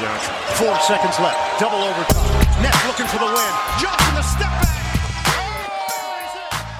Johnson. 0.00 0.34
Four 0.56 0.78
seconds 0.80 1.18
left. 1.18 1.58
Double 1.58 1.78
overtime. 1.78 2.62
Nets 2.62 2.86
looking 2.86 3.06
for 3.06 3.18
the 3.18 3.24
win. 3.24 3.52
Johnson 3.80 4.14
the 4.14 4.22
step 4.22 4.50
back. 4.60 4.76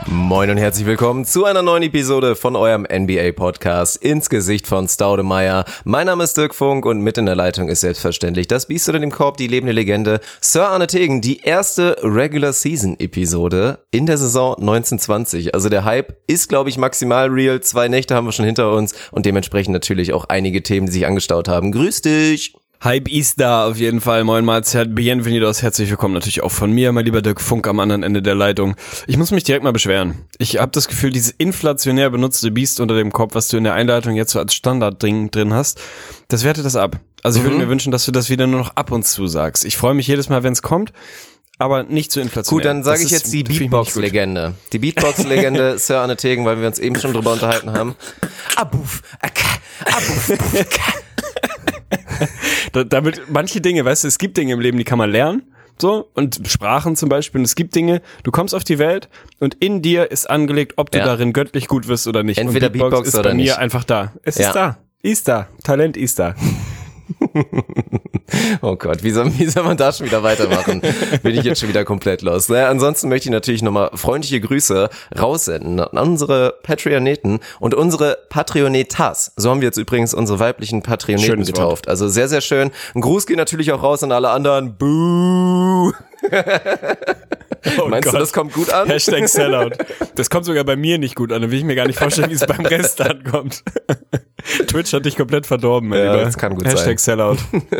Moin 0.08 0.50
und 0.50 0.58
herzlich 0.58 0.87
willkommen 0.87 1.24
zu 1.24 1.47
einer 1.47 1.62
neuen 1.62 1.83
Episode 1.83 2.37
von 2.37 2.56
eurem 2.56 2.83
NBA-Podcast 2.83 3.97
ins 3.97 4.29
Gesicht 4.29 4.66
von 4.66 4.87
Staudemeyer. 4.87 5.65
Mein 5.84 6.06
Name 6.06 6.24
ist 6.24 6.37
Dirk 6.37 6.54
Funk 6.54 6.84
und 6.84 7.01
mit 7.01 7.16
in 7.16 7.24
der 7.24 7.37
Leitung 7.37 7.71
ist 7.71 7.80
selbstverständlich 7.80 8.48
das 8.48 8.66
Biest 8.66 8.88
unter 8.88 9.01
dem 9.01 9.10
Korb, 9.10 9.38
die 9.38 9.46
lebende 9.46 9.72
Legende, 9.72 10.21
Sir 10.42 10.69
Arne 10.69 10.87
Tegen, 10.87 11.22
die 11.22 11.40
erste 11.40 11.96
Regular 12.03 12.53
Season 12.53 13.01
Episode 13.01 13.78
in 13.90 14.04
der 14.04 14.19
Saison 14.19 14.56
1920. 14.56 15.54
Also 15.54 15.71
der 15.71 15.85
Hype 15.85 16.19
ist, 16.27 16.51
glaube 16.51 16.69
ich, 16.69 16.77
maximal 16.77 17.28
real. 17.28 17.62
Zwei 17.62 17.89
Nächte 17.89 18.14
haben 18.14 18.27
wir 18.27 18.33
schon 18.33 18.45
hinter 18.45 18.73
uns 18.73 18.95
und 19.11 19.25
dementsprechend 19.25 19.73
natürlich 19.73 20.12
auch 20.12 20.27
einige 20.27 20.62
Themen, 20.62 20.87
die 20.87 20.92
sich 20.92 21.06
angestaut 21.06 21.48
haben. 21.48 21.73
Grüß 21.73 22.03
dich! 22.03 22.55
Hype 22.85 23.09
ist 23.09 23.41
da 23.41 23.66
auf 23.66 23.79
jeden 23.79 24.01
Fall. 24.01 24.23
Moin 24.25 24.45
Mahlzeit, 24.45 24.95
bienvenidos, 24.95 25.62
herzlich 25.62 25.89
willkommen 25.89 26.12
natürlich 26.15 26.43
auch 26.43 26.51
von 26.53 26.71
mir, 26.71 26.93
mein 26.93 27.05
lieber 27.07 27.23
Dirk 27.23 27.41
Funk 27.41 27.67
am 27.67 27.80
anderen 27.80 28.03
Ende 28.03 28.21
der 28.23 28.34
Leitung. 28.34 28.77
Ich 29.07 29.17
muss 29.17 29.30
mich 29.30 29.45
direkt 29.45 29.65
mal 29.65 29.73
beschweren. 29.73 30.27
Ich 30.39 30.59
habe 30.59 30.71
das 30.73 30.87
Gefühl, 30.87 31.11
dieses 31.11 31.31
inflationär 31.33 32.11
benutzte 32.11 32.51
Biest 32.51 32.79
unter 32.81 32.95
dem 32.95 33.12
Kopf, 33.12 33.34
was 33.34 33.48
du 33.48 33.57
in 33.57 33.65
der 33.65 33.75
Einleitung 33.75 34.15
jetzt 34.15 34.33
so 34.33 34.39
als 34.39 34.55
Standardding 34.55 35.31
drin 35.31 35.55
hast, 35.55 35.81
das 36.29 36.45
wertet 36.45 36.67
das 36.67 36.77
ab. 36.77 37.01
Also 37.23 37.39
ich 37.39 37.45
würde 37.45 37.57
Mhm. 37.57 37.62
mir 37.62 37.69
wünschen, 37.70 37.91
dass 37.93 38.05
du 38.05 38.12
das 38.12 38.29
wieder 38.29 38.47
nur 38.47 38.61
noch 38.61 38.77
ab 38.77 38.93
und 38.93 39.05
zu 39.06 39.27
sagst. 39.27 39.65
Ich 39.65 39.77
freue 39.77 39.95
mich 39.95 40.06
jedes 40.06 40.29
Mal, 40.29 40.43
wenn 40.43 40.53
es 40.53 40.61
kommt, 40.62 40.93
aber 41.59 41.83
nicht 41.83 42.12
zu 42.12 42.20
inflationär. 42.20 42.59
Gut, 42.62 42.65
dann 42.67 42.84
sage 42.84 43.03
ich 43.03 43.11
jetzt 43.11 43.33
die. 43.33 43.43
Beatbox-Legende. 43.43 44.55
Die 44.75 44.79
Beatbox-Legende 44.79 45.79
Sir 45.79 46.01
Arne 46.01 46.17
Tegen, 46.17 46.45
weil 46.45 46.61
wir 46.61 46.67
uns 46.69 46.79
eben 46.79 46.97
schon 46.97 47.15
drüber 47.15 47.33
unterhalten 47.33 47.73
haben. 47.73 47.97
Abuf, 48.55 49.03
abuf, 49.91 50.31
aka. 50.55 50.93
Da, 52.77 52.84
damit 52.84 53.22
manche 53.30 53.62
Dinge, 53.62 53.86
weißt 53.86 54.05
du, 54.05 54.08
es 54.08 54.19
gibt 54.19 54.36
Dinge 54.36 54.52
im 54.52 54.60
Leben, 54.60 54.77
die 54.77 54.84
kann 54.84 54.98
man 54.98 55.10
lernen. 55.10 55.42
So, 55.80 56.10
und 56.14 56.41
Sprachen 56.46 56.94
zum 56.94 57.08
Beispiel. 57.08 57.38
Und 57.38 57.44
es 57.46 57.55
gibt 57.55 57.74
Dinge, 57.74 58.02
du 58.22 58.30
kommst 58.30 58.55
auf 58.55 58.64
die 58.64 58.78
Welt 58.78 59.08
und 59.41 59.55
in 59.55 59.80
dir 59.80 60.10
ist 60.10 60.28
angelegt, 60.28 60.74
ob 60.77 60.91
du 60.91 60.98
Ja. 60.98 61.04
darin 61.06 61.32
göttlich 61.32 61.69
gut 61.69 61.88
wirst 61.88 62.06
oder 62.06 62.22
nicht. 62.22 62.36
Entweder 62.38 62.66
und 62.66 62.72
Beatbox, 62.74 62.91
Beatbox 62.91 63.08
ist 63.08 63.14
oder 63.14 63.30
bei 63.30 63.34
mir 63.34 63.42
nicht. 63.44 63.56
einfach 63.58 63.84
da. 63.84 64.12
Es 64.22 64.36
Ja. 64.36 64.48
ist 64.48 64.54
da. 64.56 64.78
Ist 65.02 65.28
da. 65.28 65.48
Talent 65.64 65.97
ist 65.97 66.19
da. 66.19 66.34
Oh 68.61 68.77
Gott, 68.77 69.03
wie 69.05 69.11
soll, 69.11 69.31
wie 69.39 69.47
soll 69.47 69.62
man 69.62 69.77
da 69.77 69.93
schon 69.93 70.07
wieder 70.07 70.23
weitermachen? 70.23 70.83
Bin 71.23 71.37
ich 71.37 71.45
jetzt 71.45 71.61
schon 71.61 71.69
wieder 71.69 71.85
komplett 71.85 72.23
los. 72.23 72.49
Naja, 72.49 72.69
ansonsten 72.69 73.09
möchte 73.09 73.29
ich 73.29 73.33
natürlich 73.33 73.62
nochmal 73.62 73.91
freundliche 73.95 74.41
Grüße 74.41 74.91
raussenden 75.19 75.81
an 75.81 75.97
unsere 75.97 76.55
Patreoneten 76.62 77.39
und 77.61 77.75
unsere 77.75 78.19
Patreonetas. 78.29 79.33
So 79.37 79.51
haben 79.51 79.61
wir 79.61 79.67
jetzt 79.67 79.79
übrigens 79.79 80.12
unsere 80.12 80.39
weiblichen 80.41 80.83
Patreoneten 80.83 81.27
Schönes 81.27 81.49
Wort. 81.49 81.57
getauft. 81.57 81.89
Also 81.89 82.09
sehr, 82.09 82.29
sehr 82.29 82.41
schön. 82.41 82.71
Ein 82.95 83.01
Gruß 83.01 83.27
geht 83.27 83.37
natürlich 83.37 83.73
auch 83.73 83.83
raus 83.83 84.03
an 84.03 84.12
alle 84.12 84.31
anderen. 84.31 84.77
Buh! 86.22 86.28
Meinst 87.89 88.09
du, 88.09 88.12
Gott. 88.12 88.20
das 88.20 88.33
kommt 88.33 88.53
gut 88.53 88.70
an? 88.72 88.89
Hashtag 88.89 89.28
Sellout. 89.28 89.70
Das 90.14 90.31
kommt 90.31 90.45
sogar 90.47 90.62
bei 90.64 90.77
mir 90.77 90.98
nicht 90.98 91.14
gut 91.17 91.33
an. 91.33 91.42
Da 91.42 91.50
will 91.50 91.59
ich 91.59 91.64
mir 91.64 91.75
gar 91.75 91.86
nicht 91.86 91.98
vorstellen, 91.98 92.31
wie 92.31 92.34
es 92.34 92.47
beim 92.47 92.64
Rest 92.64 93.00
ankommt. 93.00 93.62
Twitch 94.69 94.92
hat 94.92 95.05
dich 95.05 95.17
komplett 95.17 95.47
verdorben, 95.47 95.89
mein 95.89 95.98
Ja, 95.98 96.12
Lieber. 96.12 96.25
das 96.25 96.39
kann 96.39 96.55
gut 96.55 96.67
Hashtag 96.67 97.00
Sellout. 97.00 97.39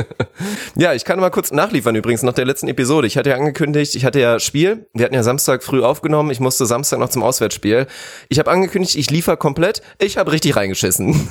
Ja, 0.75 0.93
ich 0.93 1.05
kann 1.07 1.19
mal 1.19 1.31
kurz 1.31 1.51
nachliefern 1.53 1.95
übrigens 1.97 2.23
nach 2.23 2.35
der 2.35 2.45
letzten 2.45 2.69
Episode. 2.69 3.07
Ich 3.07 3.17
hatte 3.17 3.31
ja 3.31 3.37
angekündigt, 3.37 3.95
ich 3.95 4.05
hatte 4.05 4.21
ja 4.21 4.39
Spiel. 4.39 4.87
Wir 4.93 5.07
hatten 5.07 5.15
ja 5.15 5.23
Samstag 5.23 5.63
früh 5.63 5.83
aufgenommen. 5.83 6.31
Ich 6.31 6.41
musste 6.41 6.67
Samstag 6.67 6.99
noch 6.99 7.09
zum 7.09 7.23
Auswärtsspiel. 7.23 7.87
Ich 8.29 8.39
habe 8.39 8.51
angekündigt, 8.51 8.97
ich 8.97 9.11
liefer 9.11 9.37
komplett. 9.39 9.81
Ich 9.99 10.19
habe 10.19 10.33
richtig 10.33 10.57
reingeschissen. 10.57 11.29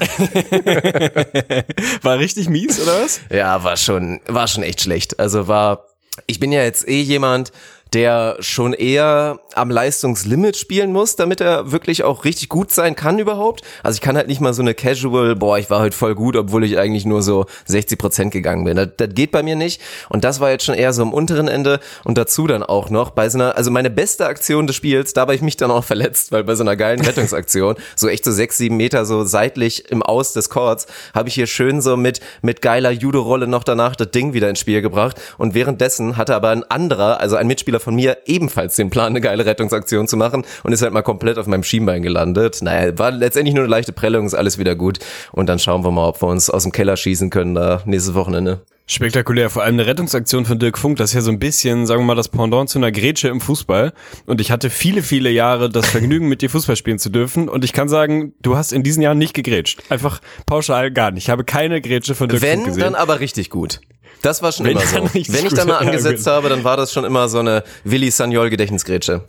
War 2.02 2.18
richtig 2.18 2.50
mies, 2.50 2.82
oder 2.82 3.04
was? 3.04 3.20
Ja, 3.30 3.64
war 3.64 3.78
schon, 3.78 4.20
war 4.28 4.48
schon 4.48 4.64
echt 4.64 4.82
schlecht. 4.82 5.20
Also 5.20 5.48
war, 5.48 5.86
ich 6.28 6.40
bin 6.40 6.52
ja 6.52 6.64
jetzt 6.64 6.88
eh 6.88 7.02
jemand, 7.02 7.52
der 7.94 8.38
schon 8.40 8.74
eher 8.74 9.40
am 9.54 9.70
Leistungslimit 9.70 10.58
spielen 10.58 10.92
muss, 10.92 11.16
damit 11.16 11.40
er 11.40 11.72
wirklich 11.72 12.04
auch 12.04 12.26
richtig 12.26 12.50
gut 12.50 12.72
sein 12.72 12.96
kann 12.96 13.20
überhaupt. 13.20 13.62
Also 13.84 13.96
ich 13.96 14.02
kann 14.02 14.18
halt 14.18 14.28
nicht 14.28 14.42
mal 14.42 14.54
so 14.54 14.62
eine 14.62 14.74
Casual, 14.74 15.36
boah, 15.36 15.58
ich 15.58 15.70
war 15.70 15.80
heute 15.80 15.96
voll 15.96 16.14
gut, 16.14 16.36
obwohl 16.36 16.64
ich 16.66 16.78
eigentlich 16.78 17.06
nur 17.06 17.22
so 17.22 17.46
60 17.66 17.98
Prozent 17.98 18.32
gegangen 18.32 18.66
bin. 18.66 18.76
Das, 18.76 18.90
das 18.98 19.10
geht 19.14 19.32
bei 19.32 19.44
mir 19.44 19.56
nicht. 19.56 19.82
Und 20.10 20.24
das 20.24 20.40
war 20.40 20.52
jetzt 20.52 20.66
schon 20.66 20.76
eher 20.76 20.92
so 20.92 21.04
am 21.04 21.14
unteren 21.14 21.48
Ende 21.48 21.80
und 22.04 22.18
dazu 22.18 22.48
dann 22.48 22.64
auch 22.64 22.90
noch 22.90 23.12
bei 23.12 23.30
so 23.30 23.38
einer, 23.38 23.56
also 23.56 23.72
meine 23.72 23.90
beste 23.90 24.26
Aktion 24.26 24.68
des 24.68 24.76
Spiels, 24.76 25.14
da 25.14 25.22
habe 25.22 25.36
ich 25.36 25.42
mich 25.42 25.56
dann 25.56 25.72
auch 25.72 25.84
verletzt, 25.86 26.32
weil 26.32 26.44
bei 26.44 26.56
so 26.56 26.64
einer 26.64 26.76
geilen 26.76 27.02
Rettungsaktion, 27.02 27.76
so 27.96 28.10
echt 28.10 28.26
so 28.26 28.32
sechs, 28.32 28.58
sieben 28.58 28.78
Meter 28.78 29.06
so 29.06 29.24
seitlich 29.24 29.90
im 29.90 30.04
Aus 30.04 30.34
des 30.34 30.50
Courts, 30.50 30.88
habe 31.14 31.30
ich 31.30 31.36
hier 31.36 31.48
schön 31.48 31.82
so 31.82 31.96
mit, 31.96 32.20
mit 32.42 32.62
geiler 32.62 32.92
Judo-Rolle 32.92 33.48
noch 33.48 33.64
danach 33.64 33.96
das 33.96 34.12
Ding 34.12 34.34
wieder 34.34 34.50
ins 34.50 34.60
Spiel 34.60 34.82
gebracht. 34.82 35.22
Und 35.38 35.54
währenddessen 35.54 36.18
hatte 36.18 36.36
aber 36.36 36.50
ein 36.50 36.64
anderer, 36.64 37.22
also 37.22 37.36
ein 37.38 37.48
Mitspieler 37.48 37.75
von 37.80 37.96
mir, 37.96 38.18
ebenfalls 38.26 38.76
den 38.76 38.90
Plan, 38.90 39.08
eine 39.08 39.22
geile 39.22 39.46
Rettungsaktion 39.46 40.08
zu 40.08 40.18
machen 40.18 40.46
und 40.64 40.72
ist 40.74 40.82
halt 40.82 40.94
mal 40.94 41.02
komplett 41.02 41.38
auf 41.38 41.48
meinem 41.48 41.64
Schienbein 41.64 42.02
gelandet. 42.02 42.60
Naja, 42.62 42.98
war 42.98 43.12
letztendlich 43.12 43.56
nur 43.56 43.64
eine 43.64 43.72
leichte 43.72 43.94
Prellung, 43.94 44.26
ist 44.26 44.34
alles 44.34 44.58
wieder 44.58 44.76
gut. 44.76 45.00
Und 45.32 45.48
dann 45.48 45.60
schauen 45.60 45.84
wir 45.84 45.92
mal, 45.92 46.08
ob 46.08 46.22
wir 46.22 46.28
uns 46.28 46.50
aus 46.50 46.64
dem 46.64 46.72
Keller 46.72 46.98
schießen 46.98 47.30
können 47.30 47.56
da 47.56 47.82
nächstes 47.86 48.14
Wochenende. 48.14 48.62
Spektakulär, 48.88 49.50
vor 49.50 49.64
allem 49.64 49.76
eine 49.76 49.88
Rettungsaktion 49.88 50.46
von 50.46 50.60
Dirk 50.60 50.78
Funk, 50.78 50.98
das 50.98 51.10
ist 51.10 51.16
ja 51.16 51.22
so 51.22 51.32
ein 51.32 51.40
bisschen, 51.40 51.88
sagen 51.88 52.02
wir 52.02 52.06
mal, 52.06 52.16
das 52.16 52.30
Pendant 52.30 52.70
zu 52.70 52.78
einer 52.78 52.92
Grätsche 52.92 53.30
im 53.30 53.42
Fußball. 53.42 53.94
Und 54.28 54.40
ich 54.42 54.52
hatte 54.52 54.70
viele, 54.70 55.02
viele 55.02 55.32
Jahre 55.32 55.70
das 55.70 55.88
Vergnügen, 55.88 56.28
mit 56.30 56.44
dir 56.44 56.52
Fußball 56.52 56.76
spielen 56.76 57.00
zu 57.00 57.10
dürfen. 57.10 57.50
Und 57.50 57.66
ich 57.66 57.74
kann 57.74 57.90
sagen, 57.90 58.34
du 58.44 58.56
hast 58.56 58.74
in 58.74 58.84
diesen 58.84 59.02
Jahren 59.02 59.18
nicht 59.18 59.34
gegrätscht. 59.34 59.82
Einfach 59.90 60.22
pauschal 60.46 60.92
gar 60.92 61.10
nicht. 61.10 61.24
Ich 61.24 61.30
habe 61.32 61.44
keine 61.44 61.82
Grätsche 61.82 62.14
von 62.14 62.30
Dirk 62.30 62.42
Funk 62.42 62.52
Wenn, 62.52 62.64
gesehen. 62.66 62.82
dann 62.82 62.96
aber 62.96 63.20
richtig 63.22 63.50
gut. 63.50 63.82
Das 64.26 64.42
war 64.42 64.52
schon 64.52 64.66
Wenn, 64.66 64.72
immer 64.72 64.82
so. 64.82 65.04
Wenn 65.14 65.22
ich 65.22 65.28
gut. 65.50 65.58
da 65.58 65.66
mal 65.66 65.78
angesetzt 65.78 66.26
habe, 66.26 66.50
dann 66.50 66.64
war 66.64 66.78
das 66.78 66.92
schon 66.92 67.06
immer 67.06 67.30
so 67.30 67.38
eine 67.38 67.64
Willi 67.84 68.10
Sagnol 68.10 68.50
Gedächtnisgrätsche. 68.50 69.22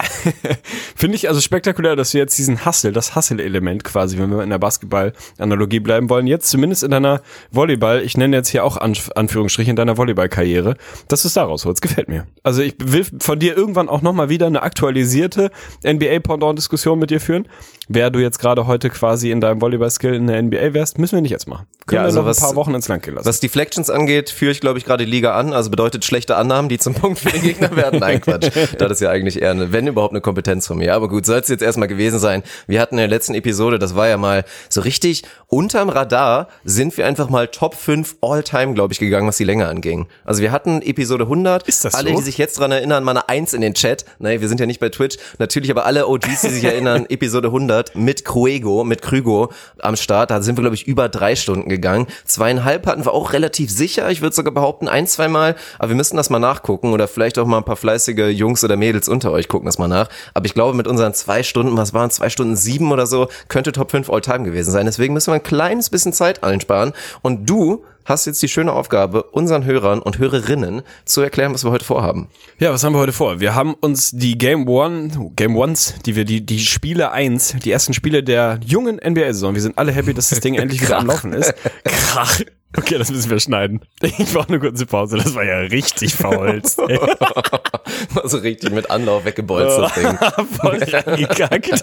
Finde 0.96 1.16
ich 1.16 1.28
also 1.28 1.42
spektakulär, 1.42 1.96
dass 1.96 2.12
du 2.12 2.18
jetzt 2.18 2.38
diesen 2.38 2.64
Hustle, 2.64 2.92
das 2.92 3.14
Hustle-Element 3.14 3.84
quasi, 3.84 4.16
wenn 4.18 4.30
wir 4.30 4.42
in 4.42 4.48
der 4.48 4.58
Basketball-Analogie 4.58 5.80
bleiben 5.80 6.08
wollen, 6.08 6.26
jetzt 6.26 6.48
zumindest 6.48 6.82
in 6.82 6.92
deiner 6.92 7.20
Volleyball, 7.50 8.00
ich 8.00 8.16
nenne 8.16 8.38
jetzt 8.38 8.48
hier 8.48 8.64
auch 8.64 8.78
Anf 8.78 9.10
Anführungsstriche 9.14 9.68
in 9.68 9.76
deiner 9.76 9.98
Volleyball-Karriere, 9.98 10.76
dass 11.08 11.20
du 11.22 11.28
es 11.28 11.34
da 11.34 11.44
rausholst. 11.44 11.82
Gefällt 11.82 12.08
mir. 12.08 12.26
Also 12.42 12.62
ich 12.62 12.74
will 12.82 13.04
von 13.20 13.38
dir 13.38 13.54
irgendwann 13.54 13.90
auch 13.90 14.00
nochmal 14.00 14.30
wieder 14.30 14.46
eine 14.46 14.62
aktualisierte 14.62 15.50
NBA-Pendant-Diskussion 15.84 16.98
mit 16.98 17.10
dir 17.10 17.20
führen. 17.20 17.46
Wer 17.88 18.10
du 18.10 18.18
jetzt 18.18 18.38
gerade 18.38 18.66
heute 18.66 18.90
quasi 18.90 19.30
in 19.30 19.40
deinem 19.40 19.60
Volleyball-Skill 19.60 20.14
in 20.14 20.26
der 20.26 20.42
NBA 20.42 20.72
wärst, 20.74 20.98
müssen 20.98 21.16
wir 21.16 21.22
nicht 21.22 21.30
jetzt 21.30 21.46
machen. 21.46 21.66
Können 21.86 21.96
Ja, 21.98 22.02
wir 22.02 22.06
also 22.06 22.20
noch 22.20 22.26
was- 22.26 22.38
ein 22.38 22.46
paar 22.46 22.56
Wochen 22.56 22.74
ins 22.74 22.88
Land 22.88 23.02
gehen 23.04 23.14
lassen. 23.14 23.28
Was 23.28 23.38
Deflections 23.40 23.90
angeht, 23.90 24.30
führe 24.30 24.50
ich, 24.50 24.60
glaube 24.60 24.78
ich, 24.78 24.85
gerade 24.86 25.04
die 25.04 25.10
Liga 25.10 25.36
an. 25.36 25.52
Also 25.52 25.70
bedeutet 25.70 26.04
schlechte 26.04 26.36
Annahmen, 26.36 26.68
die 26.68 26.78
zum 26.78 26.94
Punkt 27.06 27.18
für 27.18 27.30
den 27.30 27.42
Gegner 27.42 27.74
werden. 27.76 28.00
Nein, 28.00 28.20
Quatsch. 28.20 28.50
Das 28.78 28.92
ist 28.92 29.00
ja 29.00 29.10
eigentlich 29.10 29.42
eher, 29.42 29.50
eine, 29.50 29.72
wenn 29.72 29.86
überhaupt, 29.86 30.12
eine 30.12 30.20
Kompetenz 30.20 30.66
von 30.66 30.78
mir. 30.78 30.94
Aber 30.94 31.08
gut, 31.08 31.26
soll 31.26 31.38
es 31.38 31.48
jetzt 31.48 31.62
erstmal 31.62 31.88
gewesen 31.88 32.18
sein. 32.18 32.42
Wir 32.66 32.80
hatten 32.80 32.94
in 32.94 33.00
der 33.00 33.08
letzten 33.08 33.34
Episode, 33.34 33.78
das 33.78 33.94
war 33.94 34.08
ja 34.08 34.16
mal 34.16 34.44
so 34.68 34.80
richtig 34.80 35.24
unterm 35.48 35.88
Radar, 35.88 36.48
sind 36.64 36.96
wir 36.96 37.06
einfach 37.06 37.28
mal 37.28 37.48
Top 37.48 37.74
5 37.74 38.16
All-Time, 38.20 38.74
glaube 38.74 38.92
ich, 38.92 38.98
gegangen, 38.98 39.28
was 39.28 39.36
die 39.36 39.44
Länge 39.44 39.66
anging. 39.66 40.06
Also 40.24 40.42
wir 40.42 40.52
hatten 40.52 40.82
Episode 40.82 41.24
100. 41.24 41.66
Ist 41.68 41.84
das 41.84 41.94
Alle, 41.94 42.10
so? 42.10 42.16
die 42.16 42.22
sich 42.22 42.38
jetzt 42.38 42.58
dran 42.58 42.72
erinnern, 42.72 43.04
mal 43.04 43.12
eine 43.12 43.28
Eins 43.28 43.52
in 43.52 43.60
den 43.60 43.74
Chat. 43.74 44.04
Nein, 44.18 44.40
wir 44.40 44.48
sind 44.48 44.60
ja 44.60 44.66
nicht 44.66 44.80
bei 44.80 44.88
Twitch. 44.88 45.16
Natürlich 45.38 45.70
aber 45.70 45.86
alle 45.86 46.06
OGs, 46.06 46.42
die 46.42 46.48
sich 46.48 46.64
erinnern, 46.64 47.06
Episode 47.08 47.48
100 47.48 47.96
mit 47.96 48.24
Cruego, 48.24 48.84
mit 48.84 49.02
Krügo 49.02 49.52
am 49.80 49.96
Start. 49.96 50.30
Da 50.30 50.42
sind 50.42 50.56
wir, 50.56 50.62
glaube 50.62 50.76
ich, 50.76 50.86
über 50.86 51.08
drei 51.08 51.36
Stunden 51.36 51.68
gegangen. 51.68 52.06
Zweieinhalb 52.24 52.86
hatten 52.86 53.04
wir 53.04 53.12
auch 53.12 53.32
relativ 53.32 53.70
sicher. 53.70 54.10
Ich 54.10 54.20
würde 54.20 54.34
sogar 54.34 54.52
behaupten, 54.52 54.75
ein, 54.82 55.06
zwei 55.06 55.28
Mal. 55.28 55.56
Aber 55.78 55.90
wir 55.90 55.96
müssen 55.96 56.16
das 56.16 56.30
mal 56.30 56.38
nachgucken 56.38 56.92
oder 56.92 57.08
vielleicht 57.08 57.38
auch 57.38 57.46
mal 57.46 57.58
ein 57.58 57.64
paar 57.64 57.76
fleißige 57.76 58.30
Jungs 58.30 58.62
oder 58.64 58.76
Mädels 58.76 59.08
unter 59.08 59.32
euch 59.32 59.48
gucken 59.48 59.66
das 59.66 59.78
mal 59.78 59.88
nach. 59.88 60.08
Aber 60.34 60.46
ich 60.46 60.54
glaube, 60.54 60.76
mit 60.76 60.86
unseren 60.86 61.14
zwei 61.14 61.42
Stunden, 61.42 61.76
was 61.76 61.94
waren 61.94 62.10
zwei 62.10 62.30
Stunden 62.30 62.56
sieben 62.56 62.92
oder 62.92 63.06
so, 63.06 63.28
könnte 63.48 63.72
Top 63.72 63.90
5 63.90 64.10
All-Time 64.10 64.44
gewesen 64.44 64.70
sein. 64.70 64.86
Deswegen 64.86 65.14
müssen 65.14 65.32
wir 65.32 65.36
ein 65.36 65.42
kleines 65.42 65.90
bisschen 65.90 66.12
Zeit 66.12 66.44
einsparen. 66.44 66.92
Und 67.22 67.48
du 67.48 67.84
hast 68.06 68.24
jetzt 68.24 68.40
die 68.42 68.48
schöne 68.48 68.72
Aufgabe, 68.72 69.24
unseren 69.24 69.64
Hörern 69.64 70.00
und 70.00 70.18
Hörerinnen 70.18 70.82
zu 71.04 71.20
erklären, 71.20 71.52
was 71.52 71.64
wir 71.64 71.70
heute 71.70 71.84
vorhaben. 71.84 72.28
Ja, 72.58 72.72
was 72.72 72.82
haben 72.84 72.94
wir 72.94 73.00
heute 73.00 73.12
vor? 73.12 73.40
Wir 73.40 73.54
haben 73.54 73.74
uns 73.74 74.12
die 74.12 74.38
Game 74.38 74.68
One, 74.68 75.32
Game 75.36 75.56
Ones, 75.56 75.94
die 76.06 76.16
wir, 76.16 76.24
die, 76.24 76.44
die 76.44 76.60
Spiele 76.60 77.10
1, 77.10 77.56
die 77.64 77.70
ersten 77.70 77.92
Spiele 77.92 78.22
der 78.22 78.60
jungen 78.64 78.96
NBA-Saison. 78.96 79.54
Wir 79.54 79.62
sind 79.62 79.76
alle 79.76 79.92
happy, 79.92 80.14
dass 80.14 80.30
das 80.30 80.40
Ding 80.40 80.54
endlich 80.56 80.80
wieder 80.80 80.98
am 80.98 81.06
Laufen 81.06 81.32
ist. 81.32 81.52
Krach. 81.84 82.40
Okay, 82.76 82.98
das 82.98 83.10
müssen 83.10 83.30
wir 83.30 83.40
schneiden. 83.40 83.80
Ich 84.02 84.32
brauche 84.32 84.48
eine 84.48 84.58
kurze 84.58 84.86
Pause. 84.86 85.16
Das 85.16 85.34
war 85.34 85.44
ja 85.44 85.58
richtig 85.58 86.14
verholzt. 86.14 86.76
so 88.24 88.38
richtig 88.38 88.72
mit 88.72 88.90
Anlauf 88.90 89.24
weggebolzt, 89.24 89.78
das 89.78 89.94
Ding. 89.94 90.18
Voll 90.60 90.82
reingekackt. 90.82 91.82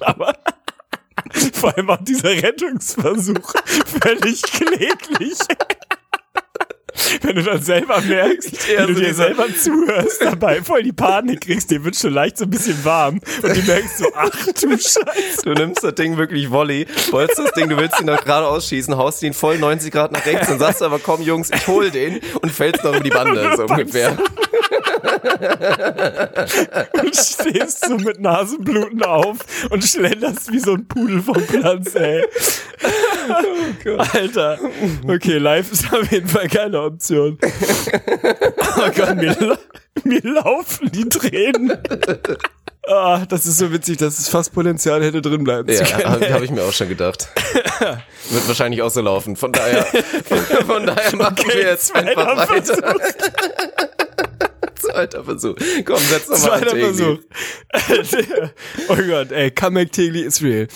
Aber 0.00 0.32
vor 1.52 1.76
allem 1.76 1.90
auch 1.90 2.02
dieser 2.02 2.30
Rettungsversuch 2.30 3.52
völlig 4.00 4.42
kläglich. 4.42 5.38
wenn 7.22 7.36
du 7.36 7.42
dann 7.42 7.62
selber 7.62 8.00
merkst, 8.00 8.68
wie 8.68 8.86
du 8.86 8.94
so 8.94 9.00
dir 9.00 9.14
selber 9.14 9.46
zuhörst, 9.54 10.22
dabei 10.22 10.62
voll 10.62 10.82
die 10.82 10.92
Panik 10.92 11.42
kriegst, 11.42 11.70
dir 11.70 11.84
wird 11.84 11.96
schon 11.96 12.12
leicht 12.12 12.38
so 12.38 12.44
ein 12.44 12.50
bisschen 12.50 12.84
warm 12.84 13.20
und 13.42 13.56
du 13.56 13.62
merkst 13.62 13.98
so, 13.98 14.06
ach 14.14 14.30
du 14.60 14.70
Scheiße. 14.76 15.42
Du 15.44 15.52
nimmst 15.52 15.82
das 15.82 15.94
Ding 15.94 16.16
wirklich 16.16 16.50
Volley, 16.50 16.86
wolltest 17.10 17.38
das 17.38 17.52
Ding, 17.52 17.68
du 17.68 17.76
willst 17.76 18.00
ihn 18.00 18.06
noch 18.06 18.24
gerade 18.24 18.46
ausschießen, 18.46 18.96
haust 18.96 19.22
ihn 19.22 19.32
voll 19.32 19.58
90 19.58 19.92
Grad 19.92 20.12
nach 20.12 20.24
rechts 20.26 20.50
und 20.50 20.58
sagst 20.58 20.82
aber, 20.82 20.98
komm 20.98 21.22
Jungs, 21.22 21.50
ich 21.50 21.66
hol 21.66 21.90
den 21.90 22.20
und 22.42 22.50
fällst 22.50 22.84
noch 22.84 22.94
über 22.94 23.04
die 23.04 23.10
Bande, 23.10 23.52
so 23.56 23.64
ungefähr. 23.64 24.16
Und 27.02 27.14
stehst 27.16 27.84
so 27.86 27.96
mit 27.96 28.20
Nasenbluten 28.20 29.02
auf 29.02 29.38
und 29.70 29.84
schlenderst 29.84 30.52
wie 30.52 30.58
so 30.58 30.74
ein 30.74 30.86
Pudel 30.86 31.22
vom 31.22 31.44
Platz, 31.46 31.94
ey. 31.94 32.24
Alter. 34.12 34.58
Okay, 35.06 35.38
live 35.38 35.72
ist 35.72 35.92
auf 35.92 36.10
jeden 36.10 36.28
Fall 36.28 36.48
keine 36.48 36.80
Option. 36.82 37.38
Oh 37.42 38.90
Gott, 38.94 39.16
mir, 39.16 39.58
mir 40.04 40.20
laufen 40.22 40.90
die 40.92 41.08
Tränen. 41.08 41.78
Ah, 42.88 43.24
das 43.28 43.46
ist 43.46 43.58
so 43.58 43.72
witzig, 43.72 43.96
dass 43.98 44.16
es 44.18 44.28
fast 44.28 44.52
Potenzial 44.52 45.02
hätte 45.02 45.20
drin 45.20 45.42
bleiben 45.42 45.68
Ja, 45.72 45.84
zu 45.84 45.92
können. 45.92 46.08
habe 46.08 46.32
hab 46.32 46.42
ich 46.42 46.50
mir 46.52 46.62
auch 46.62 46.72
schon 46.72 46.88
gedacht. 46.88 47.28
Wird 48.30 48.46
wahrscheinlich 48.46 48.80
auch 48.82 48.90
so 48.90 49.00
laufen. 49.00 49.34
Von 49.34 49.50
daher, 49.50 49.84
von 50.66 50.86
daher 50.86 51.16
machen 51.16 51.36
wir 51.48 51.62
jetzt 51.62 51.92
einfach 51.96 52.48
weiter. 52.48 52.94
Zweiter 54.96 55.24
Versuch. 55.24 55.54
Komm, 55.84 55.98
setz 55.98 56.26
doch 56.26 56.42
mal 56.42 56.52
an, 56.52 56.62
Zweiter. 56.62 56.76
Versuch. 56.76 57.18
oh 58.88 58.96
Gott, 59.06 59.30
ey, 59.30 59.50
Comeback 59.50 59.92
Tegli 59.92 60.22
is 60.22 60.42
real. 60.42 60.66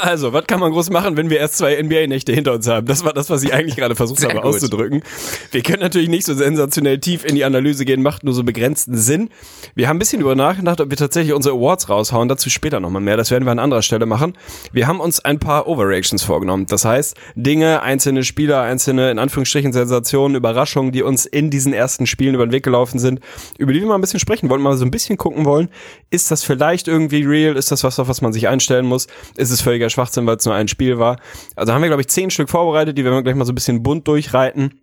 Also, 0.00 0.32
was 0.32 0.46
kann 0.46 0.58
man 0.58 0.72
groß 0.72 0.88
machen, 0.88 1.18
wenn 1.18 1.28
wir 1.28 1.38
erst 1.38 1.58
zwei 1.58 1.80
NBA-Nächte 1.82 2.32
hinter 2.32 2.54
uns 2.54 2.66
haben? 2.66 2.86
Das 2.86 3.04
war 3.04 3.12
das, 3.12 3.28
was 3.28 3.42
ich 3.42 3.52
eigentlich 3.52 3.76
gerade 3.76 3.94
versucht 3.94 4.20
Sehr 4.20 4.30
habe 4.30 4.40
gut. 4.40 4.54
auszudrücken. 4.54 5.02
Wir 5.50 5.62
können 5.62 5.82
natürlich 5.82 6.08
nicht 6.08 6.24
so 6.24 6.32
sensationell 6.32 6.98
tief 6.98 7.26
in 7.26 7.34
die 7.34 7.44
Analyse 7.44 7.84
gehen, 7.84 8.00
macht 8.00 8.24
nur 8.24 8.32
so 8.32 8.42
begrenzten 8.42 8.96
Sinn. 8.96 9.28
Wir 9.74 9.88
haben 9.88 9.96
ein 9.96 9.98
bisschen 9.98 10.22
über 10.22 10.34
nachgedacht, 10.34 10.80
ob 10.80 10.88
wir 10.88 10.96
tatsächlich 10.96 11.34
unsere 11.34 11.54
Awards 11.54 11.90
raushauen. 11.90 12.28
Dazu 12.28 12.48
später 12.48 12.80
nochmal 12.80 13.02
mehr. 13.02 13.18
Das 13.18 13.30
werden 13.30 13.44
wir 13.44 13.52
an 13.52 13.58
anderer 13.58 13.82
Stelle 13.82 14.06
machen. 14.06 14.32
Wir 14.72 14.86
haben 14.86 15.00
uns 15.00 15.20
ein 15.20 15.38
paar 15.38 15.66
Overreactions 15.66 16.22
vorgenommen. 16.22 16.64
Das 16.66 16.86
heißt, 16.86 17.16
Dinge, 17.34 17.82
einzelne 17.82 18.24
Spieler, 18.24 18.62
einzelne, 18.62 19.10
in 19.10 19.18
Anführungsstrichen, 19.18 19.74
Sensationen, 19.74 20.36
Überraschungen, 20.36 20.90
die 20.90 21.02
uns 21.02 21.26
in 21.26 21.50
diesen 21.50 21.74
ersten 21.74 22.06
Spielen 22.06 22.34
über 22.34 22.46
den 22.46 22.52
Weg 22.52 22.64
gelaufen 22.64 22.98
sind, 22.98 23.20
über 23.58 23.72
die 23.72 23.80
wir 23.80 23.88
mal 23.88 23.96
ein 23.96 24.00
bisschen 24.00 24.20
sprechen 24.20 24.48
wollen, 24.48 24.62
mal 24.62 24.76
so 24.76 24.84
ein 24.84 24.90
bisschen 24.90 25.18
gucken 25.18 25.44
wollen. 25.44 25.68
Ist 26.10 26.30
das 26.30 26.44
vielleicht 26.44 26.88
irgendwie 26.88 27.24
real? 27.24 27.56
Ist 27.56 27.70
das 27.70 27.84
was, 27.84 27.98
auf 27.98 28.08
was 28.08 28.22
man 28.22 28.32
sich 28.32 28.48
einstellen 28.48 28.86
muss? 28.86 29.08
Ist 29.36 29.50
es 29.50 29.60
völliger 29.60 29.90
Schwachsinn, 29.90 30.26
weil 30.26 30.36
es 30.36 30.46
nur 30.46 30.54
ein 30.54 30.68
Spiel 30.68 30.98
war? 30.98 31.18
Also 31.56 31.72
haben 31.74 31.82
wir, 31.82 31.88
glaube 31.88 32.02
ich, 32.02 32.08
zehn 32.08 32.30
Stück 32.30 32.48
vorbereitet, 32.48 32.96
die 32.96 33.04
werden 33.04 33.16
wir 33.16 33.22
gleich 33.22 33.34
mal 33.34 33.44
so 33.44 33.52
ein 33.52 33.56
bisschen 33.56 33.82
bunt 33.82 34.08
durchreiten. 34.08 34.80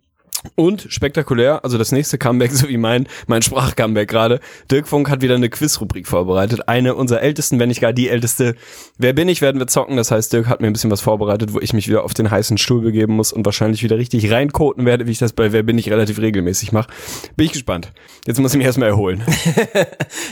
Und 0.54 0.86
spektakulär, 0.90 1.64
also 1.64 1.78
das 1.78 1.92
nächste 1.92 2.18
Comeback, 2.18 2.50
so 2.52 2.68
wie 2.68 2.76
mein, 2.76 3.08
mein 3.26 3.42
Sprachcomeback 3.42 4.08
gerade. 4.08 4.40
Dirk 4.70 4.86
Funk 4.86 5.10
hat 5.10 5.22
wieder 5.22 5.34
eine 5.34 5.48
Quizrubrik 5.48 6.06
vorbereitet. 6.06 6.68
Eine 6.68 6.94
unserer 6.94 7.22
ältesten, 7.22 7.58
wenn 7.58 7.68
nicht 7.68 7.80
gar 7.80 7.92
die 7.92 8.08
älteste. 8.08 8.54
Wer 8.98 9.12
bin 9.12 9.28
ich, 9.28 9.40
werden 9.42 9.58
wir 9.58 9.66
zocken. 9.66 9.96
Das 9.96 10.10
heißt, 10.10 10.32
Dirk 10.32 10.46
hat 10.46 10.60
mir 10.60 10.68
ein 10.68 10.72
bisschen 10.72 10.90
was 10.90 11.00
vorbereitet, 11.00 11.52
wo 11.52 11.60
ich 11.60 11.72
mich 11.72 11.88
wieder 11.88 12.04
auf 12.04 12.14
den 12.14 12.30
heißen 12.30 12.58
Stuhl 12.58 12.82
begeben 12.82 13.14
muss 13.14 13.32
und 13.32 13.44
wahrscheinlich 13.44 13.82
wieder 13.82 13.98
richtig 13.98 14.30
reinkoten 14.30 14.86
werde, 14.86 15.06
wie 15.06 15.12
ich 15.12 15.18
das 15.18 15.32
bei 15.32 15.52
Wer 15.52 15.62
bin 15.62 15.78
ich 15.78 15.90
relativ 15.90 16.18
regelmäßig 16.20 16.72
mache. 16.72 16.90
Bin 17.36 17.46
ich 17.46 17.52
gespannt. 17.52 17.92
Jetzt 18.26 18.40
muss 18.40 18.52
ich 18.52 18.58
mich 18.58 18.66
erstmal 18.66 18.88
erholen. 18.88 19.22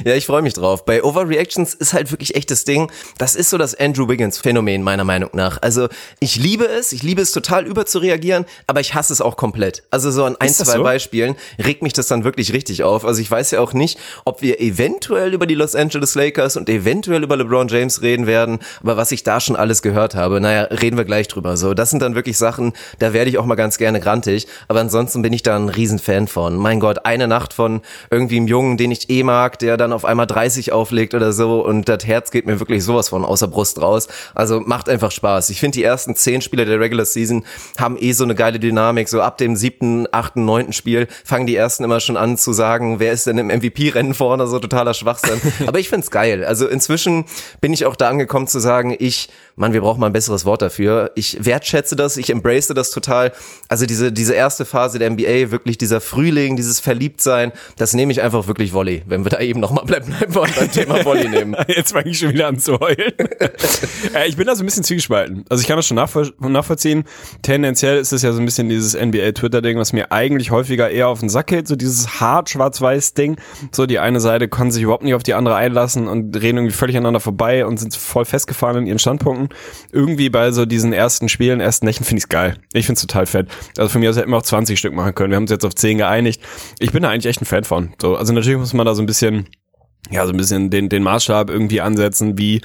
Ja, 0.04 0.14
ich 0.14 0.26
freue 0.26 0.42
mich 0.42 0.54
drauf. 0.54 0.84
Bei 0.84 1.02
Overreactions 1.02 1.74
ist 1.74 1.94
halt 1.94 2.10
wirklich 2.10 2.34
echt 2.34 2.50
das 2.50 2.64
Ding. 2.64 2.90
Das 3.18 3.34
ist 3.34 3.50
so 3.50 3.58
das 3.58 3.74
Andrew 3.74 4.08
Wiggins 4.08 4.38
Phänomen 4.38 4.82
meiner 4.82 5.04
Meinung 5.04 5.30
nach. 5.32 5.62
Also 5.62 5.88
ich 6.20 6.36
liebe 6.36 6.66
es, 6.66 6.92
ich 6.92 7.02
liebe 7.02 7.22
es 7.22 7.32
total 7.32 7.66
überzureagieren, 7.66 8.44
aber 8.66 8.80
ich 8.80 8.94
hasse 8.94 9.12
es 9.12 9.20
auch 9.20 9.36
komplett. 9.36 9.82
Also 9.94 10.10
so 10.10 10.24
an 10.24 10.34
ein, 10.40 10.48
zwei 10.48 10.78
so? 10.78 10.82
Beispielen 10.82 11.36
regt 11.64 11.82
mich 11.84 11.92
das 11.92 12.08
dann 12.08 12.24
wirklich 12.24 12.52
richtig 12.52 12.82
auf. 12.82 13.04
Also 13.04 13.20
ich 13.20 13.30
weiß 13.30 13.52
ja 13.52 13.60
auch 13.60 13.74
nicht, 13.74 13.96
ob 14.24 14.42
wir 14.42 14.60
eventuell 14.60 15.32
über 15.32 15.46
die 15.46 15.54
Los 15.54 15.76
Angeles 15.76 16.16
Lakers 16.16 16.56
und 16.56 16.68
eventuell 16.68 17.22
über 17.22 17.36
LeBron 17.36 17.68
James 17.68 18.02
reden 18.02 18.26
werden, 18.26 18.58
aber 18.82 18.96
was 18.96 19.12
ich 19.12 19.22
da 19.22 19.38
schon 19.38 19.54
alles 19.54 19.82
gehört 19.82 20.16
habe, 20.16 20.40
naja, 20.40 20.62
reden 20.62 20.96
wir 20.96 21.04
gleich 21.04 21.28
drüber. 21.28 21.56
So, 21.56 21.74
das 21.74 21.90
sind 21.90 22.02
dann 22.02 22.16
wirklich 22.16 22.38
Sachen, 22.38 22.72
da 22.98 23.12
werde 23.12 23.30
ich 23.30 23.38
auch 23.38 23.46
mal 23.46 23.54
ganz 23.54 23.78
gerne 23.78 24.00
grantig, 24.00 24.48
aber 24.66 24.80
ansonsten 24.80 25.22
bin 25.22 25.32
ich 25.32 25.44
da 25.44 25.54
ein 25.54 25.68
Riesenfan 25.68 26.26
von. 26.26 26.56
Mein 26.56 26.80
Gott, 26.80 27.06
eine 27.06 27.28
Nacht 27.28 27.52
von 27.52 27.80
irgendwie 28.10 28.38
einem 28.38 28.48
Jungen, 28.48 28.76
den 28.76 28.90
ich 28.90 29.10
eh 29.10 29.22
mag, 29.22 29.60
der 29.60 29.76
dann 29.76 29.92
auf 29.92 30.04
einmal 30.04 30.26
30 30.26 30.72
auflegt 30.72 31.14
oder 31.14 31.32
so 31.32 31.64
und 31.64 31.88
das 31.88 32.04
Herz 32.04 32.32
geht 32.32 32.46
mir 32.46 32.58
wirklich 32.58 32.82
sowas 32.82 33.10
von 33.10 33.24
außer 33.24 33.46
Brust 33.46 33.80
raus. 33.80 34.08
Also 34.34 34.58
macht 34.58 34.88
einfach 34.88 35.12
Spaß. 35.12 35.50
Ich 35.50 35.60
finde, 35.60 35.76
die 35.76 35.84
ersten 35.84 36.16
zehn 36.16 36.40
Spiele 36.40 36.64
der 36.64 36.80
Regular 36.80 37.06
Season 37.06 37.44
haben 37.78 37.96
eh 37.96 38.10
so 38.10 38.24
eine 38.24 38.34
geile 38.34 38.58
Dynamik. 38.58 39.08
So 39.08 39.20
ab 39.20 39.38
dem 39.38 39.54
siebten, 39.54 39.83
achten, 40.12 40.44
neunten 40.44 40.72
Spiel 40.72 41.08
fangen 41.24 41.46
die 41.46 41.56
ersten 41.56 41.84
immer 41.84 42.00
schon 42.00 42.16
an 42.16 42.36
zu 42.36 42.52
sagen, 42.52 43.00
wer 43.00 43.12
ist 43.12 43.26
denn 43.26 43.38
im 43.38 43.48
MVP-Rennen 43.48 44.14
vorne, 44.14 44.46
so 44.46 44.58
totaler 44.58 44.94
Schwachsinn. 44.94 45.40
Aber 45.66 45.78
ich 45.78 45.88
find's 45.88 46.10
geil. 46.10 46.44
Also 46.44 46.66
inzwischen 46.66 47.24
bin 47.60 47.72
ich 47.72 47.86
auch 47.86 47.96
da 47.96 48.08
angekommen 48.08 48.46
zu 48.46 48.58
sagen, 48.58 48.94
ich, 48.98 49.28
Mann, 49.56 49.72
wir 49.72 49.82
brauchen 49.82 50.00
mal 50.00 50.06
ein 50.06 50.12
besseres 50.12 50.44
Wort 50.44 50.62
dafür. 50.62 51.12
Ich 51.14 51.44
wertschätze 51.44 51.94
das, 51.94 52.16
ich 52.16 52.30
embrace 52.30 52.68
das 52.68 52.90
total. 52.90 53.32
Also 53.68 53.86
diese, 53.86 54.10
diese 54.10 54.34
erste 54.34 54.64
Phase 54.64 54.98
der 54.98 55.10
NBA, 55.10 55.52
wirklich 55.52 55.78
dieser 55.78 56.00
Frühling, 56.00 56.56
dieses 56.56 56.80
Verliebtsein, 56.80 57.52
das 57.76 57.94
nehme 57.94 58.10
ich 58.10 58.20
einfach 58.20 58.48
wirklich 58.48 58.72
Volley. 58.72 59.02
Wenn 59.06 59.24
wir 59.24 59.30
da 59.30 59.38
eben 59.38 59.60
nochmal 59.60 59.84
bleiben, 59.84 60.06
bleiben 60.06 60.34
wollen 60.34 60.52
beim 60.56 60.72
Thema 60.72 61.04
Volley 61.04 61.28
nehmen. 61.28 61.54
Jetzt 61.68 61.92
fange 61.92 62.10
ich 62.10 62.18
schon 62.18 62.30
wieder 62.30 62.48
an 62.48 62.58
zu 62.58 62.80
heulen. 62.80 63.12
äh, 64.14 64.28
ich 64.28 64.36
bin 64.36 64.46
da 64.46 64.56
so 64.56 64.64
ein 64.64 64.66
bisschen 64.66 64.82
zwiegespalten. 64.82 65.44
Also 65.48 65.60
ich 65.60 65.68
kann 65.68 65.76
das 65.76 65.86
schon 65.86 65.96
nachvoll 65.96 66.32
nachvollziehen. 66.40 67.04
Tendenziell 67.42 67.98
ist 67.98 68.12
es 68.12 68.22
ja 68.22 68.32
so 68.32 68.40
ein 68.40 68.44
bisschen 68.44 68.68
dieses 68.68 68.94
NBA-Twitter-Ding, 68.94 69.78
was 69.78 69.92
mir 69.92 70.10
eigentlich 70.10 70.50
häufiger 70.50 70.90
eher 70.90 71.08
auf 71.08 71.20
den 71.20 71.28
Sack 71.28 71.46
geht. 71.46 71.68
So 71.68 71.76
dieses 71.76 72.20
hart 72.20 72.50
schwarz-weiß-Ding. 72.50 73.36
So 73.70 73.86
die 73.86 74.00
eine 74.00 74.18
Seite 74.18 74.48
kann 74.48 74.72
sich 74.72 74.82
überhaupt 74.82 75.04
nicht 75.04 75.14
auf 75.14 75.22
die 75.22 75.34
andere 75.34 75.54
einlassen 75.54 76.08
und 76.08 76.34
reden 76.34 76.58
irgendwie 76.58 76.74
völlig 76.74 76.96
aneinander 76.96 77.20
vorbei 77.20 77.64
und 77.66 77.78
sind 77.78 77.94
voll 77.94 78.24
festgefahren 78.24 78.78
in 78.78 78.86
ihren 78.86 78.98
Standpunkten. 78.98 79.43
Irgendwie 79.92 80.28
bei 80.30 80.52
so 80.52 80.66
diesen 80.66 80.92
ersten 80.92 81.28
Spielen, 81.28 81.60
ersten 81.60 81.86
Nächten 81.86 82.04
finde 82.04 82.18
ich's 82.18 82.28
geil. 82.28 82.56
Ich 82.72 82.86
find's 82.86 83.00
total 83.00 83.26
fett. 83.26 83.48
Also 83.78 83.88
von 83.88 84.00
mir 84.00 84.10
aus 84.10 84.16
hätten 84.16 84.30
wir 84.30 84.36
auch 84.36 84.42
20 84.42 84.78
Stück 84.78 84.94
machen 84.94 85.14
können. 85.14 85.30
Wir 85.30 85.36
haben 85.36 85.44
uns 85.44 85.50
jetzt 85.50 85.64
auf 85.64 85.74
10 85.74 85.98
geeinigt. 85.98 86.42
Ich 86.78 86.92
bin 86.92 87.02
da 87.02 87.10
eigentlich 87.10 87.26
echt 87.26 87.42
ein 87.42 87.46
Fan 87.46 87.64
von. 87.64 87.92
So, 88.00 88.16
also 88.16 88.32
natürlich 88.32 88.58
muss 88.58 88.72
man 88.72 88.86
da 88.86 88.94
so 88.94 89.02
ein 89.02 89.06
bisschen 89.06 89.48
ja, 90.10 90.26
so 90.26 90.32
ein 90.32 90.36
bisschen 90.36 90.68
den, 90.68 90.88
den 90.88 91.02
Maßstab 91.02 91.48
irgendwie 91.48 91.80
ansetzen, 91.80 92.36
wie, 92.36 92.60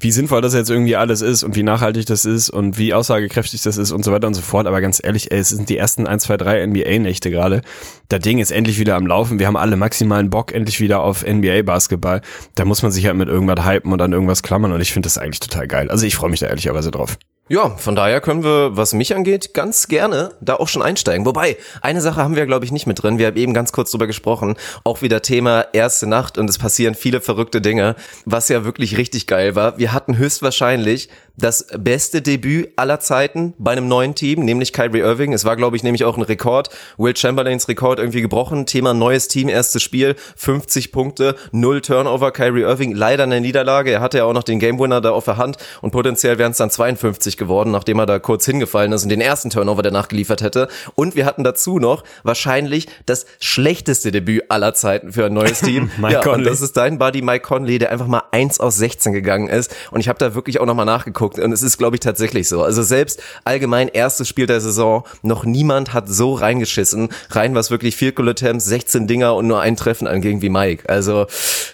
wie 0.00 0.10
sinnvoll 0.10 0.40
das 0.40 0.54
jetzt 0.54 0.70
irgendwie 0.70 0.96
alles 0.96 1.20
ist 1.20 1.42
und 1.42 1.54
wie 1.54 1.62
nachhaltig 1.62 2.06
das 2.06 2.24
ist 2.24 2.48
und 2.48 2.78
wie 2.78 2.94
aussagekräftig 2.94 3.62
das 3.62 3.76
ist 3.76 3.92
und 3.92 4.04
so 4.04 4.12
weiter 4.12 4.26
und 4.26 4.34
so 4.34 4.40
fort. 4.40 4.66
Aber 4.66 4.80
ganz 4.80 5.00
ehrlich, 5.02 5.30
ey, 5.30 5.38
es 5.38 5.50
sind 5.50 5.68
die 5.68 5.76
ersten 5.76 6.06
1, 6.06 6.22
2, 6.24 6.36
3 6.38 6.66
NBA-Nächte 6.66 7.30
gerade. 7.30 7.60
Das 8.08 8.20
Ding 8.20 8.38
ist 8.38 8.50
endlich 8.50 8.78
wieder 8.78 8.96
am 8.96 9.06
Laufen. 9.06 9.38
Wir 9.38 9.46
haben 9.46 9.56
alle 9.56 9.76
maximalen 9.76 10.30
Bock 10.30 10.52
endlich 10.52 10.80
wieder 10.80 11.00
auf 11.00 11.26
NBA-Basketball. 11.26 12.22
Da 12.54 12.64
muss 12.64 12.82
man 12.82 12.90
sich 12.90 13.04
halt 13.04 13.16
mit 13.16 13.28
irgendwas 13.28 13.66
hypen 13.66 13.92
und 13.92 14.00
an 14.00 14.12
irgendwas 14.12 14.42
klammern 14.42 14.72
und 14.72 14.80
ich 14.80 14.92
finde 14.92 15.06
das 15.06 15.18
eigentlich 15.18 15.40
total 15.40 15.68
geil. 15.68 15.90
Also 15.90 16.06
ich 16.06 16.16
freue 16.16 16.30
mich 16.30 16.40
da 16.40 16.46
ehrlicherweise 16.46 16.90
drauf. 16.90 17.18
Ja, 17.50 17.70
von 17.78 17.96
daher 17.96 18.20
können 18.20 18.44
wir, 18.44 18.76
was 18.76 18.92
mich 18.92 19.16
angeht, 19.16 19.54
ganz 19.54 19.88
gerne 19.88 20.32
da 20.42 20.56
auch 20.56 20.68
schon 20.68 20.82
einsteigen. 20.82 21.24
Wobei, 21.24 21.56
eine 21.80 22.02
Sache 22.02 22.22
haben 22.22 22.36
wir, 22.36 22.44
glaube 22.44 22.66
ich, 22.66 22.72
nicht 22.72 22.86
mit 22.86 23.02
drin. 23.02 23.16
Wir 23.16 23.28
haben 23.28 23.38
eben 23.38 23.54
ganz 23.54 23.72
kurz 23.72 23.90
drüber 23.90 24.06
gesprochen. 24.06 24.56
Auch 24.84 25.00
wieder 25.00 25.22
Thema 25.22 25.64
erste 25.72 26.06
Nacht 26.06 26.36
und 26.36 26.50
es 26.50 26.58
passieren 26.58 26.94
viele 26.94 27.22
verrückte 27.22 27.62
Dinge, 27.62 27.96
was 28.26 28.50
ja 28.50 28.66
wirklich 28.66 28.98
richtig 28.98 29.26
geil 29.26 29.54
war. 29.54 29.78
Wir 29.78 29.94
hatten 29.94 30.18
höchstwahrscheinlich 30.18 31.08
das 31.38 31.66
beste 31.78 32.20
Debüt 32.20 32.70
aller 32.76 33.00
Zeiten 33.00 33.54
bei 33.58 33.72
einem 33.72 33.88
neuen 33.88 34.14
Team, 34.14 34.44
nämlich 34.44 34.72
Kyrie 34.72 35.00
Irving. 35.00 35.32
Es 35.32 35.44
war, 35.44 35.56
glaube 35.56 35.76
ich, 35.76 35.82
nämlich 35.82 36.04
auch 36.04 36.16
ein 36.16 36.22
Rekord. 36.22 36.68
Will 36.96 37.16
Chamberlains 37.16 37.68
Rekord 37.68 38.00
irgendwie 38.00 38.20
gebrochen. 38.20 38.66
Thema 38.66 38.92
neues 38.92 39.28
Team, 39.28 39.48
erstes 39.48 39.82
Spiel, 39.82 40.16
50 40.36 40.90
Punkte, 40.90 41.36
null 41.52 41.80
Turnover. 41.80 42.32
Kyrie 42.32 42.62
Irving 42.62 42.94
leider 42.94 43.22
eine 43.22 43.40
Niederlage. 43.40 43.92
Er 43.92 44.00
hatte 44.00 44.18
ja 44.18 44.24
auch 44.24 44.32
noch 44.32 44.42
den 44.42 44.58
Game 44.58 44.78
Winner 44.80 45.00
da 45.00 45.10
auf 45.10 45.24
der 45.24 45.36
Hand 45.36 45.56
und 45.80 45.92
potenziell 45.92 46.38
wären 46.38 46.52
es 46.52 46.58
dann 46.58 46.70
52 46.70 47.36
geworden, 47.36 47.70
nachdem 47.70 48.00
er 48.00 48.06
da 48.06 48.18
kurz 48.18 48.44
hingefallen 48.44 48.92
ist 48.92 49.04
und 49.04 49.08
den 49.10 49.20
ersten 49.20 49.50
Turnover 49.50 49.82
danach 49.82 50.08
geliefert 50.08 50.42
hätte. 50.42 50.68
Und 50.96 51.14
wir 51.14 51.24
hatten 51.24 51.44
dazu 51.44 51.78
noch 51.78 52.02
wahrscheinlich 52.24 52.88
das 53.06 53.26
schlechteste 53.38 54.10
Debüt 54.10 54.44
aller 54.48 54.74
Zeiten 54.74 55.12
für 55.12 55.26
ein 55.26 55.34
neues 55.34 55.60
Team. 55.60 55.90
Mike 55.98 56.14
ja, 56.14 56.18
und 56.20 56.24
Conley. 56.24 56.50
das 56.50 56.60
ist 56.60 56.76
dein 56.76 56.98
Buddy 56.98 57.22
Mike 57.22 57.46
Conley, 57.46 57.78
der 57.78 57.92
einfach 57.92 58.08
mal 58.08 58.22
1 58.32 58.58
aus 58.58 58.76
16 58.76 59.12
gegangen 59.12 59.48
ist. 59.48 59.74
Und 59.92 60.00
ich 60.00 60.08
habe 60.08 60.18
da 60.18 60.34
wirklich 60.34 60.58
auch 60.58 60.66
nochmal 60.66 60.86
nachgeguckt. 60.86 61.27
Und 61.36 61.52
es 61.52 61.62
ist, 61.62 61.76
glaube 61.78 61.96
ich, 61.96 62.00
tatsächlich 62.00 62.48
so. 62.48 62.62
Also 62.62 62.82
selbst 62.82 63.20
allgemein 63.44 63.88
erstes 63.88 64.28
Spiel 64.28 64.46
der 64.46 64.60
Saison, 64.60 65.04
noch 65.22 65.44
niemand 65.44 65.92
hat 65.92 66.08
so 66.08 66.34
reingeschissen. 66.34 67.08
Rein 67.30 67.54
was 67.54 67.70
wirklich 67.70 67.96
viel 67.96 68.12
Goal 68.12 68.28
Attempts, 68.28 68.64
16 68.66 69.06
Dinger 69.06 69.34
und 69.34 69.46
nur 69.46 69.60
ein 69.60 69.76
Treffen 69.76 70.06
anging 70.06 70.40
wie 70.40 70.48
Mike. 70.48 70.88
Also, 70.88 71.26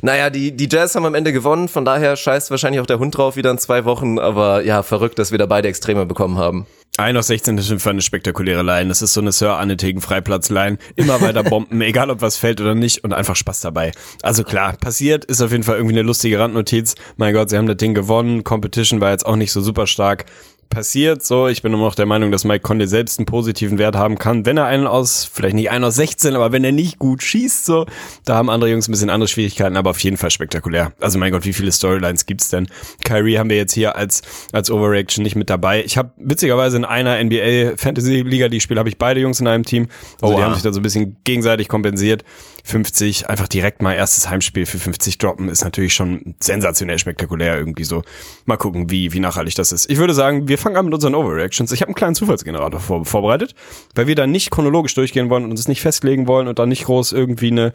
naja, 0.03 0.31
die, 0.31 0.53
die 0.53 0.69
Jazz 0.71 0.95
haben 0.95 1.05
am 1.05 1.15
Ende 1.15 1.33
gewonnen. 1.33 1.69
Von 1.69 1.85
daher 1.85 2.17
scheißt 2.17 2.51
wahrscheinlich 2.51 2.81
auch 2.81 2.87
der 2.87 2.99
Hund 2.99 3.17
drauf 3.17 3.37
wieder 3.37 3.51
in 3.51 3.59
zwei 3.59 3.85
Wochen. 3.85 4.19
Aber 4.19 4.63
ja, 4.63 4.83
verrückt, 4.83 5.19
dass 5.19 5.31
wir 5.31 5.39
da 5.39 5.47
beide 5.47 5.69
Extreme 5.69 6.07
bekommen 6.07 6.39
haben. 6.39 6.67
1 6.97 7.19
aus 7.19 7.27
16 7.27 7.59
ist 7.59 7.83
für 7.83 7.91
eine 7.91 8.03
spektakuläre 8.03 8.63
Line. 8.63 8.89
Das 8.89 9.03
ist 9.03 9.15
so 9.15 9.21
eine 9.21 9.33
Sir 9.33 9.57
Annetegen 9.59 10.01
Freiplatzline. 10.01 10.79
Immer 10.95 11.21
weiter 11.21 11.43
bomben, 11.43 11.81
egal 11.81 12.09
ob 12.09 12.21
was 12.21 12.37
fällt 12.37 12.61
oder 12.61 12.77
nicht 12.77 13.03
und 13.03 13.13
einfach 13.13 13.35
Spaß 13.35 13.63
dabei. 13.63 13.91
Also 14.23 14.45
klar, 14.45 14.77
passiert, 14.77 15.25
ist 15.25 15.43
auf 15.43 15.51
jeden 15.51 15.65
Fall 15.65 15.77
irgendwie 15.77 15.97
eine 15.97 16.03
lustige 16.03 16.39
Randnotiz. 16.39 16.95
Mein 17.17 17.35
Gott, 17.35 17.51
sie 17.51 17.57
haben 17.57 17.67
das 17.67 17.79
Ding 17.79 17.95
gewonnen. 17.95 18.45
Competition 18.45 19.01
war 19.01 19.11
jetzt 19.11 19.27
auch 19.27 19.35
nicht 19.35 19.51
so 19.51 19.61
super 19.61 19.89
stark. 19.89 20.27
Passiert. 20.69 21.25
So, 21.25 21.49
ich 21.49 21.63
bin 21.63 21.73
immer 21.73 21.85
noch 21.85 21.95
der 21.95 22.07
Meinung, 22.07 22.31
dass 22.31 22.45
Mike 22.45 22.61
Conley 22.61 22.87
selbst 22.87 23.19
einen 23.19 23.27
positiven 23.27 23.79
Wert 23.79 23.97
haben 23.97 24.19
kann, 24.19 24.47
wenn 24.47 24.57
er 24.57 24.67
einen 24.67 24.87
aus, 24.87 25.29
vielleicht 25.31 25.55
nicht 25.55 25.71
einen 25.71 25.85
aus 25.85 25.97
16, 25.97 26.35
aber 26.35 26.53
wenn 26.53 26.65
er 26.65 26.73
nicht 26.73 26.99
gut 26.99 27.23
schießt, 27.23 27.65
so, 27.65 27.87
da 28.25 28.37
haben 28.37 28.51
andere 28.51 28.71
Jungs 28.71 28.89
ein 28.89 28.93
bisschen 28.93 29.11
andere 29.11 29.29
Schwierigkeiten, 29.29 29.77
aber 29.77 29.91
auf 29.91 30.01
jeden 30.01 30.17
Fall 30.17 30.31
spektakulär. 30.31 30.93
Also 31.01 31.19
mein 31.19 31.33
Gott, 31.33 31.45
wie 31.45 31.53
viele 31.53 31.73
Storylines 31.73 32.27
gibt's 32.27 32.49
denn? 32.49 32.69
Kyrie 33.05 33.39
haben 33.39 33.51
wir 33.51 33.57
jetzt 33.57 33.73
hier 33.73 33.97
als 33.97 34.23
als 34.53 34.71
Overreaction 34.71 35.23
nicht 35.23 35.37
mit 35.37 35.51
dabei. 35.51 35.85
Ich 35.85 35.97
habe 35.97 36.13
witzigerweise 36.17 36.77
in 36.77 36.85
einer 36.85 37.23
NBA 37.23 37.77
Fantasy 37.77 38.23
Liga, 38.23 38.49
die 38.49 38.61
Spiele 38.61 38.79
habe 38.79 38.89
ich 38.89 38.99
beide 38.99 39.21
Jungs 39.21 39.41
in 39.41 39.47
einem 39.47 39.65
Team. 39.65 39.89
Also 40.21 40.35
oh, 40.35 40.39
die 40.39 40.45
haben 40.45 40.55
sich 40.55 40.63
da 40.63 40.73
so 40.73 40.81
ein 40.81 40.83
bisschen 40.83 41.17
gegenseitig 41.25 41.69
kompensiert. 41.69 42.25
50, 42.67 43.29
einfach 43.29 43.47
direkt 43.47 43.83
mal 43.83 43.93
erstes 43.93 44.31
Heimspiel 44.31 44.65
für 44.65 44.79
50 44.79 45.19
droppen, 45.19 45.51
ist 45.51 45.65
natürlich 45.65 45.93
schon 45.93 46.35
sensationell 46.41 46.99
spektakulär 46.99 47.59
irgendwie 47.59 47.85
so. 47.85 48.03
Mal 48.47 48.57
gucken, 48.57 48.91
wie, 48.91 49.13
wie 49.13 49.21
nachhaltig 49.21 49.55
das 49.55 49.71
ist. 49.71 49.91
Ich 49.91 49.99
würde 49.99 50.15
sagen, 50.15 50.49
wir 50.49 50.54
fangen 50.59 50.77
an 50.77 50.85
mit 50.85 50.95
unseren 50.95 51.15
Overreactions. 51.15 51.73
Ich 51.73 51.81
habe 51.81 51.89
einen 51.89 51.95
kleinen 51.95 52.15
Zufallsgenerator 52.15 52.81
vor, 52.81 53.05
vorbereitet, 53.05 53.55
weil 53.95 54.07
wir 54.07 54.15
da 54.15 54.27
nicht 54.27 54.51
chronologisch 54.51 54.95
durchgehen 54.95 55.31
wollen 55.31 55.45
und 55.45 55.51
uns 55.51 55.69
nicht 55.69 55.81
festlegen 55.81 56.27
wollen 56.27 56.49
und 56.49 56.59
da 56.59 56.67
nicht 56.67 56.85
groß 56.85 57.13
irgendwie 57.13 57.51
eine, 57.51 57.73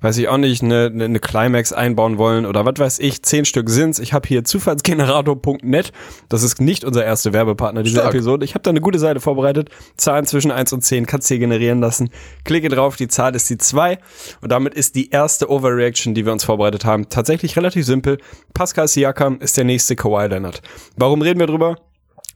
weiß 0.00 0.18
ich 0.18 0.28
auch 0.28 0.38
nicht, 0.38 0.62
eine, 0.62 0.86
eine 0.92 1.20
Climax 1.20 1.72
einbauen 1.72 2.18
wollen 2.18 2.46
oder 2.46 2.64
was 2.64 2.78
weiß 2.78 2.98
ich, 3.00 3.22
zehn 3.22 3.44
Stück 3.44 3.70
sind's. 3.70 3.98
Ich 3.98 4.12
habe 4.12 4.26
hier 4.26 4.44
Zufallsgenerator.net. 4.44 5.92
Das 6.28 6.42
ist 6.42 6.60
nicht 6.60 6.84
unser 6.84 7.04
erster 7.04 7.32
Werbepartner 7.32 7.82
dieser 7.82 8.00
Stark. 8.00 8.14
Episode. 8.14 8.44
Ich 8.44 8.54
habe 8.54 8.62
da 8.62 8.70
eine 8.70 8.80
gute 8.80 8.98
Seite 8.98 9.20
vorbereitet. 9.20 9.70
Zahlen 9.96 10.26
zwischen 10.26 10.50
eins 10.50 10.72
und 10.72 10.82
zehn 10.82 11.06
kannst 11.06 11.30
du 11.30 11.34
hier 11.34 11.40
generieren 11.40 11.80
lassen. 11.80 12.10
Klicke 12.44 12.68
drauf, 12.68 12.96
die 12.96 13.08
Zahl 13.08 13.34
ist 13.34 13.48
die 13.50 13.58
zwei 13.58 13.98
und 14.40 14.52
damit 14.52 14.74
ist 14.74 14.94
die 14.94 15.10
erste 15.10 15.50
Overreaction, 15.50 16.14
die 16.14 16.24
wir 16.24 16.32
uns 16.32 16.44
vorbereitet 16.44 16.84
haben, 16.84 17.08
tatsächlich 17.08 17.56
relativ 17.56 17.84
simpel. 17.86 18.18
Pascal 18.54 18.88
Siakam 18.88 19.38
ist 19.40 19.56
der 19.56 19.64
nächste 19.64 19.96
Kawhi 19.96 20.26
Leonard. 20.26 20.62
Warum 20.96 21.22
reden 21.22 21.40
wir 21.40 21.46
drüber? 21.46 21.76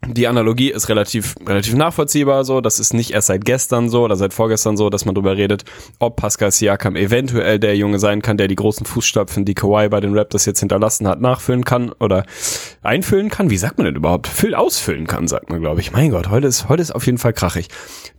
Die 0.08 0.26
Analogie 0.26 0.70
ist 0.70 0.88
relativ, 0.88 1.36
relativ 1.46 1.74
nachvollziehbar 1.74 2.44
so. 2.44 2.60
Das 2.60 2.80
ist 2.80 2.92
nicht 2.92 3.12
erst 3.12 3.28
seit 3.28 3.44
gestern 3.44 3.88
so 3.88 4.02
oder 4.02 4.16
seit 4.16 4.34
vorgestern 4.34 4.76
so, 4.76 4.90
dass 4.90 5.04
man 5.04 5.14
darüber 5.14 5.36
redet, 5.36 5.64
ob 6.00 6.16
Pascal 6.16 6.50
Siakam 6.50 6.96
eventuell 6.96 7.60
der 7.60 7.76
Junge 7.76 8.00
sein 8.00 8.20
kann, 8.20 8.36
der 8.36 8.48
die 8.48 8.56
großen 8.56 8.84
Fußstapfen, 8.84 9.44
die 9.44 9.54
Kawhi 9.54 9.88
bei 9.88 10.00
den 10.00 10.18
Raptors 10.18 10.44
jetzt 10.44 10.58
hinterlassen 10.58 11.06
hat, 11.06 11.20
nachfüllen 11.20 11.64
kann 11.64 11.92
oder 12.00 12.24
einfüllen 12.82 13.28
kann. 13.28 13.50
Wie 13.50 13.56
sagt 13.56 13.78
man 13.78 13.84
denn 13.84 13.94
überhaupt? 13.94 14.26
Füll 14.26 14.56
ausfüllen 14.56 15.06
kann, 15.06 15.28
sagt 15.28 15.50
man, 15.50 15.60
glaube 15.60 15.80
ich. 15.80 15.92
Mein 15.92 16.10
Gott, 16.10 16.30
heute 16.30 16.48
ist, 16.48 16.68
heute 16.68 16.82
ist 16.82 16.90
auf 16.90 17.06
jeden 17.06 17.18
Fall 17.18 17.32
krachig. 17.32 17.68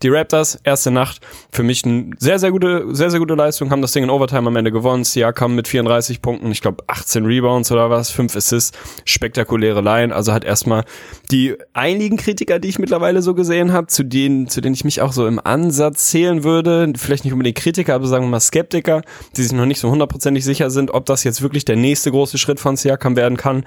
Die 0.04 0.08
Raptors, 0.08 0.60
erste 0.64 0.90
Nacht, 0.90 1.20
für 1.52 1.64
mich 1.64 1.84
eine 1.84 2.12
sehr, 2.18 2.40
sehr 2.40 2.52
gute, 2.52 2.96
sehr, 2.96 3.12
sehr 3.12 3.20
gute 3.20 3.36
Leistung, 3.36 3.72
haben 3.72 3.82
das 3.82 3.92
Ding 3.92 4.06
in 4.06 4.10
Overtime 4.10 4.48
am 4.48 4.56
Ende 4.56 4.72
gewonnen. 4.72 5.04
Siakam 5.04 5.54
mit 5.54 5.68
34 5.68 6.22
Punkten, 6.22 6.50
ich 6.50 6.62
glaube 6.62 6.82
18 6.88 7.26
Rebounds 7.26 7.74
oder 7.74 7.90
was, 7.90 8.10
5 8.10 8.38
Assists, 8.38 8.72
spektakuläre 9.04 9.82
Line, 9.82 10.16
also 10.16 10.32
hat 10.32 10.46
erstmal 10.46 10.86
die 11.30 11.58
einigen 11.74 12.18
Kritiker, 12.18 12.60
die 12.60 12.70
ich 12.70 12.80
mittlerweile 12.80 13.22
so 13.22 13.34
gesehen 13.34 13.74
habe, 13.74 13.88
zu 13.88 14.04
denen, 14.04 14.48
zu 14.48 14.62
denen 14.62 14.76
ich 14.76 14.84
mich 14.84 15.02
auch 15.02 15.12
so 15.12 15.28
im 15.28 15.40
Ansatz 15.44 16.08
zählen 16.08 16.44
würde, 16.44 16.94
vielleicht 16.96 17.24
nicht 17.24 17.34
unbedingt 17.34 17.58
Kritiker, 17.58 17.96
aber 17.96 18.08
sagen 18.08 18.26
wir 18.26 18.30
mal 18.30 18.40
Skeptiker, 18.40 19.02
die 19.36 19.44
sich 19.44 19.52
noch 19.52 19.66
nicht 19.66 19.80
so 19.80 19.90
hundertprozentig 19.90 20.46
sicher 20.46 20.70
sind, 20.70 20.92
ob 20.92 21.06
das 21.06 21.24
jetzt 21.24 21.42
wirklich 21.42 21.66
der 21.66 21.76
nächste 21.76 22.12
große 22.12 22.38
Schritt 22.38 22.60
von 22.60 22.76
Siakam 22.76 23.16
werden 23.16 23.38
kann. 23.38 23.66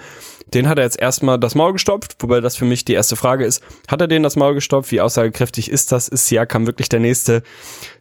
Den 0.55 0.69
hat 0.69 0.79
er 0.79 0.85
jetzt 0.85 1.01
erstmal 1.01 1.41
das 1.41 1.55
Maul 1.57 1.73
gestopft, 1.73 2.17
wobei 2.21 2.41
das 2.41 2.57
für 2.57 2.65
mich 2.65 2.85
die 2.85 2.93
erste 2.93 3.17
Frage 3.17 3.45
ist. 3.45 3.63
Hat 3.89 4.01
er 4.01 4.07
den 4.07 4.23
das 4.23 4.37
Maul 4.37 4.55
gestopft? 4.55 4.93
Wie 4.93 5.01
aussagekräftig 5.01 5.71
ist 5.71 5.91
das? 5.91 6.07
Ist 6.07 6.29
Siakam 6.29 6.67
wirklich 6.67 6.89
der 6.89 7.01
nächste 7.01 7.43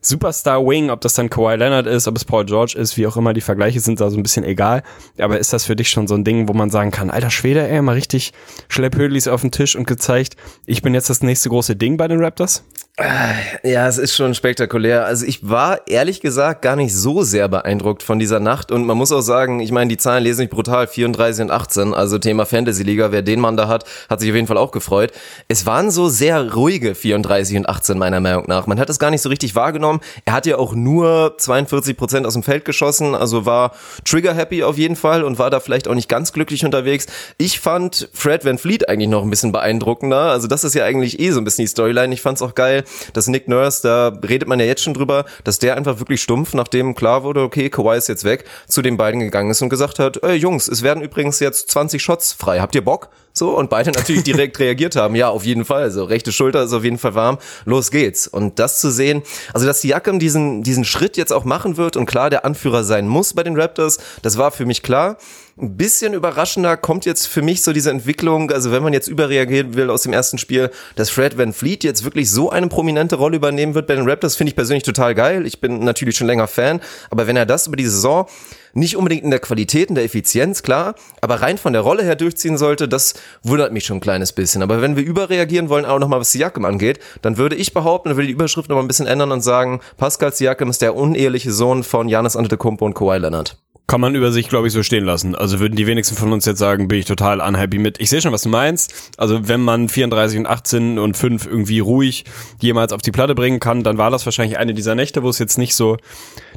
Superstar 0.02 0.66
Wing? 0.66 0.92
Ob 0.92 1.02
das 1.02 1.16
dann 1.16 1.30
Kawhi 1.30 1.56
Leonard 1.56 1.88
ist, 1.88 2.08
ob 2.08 2.16
es 2.16 2.24
Paul 2.24 2.46
George 2.46 2.76
ist, 2.78 2.98
wie 2.98 3.08
auch 3.08 3.18
immer, 3.18 3.34
die 3.34 3.42
Vergleiche 3.42 3.80
sind 3.80 4.00
da 4.00 4.10
so 4.12 4.18
ein 4.18 4.24
bisschen 4.24 4.44
egal. 4.44 4.84
Aber 5.18 5.40
ist 5.40 5.54
das 5.54 5.66
für 5.66 5.76
dich 5.76 5.90
schon 5.90 6.08
so 6.08 6.14
ein 6.14 6.24
Ding, 6.24 6.48
wo 6.48 6.54
man 6.54 6.70
sagen 6.70 6.92
kann, 6.92 7.10
alter 7.10 7.32
Schwede, 7.32 7.68
ey, 7.68 7.82
mal 7.82 7.94
richtig 7.94 8.32
Schlepphödlis 8.68 9.28
auf 9.28 9.42
den 9.42 9.52
Tisch 9.52 9.76
und 9.76 9.88
gezeigt, 9.88 10.36
ich 10.68 10.84
bin 10.84 10.94
jetzt 10.94 11.10
das 11.10 11.24
nächste 11.24 11.50
große 11.50 11.76
Ding 11.76 11.98
bei 11.98 12.08
den 12.08 12.24
Raptors? 12.24 12.64
Ja, 12.98 13.90
es 13.90 13.98
ist 13.98 14.16
schon 14.16 14.34
spektakulär. 14.36 15.06
Also 15.06 15.26
ich 15.26 15.50
war 15.50 15.86
ehrlich 15.86 16.22
gesagt 16.22 16.62
gar 16.62 16.78
nicht 16.78 16.96
so 16.96 17.24
sehr 17.24 17.50
beeindruckt 17.50 18.02
von 18.04 18.20
dieser 18.20 18.40
Nacht 18.40 18.72
und 18.72 18.86
man 18.86 18.96
muss 18.96 19.12
auch 19.12 19.20
sagen, 19.20 19.60
ich 19.60 19.74
meine, 19.74 19.90
die 19.90 19.98
Zahlen 19.98 20.24
lesen 20.24 20.38
sich 20.38 20.50
brutal, 20.50 20.88
34 20.88 21.44
und 21.44 21.52
18, 21.52 21.94
also 21.94 22.20
Thema 22.20 22.46
Fantasy 22.46 22.84
Liga, 22.84 23.12
wer 23.12 23.22
den 23.22 23.42
Mann 23.42 23.58
da 23.58 23.68
hat, 23.68 23.84
hat 24.10 24.22
sich 24.22 24.30
auf 24.30 24.36
jeden 24.36 24.48
Fall 24.48 24.56
auch 24.56 24.72
gefreut. 24.72 25.12
Es 25.50 25.66
waren 25.66 25.92
so 25.92 26.08
sehr 26.08 26.54
ruhige 26.54 26.96
34 26.96 27.58
und 27.58 27.68
18 27.68 27.98
meiner 27.98 28.22
Meinung 28.22 28.46
nach. 28.48 28.66
Man 28.66 28.80
hat 28.80 28.90
es 28.90 28.98
gar 28.98 29.12
nicht 29.12 29.22
so 29.22 29.28
richtig 29.28 29.56
wahrgenommen. 29.56 30.00
Er 30.24 30.32
hat 30.32 30.46
ja 30.46 30.58
auch 30.58 30.74
nur 30.74 31.36
42 31.38 31.98
Prozent 31.98 32.26
aus 32.26 32.34
dem 32.34 32.44
Feld 32.44 32.64
geschossen, 32.64 33.14
also 33.14 33.46
war 33.46 33.74
trigger 34.06 34.34
happy 34.34 34.64
auf 34.64 34.78
jeden 34.78 34.96
Fall 34.96 35.26
und 35.26 35.38
war 35.38 35.50
da 35.50 35.60
vielleicht 35.60 35.90
auch 35.90 35.96
nicht 35.96 36.08
ganz 36.08 36.32
glücklich 36.32 36.64
unterwegs. 36.64 37.08
Ich 37.38 37.60
fand 37.60 38.08
Fred 38.14 38.46
Van 38.46 38.58
Fleet 38.58 38.88
eigentlich 38.88 39.10
noch 39.10 39.24
ein 39.24 39.30
bisschen 39.30 39.52
beeindruckender. 39.52 40.32
Also 40.32 40.48
das 40.48 40.64
ist 40.64 40.76
ja 40.76 40.86
eigentlich 40.86 41.20
eh 41.20 41.32
so 41.32 41.42
ein 41.42 41.44
bisschen 41.44 41.64
die 41.64 41.70
Storyline. 41.70 42.14
Ich 42.14 42.22
fand's 42.22 42.42
auch 42.42 42.56
geil, 42.56 42.85
dass 43.14 43.28
Nick 43.28 43.48
Nurse, 43.48 43.82
da 43.84 44.20
redet 44.28 44.48
man 44.48 44.60
ja 44.60 44.66
jetzt 44.66 44.84
schon 44.84 44.94
drüber, 44.94 45.26
dass 45.44 45.60
der 45.60 45.76
einfach 45.76 46.00
wirklich 46.00 46.22
stumpf, 46.22 46.54
nachdem 46.54 46.96
klar 46.96 47.24
wurde, 47.24 47.42
okay, 47.42 47.70
Kawhi 47.70 47.98
ist 47.98 48.08
jetzt 48.08 48.24
weg, 48.24 48.46
zu 48.68 48.82
den 48.82 48.98
beiden 48.98 49.20
gegangen 49.20 49.52
ist 49.52 49.62
und 49.62 49.70
gesagt 49.70 50.00
hat, 50.00 50.22
ey 50.24 50.36
Jungs, 50.36 50.68
es 50.68 50.84
werden 50.84 51.04
übrigens 51.04 51.40
jetzt 51.40 51.70
20 51.72 52.02
Shots 52.02 52.34
frei. 52.34 52.60
Habt 52.60 52.76
ihr 52.76 52.84
Bock? 52.84 53.10
So, 53.38 53.58
und 53.58 53.70
beide 53.70 53.92
natürlich 53.92 54.24
direkt 54.24 54.60
reagiert 54.60 54.96
haben. 54.96 55.14
Ja, 55.14 55.28
auf 55.28 55.44
jeden 55.44 55.66
Fall. 55.66 55.92
So, 55.92 56.06
rechte 56.06 56.32
Schulter 56.32 56.64
ist 56.64 56.72
auf 56.72 56.86
jeden 56.86 56.98
Fall 56.98 57.16
warm. 57.16 57.38
Los 57.66 57.92
geht's. 57.92 58.28
Und 58.28 58.60
das 58.60 58.80
zu 58.80 58.90
sehen, 58.90 59.24
also 59.54 59.68
dass 59.68 59.82
Siakam 59.82 60.20
diesen, 60.20 60.64
diesen 60.64 60.86
Schritt 60.86 61.18
jetzt 61.18 61.34
auch 61.34 61.44
machen 61.44 61.76
wird 61.76 61.98
und 61.98 62.06
klar 62.06 62.30
der 62.30 62.46
Anführer 62.46 62.86
sein 62.86 63.10
muss 63.10 63.34
bei 63.34 63.44
den 63.44 63.60
Raptors, 63.60 63.98
das 64.22 64.38
war 64.38 64.52
für 64.52 64.66
mich 64.66 64.84
klar. 64.84 65.18
Ein 65.58 65.76
bisschen 65.76 66.14
überraschender 66.14 66.78
kommt 66.78 67.06
jetzt 67.06 67.28
für 67.28 67.42
mich 67.42 67.62
so 67.62 67.74
diese 67.74 67.90
Entwicklung, 67.90 68.52
also 68.52 68.72
wenn 68.72 68.84
man 68.84 68.92
jetzt 68.92 69.08
überreagieren 69.08 69.76
will 69.76 69.90
aus 69.90 70.04
dem 70.04 70.12
ersten 70.12 70.38
Spiel, 70.38 70.70
dass 70.96 71.10
Fred 71.10 71.38
Van 71.38 71.54
Fleet 71.54 71.84
jetzt 71.84 72.04
wirklich 72.04 72.30
so 72.30 72.50
eine 72.50 72.68
prominente 72.68 73.16
Rolle 73.16 73.38
übernehmen 73.38 73.74
wird 73.74 73.88
bei 73.88 73.96
den 73.96 74.08
Raptors, 74.10 74.36
finde 74.36 74.50
ich 74.50 74.56
persönlich 74.56 74.84
total 74.84 75.14
geil. 75.14 75.46
Ich 75.46 75.60
bin 75.60 75.80
natürlich 75.80 76.18
schon 76.18 76.28
länger 76.28 76.48
Fan, 76.48 76.82
aber 77.10 77.28
wenn 77.28 77.38
er 77.38 77.46
das 77.46 77.68
über 77.68 77.78
die 77.78 77.86
Saison 77.86 78.28
nicht 78.76 78.98
unbedingt 78.98 79.24
in 79.24 79.32
der 79.32 79.40
Qualität, 79.40 79.90
in 79.90 79.96
der 79.96 80.04
Effizienz, 80.04 80.62
klar, 80.62 80.96
aber 81.22 81.42
rein 81.42 81.58
von 81.58 81.74
der 81.74 81.82
Rolle 81.82 82.04
her 82.04 82.16
durchziehen 82.16 82.58
sollte, 82.58 82.88
das 82.88 83.16
wundert 83.42 83.74
mich 83.74 83.86
schon 83.86 83.98
ein 83.98 84.02
kleines 84.02 84.34
bisschen. 84.34 84.62
Aber 84.62 84.82
wenn 84.82 84.96
wir 84.96 85.04
überreagieren 85.04 85.70
wollen, 85.70 85.86
auch 85.86 85.98
nochmal 85.98 86.20
was 86.20 86.32
Siakam 86.32 86.66
angeht, 86.66 87.00
dann 87.22 87.38
würde 87.38 87.56
ich 87.56 87.74
behaupten, 87.74 88.10
dann 88.10 88.18
würde 88.18 88.28
die 88.28 88.34
Überschrift 88.34 88.70
nochmal 88.70 88.84
ein 88.84 88.90
bisschen 88.90 89.08
ändern 89.08 89.32
und 89.32 89.42
sagen, 89.42 89.80
Pascal 89.98 90.34
Siakam 90.34 90.70
ist 90.70 90.82
der 90.82 90.96
uneheliche 90.96 91.52
Sohn 91.52 91.84
von 91.84 92.10
Janis 92.10 92.36
Antetokounmpo 92.36 92.86
und 92.86 92.94
Kawhi 92.94 93.18
Leonard. 93.18 93.58
Kann 93.88 94.02
man 94.02 94.16
über 94.16 94.32
sich, 94.32 94.50
glaube 94.50 94.66
ich, 94.66 94.74
so 94.74 94.82
stehen 94.82 95.06
lassen. 95.06 95.36
Also 95.36 95.60
würden 95.60 95.76
die 95.76 95.86
wenigsten 95.86 96.16
von 96.16 96.34
uns 96.34 96.46
jetzt 96.46 96.58
sagen, 96.58 96.88
bin 96.88 96.98
ich 96.98 97.06
total 97.06 97.40
unhappy 97.40 97.78
mit. 97.78 98.00
Ich 98.00 98.10
sehe 98.10 98.20
schon, 98.20 98.32
was 98.32 98.42
du 98.42 98.50
meinst. 98.50 99.12
Also 99.18 99.48
wenn 99.48 99.62
man 99.62 99.90
34 99.90 100.40
und 100.40 100.48
18 100.48 100.98
und 100.98 101.16
5 101.16 101.46
irgendwie 101.46 101.80
ruhig 101.80 102.26
jemals 102.60 102.94
auf 102.94 103.02
die 103.02 103.12
Platte 103.12 103.36
bringen 103.36 103.60
kann, 103.60 103.84
dann 103.84 104.00
war 104.00 104.10
das 104.10 104.26
wahrscheinlich 104.26 104.58
eine 104.58 104.74
dieser 104.74 104.96
Nächte, 104.96 105.22
wo 105.22 105.30
es 105.30 105.38
jetzt 105.38 105.58
nicht 105.58 105.76
so 105.76 105.98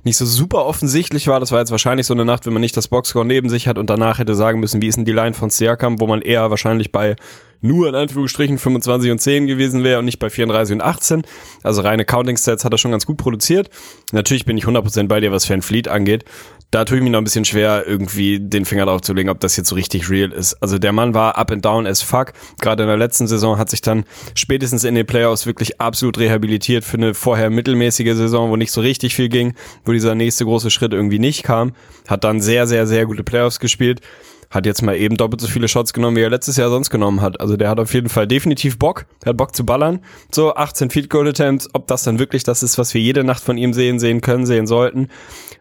nicht 0.05 0.17
so 0.17 0.25
super 0.25 0.65
offensichtlich 0.65 1.27
war. 1.27 1.41
Das 1.41 1.53
war 1.53 1.59
jetzt 1.59 1.71
wahrscheinlich 1.71 2.07
so 2.07 2.15
eine 2.15 2.25
Nacht, 2.25 2.47
wenn 2.47 2.53
man 2.53 2.63
nicht 2.63 2.77
das 2.77 2.89
Boxscore 2.89 3.27
neben 3.27 3.49
sich 3.49 3.69
hat 3.69 3.79
und 3.79 3.91
danach 3.91 4.19
hätte 4.19 4.35
sagen 4.35 4.61
müssen, 4.61 4.81
wie 4.81 4.87
ist 4.87 4.97
denn 4.97 5.05
die 5.05 5.13
Line 5.13 5.35
von 5.35 5.51
Siakam, 5.51 6.01
wo 6.01 6.07
man 6.07 6.23
eher 6.23 6.51
wahrscheinlich 6.51 6.93
bei 6.93 7.17
nur 7.61 7.89
in 7.89 7.95
Anführungsstrichen 7.95 8.59
25 8.59 9.11
und 9.11 9.19
10 9.19 9.47
gewesen 9.47 9.83
wäre 9.83 9.99
und 9.99 10.05
nicht 10.05 10.19
bei 10.21 10.31
34 10.31 10.75
und 10.75 10.81
18. 10.81 11.23
Also 11.63 11.83
reine 11.83 12.05
Counting-Stats 12.05 12.65
hat 12.65 12.73
er 12.73 12.79
schon 12.79 12.93
ganz 12.93 13.05
gut 13.05 13.17
produziert. 13.17 13.69
Natürlich 14.13 14.45
bin 14.45 14.57
ich 14.57 14.65
100% 14.65 15.09
bei 15.09 15.21
dir, 15.21 15.33
was 15.33 15.45
Fan 15.45 15.63
Fleet 15.63 15.89
angeht. 15.89 16.25
Da 16.71 16.85
tue 16.85 16.99
ich 16.99 17.03
mich 17.03 17.11
noch 17.11 17.19
ein 17.19 17.25
bisschen 17.25 17.47
schwer, 17.47 17.85
irgendwie 17.87 18.39
den 18.41 18.67
Finger 18.67 18.85
drauf 18.85 19.01
zu 19.01 19.15
legen, 19.15 19.31
ob 19.31 19.41
das 19.41 19.57
jetzt 19.57 19.71
so 19.71 19.75
richtig 19.75 20.11
real 20.11 20.33
ist. 20.33 20.55
Also 20.63 20.79
der 20.79 20.93
Mann 20.93 21.15
war 21.15 21.39
up 21.39 21.51
and 21.51 21.65
down 21.65 21.87
as 21.87 22.03
fuck. 22.03 22.35
Gerade 22.61 22.83
in 22.83 22.89
der 22.89 22.99
letzten 22.99 23.27
Saison 23.27 23.57
hat 23.57 23.71
sich 23.71 23.81
dann 23.81 24.05
spätestens 24.35 24.85
in 24.85 24.95
den 24.95 25.07
Playoffs 25.07 25.47
wirklich 25.47 25.81
absolut 25.81 26.19
rehabilitiert 26.19 26.85
für 26.85 26.99
eine 26.99 27.15
vorher 27.15 27.49
mittelmäßige 27.49 28.15
Saison, 28.15 28.51
wo 28.51 28.57
nicht 28.57 28.71
so 28.71 28.83
richtig 28.83 29.15
viel 29.15 29.31
ging, 29.31 29.55
wo 29.87 29.93
dieser 29.93 30.15
nächste 30.15 30.45
große 30.45 30.71
Schritt 30.71 30.93
irgendwie 30.93 31.19
nicht 31.19 31.43
kam. 31.43 31.73
Hat 32.07 32.25
dann 32.25 32.43
sehr, 32.43 32.67
sehr, 32.67 32.87
sehr 32.87 33.07
gute 33.07 33.25
Playoffs 33.25 33.61
gespielt 33.61 34.03
hat 34.51 34.65
jetzt 34.65 34.83
mal 34.83 34.97
eben 34.97 35.17
doppelt 35.17 35.41
so 35.41 35.49
viele 35.49 35.69
Shots 35.69 35.93
genommen, 35.93 36.17
wie 36.17 36.23
er 36.23 36.31
letztes 36.31 36.57
Jahr 36.57 36.71
sonst 36.71 36.91
genommen 36.91 37.21
hat. 37.21 37.41
Also 37.41 37.57
der 37.57 37.69
hat 37.69 37.79
auf 37.79 37.93
jeden 37.93 38.09
Fall 38.09 38.27
definitiv 38.27 38.79
Bock, 38.79 39.07
der 39.23 39.31
hat 39.31 39.37
Bock 39.37 39.55
zu 39.55 39.67
ballern. 39.67 40.01
So 40.33 40.55
18 40.55 40.91
Field 40.91 41.11
Goal 41.11 41.29
Attempts, 41.29 41.69
ob 41.75 41.87
das 41.87 42.03
dann 42.05 42.19
wirklich 42.19 42.45
das 42.45 42.63
ist, 42.63 42.79
was 42.79 42.95
wir 42.95 43.01
jede 43.01 43.25
Nacht 43.25 43.43
von 43.43 43.59
ihm 43.59 43.73
sehen, 43.73 43.99
sehen 43.99 44.21
können, 44.21 44.47
sehen 44.47 44.67
sollten, 44.67 45.09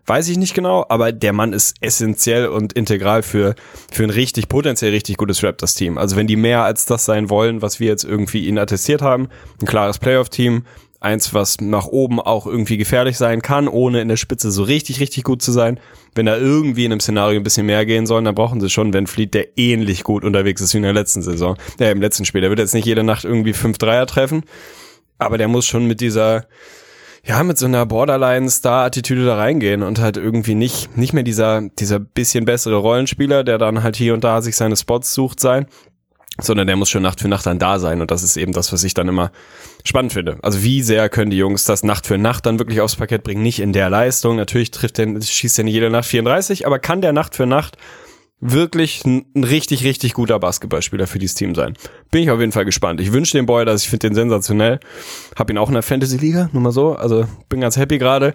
weiß 0.06 0.30
ich 0.30 0.38
nicht 0.38 0.54
genau, 0.54 0.86
aber 0.88 1.12
der 1.12 1.34
Mann 1.34 1.52
ist 1.52 1.76
essentiell 1.82 2.48
und 2.48 2.74
integral 2.74 3.24
für 3.24 3.56
für 3.92 4.04
ein 4.04 4.10
richtig 4.10 4.48
potenziell 4.48 4.92
richtig 4.92 5.18
gutes 5.18 5.44
Raptors 5.44 5.76
Team. 5.76 5.98
Also 5.98 6.16
wenn 6.16 6.28
die 6.28 6.36
mehr 6.36 6.64
als 6.64 6.86
das 6.86 7.06
sein 7.06 7.30
wollen, 7.30 7.62
was 7.62 7.80
wir 7.80 7.88
jetzt 7.88 8.06
irgendwie 8.06 8.48
ihnen 8.48 8.58
attestiert 8.58 9.02
haben, 9.02 9.28
ein 9.62 9.68
klares 9.68 10.00
Playoff 10.00 10.30
Team, 10.30 10.64
eins, 11.00 11.34
was 11.34 11.62
nach 11.62 11.86
oben 11.86 12.20
auch 12.20 12.48
irgendwie 12.48 12.78
gefährlich 12.78 13.18
sein 13.18 13.42
kann, 13.42 13.68
ohne 13.68 14.02
in 14.02 14.08
der 14.08 14.18
Spitze 14.18 14.52
so 14.52 14.64
richtig, 14.64 15.00
richtig 15.00 15.24
gut 15.24 15.42
zu 15.42 15.52
sein. 15.52 15.80
Wenn 16.16 16.26
da 16.26 16.38
irgendwie 16.38 16.86
in 16.86 16.92
einem 16.92 17.00
Szenario 17.00 17.40
ein 17.40 17.44
bisschen 17.44 17.68
mehr 17.68 17.86
gehen 17.86 18.08
soll, 18.08 18.24
dann 18.24 18.36
brauchen 18.36 18.60
sie 18.60 18.70
schon 18.70 18.94
Van 18.94 19.08
Fleet, 19.08 19.34
der 19.34 19.58
ähnlich 19.58 20.04
gut 20.04 20.24
unterwegs 20.24 20.62
ist 20.62 20.74
wie 20.74 20.78
in 20.78 20.84
der 20.84 20.94
letzten 20.94 21.22
Saison, 21.22 21.56
der 21.80 21.92
im 21.92 22.02
letzten 22.02 22.26
Spiel. 22.26 22.42
Der 22.42 22.50
wird 22.50 22.60
jetzt 22.60 22.74
nicht 22.74 22.86
jede 22.86 23.04
Nacht 23.04 23.26
irgendwie 23.26 23.54
fünf 23.54 23.78
Dreier 23.78 24.08
treffen, 24.08 24.44
aber 25.20 25.38
der 25.38 25.48
muss 25.48 25.68
schon 25.68 25.86
mit 25.86 26.02
dieser, 26.02 26.46
ja, 27.24 27.44
mit 27.44 27.60
so 27.60 27.68
einer 27.68 27.86
Borderline-Star-Attitüde 27.86 29.26
da 29.26 29.36
reingehen 29.36 29.84
und 29.84 30.00
halt 30.00 30.18
irgendwie 30.18 30.56
nicht, 30.56 30.98
nicht 30.98 31.14
mehr 31.14 31.24
dieser, 31.24 31.62
dieser 31.78 32.00
bisschen 32.00 32.46
bessere 32.46 32.78
Rollenspieler, 32.78 33.44
der 33.44 33.60
dann 33.60 33.84
halt 33.84 33.98
hier 33.98 34.16
und 34.16 34.24
da 34.24 34.42
sich 34.42 34.56
seine 34.56 34.76
Spots 34.76 35.14
sucht 35.14 35.40
sein, 35.40 35.68
sondern 36.42 36.68
der 36.68 36.76
muss 36.76 36.90
schon 36.90 37.02
Nacht 37.02 37.20
für 37.20 37.28
Nacht 37.28 37.46
dann 37.46 37.60
da 37.60 37.80
sein 37.80 38.02
und 38.02 38.12
das 38.12 38.24
ist 38.24 38.38
eben 38.38 38.52
das, 38.52 38.72
was 38.72 38.84
ich 38.84 38.94
dann 38.94 39.08
immer 39.08 39.32
spannend 39.84 40.14
finde. 40.14 40.38
Also 40.42 40.64
wie 40.64 40.82
sehr 40.82 41.10
können 41.10 41.32
die 41.32 41.38
Jungs 41.38 41.64
das 41.64 41.84
Nacht 41.84 42.08
für 42.08 42.18
Nacht 42.18 42.46
dann 42.46 42.60
wirklich 42.60 42.82
aufs 42.82 42.96
Parkett 42.96 43.24
bringen? 43.24 43.42
Nicht 43.42 43.60
in 43.60 43.74
der 43.74 43.90
Leistung, 43.90 44.36
natürlich 44.36 44.72
trifft 44.72 44.98
der, 44.98 45.22
schießt 45.22 45.58
ja 45.58 45.64
nicht 45.64 45.74
jede 45.74 45.90
Nacht 45.90 46.06
34, 46.06 46.68
aber 46.68 46.80
kann 46.80 47.02
der 47.02 47.14
Nacht 47.14 47.36
für 47.36 47.46
Nacht 47.46 47.78
wirklich 48.40 49.04
ein, 49.06 49.26
richtig, 49.36 49.84
richtig 49.84 50.14
guter 50.14 50.40
Basketballspieler 50.40 51.08
für 51.08 51.20
dieses 51.20 51.36
Team 51.36 51.56
sein. 51.56 51.74
Bin 52.12 52.22
ich 52.22 52.30
auf 52.30 52.40
jeden 52.40 52.52
Fall 52.52 52.66
gespannt. 52.66 53.02
Ich 53.02 53.12
wünsche 53.12 53.36
dem 53.36 53.48
Boy 53.48 53.66
das, 53.66 53.84
ich 53.84 53.90
finde 53.90 54.08
den 54.10 54.16
sensationell. 54.16 54.80
Hab 55.36 55.50
ihn 55.50 55.58
auch 55.58 55.70
in 55.70 55.74
der 55.74 55.84
Fantasy-Liga, 55.84 56.50
nur 56.54 56.62
mal 56.62 56.72
so. 56.72 56.94
Also 56.94 57.26
bin 57.50 57.62
ganz 57.62 57.78
happy 57.78 57.98
gerade. 57.98 58.34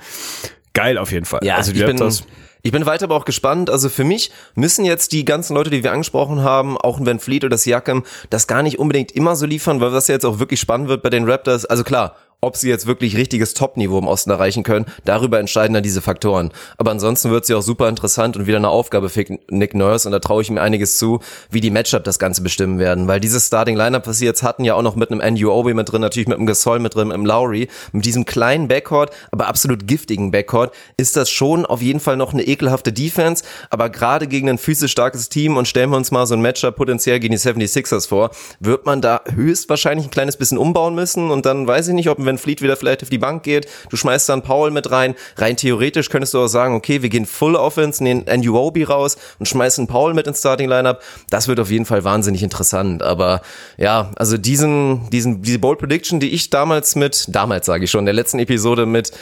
Geil 0.75 0.99
auf 0.99 1.13
jeden 1.13 1.25
Fall. 1.25 1.41
Ja, 1.45 1.57
also 1.57 1.71
ich 1.71 1.79
bin, 1.79 1.91
Raptors, 1.91 2.25
ich 2.63 2.73
bin 2.73 2.87
weiter 2.87 3.05
aber 3.05 3.17
auch 3.17 3.25
gespannt. 3.25 3.71
Also 3.71 3.89
für 3.89 4.05
mich 4.05 4.31
müssen 4.55 4.85
jetzt 4.85 5.13
die 5.13 5.25
ganzen 5.25 5.55
Leute, 5.55 5.71
die 5.71 5.83
wir 5.83 5.93
angesprochen 5.93 6.43
haben, 6.43 6.79
auch 6.79 6.99
ein 6.99 7.07
Van 7.07 7.19
Fleet 7.19 7.45
oder 7.45 7.51
das 7.51 7.65
Siakam, 7.65 8.05
das 8.31 8.47
gar 8.47 8.63
nicht 8.63 8.79
unbedingt 8.79 9.13
immer 9.13 9.37
so 9.37 9.47
liefern, 9.47 9.81
weil 9.81 9.93
was 9.93 10.09
jetzt 10.09 10.25
auch 10.25 10.39
wirklich 10.39 10.61
spannend 10.61 10.89
wird 10.89 11.03
bei 11.03 11.11
den 11.11 11.29
Raptors, 11.29 11.65
also 11.65 11.83
klar, 11.83 12.17
ob 12.45 12.57
sie 12.57 12.69
jetzt 12.69 12.87
wirklich 12.87 13.17
richtiges 13.17 13.55
Top-Niveau 13.55 13.99
im 13.99 14.09
Osten 14.09 14.31
erreichen 14.31 14.65
können, 14.65 14.87
darüber 15.05 15.39
entscheiden 15.39 15.75
dann 15.75 15.85
diese 15.85 16.03
Faktoren. 16.03 16.51
Aber 16.77 16.91
ansonsten 16.91 17.31
wird 17.31 17.47
sie 17.47 17.55
auch 17.55 17.63
super 17.63 17.89
interessant 17.89 18.37
und 18.37 18.49
wieder 18.49 18.57
eine 18.57 18.69
Aufgabe 18.69 19.11
für 19.11 19.25
Nick 19.49 19.75
Nurse. 19.75 20.09
Und 20.09 20.13
da 20.13 20.19
traue 20.19 20.43
ich 20.43 20.51
mir 20.51 20.61
einiges 20.61 20.99
zu, 20.99 21.21
wie 21.51 21.61
die 21.61 21.71
Matchup 21.71 22.03
das 22.03 22.19
Ganze 22.19 22.43
bestimmen 22.43 22.81
werden, 22.81 23.07
weil 23.07 23.21
dieses 23.21 23.47
Starting 23.47 23.77
Lineup, 23.77 24.09
was 24.09 24.19
sie 24.19 24.25
jetzt 24.25 24.43
hatten, 24.43 24.65
ja 24.65 24.75
auch 24.75 24.83
noch 24.83 24.97
mit 24.97 25.13
einem 25.13 25.47
Obi 25.47 25.73
mit 25.73 25.93
drin, 25.93 26.01
natürlich 26.01 26.27
mit 26.27 26.37
einem 26.37 26.47
Gasol 26.47 26.81
mit 26.81 26.97
drin, 26.97 27.13
im 27.13 27.25
Lowry, 27.25 27.69
mit 27.93 28.05
diesem 28.05 28.25
kleinen 28.25 28.67
Backcourt, 28.67 29.13
aber 29.31 29.47
absolut 29.47 29.87
giftigen 29.87 30.33
Backcourt, 30.33 30.75
ist 30.97 31.17
das 31.17 31.31
schon 31.31 31.65
auf 31.65 31.81
jeden 31.81 32.01
Fall 32.01 32.17
noch 32.17 32.33
eine 32.33 32.43
ekelhafte 32.43 32.93
Defense, 32.93 33.45
aber 33.71 33.89
gerade 33.89 34.27
gegen 34.27 34.49
ein 34.49 34.59
physisch 34.59 34.91
starkes 34.91 35.29
Team 35.29 35.57
und 35.57 35.69
stellen 35.69 35.91
wir 35.91 35.97
uns 35.97 36.11
mal 36.11 36.27
so 36.27 36.35
ein 36.35 36.43
Matchup 36.43 36.75
potenziell 36.75 37.21
gegen 37.21 37.33
die 37.33 37.39
76ers 37.39 38.09
vor, 38.09 38.31
wird 38.59 38.85
man 38.85 39.01
da 39.01 39.21
höchstwahrscheinlich 39.33 40.07
ein 40.07 40.11
kleines 40.11 40.37
bisschen 40.37 40.59
umbauen 40.59 40.97
müssen 40.97 41.31
und 41.31 41.47
dann 41.47 41.69
weiß 41.69 41.87
ich 41.87 41.95
nicht, 41.95 42.09
ob 42.09 42.19
wenn 42.33 42.39
Fleet 42.39 42.63
wieder 42.63 42.77
vielleicht 42.77 43.03
auf 43.03 43.11
die 43.11 43.19
Bank 43.19 43.43
geht, 43.43 43.69
du 43.91 43.97
schmeißt 43.97 44.29
dann 44.29 44.43
Paul 44.43 44.71
mit 44.71 44.91
rein. 44.91 45.15
Rein 45.37 45.57
theoretisch 45.57 46.09
könntest 46.09 46.35
du 46.35 46.41
auch 46.41 46.49
sagen, 46.49 46.75
okay, 46.75 47.03
wir 47.03 47.09
gehen 47.09 47.27
Full 47.27 47.55
Offense, 47.55 48.03
nehmen 48.03 48.27
Andy 48.27 48.49
raus 48.49 49.17
und 49.39 49.47
schmeißen 49.47 49.87
Paul 49.87 50.15
mit 50.15 50.27
ins 50.27 50.41
Starting 50.41 50.69
Lineup. 50.69 51.03
Das 51.31 51.49
wird 51.49 51.61
auf 51.61 51.71
jeden 51.71 51.85
Fall 51.85 52.05
wahnsinnig 52.05 52.43
interessant. 52.43 53.03
Aber 53.03 53.43
ja, 53.77 54.11
also 54.17 54.39
diesen, 54.39 55.11
diesen, 55.11 55.43
diese 55.43 55.59
Bold 55.59 55.79
Prediction, 55.79 56.21
die 56.21 56.31
ich 56.31 56.51
damals 56.51 56.97
mit, 56.97 57.27
damals 57.29 57.67
sage 57.67 57.85
ich 57.85 57.91
schon, 57.91 58.01
in 58.01 58.07
der 58.07 58.15
letzten 58.15 58.39
Episode 58.39 58.87
mit 58.87 59.13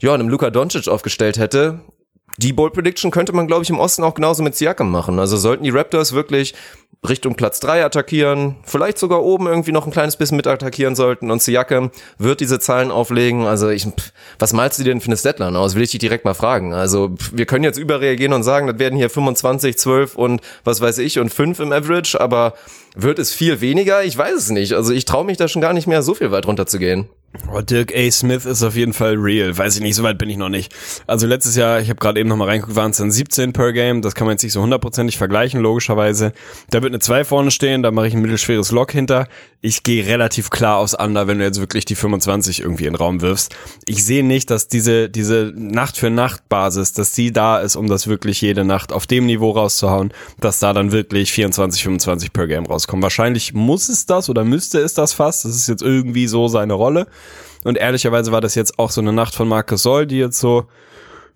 ja, 0.00 0.14
einem 0.14 0.28
Luka 0.28 0.50
Doncic 0.50 0.88
aufgestellt 0.88 1.38
hätte, 1.38 1.80
die 2.38 2.52
Bold 2.52 2.72
Prediction 2.72 3.10
könnte 3.10 3.32
man, 3.32 3.48
glaube 3.48 3.64
ich, 3.64 3.70
im 3.70 3.80
Osten 3.80 4.04
auch 4.04 4.14
genauso 4.14 4.44
mit 4.44 4.54
Siakam 4.54 4.92
machen. 4.92 5.18
Also 5.18 5.36
sollten 5.36 5.64
die 5.64 5.70
Raptors 5.70 6.12
wirklich 6.12 6.54
Richtung 7.06 7.36
Platz 7.36 7.60
drei 7.60 7.84
attackieren, 7.84 8.56
vielleicht 8.64 8.98
sogar 8.98 9.22
oben 9.22 9.46
irgendwie 9.46 9.70
noch 9.70 9.86
ein 9.86 9.92
kleines 9.92 10.16
bisschen 10.16 10.36
mit 10.36 10.48
attackieren 10.48 10.96
sollten 10.96 11.30
und 11.30 11.40
Siakam 11.40 11.90
wird 12.18 12.40
diese 12.40 12.58
Zahlen 12.58 12.90
auflegen. 12.90 13.46
Also 13.46 13.68
ich, 13.68 13.86
was 14.38 14.52
malst 14.52 14.78
du 14.78 14.82
dir 14.82 14.90
denn 14.90 15.00
für 15.00 15.06
eine 15.06 15.16
Statline 15.16 15.56
aus? 15.56 15.76
Will 15.76 15.82
ich 15.82 15.92
dich 15.92 16.00
direkt 16.00 16.24
mal 16.24 16.34
fragen. 16.34 16.74
Also 16.74 17.14
wir 17.32 17.46
können 17.46 17.62
jetzt 17.62 17.78
überreagieren 17.78 18.32
und 18.32 18.42
sagen, 18.42 18.66
das 18.66 18.80
werden 18.80 18.96
hier 18.96 19.10
25, 19.10 19.78
12 19.78 20.16
und 20.16 20.40
was 20.64 20.80
weiß 20.80 20.98
ich 20.98 21.20
und 21.20 21.32
5 21.32 21.60
im 21.60 21.72
Average, 21.72 22.20
aber 22.20 22.54
wird 22.96 23.20
es 23.20 23.32
viel 23.32 23.60
weniger? 23.60 24.02
Ich 24.02 24.18
weiß 24.18 24.34
es 24.34 24.50
nicht. 24.50 24.72
Also 24.72 24.92
ich 24.92 25.04
traue 25.04 25.24
mich 25.24 25.36
da 25.36 25.46
schon 25.46 25.62
gar 25.62 25.72
nicht 25.72 25.86
mehr 25.86 26.02
so 26.02 26.14
viel 26.14 26.32
weit 26.32 26.46
runter 26.46 26.66
zu 26.66 26.80
gehen. 26.80 27.08
Oh, 27.52 27.60
Dirk 27.60 27.94
A. 27.94 28.10
Smith 28.10 28.46
ist 28.46 28.62
auf 28.62 28.74
jeden 28.74 28.94
Fall 28.94 29.14
real. 29.14 29.56
Weiß 29.56 29.76
ich 29.76 29.82
nicht, 29.82 29.94
so 29.94 30.02
weit 30.02 30.16
bin 30.18 30.30
ich 30.30 30.38
noch 30.38 30.48
nicht. 30.48 30.74
Also 31.06 31.26
letztes 31.26 31.56
Jahr, 31.56 31.80
ich 31.80 31.90
habe 31.90 31.98
gerade 31.98 32.18
eben 32.18 32.28
noch 32.28 32.36
mal 32.36 32.46
reingeguckt, 32.46 32.74
waren 32.74 32.90
es 32.90 32.96
dann 32.96 33.10
17 33.10 33.52
per 33.52 33.72
Game. 33.72 34.00
Das 34.00 34.14
kann 34.14 34.26
man 34.26 34.34
jetzt 34.34 34.42
nicht 34.42 34.54
so 34.54 34.62
hundertprozentig 34.62 35.18
vergleichen, 35.18 35.60
logischerweise. 35.60 36.32
Da 36.70 36.82
wird 36.82 36.92
eine 36.92 37.00
2 37.00 37.24
vorne 37.24 37.50
stehen, 37.50 37.82
da 37.82 37.90
mache 37.90 38.08
ich 38.08 38.14
ein 38.14 38.22
mittelschweres 38.22 38.70
Lock 38.70 38.92
hinter. 38.92 39.28
Ich 39.60 39.82
gehe 39.82 40.06
relativ 40.06 40.50
klar 40.50 40.78
aus 40.78 40.94
Under, 40.94 41.26
wenn 41.26 41.38
du 41.38 41.44
jetzt 41.44 41.60
wirklich 41.60 41.84
die 41.84 41.96
25 41.96 42.60
irgendwie 42.60 42.86
in 42.86 42.92
den 42.92 42.96
Raum 42.96 43.20
wirfst. 43.20 43.54
Ich 43.86 44.04
sehe 44.04 44.24
nicht, 44.24 44.50
dass 44.50 44.68
diese, 44.68 45.10
diese 45.10 45.52
Nacht 45.54 45.96
für 45.96 46.10
Nacht 46.10 46.48
Basis, 46.48 46.92
dass 46.92 47.12
die 47.12 47.32
da 47.32 47.60
ist, 47.60 47.76
um 47.76 47.88
das 47.88 48.06
wirklich 48.06 48.40
jede 48.40 48.64
Nacht 48.64 48.92
auf 48.92 49.06
dem 49.06 49.26
Niveau 49.26 49.50
rauszuhauen, 49.50 50.12
dass 50.40 50.60
da 50.60 50.72
dann 50.72 50.92
wirklich 50.92 51.32
24, 51.32 51.82
25 51.82 52.32
per 52.32 52.46
Game 52.46 52.66
rauskommen. 52.66 53.02
Wahrscheinlich 53.02 53.52
muss 53.52 53.88
es 53.88 54.06
das 54.06 54.30
oder 54.30 54.44
müsste 54.44 54.80
es 54.80 54.94
das 54.94 55.12
fast. 55.12 55.44
Das 55.44 55.54
ist 55.54 55.68
jetzt 55.68 55.82
irgendwie 55.82 56.26
so 56.26 56.48
seine 56.48 56.74
Rolle. 56.74 57.06
Und 57.64 57.76
ehrlicherweise 57.76 58.32
war 58.32 58.40
das 58.40 58.54
jetzt 58.54 58.78
auch 58.78 58.90
so 58.90 59.00
eine 59.00 59.12
Nacht 59.12 59.34
von 59.34 59.48
Marcus 59.48 59.82
Soll, 59.82 60.06
die 60.06 60.18
jetzt 60.18 60.38
so, 60.38 60.66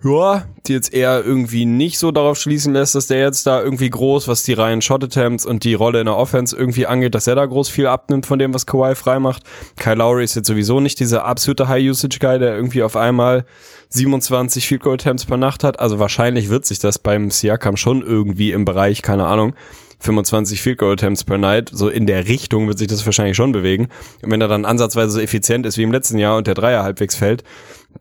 ja, 0.05 0.45
die 0.67 0.73
jetzt 0.73 0.93
eher 0.93 1.25
irgendwie 1.25 1.65
nicht 1.65 1.99
so 1.99 2.11
darauf 2.11 2.39
schließen 2.39 2.73
lässt, 2.73 2.95
dass 2.95 3.07
der 3.07 3.21
jetzt 3.21 3.47
da 3.47 3.63
irgendwie 3.63 3.91
groß, 3.91 4.27
was 4.29 4.43
die 4.43 4.53
Reihen 4.53 4.83
Shot 4.83 5.05
Attempts 5.05 5.47
und 5.47 5.65
die 5.65 5.75
Rolle 5.75 6.01
in 6.01 6.07
der 6.07 6.17
Offense 6.17 6.57
irgendwie 6.57 6.87
angeht, 6.87 7.15
dass 7.15 7.27
er 7.27 7.37
da 7.37 7.47
groß 7.47 7.69
viel 7.69 7.87
abnimmt 7.87 8.27
von 8.27 8.39
dem, 8.39 8.53
was 8.53 8.67
Kawhi 8.67 8.95
frei 8.95 9.19
macht. 9.19 9.45
Kyle 9.79 9.97
Lowry 9.97 10.25
ist 10.25 10.35
jetzt 10.35 10.49
sowieso 10.49 10.81
nicht 10.81 10.99
dieser 10.99 11.25
absolute 11.25 11.69
High-Usage-Guy, 11.69 12.39
der 12.39 12.55
irgendwie 12.55 12.83
auf 12.83 12.97
einmal 12.97 13.45
27 13.91 14.67
Field 14.67 14.83
Goal 14.83 14.95
Attempts 14.95 15.25
per 15.25 15.37
Nacht 15.37 15.63
hat. 15.65 15.79
Also 15.79 15.99
wahrscheinlich 15.99 16.49
wird 16.49 16.67
sich 16.67 16.79
das 16.79 16.99
beim 16.99 17.31
Siakam 17.31 17.77
schon 17.77 18.03
irgendwie 18.03 18.53
im 18.53 18.65
Bereich, 18.65 19.03
keine 19.03 19.27
Ahnung, 19.27 19.55
25 20.03 20.61
Field 20.61 20.79
Goal 20.79 20.93
Attempts 20.93 21.25
per 21.25 21.39
Night, 21.39 21.71
so 21.73 21.89
in 21.89 22.07
der 22.07 22.27
Richtung 22.27 22.67
wird 22.67 22.79
sich 22.79 22.89
das 22.89 23.07
wahrscheinlich 23.07 23.37
schon 23.37 23.53
bewegen. 23.53 23.89
Und 24.23 24.31
wenn 24.31 24.41
er 24.41 24.49
dann 24.49 24.65
ansatzweise 24.65 25.13
so 25.13 25.21
effizient 25.21 25.65
ist 25.65 25.79
wie 25.79 25.85
im 25.85 25.93
letzten 25.93 26.19
Jahr 26.19 26.37
und 26.37 26.47
der 26.47 26.55
Dreier 26.55 26.83
halbwegs 26.83 27.15
fällt, 27.15 27.45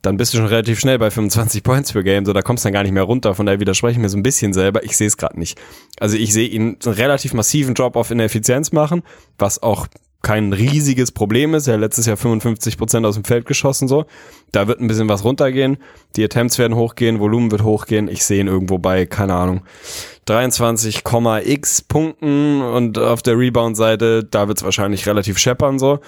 dann 0.01 0.17
bist 0.17 0.33
du 0.33 0.37
schon 0.37 0.47
relativ 0.47 0.79
schnell 0.79 0.97
bei 0.97 1.11
25 1.11 1.63
Points 1.63 1.93
per 1.93 2.03
Game, 2.03 2.25
so 2.25 2.33
da 2.33 2.41
kommst 2.41 2.63
du 2.63 2.67
dann 2.67 2.73
gar 2.73 2.83
nicht 2.83 2.93
mehr 2.93 3.03
runter. 3.03 3.35
Von 3.35 3.45
daher 3.45 3.59
widerspreche 3.59 3.93
ich 3.93 4.01
mir 4.01 4.09
so 4.09 4.17
ein 4.17 4.23
bisschen 4.23 4.53
selber. 4.53 4.83
Ich 4.83 4.97
sehe 4.97 5.07
es 5.07 5.17
gerade 5.17 5.37
nicht. 5.37 5.59
Also 5.99 6.17
ich 6.17 6.33
sehe 6.33 6.47
ihn 6.47 6.77
einen 6.83 6.95
relativ 6.95 7.33
massiven 7.33 7.75
Drop-off 7.75 8.09
in 8.09 8.17
der 8.17 8.25
Effizienz 8.25 8.71
machen, 8.71 9.03
was 9.37 9.61
auch 9.61 9.87
kein 10.21 10.53
riesiges 10.53 11.11
Problem 11.11 11.53
ist. 11.55 11.67
Er 11.67 11.73
hat 11.75 11.81
letztes 11.81 12.05
Jahr 12.05 12.17
55 12.17 12.77
Prozent 12.77 13.05
aus 13.05 13.15
dem 13.15 13.23
Feld 13.23 13.45
geschossen, 13.45 13.87
so. 13.87 14.05
Da 14.51 14.67
wird 14.67 14.79
ein 14.79 14.87
bisschen 14.87 15.09
was 15.09 15.23
runtergehen. 15.23 15.77
Die 16.15 16.23
Attempts 16.23 16.57
werden 16.59 16.75
hochgehen, 16.75 17.19
Volumen 17.19 17.51
wird 17.51 17.63
hochgehen. 17.63 18.07
Ich 18.07 18.23
sehe 18.25 18.39
ihn 18.41 18.47
irgendwo 18.47 18.77
bei, 18.77 19.05
keine 19.05 19.33
Ahnung, 19.33 19.61
23,x 20.27 21.81
Punkten 21.87 22.61
und 22.61 22.97
auf 22.97 23.21
der 23.21 23.37
Rebound-Seite, 23.37 24.23
da 24.23 24.47
wird 24.47 24.57
es 24.59 24.63
wahrscheinlich 24.63 25.07
relativ 25.07 25.37
scheppern, 25.37 25.79
so 25.79 25.99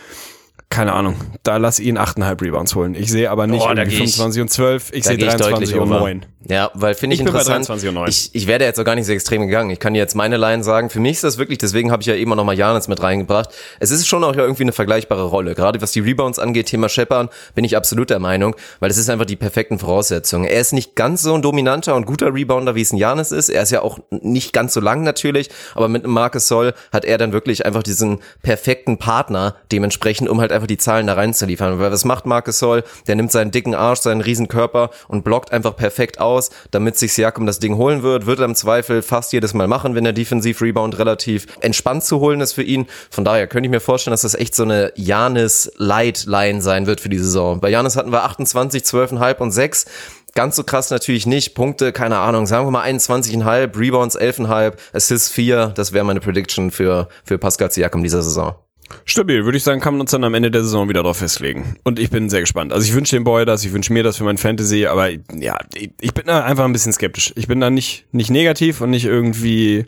keine 0.69 0.93
Ahnung, 0.93 1.15
da 1.43 1.57
lass 1.57 1.79
ihn 1.79 1.99
8,5 1.99 2.41
Rebounds 2.41 2.73
holen. 2.73 2.95
Ich 2.95 3.11
sehe 3.11 3.29
aber 3.29 3.45
nicht 3.45 3.61
Oh, 3.61 3.65
da 3.67 3.81
irgendwie 3.83 3.97
geh 3.97 4.03
ich- 4.05 4.15
25 4.15 4.41
und 4.41 4.47
12, 4.49 4.91
ich 4.91 5.03
sehe 5.03 5.17
gehe 5.17 5.27
ich 5.27 5.33
23 5.35 5.69
deutlich 5.69 5.75
und 5.75 5.91
over. 5.91 5.99
9. 5.99 6.25
Ja, 6.49 6.71
weil 6.73 6.93
finde 6.93 7.13
ich, 7.13 7.21
Ich 7.21 7.25
interessant. 7.25 7.67
23 7.67 7.89
und 7.89 7.95
9. 7.95 8.09
Ich, 8.09 8.29
ich 8.33 8.47
werde 8.47 8.65
jetzt 8.65 8.79
auch 8.79 8.83
gar 8.83 8.95
nicht 8.95 9.05
so 9.05 9.13
extrem 9.13 9.43
gegangen. 9.43 9.69
Ich 9.69 9.79
kann 9.79 9.93
dir 9.93 9.99
jetzt 9.99 10.15
meine 10.15 10.37
Line 10.37 10.63
sagen. 10.63 10.89
Für 10.89 10.99
mich 10.99 11.13
ist 11.13 11.23
das 11.23 11.37
wirklich, 11.37 11.57
deswegen 11.57 11.91
habe 11.91 12.01
ich 12.01 12.07
ja 12.07 12.15
eben 12.15 12.31
auch 12.33 12.35
nochmal 12.35 12.57
Janis 12.57 12.87
mit 12.87 13.01
reingebracht. 13.01 13.49
Es 13.79 13.91
ist 13.91 14.07
schon 14.07 14.23
auch 14.23 14.35
irgendwie 14.35 14.63
eine 14.63 14.73
vergleichbare 14.73 15.23
Rolle. 15.23 15.55
Gerade 15.55 15.81
was 15.81 15.91
die 15.93 16.01
Rebounds 16.01 16.39
angeht, 16.39 16.67
Thema 16.67 16.89
Scheppern, 16.89 17.29
bin 17.55 17.63
ich 17.63 17.77
absolut 17.77 18.09
der 18.09 18.19
Meinung, 18.19 18.55
weil 18.79 18.91
es 18.91 18.97
ist 18.97 19.09
einfach 19.09 19.25
die 19.25 19.35
perfekten 19.35 19.79
Voraussetzungen. 19.79 20.45
Er 20.45 20.59
ist 20.59 20.73
nicht 20.73 20.95
ganz 20.95 21.21
so 21.21 21.33
ein 21.33 21.41
dominanter 21.41 21.95
und 21.95 22.05
guter 22.05 22.33
Rebounder, 22.33 22.75
wie 22.75 22.81
es 22.81 22.91
ein 22.91 22.97
Janis 22.97 23.31
ist. 23.31 23.49
Er 23.49 23.63
ist 23.63 23.71
ja 23.71 23.81
auch 23.81 23.99
nicht 24.09 24.51
ganz 24.51 24.73
so 24.73 24.81
lang 24.81 25.03
natürlich, 25.03 25.49
aber 25.75 25.87
mit 25.87 26.03
einem 26.03 26.13
Marcus 26.13 26.47
Soll 26.47 26.73
hat 26.91 27.05
er 27.05 27.17
dann 27.17 27.31
wirklich 27.31 27.65
einfach 27.65 27.83
diesen 27.83 28.19
perfekten 28.41 28.97
Partner 28.97 29.55
dementsprechend, 29.71 30.27
um 30.27 30.41
halt 30.41 30.51
einfach 30.51 30.67
die 30.67 30.77
Zahlen 30.77 31.07
da 31.07 31.13
reinzuliefern. 31.13 31.79
Weil 31.79 31.91
was 31.91 32.03
macht 32.03 32.25
Marcus 32.25 32.59
Soll? 32.59 32.83
Der 33.07 33.15
nimmt 33.15 33.31
seinen 33.31 33.51
dicken 33.51 33.75
Arsch, 33.75 34.01
seinen 34.01 34.21
riesen 34.21 34.49
Körper 34.49 34.89
und 35.07 35.23
blockt 35.23 35.51
einfach 35.53 35.75
perfekt 35.75 36.19
aus, 36.33 36.49
damit 36.71 36.97
sich 36.97 37.13
Siakam 37.13 37.45
das 37.45 37.59
Ding 37.59 37.77
holen 37.77 38.03
wird. 38.03 38.25
Wird 38.25 38.39
er 38.39 38.45
im 38.45 38.55
Zweifel 38.55 39.01
fast 39.01 39.33
jedes 39.33 39.53
Mal 39.53 39.67
machen, 39.67 39.95
wenn 39.95 40.03
der 40.03 40.13
Defensiv-Rebound 40.13 40.97
relativ 40.97 41.45
entspannt 41.61 42.03
zu 42.03 42.19
holen 42.19 42.41
ist 42.41 42.53
für 42.53 42.63
ihn. 42.63 42.87
Von 43.09 43.23
daher 43.23 43.47
könnte 43.47 43.67
ich 43.67 43.71
mir 43.71 43.79
vorstellen, 43.79 44.13
dass 44.13 44.21
das 44.21 44.33
echt 44.33 44.55
so 44.55 44.63
eine 44.63 44.91
Janis-Light-Line 44.95 46.61
sein 46.61 46.87
wird 46.87 47.01
für 47.01 47.09
die 47.09 47.19
Saison. 47.19 47.59
Bei 47.59 47.69
Janis 47.69 47.95
hatten 47.95 48.11
wir 48.11 48.23
28, 48.23 48.83
12,5 48.83 49.37
und 49.37 49.51
6. 49.51 49.85
Ganz 50.35 50.55
so 50.55 50.63
krass 50.63 50.89
natürlich 50.89 51.27
nicht. 51.27 51.53
Punkte, 51.53 51.91
keine 51.91 52.17
Ahnung, 52.17 52.47
sagen 52.47 52.65
wir 52.65 52.71
mal 52.71 52.85
21,5, 52.85 53.77
Rebounds 53.77 54.19
11,5, 54.19 54.73
Assists 54.91 55.29
4. 55.29 55.73
Das 55.75 55.93
wäre 55.93 56.03
meine 56.03 56.21
Prediction 56.21 56.71
für, 56.71 57.07
für 57.23 57.37
Pascal 57.37 57.71
Siakam 57.71 58.01
dieser 58.01 58.23
Saison. 58.23 58.55
Stabil, 59.05 59.45
würde 59.45 59.57
ich 59.57 59.63
sagen, 59.63 59.81
kann 59.81 59.95
man 59.95 60.01
uns 60.01 60.11
dann 60.11 60.23
am 60.23 60.33
Ende 60.33 60.51
der 60.51 60.63
Saison 60.63 60.89
wieder 60.89 61.03
drauf 61.03 61.17
festlegen. 61.17 61.77
Und 61.83 61.99
ich 61.99 62.09
bin 62.09 62.29
sehr 62.29 62.41
gespannt. 62.41 62.73
Also 62.73 62.85
ich 62.85 62.93
wünsche 62.93 63.15
dem 63.15 63.23
Boy 63.23 63.45
das, 63.45 63.63
ich 63.63 63.73
wünsche 63.73 63.91
mir 63.93 64.03
das 64.03 64.17
für 64.17 64.23
mein 64.23 64.37
Fantasy, 64.37 64.85
aber 64.85 65.09
ja, 65.09 65.57
ich, 65.73 66.13
bin 66.13 66.25
da 66.25 66.43
einfach 66.43 66.65
ein 66.65 66.73
bisschen 66.73 66.93
skeptisch. 66.93 67.33
Ich 67.35 67.47
bin 67.47 67.59
da 67.59 67.69
nicht, 67.69 68.05
nicht 68.11 68.29
negativ 68.29 68.81
und 68.81 68.89
nicht 68.91 69.05
irgendwie 69.05 69.85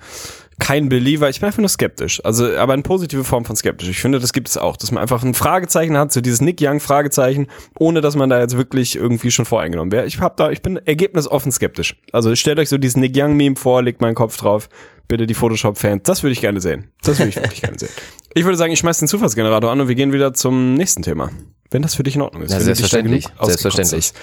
kein 0.59 0.89
Believer. 0.89 1.29
Ich 1.29 1.39
bin 1.39 1.47
einfach 1.47 1.59
nur 1.59 1.69
skeptisch. 1.69 2.23
Also, 2.23 2.55
aber 2.55 2.73
eine 2.73 2.81
positive 2.81 3.23
Form 3.23 3.45
von 3.45 3.55
skeptisch. 3.55 3.89
Ich 3.89 3.99
finde, 3.99 4.19
das 4.19 4.33
gibt 4.33 4.47
es 4.47 4.57
auch, 4.57 4.77
dass 4.77 4.91
man 4.91 5.01
einfach 5.01 5.23
ein 5.23 5.33
Fragezeichen 5.33 5.97
hat, 5.97 6.11
so 6.11 6.21
dieses 6.21 6.41
Nick 6.41 6.59
Young 6.61 6.79
Fragezeichen, 6.79 7.47
ohne 7.77 8.01
dass 8.01 8.15
man 8.15 8.29
da 8.29 8.39
jetzt 8.39 8.55
wirklich 8.57 8.95
irgendwie 8.95 9.31
schon 9.31 9.45
voreingenommen 9.45 9.91
wäre. 9.91 10.05
Ich 10.05 10.19
hab 10.19 10.37
da, 10.37 10.51
ich 10.51 10.61
bin 10.61 10.77
ergebnisoffen 10.77 11.51
skeptisch. 11.51 11.95
Also 12.11 12.35
stellt 12.35 12.59
euch 12.59 12.69
so 12.69 12.77
dieses 12.77 12.95
Nick 12.95 13.13
Young 13.15 13.35
Meme 13.35 13.55
vor, 13.55 13.81
legt 13.81 14.01
meinen 14.01 14.15
Kopf 14.15 14.37
drauf. 14.37 14.69
Bitte 15.07 15.27
die 15.27 15.35
Photoshop-Fans. 15.35 16.03
Das 16.03 16.23
würde 16.23 16.33
ich 16.33 16.41
gerne 16.41 16.61
sehen. 16.61 16.89
Das 17.03 17.19
würde 17.19 17.29
ich 17.29 17.35
wirklich 17.35 17.61
gerne 17.61 17.77
sehen. 17.77 17.91
Ich 18.33 18.43
würde 18.43 18.57
sagen, 18.57 18.73
ich 18.73 18.79
schmeiß 18.79 18.97
den 18.97 19.07
Zufallsgenerator 19.07 19.71
an 19.71 19.81
und 19.81 19.87
wir 19.87 19.95
gehen 19.95 20.13
wieder 20.13 20.33
zum 20.33 20.73
nächsten 20.73 21.03
Thema. 21.03 21.29
Wenn 21.69 21.81
das 21.81 21.95
für 21.95 22.03
dich 22.03 22.15
in 22.15 22.21
Ordnung 22.21 22.43
ist. 22.43 22.51
Ja, 22.51 22.59
selbstverständlich. 22.59 23.27
Selbstverständlich. 23.41 24.13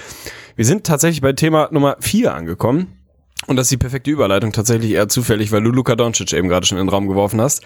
Wir 0.56 0.64
sind 0.64 0.84
tatsächlich 0.84 1.20
bei 1.20 1.32
Thema 1.32 1.68
Nummer 1.70 1.96
vier 2.00 2.34
angekommen. 2.34 3.01
Und 3.46 3.56
das 3.56 3.66
ist 3.66 3.72
die 3.72 3.76
perfekte 3.76 4.10
Überleitung 4.10 4.52
tatsächlich 4.52 4.92
eher 4.92 5.08
zufällig, 5.08 5.52
weil 5.52 5.62
du 5.62 5.70
Luka 5.70 5.96
Doncic 5.96 6.32
eben 6.32 6.48
gerade 6.48 6.66
schon 6.66 6.78
in 6.78 6.86
den 6.86 6.90
Raum 6.90 7.08
geworfen 7.08 7.40
hast. 7.40 7.62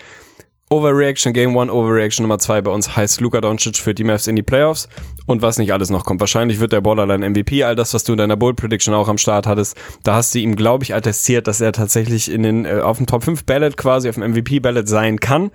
Overreaction 0.68 1.32
Game 1.32 1.56
1, 1.56 1.70
Overreaction 1.70 2.24
Nummer 2.24 2.40
2 2.40 2.62
bei 2.62 2.72
uns 2.72 2.96
heißt 2.96 3.20
Luka 3.20 3.40
Doncic 3.40 3.76
führt 3.76 3.98
die 3.98 4.04
Mavs 4.04 4.26
in 4.26 4.34
die 4.34 4.42
Playoffs 4.42 4.88
und 5.26 5.40
was 5.40 5.58
nicht 5.58 5.72
alles 5.72 5.90
noch 5.90 6.04
kommt. 6.04 6.18
Wahrscheinlich 6.18 6.58
wird 6.58 6.72
der 6.72 6.80
Borderline 6.80 7.30
MVP, 7.30 7.62
all 7.62 7.76
das, 7.76 7.94
was 7.94 8.02
du 8.02 8.12
in 8.12 8.18
deiner 8.18 8.36
Bold 8.36 8.56
Prediction 8.56 8.92
auch 8.92 9.06
am 9.06 9.16
Start 9.16 9.46
hattest, 9.46 9.76
da 10.02 10.16
hast 10.16 10.34
du 10.34 10.40
ihm, 10.40 10.56
glaube 10.56 10.82
ich, 10.82 10.92
attestiert, 10.92 11.46
dass 11.46 11.60
er 11.60 11.70
tatsächlich 11.70 12.28
in 12.28 12.42
den, 12.42 12.64
äh, 12.64 12.80
auf 12.80 12.96
dem 12.96 13.06
Top 13.06 13.22
5 13.22 13.44
Ballot 13.44 13.76
quasi, 13.76 14.08
auf 14.08 14.16
dem 14.16 14.24
MVP 14.24 14.58
Ballot 14.58 14.88
sein 14.88 15.20
kann 15.20 15.52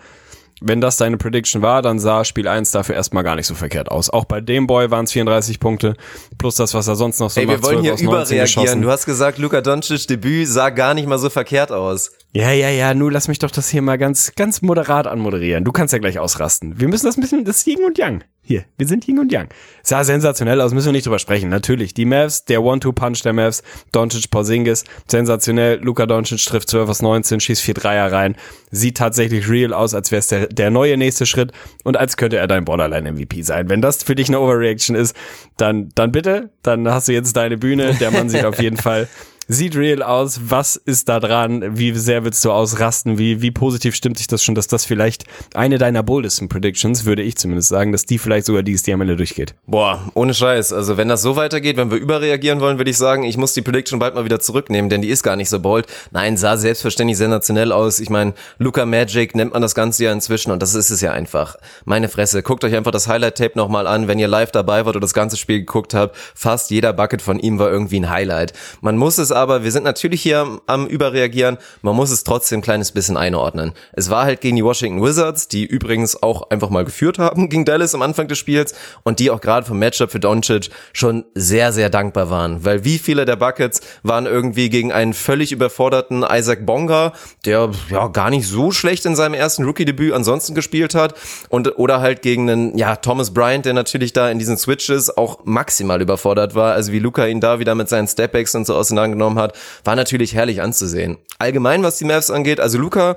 wenn 0.61 0.79
das 0.79 0.97
deine 0.97 1.17
Prediction 1.17 1.61
war, 1.61 1.81
dann 1.81 1.99
sah 1.99 2.23
Spiel 2.23 2.47
1 2.47 2.71
dafür 2.71 2.95
erstmal 2.95 3.23
gar 3.23 3.35
nicht 3.35 3.47
so 3.47 3.55
verkehrt 3.55 3.89
aus. 3.89 4.09
Auch 4.09 4.25
bei 4.25 4.39
dem 4.39 4.67
Boy 4.67 4.91
waren 4.91 5.05
es 5.05 5.11
34 5.11 5.59
Punkte, 5.59 5.95
plus 6.37 6.55
das, 6.55 6.73
was 6.73 6.87
er 6.87 6.95
sonst 6.95 7.19
noch 7.19 7.31
so 7.31 7.41
Ey, 7.41 7.47
macht. 7.47 7.57
wir 7.57 7.63
wollen 7.63 7.81
hier 7.81 7.95
12 7.95 8.07
aus 8.07 8.15
19 8.29 8.37
überreagieren. 8.37 8.81
Du 8.81 8.91
hast 8.91 9.05
gesagt, 9.05 9.39
Luka 9.39 9.61
Doncic 9.61 10.07
Debüt 10.07 10.47
sah 10.47 10.69
gar 10.69 10.93
nicht 10.93 11.07
mal 11.07 11.17
so 11.17 11.29
verkehrt 11.29 11.71
aus. 11.71 12.11
Ja, 12.33 12.51
ja, 12.51 12.69
ja, 12.69 12.93
nur 12.93 13.11
lass 13.11 13.27
mich 13.27 13.39
doch 13.39 13.51
das 13.51 13.67
hier 13.67 13.81
mal 13.81 13.97
ganz, 13.97 14.31
ganz 14.35 14.61
moderat 14.61 15.05
anmoderieren. 15.05 15.65
Du 15.65 15.73
kannst 15.73 15.91
ja 15.91 15.99
gleich 15.99 16.17
ausrasten. 16.17 16.79
Wir 16.79 16.87
müssen 16.87 17.05
das 17.05 17.17
ein 17.17 17.21
bisschen, 17.21 17.43
das 17.43 17.57
ist 17.57 17.67
Yin 17.67 17.83
und 17.83 17.97
Yang. 17.97 18.23
Hier, 18.41 18.63
wir 18.77 18.87
sind 18.87 19.05
Yin 19.05 19.19
und 19.19 19.33
Yang. 19.33 19.49
Sah 19.83 20.05
sensationell 20.05 20.61
aus, 20.61 20.73
müssen 20.73 20.87
wir 20.87 20.91
nicht 20.93 21.05
drüber 21.05 21.19
sprechen. 21.19 21.49
Natürlich, 21.49 21.93
die 21.93 22.05
Mavs, 22.05 22.45
der 22.45 22.63
One-Two-Punch 22.63 23.21
der 23.23 23.33
Mavs, 23.33 23.63
Doncic, 23.91 24.31
Porzingis, 24.31 24.85
sensationell. 25.07 25.81
Luka 25.81 26.05
Doncic 26.05 26.39
trifft 26.45 26.69
12 26.69 26.89
aus 26.89 27.01
19, 27.01 27.41
schießt 27.41 27.61
vier 27.61 27.73
Dreier 27.73 28.09
rein. 28.09 28.37
Sieht 28.71 28.95
tatsächlich 28.95 29.49
real 29.49 29.73
aus, 29.73 29.93
als 29.93 30.11
wäre 30.11 30.19
es 30.19 30.27
der, 30.27 30.47
der 30.47 30.71
neue 30.71 30.95
nächste 30.95 31.25
Schritt 31.25 31.51
und 31.83 31.97
als 31.97 32.15
könnte 32.15 32.37
er 32.37 32.47
dein 32.47 32.63
Borderline-MVP 32.63 33.41
sein. 33.41 33.67
Wenn 33.67 33.81
das 33.81 34.03
für 34.03 34.15
dich 34.15 34.29
eine 34.29 34.39
Overreaction 34.39 34.95
ist, 34.95 35.17
dann, 35.57 35.89
dann 35.95 36.13
bitte, 36.13 36.49
dann 36.63 36.87
hast 36.87 37.09
du 37.09 37.11
jetzt 37.11 37.35
deine 37.35 37.57
Bühne. 37.57 37.93
Der 37.95 38.11
Mann 38.11 38.29
sieht 38.29 38.45
auf 38.45 38.61
jeden 38.61 38.77
Fall 38.81 39.09
sieht 39.51 39.75
real 39.75 40.01
aus, 40.01 40.39
was 40.45 40.75
ist 40.77 41.09
da 41.09 41.19
dran, 41.19 41.77
wie 41.77 41.93
sehr 41.93 42.23
willst 42.23 42.43
du 42.45 42.51
ausrasten, 42.51 43.17
wie, 43.17 43.41
wie 43.41 43.51
positiv 43.51 43.95
stimmt 43.95 44.17
sich 44.17 44.27
das 44.27 44.43
schon, 44.43 44.55
dass 44.55 44.67
das 44.67 44.85
vielleicht 44.85 45.25
eine 45.53 45.77
deiner 45.77 46.03
boldesten 46.03 46.47
Predictions, 46.47 47.05
würde 47.05 47.21
ich 47.21 47.37
zumindest 47.37 47.69
sagen, 47.69 47.91
dass 47.91 48.05
die 48.05 48.17
vielleicht 48.17 48.45
sogar 48.45 48.63
die 48.63 48.71
ist, 48.71 48.87
am 48.89 49.01
Ende 49.01 49.15
durchgeht. 49.15 49.53
Boah, 49.67 50.09
ohne 50.13 50.33
Scheiß. 50.33 50.73
Also 50.73 50.97
wenn 50.97 51.07
das 51.07 51.21
so 51.21 51.35
weitergeht, 51.35 51.77
wenn 51.77 51.91
wir 51.91 51.97
überreagieren 51.97 52.61
wollen, 52.61 52.77
würde 52.77 52.91
ich 52.91 52.97
sagen, 52.97 53.23
ich 53.23 53.37
muss 53.37 53.53
die 53.53 53.61
Prediction 53.61 53.99
bald 53.99 54.15
mal 54.15 54.25
wieder 54.25 54.39
zurücknehmen, 54.39 54.89
denn 54.89 55.01
die 55.01 55.09
ist 55.09 55.23
gar 55.23 55.35
nicht 55.35 55.49
so 55.49 55.59
bold. 55.59 55.85
Nein, 56.11 56.37
sah 56.37 56.57
selbstverständlich 56.57 57.17
sensationell 57.17 57.71
aus. 57.71 57.99
Ich 57.99 58.09
meine, 58.09 58.33
Luca 58.57 58.85
Magic 58.85 59.35
nennt 59.35 59.53
man 59.53 59.61
das 59.61 59.75
Ganze 59.75 60.05
ja 60.05 60.13
inzwischen 60.13 60.51
und 60.51 60.61
das 60.61 60.75
ist 60.75 60.89
es 60.89 61.01
ja 61.01 61.11
einfach. 61.11 61.57
Meine 61.85 62.09
Fresse, 62.09 62.41
guckt 62.41 62.63
euch 62.63 62.75
einfach 62.75 62.91
das 62.91 63.07
Highlight-Tape 63.07 63.57
nochmal 63.57 63.87
an, 63.87 64.07
wenn 64.07 64.19
ihr 64.19 64.27
live 64.27 64.51
dabei 64.51 64.85
wart 64.85 64.95
oder 64.95 65.01
das 65.01 65.13
ganze 65.13 65.37
Spiel 65.37 65.59
geguckt 65.59 65.93
habt. 65.93 66.15
Fast 66.35 66.71
jeder 66.71 66.93
Bucket 66.93 67.21
von 67.21 67.39
ihm 67.39 67.59
war 67.59 67.69
irgendwie 67.69 67.99
ein 67.99 68.09
Highlight. 68.09 68.53
Man 68.81 68.97
muss 68.97 69.17
es 69.17 69.31
aber, 69.41 69.63
wir 69.63 69.71
sind 69.71 69.83
natürlich 69.83 70.21
hier 70.21 70.59
am, 70.67 70.87
Überreagieren, 70.87 71.57
man 71.81 71.95
muss 71.95 72.11
es 72.11 72.23
trotzdem 72.23 72.59
ein 72.59 72.61
kleines 72.61 72.91
bisschen 72.91 73.17
einordnen. 73.17 73.73
Es 73.93 74.09
war 74.09 74.25
halt 74.25 74.41
gegen 74.41 74.55
die 74.55 74.63
Washington 74.63 75.01
Wizards, 75.03 75.47
die 75.47 75.65
übrigens 75.65 76.21
auch 76.21 76.49
einfach 76.49 76.69
mal 76.69 76.85
geführt 76.85 77.17
haben 77.17 77.49
gegen 77.49 77.65
Dallas 77.65 77.95
am 77.95 78.01
Anfang 78.01 78.27
des 78.27 78.37
Spiels 78.37 78.73
und 79.03 79.19
die 79.19 79.31
auch 79.31 79.41
gerade 79.41 79.65
vom 79.65 79.79
Matchup 79.79 80.11
für 80.11 80.19
Doncic 80.19 80.69
schon 80.93 81.25
sehr, 81.33 81.71
sehr 81.71 81.89
dankbar 81.89 82.29
waren. 82.29 82.63
Weil 82.65 82.83
wie 82.83 82.99
viele 82.99 83.25
der 83.25 83.35
Buckets 83.35 83.81
waren 84.03 84.25
irgendwie 84.25 84.69
gegen 84.69 84.91
einen 84.91 85.13
völlig 85.13 85.51
überforderten 85.51 86.23
Isaac 86.29 86.65
Bonga, 86.65 87.13
der 87.45 87.71
ja 87.89 88.07
gar 88.07 88.29
nicht 88.29 88.47
so 88.47 88.71
schlecht 88.71 89.05
in 89.05 89.15
seinem 89.15 89.33
ersten 89.33 89.63
Rookie-Debüt 89.63 90.13
ansonsten 90.13 90.55
gespielt 90.55 90.95
hat 90.95 91.15
und 91.49 91.79
oder 91.79 92.01
halt 92.01 92.21
gegen 92.21 92.49
einen, 92.49 92.77
ja, 92.77 92.95
Thomas 92.95 93.33
Bryant, 93.33 93.65
der 93.65 93.73
natürlich 93.73 94.13
da 94.13 94.29
in 94.29 94.39
diesen 94.39 94.57
Switches 94.57 95.15
auch 95.15 95.39
maximal 95.45 96.01
überfordert 96.01 96.55
war. 96.55 96.73
Also 96.73 96.91
wie 96.91 96.99
Luca 96.99 97.25
ihn 97.25 97.39
da 97.39 97.59
wieder 97.59 97.75
mit 97.75 97.89
seinen 97.89 98.07
Stepbacks 98.07 98.55
und 98.55 98.65
so 98.65 98.75
auseinandergenommen 98.75 99.30
hat, 99.37 99.57
war 99.83 99.95
natürlich 99.95 100.33
herrlich 100.33 100.61
anzusehen. 100.61 101.17
Allgemein, 101.39 101.83
was 101.83 101.97
die 101.97 102.05
Mavs 102.05 102.31
angeht, 102.31 102.59
also 102.59 102.77
Luca, 102.77 103.15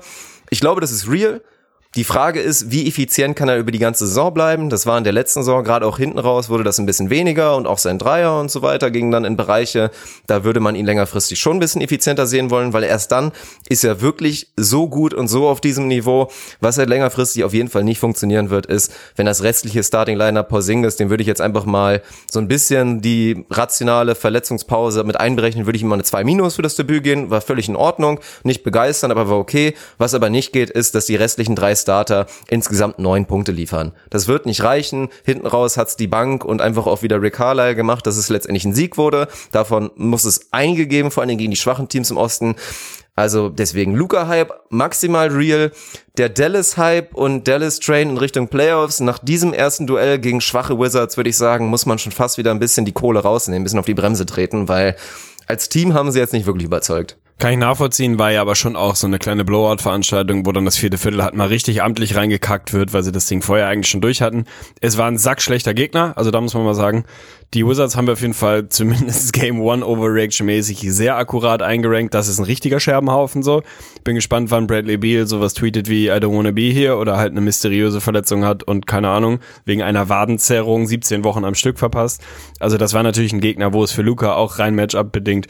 ich 0.49 0.59
glaube, 0.59 0.81
das 0.81 0.91
ist 0.91 1.09
real. 1.09 1.41
Die 1.95 2.03
Frage 2.03 2.41
ist, 2.41 2.71
wie 2.71 2.89
effizient 2.89 3.37
kann 3.37 3.47
er 3.47 3.57
über 3.57 3.71
die 3.71 3.79
ganze 3.79 4.05
Saison 4.05 4.33
bleiben? 4.33 4.69
Das 4.69 4.85
war 4.85 4.97
in 4.97 5.05
der 5.05 5.13
letzten 5.13 5.39
Saison, 5.39 5.63
gerade 5.63 5.87
auch 5.87 5.97
hinten 5.97 6.19
raus, 6.19 6.49
wurde 6.49 6.65
das 6.65 6.77
ein 6.77 6.85
bisschen 6.85 7.09
weniger 7.09 7.55
und 7.55 7.67
auch 7.67 7.77
sein 7.77 7.99
Dreier 7.99 8.37
und 8.37 8.51
so 8.51 8.61
weiter 8.61 8.91
ging 8.91 9.11
dann 9.11 9.23
in 9.23 9.37
Bereiche, 9.37 9.91
da 10.27 10.43
würde 10.43 10.59
man 10.59 10.75
ihn 10.75 10.85
längerfristig 10.85 11.39
schon 11.39 11.55
ein 11.55 11.59
bisschen 11.61 11.79
effizienter 11.81 12.27
sehen 12.27 12.49
wollen, 12.49 12.73
weil 12.73 12.83
erst 12.83 13.13
dann 13.13 13.31
ist 13.69 13.85
er 13.85 14.01
wirklich 14.01 14.49
so 14.57 14.89
gut 14.89 15.13
und 15.13 15.29
so 15.29 15.47
auf 15.47 15.61
diesem 15.61 15.87
Niveau. 15.87 16.29
Was 16.59 16.77
er 16.77 16.85
längerfristig 16.85 17.45
auf 17.45 17.53
jeden 17.53 17.69
Fall 17.69 17.85
nicht 17.85 17.99
funktionieren 17.99 18.49
wird, 18.49 18.65
ist, 18.65 18.91
wenn 19.15 19.25
das 19.25 19.43
restliche 19.43 19.81
Starting-Lineup 19.81 20.49
Porzingis, 20.49 20.97
dem 20.97 21.09
würde 21.09 21.21
ich 21.21 21.27
jetzt 21.27 21.39
einfach 21.39 21.63
mal 21.63 22.01
so 22.29 22.39
ein 22.39 22.49
bisschen 22.49 22.99
die 22.99 23.45
rationale 23.49 24.15
Verletzungspause 24.15 25.05
mit 25.05 25.17
einberechnen, 25.17 25.65
würde 25.65 25.77
ich 25.77 25.81
ihm 25.81 25.87
mal 25.87 25.95
eine 25.95 26.03
2 26.03 26.25
Minus 26.25 26.55
für 26.55 26.61
das 26.61 26.75
Debüt 26.75 27.05
gehen, 27.05 27.29
war 27.29 27.39
völlig 27.39 27.69
in 27.69 27.77
Ordnung, 27.77 28.19
nicht 28.43 28.63
begeistern, 28.63 29.11
aber 29.11 29.29
war 29.29 29.37
okay. 29.37 29.75
Was 29.97 30.13
aber 30.13 30.29
nicht 30.29 30.51
geht, 30.51 30.69
ist, 30.69 30.93
dass 30.93 31.05
die 31.05 31.15
restlichen 31.15 31.55
drei 31.55 31.73
Starter 31.85 32.25
insgesamt 32.47 32.97
neun 32.97 33.27
Punkte 33.27 33.51
liefern. 33.51 33.91
Das 34.09 34.27
wird 34.27 34.47
nicht 34.47 34.63
reichen. 34.63 35.09
Hinten 35.23 35.45
raus 35.45 35.77
hat's 35.77 35.95
die 35.95 36.07
Bank 36.07 36.43
und 36.43 36.59
einfach 36.59 36.87
auch 36.87 37.03
wieder 37.03 37.21
Rick 37.21 37.35
Carlisle 37.35 37.75
gemacht, 37.75 38.07
dass 38.07 38.17
es 38.17 38.29
letztendlich 38.29 38.65
ein 38.65 38.73
Sieg 38.73 38.97
wurde. 38.97 39.27
Davon 39.51 39.91
muss 39.95 40.25
es 40.25 40.47
einige 40.49 40.87
geben, 40.87 41.11
vor 41.11 41.21
allem 41.21 41.37
gegen 41.37 41.51
die 41.51 41.57
schwachen 41.57 41.87
Teams 41.87 42.09
im 42.09 42.17
Osten. 42.17 42.55
Also 43.15 43.49
deswegen 43.49 43.93
Luca-Hype 43.93 44.51
maximal 44.69 45.27
real. 45.27 45.71
Der 46.17 46.29
Dallas-Hype 46.29 47.13
und 47.13 47.47
Dallas-Train 47.47 48.09
in 48.09 48.17
Richtung 48.17 48.47
Playoffs. 48.47 48.99
Nach 48.99 49.19
diesem 49.19 49.53
ersten 49.53 49.85
Duell 49.85 50.17
gegen 50.17 50.41
schwache 50.41 50.79
Wizards 50.79 51.17
würde 51.17 51.29
ich 51.29 51.37
sagen, 51.37 51.67
muss 51.67 51.85
man 51.85 51.99
schon 51.99 52.11
fast 52.11 52.39
wieder 52.39 52.49
ein 52.49 52.59
bisschen 52.59 52.85
die 52.85 52.93
Kohle 52.93 53.19
rausnehmen, 53.19 53.61
ein 53.61 53.63
bisschen 53.63 53.79
auf 53.79 53.85
die 53.85 53.93
Bremse 53.93 54.25
treten, 54.25 54.67
weil 54.67 54.95
als 55.45 55.69
Team 55.69 55.93
haben 55.93 56.11
sie 56.11 56.19
jetzt 56.19 56.33
nicht 56.33 56.47
wirklich 56.47 56.65
überzeugt. 56.65 57.17
Kann 57.37 57.51
ich 57.51 57.57
nachvollziehen, 57.57 58.17
war 58.17 58.31
ja 58.31 58.39
aber 58.39 58.55
schon 58.55 58.77
auch 58.77 58.95
so 58.95 59.07
eine 59.07 59.19
kleine 59.19 59.43
Blowout-Veranstaltung, 59.43 60.45
wo 60.45 60.53
dann 60.53 60.63
das 60.63 60.77
vierte 60.77 60.97
Viertel 60.97 61.21
halt 61.21 61.35
mal 61.35 61.47
richtig 61.47 61.83
amtlich 61.83 62.15
reingekackt 62.15 62.71
wird, 62.71 62.93
weil 62.93 63.03
sie 63.03 63.11
das 63.11 63.25
Ding 63.25 63.41
vorher 63.41 63.67
eigentlich 63.67 63.89
schon 63.89 63.99
durch 63.99 64.21
hatten. 64.21 64.45
Es 64.79 64.97
war 64.97 65.07
ein 65.07 65.17
sackschlechter 65.17 65.73
Gegner, 65.73 66.13
also 66.15 66.31
da 66.31 66.39
muss 66.39 66.53
man 66.53 66.63
mal 66.63 66.73
sagen, 66.73 67.03
die 67.53 67.65
Wizards 67.65 67.95
haben 67.95 68.07
wir 68.07 68.13
auf 68.13 68.21
jeden 68.21 68.33
Fall 68.33 68.69
zumindest 68.69 69.33
Game 69.33 69.61
One 69.61 69.85
Overreaction-mäßig 69.85 70.91
sehr 70.91 71.17
akkurat 71.17 71.61
eingerankt. 71.61 72.13
Das 72.13 72.29
ist 72.29 72.39
ein 72.39 72.45
richtiger 72.45 72.79
Scherbenhaufen 72.79 73.43
so. 73.43 73.63
Bin 74.05 74.15
gespannt, 74.15 74.49
wann 74.51 74.67
Bradley 74.67 74.97
Beal 74.97 75.27
sowas 75.27 75.53
tweetet 75.53 75.89
wie 75.89 76.07
I 76.07 76.11
don't 76.11 76.35
wanna 76.37 76.51
be 76.51 76.71
here 76.71 76.97
oder 76.97 77.17
halt 77.17 77.31
eine 77.31 77.41
mysteriöse 77.41 77.99
Verletzung 77.99 78.45
hat 78.45 78.63
und 78.63 78.87
keine 78.87 79.09
Ahnung, 79.09 79.39
wegen 79.65 79.83
einer 79.83 80.07
Wadenzerrung 80.07 80.87
17 80.87 81.25
Wochen 81.25 81.43
am 81.43 81.55
Stück 81.55 81.79
verpasst. 81.79 82.21
Also 82.59 82.77
das 82.77 82.93
war 82.93 83.03
natürlich 83.03 83.33
ein 83.33 83.41
Gegner, 83.41 83.73
wo 83.73 83.83
es 83.83 83.91
für 83.91 84.01
Luca 84.01 84.35
auch 84.35 84.59
rein 84.59 84.75
Matchup 84.75 85.11
bedingt 85.11 85.47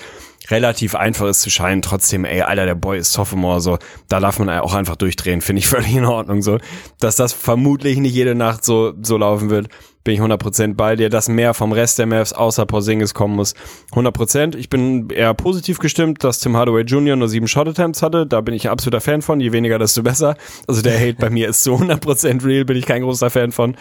relativ 0.50 0.96
einfach 0.96 1.28
ist 1.28 1.42
zu 1.42 1.50
scheinen. 1.50 1.82
Trotzdem, 1.82 2.26
ey, 2.26 2.42
Alter, 2.42 2.66
der 2.66 2.76
Boy 2.76 3.00
ist 3.00 3.14
Sophomore, 3.14 3.62
so. 3.62 3.78
Da 4.08 4.20
darf 4.20 4.40
man 4.40 4.50
auch 4.50 4.74
einfach 4.74 4.96
durchdrehen. 4.96 5.42
Finde 5.42 5.60
ich 5.60 5.68
völlig 5.70 5.96
in 5.96 6.06
Ordnung, 6.06 6.42
so. 6.42 6.58
Dass 7.00 7.16
das 7.16 7.34
vermutlich 7.34 7.98
nicht 7.98 8.14
jede 8.14 8.36
Nacht 8.36 8.66
so, 8.66 8.94
so 9.02 9.18
laufen 9.18 9.50
wird, 9.50 9.70
bin 10.06 10.14
ich 10.14 10.22
100% 10.22 10.76
bei 10.76 10.96
dir. 10.96 11.10
Dass 11.10 11.28
mehr 11.28 11.54
vom 11.54 11.74
Rest 11.74 12.00
der 12.00 12.06
Mavs 12.06 12.32
außer 12.32 12.66
Porzingis 12.66 13.14
kommen 13.14 13.36
muss. 13.36 13.56
100%. 13.92 14.56
Ich 14.56 14.70
bin 14.70 15.10
eher 15.10 15.34
positiv 15.34 15.80
gestimmt, 15.80 16.24
dass 16.24 16.40
Tim 16.40 16.56
Hardaway 16.56 16.84
Jr. 16.84 17.18
nur 17.18 17.28
sieben 17.28 17.50
Shot 17.50 17.68
Attempts 17.68 18.02
hatte. 18.02 18.26
Da 18.26 18.40
bin 18.40 18.54
ich 18.54 18.68
ein 18.68 18.72
absoluter 18.72 19.02
Fan 19.02 19.22
von. 19.22 19.42
Je 19.42 19.52
weniger, 19.52 19.78
desto 19.78 20.04
besser. 20.04 20.38
Also 20.68 20.82
der 20.82 20.98
Hate 20.98 21.18
bei 21.20 21.30
mir 21.30 21.50
ist 21.50 21.64
zu 21.64 21.74
100% 21.74 22.46
real. 22.46 22.64
Bin 22.64 22.78
ich 22.78 22.86
kein 22.86 23.02
großer 23.02 23.30
Fan 23.30 23.52
von. 23.52 23.76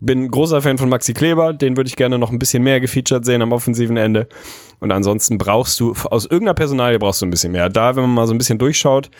Bin 0.00 0.30
großer 0.30 0.62
Fan 0.62 0.78
von 0.78 0.88
Maxi 0.88 1.14
Kleber. 1.14 1.52
Den 1.54 1.76
würde 1.76 1.88
ich 1.88 1.96
gerne 1.96 2.18
noch 2.18 2.30
ein 2.30 2.38
bisschen 2.38 2.62
mehr 2.62 2.80
gefeatured 2.80 3.24
sehen 3.24 3.42
am 3.42 3.52
offensiven 3.52 3.96
Ende. 3.96 4.28
Und 4.80 4.92
ansonsten 4.92 5.38
brauchst 5.38 5.80
du, 5.80 5.94
aus 6.10 6.24
irgendeiner 6.24 6.54
Personalie 6.54 6.98
brauchst 6.98 7.22
du 7.22 7.26
ein 7.26 7.30
bisschen 7.30 7.52
mehr. 7.52 7.68
Da, 7.68 7.96
wenn 7.96 8.02
man 8.02 8.14
mal 8.14 8.26
so 8.26 8.34
ein 8.34 8.38
bisschen 8.38 8.58
durchschaut, 8.58 9.10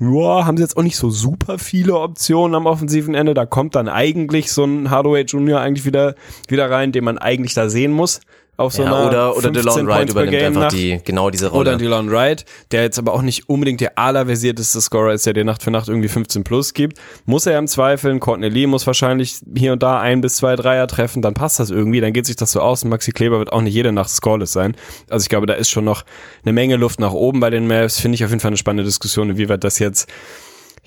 ja, 0.00 0.46
haben 0.46 0.56
sie 0.56 0.62
jetzt 0.62 0.78
auch 0.78 0.82
nicht 0.82 0.96
so 0.96 1.10
super 1.10 1.58
viele 1.58 1.98
Optionen 1.98 2.54
am 2.54 2.64
offensiven 2.64 3.14
Ende. 3.14 3.34
Da 3.34 3.44
kommt 3.44 3.74
dann 3.74 3.88
eigentlich 3.88 4.50
so 4.50 4.64
ein 4.64 4.90
Hardaway 4.90 5.24
Junior 5.24 5.60
eigentlich 5.60 5.84
wieder, 5.84 6.14
wieder 6.48 6.70
rein, 6.70 6.90
den 6.92 7.04
man 7.04 7.18
eigentlich 7.18 7.52
da 7.52 7.68
sehen 7.68 7.92
muss. 7.92 8.20
Auf 8.60 8.74
so 8.74 8.82
Ja, 8.82 8.88
einer 8.94 9.06
oder 9.08 9.36
oder 9.36 9.52
15 9.52 9.52
DeLon 9.54 9.86
Wright 9.88 10.10
übernimmt 10.10 10.42
einfach 10.42 10.60
Nacht. 10.62 10.72
die 10.72 11.00
genau 11.04 11.30
diese 11.30 11.48
Rolle. 11.48 11.60
Oder 11.70 11.76
Dylan 11.78 12.10
Wright, 12.10 12.44
der 12.70 12.82
jetzt 12.82 12.98
aber 12.98 13.14
auch 13.14 13.22
nicht 13.22 13.48
unbedingt 13.48 13.80
der 13.80 13.98
allerversierteste 13.98 14.80
Scorer 14.80 15.14
ist, 15.14 15.24
der 15.24 15.32
dir 15.32 15.44
Nacht 15.44 15.62
für 15.62 15.70
Nacht 15.70 15.88
irgendwie 15.88 16.08
15 16.08 16.44
plus 16.44 16.74
gibt. 16.74 16.98
Muss 17.24 17.46
er 17.46 17.58
im 17.58 17.66
Zweifel, 17.66 18.18
Courtney 18.18 18.48
Lee 18.48 18.66
muss 18.66 18.86
wahrscheinlich 18.86 19.36
hier 19.56 19.72
und 19.72 19.82
da 19.82 19.98
ein 19.98 20.20
bis 20.20 20.36
zwei 20.36 20.56
Dreier 20.56 20.86
treffen, 20.86 21.22
dann 21.22 21.34
passt 21.34 21.58
das 21.58 21.70
irgendwie, 21.70 22.00
dann 22.00 22.12
geht 22.12 22.26
sich 22.26 22.36
das 22.36 22.52
so 22.52 22.60
aus 22.60 22.82
und 22.82 22.90
Maxi 22.90 23.12
Kleber 23.12 23.38
wird 23.38 23.52
auch 23.52 23.62
nicht 23.62 23.74
jede 23.74 23.92
Nacht 23.92 24.10
scoreless 24.10 24.52
sein. 24.52 24.76
Also 25.08 25.24
ich 25.24 25.28
glaube, 25.30 25.46
da 25.46 25.54
ist 25.54 25.70
schon 25.70 25.84
noch 25.84 26.04
eine 26.44 26.52
Menge 26.52 26.76
Luft 26.76 27.00
nach 27.00 27.12
oben 27.12 27.40
bei 27.40 27.48
den 27.50 27.66
Mavs. 27.66 27.98
Finde 27.98 28.16
ich 28.16 28.24
auf 28.24 28.30
jeden 28.30 28.40
Fall 28.40 28.50
eine 28.50 28.56
spannende 28.58 28.84
Diskussion, 28.84 29.30
inwieweit 29.30 29.64
das 29.64 29.78
jetzt 29.78 30.06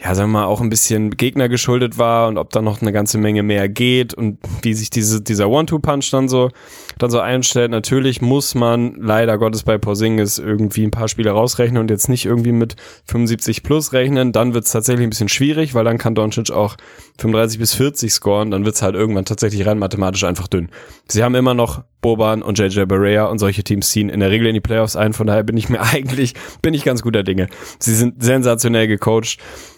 ja, 0.03 0.15
sagen 0.15 0.31
wir 0.31 0.39
mal, 0.39 0.45
auch 0.45 0.59
ein 0.59 0.69
bisschen 0.69 1.11
Gegner 1.11 1.47
geschuldet 1.47 1.97
war 1.97 2.27
und 2.27 2.37
ob 2.37 2.49
da 2.49 2.61
noch 2.61 2.81
eine 2.81 2.91
ganze 2.91 3.17
Menge 3.17 3.41
mehr 3.41 3.69
geht 3.69 4.13
und 4.13 4.37
wie 4.61 4.73
sich 4.73 4.89
diese, 4.89 5.21
dieser 5.21 5.49
One-Two-Punch 5.49 6.11
dann 6.11 6.27
so 6.27 6.49
dann 6.97 7.09
so 7.09 7.21
einstellt. 7.21 7.71
Natürlich 7.71 8.21
muss 8.21 8.53
man 8.53 8.95
leider 8.95 9.37
Gottes 9.37 9.63
bei 9.63 9.77
Porzingis 9.77 10.39
irgendwie 10.39 10.83
ein 10.83 10.91
paar 10.91 11.07
Spiele 11.07 11.31
rausrechnen 11.31 11.79
und 11.79 11.89
jetzt 11.89 12.09
nicht 12.09 12.25
irgendwie 12.25 12.51
mit 12.51 12.75
75 13.05 13.63
plus 13.63 13.93
rechnen. 13.93 14.33
Dann 14.33 14.53
wird 14.53 14.65
es 14.65 14.71
tatsächlich 14.71 15.07
ein 15.07 15.09
bisschen 15.09 15.29
schwierig, 15.29 15.73
weil 15.73 15.85
dann 15.85 15.97
kann 15.97 16.15
Doncic 16.15 16.51
auch 16.51 16.75
35 17.19 17.59
bis 17.59 17.73
40 17.73 18.11
scoren. 18.11 18.51
Dann 18.51 18.65
wird 18.65 18.75
es 18.75 18.81
halt 18.81 18.95
irgendwann 18.95 19.25
tatsächlich 19.25 19.65
rein 19.65 19.79
mathematisch 19.79 20.25
einfach 20.25 20.49
dünn. 20.49 20.69
Sie 21.07 21.23
haben 21.23 21.35
immer 21.35 21.53
noch 21.53 21.81
Boban 22.01 22.41
und 22.41 22.59
JJ 22.59 22.83
Barea 22.83 23.27
und 23.27 23.39
solche 23.39 23.63
Teams 23.63 23.89
ziehen 23.89 24.09
in 24.09 24.19
der 24.19 24.29
Regel 24.29 24.47
in 24.47 24.53
die 24.53 24.59
Playoffs 24.59 24.97
ein. 24.97 25.13
Von 25.13 25.27
daher 25.27 25.43
bin 25.43 25.55
ich 25.55 25.69
mir 25.69 25.79
eigentlich, 25.93 26.33
bin 26.61 26.73
ich 26.73 26.83
ganz 26.83 27.01
guter 27.01 27.23
Dinge. 27.23 27.47
Sie 27.79 27.95
sind 27.95 28.21
sensationell 28.21 28.87
gecoacht 28.87 29.37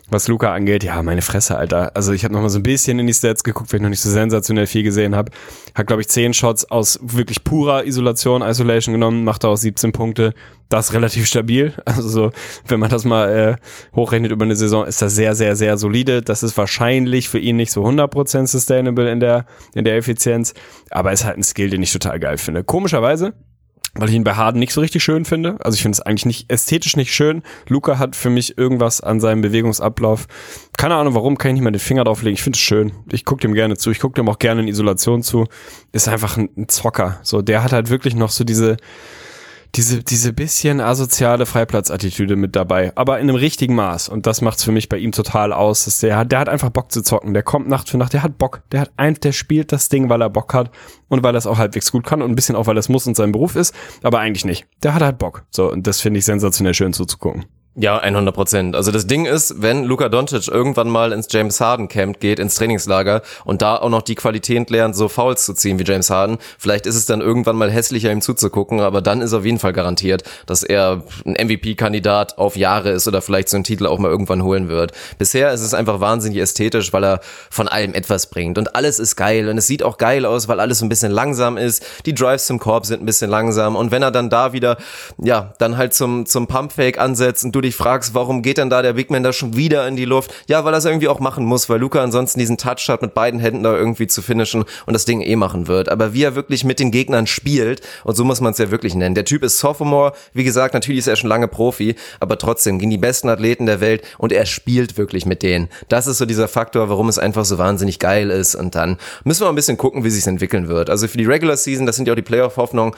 was 0.10 0.28
Luca 0.28 0.54
angeht, 0.54 0.84
ja, 0.84 1.02
meine 1.02 1.22
Fresse, 1.22 1.58
Alter. 1.58 1.96
Also 1.96 2.14
ich 2.14 2.24
habe 2.24 2.34
noch 2.34 2.42
mal 2.42 2.50
so 2.50 2.60
ein 2.60 2.64
bisschen 2.64 3.00
in 3.00 3.08
die 3.08 3.14
Stats 3.14 3.44
geguckt, 3.44 3.72
weil 3.72 3.80
ich 3.80 3.84
noch 3.84 3.90
nicht 3.90 4.02
so 4.02 4.10
sensationell 4.10 4.68
viel 4.68 4.84
gesehen 4.84 5.16
habe. 5.16 5.32
Hat, 5.74 5.88
glaube 5.88 6.02
ich, 6.02 6.10
zehn 6.10 6.34
Shots 6.34 6.70
aus 6.70 7.00
wirklich 7.02 7.44
purer 7.44 7.86
Isolation, 7.86 8.44
Isolation 8.44 8.94
genommen, 8.94 9.24
macht 9.24 9.46
auch 9.46 9.56
17 9.56 9.92
Punkte. 9.92 10.34
Das 10.70 10.88
ist 10.88 10.94
relativ 10.94 11.26
stabil. 11.26 11.74
Also 11.86 12.10
so, 12.10 12.32
wenn 12.68 12.80
man 12.80 12.90
das 12.90 13.06
mal 13.06 13.30
äh, 13.30 13.96
hochrechnet 13.96 14.32
über 14.32 14.44
eine 14.44 14.56
Saison, 14.56 14.86
ist 14.86 15.02
das 15.02 15.16
sehr, 15.16 15.34
sehr, 15.34 15.56
sehr 15.56 15.78
solide. 15.78 16.22
Das 16.22 16.44
ist 16.44 16.58
wahrscheinlich 16.58 17.30
für 17.30 17.40
ihn 17.40 17.56
nicht 17.56 17.72
so 17.72 17.86
100% 17.86 18.48
sustainable 18.48 19.10
in 19.10 19.20
der, 19.20 19.46
in 19.74 19.86
der 19.86 19.96
Effizienz. 19.96 20.54
Aber 20.90 21.14
ist 21.14 21.24
halt 21.24 21.38
ein 21.38 21.44
Skill, 21.44 21.70
den 21.70 21.82
ich 21.82 21.94
total 21.94 22.20
geil 22.20 22.38
finde. 22.38 22.64
Komischerweise 22.64 23.34
weil 23.98 24.10
ich 24.10 24.16
ihn 24.16 24.24
bei 24.24 24.36
Harden 24.36 24.60
nicht 24.60 24.74
so 24.74 24.82
richtig 24.82 25.04
schön 25.04 25.26
finde. 25.26 25.58
Also 25.60 25.76
ich 25.76 25.82
finde 25.82 25.96
es 25.96 26.02
eigentlich 26.02 26.26
nicht 26.26 26.52
ästhetisch 26.52 26.98
nicht 26.98 27.14
schön. 27.14 27.44
Luca 27.68 27.98
hat 27.98 28.16
für 28.16 28.30
mich 28.30 28.58
irgendwas 28.58 29.02
an 29.02 29.20
seinem 29.20 29.42
Bewegungsablauf. 29.42 30.28
Keine 30.78 30.96
Ahnung 30.96 31.16
warum, 31.16 31.38
kann 31.38 31.50
ich 31.50 31.54
nicht 31.56 31.64
mal 31.64 31.72
den 31.72 31.80
Finger 31.80 32.04
drauflegen. 32.04 32.34
Ich 32.34 32.44
finde 32.44 32.58
es 32.58 32.62
schön. 32.62 32.92
Ich 33.12 33.24
gucke 33.26 33.42
dem 33.42 33.54
gerne 33.54 33.78
zu. 33.78 33.92
Ich 33.92 34.00
gucke 34.00 34.16
dem 34.16 34.28
auch 34.30 34.40
gerne 34.40 34.62
in 34.62 34.68
Isolation 34.68 35.24
zu. 35.24 35.48
Ist 35.94 36.08
einfach 36.08 36.38
ein, 36.38 36.50
ein 36.58 36.68
Zocker. 36.68 37.20
So, 37.24 37.42
der 37.42 37.64
hat 37.64 37.72
halt 37.72 37.90
wirklich 37.90 38.16
noch 38.16 38.30
so 38.30 38.44
diese 38.44 38.78
diese, 39.76 40.04
diese 40.04 40.32
bisschen 40.32 40.80
asoziale 40.80 41.46
Freiplatzattitüde 41.46 42.36
mit 42.36 42.56
dabei, 42.56 42.94
aber 42.96 43.20
in 43.20 43.30
einem 43.30 43.36
richtigen 43.36 43.76
Maß. 43.76 44.10
Und 44.10 44.26
das 44.26 44.42
macht's 44.42 44.64
für 44.64 44.72
mich 44.72 44.90
bei 44.90 44.98
ihm 44.98 45.12
total 45.12 45.52
aus. 45.52 45.86
Dass 45.86 46.00
der, 46.00 46.24
der 46.26 46.40
hat 46.40 46.50
einfach 46.50 46.70
Bock 46.70 46.92
zu 46.92 47.02
zocken. 47.02 47.34
Der 47.34 47.44
kommt 47.44 47.68
Nacht 47.68 47.90
für 47.90 47.98
Nacht, 47.98 48.14
der 48.14 48.24
hat 48.24 48.38
Bock. 48.38 48.64
Der 48.72 48.82
hat 48.82 48.92
ein, 48.98 49.16
der 49.16 49.34
spielt 49.34 49.72
das 49.72 49.90
Ding, 49.90 50.10
weil 50.10 50.22
er 50.22 50.30
Bock 50.30 50.54
hat 50.54 50.72
und 51.10 51.24
weil 51.24 51.36
er 51.36 51.40
es 51.40 51.48
auch 51.48 51.58
halbwegs 51.58 51.92
gut 51.92 52.06
kann 52.06 52.22
und 52.22 52.32
ein 52.32 52.36
bisschen 52.36 52.56
auch, 52.56 52.68
weil 52.68 52.78
es 52.78 52.90
muss 52.90 53.06
und 53.08 53.16
sein 53.16 53.32
Beruf 53.32 53.56
ist, 53.56 53.76
aber 54.02 54.20
eigentlich 54.20 54.46
nicht. 54.46 54.66
Der 54.84 54.94
hat 54.94 55.02
halt 55.02 55.18
Bock. 55.18 55.44
So, 55.52 55.72
und 55.72 55.86
das 55.88 56.00
finde 56.00 56.20
ich 56.20 56.26
sensationell 56.26 56.74
schön 56.74 56.94
zuzugucken. 56.94 57.46
Ja, 57.78 57.98
100 57.98 58.34
Prozent. 58.34 58.74
Also 58.74 58.90
das 58.90 59.06
Ding 59.06 59.26
ist, 59.26 59.62
wenn 59.62 59.84
Luka 59.84 60.08
Doncic 60.08 60.48
irgendwann 60.48 60.88
mal 60.88 61.12
ins 61.12 61.28
James 61.30 61.60
Harden 61.60 61.90
Camp 61.90 62.22
geht, 62.22 62.40
ins 62.40 62.56
Trainingslager 62.56 63.22
und 63.44 63.62
da 63.62 63.76
auch 63.76 63.90
noch 63.90 64.02
die 64.02 64.16
Qualität 64.16 64.70
lernt, 64.70 64.96
so 64.96 65.10
Fouls 65.10 65.44
zu 65.44 65.54
ziehen 65.54 65.78
wie 65.78 65.84
James 65.84 66.10
Harden, 66.10 66.38
vielleicht 66.58 66.86
ist 66.86 66.96
es 66.96 67.06
dann 67.06 67.20
irgendwann 67.20 67.58
mal 67.58 67.70
hässlicher, 67.70 68.14
ihm 68.14 68.22
zuzugucken, 68.22 68.80
aber 68.80 69.02
dann 69.02 69.20
ist 69.20 69.34
auf 69.34 69.44
jeden 69.44 69.60
Fall 69.60 69.74
garantiert, 69.74 70.24
dass 70.46 70.64
er 70.64 71.04
ein 71.26 71.34
MVP-Kandidat 71.34 72.38
auf 72.38 72.56
Jahre 72.56 72.92
ist 72.92 73.10
oder 73.10 73.22
vielleicht 73.22 73.50
so 73.50 73.58
einen 73.58 73.66
Titel 73.66 73.88
auch 73.88 74.00
mal 74.00 74.10
irgendwann 74.10 74.42
holen 74.42 74.70
wird. 74.70 74.94
Bisher 75.18 75.52
ist 75.52 75.60
es 75.60 75.74
einfach 75.74 76.00
wahnsinnig 76.00 76.40
ästhetisch, 76.40 76.94
weil 76.94 77.04
er 77.04 77.20
von 77.50 77.68
allem 77.68 77.94
etwas 77.94 78.30
bringt 78.30 78.58
und 78.58 78.74
alles 78.74 79.00
ist 79.00 79.18
geil 79.18 79.50
und 79.50 79.58
es 79.58 79.68
sieht 79.68 79.84
auch 79.84 79.98
geil 79.98 80.26
aus, 80.26 80.48
weil 80.48 80.62
alles 80.62 80.82
ein 80.82 80.88
bisschen 80.88 81.12
langsam 81.12 81.58
ist. 81.58 81.86
Die 82.06 82.16
Drives 82.16 82.46
zum 82.46 82.58
Korb 82.58 82.86
sind 82.86 83.04
ein 83.04 83.06
bisschen 83.06 83.30
langsam 83.30 83.76
und 83.76 83.92
wenn 83.92 84.02
er 84.02 84.12
dann 84.12 84.30
da 84.30 84.54
wieder, 84.54 84.78
ja, 85.22 85.54
dann 85.58 85.76
halt 85.76 85.94
zum, 85.94 86.26
zum 86.26 86.48
Pumpfake 86.48 86.98
ansetzt 86.98 87.44
und 87.44 87.52
du 87.54 87.65
dich 87.66 87.76
fragst, 87.76 88.14
warum 88.14 88.42
geht 88.42 88.58
denn 88.58 88.70
da 88.70 88.82
der 88.82 88.94
Big 88.94 89.12
Man 89.12 89.24
da 89.24 89.34
schon 89.34 89.56
wieder 89.56 89.88
in 89.88 89.96
die 89.96 90.06
Luft? 90.06 90.34
Ja, 90.48 90.64
weil 90.64 90.74
er 90.74 90.78
es 90.78 90.86
irgendwie 90.86 91.08
auch 91.08 91.20
machen 91.20 91.46
muss, 91.46 91.70
weil 91.70 91.80
Luca 91.80 92.02
ansonsten 92.02 92.40
diesen 92.40 92.58
Touch 92.58 92.88
hat, 92.88 93.02
mit 93.02 93.14
beiden 93.14 93.40
Händen 93.40 93.64
da 93.64 93.76
irgendwie 93.76 94.08
zu 94.08 94.22
finishen 94.22 94.64
und 94.86 94.94
das 94.94 95.06
Ding 95.06 95.22
eh 95.22 95.36
machen 95.36 95.68
wird. 95.68 95.90
Aber 95.90 96.14
wie 96.14 96.24
er 96.24 96.36
wirklich 96.36 96.64
mit 96.64 96.80
den 96.80 96.92
Gegnern 96.92 97.28
spielt, 97.28 97.82
und 98.04 98.16
so 98.16 98.24
muss 98.24 98.42
man 98.42 98.54
es 98.54 98.58
ja 98.58 98.72
wirklich 98.72 98.96
nennen. 98.96 99.16
Der 99.16 99.26
Typ 99.26 99.44
ist 99.44 99.60
Sophomore, 99.60 100.14
wie 100.34 100.44
gesagt, 100.44 100.74
natürlich 100.74 101.00
ist 101.00 101.08
er 101.08 101.16
schon 101.16 101.30
lange 101.30 101.48
Profi, 101.48 101.96
aber 102.20 102.38
trotzdem 102.38 102.80
gegen 102.80 102.92
die 102.92 102.98
besten 102.98 103.30
Athleten 103.30 103.66
der 103.66 103.82
Welt 103.82 104.04
und 104.18 104.32
er 104.32 104.46
spielt 104.46 104.98
wirklich 104.98 105.26
mit 105.26 105.44
denen. 105.44 105.70
Das 105.90 106.08
ist 106.08 106.18
so 106.18 106.26
dieser 106.26 106.48
Faktor, 106.48 106.90
warum 106.90 107.10
es 107.10 107.20
einfach 107.20 107.46
so 107.46 107.58
wahnsinnig 107.58 108.00
geil 108.00 108.30
ist. 108.30 108.56
Und 108.56 108.76
dann 108.76 108.98
müssen 109.24 109.44
wir 109.44 109.50
ein 109.50 109.56
bisschen 109.56 109.78
gucken, 109.78 110.04
wie 110.04 110.10
sich 110.10 110.26
entwickeln 110.28 110.68
wird. 110.68 110.90
Also 110.90 111.08
für 111.08 111.18
die 111.18 111.26
Regular 111.26 111.58
Season, 111.58 111.86
das 111.86 111.96
sind 111.96 112.08
ja 112.08 112.14
auch 112.14 112.16
die 112.16 112.22
Playoff-Hoffnungen, 112.22 112.94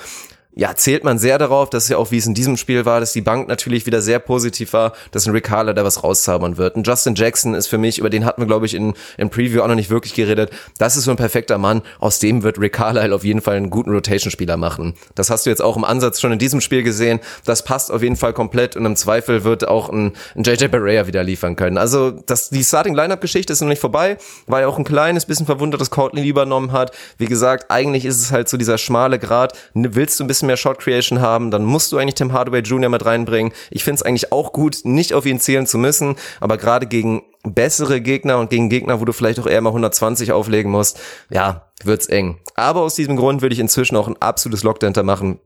ja, 0.58 0.76
zählt 0.76 1.04
man 1.04 1.20
sehr 1.20 1.38
darauf, 1.38 1.70
dass 1.70 1.88
ja 1.88 1.98
auch, 1.98 2.10
wie 2.10 2.17
es 2.17 2.26
in 2.26 2.34
diesem 2.34 2.58
Spiel 2.58 2.84
war, 2.84 3.00
dass 3.00 3.13
die 3.13 3.22
Bank 3.22 3.48
natürlich 3.48 3.86
wieder 3.86 4.02
sehr 4.02 4.17
positiv 4.17 4.74
war, 4.74 4.93
dass 5.12 5.28
ein 5.28 5.32
Rick 5.32 5.52
Harler 5.52 5.76
da 5.76 5.84
was 5.84 6.04
rauszaubern 6.04 6.58
wird. 6.58 6.76
Und 6.76 6.88
Justin 6.88 7.13
Jackson 7.13 7.54
ist 7.54 7.67
für 7.67 7.78
mich, 7.78 8.00
über 8.00 8.10
den 8.10 8.26
hatten 8.26 8.41
wir, 8.41 8.48
glaube 8.48 8.65
ich, 8.65 8.74
in, 8.74 8.96
in 9.20 9.30
Preview 9.30 9.62
auch 9.62 9.67
noch 9.67 9.76
nicht 9.76 9.91
wirklich 9.91 10.15
geredet. 10.15 10.50
Das 10.80 10.98
ist 10.98 11.04
so 11.04 11.12
ein 11.12 11.17
perfekter 11.17 11.60
Mann. 11.60 11.84
Aus 12.00 12.17
dem 12.17 12.41
wird 12.41 12.60
Rick 12.60 12.74
Carlisle 12.74 13.13
auf 13.13 13.24
jeden 13.24 13.41
Fall 13.41 13.56
einen 13.56 13.70
guten 13.70 13.91
Rotation-Spieler 13.91 14.58
machen. 14.58 14.96
Das 15.13 15.30
hast 15.30 15.46
du 15.46 15.52
jetzt 15.52 15.62
auch 15.62 15.78
im 15.78 15.84
Ansatz 15.84 16.20
schon 16.20 16.32
in 16.32 16.39
diesem 16.39 16.60
Spiel 16.60 16.82
gesehen. 16.82 17.20
Das 17.46 17.63
passt 17.63 17.91
auf 17.91 18.02
jeden 18.02 18.15
Fall 18.15 18.34
komplett 18.34 18.76
und 18.76 18.84
im 18.84 18.96
Zweifel 18.96 19.43
wird 19.43 19.67
auch 19.67 19.89
ein, 19.89 20.13
ein 20.36 20.41
JJ 20.41 20.70
Barea 20.70 21.06
wieder 21.06 21.24
liefern 21.24 21.56
können. 21.56 21.78
Also, 21.78 22.10
das, 22.10 22.50
die 22.50 22.63
Starting-Lineup-Geschichte 22.63 23.54
ist 23.54 23.62
noch 23.62 23.67
nicht 23.67 23.82
vorbei. 23.82 24.17
War 24.48 24.62
ja 24.62 24.67
auch 24.67 24.80
ein 24.80 24.86
kleines 24.86 25.26
bisschen 25.26 25.46
verwundert, 25.46 25.80
dass 25.82 25.91
Courtney 25.91 26.28
übernommen 26.28 26.72
hat. 26.72 26.93
Wie 27.20 27.28
gesagt, 27.28 27.70
eigentlich 27.70 28.06
ist 28.06 28.20
es 28.20 28.32
halt 28.32 28.50
so 28.50 28.58
dieser 28.58 28.80
schmale 28.80 29.20
Grad. 29.20 29.54
Willst 29.76 30.20
du 30.20 30.24
ein 30.24 30.28
bisschen 30.28 30.46
mehr 30.47 30.57
Shot 30.57 30.79
Creation 30.79 31.21
haben, 31.21 31.51
dann 31.51 31.63
musst 31.63 31.91
du 31.91 31.97
eigentlich 31.97 32.15
Tim 32.15 32.33
Hardaway 32.33 32.62
Jr. 32.62 32.89
mit 32.89 33.05
reinbringen. 33.05 33.53
Ich 33.69 33.83
finde 33.83 33.95
es 33.95 34.03
eigentlich 34.03 34.31
auch 34.31 34.53
gut, 34.53 34.79
nicht 34.83 35.13
auf 35.13 35.25
ihn 35.25 35.39
zählen 35.39 35.67
zu 35.67 35.77
müssen, 35.77 36.15
aber 36.39 36.57
gerade 36.57 36.88
gegen 36.88 37.23
bessere 37.43 38.01
Gegner 38.01 38.39
und 38.39 38.49
gegen 38.49 38.69
Gegner, 38.69 38.99
wo 38.99 39.05
du 39.05 39.13
vielleicht 39.13 39.39
auch 39.39 39.47
eher 39.47 39.62
mal 39.62 39.69
120 39.69 40.31
auflegen 40.31 40.71
musst, 40.71 40.99
ja, 41.29 41.67
wird's 41.83 42.07
eng. 42.07 42.39
Aber 42.55 42.81
aus 42.81 42.95
diesem 42.95 43.15
Grund 43.15 43.41
würde 43.41 43.53
ich 43.53 43.60
inzwischen 43.60 43.95
auch 43.95 44.07
ein 44.07 44.17
absolutes 44.19 44.63
Lockdenter 44.63 45.03
machen, 45.03 45.39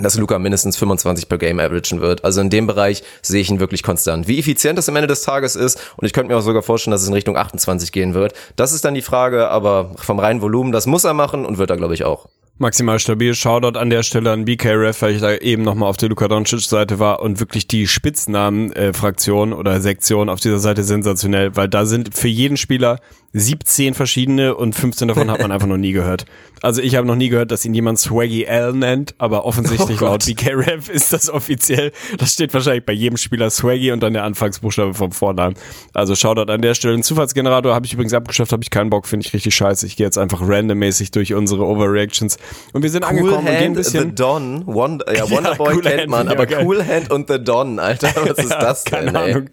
dass 0.00 0.16
Luca 0.16 0.38
mindestens 0.38 0.76
25 0.76 1.28
per 1.28 1.38
Game 1.38 1.58
averagen 1.58 2.00
wird. 2.00 2.24
Also 2.24 2.40
in 2.40 2.50
dem 2.50 2.66
Bereich 2.66 3.02
sehe 3.22 3.40
ich 3.40 3.50
ihn 3.50 3.60
wirklich 3.60 3.82
konstant. 3.82 4.28
Wie 4.28 4.38
effizient 4.38 4.78
das 4.78 4.88
am 4.88 4.96
Ende 4.96 5.08
des 5.08 5.22
Tages 5.22 5.56
ist, 5.56 5.80
und 5.96 6.06
ich 6.06 6.12
könnte 6.12 6.32
mir 6.32 6.38
auch 6.38 6.42
sogar 6.42 6.62
vorstellen, 6.62 6.92
dass 6.92 7.02
es 7.02 7.08
in 7.08 7.14
Richtung 7.14 7.36
28 7.36 7.92
gehen 7.92 8.14
wird, 8.14 8.34
das 8.56 8.72
ist 8.72 8.84
dann 8.84 8.94
die 8.94 9.02
Frage, 9.02 9.48
aber 9.48 9.92
vom 9.96 10.18
reinen 10.18 10.40
Volumen, 10.40 10.72
das 10.72 10.86
muss 10.86 11.04
er 11.04 11.14
machen 11.14 11.44
und 11.44 11.58
wird 11.58 11.70
er, 11.70 11.76
glaube 11.76 11.94
ich, 11.94 12.04
auch. 12.04 12.28
Maximal 12.60 12.98
stabil. 12.98 13.34
Shoutout 13.34 13.78
an 13.78 13.88
der 13.88 14.02
Stelle 14.02 14.32
an 14.32 14.44
BK 14.44 14.74
Ref, 14.74 15.02
weil 15.02 15.14
ich 15.14 15.20
da 15.20 15.32
eben 15.32 15.62
nochmal 15.62 15.88
auf 15.88 15.96
der 15.96 16.08
Luka 16.08 16.26
Doncic 16.26 16.60
Seite 16.60 16.98
war 16.98 17.22
und 17.22 17.38
wirklich 17.38 17.68
die 17.68 17.86
Spitznamen-Fraktion 17.86 19.52
äh, 19.52 19.54
oder 19.54 19.80
Sektion 19.80 20.28
auf 20.28 20.40
dieser 20.40 20.58
Seite 20.58 20.82
sensationell, 20.82 21.54
weil 21.54 21.68
da 21.68 21.86
sind 21.86 22.16
für 22.16 22.26
jeden 22.26 22.56
Spieler 22.56 22.98
17 23.34 23.94
verschiedene 23.94 24.54
und 24.54 24.74
15 24.74 25.08
davon 25.08 25.30
hat 25.30 25.40
man 25.40 25.52
einfach 25.52 25.66
noch 25.66 25.76
nie 25.76 25.92
gehört. 25.92 26.24
Also 26.62 26.82
ich 26.82 26.96
habe 26.96 27.06
noch 27.06 27.14
nie 27.14 27.28
gehört, 27.28 27.50
dass 27.50 27.64
ihn 27.64 27.74
jemand 27.74 27.98
Swaggy 27.98 28.44
L 28.44 28.72
nennt, 28.72 29.14
aber 29.18 29.44
offensichtlich 29.44 30.00
oh 30.02 30.06
laut 30.06 30.24
BK 30.24 30.54
Rev 30.54 30.90
ist 30.90 31.12
das 31.12 31.30
offiziell. 31.30 31.92
Das 32.16 32.32
steht 32.32 32.52
wahrscheinlich 32.54 32.84
bei 32.84 32.92
jedem 32.92 33.16
Spieler 33.16 33.50
Swaggy 33.50 33.92
und 33.92 34.00
dann 34.02 34.14
der 34.14 34.24
Anfangsbuchstabe 34.24 34.94
vom 34.94 35.12
Vornamen. 35.12 35.56
Also 35.94 36.14
Shoutout 36.14 36.50
an 36.50 36.62
der 36.62 36.74
Stelle. 36.74 36.94
Ein 36.94 37.02
Zufallsgenerator 37.02 37.74
habe 37.74 37.86
ich 37.86 37.92
übrigens 37.92 38.14
abgeschafft, 38.14 38.50
habe 38.52 38.62
ich 38.62 38.70
keinen 38.70 38.90
Bock, 38.90 39.06
finde 39.06 39.26
ich 39.26 39.32
richtig 39.34 39.54
scheiße. 39.54 39.86
Ich 39.86 39.96
gehe 39.96 40.06
jetzt 40.06 40.18
einfach 40.18 40.40
randommäßig 40.40 41.10
durch 41.10 41.34
unsere 41.34 41.64
Overreactions 41.64 42.38
und 42.72 42.82
wir 42.82 42.90
sind 42.90 43.02
cool 43.04 43.08
angekommen 43.10 43.36
Hand, 43.36 43.48
und 43.48 43.58
gehen 43.58 43.72
ein 43.72 43.74
bisschen 43.74 44.08
The 44.08 44.14
Don, 44.14 44.66
Wonder, 44.66 45.14
ja, 45.14 45.30
Wonderboy 45.30 45.68
ja, 45.68 45.76
cool 45.76 45.82
kennt 45.82 46.08
man, 46.08 46.28
aber 46.28 46.48
ja, 46.48 46.62
Cool 46.62 46.84
Hand 46.84 47.10
und 47.10 47.28
The 47.28 47.38
Don, 47.38 47.78
Alter, 47.78 48.10
was 48.16 48.38
ist 48.44 48.50
ja, 48.50 48.60
das 48.60 48.84
denn? 48.84 49.12
Keine 49.12 49.18
Ahnung. 49.18 49.50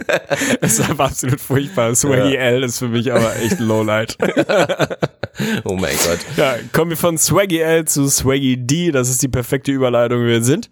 Es 0.62 0.80
ist 0.80 0.90
einfach 0.90 1.12
absolut 1.12 1.40
furchtbar. 1.40 1.94
Swaggy 1.94 2.36
L 2.36 2.64
ist 2.64 2.80
für 2.80 2.88
mich 2.88 3.12
aber 3.12 3.36
echt 3.38 3.60
Lowlight. 3.66 4.18
oh 5.64 5.76
mein 5.76 5.96
Gott. 5.98 6.20
Ja, 6.38 6.56
kommen 6.72 6.92
wir 6.92 6.98
von 6.98 7.18
Swaggy 7.18 7.60
L 7.60 7.86
zu 7.86 8.08
Swaggy 8.08 8.58
D. 8.58 8.92
Das 8.92 9.10
ist 9.10 9.22
die 9.22 9.28
perfekte 9.28 9.72
Überleitung, 9.72 10.26
wir 10.26 10.44
sind 10.44 10.70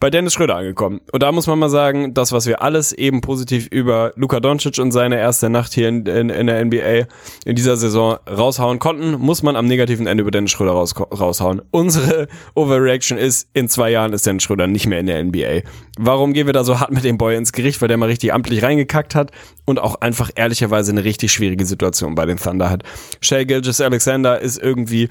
bei 0.00 0.10
Dennis 0.10 0.34
Schröder 0.34 0.56
angekommen. 0.56 1.00
Und 1.12 1.22
da 1.22 1.32
muss 1.32 1.46
man 1.46 1.58
mal 1.58 1.68
sagen, 1.68 2.14
das, 2.14 2.32
was 2.32 2.46
wir 2.46 2.62
alles 2.62 2.92
eben 2.92 3.20
positiv 3.20 3.66
über 3.70 4.12
Luka 4.16 4.40
Doncic 4.40 4.78
und 4.78 4.92
seine 4.92 5.18
erste 5.18 5.50
Nacht 5.50 5.74
hier 5.74 5.88
in, 5.88 6.06
in, 6.06 6.30
in 6.30 6.46
der 6.46 6.64
NBA 6.64 7.08
in 7.44 7.56
dieser 7.56 7.76
Saison 7.76 8.18
raushauen 8.28 8.78
konnten, 8.78 9.12
muss 9.18 9.42
man 9.42 9.56
am 9.56 9.66
negativen 9.66 10.06
Ende 10.06 10.22
über 10.22 10.30
Dennis 10.30 10.52
Schröder 10.52 10.72
raus, 10.72 10.94
raushauen. 10.98 11.62
Unsere 11.70 12.28
Overreaction 12.54 13.18
ist, 13.18 13.48
in 13.54 13.68
zwei 13.68 13.90
Jahren 13.90 14.12
ist 14.12 14.26
Dennis 14.26 14.44
Schröder 14.44 14.66
nicht 14.66 14.86
mehr 14.86 15.00
in 15.00 15.06
der 15.06 15.22
NBA. 15.24 15.68
Warum 15.98 16.32
gehen 16.32 16.46
wir 16.46 16.52
da 16.52 16.62
so 16.62 16.78
hart 16.78 16.92
mit 16.92 17.04
dem 17.04 17.18
Boy 17.18 17.36
ins 17.36 17.52
Gericht? 17.52 17.80
Weil 17.80 17.88
der 17.88 17.96
mal 17.96 18.06
richtig 18.06 18.32
amtlich 18.32 18.62
reingekackt 18.62 19.14
hat 19.14 19.32
und 19.64 19.80
auch 19.80 19.96
einfach 19.96 20.30
ehrlicherweise 20.34 20.92
eine 20.92 21.04
richtig 21.04 21.32
schwierige 21.32 21.64
Situation 21.64 22.14
bei 22.14 22.24
den 22.24 22.38
Thunder 22.38 22.70
hat. 22.70 22.84
Shea 23.20 23.44
Gilgis 23.44 23.80
Alexander 23.80 24.40
ist 24.40 24.58
irgendwie 24.58 25.08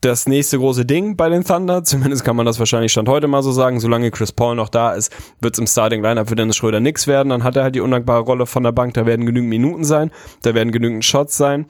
das 0.00 0.26
nächste 0.26 0.58
große 0.58 0.84
Ding 0.84 1.16
bei 1.16 1.28
den 1.28 1.44
Thunder. 1.44 1.84
Zumindest 1.84 2.24
kann 2.24 2.36
man 2.36 2.46
das 2.46 2.58
wahrscheinlich 2.58 2.92
Stand 2.92 3.08
heute 3.08 3.28
mal 3.28 3.42
so 3.42 3.52
sagen. 3.52 3.80
Solange 3.80 4.10
Chris 4.10 4.32
Paul 4.32 4.54
noch 4.54 4.68
da 4.68 4.92
ist, 4.92 5.12
wird 5.40 5.54
es 5.54 5.58
im 5.58 5.66
Starting 5.66 6.02
Lineup 6.02 6.28
für 6.28 6.36
Dennis 6.36 6.56
Schröder 6.56 6.80
nix 6.80 7.06
werden. 7.06 7.30
Dann 7.30 7.44
hat 7.44 7.56
er 7.56 7.64
halt 7.64 7.74
die 7.74 7.80
undankbare 7.80 8.22
Rolle 8.22 8.46
von 8.46 8.62
der 8.62 8.72
Bank. 8.72 8.94
Da 8.94 9.06
werden 9.06 9.26
genügend 9.26 9.50
Minuten 9.50 9.84
sein. 9.84 10.10
Da 10.42 10.54
werden 10.54 10.72
genügend 10.72 11.04
Shots 11.04 11.36
sein. 11.36 11.66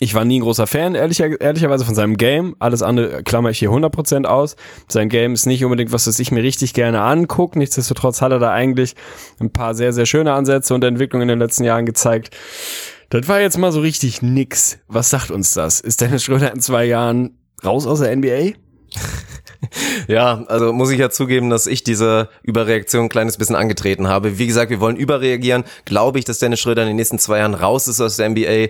Ich 0.00 0.14
war 0.14 0.24
nie 0.24 0.40
ein 0.40 0.42
großer 0.42 0.66
Fan, 0.66 0.96
ehrlicher, 0.96 1.40
ehrlicherweise, 1.40 1.84
von 1.84 1.94
seinem 1.94 2.16
Game. 2.16 2.56
Alles 2.58 2.82
andere 2.82 3.22
klammer 3.22 3.50
ich 3.50 3.60
hier 3.60 3.70
100% 3.70 4.24
aus. 4.24 4.56
Sein 4.88 5.08
Game 5.08 5.34
ist 5.34 5.46
nicht 5.46 5.64
unbedingt 5.64 5.92
was, 5.92 6.06
was 6.08 6.18
ich 6.18 6.32
mir 6.32 6.42
richtig 6.42 6.74
gerne 6.74 7.02
angucke. 7.02 7.58
Nichtsdestotrotz 7.58 8.20
hat 8.20 8.32
er 8.32 8.40
da 8.40 8.50
eigentlich 8.50 8.96
ein 9.38 9.52
paar 9.52 9.74
sehr, 9.74 9.92
sehr 9.92 10.06
schöne 10.06 10.32
Ansätze 10.32 10.74
und 10.74 10.82
Entwicklungen 10.82 11.28
in 11.28 11.28
den 11.28 11.38
letzten 11.38 11.64
Jahren 11.64 11.86
gezeigt. 11.86 12.34
Das 13.10 13.28
war 13.28 13.40
jetzt 13.40 13.56
mal 13.56 13.70
so 13.70 13.80
richtig 13.80 14.22
nix. 14.22 14.78
Was 14.88 15.10
sagt 15.10 15.30
uns 15.30 15.54
das? 15.54 15.80
Ist 15.80 16.00
Dennis 16.00 16.24
Schröder 16.24 16.52
in 16.52 16.60
zwei 16.60 16.84
Jahren 16.84 17.38
raus 17.64 17.86
aus 17.86 18.00
der 18.00 18.14
NBA? 18.14 18.52
Ja, 20.06 20.44
also 20.48 20.72
muss 20.72 20.90
ich 20.90 20.98
ja 20.98 21.10
zugeben, 21.10 21.50
dass 21.50 21.66
ich 21.66 21.82
diese 21.82 22.28
Überreaktion 22.42 23.04
ein 23.04 23.08
kleines 23.08 23.38
bisschen 23.38 23.56
angetreten 23.56 24.08
habe. 24.08 24.38
Wie 24.38 24.46
gesagt, 24.46 24.70
wir 24.70 24.80
wollen 24.80 24.96
überreagieren. 24.96 25.64
Glaube 25.84 26.18
ich, 26.18 26.24
dass 26.24 26.38
Dennis 26.38 26.60
Schröder 26.60 26.82
in 26.82 26.88
den 26.88 26.96
nächsten 26.96 27.18
zwei 27.18 27.38
Jahren 27.38 27.54
raus 27.54 27.88
ist 27.88 28.00
aus 28.00 28.16
der 28.16 28.28
NBA? 28.28 28.68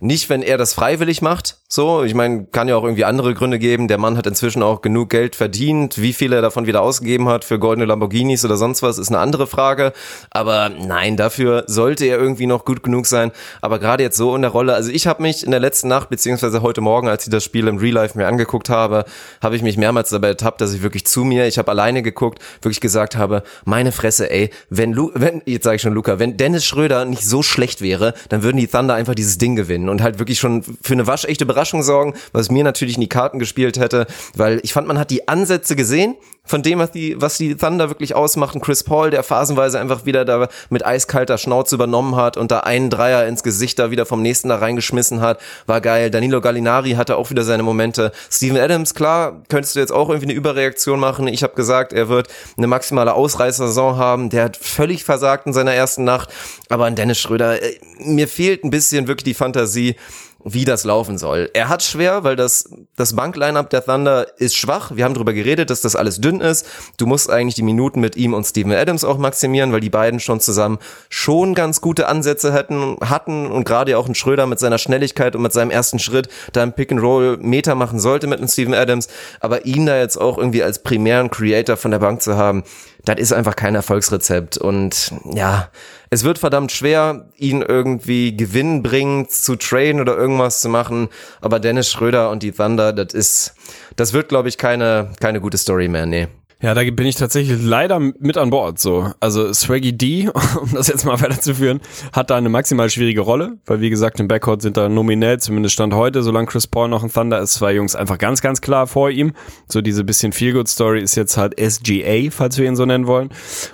Nicht, 0.00 0.28
wenn 0.28 0.42
er 0.42 0.58
das 0.58 0.74
freiwillig 0.74 1.22
macht. 1.22 1.58
So, 1.74 2.04
ich 2.04 2.14
meine, 2.14 2.46
kann 2.52 2.68
ja 2.68 2.76
auch 2.76 2.84
irgendwie 2.84 3.04
andere 3.04 3.34
Gründe 3.34 3.58
geben. 3.58 3.88
Der 3.88 3.98
Mann 3.98 4.16
hat 4.16 4.28
inzwischen 4.28 4.62
auch 4.62 4.80
genug 4.80 5.10
Geld 5.10 5.34
verdient. 5.34 6.00
Wie 6.00 6.12
viel 6.12 6.32
er 6.32 6.40
davon 6.40 6.68
wieder 6.68 6.82
ausgegeben 6.82 7.28
hat 7.28 7.44
für 7.44 7.58
goldene 7.58 7.84
Lamborghinis 7.84 8.44
oder 8.44 8.56
sonst 8.56 8.84
was, 8.84 8.96
ist 8.96 9.08
eine 9.08 9.18
andere 9.18 9.48
Frage. 9.48 9.92
Aber 10.30 10.68
nein, 10.68 11.16
dafür 11.16 11.64
sollte 11.66 12.04
er 12.04 12.16
irgendwie 12.16 12.46
noch 12.46 12.64
gut 12.64 12.84
genug 12.84 13.06
sein. 13.06 13.32
Aber 13.60 13.80
gerade 13.80 14.04
jetzt 14.04 14.16
so 14.16 14.36
in 14.36 14.42
der 14.42 14.52
Rolle, 14.52 14.74
also 14.74 14.92
ich 14.92 15.08
habe 15.08 15.20
mich 15.22 15.44
in 15.44 15.50
der 15.50 15.58
letzten 15.58 15.88
Nacht, 15.88 16.10
beziehungsweise 16.10 16.62
heute 16.62 16.80
Morgen, 16.80 17.08
als 17.08 17.24
ich 17.24 17.30
das 17.30 17.42
Spiel 17.42 17.66
im 17.66 17.78
Real 17.78 17.94
Life 17.94 18.16
mir 18.16 18.28
angeguckt 18.28 18.70
habe, 18.70 19.04
habe 19.42 19.56
ich 19.56 19.62
mich 19.62 19.76
mehrmals 19.76 20.10
dabei 20.10 20.28
ertappt, 20.28 20.60
dass 20.60 20.72
ich 20.74 20.82
wirklich 20.84 21.06
zu 21.06 21.24
mir, 21.24 21.48
ich 21.48 21.58
habe 21.58 21.72
alleine 21.72 22.02
geguckt, 22.02 22.38
wirklich 22.62 22.80
gesagt 22.80 23.16
habe, 23.16 23.42
meine 23.64 23.90
Fresse, 23.90 24.30
ey, 24.30 24.50
wenn, 24.70 24.92
Lu 24.92 25.10
wenn 25.14 25.42
jetzt 25.44 25.64
sage 25.64 25.74
ich 25.74 25.82
schon 25.82 25.92
Luca, 25.92 26.20
wenn 26.20 26.36
Dennis 26.36 26.64
Schröder 26.64 27.04
nicht 27.04 27.26
so 27.26 27.42
schlecht 27.42 27.80
wäre, 27.80 28.14
dann 28.28 28.44
würden 28.44 28.58
die 28.58 28.68
Thunder 28.68 28.94
einfach 28.94 29.16
dieses 29.16 29.38
Ding 29.38 29.56
gewinnen 29.56 29.88
und 29.88 30.02
halt 30.02 30.20
wirklich 30.20 30.38
schon 30.38 30.62
für 30.62 30.92
eine 30.92 31.08
waschechte 31.08 31.42
Überraschung 31.42 31.63
sorgen, 31.64 32.14
was 32.32 32.50
mir 32.50 32.64
natürlich 32.64 32.96
in 32.96 33.00
die 33.00 33.08
Karten 33.08 33.38
gespielt 33.38 33.78
hätte, 33.78 34.06
weil 34.36 34.60
ich 34.62 34.72
fand, 34.72 34.86
man 34.86 34.98
hat 34.98 35.10
die 35.10 35.28
Ansätze 35.28 35.76
gesehen 35.76 36.16
von 36.44 36.62
dem, 36.62 36.78
was 36.78 36.90
die, 36.90 37.20
was 37.20 37.38
die 37.38 37.56
Thunder 37.56 37.88
wirklich 37.88 38.14
ausmachen. 38.14 38.60
Chris 38.60 38.84
Paul, 38.84 39.10
der 39.10 39.22
phasenweise 39.22 39.80
einfach 39.80 40.04
wieder 40.04 40.24
da 40.24 40.48
mit 40.68 40.84
eiskalter 40.84 41.38
Schnauze 41.38 41.74
übernommen 41.74 42.16
hat 42.16 42.36
und 42.36 42.50
da 42.50 42.60
einen 42.60 42.90
Dreier 42.90 43.26
ins 43.26 43.42
Gesicht 43.42 43.78
da 43.78 43.90
wieder 43.90 44.04
vom 44.04 44.20
nächsten 44.20 44.50
da 44.50 44.56
reingeschmissen 44.56 45.20
hat, 45.20 45.40
war 45.66 45.80
geil. 45.80 46.10
Danilo 46.10 46.40
Gallinari 46.40 46.92
hatte 46.92 47.16
auch 47.16 47.30
wieder 47.30 47.44
seine 47.44 47.62
Momente. 47.62 48.12
Steven 48.30 48.58
Adams, 48.58 48.94
klar, 48.94 49.42
könntest 49.48 49.74
du 49.74 49.80
jetzt 49.80 49.92
auch 49.92 50.10
irgendwie 50.10 50.26
eine 50.26 50.34
Überreaktion 50.34 51.00
machen. 51.00 51.28
Ich 51.28 51.42
habe 51.42 51.54
gesagt, 51.54 51.94
er 51.94 52.08
wird 52.10 52.28
eine 52.58 52.66
maximale 52.66 53.14
Ausreißersaison 53.14 53.96
haben. 53.96 54.28
Der 54.28 54.44
hat 54.44 54.58
völlig 54.58 55.04
versagt 55.04 55.46
in 55.46 55.54
seiner 55.54 55.72
ersten 55.72 56.04
Nacht. 56.04 56.28
Aber 56.68 56.84
an 56.84 56.94
Dennis 56.94 57.18
Schröder, 57.18 57.62
äh, 57.62 57.78
mir 57.98 58.28
fehlt 58.28 58.64
ein 58.64 58.70
bisschen 58.70 59.06
wirklich 59.06 59.24
die 59.24 59.34
Fantasie, 59.34 59.96
wie 60.44 60.64
das 60.64 60.84
laufen 60.84 61.18
soll. 61.18 61.50
Er 61.54 61.68
hat 61.68 61.82
schwer, 61.82 62.22
weil 62.22 62.36
das, 62.36 62.68
das 62.96 63.16
Bankline-Up 63.16 63.70
der 63.70 63.84
Thunder 63.84 64.26
ist 64.38 64.54
schwach. 64.56 64.92
Wir 64.94 65.04
haben 65.04 65.14
darüber 65.14 65.32
geredet, 65.32 65.70
dass 65.70 65.80
das 65.80 65.96
alles 65.96 66.20
dünn 66.20 66.40
ist. 66.40 66.66
Du 66.98 67.06
musst 67.06 67.30
eigentlich 67.30 67.54
die 67.54 67.62
Minuten 67.62 68.00
mit 68.00 68.16
ihm 68.16 68.34
und 68.34 68.44
Steven 68.44 68.72
Adams 68.72 69.04
auch 69.04 69.18
maximieren, 69.18 69.72
weil 69.72 69.80
die 69.80 69.90
beiden 69.90 70.20
schon 70.20 70.40
zusammen 70.40 70.78
schon 71.08 71.54
ganz 71.54 71.80
gute 71.80 72.08
Ansätze 72.08 72.52
hätten, 72.52 72.96
hatten 73.00 73.50
und 73.50 73.64
gerade 73.64 73.96
auch 73.96 74.06
ein 74.06 74.14
Schröder 74.14 74.46
mit 74.46 74.58
seiner 74.58 74.78
Schnelligkeit 74.78 75.34
und 75.34 75.42
mit 75.42 75.52
seinem 75.52 75.70
ersten 75.70 75.98
Schritt 75.98 76.28
da 76.52 76.62
im 76.62 76.72
Pick 76.72 76.92
and 76.92 77.00
Roll 77.00 77.38
Meter 77.38 77.74
machen 77.74 77.98
sollte 77.98 78.26
mit 78.26 78.38
einem 78.38 78.48
Steven 78.48 78.74
Adams. 78.74 79.08
Aber 79.40 79.64
ihn 79.64 79.86
da 79.86 79.98
jetzt 79.98 80.18
auch 80.18 80.36
irgendwie 80.36 80.62
als 80.62 80.82
primären 80.82 81.30
Creator 81.30 81.76
von 81.76 81.90
der 81.90 81.98
Bank 81.98 82.20
zu 82.20 82.36
haben, 82.36 82.64
das 83.04 83.16
ist 83.18 83.32
einfach 83.32 83.56
kein 83.56 83.74
Erfolgsrezept. 83.74 84.58
Und 84.58 85.12
ja, 85.32 85.68
es 86.14 86.22
wird 86.22 86.38
verdammt 86.38 86.70
schwer, 86.70 87.28
ihn 87.36 87.60
irgendwie 87.60 88.36
gewinnbringend 88.36 89.32
zu 89.32 89.56
trainen 89.56 90.00
oder 90.00 90.16
irgendwas 90.16 90.60
zu 90.60 90.68
machen. 90.68 91.08
Aber 91.40 91.58
Dennis 91.58 91.90
Schröder 91.90 92.30
und 92.30 92.44
die 92.44 92.52
Thunder, 92.52 92.92
das 92.92 93.12
ist, 93.12 93.56
das 93.96 94.12
wird, 94.12 94.28
glaube 94.28 94.48
ich, 94.48 94.56
keine, 94.56 95.10
keine 95.18 95.40
gute 95.40 95.58
Story 95.58 95.88
mehr, 95.88 96.06
nee. 96.06 96.28
Ja, 96.64 96.72
da 96.72 96.80
bin 96.82 97.04
ich 97.04 97.16
tatsächlich 97.16 97.62
leider 97.62 98.00
mit 98.00 98.38
an 98.38 98.48
Bord. 98.48 98.78
So, 98.78 99.12
also 99.20 99.52
Swaggy 99.52 99.92
D, 99.92 100.30
um 100.62 100.72
das 100.72 100.88
jetzt 100.88 101.04
mal 101.04 101.20
weiterzuführen, 101.20 101.82
hat 102.10 102.30
da 102.30 102.36
eine 102.36 102.48
maximal 102.48 102.88
schwierige 102.88 103.20
Rolle, 103.20 103.58
weil 103.66 103.82
wie 103.82 103.90
gesagt 103.90 104.18
im 104.18 104.28
Backcourt 104.28 104.62
sind 104.62 104.78
da 104.78 104.88
nominell, 104.88 105.38
zumindest 105.38 105.74
stand 105.74 105.92
heute, 105.92 106.22
solange 106.22 106.46
Chris 106.46 106.66
Paul 106.66 106.88
noch 106.88 107.04
ein 107.04 107.12
Thunder 107.12 107.38
ist, 107.40 107.52
zwei 107.52 107.74
Jungs 107.74 107.94
einfach 107.94 108.16
ganz, 108.16 108.40
ganz 108.40 108.62
klar 108.62 108.86
vor 108.86 109.10
ihm. 109.10 109.34
So 109.68 109.82
diese 109.82 110.04
bisschen 110.04 110.32
Feelgood 110.32 110.66
Story 110.66 111.02
ist 111.02 111.16
jetzt 111.16 111.36
halt 111.36 111.54
SGA, 111.60 112.30
falls 112.30 112.56
wir 112.56 112.66
ihn 112.66 112.76
so 112.76 112.86
nennen 112.86 113.06
wollen. 113.06 113.28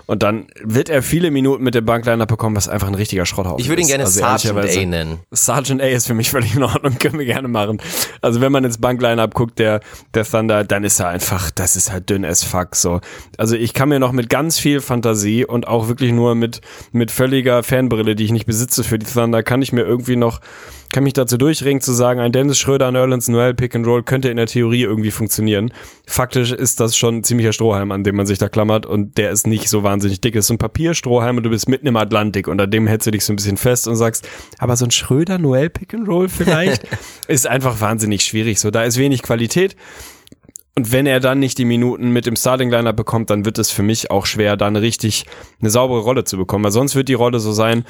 Und 0.06 0.24
dann 0.24 0.48
wird 0.64 0.88
er 0.88 1.04
viele 1.04 1.30
Minuten 1.30 1.62
mit 1.62 1.76
dem 1.76 1.84
Bankliner 1.84 2.26
bekommen, 2.26 2.56
was 2.56 2.68
einfach 2.68 2.88
ein 2.88 2.96
richtiger 2.96 3.24
Schrotthaufen 3.24 3.60
ist. 3.60 3.66
Ich 3.66 3.70
würde 3.70 3.82
ihn 3.82 3.88
gerne 3.88 4.02
also 4.02 4.18
Sergeant 4.18 4.58
A 4.58 4.84
nennen. 4.84 5.20
Sergeant 5.30 5.80
A 5.80 5.86
ist 5.86 6.08
für 6.08 6.14
mich 6.14 6.30
völlig 6.30 6.56
in 6.56 6.64
Ordnung, 6.64 6.94
können 6.98 7.20
wir 7.20 7.26
gerne 7.26 7.46
machen. 7.46 7.80
Also 8.20 8.40
wenn 8.40 8.50
man 8.50 8.64
ins 8.64 8.78
Bankline 8.78 9.28
guckt, 9.28 9.60
der 9.60 9.78
der 10.14 10.24
Thunder, 10.24 10.64
dann 10.64 10.82
ist 10.82 10.98
er 10.98 11.06
einfach, 11.06 11.52
das 11.52 11.76
ist 11.76 11.92
halt 11.92 12.10
dünn 12.10 12.24
as 12.24 12.42
fuck 12.42 12.79
so. 12.80 13.00
Also 13.36 13.56
ich 13.56 13.74
kann 13.74 13.88
mir 13.88 13.98
noch 13.98 14.12
mit 14.12 14.28
ganz 14.28 14.58
viel 14.58 14.80
Fantasie 14.80 15.44
und 15.44 15.68
auch 15.68 15.88
wirklich 15.88 16.12
nur 16.12 16.34
mit, 16.34 16.60
mit 16.92 17.10
völliger 17.10 17.62
Fanbrille, 17.62 18.14
die 18.16 18.24
ich 18.24 18.32
nicht 18.32 18.46
besitze 18.46 18.84
für 18.84 18.98
die 18.98 19.06
Thunder, 19.06 19.42
kann 19.42 19.62
ich 19.62 19.72
mir 19.72 19.82
irgendwie 19.82 20.16
noch, 20.16 20.40
kann 20.92 21.04
mich 21.04 21.12
dazu 21.12 21.36
durchringen 21.36 21.80
zu 21.80 21.92
sagen, 21.92 22.20
ein 22.20 22.32
Dennis 22.32 22.58
Schröder, 22.58 22.88
ein 22.88 22.94
Erlens 22.94 23.28
Noel 23.28 23.54
Pick 23.54 23.74
and 23.74 23.86
Roll 23.86 24.02
könnte 24.02 24.28
in 24.28 24.36
der 24.36 24.46
Theorie 24.46 24.82
irgendwie 24.82 25.10
funktionieren. 25.10 25.72
Faktisch 26.06 26.52
ist 26.52 26.80
das 26.80 26.96
schon 26.96 27.18
ein 27.18 27.24
ziemlicher 27.24 27.52
Strohhalm, 27.52 27.92
an 27.92 28.04
dem 28.04 28.16
man 28.16 28.26
sich 28.26 28.38
da 28.38 28.48
klammert 28.48 28.86
und 28.86 29.18
der 29.18 29.30
ist 29.30 29.46
nicht 29.46 29.68
so 29.68 29.82
wahnsinnig 29.82 30.20
dick. 30.20 30.34
Es 30.34 30.46
ist 30.46 30.50
ein 30.50 30.58
Papierstrohhalm 30.58 31.36
und 31.36 31.44
du 31.44 31.50
bist 31.50 31.68
mitten 31.68 31.86
im 31.86 31.96
Atlantik 31.96 32.48
und 32.48 32.60
an 32.60 32.70
dem 32.70 32.86
hältst 32.86 33.06
du 33.06 33.10
dich 33.10 33.24
so 33.24 33.32
ein 33.32 33.36
bisschen 33.36 33.56
fest 33.56 33.86
und 33.86 33.96
sagst, 33.96 34.28
aber 34.58 34.76
so 34.76 34.84
ein 34.84 34.90
Schröder 34.90 35.38
Noel 35.38 35.70
Pick 35.70 35.94
and 35.94 36.08
Roll 36.08 36.28
vielleicht 36.28 36.82
ist 37.28 37.46
einfach 37.46 37.80
wahnsinnig 37.80 38.22
schwierig. 38.22 38.58
So, 38.58 38.70
da 38.70 38.82
ist 38.82 38.98
wenig 38.98 39.22
Qualität. 39.22 39.76
Und 40.80 40.92
wenn 40.92 41.04
er 41.04 41.20
dann 41.20 41.40
nicht 41.40 41.58
die 41.58 41.66
Minuten 41.66 42.10
mit 42.10 42.24
dem 42.24 42.36
Starting 42.36 42.70
Liner 42.70 42.94
bekommt, 42.94 43.28
dann 43.28 43.44
wird 43.44 43.58
es 43.58 43.70
für 43.70 43.82
mich 43.82 44.10
auch 44.10 44.24
schwer, 44.24 44.56
dann 44.56 44.76
richtig 44.76 45.26
eine 45.60 45.68
saubere 45.68 46.00
Rolle 46.00 46.24
zu 46.24 46.38
bekommen. 46.38 46.64
Weil 46.64 46.70
sonst 46.70 46.94
wird 46.94 47.10
die 47.10 47.14
Rolle 47.14 47.38
so 47.38 47.52
sein, 47.52 47.84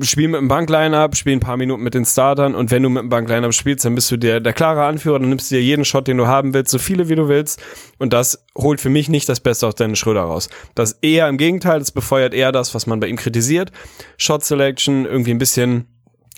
spiel 0.00 0.28
mit 0.28 0.40
dem 0.40 0.48
Bankline-Up, 0.48 1.14
spiel 1.14 1.34
ein 1.34 1.40
paar 1.40 1.58
Minuten 1.58 1.82
mit 1.82 1.92
den 1.92 2.06
Startern 2.06 2.54
und 2.54 2.70
wenn 2.70 2.82
du 2.82 2.88
mit 2.88 3.02
dem 3.02 3.10
Bankline-Up 3.10 3.52
spielst, 3.52 3.84
dann 3.84 3.94
bist 3.94 4.10
du 4.10 4.16
der, 4.16 4.40
der 4.40 4.54
klare 4.54 4.86
Anführer, 4.86 5.18
dann 5.18 5.28
nimmst 5.28 5.50
du 5.50 5.56
dir 5.56 5.62
jeden 5.62 5.84
Shot, 5.84 6.08
den 6.08 6.16
du 6.16 6.26
haben 6.26 6.54
willst, 6.54 6.70
so 6.70 6.78
viele 6.78 7.10
wie 7.10 7.16
du 7.16 7.28
willst 7.28 7.62
und 7.98 8.14
das 8.14 8.46
holt 8.56 8.80
für 8.80 8.88
mich 8.88 9.10
nicht 9.10 9.28
das 9.28 9.40
Beste 9.40 9.66
aus 9.66 9.74
Dennis 9.74 9.98
Schröder 9.98 10.22
raus. 10.22 10.48
Das 10.74 10.92
eher 11.02 11.28
im 11.28 11.36
Gegenteil, 11.36 11.80
das 11.80 11.90
befeuert 11.90 12.32
eher 12.32 12.50
das, 12.50 12.74
was 12.74 12.86
man 12.86 13.00
bei 13.00 13.08
ihm 13.08 13.16
kritisiert. 13.16 13.72
Shot 14.16 14.42
Selection, 14.42 15.04
irgendwie 15.04 15.32
ein 15.32 15.38
bisschen 15.38 15.84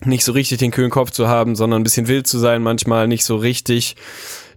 nicht 0.04 0.24
so 0.24 0.32
richtig 0.32 0.58
den 0.58 0.72
kühlen 0.72 0.90
Kopf 0.90 1.12
zu 1.12 1.28
haben, 1.28 1.54
sondern 1.54 1.82
ein 1.82 1.84
bisschen 1.84 2.08
wild 2.08 2.26
zu 2.26 2.40
sein, 2.40 2.64
manchmal 2.64 3.06
nicht 3.06 3.24
so 3.24 3.36
richtig 3.36 3.94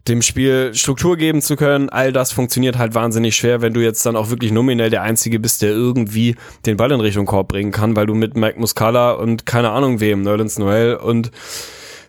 dem 0.08 0.22
Spiel 0.22 0.74
Struktur 0.74 1.18
geben 1.18 1.42
zu 1.42 1.56
können. 1.56 1.90
All 1.90 2.12
das 2.14 2.32
funktioniert 2.32 2.78
halt 2.78 2.94
wahnsinnig 2.94 3.36
schwer, 3.36 3.62
wenn 3.62 3.74
du 3.74 3.82
jetzt 3.82 4.06
dann 4.06 4.16
auch 4.16 4.30
wirklich 4.30 4.52
nominell 4.52 4.90
der 4.90 5.02
Einzige 5.02 5.40
bist, 5.40 5.62
der 5.62 5.72
irgendwie 5.72 6.36
den 6.66 6.78
Ball 6.78 6.92
in 6.92 7.02
Richtung 7.02 7.26
Korb 7.26 7.48
bringen 7.48 7.72
kann, 7.72 7.96
weil 7.96 8.06
du 8.06 8.14
mit 8.14 8.36
Mike 8.36 8.60
Muscala 8.60 9.14
und 9.14 9.46
keine 9.46 9.72
Ahnung 9.72 10.00
wem, 10.00 10.22
Nerlens 10.22 10.60
Noel 10.60 10.96
und 10.96 11.32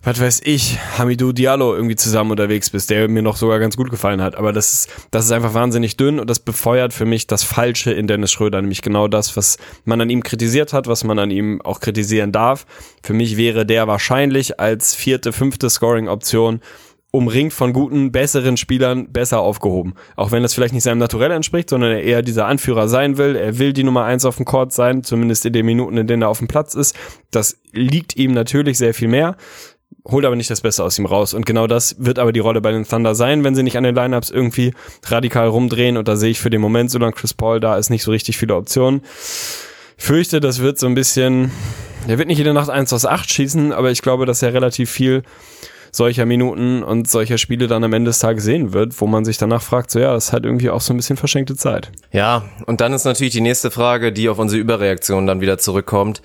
was 0.07 0.21
weiß 0.21 0.43
ich, 0.45 0.79
Hamidou 0.99 1.33
Diallo 1.33 1.75
irgendwie 1.75 1.97
zusammen 1.97 2.31
unterwegs 2.31 2.71
bist, 2.71 2.91
der 2.91 3.09
mir 3.09 3.23
noch 3.23 3.37
sogar 3.37 3.59
ganz 3.59 3.77
gut 3.77 3.91
gefallen 3.91 4.23
hat. 4.23 4.37
Aber 4.37 4.53
das 4.53 4.73
ist, 4.73 4.91
das 5.11 5.25
ist 5.25 5.33
einfach 5.33 5.53
wahnsinnig 5.53 5.97
dünn 5.97 6.21
und 6.21 6.31
das 6.31 6.39
befeuert 6.39 6.93
für 6.93 7.07
mich 7.07 7.27
das 7.27 7.43
Falsche 7.43 7.91
in 7.93 8.07
Dennis 8.07 8.31
Schröder, 8.31 8.61
nämlich 8.61 8.83
genau 8.83 9.09
das, 9.09 9.37
was 9.37 9.59
man 9.85 10.01
an 10.01 10.09
ihm 10.09 10.23
kritisiert 10.23 10.73
hat, 10.73 10.87
was 10.87 11.03
man 11.03 11.19
an 11.19 11.33
ihm 11.33 11.61
auch 11.61 11.81
kritisieren 11.81 12.31
darf. 12.31 12.67
Für 13.03 13.15
mich 13.15 13.37
wäre 13.37 13.67
der 13.67 13.89
wahrscheinlich 13.89 14.61
als 14.61 14.95
vierte, 14.95 15.33
fünfte 15.33 15.69
Scoring-Option 15.69 16.61
umringt 17.17 17.53
von 17.53 17.73
guten, 17.73 18.13
besseren 18.13 18.57
Spielern 18.57 19.13
besser 19.13 19.41
aufgehoben. 19.41 19.95
Auch 20.17 20.31
wenn 20.31 20.43
das 20.43 20.55
vielleicht 20.55 20.75
nicht 20.75 20.85
seinem 20.85 20.99
Naturell 20.99 21.31
entspricht, 21.31 21.71
sondern 21.71 21.93
er 21.93 22.03
eher 22.03 22.23
dieser 22.23 22.47
Anführer 22.47 22.89
sein 22.89 23.19
will. 23.19 23.37
Er 23.37 23.59
will 23.59 23.73
die 23.73 23.85
Nummer 23.85 24.05
eins 24.05 24.25
auf 24.25 24.37
dem 24.37 24.45
Court 24.45 24.73
sein, 24.73 25.03
zumindest 25.03 25.47
in 25.47 25.53
den 25.53 25.67
Minuten, 25.67 25.97
in 25.97 26.07
denen 26.07 26.23
er 26.23 26.29
auf 26.29 26.39
dem 26.39 26.49
Platz 26.49 26.75
ist. 26.75 26.95
Das 27.31 27.59
liegt 27.73 28.17
ihm 28.17 28.33
natürlich 28.33 28.79
sehr 28.79 28.95
viel 28.95 29.09
mehr 29.09 29.37
holt 30.09 30.25
aber 30.25 30.37
nicht 30.37 30.51
das 30.51 30.61
Beste 30.61 30.85
aus 30.85 30.99
ihm 30.99 31.07
raus. 31.07 31.35
Und 31.35 31.47
genau 31.47 31.67
das 31.67 31.97
wird 31.99 32.19
aber 32.19 32.33
die 32.33 32.41
Rolle 32.41 32.61
bei 32.61 32.71
den 32.71 32.87
Thunder 32.87 33.15
sein, 33.15 33.45
wenn 33.45 33.55
sie 33.55 33.63
nicht 33.63 33.77
an 33.77 33.85
den 33.85 33.95
Lineups 33.95 34.31
irgendwie 34.31 34.73
radikal 35.05 35.49
rumdrehen. 35.49 35.97
Und 35.97 36.07
da 36.09 36.17
sehe 36.17 36.31
ich 36.31 36.39
für 36.39 36.51
den 36.51 36.61
Moment, 36.61 36.91
solange 36.91 37.13
Chris 37.13 37.35
Paul 37.35 37.61
da 37.61 37.77
ist, 37.77 37.91
nicht 37.91 38.05
so 38.05 38.13
richtig 38.13 38.37
viele 38.37 38.55
Optionen. 38.55 39.03
Fürchte, 39.97 40.41
das 40.41 40.61
wird 40.61 40.79
so 40.79 40.87
ein 40.87 40.95
bisschen, 40.95 41.51
der 42.09 42.19
wird 42.19 42.29
nicht 42.29 42.39
jede 42.39 42.55
Nacht 42.55 42.71
eins 42.71 42.93
aus 42.93 43.07
acht 43.07 43.33
schießen, 43.33 43.73
aber 43.73 43.91
ich 43.91 44.03
glaube, 44.03 44.27
dass 44.27 44.43
er 44.43 44.53
relativ 44.53 44.91
viel 44.91 45.23
solcher 45.97 46.27
Minuten 46.27 46.83
und 46.83 47.09
solcher 47.09 47.39
Spiele 47.39 47.67
dann 47.67 47.83
am 47.83 47.93
Ende 47.93 48.11
des 48.11 48.19
Tages 48.19 48.45
sehen 48.45 48.73
wird, 48.73 49.01
wo 49.01 49.07
man 49.07 49.25
sich 49.25 49.39
danach 49.39 49.63
fragt, 49.63 49.91
so 49.91 49.99
ja, 49.99 50.13
das 50.13 50.27
ist 50.27 50.33
halt 50.33 50.45
irgendwie 50.45 50.71
auch 50.71 50.81
so 50.81 50.93
ein 50.93 50.97
bisschen 50.97 51.17
verschenkte 51.17 51.57
Zeit. 51.57 51.91
Ja, 52.13 52.45
und 52.67 52.81
dann 52.81 52.93
ist 52.93 53.05
natürlich 53.05 53.33
die 53.33 53.41
nächste 53.41 53.71
Frage, 53.71 54.13
die 54.13 54.29
auf 54.29 54.39
unsere 54.39 54.61
Überreaktion 54.61 55.27
dann 55.27 55.41
wieder 55.41 55.59
zurückkommt 55.59 56.23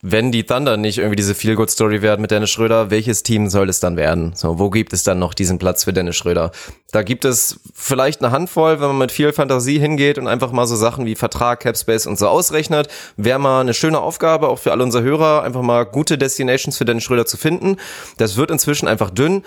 wenn 0.00 0.30
die 0.30 0.44
Thunder 0.44 0.76
nicht 0.76 0.98
irgendwie 0.98 1.16
diese 1.16 1.34
Feel-Good-Story 1.34 2.02
werden 2.02 2.20
mit 2.20 2.30
Dennis 2.30 2.50
Schröder, 2.50 2.90
welches 2.90 3.24
Team 3.24 3.48
soll 3.48 3.68
es 3.68 3.80
dann 3.80 3.96
werden? 3.96 4.32
So, 4.36 4.60
wo 4.60 4.70
gibt 4.70 4.92
es 4.92 5.02
dann 5.02 5.18
noch 5.18 5.34
diesen 5.34 5.58
Platz 5.58 5.84
für 5.84 5.92
Dennis 5.92 6.14
Schröder? 6.14 6.52
Da 6.92 7.02
gibt 7.02 7.24
es 7.24 7.58
vielleicht 7.74 8.22
eine 8.22 8.30
Handvoll, 8.30 8.80
wenn 8.80 8.88
man 8.88 8.98
mit 8.98 9.12
viel 9.12 9.32
Fantasie 9.32 9.80
hingeht 9.80 10.16
und 10.16 10.28
einfach 10.28 10.52
mal 10.52 10.66
so 10.66 10.76
Sachen 10.76 11.04
wie 11.04 11.16
Vertrag, 11.16 11.60
Capspace 11.60 12.06
und 12.06 12.16
so 12.16 12.28
ausrechnet. 12.28 12.88
Wäre 13.16 13.40
mal 13.40 13.60
eine 13.60 13.74
schöne 13.74 13.98
Aufgabe, 13.98 14.48
auch 14.48 14.60
für 14.60 14.70
alle 14.70 14.84
unsere 14.84 15.02
Hörer, 15.02 15.42
einfach 15.42 15.62
mal 15.62 15.84
gute 15.84 16.16
Destinations 16.16 16.78
für 16.78 16.84
Dennis 16.84 17.02
Schröder 17.02 17.26
zu 17.26 17.36
finden. 17.36 17.76
Das 18.18 18.36
wird 18.36 18.52
inzwischen 18.52 18.86
einfach 18.86 19.10
dünn. 19.10 19.42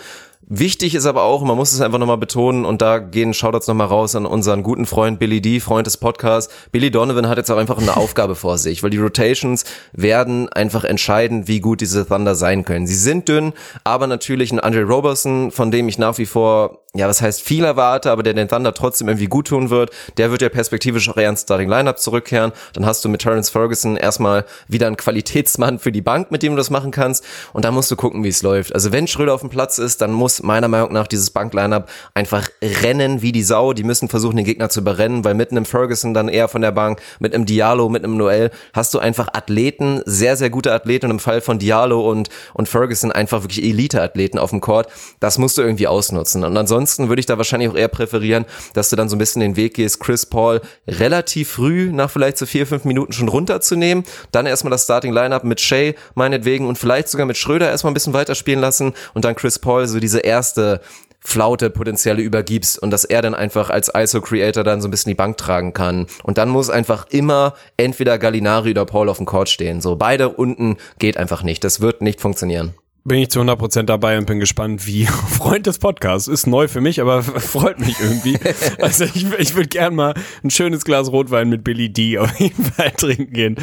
Wichtig 0.48 0.96
ist 0.96 1.06
aber 1.06 1.24
auch, 1.24 1.44
man 1.44 1.56
muss 1.56 1.72
es 1.72 1.82
einfach 1.82 1.98
nochmal 1.98 2.18
betonen 2.18 2.66
und 2.66 2.82
da 2.82 3.00
gehen 3.00 3.34
Shoutouts 3.34 3.68
nochmal 3.68 3.88
raus 3.88 4.16
an 4.16 4.26
unseren 4.26 4.64
guten 4.64 4.86
Freund 4.86 5.20
Billy 5.20 5.42
D, 5.42 5.60
Freund 5.60 5.88
des 5.88 5.98
Podcasts. 5.98 6.54
Billy 6.72 6.92
Donovan 6.92 7.30
hat 7.30 7.38
jetzt 7.38 7.50
auch 7.52 7.58
einfach 7.58 7.78
eine 7.78 7.96
Aufgabe 7.96 8.36
vor 8.36 8.58
sich, 8.58 8.84
weil 8.84 8.90
die 8.90 8.98
Rotations 8.98 9.64
werden 9.94 10.50
einfach 10.50 10.84
entscheiden, 10.84 11.48
wie 11.48 11.62
gut 11.62 11.80
diese 11.82 12.06
Thunder 12.06 12.36
sein 12.36 12.66
können. 12.66 12.88
Sie 12.88 12.96
sind 12.96 13.30
dünn, 13.30 13.54
aber 13.84 14.08
natürlich 14.08 14.52
ein 14.52 14.60
Andre 14.60 14.84
Roberson, 14.84 15.52
von 15.52 15.72
dem 15.72 15.88
ich 15.88 15.98
nach 15.98 16.18
wie 16.18 16.26
vor 16.26 16.82
ja, 16.94 17.08
was 17.08 17.22
heißt 17.22 17.42
viel 17.42 17.64
erwarte, 17.64 18.12
aber 18.12 18.22
der 18.22 18.34
den 18.34 18.50
Thunder 18.50 18.74
trotzdem 18.74 19.08
irgendwie 19.08 19.28
gut 19.28 19.48
tun 19.48 19.70
wird, 19.70 19.92
der 20.18 20.30
wird 20.30 20.42
ja 20.42 20.50
perspektivisch 20.50 21.08
auch 21.08 21.16
eher 21.16 21.30
ins 21.30 21.44
Starting 21.44 21.70
Lineup 21.70 22.00
zurückkehren. 22.00 22.52
Dann 22.74 22.86
hast 22.86 23.06
du 23.06 23.10
mit 23.10 23.22
Terrence 23.22 23.50
Ferguson 23.50 23.96
erstmal 23.96 24.44
wieder 24.68 24.88
einen 24.88 24.98
Qualitätsmann 24.98 25.80
für 25.80 25.94
die 25.94 26.02
Bank, 26.02 26.32
mit 26.32 26.44
dem 26.44 26.52
du 26.52 26.58
das 26.58 26.70
machen 26.70 26.92
kannst. 26.92 27.24
Und 27.54 27.64
da 27.64 27.72
musst 27.72 27.90
du 27.92 27.96
gucken, 27.96 28.26
wie 28.26 28.30
es 28.30 28.42
läuft. 28.42 28.76
Also 28.76 28.92
wenn 28.92 29.08
Schröder 29.08 29.34
auf 29.34 29.40
dem 29.40 29.50
Platz 29.50 29.78
ist, 29.78 30.02
dann 30.02 30.12
muss 30.12 30.31
meiner 30.44 30.68
Meinung 30.68 30.94
nach 30.94 31.08
dieses 31.08 31.30
Bank-Lineup 31.32 31.90
einfach 32.14 32.50
rennen 32.62 33.22
wie 33.22 33.32
die 33.32 33.44
Sau. 33.44 33.74
Die 33.74 33.84
müssen 33.84 34.10
versuchen, 34.10 34.38
den 34.38 34.46
Gegner 34.46 34.70
zu 34.70 34.82
überrennen, 34.82 35.24
weil 35.24 35.34
mit 35.34 35.52
einem 35.52 35.66
Ferguson 35.66 36.14
dann 36.14 36.30
eher 36.30 36.48
von 36.48 36.62
der 36.62 36.72
Bank, 36.72 37.02
mit 37.20 37.34
einem 37.34 37.46
Diallo, 37.46 37.90
mit 37.90 38.04
einem 38.04 38.18
Noel, 38.18 38.52
hast 38.74 38.94
du 38.94 39.00
einfach 39.00 39.28
Athleten, 39.34 40.02
sehr, 40.06 40.38
sehr 40.38 40.50
gute 40.50 40.72
Athleten 40.72 41.08
und 41.08 41.12
im 41.12 41.20
Fall 41.20 41.42
von 41.42 41.60
Diallo 41.60 42.10
und, 42.10 42.30
und 42.54 42.70
Ferguson 42.70 43.12
einfach 43.12 43.44
wirklich 43.44 43.64
Elite-Athleten 43.64 44.38
auf 44.38 44.52
dem 44.52 44.62
Court. 44.62 44.88
Das 45.20 45.38
musst 45.38 45.58
du 45.58 45.62
irgendwie 45.62 45.88
ausnutzen. 45.88 46.44
Und 46.44 46.58
ansonsten 46.58 47.02
ansonsten 47.02 47.10
würde 47.10 47.20
ich 47.20 47.26
da 47.26 47.38
wahrscheinlich 47.38 47.70
auch 47.70 47.76
eher 47.76 47.88
präferieren, 47.88 48.46
dass 48.74 48.90
du 48.90 48.96
dann 48.96 49.10
so 49.10 49.16
ein 49.16 49.20
bisschen 49.20 49.42
den 49.42 49.56
Weg 49.56 49.76
gehst, 49.76 50.00
Chris 50.00 50.26
Paul 50.26 50.62
relativ 50.88 51.52
früh 51.52 51.92
nach 51.92 52.10
vielleicht 52.10 52.38
so 52.38 52.46
vier, 52.46 52.68
fünf 52.68 52.86
Minuten 52.86 53.14
schon 53.14 53.28
runterzunehmen, 53.28 54.04
dann 54.32 54.46
erstmal 54.46 54.72
das 54.72 54.84
Starting 54.84 55.14
Lineup 55.14 55.44
mit 55.44 55.62
Shea 55.62 55.94
meinetwegen 56.16 56.68
und 56.68 56.78
vielleicht 56.78 57.10
sogar 57.10 57.26
mit 57.26 57.38
Schröder 57.38 57.70
erstmal 57.70 57.92
ein 57.92 57.94
bisschen 57.94 58.14
weiterspielen 58.14 58.60
lassen 58.60 58.94
und 59.14 59.26
dann 59.26 59.36
Chris 59.36 59.60
Paul 59.60 59.88
so 59.88 60.00
diese 60.00 60.21
erste 60.24 60.82
Flaute 61.24 61.70
potenzielle 61.70 62.22
übergibst 62.24 62.80
und 62.82 62.90
dass 62.90 63.06
er 63.06 63.22
dann 63.22 63.36
einfach 63.36 63.70
als 63.70 63.92
ISO-Creator 63.94 64.64
dann 64.64 64.82
so 64.82 64.88
ein 64.88 64.92
bisschen 64.92 65.12
die 65.12 65.16
Bank 65.16 65.38
tragen 65.38 65.72
kann. 65.72 66.08
Und 66.24 66.40
dann 66.40 66.50
muss 66.50 66.72
einfach 66.72 67.06
immer 67.10 67.54
entweder 67.78 68.18
Gallinari 68.18 68.72
oder 68.72 68.86
Paul 68.86 69.08
auf 69.08 69.18
dem 69.18 69.28
Court 69.28 69.48
stehen. 69.48 69.82
So 69.82 69.96
beide 69.96 70.30
unten 70.30 70.78
geht 70.98 71.18
einfach 71.18 71.44
nicht. 71.44 71.64
Das 71.64 71.80
wird 71.80 72.02
nicht 72.02 72.22
funktionieren 72.22 72.74
bin 73.04 73.18
ich 73.18 73.30
zu 73.30 73.42
100% 73.42 73.84
dabei 73.84 74.18
und 74.18 74.28
bin 74.28 74.40
gespannt, 74.40 74.86
wie 74.86 75.06
Freund 75.38 75.66
des 75.66 75.80
Podcasts. 75.80 76.28
Ist 76.28 76.46
neu 76.46 76.68
für 76.68 76.82
mich, 76.82 77.02
aber 77.02 77.24
freut 77.24 77.80
mich 77.80 78.00
irgendwie. 78.00 78.38
Also 78.80 79.06
ich, 79.06 79.26
ich 79.38 79.56
würde 79.56 79.70
gern 79.70 79.96
mal 79.96 80.14
ein 80.44 80.50
schönes 80.50 80.86
Glas 80.86 81.12
Rotwein 81.12 81.50
mit 81.50 81.64
Billy 81.64 81.92
D 81.92 82.18
auf 82.18 82.40
jeden 82.40 82.64
Fall 82.64 82.92
trinken 82.92 83.32
gehen. 83.32 83.56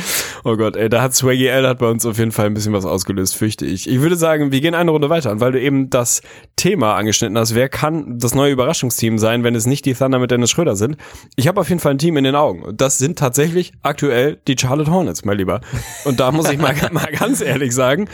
Oh 0.45 0.57
Gott, 0.57 0.77
ey, 0.77 0.89
da 0.89 1.03
hat 1.03 1.15
Swaggy 1.15 1.47
L 1.47 1.67
hat 1.67 1.79
bei 1.79 1.89
uns 1.89 2.07
auf 2.07 2.19
jeden 2.19 2.33
Fall 2.33 2.47
ein 2.47 2.55
bisschen 2.55 2.73
was 2.73 2.85
ausgelöst, 2.85 3.37
fürchte 3.37 3.67
ich. 3.67 3.89
Ich 3.89 4.01
würde 4.01 4.17
sagen, 4.17 4.53
wir 4.53 4.61
gehen 4.61 4.75
eine 4.75 4.91
Runde 4.91 5.11
weiter. 5.11 5.31
Und 5.31 5.41
weil 5.41 5.53
du 5.53 5.61
eben 5.61 5.91
das 5.91 6.23
Thema 6.57 6.95
angeschnitten 6.95 7.37
hast, 7.37 7.55
wer 7.55 7.69
kann 7.69 8.19
das 8.19 8.35
neue 8.35 8.53
Überraschungsteam 8.53 9.19
sein, 9.19 9.45
wenn 9.45 9.55
es 9.55 9.67
nicht 9.67 9.85
die 9.85 9.95
Thunder 9.95 10.19
mit 10.19 10.31
Dennis 10.31 10.51
Schröder 10.51 10.77
sind? 10.77 10.97
Ich 11.37 11.49
habe 11.49 11.61
auf 11.61 11.69
jeden 11.69 11.81
Fall 11.81 11.93
ein 11.93 11.99
Team 11.99 12.17
in 12.17 12.25
den 12.25 12.35
Augen. 12.35 12.77
Das 12.77 12.99
sind 12.99 13.19
tatsächlich 13.19 13.73
aktuell 13.83 14.39
die 14.47 14.57
Charlotte 14.59 14.91
Hornets, 14.91 15.25
mein 15.25 15.39
Lieber. 15.39 15.61
Und 16.05 16.21
da 16.21 16.33
muss 16.33 16.51
ich 16.51 16.59
mal, 16.59 16.75
mal 16.93 17.11
ganz 17.13 17.41
ehrlich 17.41 17.75
sagen, 17.75 18.09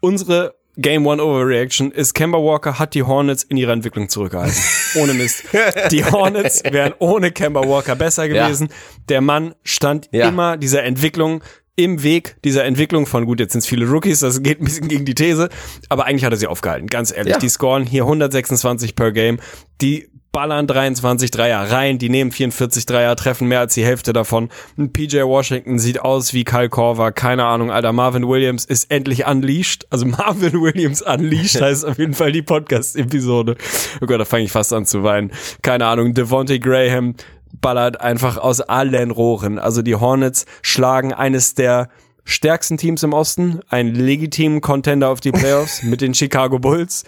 unsere 0.00 0.57
Game 0.80 1.06
One 1.06 1.22
Overreaction 1.22 1.90
ist, 1.90 2.14
Kemba 2.14 2.38
Walker 2.38 2.78
hat 2.78 2.94
die 2.94 3.02
Hornets 3.02 3.42
in 3.42 3.56
ihrer 3.56 3.72
Entwicklung 3.72 4.08
zurückgehalten. 4.08 4.56
Ohne 4.94 5.12
Mist. 5.12 5.44
Die 5.90 6.04
Hornets 6.04 6.62
wären 6.64 6.94
ohne 6.98 7.32
Kemba 7.32 7.68
Walker 7.68 7.96
besser 7.96 8.28
gewesen. 8.28 8.68
Ja. 8.68 8.74
Der 9.08 9.20
Mann 9.20 9.54
stand 9.64 10.08
ja. 10.12 10.28
immer 10.28 10.56
dieser 10.56 10.84
Entwicklung 10.84 11.42
im 11.74 12.02
Weg 12.02 12.36
dieser 12.44 12.64
Entwicklung 12.64 13.06
von, 13.06 13.26
gut, 13.26 13.38
jetzt 13.38 13.52
sind 13.52 13.60
es 13.60 13.66
viele 13.66 13.86
Rookies, 13.88 14.20
das 14.20 14.42
geht 14.42 14.60
ein 14.60 14.64
bisschen 14.64 14.88
gegen 14.88 15.04
die 15.04 15.14
These, 15.14 15.48
aber 15.88 16.06
eigentlich 16.06 16.24
hat 16.24 16.32
er 16.32 16.36
sie 16.36 16.48
aufgehalten, 16.48 16.88
ganz 16.88 17.12
ehrlich. 17.12 17.34
Ja. 17.34 17.38
Die 17.38 17.48
scoren 17.48 17.84
hier 17.84 18.02
126 18.02 18.96
per 18.96 19.12
Game, 19.12 19.38
die 19.80 20.08
ballern 20.38 20.68
23 20.68 21.32
Dreier 21.32 21.68
rein, 21.68 21.98
die 21.98 22.08
nehmen 22.08 22.30
44 22.30 22.86
Dreier, 22.86 23.16
treffen 23.16 23.48
mehr 23.48 23.58
als 23.58 23.74
die 23.74 23.84
Hälfte 23.84 24.12
davon. 24.12 24.50
PJ 24.76 25.22
Washington 25.22 25.80
sieht 25.80 26.00
aus 26.00 26.32
wie 26.32 26.44
Kyle 26.44 26.68
Korver, 26.68 27.10
keine 27.10 27.44
Ahnung, 27.44 27.72
Alter, 27.72 27.92
Marvin 27.92 28.28
Williams 28.28 28.64
ist 28.64 28.88
endlich 28.88 29.26
unleashed, 29.26 29.88
also 29.90 30.06
Marvin 30.06 30.52
Williams 30.52 31.02
unleashed 31.02 31.60
heißt 31.60 31.84
auf 31.84 31.98
jeden 31.98 32.14
Fall 32.14 32.30
die 32.30 32.42
Podcast-Episode. 32.42 33.56
Oh 34.00 34.06
Gott, 34.06 34.20
da 34.20 34.24
fange 34.24 34.44
ich 34.44 34.52
fast 34.52 34.72
an 34.72 34.86
zu 34.86 35.02
weinen. 35.02 35.32
Keine 35.62 35.86
Ahnung, 35.86 36.14
Devontae 36.14 36.60
Graham 36.60 37.16
ballert 37.60 38.00
einfach 38.00 38.36
aus 38.36 38.60
allen 38.60 39.10
Rohren. 39.10 39.58
Also 39.58 39.82
die 39.82 39.96
Hornets 39.96 40.46
schlagen 40.62 41.12
eines 41.12 41.56
der 41.56 41.88
stärksten 42.22 42.76
Teams 42.76 43.02
im 43.02 43.12
Osten, 43.12 43.58
einen 43.70 43.92
legitimen 43.92 44.60
Contender 44.60 45.08
auf 45.08 45.18
die 45.18 45.32
Playoffs 45.32 45.82
mit 45.82 46.00
den 46.00 46.14
Chicago 46.14 46.60
Bulls. 46.60 47.04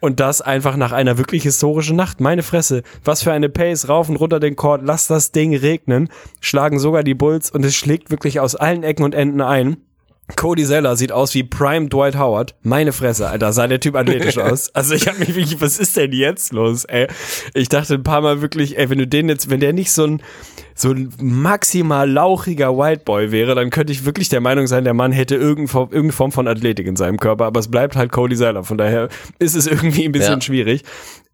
Und 0.00 0.20
das 0.20 0.42
einfach 0.42 0.76
nach 0.76 0.92
einer 0.92 1.18
wirklich 1.18 1.42
historischen 1.44 1.96
Nacht. 1.96 2.20
Meine 2.20 2.42
Fresse. 2.42 2.82
Was 3.04 3.22
für 3.22 3.32
eine 3.32 3.48
Pace 3.48 3.88
rauf 3.88 4.08
und 4.08 4.16
runter 4.16 4.40
den 4.40 4.56
Court. 4.56 4.82
Lass 4.84 5.06
das 5.06 5.32
Ding 5.32 5.54
regnen. 5.56 6.08
Schlagen 6.40 6.78
sogar 6.78 7.02
die 7.02 7.14
Bulls 7.14 7.50
und 7.50 7.64
es 7.64 7.74
schlägt 7.74 8.10
wirklich 8.10 8.40
aus 8.40 8.56
allen 8.56 8.82
Ecken 8.82 9.04
und 9.04 9.14
Enden 9.14 9.40
ein. 9.40 9.78
Cody 10.34 10.64
Zeller 10.64 10.96
sieht 10.96 11.12
aus 11.12 11.34
wie 11.34 11.44
Prime 11.44 11.88
Dwight 11.88 12.18
Howard. 12.18 12.56
Meine 12.62 12.92
Fresse, 12.92 13.28
Alter, 13.28 13.52
sah 13.52 13.68
der 13.68 13.78
Typ 13.78 13.94
athletisch 13.94 14.38
aus. 14.38 14.74
Also 14.74 14.94
ich 14.94 15.06
habe 15.06 15.20
mich 15.20 15.28
wirklich, 15.28 15.60
was 15.60 15.78
ist 15.78 15.96
denn 15.96 16.12
jetzt 16.12 16.52
los, 16.52 16.84
ey? 16.84 17.06
Ich 17.54 17.68
dachte 17.68 17.94
ein 17.94 18.02
paar 18.02 18.20
Mal 18.22 18.42
wirklich, 18.42 18.76
ey, 18.76 18.90
wenn 18.90 18.98
du 18.98 19.06
den 19.06 19.28
jetzt, 19.28 19.50
wenn 19.50 19.60
der 19.60 19.72
nicht 19.72 19.92
so 19.92 20.04
ein 20.04 20.22
so 20.78 20.90
ein 20.90 21.10
maximal 21.22 22.08
lauchiger 22.08 22.76
White 22.76 23.02
Boy 23.06 23.32
wäre, 23.32 23.54
dann 23.54 23.70
könnte 23.70 23.94
ich 23.94 24.04
wirklich 24.04 24.28
der 24.28 24.42
Meinung 24.42 24.66
sein, 24.66 24.84
der 24.84 24.92
Mann 24.92 25.10
hätte 25.10 25.34
irgendeine 25.34 26.12
Form 26.12 26.32
von 26.32 26.46
Athletik 26.46 26.86
in 26.86 26.96
seinem 26.96 27.18
Körper, 27.18 27.46
aber 27.46 27.60
es 27.60 27.68
bleibt 27.68 27.96
halt 27.96 28.12
Cody 28.12 28.36
Zeller. 28.36 28.62
Von 28.62 28.76
daher 28.76 29.08
ist 29.38 29.56
es 29.56 29.66
irgendwie 29.66 30.04
ein 30.04 30.12
bisschen 30.12 30.34
ja. 30.34 30.40
schwierig. 30.42 30.82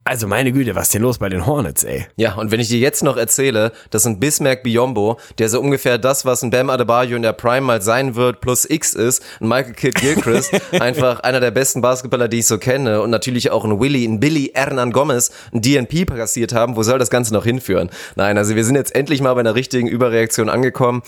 Also 0.05 0.27
meine 0.27 0.51
Güte, 0.51 0.75
was 0.75 0.85
ist 0.85 0.95
denn 0.95 1.03
los 1.03 1.19
bei 1.19 1.29
den 1.29 1.47
Hornets, 1.47 1.85
ey? 1.85 2.07
Ja, 2.17 2.35
und 2.35 2.51
wenn 2.51 2.59
ich 2.59 2.69
dir 2.69 2.81
jetzt 2.81 3.05
noch 3.05 3.17
erzähle, 3.17 3.71
dass 3.91 4.05
ein 4.05 4.19
Bismarck 4.19 4.65
Biombo, 4.65 5.21
der 5.39 5.49
so 5.49 5.61
ungefähr 5.61 5.97
das, 5.97 6.25
was 6.25 6.43
ein 6.43 6.51
Bam 6.51 6.71
Adebayo 6.71 7.15
in 7.15 7.23
der 7.23 7.33
Prime 7.35 7.61
mal 7.61 7.81
sein 7.81 8.17
wird, 8.17 8.41
plus 8.41 8.69
X 8.69 8.95
ist, 8.95 9.23
ein 9.41 9.47
Michael 9.47 9.75
Kidd 9.75 10.01
Gilchrist, 10.01 10.51
einfach 10.73 11.21
einer 11.21 11.39
der 11.39 11.53
besten 11.53 11.83
Basketballer, 11.83 12.27
die 12.27 12.41
ich 12.41 12.49
so 12.49 12.59
kenne, 12.59 13.01
und 13.01 13.11
natürlich 13.11 13.53
auch 13.53 13.65
ein 13.65 13.79
Willy, 13.79 14.05
ein 14.05 14.19
Billy 14.19 14.51
Hernan 14.53 14.91
Gomez, 14.91 15.31
ein 15.53 15.63
DNP 15.63 16.05
passiert 16.05 16.53
haben, 16.53 16.75
wo 16.75 16.83
soll 16.83 16.99
das 16.99 17.09
Ganze 17.09 17.33
noch 17.33 17.45
hinführen? 17.45 17.89
Nein, 18.17 18.37
also 18.39 18.57
wir 18.57 18.65
sind 18.65 18.75
jetzt 18.75 18.97
endlich 18.97 19.21
mal 19.21 19.35
bei 19.35 19.41
einer 19.41 19.55
richtigen 19.55 19.87
Überreaktion 19.87 20.49
angekommen. 20.49 21.03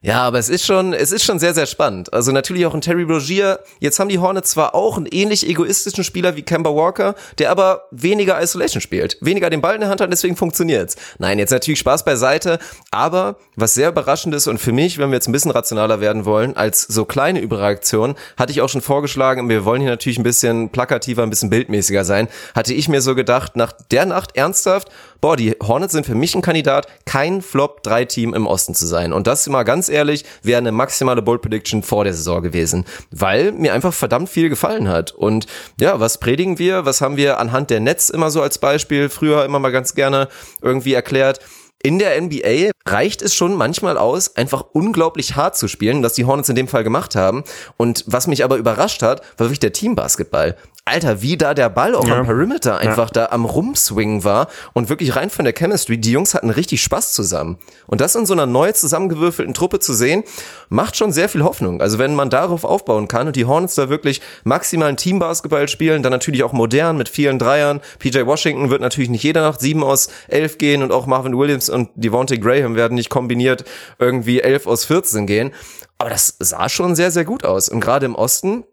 Ja, 0.00 0.22
aber 0.22 0.38
es 0.38 0.48
ist 0.48 0.64
schon, 0.64 0.92
es 0.92 1.10
ist 1.10 1.24
schon 1.24 1.40
sehr, 1.40 1.54
sehr 1.54 1.66
spannend. 1.66 2.12
Also 2.12 2.30
natürlich 2.30 2.66
auch 2.66 2.74
ein 2.74 2.80
Terry 2.80 3.02
Rogier. 3.02 3.58
Jetzt 3.80 3.98
haben 3.98 4.08
die 4.08 4.20
Hornets 4.20 4.50
zwar 4.50 4.74
auch 4.76 4.96
einen 4.96 5.06
ähnlich 5.06 5.48
egoistischen 5.48 6.04
Spieler 6.04 6.36
wie 6.36 6.42
Kemba 6.42 6.70
Walker, 6.70 7.16
der 7.38 7.50
aber 7.50 7.88
weniger 7.90 8.40
Isolation 8.40 8.80
spielt, 8.80 9.18
weniger 9.20 9.50
den 9.50 9.60
Ball 9.60 9.74
in 9.74 9.80
der 9.80 9.90
Hand 9.90 10.00
hat, 10.00 10.12
deswegen 10.12 10.36
funktioniert's. 10.36 10.94
Nein, 11.18 11.40
jetzt 11.40 11.50
natürlich 11.50 11.80
Spaß 11.80 12.04
beiseite, 12.04 12.60
aber 12.92 13.36
was 13.56 13.74
sehr 13.74 13.88
überraschend 13.88 14.36
ist 14.36 14.46
und 14.46 14.58
für 14.58 14.72
mich, 14.72 14.98
wenn 14.98 15.10
wir 15.10 15.16
jetzt 15.16 15.28
ein 15.28 15.32
bisschen 15.32 15.50
rationaler 15.50 16.00
werden 16.00 16.24
wollen, 16.24 16.56
als 16.56 16.82
so 16.82 17.04
kleine 17.04 17.40
Überreaktion, 17.40 18.14
hatte 18.36 18.52
ich 18.52 18.60
auch 18.60 18.68
schon 18.68 18.82
vorgeschlagen, 18.82 19.48
wir 19.48 19.64
wollen 19.64 19.80
hier 19.80 19.90
natürlich 19.90 20.18
ein 20.18 20.24
bisschen 20.24 20.70
plakativer, 20.70 21.24
ein 21.24 21.30
bisschen 21.30 21.50
bildmäßiger 21.50 22.04
sein, 22.04 22.28
hatte 22.54 22.72
ich 22.72 22.88
mir 22.88 23.00
so 23.02 23.16
gedacht, 23.16 23.56
nach 23.56 23.72
der 23.90 24.06
Nacht 24.06 24.36
ernsthaft, 24.36 24.88
boah, 25.20 25.36
die 25.36 25.56
Hornets 25.62 25.92
sind 25.92 26.06
für 26.06 26.14
mich 26.14 26.34
ein 26.34 26.42
Kandidat, 26.42 26.86
kein 27.04 27.42
Flop-3-Team 27.42 28.34
im 28.34 28.46
Osten 28.46 28.74
zu 28.74 28.86
sein. 28.86 29.12
Und 29.12 29.26
das 29.26 29.48
mal 29.48 29.64
ganz 29.64 29.88
ehrlich, 29.88 30.24
wäre 30.42 30.58
eine 30.58 30.72
maximale 30.72 31.22
Bold 31.22 31.42
Prediction 31.42 31.82
vor 31.82 32.04
der 32.04 32.14
Saison 32.14 32.42
gewesen, 32.42 32.84
weil 33.10 33.52
mir 33.52 33.74
einfach 33.74 33.92
verdammt 33.92 34.28
viel 34.28 34.48
gefallen 34.48 34.88
hat. 34.88 35.12
Und 35.12 35.46
ja, 35.80 36.00
was 36.00 36.18
predigen 36.18 36.58
wir? 36.58 36.84
Was 36.84 37.00
haben 37.00 37.16
wir 37.16 37.38
anhand 37.38 37.70
der 37.70 37.80
Netz 37.80 38.10
immer 38.10 38.30
so 38.30 38.42
als 38.42 38.58
Beispiel 38.58 39.08
früher 39.08 39.44
immer 39.44 39.58
mal 39.58 39.72
ganz 39.72 39.94
gerne 39.94 40.28
irgendwie 40.62 40.94
erklärt? 40.94 41.40
In 41.80 42.00
der 42.00 42.20
NBA 42.20 42.72
reicht 42.88 43.22
es 43.22 43.36
schon 43.36 43.54
manchmal 43.54 43.98
aus, 43.98 44.34
einfach 44.34 44.64
unglaublich 44.72 45.36
hart 45.36 45.56
zu 45.56 45.68
spielen, 45.68 46.02
was 46.02 46.14
die 46.14 46.24
Hornets 46.24 46.48
in 46.48 46.56
dem 46.56 46.66
Fall 46.66 46.82
gemacht 46.82 47.14
haben. 47.14 47.44
Und 47.76 48.02
was 48.08 48.26
mich 48.26 48.42
aber 48.42 48.56
überrascht 48.56 49.02
hat, 49.02 49.20
war 49.36 49.46
wirklich 49.46 49.60
der 49.60 49.72
Teambasketball. 49.72 50.56
Alter, 50.88 51.22
wie 51.22 51.36
da 51.36 51.54
der 51.54 51.68
Ball 51.68 51.94
auch 51.94 52.06
ja. 52.06 52.18
am 52.18 52.26
Perimeter 52.26 52.78
einfach 52.78 53.08
ja. 53.08 53.26
da 53.26 53.26
am 53.26 53.44
Rumswingen 53.44 54.24
war 54.24 54.48
und 54.72 54.88
wirklich 54.88 55.14
rein 55.16 55.30
von 55.30 55.44
der 55.44 55.54
Chemistry. 55.54 55.98
Die 55.98 56.10
Jungs 56.10 56.34
hatten 56.34 56.50
richtig 56.50 56.82
Spaß 56.82 57.12
zusammen. 57.12 57.58
Und 57.86 58.00
das 58.00 58.14
in 58.14 58.26
so 58.26 58.32
einer 58.32 58.46
neu 58.46 58.72
zusammengewürfelten 58.72 59.54
Truppe 59.54 59.80
zu 59.80 59.92
sehen, 59.92 60.24
macht 60.70 60.96
schon 60.96 61.12
sehr 61.12 61.28
viel 61.28 61.44
Hoffnung. 61.44 61.80
Also 61.80 61.98
wenn 61.98 62.14
man 62.14 62.30
darauf 62.30 62.64
aufbauen 62.64 63.06
kann 63.06 63.26
und 63.26 63.36
die 63.36 63.44
Hornets 63.44 63.74
da 63.74 63.88
wirklich 63.88 64.20
maximalen 64.44 64.96
Teambasketball 64.96 65.68
spielen, 65.68 66.02
dann 66.02 66.12
natürlich 66.12 66.42
auch 66.42 66.52
modern 66.52 66.96
mit 66.96 67.08
vielen 67.08 67.38
Dreiern. 67.38 67.80
PJ 67.98 68.24
Washington 68.24 68.70
wird 68.70 68.80
natürlich 68.80 69.10
nicht 69.10 69.22
jeder 69.22 69.42
Nacht 69.42 69.60
sieben 69.60 69.84
aus 69.84 70.08
elf 70.28 70.58
gehen 70.58 70.82
und 70.82 70.90
auch 70.90 71.06
Marvin 71.06 71.36
Williams 71.36 71.67
und 71.68 71.90
Devontae 71.94 72.38
Graham 72.38 72.76
werden 72.76 72.94
nicht 72.94 73.10
kombiniert 73.10 73.64
irgendwie 73.98 74.40
elf 74.40 74.66
aus 74.66 74.84
14 74.84 75.26
gehen. 75.26 75.52
Aber 75.98 76.10
das 76.10 76.36
sah 76.38 76.68
schon 76.68 76.94
sehr, 76.94 77.10
sehr 77.10 77.24
gut 77.24 77.44
aus. 77.44 77.68
Und 77.68 77.80
gerade 77.80 78.06
im 78.06 78.14
Osten, 78.14 78.64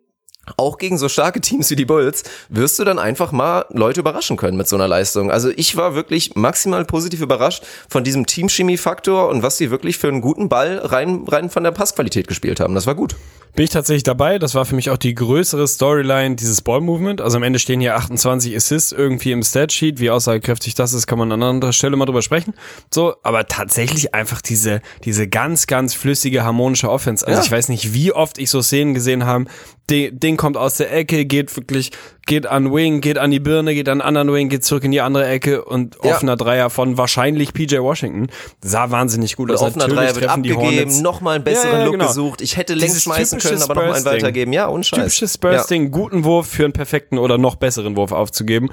auch 0.58 0.78
gegen 0.78 0.98
so 0.98 1.10
starke 1.10 1.42
Teams 1.42 1.70
wie 1.70 1.76
die 1.76 1.86
Bulls 1.86 2.24
wirst 2.50 2.78
du 2.80 2.84
dann 2.84 3.00
einfach 3.00 3.32
mal 3.32 3.66
Leute 3.70 4.00
überraschen 4.00 4.38
können 4.38 4.58
mit 4.58 4.68
so 4.68 4.76
einer 4.76 4.88
Leistung. 4.88 5.32
Also 5.32 5.50
ich 5.56 5.76
war 5.76 5.96
wirklich 5.96 6.36
maximal 6.36 6.86
positiv 6.86 7.22
überrascht 7.22 7.64
von 7.90 8.04
diesem 8.04 8.26
Teamchemie-Faktor 8.26 9.30
und 9.30 9.44
was 9.44 9.58
sie 9.58 9.72
wirklich 9.72 9.98
für 9.98 10.08
einen 10.08 10.22
guten 10.22 10.50
Ball 10.50 10.78
rein, 10.80 11.26
rein 11.28 11.50
von 11.50 11.64
der 11.64 11.72
Passqualität 11.72 12.28
gespielt 12.28 12.60
haben. 12.60 12.76
Das 12.76 12.88
war 12.88 12.96
gut. 12.96 13.16
bin 13.56 13.64
ich 13.66 13.72
tatsächlich 13.72 14.04
dabei. 14.04 14.38
Das 14.38 14.54
war 14.54 14.66
für 14.66 14.76
mich 14.76 14.90
auch 14.90 14.98
die 14.98 15.16
größere 15.16 15.68
Storyline 15.68 16.36
dieses 16.36 16.62
Ball-Movement. 16.62 17.22
Also 17.22 17.38
am 17.38 17.44
Ende 17.44 17.58
stehen 17.60 17.80
hier 17.80 17.96
28 17.96 18.56
Assists 18.56 18.92
irgendwie 18.92 19.32
im 19.32 19.44
Statsheet. 19.44 20.00
Wie 20.00 20.10
aussagekräftig 20.10 20.76
das 20.76 20.92
ist, 20.94 21.08
kann 21.08 21.18
man 21.20 21.32
an 21.32 21.42
anderer 21.42 21.72
Stelle 21.74 21.96
mal 21.96 22.06
drüber 22.06 22.22
sprechen. 22.22 22.54
So, 22.94 23.16
aber 23.24 23.48
tatsächlich 23.48 24.14
einfach 24.14 24.42
diese, 24.42 24.82
diese 25.06 25.28
ganz, 25.28 25.68
ganz 25.68 25.94
flüssige, 25.94 26.44
harmonische 26.44 26.90
Offense. 26.90 27.26
Also 27.26 27.40
Ja. 27.40 27.46
ich 27.46 27.52
weiß 27.52 27.70
nicht, 27.70 27.94
wie 27.94 28.12
oft 28.12 28.38
ich 28.38 28.50
so 28.50 28.62
Szenen 28.62 28.94
gesehen 28.94 29.26
habe. 29.26 29.46
Den, 29.90 30.20
den 30.20 30.36
kommt 30.36 30.58
aus 30.58 30.78
der 30.78 30.92
Ecke, 30.92 31.26
geht 31.26 31.56
wirklich, 31.56 31.92
geht 32.26 32.48
an 32.48 32.74
Wing, 32.74 33.02
geht 33.02 33.20
an 33.20 33.30
die 33.30 33.40
Birne, 33.40 33.76
geht 33.76 33.88
an 33.88 34.02
anderen 34.02 34.34
Wing, 34.34 34.50
geht 34.50 34.66
zurück 34.66 34.84
in 34.84 34.92
die 34.92 35.02
andere 35.02 35.28
Ecke 35.28 35.64
und 35.64 35.96
Ja. 36.04 36.16
offener 36.16 36.36
Dreier 36.36 36.72
von 36.72 36.98
wahrscheinlich 36.98 37.54
PJ 37.54 37.78
Washington. 37.78 38.28
Sah 38.64 38.90
wahnsinnig 38.90 39.36
gut 39.36 39.52
aus. 39.52 39.62
Offener 39.62 39.88
Dreier 39.88 40.16
wird 40.16 40.28
abgegeben, 40.28 41.02
nochmal 41.04 41.36
einen 41.36 41.44
besseren 41.44 41.72
Ja, 41.72 41.78
ja, 41.80 41.86
Look 41.86 41.94
genau. 41.94 42.08
gesucht. 42.08 42.42
Ich 42.42 42.58
hätte 42.58 42.74
längst 42.74 43.04
schmeißen 43.04 43.40
können, 43.40 43.62
aber 43.62 43.76
nochmal 43.76 43.94
einen 43.94 44.06
weitergeben. 44.06 44.54
Ja, 44.54 44.66
unscheiß. 44.68 44.98
Typisches 44.98 45.34
Spurs-Ding, 45.36 45.92
guten 45.92 46.24
Wurf 46.24 46.48
für 46.48 46.64
einen 46.64 46.74
perfekten 46.74 47.20
oder 47.20 47.38
noch 47.38 47.56
besseren 47.56 47.96
Wurf 47.96 48.12
aufzugeben. 48.12 48.70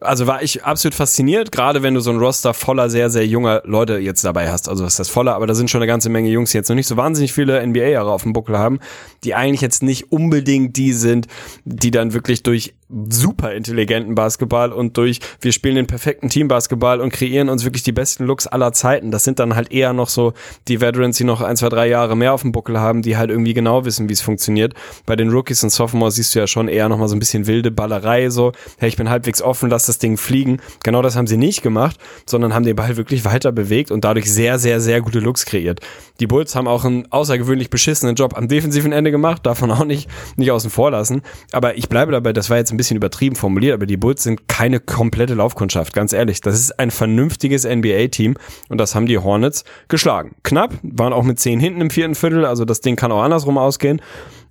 Also 0.00 0.26
war 0.26 0.42
ich 0.42 0.64
absolut 0.64 0.94
fasziniert, 0.94 1.52
gerade 1.52 1.82
wenn 1.82 1.94
du 1.94 2.00
so 2.00 2.10
ein 2.10 2.18
Roster 2.18 2.52
voller 2.52 2.90
sehr, 2.90 3.08
sehr 3.08 3.26
junger 3.26 3.62
Leute 3.64 3.98
jetzt 3.98 4.24
dabei 4.24 4.50
hast. 4.50 4.68
Also 4.68 4.84
ist 4.84 4.98
das 4.98 5.08
voller, 5.08 5.34
aber 5.34 5.46
da 5.46 5.54
sind 5.54 5.70
schon 5.70 5.80
eine 5.80 5.86
ganze 5.86 6.10
Menge 6.10 6.28
Jungs, 6.28 6.50
die 6.50 6.58
jetzt 6.58 6.68
noch 6.68 6.76
nicht 6.76 6.86
so 6.86 6.96
wahnsinnig 6.96 7.32
viele 7.32 7.66
NBA-Jahre 7.66 8.10
auf 8.10 8.22
dem 8.22 8.32
Buckel 8.34 8.58
haben, 8.58 8.78
die 9.24 9.34
eigentlich 9.34 9.62
jetzt 9.62 9.82
nicht 9.82 10.12
unbedingt 10.12 10.76
die 10.76 10.92
sind, 10.92 11.28
die 11.64 11.90
dann 11.90 12.12
wirklich 12.12 12.42
durch 12.42 12.74
super 12.88 13.52
intelligenten 13.52 14.14
Basketball 14.14 14.72
und 14.72 14.96
durch 14.96 15.20
wir 15.40 15.50
spielen 15.52 15.74
den 15.74 15.88
perfekten 15.88 16.28
Teambasketball 16.28 17.00
und 17.00 17.12
kreieren 17.12 17.48
uns 17.48 17.64
wirklich 17.64 17.82
die 17.82 17.92
besten 17.92 18.24
Looks 18.24 18.46
aller 18.46 18.72
Zeiten. 18.72 19.10
Das 19.10 19.24
sind 19.24 19.40
dann 19.40 19.56
halt 19.56 19.72
eher 19.72 19.92
noch 19.92 20.08
so 20.08 20.34
die 20.68 20.80
Veterans, 20.80 21.16
die 21.16 21.24
noch 21.24 21.40
ein, 21.40 21.56
zwei, 21.56 21.68
drei 21.68 21.88
Jahre 21.88 22.16
mehr 22.16 22.32
auf 22.32 22.42
dem 22.42 22.52
Buckel 22.52 22.78
haben, 22.78 23.02
die 23.02 23.16
halt 23.16 23.30
irgendwie 23.30 23.54
genau 23.54 23.84
wissen, 23.84 24.08
wie 24.08 24.12
es 24.12 24.20
funktioniert. 24.20 24.74
Bei 25.04 25.16
den 25.16 25.30
Rookies 25.30 25.64
und 25.64 25.70
Sophomores 25.70 26.14
siehst 26.14 26.34
du 26.34 26.38
ja 26.38 26.46
schon 26.46 26.68
eher 26.68 26.88
noch 26.88 26.98
mal 26.98 27.08
so 27.08 27.16
ein 27.16 27.18
bisschen 27.18 27.46
wilde 27.48 27.72
Ballerei, 27.72 28.30
so, 28.30 28.52
hey, 28.78 28.88
ich 28.88 28.96
bin 28.96 29.10
halbwegs 29.10 29.42
offen, 29.42 29.68
lass 29.68 29.86
das 29.86 29.98
Ding 29.98 30.16
fliegen. 30.16 30.60
Genau 30.84 31.02
das 31.02 31.16
haben 31.16 31.26
sie 31.26 31.36
nicht 31.36 31.62
gemacht, 31.62 31.98
sondern 32.24 32.54
haben 32.54 32.64
den 32.64 32.76
Ball 32.76 32.96
wirklich 32.96 33.24
weiter 33.24 33.50
bewegt 33.50 33.90
und 33.90 34.04
dadurch 34.04 34.32
sehr, 34.32 34.60
sehr, 34.60 34.80
sehr 34.80 35.00
gute 35.00 35.18
Looks 35.18 35.44
kreiert. 35.44 35.80
Die 36.20 36.28
Bulls 36.28 36.54
haben 36.54 36.68
auch 36.68 36.84
einen 36.84 37.10
außergewöhnlich 37.10 37.68
beschissenen 37.68 38.14
Job 38.14 38.36
am 38.36 38.46
defensiven 38.46 38.92
Ende 38.92 39.10
gemacht, 39.10 39.44
davon 39.44 39.70
auch 39.72 39.84
nicht, 39.84 40.08
nicht 40.36 40.52
außen 40.52 40.70
vor 40.70 40.92
lassen. 40.92 41.22
Aber 41.52 41.76
ich 41.76 41.88
bleibe 41.88 42.12
dabei, 42.12 42.32
das 42.32 42.48
war 42.48 42.56
jetzt 42.56 42.75
ein 42.76 42.78
bisschen 42.78 42.96
übertrieben 42.96 43.36
formuliert, 43.36 43.74
aber 43.74 43.86
die 43.86 43.96
Bulls 43.96 44.22
sind 44.22 44.48
keine 44.48 44.80
komplette 44.80 45.34
Laufkundschaft, 45.34 45.92
ganz 45.92 46.12
ehrlich. 46.12 46.40
Das 46.40 46.54
ist 46.54 46.78
ein 46.78 46.90
vernünftiges 46.90 47.66
NBA-Team 47.66 48.36
und 48.68 48.78
das 48.78 48.94
haben 48.94 49.06
die 49.06 49.18
Hornets 49.18 49.64
geschlagen. 49.88 50.36
Knapp, 50.42 50.74
waren 50.82 51.12
auch 51.12 51.24
mit 51.24 51.40
10 51.40 51.58
hinten 51.58 51.80
im 51.80 51.90
vierten 51.90 52.14
Viertel, 52.14 52.44
also 52.44 52.64
das 52.64 52.80
Ding 52.80 52.96
kann 52.96 53.12
auch 53.12 53.22
andersrum 53.22 53.58
ausgehen. 53.58 54.00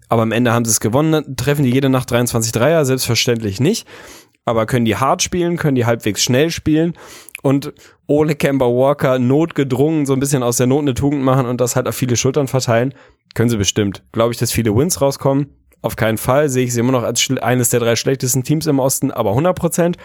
Aber 0.10 0.22
am 0.22 0.32
Ende 0.32 0.54
haben 0.54 0.66
sie 0.66 0.72
es 0.72 0.80
gewonnen, 0.80 1.36
treffen 1.36 1.64
die 1.64 1.72
jede 1.72 1.90
Nacht 1.90 2.12
23 2.12 2.52
Dreier, 2.52 2.86
selbstverständlich 2.86 3.60
nicht. 3.60 3.88
Aber 4.46 4.68
können 4.68 4.86
die 4.86 4.96
hart 4.96 5.24
spielen, 5.24 5.58
können 5.58 5.76
die 5.76 5.86
halbwegs 5.86 6.24
schnell 6.24 6.52
spielen 6.52 6.94
und 7.42 7.74
ohne 8.08 8.36
Kemba 8.36 8.66
Walker 8.66 9.20
notgedrungen 9.20 10.06
so 10.06 10.14
ein 10.14 10.20
bisschen 10.20 10.44
aus 10.44 10.58
der 10.58 10.68
Not 10.68 10.82
eine 10.82 10.94
Tugend 10.94 11.24
machen 11.24 11.48
und 11.48 11.62
das 11.62 11.76
halt 11.76 11.88
auf 11.88 11.96
viele 11.96 12.16
Schultern 12.16 12.48
verteilen, 12.48 12.94
können 13.34 13.50
sie 13.50 13.58
bestimmt. 13.58 14.04
Glaube 14.12 14.32
ich, 14.32 14.38
dass 14.38 14.52
viele 14.52 14.76
Wins 14.76 15.02
rauskommen. 15.02 15.50
Auf 15.82 15.96
keinen 15.96 16.18
Fall 16.18 16.50
sehe 16.50 16.66
ich 16.66 16.74
sie 16.74 16.80
immer 16.80 16.92
noch 16.92 17.04
als 17.04 17.30
eines 17.42 17.70
der 17.70 17.80
drei 17.80 17.96
schlechtesten 17.96 18.44
Teams 18.44 18.66
im 18.66 18.80
Osten, 18.80 19.12
aber 19.12 19.32
100 19.32 19.56
Prozent. 19.56 19.98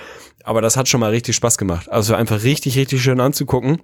Aber 0.45 0.61
das 0.61 0.77
hat 0.77 0.89
schon 0.89 1.01
mal 1.01 1.11
richtig 1.11 1.37
Spaß 1.37 1.59
gemacht. 1.59 1.91
Also 1.91 2.15
einfach 2.15 2.43
richtig, 2.43 2.77
richtig 2.77 3.03
schön 3.03 3.21
anzugucken. 3.21 3.81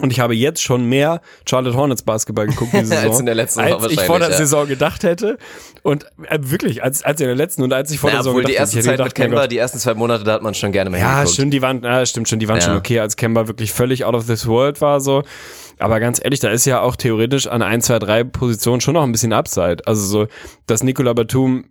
Und 0.00 0.12
ich 0.12 0.20
habe 0.20 0.34
jetzt 0.34 0.62
schon 0.62 0.84
mehr 0.84 1.20
Charlotte 1.48 1.76
Hornets 1.76 2.02
Basketball 2.02 2.46
geguckt 2.46 2.72
diese 2.72 2.86
Saison, 2.86 3.04
Als 3.10 3.20
in 3.20 3.26
der 3.26 3.34
letzten 3.34 3.60
Saison 3.62 3.82
als 3.82 3.92
ich 3.92 4.00
vor 4.02 4.18
der 4.18 4.30
ja. 4.30 4.36
Saison 4.36 4.68
gedacht 4.68 5.02
hätte. 5.02 5.38
Und 5.82 6.04
äh, 6.28 6.38
wirklich, 6.40 6.84
als, 6.84 7.02
als 7.02 7.20
in 7.20 7.26
der 7.26 7.34
letzten 7.34 7.62
und 7.62 7.72
als 7.72 7.90
ich 7.90 7.98
vor 7.98 8.10
Ja, 8.10 8.16
der 8.16 8.22
Saison 8.22 8.32
obwohl 8.32 8.44
die 8.44 8.52
gedacht 8.52 8.60
erste 8.60 8.76
hätte, 8.76 8.80
ich 8.80 8.84
Zeit 8.86 8.92
hätte 8.92 9.02
mit 9.04 9.14
gedacht, 9.14 9.18
mein 9.30 9.30
Kemba, 9.38 9.46
die 9.48 9.58
ersten 9.58 9.78
zwei 9.78 9.94
Monate, 9.94 10.24
da 10.24 10.32
hat 10.34 10.42
man 10.42 10.54
schon 10.54 10.72
gerne 10.72 10.90
mal 10.90 10.98
Ja, 11.00 11.08
hingeguckt. 11.08 11.34
stimmt, 11.34 11.52
die 11.54 11.62
waren, 11.62 11.82
ja, 11.82 12.06
stimmt 12.06 12.28
schon, 12.28 12.38
die 12.38 12.48
waren 12.48 12.58
Ja. 12.58 12.62
schon 12.62 12.76
okay, 12.76 13.00
als 13.00 13.16
Kemba 13.16 13.48
wirklich 13.48 13.72
völlig 13.72 14.04
out 14.04 14.14
of 14.14 14.26
this 14.26 14.46
world 14.46 14.80
war, 14.80 15.00
so. 15.00 15.22
Aber 15.80 16.00
ganz 16.00 16.20
ehrlich, 16.22 16.40
da 16.40 16.50
ist 16.50 16.64
ja 16.66 16.80
auch 16.80 16.94
theoretisch 16.96 17.46
an 17.46 17.62
1, 17.62 17.86
2, 17.86 17.98
3 17.98 18.24
Positionen 18.24 18.80
schon 18.80 18.94
noch 18.94 19.02
ein 19.04 19.12
bisschen 19.12 19.32
Upside. 19.32 19.78
Also 19.86 20.02
so, 20.04 20.26
dass 20.66 20.82
Nicola 20.82 21.12
Batum 21.14 21.64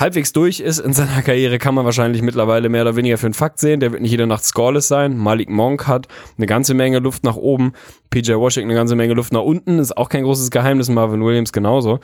halbwegs 0.00 0.32
durch 0.32 0.60
ist 0.60 0.78
in 0.78 0.92
seiner 0.92 1.22
Karriere, 1.24 1.58
kann 1.58 1.74
man 1.74 1.84
wahrscheinlich 1.84 2.22
mittlerweile 2.22 2.68
mehr 2.68 2.82
oder 2.82 2.96
weniger 2.96 3.18
für 3.18 3.26
einen 3.26 3.34
Fakt 3.34 3.60
sehen. 3.60 3.80
Der 3.80 3.92
wird 3.92 4.02
nicht 4.02 4.10
jede 4.10 4.26
Nacht 4.26 4.44
scoreless 4.44 4.88
sein. 4.88 5.16
Malik 5.16 5.50
Monk 5.50 5.86
hat 5.86 6.08
eine 6.36 6.46
ganze 6.46 6.74
Menge 6.74 6.98
Luft 6.98 7.22
nach 7.22 7.36
oben. 7.36 7.72
PJ 8.10 8.32
Washington 8.34 8.70
eine 8.70 8.78
ganze 8.78 8.96
Menge 8.96 9.14
Luft 9.14 9.32
nach 9.32 9.42
unten. 9.42 9.78
Ist 9.78 9.96
auch 9.96 10.08
kein 10.08 10.24
großes 10.24 10.50
Geheimnis. 10.50 10.88
Marvin 10.88 11.24
Williams 11.24 11.52
genauso. 11.52 12.00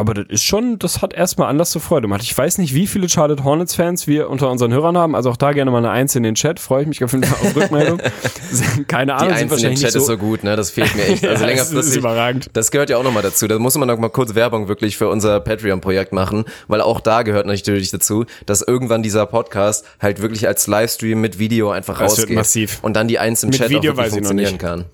Aber 0.00 0.14
das 0.14 0.24
ist 0.30 0.44
schon, 0.44 0.78
das 0.78 1.02
hat 1.02 1.12
erstmal 1.12 1.48
Anlass 1.50 1.72
zur 1.72 1.82
Freude 1.82 2.02
gemacht. 2.02 2.22
Ich 2.22 2.36
weiß 2.36 2.56
nicht, 2.56 2.74
wie 2.74 2.86
viele 2.86 3.06
Charlotte 3.08 3.44
Hornets 3.44 3.74
Fans 3.74 4.06
wir 4.06 4.30
unter 4.30 4.50
unseren 4.50 4.72
Hörern 4.72 4.96
haben. 4.96 5.14
Also 5.14 5.28
auch 5.30 5.36
da 5.36 5.52
gerne 5.52 5.70
mal 5.70 5.76
eine 5.78 5.90
Eins 5.90 6.16
in 6.16 6.22
den 6.22 6.34
Chat. 6.36 6.58
Freue 6.58 6.82
ich 6.82 6.88
mich 6.88 7.04
auf 7.04 7.12
auf 7.14 7.54
Rückmeldung. 7.56 7.98
Keine 8.88 9.12
Die 9.12 9.12
Ahnung, 9.12 9.28
sind 9.28 9.32
Eins 9.32 9.40
in 9.42 9.50
wahrscheinlich 9.50 9.80
Chat 9.80 9.88
nicht 9.88 9.96
ist 9.96 10.06
so. 10.06 10.12
so 10.12 10.16
gut, 10.16 10.42
ne? 10.42 10.56
Das 10.56 10.70
fehlt 10.70 10.94
mir 10.96 11.04
echt. 11.04 11.24
Also 11.30 11.44
Ja, 11.44 11.54
das 11.54 11.70
ist 11.72 11.96
überragend. 11.96 12.48
Das 12.54 12.70
gehört 12.70 12.88
ja 12.88 12.96
auch 12.96 13.02
nochmal 13.04 13.22
dazu. 13.22 13.46
Da 13.46 13.58
muss 13.58 13.76
man 13.76 13.88
noch 13.88 13.98
mal 13.98 14.08
kurz 14.08 14.34
Werbung 14.34 14.68
wirklich 14.68 14.96
für 14.96 15.08
unser 15.08 15.38
Patreon-Projekt 15.40 16.14
machen, 16.14 16.44
weil 16.66 16.80
auch 16.80 17.00
da 17.00 17.22
gehört 17.22 17.44
natürlich 17.46 17.90
dazu, 17.90 18.24
dass 18.46 18.62
irgendwann 18.62 19.02
dieser 19.02 19.26
Podcast 19.26 19.84
halt 20.00 20.22
wirklich 20.22 20.46
als 20.48 20.66
Livestream 20.66 21.20
mit 21.20 21.38
Video 21.38 21.70
einfach 21.70 21.98
Das 21.98 22.12
wird 22.12 22.20
rausgeht. 22.20 22.36
massiv. 22.36 22.78
Und 22.82 22.94
dann 22.94 23.06
die 23.06 23.18
Eins 23.18 23.42
im 23.42 23.50
Mit 23.50 23.58
Chat 23.58 23.68
Video 23.68 23.92
auch 23.92 24.06
funktionieren 24.06 24.56
kann. 24.56 24.86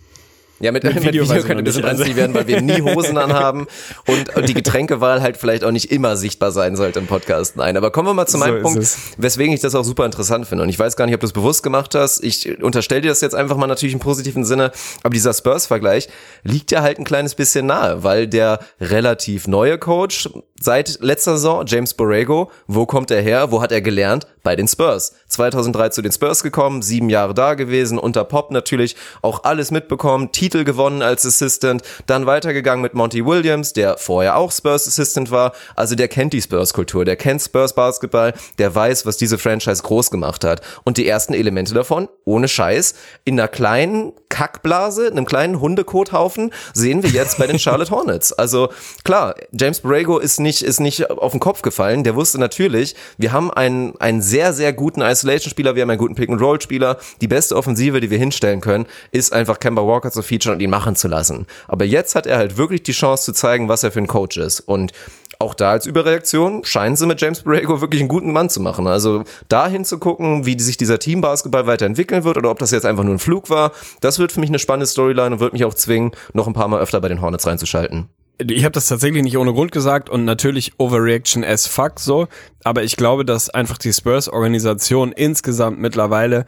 Ja, 0.59 0.73
mit, 0.73 0.85
mit, 0.85 0.95
Video 0.97 1.25
Video, 1.25 1.37
ich 1.37 1.45
könnte 1.45 1.65
das 1.65 1.77
nicht. 1.77 1.85
brenzlig 1.85 2.09
Also- 2.09 2.17
werden, 2.17 2.35
weil 2.35 2.47
wir 2.47 2.63
nie 2.63 2.81
Hosen 2.81 3.19
anhaben 3.19 3.67
und, 4.07 4.35
und 4.37 4.49
die 4.49 4.55
Getränkewahl 4.55 5.21
halt 5.21 5.37
vielleicht 5.37 5.65
auch 5.65 5.71
nicht 5.71 5.93
immer 5.93 6.17
sichtbar 6.17 6.51
sein 6.51 6.77
sollte 6.77 6.99
im 6.99 7.07
Podcast. 7.07 7.57
Nein, 7.57 7.77
aber 7.77 7.91
kommen 7.91 8.09
wir 8.09 8.15
mal 8.15 8.27
zu 8.27 8.39
meinem 8.39 8.57
ist 8.57 8.63
Punkt, 8.63 8.79
es. 8.79 8.99
weswegen 9.19 9.53
ich 9.53 9.61
das 9.61 9.75
auch 9.75 9.85
super 9.85 10.07
interessant 10.07 10.47
finde. 10.47 10.63
Und 10.65 10.71
ich 10.71 10.79
weiß 10.79 10.97
gar 10.97 11.05
nicht, 11.05 11.15
ob 11.15 11.21
du 11.21 11.27
es 11.27 11.35
bewusst 11.35 11.63
gemacht 11.63 11.95
hast. 11.95 12.25
Ich 12.25 12.63
unterstelle 12.63 13.03
dir 13.03 13.09
das 13.09 13.21
jetzt 13.21 13.35
einfach 13.35 13.57
mal 13.59 13.67
natürlich 13.67 13.93
im 13.93 14.01
positiven 14.01 14.45
Sinne. 14.47 14.73
Aber 15.03 15.13
dieser 15.13 15.35
Spurs-Vergleich 15.35 16.09
liegt 16.43 16.71
ja 16.71 16.81
halt 16.81 16.99
ein 16.99 17.05
kleines 17.05 17.35
bisschen 17.35 17.67
nahe, 17.67 18.03
weil 18.03 18.27
der 18.27 18.61
relativ 18.81 19.47
neue 19.49 19.77
Coach 19.77 20.29
seit 20.59 20.99
letzter 21.03 21.33
Saison, 21.37 21.65
James 21.67 21.93
Borrego, 21.93 22.51
wo 22.67 22.87
kommt 22.87 23.11
er 23.11 23.21
her? 23.21 23.51
Wo 23.53 23.61
hat 23.61 23.73
er 23.73 23.83
gelernt? 23.83 24.27
Bei 24.43 24.57
den 24.57 24.67
Spurs. 24.69 25.13
2003 25.29 25.91
zu 25.91 26.03
den 26.03 26.13
Spurs 26.13 26.43
gekommen, 26.43 26.81
sieben 26.81 27.11
Jahre 27.11 27.35
da 27.35 27.55
gewesen, 27.55 27.99
unter 27.99 28.25
Pop 28.25 28.51
natürlich 28.51 28.97
auch 29.21 29.45
alles 29.45 29.71
mitbekommen, 29.71 30.33
Titel 30.47 30.63
gewonnen 30.63 31.03
als 31.03 31.27
Assistant, 31.27 31.83
dann 32.07 32.25
weitergegangen 32.25 32.81
mit 32.81 32.95
Monty 32.95 33.27
Williams, 33.27 33.73
der 33.73 33.99
vorher 33.99 34.37
auch 34.37 34.53
Spurs 34.53 34.87
Assistant 34.87 35.33
war. 35.33 35.53
Also 35.75 35.97
der 35.97 36.07
kennt 36.07 36.33
die 36.33 36.41
Spurs-Kultur, 36.41 37.05
der 37.05 37.17
kennt 37.17 37.43
Spurs 37.43 37.75
Basketball, 37.75 38.33
der 38.59 38.73
weiß, 38.73 39.07
was 39.07 39.17
diese 39.17 39.39
Franchise 39.39 39.83
groß 39.83 40.13
gemacht 40.13 40.45
hat. 40.45 40.61
Und 40.85 40.99
die 40.99 41.09
ersten 41.09 41.35
Elemente 41.35 41.75
davon, 41.75 42.09
ohne 42.25 42.47
Scheiß, 42.47 42.95
in 43.25 43.41
einer 43.41 43.49
kleinen 43.49 44.13
Kackblase, 44.29 45.09
einem 45.09 45.25
kleinen 45.25 45.61
Hundekothaufen, 45.61 46.53
sehen 46.73 47.03
wir 47.03 47.11
jetzt 47.11 47.39
bei 47.39 47.49
den 47.49 47.59
Charlotte 47.59 47.91
Hornets. 47.91 48.33
Also 48.33 48.69
klar, 49.03 49.35
James 49.51 49.81
Borrego 49.81 50.19
ist 50.19 50.39
nicht, 50.39 50.63
ist 50.63 50.79
nicht 50.79 51.11
auf 51.11 51.33
den 51.33 51.41
Kopf 51.41 51.63
gefallen. 51.63 52.05
Der 52.05 52.15
wusste 52.15 52.39
natürlich, 52.39 52.95
wir 53.19 53.33
haben 53.33 53.51
einen, 53.51 53.97
einen 54.01 54.23
sehr, 54.23 54.53
sehr 54.53 54.73
guten 54.73 55.01
Isolation-Spieler, 55.01 55.75
wir 55.75 55.83
haben 55.83 55.91
einen 55.91 55.99
guten 55.99 56.15
Pick-and-Roll-Spieler. 56.15 56.99
Die 57.21 57.29
beste 57.29 57.57
Offensive, 57.57 58.01
die 58.01 58.11
wir 58.11 58.19
hinstellen 58.19 58.61
können, 58.61 58.87
ist 59.11 59.33
einfach 59.33 59.59
Kemba 59.59 59.83
Walker 59.83 60.13
zu 60.13 60.23
featuren 60.37 60.57
und 60.57 60.63
ihn 60.63 60.71
machen 60.71 60.97
zu 60.97 61.09
lassen. 61.09 61.47
Aber 61.69 61.85
jetzt 61.85 62.15
hat 62.15 62.27
er 62.27 62.39
halt 62.39 62.57
wirklich 62.57 62.83
die 62.83 62.93
Chance 62.93 63.25
zu 63.25 63.33
zeigen, 63.33 63.69
was 63.69 63.83
er 63.83 63.93
für 63.93 64.01
ein 64.01 64.07
Coach 64.07 64.37
ist. 64.37 64.61
Und 64.61 64.93
auch 65.39 65.55
da 65.55 65.73
als 65.73 65.87
Überreaktion 65.87 66.65
scheinen 66.65 66.97
sie 66.97 67.07
mit 67.07 67.21
James 67.21 67.43
Borrego 67.43 67.81
wirklich 67.81 68.01
einen 68.01 68.09
guten 68.09 68.33
Mann 68.33 68.49
zu 68.49 68.61
machen. 68.61 68.87
Also 68.87 69.25
dahin 69.49 69.85
zu 69.85 69.99
gucken, 69.99 70.47
wie 70.47 70.59
sich 70.59 70.77
dieser 70.77 70.99
Teambasketball 70.99 71.67
weiterentwickeln 71.67 72.25
wird 72.25 72.37
oder 72.37 72.51
ob 72.51 72.59
das 72.59 72.71
jetzt 72.71 72.87
einfach 72.87 73.05
nur 73.05 73.15
ein 73.15 73.19
Flug 73.19 73.51
war, 73.51 73.73
das 74.01 74.19
wird 74.19 74.33
für 74.33 74.41
mich 74.41 74.51
eine 74.51 74.59
spannende 74.59 74.87
Storyline 74.87 75.35
und 75.35 75.41
wird 75.41 75.53
mich 75.53 75.65
auch 75.65 75.75
zwingen, 75.75 76.13
noch 76.33 76.47
ein 76.47 76.55
paar 76.55 76.69
Mal 76.69 76.81
öfter 76.81 77.01
bei 77.01 77.09
den 77.09 77.21
Hornets 77.21 77.47
reinzuschalten. 77.47 78.09
Ich 78.39 78.65
habe 78.65 78.73
das 78.73 78.89
tatsächlich 78.89 79.23
nicht 79.23 79.39
ohne 79.39 79.55
Grund 79.55 79.73
gesagt 79.73 80.11
und 80.11 80.27
natürlich 80.27 80.73
Overreaction 80.79 81.43
as 81.43 81.67
fuck 81.67 81.99
so, 81.99 82.29
aber 82.65 82.83
ich 82.83 82.97
glaube, 82.97 83.25
dass 83.25 83.49
einfach 83.49 83.79
die 83.79 83.95
Spurs-Organisation 83.95 85.13
insgesamt 85.13 85.79
mittlerweile 85.79 86.45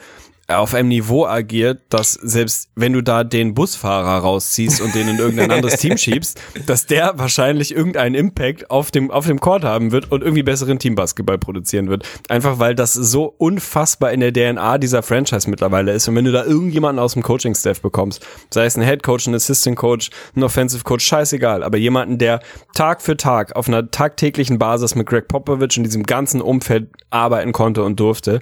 auf 0.51 0.73
einem 0.73 0.89
Niveau 0.89 1.27
agiert, 1.27 1.83
dass 1.91 2.15
selbst 2.15 2.71
wenn 2.75 2.95
du 2.95 3.03
da 3.03 3.23
den 3.23 3.53
Busfahrer 3.53 4.23
rausziehst 4.23 4.81
und 4.81 4.95
den 4.95 5.07
in 5.07 5.19
irgendein 5.19 5.51
anderes 5.51 5.79
Team 5.79 5.97
schiebst, 5.99 6.41
dass 6.65 6.87
der 6.87 7.19
wahrscheinlich 7.19 7.75
irgendeinen 7.75 8.15
Impact 8.15 8.71
auf 8.71 8.91
dem, 8.91 9.11
auf 9.11 9.27
dem 9.27 9.41
Court 9.41 9.63
haben 9.63 9.93
wird 9.93 10.11
und 10.11 10.23
irgendwie 10.23 10.43
besseren 10.43 10.79
Teambasketball 10.79 11.37
produzieren 11.37 11.91
wird. 11.91 12.09
Einfach 12.31 12.59
weil 12.59 12.75
das 12.75 12.95
so 12.95 13.27
unfassbar 13.27 14.13
in 14.13 14.21
der 14.21 14.33
DNA 14.33 14.79
dieser 14.79 15.03
Franchise 15.03 15.51
mittlerweile 15.51 15.93
ist. 15.93 16.09
Und 16.09 16.17
wenn 16.17 16.25
du 16.25 16.33
da 16.33 16.45
irgendjemanden 16.47 17.03
aus 17.05 17.13
dem 17.13 17.23
Coaching-Staff 17.23 17.83
bekommst, 17.83 18.27
sei 18.49 18.65
es 18.65 18.75
ein 18.79 18.83
Head 18.83 19.03
Coach, 19.03 19.27
ein 19.27 19.35
Assistant 19.35 19.77
Coach, 19.77 20.09
ein 20.35 20.43
Offensive 20.43 20.83
Coach, 20.83 21.05
scheißegal, 21.05 21.63
aber 21.63 21.77
jemanden, 21.77 22.17
der 22.17 22.41
Tag 22.73 23.03
für 23.03 23.19
Tag 23.19 23.55
auf 23.55 23.69
einer 23.69 23.91
tagtäglichen 23.91 24.59
Basis 24.59 24.95
mit 24.95 25.07
Greg 25.07 25.29
Popovich 25.29 25.77
in 25.77 25.85
diesem 25.85 26.05
ganzen 26.05 26.41
Umfeld 26.41 26.89
arbeiten 27.11 27.53
konnte 27.53 27.83
und 27.83 28.01
durfte, 28.01 28.41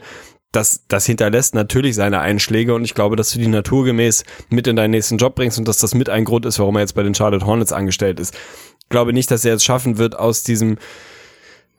das, 0.52 0.84
das 0.88 1.06
hinterlässt 1.06 1.54
natürlich 1.54 1.94
seine 1.94 2.20
Einschläge 2.20 2.74
und 2.74 2.84
ich 2.84 2.94
glaube, 2.94 3.16
dass 3.16 3.30
du 3.30 3.38
die 3.38 3.46
naturgemäß 3.46 4.24
mit 4.48 4.66
in 4.66 4.76
deinen 4.76 4.92
nächsten 4.92 5.18
Job 5.18 5.34
bringst 5.34 5.58
und 5.58 5.68
dass 5.68 5.78
das 5.78 5.94
mit 5.94 6.08
ein 6.08 6.24
Grund 6.24 6.46
ist, 6.46 6.58
warum 6.58 6.76
er 6.76 6.80
jetzt 6.80 6.94
bei 6.94 7.02
den 7.02 7.14
Charlotte 7.14 7.44
Hornets 7.44 7.72
angestellt 7.72 8.20
ist. 8.20 8.34
glaube 8.88 9.12
nicht, 9.12 9.30
dass 9.30 9.44
er 9.44 9.54
es 9.54 9.64
schaffen 9.64 9.98
wird, 9.98 10.18
aus 10.18 10.42
diesem 10.44 10.78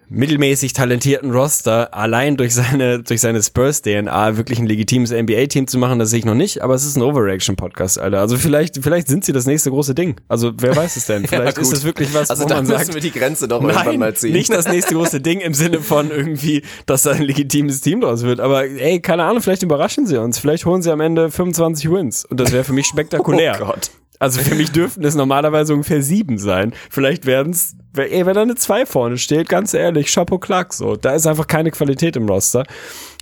mittelmäßig 0.10 0.74
talentierten 0.74 1.32
Roster 1.32 1.94
allein 1.94 2.38
durch 2.38 2.54
seine 2.56 3.04
durch 3.04 3.22
seine 3.22 3.42
Spurs 3.44 3.82
DNA 3.82 4.38
wirklich 4.38 4.60
ein 4.60 4.66
legitimes 4.66 5.12
NBA 5.12 5.48
Team 5.48 5.68
zu 5.68 5.78
machen, 5.78 6.00
das 6.00 6.10
sehe 6.10 6.20
ich 6.20 6.26
noch 6.26 6.34
nicht, 6.36 6.62
aber 6.62 6.76
es 6.76 6.86
ist 6.86 6.96
ein 6.96 7.02
Overreaction 7.02 7.56
Podcast, 7.56 8.00
Alter. 8.00 8.20
Also 8.20 8.38
vielleicht 8.38 8.82
vielleicht 8.82 9.08
sind 9.08 9.26
sie 9.26 9.34
das 9.34 9.46
nächste 9.46 9.70
große 9.70 9.94
Ding. 9.96 10.16
Also 10.28 10.54
wer 10.58 10.76
weiß 10.76 10.96
es 10.96 11.06
denn? 11.06 11.28
Vielleicht 11.28 11.58
Ja, 11.58 11.62
ist 11.62 11.74
es 11.74 11.84
wirklich 11.84 12.14
was, 12.14 12.30
Also 12.30 12.46
wo 12.46 12.50
man 12.50 12.66
sagt, 12.66 12.94
wir 12.94 13.02
die 13.02 13.12
Grenze 13.12 13.48
doch 13.48 13.62
irgendwann 13.62 13.86
Nein, 13.86 14.00
mal 14.00 14.14
ziehen. 14.16 14.32
nicht 14.34 14.52
das 14.52 14.68
nächste 14.68 14.94
große 14.96 15.20
Ding 15.22 15.40
im 15.42 15.54
Sinne 15.54 15.80
von 15.82 16.10
irgendwie, 16.10 16.64
dass 16.86 17.04
da 17.04 17.12
ein 17.12 17.22
legitimes 17.24 17.82
Team 17.82 18.02
draus 18.02 18.24
wird. 18.24 18.40
Aber 18.40 18.64
ey, 18.66 19.00
keine 19.02 19.24
Ahnung, 19.24 19.42
vielleicht 19.42 19.64
überraschen 19.64 20.06
sie 20.08 20.18
uns. 20.18 20.40
Vielleicht 20.40 20.66
holen 20.66 20.82
sie 20.82 20.92
am 20.92 21.02
Ende 21.02 21.30
25 21.32 21.92
Wins. 21.92 22.26
Und 22.26 22.40
das 22.40 22.52
wäre 22.52 22.64
für 22.64 22.74
mich 22.74 22.86
spektakulär. 22.88 23.58
Oh 23.62 23.66
Gott. 23.66 23.92
Also 24.20 24.42
für 24.42 24.56
mich 24.56 24.72
dürften 24.72 25.04
es 25.06 25.16
normalerweise 25.16 25.74
ungefähr 25.74 26.02
sieben 26.02 26.38
sein. 26.38 26.74
Vielleicht 26.90 27.26
werden 27.26 27.52
es, 27.52 27.76
wenn 27.94 28.26
da 28.26 28.42
eine 28.42 28.56
zwei 28.56 28.86
vorne 28.86 29.18
steht, 29.18 29.50
ganz 29.50 29.74
ehrlich, 29.74 30.12
Chapeau 30.12 30.40
Clark 30.40 30.74
so. 30.74 30.96
Da 30.96 31.12
ist 31.12 31.28
einfach 31.28 31.48
keine 31.48 31.72
Qualität 31.72 32.16
im 32.16 32.28
Roster. 32.28 32.66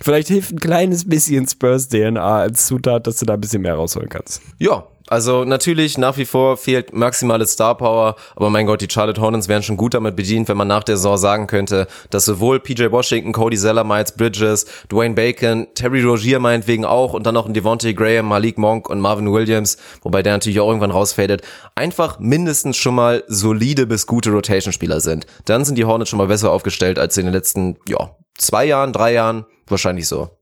Vielleicht 0.02 0.28
hilft 0.28 0.52
ein 0.52 0.60
kleines 0.60 1.08
bisschen 1.08 1.46
Spurs 1.46 1.88
DNA 1.88 2.38
als 2.38 2.66
Zutat, 2.66 3.06
dass 3.06 3.18
du 3.18 3.26
da 3.26 3.34
ein 3.34 3.40
bisschen 3.40 3.62
mehr 3.62 3.74
rausholen 3.74 4.08
kannst. 4.08 4.40
Ja, 4.58 4.86
also 5.08 5.44
natürlich 5.44 5.98
nach 5.98 6.16
wie 6.16 6.24
vor 6.24 6.56
fehlt 6.56 6.92
maximale 6.92 7.46
Star 7.46 7.76
Power, 7.76 8.16
aber 8.34 8.50
mein 8.50 8.66
Gott, 8.66 8.80
die 8.80 8.88
Charlotte 8.90 9.20
Hornets 9.20 9.48
wären 9.48 9.62
schon 9.62 9.76
gut 9.76 9.94
damit 9.94 10.16
bedient, 10.16 10.48
wenn 10.48 10.56
man 10.56 10.68
nach 10.68 10.82
der 10.82 10.96
Saison 10.96 11.16
sagen 11.16 11.46
könnte, 11.46 11.86
dass 12.10 12.24
sowohl 12.24 12.60
PJ 12.60 12.90
Washington, 12.90 13.32
Cody 13.32 13.56
Zeller, 13.56 13.84
Miles 13.84 14.12
Bridges, 14.12 14.66
Dwayne 14.90 15.14
Bacon, 15.14 15.68
Terry 15.74 16.02
Rogier 16.02 16.40
meinetwegen 16.40 16.84
auch 16.84 17.12
und 17.12 17.24
dann 17.26 17.34
noch 17.34 17.46
ein 17.46 17.54
Devontae 17.54 17.94
Graham, 17.94 18.26
Malik 18.26 18.58
Monk 18.58 18.88
und 18.88 19.00
Marvin 19.00 19.32
Williams, 19.32 19.76
wobei 20.02 20.22
der 20.22 20.32
natürlich 20.32 20.60
auch 20.60 20.68
irgendwann 20.68 20.90
rausfadet, 20.90 21.42
einfach 21.74 22.18
mindestens 22.18 22.76
schon 22.76 22.94
mal 22.94 23.22
solide 23.28 23.86
bis 23.86 24.06
gute 24.06 24.30
Rotation-Spieler 24.30 25.00
sind. 25.00 25.26
Dann 25.44 25.64
sind 25.64 25.76
die 25.76 25.84
Hornets 25.84 26.10
schon 26.10 26.18
mal 26.18 26.26
besser 26.26 26.50
aufgestellt 26.50 26.98
als 26.98 27.16
in 27.16 27.26
den 27.26 27.32
letzten, 27.32 27.76
ja, 27.88 28.16
zwei 28.36 28.64
Jahren, 28.64 28.92
drei 28.92 29.12
Jahren, 29.12 29.46
wahrscheinlich 29.68 30.08
so. 30.08 30.35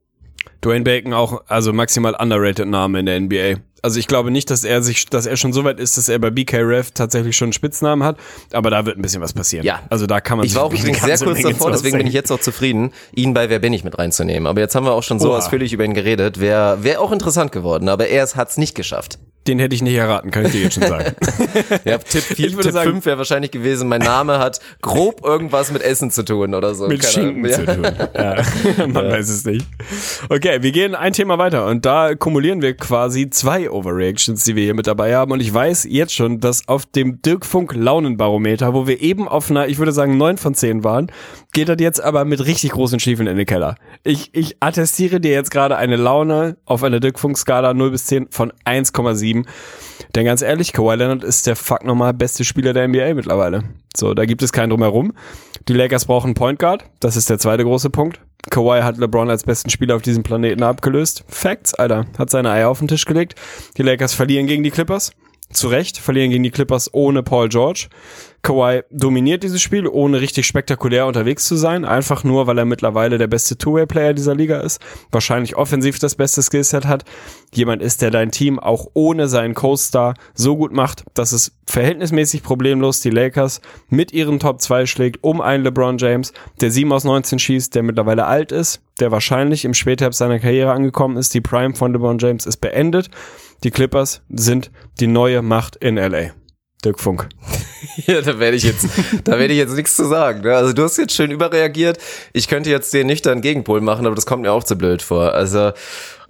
Dwayne 0.64 0.84
Bacon 0.84 1.12
auch, 1.12 1.42
also 1.48 1.72
maximal 1.72 2.14
underrated 2.18 2.68
Name 2.68 3.00
in 3.00 3.06
der 3.06 3.20
NBA. 3.20 3.60
Also 3.82 4.00
ich 4.00 4.06
glaube 4.06 4.30
nicht, 4.30 4.50
dass 4.50 4.64
er 4.64 4.82
sich, 4.82 5.04
dass 5.06 5.26
er 5.26 5.36
schon 5.36 5.52
so 5.52 5.62
weit 5.64 5.78
ist, 5.78 5.98
dass 5.98 6.08
er 6.08 6.18
bei 6.18 6.30
BK 6.30 6.62
Ref 6.62 6.92
tatsächlich 6.92 7.36
schon 7.36 7.46
einen 7.46 7.52
Spitznamen 7.52 8.02
hat, 8.02 8.16
aber 8.52 8.70
da 8.70 8.86
wird 8.86 8.96
ein 8.96 9.02
bisschen 9.02 9.20
was 9.20 9.34
passieren. 9.34 9.66
Ja. 9.66 9.82
Also 9.90 10.06
da 10.06 10.22
kann 10.22 10.38
man 10.38 10.46
Ich 10.46 10.54
war 10.54 10.62
auch 10.62 10.72
übrigens 10.72 11.02
sehr 11.02 11.18
kurz 11.18 11.42
Menge 11.42 11.50
davor, 11.50 11.70
deswegen 11.70 11.98
bin 11.98 12.06
ich 12.06 12.14
jetzt 12.14 12.30
auch 12.32 12.40
zufrieden, 12.40 12.92
ihn 13.14 13.34
bei 13.34 13.50
Wer 13.50 13.58
bin 13.58 13.74
ich 13.74 13.84
mit 13.84 13.98
reinzunehmen. 13.98 14.46
Aber 14.46 14.60
jetzt 14.62 14.74
haben 14.74 14.86
wir 14.86 14.92
auch 14.92 15.02
schon 15.02 15.20
so 15.20 15.28
Oha. 15.28 15.36
ausführlich 15.36 15.74
über 15.74 15.84
ihn 15.84 15.92
geredet. 15.92 16.40
Wäre 16.40 16.82
wär 16.82 17.02
auch 17.02 17.12
interessant 17.12 17.52
geworden, 17.52 17.90
aber 17.90 18.06
er 18.08 18.26
hat 18.26 18.48
es 18.48 18.56
nicht 18.56 18.74
geschafft. 18.74 19.18
Den 19.46 19.58
hätte 19.58 19.74
ich 19.74 19.82
nicht 19.82 19.94
erraten, 19.94 20.30
kann 20.30 20.46
ich 20.46 20.52
dir 20.52 20.62
jetzt 20.62 20.74
schon 20.74 20.84
sagen. 20.88 21.14
Ja, 21.84 21.98
Tipp 21.98 22.22
4, 22.22 22.46
Ich 22.46 22.52
würde 22.54 22.62
Tipp 22.68 22.72
sagen- 22.72 22.90
5 22.92 23.06
wäre 23.06 23.18
wahrscheinlich 23.18 23.50
gewesen, 23.50 23.88
mein 23.88 24.00
Name 24.00 24.38
hat 24.38 24.60
grob 24.80 25.24
irgendwas 25.24 25.70
mit 25.70 25.82
Essen 25.82 26.10
zu 26.10 26.24
tun 26.24 26.54
oder 26.54 26.74
so. 26.74 26.88
mit 26.88 27.00
Keine 27.02 27.12
Schinken 27.12 27.44
Ahnung. 27.52 27.66
zu 27.66 27.74
tun. 27.74 28.08
Ja. 28.14 28.86
Man 28.86 29.10
weiß 29.10 29.28
es 29.28 29.44
nicht. 29.44 29.66
Okay, 30.30 30.62
wir 30.62 30.72
gehen 30.72 30.94
ein 30.94 31.12
Thema 31.12 31.36
weiter 31.38 31.66
und 31.66 31.84
da 31.84 32.14
kumulieren 32.14 32.62
wir 32.62 32.74
quasi 32.74 33.28
zwei 33.30 33.70
Overreactions, 33.70 34.44
die 34.44 34.56
wir 34.56 34.64
hier 34.64 34.74
mit 34.74 34.86
dabei 34.86 35.14
haben 35.16 35.30
und 35.32 35.40
ich 35.40 35.52
weiß 35.52 35.86
jetzt 35.90 36.14
schon, 36.14 36.40
dass 36.40 36.66
auf 36.68 36.86
dem 36.86 37.20
Dirk 37.22 37.44
Funk 37.44 37.74
Launenbarometer, 37.74 38.72
wo 38.74 38.86
wir 38.86 39.00
eben 39.02 39.28
auf 39.28 39.50
einer, 39.50 39.68
ich 39.68 39.78
würde 39.78 39.92
sagen 39.92 40.16
9 40.16 40.38
von 40.38 40.54
10 40.54 40.84
waren, 40.84 41.10
geht 41.52 41.68
das 41.68 41.76
jetzt 41.80 42.02
aber 42.02 42.24
mit 42.24 42.44
richtig 42.46 42.70
großen 42.72 42.98
Stiefeln 42.98 43.28
in 43.28 43.36
den 43.36 43.46
Keller. 43.46 43.76
Ich, 44.02 44.30
ich 44.32 44.56
attestiere 44.60 45.20
dir 45.20 45.32
jetzt 45.32 45.50
gerade 45.50 45.76
eine 45.76 45.96
Laune 45.96 46.56
auf 46.64 46.82
einer 46.82 47.00
Dirk 47.00 47.18
Funk 47.18 47.36
Skala 47.36 47.74
0 47.74 47.90
bis 47.90 48.06
10 48.06 48.28
von 48.30 48.52
1,7. 48.64 49.33
Denn 50.14 50.24
ganz 50.24 50.42
ehrlich, 50.42 50.72
Kawhi 50.72 50.94
Leonard 50.96 51.24
ist 51.24 51.46
der 51.46 51.56
fuck 51.56 51.84
nochmal 51.84 52.14
beste 52.14 52.44
Spieler 52.44 52.72
der 52.72 52.88
NBA 52.88 53.14
mittlerweile. 53.14 53.64
So, 53.96 54.14
da 54.14 54.24
gibt 54.24 54.42
es 54.42 54.52
keinen 54.52 54.70
drumherum. 54.70 55.12
Die 55.68 55.72
Lakers 55.72 56.04
brauchen 56.04 56.34
Point 56.34 56.58
Guard. 56.58 56.84
Das 57.00 57.16
ist 57.16 57.28
der 57.30 57.38
zweite 57.38 57.64
große 57.64 57.90
Punkt. 57.90 58.20
Kawhi 58.50 58.82
hat 58.82 58.98
LeBron 58.98 59.30
als 59.30 59.44
besten 59.44 59.70
Spieler 59.70 59.96
auf 59.96 60.02
diesem 60.02 60.22
Planeten 60.22 60.62
abgelöst. 60.62 61.24
Facts, 61.28 61.74
Alter. 61.74 62.06
Hat 62.18 62.30
seine 62.30 62.50
Eier 62.50 62.68
auf 62.68 62.78
den 62.78 62.88
Tisch 62.88 63.06
gelegt. 63.06 63.34
Die 63.76 63.82
Lakers 63.82 64.14
verlieren 64.14 64.46
gegen 64.46 64.62
die 64.62 64.70
Clippers. 64.70 65.12
Zu 65.54 65.68
Recht, 65.68 65.98
verlieren 65.98 66.30
gegen 66.30 66.42
die 66.42 66.50
Clippers 66.50 66.92
ohne 66.92 67.22
Paul 67.22 67.48
George. 67.48 67.86
Kawhi 68.42 68.82
dominiert 68.90 69.42
dieses 69.42 69.62
Spiel, 69.62 69.86
ohne 69.86 70.20
richtig 70.20 70.46
spektakulär 70.46 71.06
unterwegs 71.06 71.46
zu 71.46 71.56
sein. 71.56 71.84
Einfach 71.84 72.24
nur, 72.24 72.46
weil 72.46 72.58
er 72.58 72.64
mittlerweile 72.66 73.18
der 73.18 73.26
beste 73.26 73.56
Two-Way-Player 73.56 74.14
dieser 74.14 74.34
Liga 74.34 74.60
ist. 74.60 74.80
Wahrscheinlich 75.10 75.56
offensiv 75.56 75.98
das 75.98 76.16
beste 76.16 76.42
Skillset 76.42 76.86
hat. 76.86 77.04
Jemand 77.54 77.82
ist, 77.82 78.02
der 78.02 78.10
dein 78.10 78.32
Team 78.32 78.58
auch 78.58 78.88
ohne 78.92 79.28
seinen 79.28 79.54
Co-Star 79.54 80.14
so 80.34 80.56
gut 80.56 80.72
macht, 80.72 81.04
dass 81.14 81.32
es 81.32 81.52
verhältnismäßig 81.66 82.42
problemlos 82.42 83.00
die 83.00 83.10
Lakers 83.10 83.62
mit 83.88 84.12
ihren 84.12 84.40
Top 84.40 84.60
2 84.60 84.86
schlägt, 84.86 85.24
um 85.24 85.40
einen 85.40 85.64
LeBron 85.64 85.96
James, 85.98 86.34
der 86.60 86.70
7 86.70 86.92
aus 86.92 87.04
19 87.04 87.38
schießt, 87.38 87.74
der 87.74 87.82
mittlerweile 87.82 88.26
alt 88.26 88.52
ist, 88.52 88.82
der 89.00 89.10
wahrscheinlich 89.10 89.64
im 89.64 89.72
Spätherbst 89.72 90.18
seiner 90.18 90.38
Karriere 90.38 90.72
angekommen 90.72 91.16
ist. 91.16 91.32
Die 91.32 91.40
Prime 91.40 91.74
von 91.74 91.92
LeBron 91.92 92.18
James 92.18 92.44
ist 92.44 92.58
beendet. 92.58 93.08
Die 93.64 93.70
Clippers 93.70 94.20
sind 94.28 94.70
die 95.00 95.06
neue 95.06 95.40
Macht 95.40 95.76
in 95.76 95.96
LA. 95.96 96.32
Dirk 96.84 97.00
Funk. 97.00 97.28
Ja, 98.06 98.20
da 98.22 98.40
werde 98.40 98.56
ich 98.56 98.64
jetzt, 98.64 98.88
da 99.22 99.38
werde 99.38 99.52
ich 99.52 99.58
jetzt 99.58 99.76
nichts 99.76 99.94
zu 99.94 100.04
sagen. 100.06 100.40
Ne? 100.40 100.56
Also 100.56 100.72
du 100.72 100.82
hast 100.82 100.96
jetzt 100.96 101.14
schön 101.14 101.30
überreagiert. 101.30 101.98
Ich 102.32 102.48
könnte 102.48 102.68
jetzt 102.68 102.92
den 102.92 103.06
nüchternen 103.06 103.40
Gegenpol 103.40 103.80
machen, 103.80 104.04
aber 104.04 104.16
das 104.16 104.26
kommt 104.26 104.42
mir 104.42 104.50
auch 104.50 104.64
zu 104.64 104.76
blöd 104.76 105.00
vor. 105.00 105.32
Also 105.32 105.70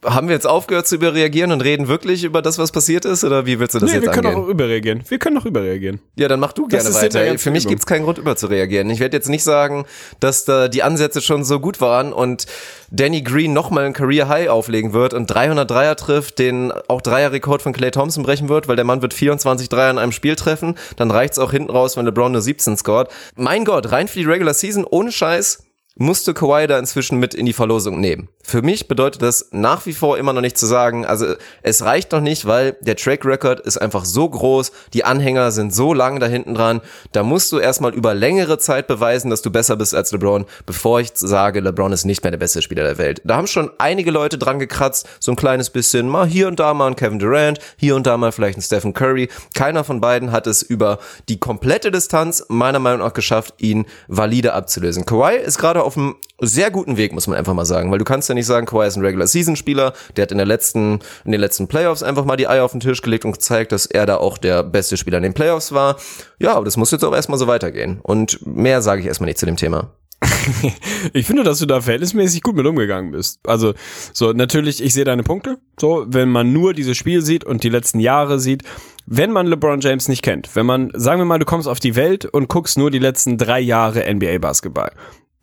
haben 0.05 0.29
wir 0.29 0.35
jetzt 0.35 0.47
aufgehört 0.47 0.87
zu 0.87 0.95
überreagieren 0.97 1.53
und 1.53 1.61
reden 1.63 1.89
wirklich 1.89 2.25
über 2.25 2.43
das, 2.43 2.59
was 2.59 2.73
passiert 2.73 3.05
ist? 3.05 3.25
Oder 3.25 3.47
wie 3.47 3.59
willst 3.59 3.75
du 3.75 3.79
das 3.79 3.89
Nee, 3.91 3.97
jetzt 3.97 4.05
wir 4.07 4.11
können 4.13 4.27
angehen? 4.29 4.45
auch 4.45 4.49
überreagieren. 4.49 5.03
Wir 5.09 5.19
können 5.19 5.39
auch 5.39 5.45
überreagieren. 5.47 6.01
Ja, 6.17 6.29
dann 6.29 6.41
mach 6.41 6.53
du 6.53 6.67
gerne 6.69 6.93
weiter. 6.95 7.39
Für 7.39 7.51
mich 7.51 7.65
Übung. 7.65 7.71
gibt's 7.71 7.87
keinen 7.87 8.05
Grund, 8.05 8.19
überzureagieren. 8.19 8.89
Ich 8.91 9.01
werde 9.01 9.17
jetzt 9.17 9.29
nicht 9.29 9.45
sagen, 9.45 9.85
dass 10.21 10.45
da 10.45 10.69
die 10.69 10.83
Ansätze 10.83 11.21
schon 11.21 11.45
so 11.45 11.61
gut 11.61 11.81
waren 11.81 12.13
und 12.13 12.47
Danny 12.91 13.23
Green 13.23 13.53
nochmal 13.53 13.85
ein 13.87 13.93
Career 13.93 14.29
High 14.29 14.49
auflegen 14.49 14.93
wird 14.93 15.15
und 15.15 15.27
300 15.27 15.69
Dreier 15.71 15.97
trifft, 15.97 16.39
den 16.39 16.73
auch 16.89 17.01
Dreierrekord 17.01 17.63
von 17.63 17.73
Clay 17.73 17.91
Thompson 17.91 18.23
brechen 18.23 18.49
wird, 18.49 18.69
weil 18.69 18.77
der 18.77 18.85
Mann 18.85 19.03
wird 19.03 19.15
24 19.15 19.69
Dreier 19.69 19.91
in 19.91 19.99
einem 19.99 20.13
Spiel 20.13 20.37
treffen. 20.37 20.77
Dann 20.97 21.11
reicht's 21.11 21.39
auch 21.39 21.51
hinten 21.51 21.71
raus, 21.71 21.97
wenn 21.97 22.05
LeBron 22.07 22.33
nur 22.33 22.41
17 22.43 22.77
scored. 22.77 23.09
Mein 23.37 23.65
Gott, 23.65 23.91
rein 23.91 24.07
für 24.09 24.19
die 24.21 24.25
Regular 24.27 24.55
Season, 24.55 24.85
ohne 24.89 25.11
Scheiß, 25.11 25.65
musste 25.97 26.35
Kawhi 26.35 26.67
da 26.67 26.79
inzwischen 26.79 27.19
mit 27.19 27.35
in 27.35 27.47
die 27.47 27.53
Verlosung 27.53 28.01
nehmen. 28.01 28.29
Für 28.47 28.61
mich 28.61 28.89
bedeutet 28.89 29.23
das 29.23 29.49
nach 29.53 29.87
wie 29.87 29.95
vor 29.95 30.19
immer 30.19 30.35
noch 30.35 30.43
nicht 30.43 30.59
zu 30.59 30.67
sagen, 30.67 31.07
also 31.07 31.35
es 31.63 31.83
reicht 31.83 32.13
noch 32.13 32.21
nicht, 32.21 32.45
weil 32.45 32.77
der 32.83 32.95
Track 32.95 33.25
Record 33.25 33.61
ist 33.61 33.79
einfach 33.79 34.05
so 34.05 34.29
groß, 34.29 34.71
die 34.93 35.03
Anhänger 35.03 35.51
sind 35.51 35.75
so 35.75 35.95
lang 35.95 36.21
da 36.21 36.27
hinten 36.27 36.55
dran, 36.55 36.83
da 37.13 37.23
musst 37.23 37.53
du 37.53 37.59
erstmal 37.59 37.95
über 37.95 38.13
längere 38.13 38.59
Zeit 38.59 38.87
beweisen, 38.87 39.31
dass 39.31 39.41
du 39.41 39.51
besser 39.51 39.77
bist 39.77 39.95
als 39.95 40.13
LeBron, 40.13 40.45
bevor 40.67 41.01
ich 41.01 41.13
sage, 41.15 41.61
LeBron 41.61 41.93
ist 41.93 42.05
nicht 42.05 42.23
mehr 42.23 42.33
der 42.33 42.39
beste 42.39 42.61
Spieler 42.61 42.85
der 42.85 42.99
Welt. 42.99 43.23
Da 43.25 43.37
haben 43.37 43.47
schon 43.47 43.71
einige 43.79 44.11
Leute 44.11 44.37
dran 44.37 44.59
gekratzt, 44.59 45.09
so 45.21 45.33
ein 45.33 45.37
kleines 45.37 45.71
bisschen, 45.71 46.07
mal 46.11 46.27
hier 46.27 46.47
und 46.47 46.61
da 46.61 46.75
mal 46.75 46.89
ein 46.89 46.97
Kevin 46.97 47.19
Durant, 47.19 47.61
hier 47.79 47.97
und 47.97 48.07
da 48.07 48.19
mal 48.19 48.31
vielleicht 48.31 48.59
ein 48.59 48.63
Stephen 48.63 48.93
Curry. 48.93 49.31
Keiner 49.55 49.85
von 49.85 50.03
beiden 50.03 50.33
hat 50.33 50.47
es 50.47 50.61
über 50.61 50.99
die 51.31 51.41
komplette 51.41 51.91
Distanz 51.91 52.45
meiner 52.49 52.79
Meinung 52.79 53.01
nach 53.01 53.15
geschafft, 53.15 53.55
ihn 53.57 53.87
valide 54.07 54.53
abzulösen. 54.53 55.07
Kawhi 55.07 55.37
ist 55.37 55.59
gerade 55.59 55.83
auf 55.83 55.97
einem 55.97 56.17
sehr 56.41 56.71
guten 56.71 56.97
Weg, 56.97 57.13
muss 57.13 57.27
man 57.27 57.39
einfach 57.39 57.55
mal 57.55 57.65
sagen, 57.65 57.91
weil 57.91 57.99
du 57.99 58.05
kannst 58.05 58.29
ja 58.35 58.39
nicht 58.39 58.47
sagen, 58.47 58.67
Kawhi 58.67 58.87
ist 58.87 58.97
ein 58.97 59.05
Regular 59.05 59.27
Season 59.27 59.57
Spieler, 59.57 59.93
der 60.17 60.23
hat 60.23 60.33
in 60.33 60.39
der 60.39 60.47
letzten 60.47 61.01
in 61.25 61.33
den 61.33 61.41
letzten 61.41 61.69
Playoffs 61.69 62.03
einfach 62.03 62.25
mal 62.25 62.37
die 62.37 62.49
Eier 62.49 62.65
auf 62.65 62.73
den 62.73 62.81
Tisch 62.81 63.03
gelegt 63.03 63.25
und 63.25 63.33
gezeigt, 63.33 63.73
dass 63.73 63.87
er 63.87 64.07
da 64.07 64.17
auch 64.17 64.39
der 64.39 64.63
beste 64.63 64.97
Spieler 64.97 65.19
in 65.19 65.23
den 65.23 65.35
Playoffs 65.35 65.73
war. 65.73 65.97
Ja, 66.39 66.55
aber 66.55 66.65
das 66.65 66.77
muss 66.77 66.91
jetzt 66.91 67.05
auch 67.05 67.15
erstmal 67.15 67.39
so 67.39 67.47
weitergehen 67.47 68.01
und 68.03 68.45
mehr 68.47 68.83
sage 68.83 69.01
ich 69.01 69.07
erstmal 69.07 69.29
nicht 69.29 69.39
zu 69.39 69.47
dem 69.47 69.57
Thema. 69.57 69.93
Ich 71.13 71.27
finde, 71.27 71.43
dass 71.43 71.59
du 71.59 71.67
da 71.67 71.81
verhältnismäßig 71.81 72.43
gut 72.43 72.57
mit 72.57 72.67
umgegangen 72.67 73.13
bist. 73.13 73.41
Also, 73.47 73.75
so, 74.13 74.33
natürlich, 74.33 74.83
ich 74.83 74.95
sehe 74.95 75.05
deine 75.05 75.23
Punkte. 75.23 75.59
So, 75.79 76.07
wenn 76.09 76.29
man 76.29 76.53
nur 76.53 76.75
dieses 76.75 76.97
Spiel 76.97 77.23
sieht 77.23 77.45
und 77.45 77.63
die 77.63 77.69
letzten 77.69 78.01
Jahre 78.01 78.39
sieht, 78.39 78.63
wenn 79.07 79.33
man 79.33 79.47
LeBron 79.47 79.81
James 79.81 80.09
nicht 80.09 80.23
kennt, 80.23 80.55
wenn 80.57 80.67
man, 80.67 80.91
sagen 80.95 81.21
wir 81.21 81.27
mal, 81.27 81.39
du 81.39 81.45
kommst 81.45 81.69
auf 81.69 81.81
die 81.81 81.95
Welt 81.95 82.25
und 82.25 82.49
guckst 82.49 82.79
nur 82.79 82.91
die 82.91 82.99
letzten 82.99 83.37
drei 83.37 83.61
Jahre 83.61 84.13
NBA 84.13 84.39
Basketball, 84.39 84.93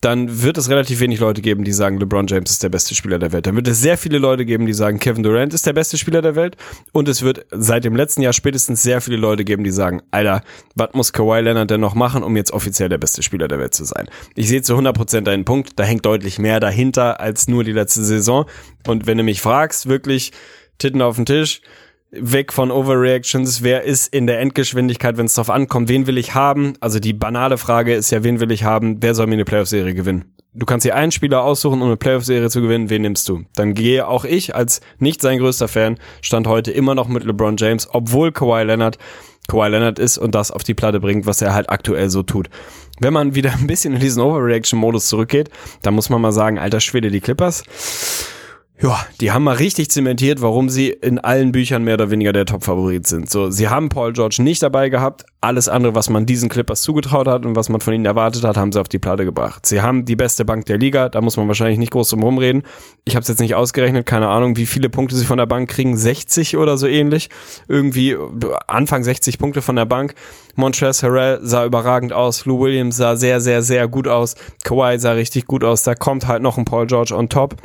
dann 0.02 0.42
wird 0.42 0.58
es 0.58 0.68
relativ 0.68 1.00
wenig 1.00 1.20
Leute 1.20 1.42
geben, 1.42 1.64
die 1.64 1.72
sagen, 1.72 2.00
LeBron 2.00 2.26
James 2.26 2.50
ist 2.50 2.64
der 2.64 2.70
beste 2.70 2.96
Spieler 2.96 3.20
der 3.20 3.32
Welt. 3.32 3.46
Dann 3.46 3.56
wird 3.56 3.68
es 3.68 3.82
sehr 3.82 4.00
viele 4.00 4.18
Leute 4.18 4.46
geben, 4.46 4.66
die 4.66 4.74
sagen, 4.74 5.00
Kevin 5.00 5.22
Durant 5.22 5.54
ist 5.54 5.68
der 5.68 5.74
beste 5.74 5.96
Spieler 6.00 6.24
der 6.24 6.36
Welt. 6.36 6.58
Und 6.92 7.08
es 7.08 7.22
wird 7.22 7.46
seit 7.52 7.84
dem 7.84 7.96
letzten 7.96 8.24
Jahr 8.24 8.34
spätestens 8.34 8.82
sehr 8.82 9.00
viele 9.00 9.18
Leute 9.18 9.46
geben, 9.46 9.64
die 9.64 9.70
sagen, 9.70 10.02
Alter, 10.10 10.42
was 10.74 10.94
muss 10.94 11.14
Kawhi 11.14 11.42
Leonard 11.42 11.70
denn 11.70 11.82
noch 11.82 11.94
machen, 11.94 12.24
um 12.24 12.36
jetzt 12.36 12.52
offiziell 12.52 12.90
der 12.90 12.98
beste 12.98 13.22
Spieler 13.22 13.48
der 13.48 13.60
Welt 13.60 13.76
zu 13.76 13.86
sein? 13.86 14.10
Ich 14.36 14.48
sehe 14.48 14.64
zu 14.64 14.76
100% 14.76 15.22
deinen 15.22 15.46
Punkt. 15.46 15.74
Da 15.76 15.84
hängt 15.84 16.04
deutlich 16.04 16.40
mehr 16.40 16.60
dahinter 16.60 17.20
als 17.20 17.48
nur 17.48 17.64
die 17.64 17.72
letzte 17.72 18.04
Saison. 18.04 18.48
Und 18.88 19.06
wenn 19.06 19.20
du 19.20 19.24
mich 19.24 19.40
fragst, 19.40 19.88
wirklich 19.88 20.32
Titten 20.80 21.04
auf 21.04 21.16
den 21.16 21.28
Tisch, 21.28 21.62
weg 22.12 22.52
von 22.52 22.72
Overreactions, 22.72 23.64
wer 23.64 23.84
ist 23.84 24.14
in 24.14 24.28
der 24.28 24.40
Endgeschwindigkeit, 24.40 25.18
wenn 25.18 25.26
es 25.26 25.36
drauf 25.36 25.50
ankommt, 25.50 25.90
wen 25.90 26.08
will 26.08 26.18
ich 26.18 26.36
haben? 26.36 26.74
Also 26.82 27.00
die 27.00 27.14
banale 27.14 27.58
Frage 27.58 27.94
ist 27.94 28.12
ja, 28.12 28.24
wen 28.24 28.40
will 28.40 28.52
ich 28.52 28.64
haben? 28.64 28.98
Wer 29.02 29.16
soll 29.16 29.28
mir 29.28 29.34
eine 29.34 29.46
Playoff-Serie 29.46 29.94
gewinnen? 29.94 30.26
Du 30.54 30.66
kannst 30.66 30.86
dir 30.86 30.96
einen 30.96 31.14
Spieler 31.14 31.44
aussuchen, 31.44 31.82
um 31.82 31.88
eine 31.88 31.98
Playoff-Serie 31.98 32.50
zu 32.50 32.62
gewinnen, 32.62 32.90
wen 32.90 33.04
nimmst 33.04 33.30
du? 33.30 33.46
Dann 33.56 33.74
gehe 33.74 34.06
auch 34.08 34.26
ich 34.26 34.54
als 34.54 34.82
nicht 35.00 35.22
sein 35.22 35.40
größter 35.40 35.70
Fan, 35.70 35.98
stand 36.22 36.48
heute 36.48 36.72
immer 36.72 36.96
noch 36.96 37.08
mit 37.08 37.24
LeBron 37.24 37.56
James, 37.58 37.88
obwohl 37.90 38.34
Kawhi 38.34 38.64
Leonard 38.64 38.98
Kawhi 39.48 39.70
Leonard 39.70 40.00
ist 40.00 40.18
und 40.18 40.36
das 40.36 40.52
auf 40.52 40.64
die 40.64 40.74
Platte 40.74 41.00
bringt, 41.00 41.26
was 41.26 41.42
er 41.42 41.54
halt 41.54 41.70
aktuell 41.70 42.10
so 42.10 42.24
tut. 42.24 42.50
Wenn 43.00 43.14
man 43.14 43.36
wieder 43.36 43.54
ein 43.60 43.68
bisschen 43.68 43.94
in 43.94 44.00
diesen 44.00 44.22
Overreaction-Modus 44.22 45.08
zurückgeht, 45.08 45.50
dann 45.82 45.94
muss 45.94 46.10
man 46.10 46.22
mal 46.22 46.32
sagen, 46.32 46.60
alter 46.60 46.80
Schwede, 46.80 47.10
die 47.10 47.22
Clippers 47.22 47.64
ja, 48.82 49.00
die 49.20 49.32
haben 49.32 49.44
mal 49.44 49.56
richtig 49.56 49.92
zementiert, 49.92 50.42
warum 50.42 50.68
sie 50.68 50.90
in 50.90 51.20
allen 51.20 51.52
Büchern 51.52 51.84
mehr 51.84 51.94
oder 51.94 52.10
weniger 52.10 52.34
der 52.34 52.46
Top-Favorit 52.46 53.06
sind. 53.06 53.30
So, 53.30 53.52
sie 53.52 53.70
haben 53.70 53.90
Paul 53.90 54.14
George 54.14 54.38
nicht 54.40 54.64
dabei 54.64 54.90
gehabt. 54.90 55.24
Alles 55.40 55.70
andere, 55.70 55.94
was 55.94 56.10
man 56.10 56.26
diesen 56.26 56.50
Clippers 56.50 56.82
zugetraut 56.82 57.28
hat 57.28 57.46
und 57.46 57.56
was 57.56 57.70
man 57.70 57.80
von 57.80 57.94
ihnen 57.94 58.06
erwartet 58.06 58.44
hat, 58.44 58.58
haben 58.58 58.72
sie 58.72 58.82
auf 58.82 58.88
die 58.88 58.98
Platte 58.98 59.24
gebracht. 59.24 59.68
Sie 59.68 59.82
haben 59.82 60.06
die 60.06 60.16
beste 60.16 60.46
Bank 60.46 60.66
der 60.66 60.80
Liga, 60.80 61.10
da 61.10 61.22
muss 61.22 61.38
man 61.38 61.48
wahrscheinlich 61.48 61.78
nicht 61.78 61.92
groß 61.92 62.10
drum 62.10 62.24
rumreden. 62.24 62.64
Ich 63.06 63.16
habe 63.16 63.22
es 63.22 63.28
jetzt 63.28 63.40
nicht 63.40 63.54
ausgerechnet, 63.54 64.08
keine 64.08 64.30
Ahnung, 64.30 64.58
wie 64.58 64.66
viele 64.66 64.90
Punkte 64.90 65.16
sie 65.16 65.26
von 65.26 65.38
der 65.38 65.46
Bank 65.46 65.70
kriegen, 65.70 65.96
60 65.96 66.58
oder 66.58 66.78
so 66.78 66.88
ähnlich. 66.88 67.30
Irgendwie 67.68 68.18
Anfang 68.66 69.04
60 69.04 69.38
Punkte 69.38 69.62
von 69.62 69.76
der 69.76 69.86
Bank. 69.86 70.16
Montrezl 70.56 71.08
Harrell 71.08 71.40
sah 71.44 71.66
überragend 71.66 72.14
aus, 72.14 72.46
Lou 72.46 72.60
Williams 72.60 72.98
sah 72.98 73.16
sehr, 73.16 73.42
sehr, 73.42 73.62
sehr 73.62 73.88
gut 73.88 74.08
aus, 74.08 74.36
Kawhi 74.64 74.98
sah 74.98 75.12
richtig 75.12 75.46
gut 75.46 75.64
aus, 75.64 75.84
da 75.84 75.94
kommt 75.94 76.28
halt 76.28 76.42
noch 76.42 76.58
ein 76.58 76.66
Paul 76.66 76.88
George 76.88 77.16
on 77.16 77.30
top. 77.30 77.56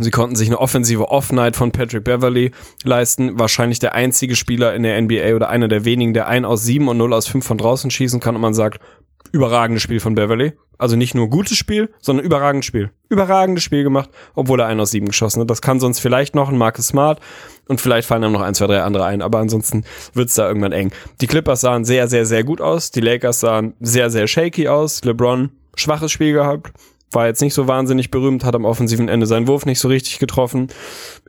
Sie 0.00 0.10
konnten 0.10 0.34
sich 0.34 0.48
eine 0.48 0.58
offensive 0.58 1.08
Off-Night 1.08 1.56
von 1.56 1.70
Patrick 1.70 2.04
Beverly 2.04 2.50
leisten. 2.82 3.38
Wahrscheinlich 3.38 3.78
der 3.78 3.94
einzige 3.94 4.34
Spieler 4.34 4.74
in 4.74 4.82
der 4.82 5.00
NBA 5.00 5.34
oder 5.34 5.48
einer 5.48 5.68
der 5.68 5.84
wenigen, 5.84 6.14
der 6.14 6.26
ein 6.26 6.44
aus 6.44 6.64
sieben 6.64 6.88
und 6.88 6.96
null 6.96 7.12
aus 7.12 7.28
fünf 7.28 7.46
von 7.46 7.58
draußen 7.58 7.90
schießen 7.90 8.20
kann 8.20 8.34
und 8.34 8.40
man 8.40 8.54
sagt, 8.54 8.80
überragendes 9.32 9.82
Spiel 9.82 10.00
von 10.00 10.14
Beverly. 10.14 10.52
Also 10.76 10.96
nicht 10.96 11.14
nur 11.14 11.30
gutes 11.30 11.56
Spiel, 11.56 11.90
sondern 12.00 12.26
überragendes 12.26 12.66
Spiel. 12.66 12.90
Überragendes 13.08 13.62
Spiel 13.62 13.84
gemacht, 13.84 14.10
obwohl 14.34 14.60
er 14.60 14.66
ein 14.66 14.80
aus 14.80 14.90
sieben 14.90 15.06
geschossen 15.06 15.40
hat. 15.40 15.50
Das 15.50 15.62
kann 15.62 15.78
sonst 15.78 16.00
vielleicht 16.00 16.34
noch 16.34 16.48
ein 16.48 16.58
Marcus 16.58 16.88
Smart 16.88 17.20
und 17.68 17.80
vielleicht 17.80 18.08
fallen 18.08 18.22
dann 18.22 18.32
noch 18.32 18.40
ein, 18.40 18.54
zwei, 18.54 18.66
drei 18.66 18.82
andere 18.82 19.04
ein, 19.04 19.22
aber 19.22 19.38
ansonsten 19.38 19.84
wird's 20.14 20.34
da 20.34 20.48
irgendwann 20.48 20.72
eng. 20.72 20.90
Die 21.20 21.28
Clippers 21.28 21.60
sahen 21.60 21.84
sehr, 21.84 22.08
sehr, 22.08 22.26
sehr 22.26 22.42
gut 22.42 22.60
aus. 22.60 22.90
Die 22.90 23.00
Lakers 23.00 23.40
sahen 23.40 23.74
sehr, 23.80 24.10
sehr 24.10 24.26
shaky 24.26 24.68
aus. 24.68 25.04
LeBron 25.04 25.50
schwaches 25.76 26.12
Spiel 26.12 26.32
gehabt 26.32 26.72
war 27.14 27.26
jetzt 27.26 27.42
nicht 27.42 27.54
so 27.54 27.68
wahnsinnig 27.68 28.10
berühmt, 28.10 28.44
hat 28.44 28.54
am 28.54 28.64
offensiven 28.64 29.08
Ende 29.08 29.26
seinen 29.26 29.48
Wurf 29.48 29.66
nicht 29.66 29.80
so 29.80 29.88
richtig 29.88 30.18
getroffen, 30.18 30.68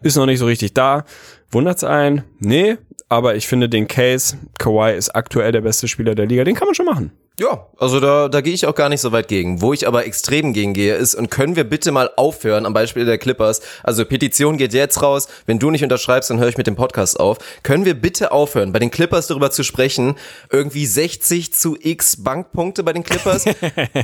ist 0.02 0.18
noch 0.18 0.26
nicht 0.26 0.40
so 0.40 0.46
richtig 0.46 0.74
da. 0.74 1.06
Wundert's 1.52 1.84
ein? 1.84 2.24
Nee, 2.40 2.78
aber 3.10 3.36
ich 3.36 3.48
finde 3.48 3.70
den 3.70 3.88
Case, 3.88 4.38
Kawhi 4.58 4.96
ist 4.96 5.16
aktuell 5.16 5.52
der 5.52 5.62
beste 5.62 5.88
Spieler 5.88 6.16
der 6.16 6.26
Liga, 6.26 6.44
den 6.44 6.56
kann 6.56 6.68
man 6.68 6.76
schon 6.76 6.86
machen. 6.86 7.12
Ja, 7.38 7.68
also 7.78 8.00
da, 8.00 8.30
da 8.30 8.40
gehe 8.40 8.54
ich 8.54 8.66
auch 8.66 8.76
gar 8.76 8.88
nicht 8.88 9.02
so 9.02 9.12
weit 9.12 9.28
gegen. 9.28 9.62
Wo 9.62 9.74
ich 9.74 9.88
aber 9.88 10.06
extrem 10.06 10.54
gegen 10.54 10.74
gehe, 10.74 10.96
ist, 10.96 11.16
und 11.16 11.30
können 11.30 11.58
wir 11.58 11.66
bitte 11.66 11.92
mal 11.92 12.10
aufhören, 12.16 12.66
am 12.66 12.74
Beispiel 12.74 13.04
der 13.04 13.18
Clippers, 13.18 13.60
also 13.84 14.06
Petition 14.06 14.58
geht 14.58 14.74
jetzt 14.74 15.02
raus, 15.02 15.28
wenn 15.46 15.60
du 15.60 15.70
nicht 15.70 15.84
unterschreibst, 15.84 16.30
dann 16.30 16.40
höre 16.40 16.48
ich 16.48 16.58
mit 16.58 16.66
dem 16.66 16.78
Podcast 16.78 17.20
auf. 17.20 17.40
Können 17.62 17.84
wir 17.84 17.94
bitte 17.94 18.32
aufhören, 18.32 18.72
bei 18.72 18.80
den 18.80 18.90
Clippers 18.90 19.28
darüber 19.28 19.52
zu 19.52 19.64
sprechen, 19.64 20.16
irgendwie 20.50 20.86
60 20.86 21.54
zu 21.54 21.78
x 21.78 22.24
Bankpunkte 22.24 22.84
bei 22.84 22.94
den 22.94 23.04
Clippers? 23.04 23.46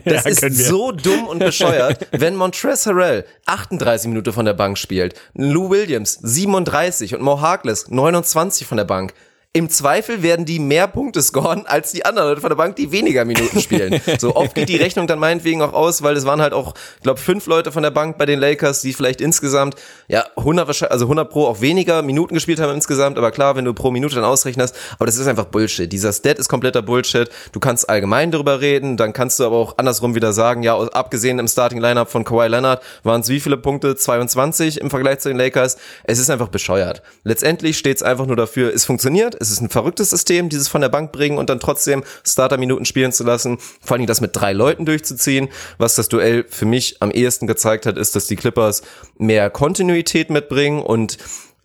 Das 0.06 0.26
ja, 0.26 0.32
ist 0.32 0.68
so 0.68 0.92
dumm 0.92 1.28
und 1.28 1.40
bescheuert, 1.40 2.08
wenn 2.12 2.36
Montrezl 2.36 2.90
Harrell 2.90 3.26
38 3.46 4.08
Minuten 4.10 4.34
von 4.34 4.46
der 4.46 4.54
Bank 4.54 4.78
spielt, 4.78 5.16
Lou 5.34 5.70
Williams 5.70 6.20
37 6.22 7.16
und 7.16 7.22
Mo 7.22 7.40
Harkless 7.40 7.90
29 7.90 8.68
von 8.68 8.78
der 8.78 8.86
Bank. 8.86 9.14
Im 9.54 9.70
Zweifel 9.70 10.24
werden 10.24 10.46
die 10.46 10.60
mehr 10.60 10.88
Punkte 10.88 11.22
scoren 11.22 11.66
als 11.66 11.92
die 11.92 12.06
anderen 12.06 12.30
Leute 12.30 12.40
von 12.40 12.52
der 12.52 12.56
Bank, 12.56 12.78
die 12.78 12.94
weniger 12.94 13.26
Minuten 13.26 13.60
spielen. 13.60 14.00
so 14.18 14.34
oft 14.38 14.56
geht 14.56 14.70
die 14.70 14.78
Rechnung 14.78 15.08
dann 15.08 15.20
meinetwegen 15.20 15.62
auch 15.62 15.74
aus, 15.74 16.02
weil 16.04 16.16
es 16.16 16.24
waren 16.26 16.42
halt 16.42 16.54
auch, 16.54 16.74
ich 16.96 17.04
glaube, 17.04 17.20
fünf 17.20 17.48
Leute 17.48 17.74
von 17.74 17.84
der 17.84 17.92
Bank 17.92 18.18
bei 18.18 18.26
den 18.26 18.40
Lakers, 18.40 18.80
die 18.80 18.94
vielleicht 18.94 19.20
insgesamt, 19.20 19.76
ja, 20.08 20.24
100 20.38 20.68
wahrscheinlich, 20.68 20.94
also 20.94 21.04
100 21.04 21.30
pro 21.30 21.48
auch 21.48 21.60
weniger 21.60 22.02
Minuten 22.02 22.34
gespielt 22.34 22.62
haben 22.62 22.74
insgesamt. 22.74 23.18
Aber 23.18 23.30
klar, 23.32 23.58
wenn 23.58 23.66
du 23.66 23.74
pro 23.74 23.92
Minute 23.92 24.16
dann 24.16 24.24
ausrechnest, 24.24 24.74
aber 24.98 25.06
das 25.06 25.18
ist 25.18 25.28
einfach 25.28 25.48
Bullshit. 25.48 25.92
Dieser 25.92 26.14
Stat 26.14 26.40
ist 26.40 26.48
kompletter 26.48 26.82
Bullshit. 26.82 27.30
Du 27.52 27.60
kannst 27.60 27.90
allgemein 27.90 28.32
darüber 28.32 28.62
reden, 28.62 28.96
dann 28.96 29.12
kannst 29.12 29.38
du 29.42 29.44
aber 29.44 29.58
auch 29.58 29.78
andersrum 29.78 30.16
wieder 30.16 30.32
sagen, 30.32 30.64
ja, 30.64 30.80
abgesehen 30.80 31.40
im 31.40 31.50
Starting 31.50 31.82
Lineup 31.82 32.10
von 32.10 32.24
Kawhi 32.24 32.48
Leonard 32.48 32.82
waren 33.04 33.20
es 33.20 33.28
wie 33.28 33.42
viele 33.42 33.58
Punkte? 33.58 33.98
22 33.98 34.80
im 34.80 34.90
Vergleich 34.90 35.20
zu 35.20 35.28
den 35.28 35.38
Lakers. 35.38 35.76
Es 36.06 36.20
ist 36.20 36.30
einfach 36.30 36.48
bescheuert. 36.48 37.02
Letztendlich 37.26 37.78
steht 37.78 37.98
es 37.98 38.04
einfach 38.04 38.28
nur 38.28 38.38
dafür, 38.38 38.74
es 38.74 38.86
funktioniert 38.86 39.41
es 39.42 39.52
ist 39.52 39.62
ein 39.62 39.70
verrücktes 39.70 40.10
System, 40.12 40.50
dieses 40.50 40.68
von 40.68 40.82
der 40.82 40.90
Bank 40.90 41.12
bringen 41.12 41.38
und 41.38 41.50
dann 41.50 41.60
trotzdem 41.60 42.04
Starter-Minuten 42.26 42.86
spielen 42.86 43.12
zu 43.12 43.24
lassen. 43.24 43.58
Vor 43.82 43.98
allem 43.98 44.06
das 44.06 44.22
mit 44.22 44.36
drei 44.36 44.54
Leuten 44.54 44.86
durchzuziehen. 44.86 45.50
Was 45.78 45.96
das 45.96 46.08
Duell 46.08 46.46
für 46.48 46.66
mich 46.66 46.98
am 47.02 47.12
ehesten 47.12 47.48
gezeigt 47.48 47.86
hat, 47.86 47.98
ist, 47.98 48.16
dass 48.16 48.28
die 48.28 48.36
Clippers 48.36 48.84
mehr 49.18 49.50
Kontinuität 49.50 50.30
mitbringen 50.30 50.82
und 50.82 51.18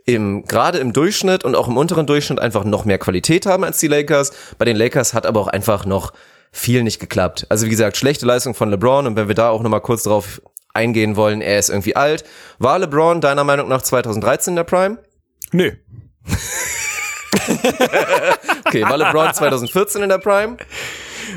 im, 0.06 0.44
gerade 0.44 0.78
im 0.78 0.92
Durchschnitt 0.92 1.44
und 1.44 1.54
auch 1.54 1.68
im 1.68 1.76
unteren 1.76 2.06
Durchschnitt 2.06 2.38
einfach 2.38 2.64
noch 2.64 2.84
mehr 2.84 2.98
Qualität 2.98 3.44
haben 3.44 3.64
als 3.64 3.78
die 3.78 3.88
Lakers. 3.88 4.32
Bei 4.56 4.64
den 4.64 4.76
Lakers 4.76 5.14
hat 5.14 5.26
aber 5.26 5.40
auch 5.40 5.48
einfach 5.48 5.84
noch 5.84 6.12
viel 6.52 6.82
nicht 6.82 7.00
geklappt. 7.00 7.46
Also 7.48 7.66
wie 7.66 7.70
gesagt, 7.70 7.96
schlechte 7.96 8.24
Leistung 8.24 8.54
von 8.54 8.70
LeBron 8.70 9.06
und 9.06 9.16
wenn 9.16 9.28
wir 9.28 9.34
da 9.34 9.50
auch 9.50 9.62
nochmal 9.62 9.80
kurz 9.80 10.04
drauf 10.04 10.40
eingehen 10.72 11.16
wollen, 11.16 11.40
er 11.40 11.58
ist 11.58 11.70
irgendwie 11.70 11.96
alt. 11.96 12.24
War 12.58 12.78
LeBron 12.78 13.20
deiner 13.20 13.44
Meinung 13.44 13.68
nach 13.68 13.82
2013 13.82 14.52
in 14.52 14.56
der 14.56 14.64
Prime? 14.64 14.98
Nö. 15.52 15.72
okay, 18.66 18.82
war 18.82 18.96
LeBron 18.96 19.32
2014 19.32 20.02
in 20.02 20.08
der 20.08 20.18
Prime? 20.18 20.56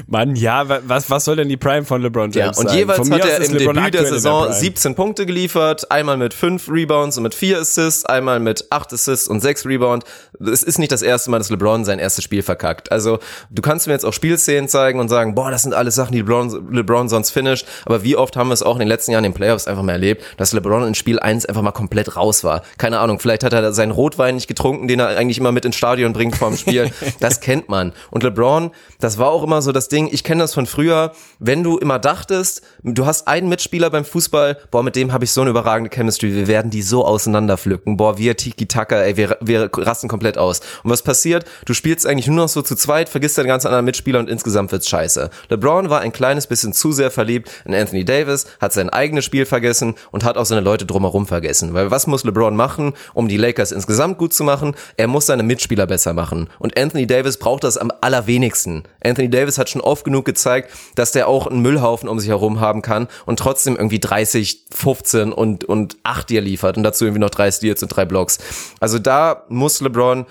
Mann, 0.07 0.35
ja, 0.35 0.67
was, 0.87 1.09
was 1.09 1.25
soll 1.25 1.35
denn 1.35 1.49
die 1.49 1.57
Prime 1.57 1.85
von 1.85 2.01
LeBron 2.01 2.31
James 2.31 2.57
ja, 2.57 2.61
und 2.61 2.69
sein? 2.69 2.77
jeweils 2.77 3.09
hat 3.09 3.25
er 3.25 3.41
im 3.41 3.57
Debüt 3.57 3.93
der 3.93 4.05
Saison 4.05 4.45
der 4.45 4.53
17 4.53 4.95
Punkte 4.95 5.25
geliefert, 5.25 5.91
einmal 5.91 6.17
mit 6.17 6.33
5 6.33 6.69
Rebounds 6.69 7.17
und 7.17 7.23
mit 7.23 7.35
4 7.35 7.59
Assists, 7.59 8.05
einmal 8.05 8.39
mit 8.39 8.71
8 8.71 8.93
Assists 8.93 9.27
und 9.27 9.41
6 9.41 9.65
Rebounds. 9.65 10.05
Es 10.39 10.63
ist 10.63 10.79
nicht 10.79 10.91
das 10.91 11.01
erste 11.01 11.31
Mal, 11.31 11.39
dass 11.39 11.49
LeBron 11.49 11.85
sein 11.85 11.99
erstes 11.99 12.23
Spiel 12.23 12.43
verkackt. 12.43 12.91
Also, 12.91 13.19
du 13.49 13.61
kannst 13.61 13.87
mir 13.87 13.93
jetzt 13.93 14.05
auch 14.05 14.13
Spielszenen 14.13 14.69
zeigen 14.69 14.99
und 14.99 15.09
sagen, 15.09 15.35
boah, 15.35 15.51
das 15.51 15.63
sind 15.63 15.73
alles 15.73 15.95
Sachen, 15.95 16.13
die 16.13 16.19
LeBron, 16.19 16.73
LeBron 16.73 17.09
sonst 17.09 17.31
finisht, 17.31 17.67
aber 17.85 18.03
wie 18.03 18.15
oft 18.15 18.35
haben 18.35 18.49
wir 18.49 18.53
es 18.53 18.63
auch 18.63 18.75
in 18.75 18.79
den 18.79 18.87
letzten 18.87 19.11
Jahren 19.11 19.23
in 19.23 19.31
den 19.31 19.35
Playoffs 19.35 19.67
einfach 19.67 19.83
mal 19.83 19.93
erlebt, 19.93 20.23
dass 20.37 20.53
LeBron 20.53 20.87
in 20.87 20.95
Spiel 20.95 21.19
1 21.19 21.45
einfach 21.45 21.61
mal 21.61 21.71
komplett 21.71 22.15
raus 22.15 22.43
war. 22.43 22.63
Keine 22.77 22.99
Ahnung, 22.99 23.19
vielleicht 23.19 23.43
hat 23.43 23.53
er 23.53 23.73
seinen 23.73 23.91
Rotwein 23.91 24.35
nicht 24.35 24.47
getrunken, 24.47 24.87
den 24.87 24.99
er 24.99 25.09
eigentlich 25.17 25.37
immer 25.37 25.51
mit 25.51 25.65
ins 25.65 25.75
Stadion 25.75 26.13
bringt 26.13 26.35
vor 26.35 26.49
dem 26.49 26.57
Spiel. 26.57 26.91
das 27.19 27.39
kennt 27.39 27.69
man. 27.69 27.93
Und 28.11 28.23
LeBron, 28.23 28.71
das 28.99 29.17
war 29.17 29.29
auch 29.29 29.43
immer 29.43 29.61
so 29.61 29.71
das 29.79 29.87
Ding, 29.87 30.09
ich 30.11 30.25
kenne 30.25 30.43
das 30.43 30.53
von 30.53 30.65
früher, 30.65 31.13
wenn 31.39 31.63
du 31.63 31.77
immer 31.77 31.99
dachtest, 31.99 32.61
du 32.83 33.05
hast 33.05 33.29
einen 33.29 33.47
Mitspieler 33.47 33.89
beim 33.89 34.03
Fußball, 34.03 34.57
boah, 34.71 34.83
mit 34.83 34.97
dem 34.97 35.13
habe 35.13 35.23
ich 35.23 35.31
so 35.31 35.39
eine 35.39 35.51
überragende 35.51 35.89
Chemistry, 35.89 36.35
wir 36.35 36.47
werden 36.47 36.69
die 36.69 36.81
so 36.81 37.05
auseinanderpflücken, 37.05 37.95
boah, 37.95 38.17
wir 38.17 38.35
Tiki-Taka, 38.35 38.97
ey, 39.03 39.15
wir, 39.15 39.37
wir 39.39 39.69
rasten 39.73 40.09
komplett 40.09 40.37
aus. 40.37 40.59
Und 40.83 40.91
was 40.91 41.01
passiert? 41.01 41.45
Du 41.65 41.73
spielst 41.73 42.05
eigentlich 42.05 42.27
nur 42.27 42.35
noch 42.35 42.49
so 42.49 42.61
zu 42.61 42.75
zweit, 42.75 43.07
vergisst 43.07 43.37
deinen 43.37 43.47
ganzen 43.47 43.67
anderen 43.67 43.85
Mitspieler 43.85 44.19
und 44.19 44.29
insgesamt 44.29 44.73
wird's 44.73 44.89
scheiße. 44.89 45.29
LeBron 45.47 45.89
war 45.89 46.01
ein 46.01 46.11
kleines 46.11 46.45
bisschen 46.45 46.73
zu 46.73 46.91
sehr 46.91 47.09
verliebt 47.09 47.49
in 47.63 47.73
Anthony 47.73 48.03
Davis, 48.03 48.47
hat 48.59 48.73
sein 48.73 48.89
eigenes 48.89 49.23
Spiel 49.23 49.45
vergessen 49.45 49.95
und 50.11 50.25
hat 50.25 50.37
auch 50.37 50.45
seine 50.45 50.61
Leute 50.61 50.85
drumherum 50.85 51.25
vergessen. 51.25 51.73
Weil 51.73 51.89
was 51.89 52.05
muss 52.05 52.25
LeBron 52.25 52.55
machen, 52.55 52.93
um 53.13 53.29
die 53.29 53.37
Lakers 53.37 53.71
insgesamt 53.71 54.17
gut 54.17 54.33
zu 54.33 54.43
machen? 54.43 54.75
Er 54.97 55.07
muss 55.07 55.27
seine 55.27 55.43
Mitspieler 55.43 55.87
besser 55.87 56.11
machen. 56.11 56.49
Und 56.59 56.77
Anthony 56.77 57.07
Davis 57.07 57.37
braucht 57.37 57.63
das 57.63 57.77
am 57.77 57.91
allerwenigsten. 58.01 58.83
Anthony 59.01 59.29
Davis 59.29 59.57
hat 59.57 59.68
schon 59.69 59.81
oft 59.81 60.03
genug 60.03 60.25
gezeigt, 60.25 60.49
gezeigt, 60.49 60.71
dass 60.95 61.11
der 61.11 61.27
auch 61.27 61.47
einen 61.47 61.61
Müllhaufen 61.61 62.09
um 62.09 62.19
sich 62.19 62.29
herum 62.29 62.59
haben 62.59 62.81
kann 62.81 63.07
und 63.25 63.39
trotzdem 63.39 63.75
irgendwie 63.75 63.99
30, 63.99 64.65
15 64.71 65.31
und, 65.31 65.63
und 65.65 65.97
8 66.03 66.29
dir 66.29 66.41
liefert 66.41 66.77
und 66.77 66.83
dazu 66.83 67.05
irgendwie 67.05 67.21
noch 67.21 67.29
drei 67.29 67.51
Steals 67.51 67.83
und 67.83 67.89
drei 67.89 68.05
Blocks. 68.05 68.39
Also 68.79 68.99
da 68.99 69.43
muss 69.49 69.81
LeBron 69.81 70.25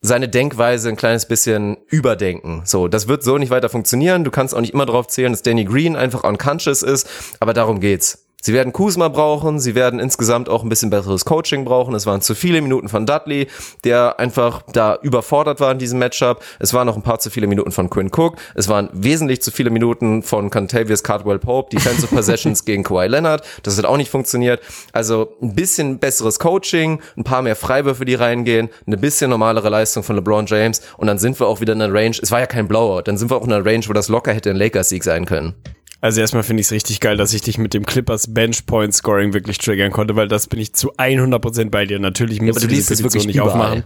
seine 0.00 0.28
Denkweise 0.28 0.88
ein 0.88 0.96
kleines 0.96 1.26
bisschen 1.26 1.76
überdenken. 1.88 2.62
So, 2.64 2.88
das 2.88 3.06
wird 3.06 3.22
so 3.22 3.38
nicht 3.38 3.50
weiter 3.50 3.68
funktionieren. 3.68 4.24
Du 4.24 4.32
kannst 4.32 4.52
auch 4.54 4.60
nicht 4.60 4.74
immer 4.74 4.86
darauf 4.86 5.06
zählen, 5.06 5.32
dass 5.32 5.42
Danny 5.42 5.64
Green 5.64 5.94
einfach 5.94 6.24
unconscious 6.24 6.82
ist, 6.82 7.08
aber 7.38 7.52
darum 7.52 7.78
geht's. 7.78 8.26
Sie 8.44 8.52
werden 8.52 8.72
Kuzma 8.72 9.06
brauchen, 9.06 9.60
sie 9.60 9.76
werden 9.76 10.00
insgesamt 10.00 10.48
auch 10.48 10.64
ein 10.64 10.68
bisschen 10.68 10.90
besseres 10.90 11.24
Coaching 11.24 11.64
brauchen. 11.64 11.94
Es 11.94 12.06
waren 12.06 12.20
zu 12.22 12.34
viele 12.34 12.60
Minuten 12.60 12.88
von 12.88 13.06
Dudley, 13.06 13.46
der 13.84 14.18
einfach 14.18 14.62
da 14.72 14.98
überfordert 15.00 15.60
war 15.60 15.70
in 15.70 15.78
diesem 15.78 16.00
Matchup. 16.00 16.42
Es 16.58 16.74
waren 16.74 16.88
noch 16.88 16.96
ein 16.96 17.02
paar 17.02 17.20
zu 17.20 17.30
viele 17.30 17.46
Minuten 17.46 17.70
von 17.70 17.88
Quinn 17.88 18.10
Cook. 18.12 18.34
Es 18.56 18.66
waren 18.66 18.88
wesentlich 18.92 19.42
zu 19.42 19.52
viele 19.52 19.70
Minuten 19.70 20.24
von 20.24 20.50
Contavious 20.50 21.04
Cardwell 21.04 21.38
Pope, 21.38 21.70
Defensive 21.70 22.08
Possessions 22.14 22.64
gegen 22.64 22.82
Kawhi 22.82 23.06
Leonard. 23.06 23.46
Das 23.62 23.78
hat 23.78 23.84
auch 23.84 23.96
nicht 23.96 24.10
funktioniert. 24.10 24.60
Also 24.92 25.36
ein 25.40 25.54
bisschen 25.54 26.00
besseres 26.00 26.40
Coaching, 26.40 27.00
ein 27.16 27.22
paar 27.22 27.42
mehr 27.42 27.54
Freiwürfe, 27.54 28.04
die 28.04 28.14
reingehen, 28.14 28.70
eine 28.88 28.96
bisschen 28.96 29.30
normalere 29.30 29.68
Leistung 29.68 30.02
von 30.02 30.16
LeBron 30.16 30.46
James 30.46 30.82
und 30.96 31.06
dann 31.06 31.18
sind 31.18 31.38
wir 31.38 31.46
auch 31.46 31.60
wieder 31.60 31.74
in 31.74 31.80
einer 31.80 31.94
Range. 31.94 32.16
Es 32.20 32.32
war 32.32 32.40
ja 32.40 32.46
kein 32.46 32.66
Blowout. 32.66 33.02
Dann 33.04 33.18
sind 33.18 33.30
wir 33.30 33.36
auch 33.36 33.46
in 33.46 33.52
einer 33.52 33.64
Range, 33.64 33.84
wo 33.86 33.92
das 33.92 34.08
locker 34.08 34.32
hätte 34.32 34.50
ein 34.50 34.56
Lakers-Sieg 34.56 35.04
sein 35.04 35.26
können. 35.26 35.54
Also 36.02 36.20
erstmal 36.20 36.42
finde 36.42 36.62
ich 36.62 36.66
es 36.66 36.72
richtig 36.72 36.98
geil, 36.98 37.16
dass 37.16 37.32
ich 37.32 37.42
dich 37.42 37.58
mit 37.58 37.74
dem 37.74 37.86
Clippers 37.86 38.34
Bench 38.34 38.66
Point 38.66 38.92
Scoring 38.92 39.34
wirklich 39.34 39.58
triggern 39.58 39.92
konnte, 39.92 40.16
weil 40.16 40.26
das 40.26 40.48
bin 40.48 40.58
ich 40.58 40.72
zu 40.72 40.92
100% 40.96 41.70
bei 41.70 41.86
dir. 41.86 42.00
Natürlich 42.00 42.42
muss 42.42 42.56
ja, 42.56 42.62
ich 42.62 42.74
diese 42.74 42.96
Petition 42.96 43.26
nicht 43.26 43.36
überall. 43.36 43.50
aufmachen. 43.52 43.84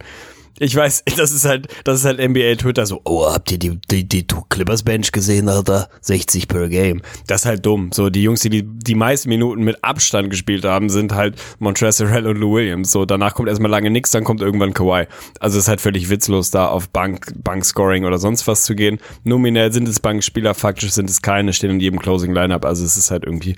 Ich 0.59 0.75
weiß, 0.75 1.03
das 1.17 1.31
ist 1.31 1.45
halt, 1.45 1.67
das 1.83 1.99
ist 1.99 2.05
halt 2.05 2.19
NBA 2.19 2.55
Twitter 2.55 2.85
so, 2.85 3.01
oh, 3.03 3.31
habt 3.31 3.51
ihr 3.51 3.59
die, 3.59 3.79
die, 3.91 4.07
die 4.07 4.25
Clippers 4.49 4.83
Bench 4.83 5.11
gesehen, 5.11 5.49
Alter? 5.49 5.89
60 6.01 6.47
per 6.47 6.67
Game. 6.67 7.01
Das 7.27 7.41
ist 7.41 7.45
halt 7.45 7.65
dumm. 7.65 7.91
So, 7.93 8.09
die 8.09 8.23
Jungs, 8.23 8.41
die 8.41 8.49
die, 8.49 8.63
die 8.63 8.95
meisten 8.95 9.29
Minuten 9.29 9.63
mit 9.63 9.83
Abstand 9.83 10.29
gespielt 10.29 10.65
haben, 10.65 10.89
sind 10.89 11.13
halt 11.13 11.35
Montrezl 11.59 12.05
und 12.05 12.37
Lou 12.37 12.55
Williams. 12.55 12.91
So, 12.91 13.05
danach 13.05 13.35
kommt 13.35 13.49
erstmal 13.49 13.69
lange 13.69 13.91
nichts, 13.91 14.11
dann 14.11 14.23
kommt 14.23 14.41
irgendwann 14.41 14.73
Kawhi. 14.73 15.05
Also, 15.39 15.57
es 15.57 15.65
ist 15.65 15.67
halt 15.67 15.81
völlig 15.81 16.09
witzlos, 16.09 16.49
da 16.49 16.67
auf 16.67 16.89
Bank, 16.89 17.33
Bank-Scoring 17.43 18.05
oder 18.05 18.17
sonst 18.17 18.47
was 18.47 18.63
zu 18.63 18.75
gehen. 18.75 18.99
Nominell 19.23 19.71
sind 19.71 19.87
es 19.87 19.99
Bankspieler, 19.99 20.55
faktisch 20.55 20.91
sind 20.91 21.09
es 21.09 21.21
keine, 21.21 21.53
stehen 21.53 21.71
in 21.71 21.79
jedem 21.79 21.99
Closing 21.99 22.33
Lineup. 22.33 22.65
Also, 22.65 22.83
es 22.83 22.97
ist 22.97 23.11
halt 23.11 23.23
irgendwie 23.25 23.55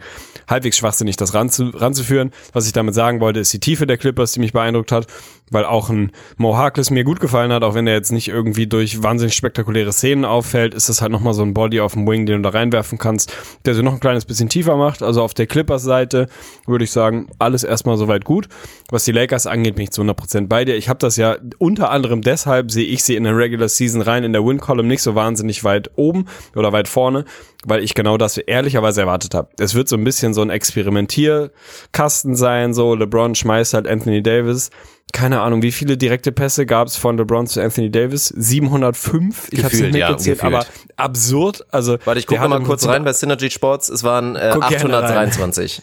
halbwegs 0.49 0.77
schwachsinnig, 0.77 1.15
das 1.15 1.33
ranzu, 1.33 1.69
ranzuführen. 1.69 2.31
Was 2.51 2.65
ich 2.65 2.73
damit 2.73 2.93
sagen 2.93 3.21
wollte, 3.21 3.39
ist 3.39 3.53
die 3.53 3.59
Tiefe 3.59 3.87
der 3.87 3.97
Clippers, 3.97 4.33
die 4.33 4.39
mich 4.39 4.53
beeindruckt 4.53 4.91
hat, 4.91 5.07
weil 5.51 5.65
auch 5.65 5.89
ein 5.89 6.11
Mo 6.37 6.57
Harkless 6.57 6.89
mir 6.91 7.03
gut 7.03 7.19
gefallen 7.19 7.51
hat, 7.51 7.63
auch 7.63 7.73
wenn 7.73 7.87
er 7.87 7.93
jetzt 7.93 8.11
nicht 8.11 8.27
irgendwie 8.27 8.67
durch 8.67 9.03
wahnsinnig 9.03 9.35
spektakuläre 9.35 9.91
Szenen 9.91 10.25
auffällt, 10.25 10.73
ist 10.73 10.89
das 10.89 11.01
halt 11.01 11.11
nochmal 11.11 11.33
so 11.33 11.41
ein 11.41 11.53
Body 11.53 11.79
auf 11.79 11.93
dem 11.93 12.07
Wing, 12.07 12.25
den 12.25 12.41
du 12.41 12.49
da 12.49 12.57
reinwerfen 12.57 12.97
kannst, 12.97 13.33
der 13.65 13.75
sie 13.75 13.83
noch 13.83 13.93
ein 13.93 13.99
kleines 13.99 14.25
bisschen 14.25 14.49
tiefer 14.49 14.75
macht. 14.75 15.01
Also 15.01 15.21
auf 15.21 15.33
der 15.33 15.47
Clippers-Seite 15.47 16.27
würde 16.65 16.83
ich 16.83 16.91
sagen, 16.91 17.27
alles 17.39 17.63
erstmal 17.63 17.97
soweit 17.97 18.25
gut. 18.25 18.47
Was 18.89 19.05
die 19.05 19.11
Lakers 19.11 19.47
angeht, 19.47 19.75
bin 19.75 19.83
ich 19.83 19.91
zu 19.91 20.01
100% 20.01 20.47
bei 20.47 20.65
dir. 20.65 20.75
Ich 20.75 20.89
habe 20.89 20.99
das 20.99 21.17
ja 21.17 21.37
unter 21.57 21.91
anderem 21.91 22.21
deshalb, 22.21 22.71
sehe 22.71 22.85
ich 22.85 23.03
sie 23.03 23.15
in 23.15 23.23
der 23.23 23.35
Regular 23.35 23.69
Season 23.69 24.01
rein, 24.01 24.23
in 24.23 24.33
der 24.33 24.45
Win-Column 24.45 24.87
nicht 24.87 25.01
so 25.01 25.15
wahnsinnig 25.15 25.63
weit 25.63 25.91
oben 25.95 26.25
oder 26.55 26.71
weit 26.71 26.87
vorne, 26.87 27.25
weil 27.65 27.83
ich 27.83 27.93
genau 27.93 28.17
das 28.17 28.37
ehrlicherweise 28.37 29.01
erwartet 29.01 29.33
habe. 29.33 29.49
Es 29.59 29.75
wird 29.75 29.87
so 29.87 29.95
ein 29.95 30.03
bisschen 30.03 30.33
so 30.33 30.41
ein 30.41 30.49
Experimentierkasten 30.49 32.35
sein, 32.35 32.73
so 32.73 32.95
LeBron 32.95 33.35
schmeißt 33.35 33.73
halt 33.73 33.87
Anthony 33.87 34.23
Davis 34.23 34.69
keine 35.13 35.41
Ahnung, 35.41 35.61
wie 35.61 35.71
viele 35.71 35.97
direkte 35.97 36.31
Pässe 36.31 36.65
gab 36.65 36.87
es 36.87 36.95
von 36.95 37.17
LeBron 37.17 37.47
zu 37.47 37.61
Anthony 37.61 37.89
Davis? 37.89 38.27
705? 38.27 39.47
Ich 39.51 39.63
habe 39.63 39.75
nicht 39.75 39.93
mitgezählt, 39.93 40.39
ja, 40.39 40.43
aber 40.45 40.65
absurd. 40.97 41.65
Also, 41.71 41.97
Warte, 42.05 42.19
ich 42.19 42.27
gucke 42.27 42.47
mal 42.47 42.61
kurz 42.61 42.87
rein 42.87 43.03
bei 43.03 43.13
Synergy 43.13 43.49
Sports. 43.49 43.89
Es 43.89 44.03
waren 44.03 44.35
äh, 44.35 44.53
823. 44.59 45.81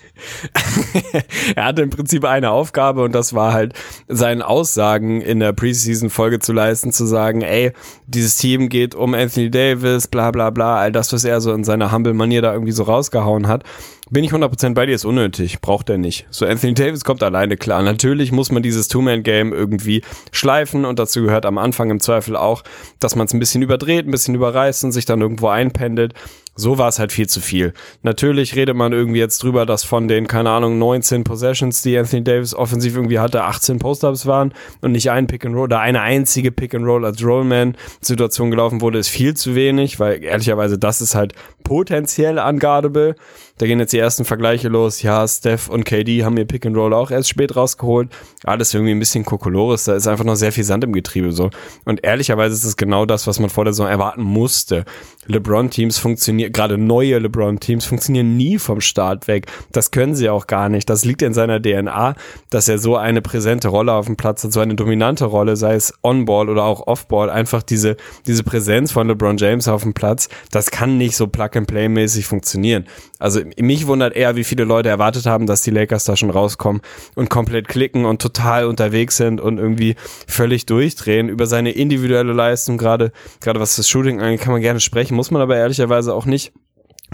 er 1.57 1.65
hatte 1.65 1.83
im 1.83 1.91
Prinzip 1.91 2.25
eine 2.25 2.51
Aufgabe 2.51 3.03
und 3.03 3.13
das 3.13 3.35
war 3.35 3.53
halt 3.53 3.75
seinen 4.09 4.43
Aussagen 4.43 5.21
in 5.21 5.41
der 5.41 5.53
Preseason-Folge 5.53 6.39
zu 6.39 6.53
leisten, 6.53 6.93
zu 6.93 7.07
sagen, 7.07 7.43
ey, 7.43 7.73
dieses 8.07 8.37
Team 8.37 8.69
geht 8.69 8.95
um 8.95 9.15
Anthony 9.15 9.51
Davis, 9.51 10.07
bla 10.07 10.31
bla 10.31 10.51
bla, 10.51 10.77
all 10.77 10.93
das, 10.93 11.13
was 11.13 11.25
er 11.25 11.41
so 11.41 11.53
in 11.53 11.65
seiner 11.65 11.91
Humble-Manier 11.91 12.43
da 12.43 12.53
irgendwie 12.53 12.73
so 12.73 12.85
rausgehauen 12.85 13.49
hat. 13.49 13.65
Bin 14.09 14.23
ich 14.23 14.31
100% 14.31 14.75
bei 14.75 14.87
dir, 14.87 14.95
ist 14.95 15.05
unnötig, 15.05 15.61
braucht 15.61 15.91
er 15.91 15.99
nicht. 15.99 16.29
So 16.31 16.47
Anthony 16.47 16.75
Davis 16.75 17.03
kommt 17.03 17.25
alleine 17.25 17.57
klar. 17.57 17.83
Natürlich 17.83 18.31
muss 18.31 18.53
man 18.53 18.63
dieses 18.63 18.87
Two-Man-Game 18.87 19.53
irgendwie 19.53 20.03
schleifen 20.31 20.85
und 20.85 21.01
dazu 21.01 21.23
gehört 21.23 21.45
am 21.45 21.59
Anfang 21.59 21.91
im 21.91 21.99
Zweifel 21.99 22.37
auch, 22.37 22.63
dass 23.01 23.17
man 23.17 23.27
es 23.27 23.35
ein 23.35 23.41
bisschen 23.41 23.63
überdreht, 23.63 24.07
ein 24.07 24.13
bisschen 24.13 24.37
überreißt 24.37 24.85
und 24.85 24.93
sich 24.93 25.07
dann 25.07 25.21
irgendwo 25.23 25.49
einpendelt. 25.49 26.15
So 26.57 26.79
war 26.79 26.89
es 26.89 26.99
halt 26.99 27.13
viel 27.13 27.29
zu 27.29 27.41
viel. 27.41 27.75
Natürlich 28.03 28.57
redet 28.57 28.75
man 28.75 28.93
irgendwie 28.93 29.19
jetzt 29.19 29.43
drüber, 29.43 29.67
dass 29.67 29.85
von 29.85 30.09
den, 30.09 30.27
keine 30.27 30.51
Ahnung, 30.51 30.79
19 30.79 31.23
Possessions, 31.23 31.83
die 31.83 31.97
Anthony 31.97 32.25
Davis 32.25 32.55
offensiv 32.55 32.97
irgendwie 32.97 33.19
hatte, 33.19 33.45
18 33.45 33.79
Post-Ups 33.79 34.27
waren 34.27 34.53
und 34.81 34.93
nicht 34.93 35.11
ein 35.11 35.27
Pick-and-Roll 35.27 35.65
oder 35.65 35.81
eine 35.81 36.01
einzige 36.01 36.51
Pick-and-Roll 36.51 37.05
als 37.05 37.23
Rollman-Situation 37.23 38.51
gelaufen 38.51 38.81
wurde, 38.81 38.99
ist 38.99 39.09
viel 39.09 39.35
zu 39.35 39.55
wenig, 39.55 40.01
weil 40.01 40.25
ehrlicherweise 40.25 40.79
das 40.79 41.01
ist 41.01 41.15
halt 41.15 41.35
potenziell 41.63 42.39
unguardable. 42.39 43.17
Da 43.59 43.67
gehen 43.67 43.81
jetzt 43.81 43.93
die 43.93 43.99
ersten 43.99 44.25
Vergleiche 44.25 44.69
los. 44.69 45.01
Ja, 45.01 45.27
Steph 45.27 45.69
und 45.69 45.85
KD 45.85 46.25
haben 46.25 46.37
ihr 46.37 46.45
Pick 46.45 46.67
and 46.67 46.77
Roll 46.77 46.93
auch 46.93 47.11
erst 47.11 47.31
spät 47.31 47.57
rausgeholt. 47.57 48.11
Alles 48.45 48.75
irgendwie 48.75 48.93
ein 48.93 48.99
bisschen 48.99 49.25
Kokolores. 49.25 49.85
Da 49.85 49.95
ist 49.95 50.07
einfach 50.07 50.25
noch 50.25 50.35
sehr 50.35 50.53
viel 50.53 50.65
Sand 50.65 50.85
im 50.85 50.93
Getriebe 50.93 51.33
so. 51.33 51.51
Und 51.85 52.05
ehrlicherweise 52.05 52.55
ist 52.55 52.65
es 52.65 52.77
genau 52.77 53.07
das, 53.07 53.27
was 53.27 53.41
man 53.41 53.49
vor 53.49 53.65
der 53.65 53.73
Saison 53.73 53.89
erwarten 53.89 54.23
musste. 54.23 54.85
LeBron-Teams 55.27 55.99
funktionieren, 55.99 56.53
gerade 56.53 56.79
neue 56.79 57.19
LeBron-Teams 57.19 57.85
funktionieren 57.85 58.37
nie 58.37 58.59
vom 58.59 58.81
Start 58.81 59.29
weg. 59.29 59.47
Das 59.73 59.91
können 59.91 60.15
sie 60.15 60.29
auch 60.29 60.47
gar 60.47 60.69
nicht. 60.69 60.89
Das 60.89 61.05
liegt 61.05 61.23
in 61.23 61.35
seiner 61.35 61.61
DNA, 61.61 62.15
dass 62.51 62.69
er 62.69 62.79
so 62.79 62.97
eine 62.97 63.23
präsente 63.23 63.69
Rolle 63.69 63.93
auf 63.93 64.07
dem 64.07 64.17
Platz 64.17 64.45
hat, 64.45 64.53
so 64.53 64.61
eine 64.61 64.75
dominante 64.75 65.25
Rolle, 65.25 65.57
sei 65.57 65.75
es 65.75 65.95
On-Ball 66.03 66.49
oder 66.49 66.65
auch 66.65 66.87
Off-Ball. 66.87 67.31
Einfach 67.31 67.63
diese, 67.63 67.97
diese 68.27 68.45
Präsenz 68.45 68.93
von 68.93 69.09
LeBron 69.09 69.37
James 69.37 69.69
auf 69.69 69.83
dem 69.83 69.95
Platz, 69.95 70.29
das 70.51 70.71
kann 70.71 70.99
nicht 70.99 71.17
so 71.17 71.27
Plug-and-Play-mäßig 71.27 72.27
funktionieren. 72.27 72.87
Also 73.19 73.41
mich 73.59 73.87
wundert 73.87 74.15
eher, 74.15 74.37
wie 74.37 74.45
viele 74.45 74.65
Leute 74.65 74.89
erwartet 74.89 75.27
haben, 75.27 75.47
dass 75.47 75.63
die 75.63 75.71
Lakers 75.71 76.05
da 76.05 76.17
schon 76.17 76.31
rauskommen 76.31 76.83
und 77.15 77.31
komplett 77.31 77.69
klicken 77.69 78.05
und 78.05 78.21
total 78.21 78.67
unterwegs 78.67 79.17
sind 79.17 79.41
und 79.41 79.59
irgendwie 79.59 79.97
völlig 80.27 80.67
durchdrehen 80.67 81.29
über 81.29 81.47
seine 81.47 81.71
individuelle 81.71 82.33
Leistung. 82.33 82.79
Gerade, 82.79 83.13
gerade 83.41 83.61
was 83.61 83.77
das 83.77 83.89
Shooting 83.89 84.21
angeht, 84.21 84.41
kann 84.41 84.53
man 84.53 84.61
gerne 84.61 84.81
sprechen, 84.81 85.16
muss 85.17 85.31
man 85.31 85.43
aber 85.43 85.57
ehrlicherweise 85.57 86.15
auch 86.15 86.27
nicht. 86.27 86.53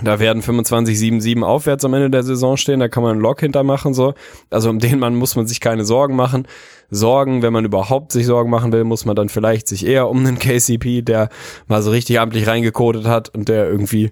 Da 0.03 0.19
werden 0.19 0.43
25-7-7 0.43 1.43
aufwärts 1.43 1.85
am 1.85 1.93
Ende 1.93 2.09
der 2.09 2.23
Saison 2.23 2.57
stehen, 2.57 2.81
da 2.81 2.89
kann 2.89 3.03
man 3.03 3.13
einen 3.13 3.21
Lock 3.21 3.41
hintermachen, 3.41 3.93
so. 3.93 4.15
Also 4.51 4.71
um 4.71 4.79
den 4.79 4.99
Mann 4.99 5.15
muss 5.15 5.37
man 5.37 5.47
sich 5.47 5.61
keine 5.61 5.85
Sorgen 5.85 6.17
machen. 6.17 6.49
Sorgen, 6.91 7.43
wenn 7.43 7.53
man 7.53 7.67
überhaupt 7.67 8.11
sich 8.11 8.25
Sorgen 8.25 8.49
machen 8.49 8.73
will, 8.73 8.85
muss 8.85 9.05
man 9.05 9.17
dann 9.17 9.29
vielleicht 9.29 9.69
sich 9.69 9.87
eher 9.87 10.09
um 10.09 10.19
einen 10.19 10.39
KCP, 10.39 11.03
der 11.03 11.29
mal 11.67 11.83
so 11.83 11.91
richtig 11.91 12.21
amtlich 12.21 12.47
reingekodet 12.47 13.07
hat 13.07 13.35
und 13.35 13.49
der 13.49 13.69
irgendwie 13.69 14.11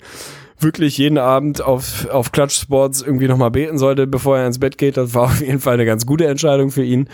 wirklich 0.59 0.99
jeden 0.99 1.16
Abend 1.16 1.62
auf, 1.62 2.07
auf 2.11 2.32
Clutch 2.32 2.61
Sports 2.61 3.01
irgendwie 3.01 3.28
nochmal 3.28 3.51
beten 3.51 3.78
sollte, 3.78 4.07
bevor 4.07 4.38
er 4.38 4.47
ins 4.47 4.59
Bett 4.59 4.76
geht. 4.76 4.99
Das 4.99 5.14
war 5.14 5.24
auf 5.24 5.41
jeden 5.41 5.61
Fall 5.61 5.74
eine 5.74 5.86
ganz 5.86 6.05
gute 6.05 6.26
Entscheidung 6.26 6.70
für 6.70 6.84
ihn. 6.84 7.09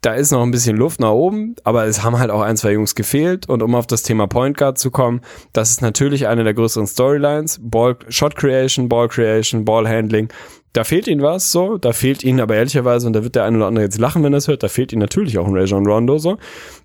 Da 0.00 0.14
ist 0.14 0.30
noch 0.30 0.42
ein 0.42 0.52
bisschen 0.52 0.76
Luft 0.76 1.00
nach 1.00 1.10
oben, 1.10 1.56
aber 1.64 1.86
es 1.86 2.04
haben 2.04 2.20
halt 2.20 2.30
auch 2.30 2.40
ein, 2.40 2.56
zwei 2.56 2.72
Jungs 2.72 2.94
gefehlt. 2.94 3.48
Und 3.48 3.62
um 3.62 3.74
auf 3.74 3.86
das 3.86 4.04
Thema 4.04 4.28
Point 4.28 4.56
Guard 4.56 4.78
zu 4.78 4.92
kommen, 4.92 5.22
das 5.52 5.70
ist 5.70 5.82
natürlich 5.82 6.28
eine 6.28 6.44
der 6.44 6.54
größeren 6.54 6.86
Storylines. 6.86 7.58
Ball, 7.60 7.96
Shot 8.08 8.36
Creation, 8.36 8.88
Ball 8.88 9.08
Creation, 9.08 9.64
Ball 9.64 9.88
Handling. 9.88 10.28
Da 10.72 10.84
fehlt 10.84 11.08
ihnen 11.08 11.22
was, 11.22 11.50
so. 11.50 11.78
Da 11.78 11.92
fehlt 11.92 12.22
ihnen 12.22 12.38
aber 12.38 12.54
ehrlicherweise, 12.54 13.08
und 13.08 13.14
da 13.14 13.24
wird 13.24 13.34
der 13.34 13.44
eine 13.44 13.56
oder 13.56 13.66
andere 13.66 13.84
jetzt 13.84 13.98
lachen, 13.98 14.22
wenn 14.22 14.32
er 14.32 14.38
es 14.38 14.46
hört, 14.46 14.62
da 14.62 14.68
fehlt 14.68 14.92
ihnen 14.92 15.00
natürlich 15.00 15.36
auch 15.36 15.46
ein 15.46 15.56
Rajon 15.56 15.84
Rondo, 15.84 16.18
so. 16.18 16.38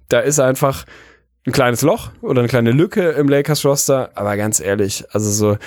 Da 0.10 0.20
ist 0.20 0.40
einfach 0.40 0.86
ein 1.46 1.52
kleines 1.52 1.82
Loch 1.84 2.12
oder 2.22 2.40
eine 2.40 2.48
kleine 2.48 2.72
Lücke 2.72 3.10
im 3.12 3.28
Lakers 3.28 3.64
Roster, 3.64 4.12
aber 4.16 4.38
ganz 4.38 4.60
ehrlich, 4.60 5.06
also 5.12 5.30
so, 5.30 5.58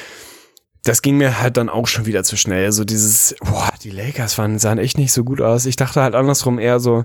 das 0.83 1.03
ging 1.03 1.19
mir 1.19 1.41
halt 1.41 1.57
dann 1.57 1.69
auch 1.69 1.87
schon 1.87 2.07
wieder 2.07 2.25
zu 2.25 2.37
schnell. 2.37 2.73
So 2.73 2.85
dieses, 2.85 3.37
boah, 3.41 3.71
die 3.83 3.91
Lakers 3.91 4.39
waren, 4.39 4.59
sahen 4.59 4.79
echt 4.79 4.99
nicht 4.99 5.13
so 5.13 5.25
gut 5.25 5.41
aus. 5.41 5.67
Ich 5.67 5.77
dachte 5.77 6.01
halt 6.01 6.15
andersrum 6.15 6.59
eher 6.59 6.81
so, 6.81 7.05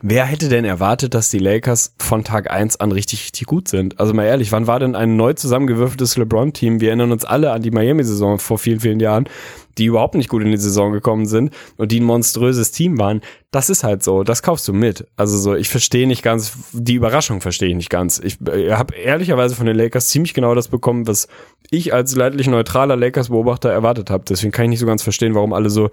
Wer 0.00 0.26
hätte 0.26 0.48
denn 0.48 0.64
erwartet, 0.64 1.14
dass 1.14 1.28
die 1.28 1.40
Lakers 1.40 1.94
von 1.98 2.22
Tag 2.22 2.50
eins 2.50 2.78
an 2.78 2.92
richtig, 2.92 3.24
richtig 3.24 3.46
gut 3.46 3.66
sind? 3.66 3.98
Also 3.98 4.14
mal 4.14 4.24
ehrlich, 4.24 4.52
wann 4.52 4.68
war 4.68 4.78
denn 4.78 4.94
ein 4.94 5.16
neu 5.16 5.32
zusammengewürfeltes 5.32 6.16
LeBron-Team? 6.16 6.80
Wir 6.80 6.90
erinnern 6.90 7.10
uns 7.10 7.24
alle 7.24 7.50
an 7.50 7.62
die 7.62 7.72
Miami-Saison 7.72 8.38
vor 8.38 8.58
vielen, 8.58 8.80
vielen 8.80 9.00
Jahren 9.00 9.28
die 9.78 9.86
überhaupt 9.86 10.14
nicht 10.14 10.28
gut 10.28 10.42
in 10.42 10.50
die 10.50 10.56
Saison 10.56 10.92
gekommen 10.92 11.26
sind 11.26 11.52
und 11.76 11.92
die 11.92 12.00
ein 12.00 12.04
monströses 12.04 12.72
Team 12.72 12.98
waren. 12.98 13.22
Das 13.50 13.70
ist 13.70 13.84
halt 13.84 14.02
so, 14.02 14.24
das 14.24 14.42
kaufst 14.42 14.68
du 14.68 14.72
mit. 14.72 15.06
Also 15.16 15.38
so, 15.38 15.54
ich 15.54 15.68
verstehe 15.68 16.06
nicht 16.06 16.22
ganz, 16.22 16.52
die 16.72 16.94
Überraschung 16.94 17.40
verstehe 17.40 17.68
ich 17.68 17.76
nicht 17.76 17.90
ganz. 17.90 18.18
Ich 18.18 18.38
äh, 18.46 18.72
habe 18.72 18.94
ehrlicherweise 18.94 19.54
von 19.54 19.66
den 19.66 19.76
Lakers 19.76 20.08
ziemlich 20.08 20.34
genau 20.34 20.54
das 20.54 20.68
bekommen, 20.68 21.06
was 21.06 21.28
ich 21.70 21.94
als 21.94 22.14
leidlich 22.14 22.48
neutraler 22.48 22.96
Lakers-Beobachter 22.96 23.70
erwartet 23.70 24.10
habe. 24.10 24.24
Deswegen 24.28 24.52
kann 24.52 24.64
ich 24.64 24.70
nicht 24.70 24.80
so 24.80 24.86
ganz 24.86 25.02
verstehen, 25.02 25.34
warum 25.34 25.52
alle 25.52 25.70
so, 25.70 25.90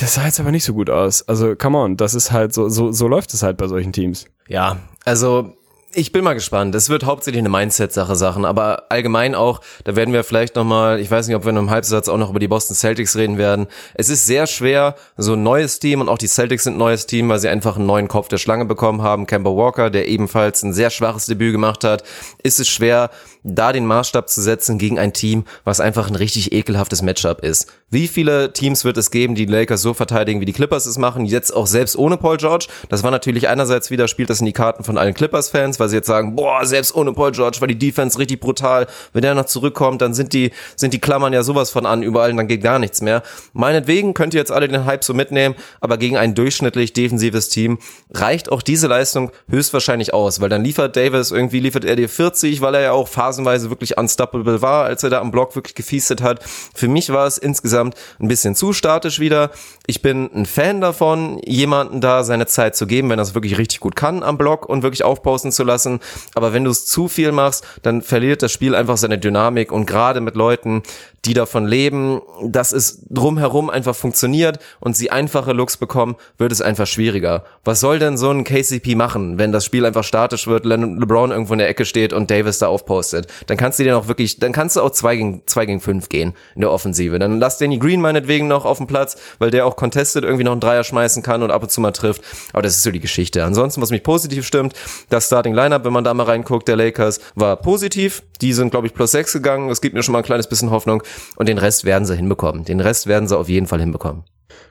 das 0.00 0.14
sah 0.14 0.24
jetzt 0.24 0.40
aber 0.40 0.50
nicht 0.50 0.64
so 0.64 0.74
gut 0.74 0.90
aus. 0.90 1.26
Also, 1.28 1.54
come 1.56 1.78
on, 1.78 1.96
das 1.96 2.14
ist 2.14 2.32
halt 2.32 2.54
so, 2.54 2.68
so, 2.68 2.92
so 2.92 3.08
läuft 3.08 3.32
es 3.34 3.42
halt 3.42 3.56
bei 3.56 3.68
solchen 3.68 3.92
Teams. 3.92 4.26
Ja, 4.48 4.78
also 5.04 5.57
ich 5.94 6.12
bin 6.12 6.22
mal 6.22 6.34
gespannt. 6.34 6.74
Es 6.74 6.90
wird 6.90 7.04
hauptsächlich 7.04 7.40
eine 7.40 7.48
Mindset-Sache 7.48 8.14
Sachen, 8.14 8.44
aber 8.44 8.84
allgemein 8.90 9.34
auch, 9.34 9.60
da 9.84 9.96
werden 9.96 10.12
wir 10.12 10.22
vielleicht 10.22 10.54
nochmal, 10.54 11.00
ich 11.00 11.10
weiß 11.10 11.26
nicht, 11.26 11.36
ob 11.36 11.44
wir 11.44 11.50
in 11.50 11.58
einem 11.58 11.70
Halbsatz 11.70 12.08
auch 12.08 12.18
noch 12.18 12.30
über 12.30 12.38
die 12.38 12.48
Boston 12.48 12.76
Celtics 12.76 13.16
reden 13.16 13.38
werden. 13.38 13.66
Es 13.94 14.08
ist 14.08 14.26
sehr 14.26 14.46
schwer, 14.46 14.96
so 15.16 15.32
ein 15.32 15.42
neues 15.42 15.78
Team 15.78 16.00
und 16.00 16.08
auch 16.08 16.18
die 16.18 16.28
Celtics 16.28 16.64
sind 16.64 16.74
ein 16.74 16.78
neues 16.78 17.06
Team, 17.06 17.28
weil 17.28 17.38
sie 17.38 17.48
einfach 17.48 17.76
einen 17.76 17.86
neuen 17.86 18.08
Kopf 18.08 18.28
der 18.28 18.38
Schlange 18.38 18.66
bekommen 18.66 19.02
haben. 19.02 19.26
Kemba 19.26 19.50
Walker, 19.50 19.90
der 19.90 20.08
ebenfalls 20.08 20.62
ein 20.62 20.74
sehr 20.74 20.90
schwaches 20.90 21.26
Debüt 21.26 21.52
gemacht 21.52 21.84
hat, 21.84 22.02
ist 22.42 22.60
es 22.60 22.68
schwer, 22.68 23.10
da 23.42 23.72
den 23.72 23.86
Maßstab 23.86 24.28
zu 24.28 24.42
setzen 24.42 24.78
gegen 24.78 24.98
ein 24.98 25.12
Team, 25.12 25.44
was 25.64 25.80
einfach 25.80 26.08
ein 26.08 26.16
richtig 26.16 26.52
ekelhaftes 26.52 27.02
Matchup 27.02 27.42
ist. 27.42 27.72
Wie 27.90 28.08
viele 28.08 28.52
Teams 28.52 28.84
wird 28.84 28.98
es 28.98 29.10
geben, 29.10 29.34
die 29.34 29.46
Lakers 29.46 29.80
so 29.80 29.94
verteidigen, 29.94 30.40
wie 30.40 30.44
die 30.44 30.52
Clippers 30.52 30.84
es 30.84 30.98
machen, 30.98 31.24
jetzt 31.24 31.54
auch 31.54 31.66
selbst 31.66 31.96
ohne 31.96 32.18
Paul 32.18 32.36
George? 32.36 32.66
Das 32.90 33.02
war 33.02 33.10
natürlich 33.10 33.48
einerseits 33.48 33.90
wieder, 33.90 34.08
spielt 34.08 34.28
das 34.28 34.40
in 34.40 34.46
die 34.46 34.52
Karten 34.52 34.84
von 34.84 34.98
allen 34.98 35.14
Clippers-Fans, 35.14 35.77
Weil 35.78 35.88
sie 35.88 35.96
jetzt 35.96 36.06
sagen, 36.06 36.36
boah, 36.36 36.64
selbst 36.64 36.94
ohne 36.94 37.12
Paul 37.12 37.32
George 37.32 37.58
war 37.60 37.68
die 37.68 37.78
Defense 37.78 38.18
richtig 38.18 38.40
brutal. 38.40 38.86
Wenn 39.12 39.22
der 39.22 39.34
noch 39.34 39.46
zurückkommt, 39.46 40.02
dann 40.02 40.14
sind 40.14 40.32
die, 40.32 40.50
sind 40.76 40.92
die 40.94 40.98
Klammern 40.98 41.32
ja 41.32 41.42
sowas 41.42 41.70
von 41.70 41.86
an 41.86 42.02
überall 42.02 42.30
und 42.30 42.36
dann 42.36 42.48
geht 42.48 42.62
gar 42.62 42.78
nichts 42.78 43.00
mehr. 43.00 43.22
Meinetwegen 43.52 44.14
könnt 44.14 44.34
ihr 44.34 44.40
jetzt 44.40 44.52
alle 44.52 44.68
den 44.68 44.84
Hype 44.84 45.04
so 45.04 45.14
mitnehmen, 45.14 45.54
aber 45.80 45.96
gegen 45.98 46.16
ein 46.16 46.34
durchschnittlich 46.34 46.92
defensives 46.92 47.48
Team 47.48 47.78
reicht 48.12 48.50
auch 48.50 48.62
diese 48.62 48.86
Leistung 48.86 49.30
höchstwahrscheinlich 49.48 50.14
aus, 50.14 50.40
weil 50.40 50.48
dann 50.48 50.64
liefert 50.64 50.96
Davis, 50.96 51.30
irgendwie 51.30 51.60
liefert 51.60 51.84
er 51.84 51.96
dir 51.96 52.08
40, 52.08 52.60
weil 52.60 52.74
er 52.74 52.80
ja 52.80 52.92
auch 52.92 53.08
phasenweise 53.08 53.70
wirklich 53.70 53.96
unstoppable 53.98 54.62
war, 54.62 54.84
als 54.84 55.02
er 55.02 55.10
da 55.10 55.20
am 55.20 55.30
Block 55.30 55.54
wirklich 55.56 55.74
gefiestet 55.74 56.22
hat. 56.22 56.40
Für 56.74 56.88
mich 56.88 57.10
war 57.10 57.26
es 57.26 57.38
insgesamt 57.38 57.94
ein 58.20 58.28
bisschen 58.28 58.54
zu 58.54 58.72
statisch 58.72 59.20
wieder. 59.20 59.50
Ich 59.86 60.02
bin 60.02 60.30
ein 60.34 60.46
Fan 60.46 60.80
davon, 60.80 61.40
jemanden 61.44 62.00
da 62.00 62.24
seine 62.24 62.46
Zeit 62.46 62.76
zu 62.76 62.86
geben, 62.86 63.10
wenn 63.10 63.18
er 63.18 63.22
es 63.22 63.34
wirklich 63.34 63.58
richtig 63.58 63.80
gut 63.80 63.96
kann 63.96 64.22
am 64.22 64.38
Block 64.38 64.68
und 64.68 64.82
wirklich 64.82 65.04
aufposten 65.04 65.52
zu 65.52 65.64
lassen. 65.68 66.00
Aber 66.34 66.52
wenn 66.52 66.64
du 66.64 66.70
es 66.72 66.86
zu 66.86 67.06
viel 67.06 67.30
machst, 67.30 67.64
dann 67.82 68.02
verliert 68.02 68.42
das 68.42 68.50
Spiel 68.50 68.74
einfach 68.74 68.96
seine 68.96 69.18
Dynamik 69.18 69.70
und 69.70 69.86
gerade 69.86 70.20
mit 70.20 70.34
Leuten, 70.34 70.82
die 71.24 71.34
davon 71.34 71.66
leben, 71.66 72.22
dass 72.42 72.72
es 72.72 73.04
drumherum 73.10 73.70
einfach 73.70 73.94
funktioniert 73.94 74.58
und 74.80 74.96
sie 74.96 75.10
einfache 75.10 75.52
Looks 75.52 75.76
bekommen, 75.76 76.16
wird 76.38 76.52
es 76.52 76.62
einfach 76.62 76.86
schwieriger. 76.86 77.44
Was 77.64 77.80
soll 77.80 77.98
denn 77.98 78.16
so 78.16 78.30
ein 78.30 78.44
KCP 78.44 78.94
machen, 78.94 79.38
wenn 79.38 79.52
das 79.52 79.64
Spiel 79.64 79.84
einfach 79.84 80.04
statisch 80.04 80.46
wird, 80.46 80.64
Le 80.64 80.76
LeBron 80.76 81.30
irgendwo 81.30 81.52
in 81.52 81.58
der 81.58 81.68
Ecke 81.68 81.84
steht 81.84 82.12
und 82.12 82.30
Davis 82.30 82.58
da 82.58 82.68
aufpostet? 82.68 83.26
Dann 83.46 83.56
kannst 83.56 83.78
du 83.78 83.82
dir 83.82 83.92
noch 83.92 84.08
wirklich, 84.08 84.38
dann 84.38 84.52
kannst 84.52 84.76
du 84.76 84.80
auch 84.80 84.90
zwei 84.90 85.16
gegen, 85.16 85.42
zwei 85.46 85.66
gegen 85.66 85.80
fünf 85.80 86.08
gehen 86.08 86.34
in 86.54 86.62
der 86.62 86.70
Offensive. 86.70 87.18
Dann 87.18 87.40
lass 87.40 87.58
Danny 87.58 87.78
Green 87.78 88.00
meinetwegen 88.00 88.46
noch 88.46 88.64
auf 88.64 88.78
dem 88.78 88.86
Platz, 88.86 89.16
weil 89.38 89.50
der 89.50 89.66
auch 89.66 89.76
contested 89.76 90.24
irgendwie 90.24 90.44
noch 90.44 90.52
einen 90.52 90.60
Dreier 90.60 90.84
schmeißen 90.84 91.22
kann 91.22 91.42
und 91.42 91.50
ab 91.50 91.62
und 91.62 91.70
zu 91.70 91.80
mal 91.80 91.92
trifft. 91.92 92.22
Aber 92.52 92.62
das 92.62 92.76
ist 92.76 92.84
so 92.84 92.90
die 92.90 93.00
Geschichte. 93.00 93.44
Ansonsten, 93.44 93.82
was 93.82 93.90
mich 93.90 94.02
positiv 94.02 94.46
stimmt, 94.46 94.74
das 95.10 95.26
Starting 95.26 95.52
Lineup, 95.58 95.84
wenn 95.84 95.92
man 95.92 96.04
da 96.04 96.14
mal 96.14 96.24
reinguckt, 96.24 96.68
der 96.68 96.76
Lakers, 96.76 97.20
war 97.34 97.56
positiv. 97.56 98.22
Die 98.40 98.52
sind, 98.52 98.70
glaube 98.70 98.86
ich, 98.86 98.94
plus 98.94 99.10
sechs 99.10 99.32
gegangen. 99.32 99.68
Das 99.68 99.80
gibt 99.80 99.94
mir 99.94 100.02
schon 100.02 100.12
mal 100.12 100.18
ein 100.18 100.24
kleines 100.24 100.48
bisschen 100.48 100.70
Hoffnung. 100.70 101.02
Und 101.36 101.48
den 101.48 101.58
Rest 101.58 101.84
werden 101.84 102.04
sie 102.04 102.16
hinbekommen. 102.16 102.64
Den 102.64 102.80
Rest 102.80 103.06
werden 103.06 103.28
sie 103.28 103.36
auf 103.36 103.48
jeden 103.48 103.66
Fall 103.66 103.80
hinbekommen. 103.80 104.24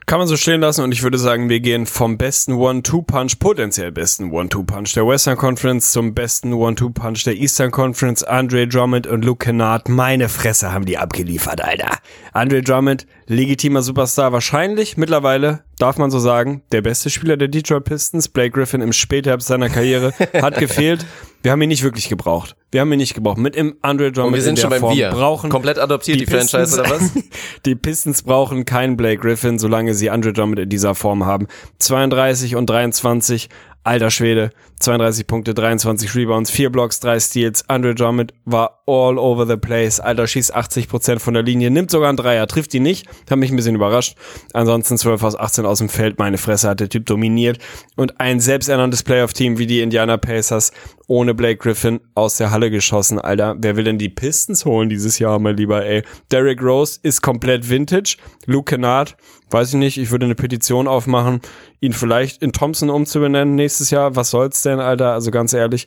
Kann 0.06 0.18
man 0.18 0.26
so 0.26 0.38
stehen 0.38 0.62
lassen 0.62 0.82
und 0.84 0.92
ich 0.92 1.02
würde 1.02 1.18
sagen, 1.18 1.50
wir 1.50 1.60
gehen 1.60 1.84
vom 1.84 2.16
besten 2.16 2.54
One-Two-Punch, 2.54 3.38
potenziell 3.40 3.92
besten 3.92 4.32
One-Two-Punch 4.32 4.94
der 4.94 5.06
Western 5.06 5.36
Conference 5.36 5.92
zum 5.92 6.14
besten 6.14 6.54
One-Two-Punch 6.54 7.24
der 7.24 7.34
Eastern 7.34 7.70
Conference. 7.70 8.24
Andre 8.24 8.66
Drummond 8.66 9.06
und 9.06 9.22
Luke 9.22 9.44
Kennard, 9.44 9.90
meine 9.90 10.30
Fresse 10.30 10.72
haben 10.72 10.86
die 10.86 10.96
abgeliefert, 10.96 11.62
Alter. 11.62 11.98
Andre 12.32 12.62
Drummond, 12.62 13.06
legitimer 13.28 13.82
Superstar, 13.82 14.32
wahrscheinlich 14.32 14.96
mittlerweile, 14.96 15.62
darf 15.78 15.98
man 15.98 16.10
so 16.10 16.18
sagen, 16.18 16.62
der 16.72 16.82
beste 16.82 17.10
Spieler 17.10 17.36
der 17.36 17.48
Detroit 17.48 17.84
Pistons. 17.84 18.28
Blake 18.28 18.50
Griffin 18.50 18.80
im 18.80 18.92
Spätherbst 18.92 19.48
seiner 19.48 19.68
Karriere 19.68 20.12
hat 20.42 20.58
gefehlt. 20.58 21.04
Wir 21.42 21.52
haben 21.52 21.62
ihn 21.62 21.68
nicht 21.68 21.84
wirklich 21.84 22.08
gebraucht. 22.08 22.56
Wir 22.72 22.80
haben 22.80 22.90
ihn 22.92 22.98
nicht 22.98 23.14
gebraucht. 23.14 23.38
Mit 23.38 23.54
im 23.54 23.76
Andre 23.82 24.10
Drummond 24.10 24.32
Und 24.32 24.34
wir 24.34 24.42
sind 24.42 24.50
in 24.50 24.54
der 24.56 24.62
schon 24.62 24.70
beim 24.70 24.80
Form 24.80 24.96
Wir. 24.96 25.10
brauchen 25.10 25.50
Komplett 25.50 25.78
adoptiert 25.78 26.18
die, 26.20 26.26
Pistons- 26.26 26.50
Franchise 26.50 26.80
oder 26.80 26.90
was? 26.90 27.12
die 27.64 27.74
Pistons 27.76 28.22
brauchen 28.22 28.64
keinen 28.64 28.96
Blake 28.96 29.20
Griffin, 29.20 29.58
solange 29.58 29.94
sie 29.94 30.10
Andre 30.10 30.32
Drummond 30.32 30.58
in 30.58 30.68
dieser 30.68 30.94
Form 30.96 31.24
haben. 31.26 31.46
32 31.78 32.56
und 32.56 32.68
23, 32.68 33.48
alter 33.84 34.10
Schwede. 34.10 34.50
32 34.80 35.26
Punkte, 35.26 35.54
23 35.54 36.14
Rebounds, 36.14 36.50
4 36.50 36.70
Blocks, 36.70 37.00
3 37.00 37.20
Steals. 37.20 37.68
Andre 37.68 37.94
Drummond 37.94 38.32
war 38.44 38.82
all 38.86 39.18
over 39.18 39.46
the 39.46 39.56
place. 39.56 40.00
Alter, 40.00 40.26
schießt 40.26 40.54
80% 40.54 41.18
von 41.18 41.34
der 41.34 41.42
Linie, 41.42 41.70
nimmt 41.70 41.90
sogar 41.90 42.08
einen 42.08 42.16
Dreier, 42.16 42.46
trifft 42.46 42.74
ihn 42.74 42.82
nicht. 42.84 43.06
Hat 43.30 43.38
mich 43.38 43.50
ein 43.50 43.56
bisschen 43.56 43.74
überrascht. 43.74 44.16
Ansonsten 44.52 44.96
12 44.96 45.22
aus 45.22 45.36
18 45.36 45.66
aus 45.66 45.78
dem 45.78 45.88
Feld. 45.88 46.18
Meine 46.18 46.38
Fresse 46.38 46.68
hat 46.68 46.80
der 46.80 46.88
Typ 46.88 47.06
dominiert. 47.06 47.58
Und 47.96 48.20
ein 48.20 48.40
selbsternanntes 48.40 49.02
Playoff-Team 49.02 49.58
wie 49.58 49.66
die 49.66 49.80
Indiana 49.80 50.16
Pacers 50.16 50.72
ohne 51.08 51.34
Blake 51.34 51.56
Griffin 51.56 52.00
aus 52.14 52.36
der 52.36 52.50
Halle 52.50 52.70
geschossen. 52.70 53.18
Alter, 53.18 53.56
wer 53.58 53.76
will 53.76 53.84
denn 53.84 53.98
die 53.98 54.10
Pistons 54.10 54.64
holen 54.64 54.90
dieses 54.90 55.18
Jahr, 55.18 55.38
mein 55.38 55.56
Lieber, 55.56 55.84
ey? 55.84 56.02
Derrick 56.30 56.62
Rose 56.62 57.00
ist 57.02 57.22
komplett 57.22 57.68
vintage. 57.68 58.18
Luke 58.44 58.70
Kennard, 58.70 59.16
weiß 59.50 59.70
ich 59.70 59.74
nicht, 59.76 59.96
ich 59.96 60.10
würde 60.10 60.26
eine 60.26 60.34
Petition 60.34 60.86
aufmachen, 60.86 61.40
ihn 61.80 61.94
vielleicht 61.94 62.42
in 62.42 62.52
Thompson 62.52 62.90
umzubenennen 62.90 63.54
nächstes 63.54 63.90
Jahr. 63.90 64.16
Was 64.16 64.30
soll's 64.30 64.60
denn, 64.62 64.67
Alter? 64.80 65.12
Also 65.12 65.30
ganz 65.30 65.52
ehrlich. 65.52 65.86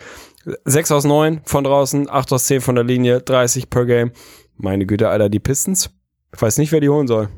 6 0.65 0.91
aus 0.91 1.03
9 1.03 1.41
von 1.45 1.63
draußen, 1.63 2.09
8 2.09 2.33
aus 2.33 2.45
10 2.45 2.61
von 2.61 2.75
der 2.75 2.83
Linie, 2.83 3.21
30 3.21 3.69
per 3.69 3.85
Game. 3.85 4.11
Meine 4.57 4.85
Güte, 4.85 5.09
Alter, 5.09 5.29
die 5.29 5.39
Pistons. 5.39 5.91
Ich 6.33 6.41
weiß 6.41 6.57
nicht, 6.57 6.71
wer 6.71 6.79
die 6.79 6.89
holen 6.89 7.07
soll. 7.07 7.29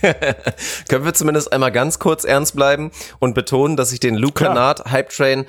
Können 0.88 1.04
wir 1.04 1.14
zumindest 1.14 1.52
einmal 1.52 1.72
ganz 1.72 1.98
kurz 1.98 2.24
ernst 2.24 2.54
bleiben 2.54 2.90
und 3.18 3.34
betonen, 3.34 3.76
dass 3.76 3.92
ich 3.92 4.00
den 4.00 4.14
Luke. 4.14 4.44
Kennard 4.44 4.90
Hype 4.90 5.10
Train 5.10 5.46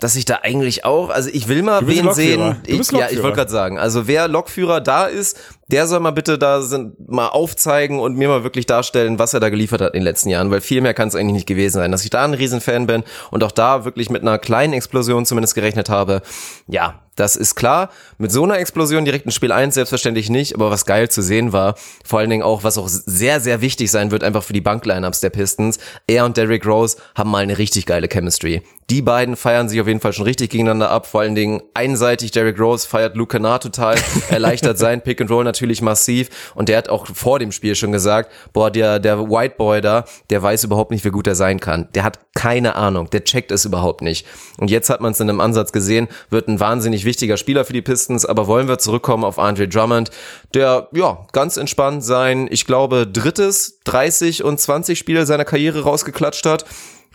dass 0.00 0.16
ich 0.16 0.24
da 0.24 0.40
eigentlich 0.42 0.84
auch, 0.84 1.10
also 1.10 1.30
ich 1.32 1.48
will 1.48 1.62
mal 1.62 1.86
wen 1.86 2.04
Lokführer. 2.04 2.14
sehen. 2.14 2.56
Ich, 2.66 2.90
ja, 2.92 3.08
ich 3.10 3.22
wollte 3.22 3.36
gerade 3.36 3.50
sagen, 3.50 3.78
also 3.78 4.06
wer 4.06 4.28
Lokführer 4.28 4.80
da 4.80 5.06
ist, 5.06 5.38
der 5.68 5.86
soll 5.86 6.00
mal 6.00 6.12
bitte 6.12 6.38
da 6.38 6.62
sind, 6.62 7.08
mal 7.08 7.28
aufzeigen 7.28 7.98
und 7.98 8.16
mir 8.16 8.28
mal 8.28 8.44
wirklich 8.44 8.66
darstellen, 8.66 9.18
was 9.18 9.34
er 9.34 9.40
da 9.40 9.48
geliefert 9.48 9.80
hat 9.80 9.94
in 9.94 10.00
den 10.00 10.04
letzten 10.04 10.28
Jahren, 10.28 10.50
weil 10.50 10.60
viel 10.60 10.80
mehr 10.80 10.94
kann 10.94 11.08
es 11.08 11.16
eigentlich 11.16 11.32
nicht 11.34 11.46
gewesen 11.46 11.74
sein. 11.74 11.90
Dass 11.90 12.04
ich 12.04 12.10
da 12.10 12.24
ein 12.24 12.34
Riesenfan 12.34 12.86
bin 12.86 13.04
und 13.30 13.42
auch 13.42 13.50
da 13.50 13.84
wirklich 13.84 14.10
mit 14.10 14.22
einer 14.22 14.38
kleinen 14.38 14.74
Explosion 14.74 15.26
zumindest 15.26 15.54
gerechnet 15.54 15.88
habe, 15.88 16.22
ja, 16.68 17.00
das 17.16 17.34
ist 17.34 17.54
klar. 17.54 17.88
Mit 18.18 18.30
so 18.30 18.44
einer 18.44 18.58
Explosion 18.58 19.04
direkt 19.04 19.24
in 19.24 19.32
Spiel 19.32 19.50
1 19.50 19.74
selbstverständlich 19.74 20.28
nicht, 20.30 20.54
aber 20.54 20.70
was 20.70 20.84
geil 20.84 21.08
zu 21.08 21.22
sehen 21.22 21.52
war, 21.52 21.74
vor 22.04 22.20
allen 22.20 22.30
Dingen 22.30 22.42
auch, 22.42 22.62
was 22.62 22.78
auch 22.78 22.88
sehr, 22.88 23.40
sehr 23.40 23.62
wichtig 23.62 23.90
sein 23.90 24.10
wird, 24.10 24.22
einfach 24.22 24.44
für 24.44 24.52
die 24.52 24.60
Banklineups 24.60 25.20
der 25.20 25.30
Pistons. 25.30 25.78
Er 26.06 26.26
und 26.26 26.36
Derrick 26.36 26.66
Rose 26.66 26.98
haben 27.16 27.30
mal 27.30 27.42
eine 27.42 27.58
richtig 27.58 27.86
geile 27.86 28.08
Chemistry. 28.08 28.62
Die 28.88 29.02
beiden 29.02 29.34
feiern 29.34 29.68
sich 29.68 29.80
auf 29.80 29.88
jeden 29.88 29.98
Fall 29.98 30.12
schon 30.12 30.26
richtig 30.26 30.50
gegeneinander 30.50 30.90
ab. 30.90 31.06
Vor 31.06 31.22
allen 31.22 31.34
Dingen 31.34 31.60
einseitig 31.74 32.30
Derrick 32.30 32.60
Rose 32.60 32.86
feiert 32.86 33.16
Luke 33.16 33.36
Kennard 33.36 33.64
total, 33.64 33.96
erleichtert 34.30 34.78
sein 34.78 35.02
Pick 35.02 35.20
and 35.20 35.28
Roll 35.28 35.42
natürlich 35.42 35.82
massiv. 35.82 36.52
Und 36.54 36.68
der 36.68 36.78
hat 36.78 36.88
auch 36.88 37.06
vor 37.12 37.40
dem 37.40 37.50
Spiel 37.50 37.74
schon 37.74 37.90
gesagt, 37.90 38.30
boah, 38.52 38.70
der, 38.70 39.00
der 39.00 39.28
White 39.28 39.56
Boy 39.58 39.80
da, 39.80 40.04
der 40.30 40.40
weiß 40.40 40.62
überhaupt 40.62 40.92
nicht, 40.92 41.04
wie 41.04 41.10
gut 41.10 41.26
er 41.26 41.34
sein 41.34 41.58
kann. 41.58 41.88
Der 41.94 42.04
hat 42.04 42.20
keine 42.36 42.76
Ahnung, 42.76 43.10
der 43.10 43.24
checkt 43.24 43.50
es 43.50 43.64
überhaupt 43.64 44.02
nicht. 44.02 44.24
Und 44.58 44.70
jetzt 44.70 44.88
hat 44.88 45.00
man 45.00 45.12
es 45.12 45.20
in 45.20 45.28
einem 45.28 45.40
Ansatz 45.40 45.72
gesehen, 45.72 46.06
wird 46.30 46.46
ein 46.46 46.60
wahnsinnig 46.60 47.04
wichtiger 47.04 47.38
Spieler 47.38 47.64
für 47.64 47.72
die 47.72 47.82
Pistons, 47.82 48.24
aber 48.24 48.46
wollen 48.46 48.68
wir 48.68 48.78
zurückkommen 48.78 49.24
auf 49.24 49.40
Andre 49.40 49.66
Drummond, 49.66 50.10
der, 50.54 50.88
ja, 50.92 51.26
ganz 51.32 51.56
entspannt 51.56 52.04
sein, 52.04 52.46
ich 52.50 52.66
glaube, 52.66 53.06
drittes 53.06 53.80
30 53.84 54.44
und 54.44 54.60
20 54.60 54.96
Spiele 54.96 55.26
seiner 55.26 55.44
Karriere 55.44 55.82
rausgeklatscht 55.82 56.46
hat. 56.46 56.64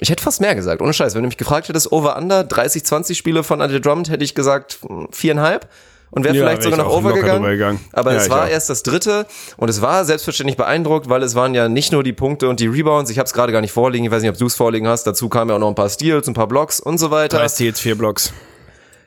Ich 0.03 0.09
hätte 0.09 0.23
fast 0.23 0.41
mehr 0.41 0.55
gesagt, 0.55 0.81
ohne 0.81 0.93
Scheiß. 0.93 1.13
Wenn 1.13 1.21
du 1.21 1.27
mich 1.27 1.37
gefragt 1.37 1.69
hättest, 1.69 1.91
over-under, 1.91 2.43
30, 2.43 2.83
20 2.83 3.15
Spiele 3.17 3.43
von 3.43 3.61
Andre 3.61 3.79
Drummond, 3.79 4.09
hätte 4.09 4.23
ich 4.23 4.33
gesagt, 4.33 4.79
hm, 4.85 5.07
viereinhalb. 5.11 5.69
Und 6.09 6.25
wäre 6.25 6.35
Ja, 6.35 6.41
vielleicht 6.43 6.63
wär 6.63 6.71
sogar 6.71 6.85
noch 6.85 6.91
over 6.93 7.13
gegangen. 7.13 7.79
Aber 7.93 8.11
Ja, 8.11 8.17
es 8.19 8.29
war 8.29 8.45
auch. 8.45 8.49
erst 8.49 8.69
das 8.69 8.83
dritte 8.83 9.25
und 9.55 9.69
es 9.69 9.81
war 9.81 10.03
selbstverständlich 10.03 10.57
beeindruckt, 10.57 11.07
weil 11.07 11.23
es 11.23 11.35
waren 11.35 11.53
ja 11.53 11.69
nicht 11.69 11.93
nur 11.93 12.03
die 12.03 12.11
Punkte 12.13 12.49
und 12.49 12.59
die 12.59 12.67
Rebounds. 12.67 13.09
Ich 13.11 13.17
habe 13.17 13.27
es 13.27 13.31
gerade 13.33 13.53
gar 13.53 13.61
nicht 13.61 13.71
vorliegen. 13.71 14.03
Ich 14.03 14.11
weiß 14.11 14.21
nicht, 14.21 14.31
ob 14.31 14.37
du 14.37 14.47
es 14.47 14.55
vorliegen 14.55 14.87
hast. 14.89 15.05
Dazu 15.05 15.29
kamen 15.29 15.49
ja 15.51 15.55
auch 15.55 15.59
noch 15.59 15.69
ein 15.69 15.75
paar 15.75 15.87
Steals, 15.87 16.27
ein 16.27 16.33
paar 16.33 16.47
Blocks 16.47 16.81
und 16.81 16.97
so 16.97 17.11
weiter. 17.11 17.37
Drei 17.37 17.47
Steals, 17.47 17.79
vier 17.79 17.95
Blocks. 17.97 18.33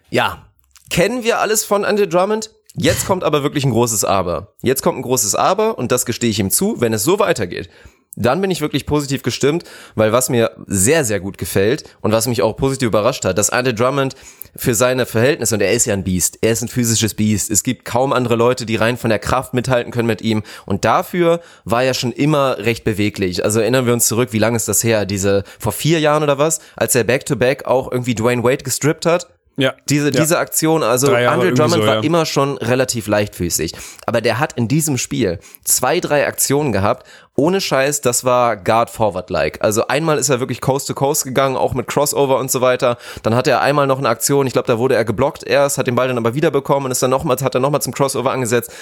Ja, 0.09 0.47
kennen 0.91 1.25
wir 1.25 1.41
alles 1.41 1.65
von 1.65 1.85
Andre 1.85 2.09
Drummond? 2.09 2.51
Jetzt 2.77 3.07
kommt 3.07 3.23
aber 3.23 3.43
wirklich 3.43 3.65
ein 3.65 3.71
großes 3.73 4.05
Aber. 4.05 4.55
Jetzt 4.63 4.83
kommt 4.83 4.99
ein 4.99 5.03
großes 5.03 5.35
Aber 5.35 5.77
und 5.77 5.93
das 5.93 6.07
gestehe 6.07 6.31
ich 6.31 6.39
ihm 6.39 6.51
zu, 6.51 6.81
wenn 6.81 6.93
es 6.95 7.05
so 7.05 7.19
weitergeht. 7.19 7.69
Dann 8.17 8.41
bin 8.41 8.51
ich 8.51 8.61
wirklich 8.61 8.87
positiv 8.87 9.23
gestimmt, 9.23 9.65
weil 9.95 10.13
was 10.13 10.29
mir 10.29 10.53
sehr, 10.67 11.05
sehr 11.05 11.21
gut 11.21 11.39
gefällt 11.39 11.85
und 12.01 12.13
was 12.13 12.27
mich 12.27 12.43
auch 12.43 12.57
positiv 12.57 12.89
überrascht 12.89 13.25
hat, 13.25 13.39
dass 13.39 13.51
Andre 13.51 13.75
Drummond 13.75 14.15
für 14.57 14.75
seine 14.75 15.05
Verhältnisse, 15.05 15.57
und 15.57 15.61
er 15.61 15.73
ist 15.73 15.87
ja 15.87 15.95
ein 15.95 16.05
Biest, 16.05 16.39
er 16.41 16.53
ist 16.53 16.63
ein 16.63 16.69
physisches 16.69 17.15
Biest, 17.15 17.51
es 17.51 17.65
gibt 17.65 17.85
kaum 17.85 18.13
andere 18.13 18.37
Leute, 18.37 18.67
die 18.67 18.77
rein 18.77 18.97
von 18.97 19.11
der 19.11 19.19
Kraft 19.19 19.53
mithalten 19.53 19.93
können 19.93 20.07
mit 20.07 20.23
ihm 20.23 20.45
und 20.65 20.85
dafür 20.85 21.41
war 21.65 21.83
er 21.83 21.95
schon 21.95 22.13
immer 22.13 22.59
recht 22.59 22.85
beweglich. 22.85 23.45
Also 23.45 23.61
erinnern 23.61 23.87
wir 23.87 23.93
uns 23.93 24.07
zurück, 24.07 24.29
wie 24.33 24.39
lange 24.39 24.57
ist 24.57 24.69
das 24.69 24.85
her? 24.85 25.07
Diese, 25.07 25.43
vor 25.59 25.73
vier 25.73 25.99
Jahren 25.99 26.23
oder 26.23 26.39
was? 26.39 26.61
Als 26.77 26.95
er 26.95 27.05
Back-to-Back 27.05 27.65
auch 27.67 27.91
irgendwie 27.91 28.15
Dwayne 28.15 28.45
Wade 28.45 28.63
gestrippt 28.63 29.07
hat? 29.07 29.27
Ja. 29.57 29.75
Diese, 29.89 30.07
ja. 30.07 30.21
diese 30.21 30.39
Aktion, 30.39 30.83
also 30.83 31.15
Andre 31.15 31.53
Drummond 31.53 31.83
so, 31.83 31.87
war 31.87 31.97
ja. 31.97 32.01
immer 32.01 32.27
schon 32.27 32.59
relativ 32.59 33.07
leichtfüßig. 33.07 33.73
Aber 34.07 34.21
der 34.21 34.39
hat 34.41 34.55
in 34.55 34.69
diesem 34.69 34.99
Spiel 34.99 35.39
zwei, 35.65 36.01
drei 36.01 36.27
Aktionen 36.27 36.73
gehabt. 36.73 37.07
Ohne 37.37 37.61
Scheiß, 37.61 38.01
das 38.01 38.25
war 38.25 38.57
Guard-Forward-like. 38.57 39.59
Also 39.61 39.89
einmal 39.89 40.19
ist 40.19 40.29
er 40.29 40.39
wirklich 40.39 40.61
Coast 40.61 40.87
to 40.87 40.95
Coast 40.95 41.25
gegangen, 41.25 41.57
auch 41.57 41.75
mit 41.75 41.89
Crossover 41.89 42.39
und 42.39 42.49
so 42.49 42.61
weiter. 42.61 42.97
Dann 43.25 43.35
hatte 43.35 43.51
er 43.51 43.61
einmal 43.61 43.89
noch 43.89 43.99
eine 43.99 44.09
Aktion, 44.09 44.47
ich 44.47 44.53
glaube, 44.53 44.69
da 44.69 44.79
wurde 44.79 44.95
er 44.95 45.05
geblockt 45.05 45.43
erst, 45.43 45.77
hat 45.77 45.89
den 45.89 45.97
Ball 45.97 46.07
dann 46.07 46.19
aber 46.19 46.35
wiederbekommen 46.35 46.87
und 46.87 46.93
ist 46.93 47.03
dann 47.03 47.11
nochmals, 47.11 47.43
hat 47.43 47.57
er 47.57 47.61
nochmal 47.61 47.83
zum 47.83 47.93
Crossover 47.93 48.31
angesetzt. 48.31 48.73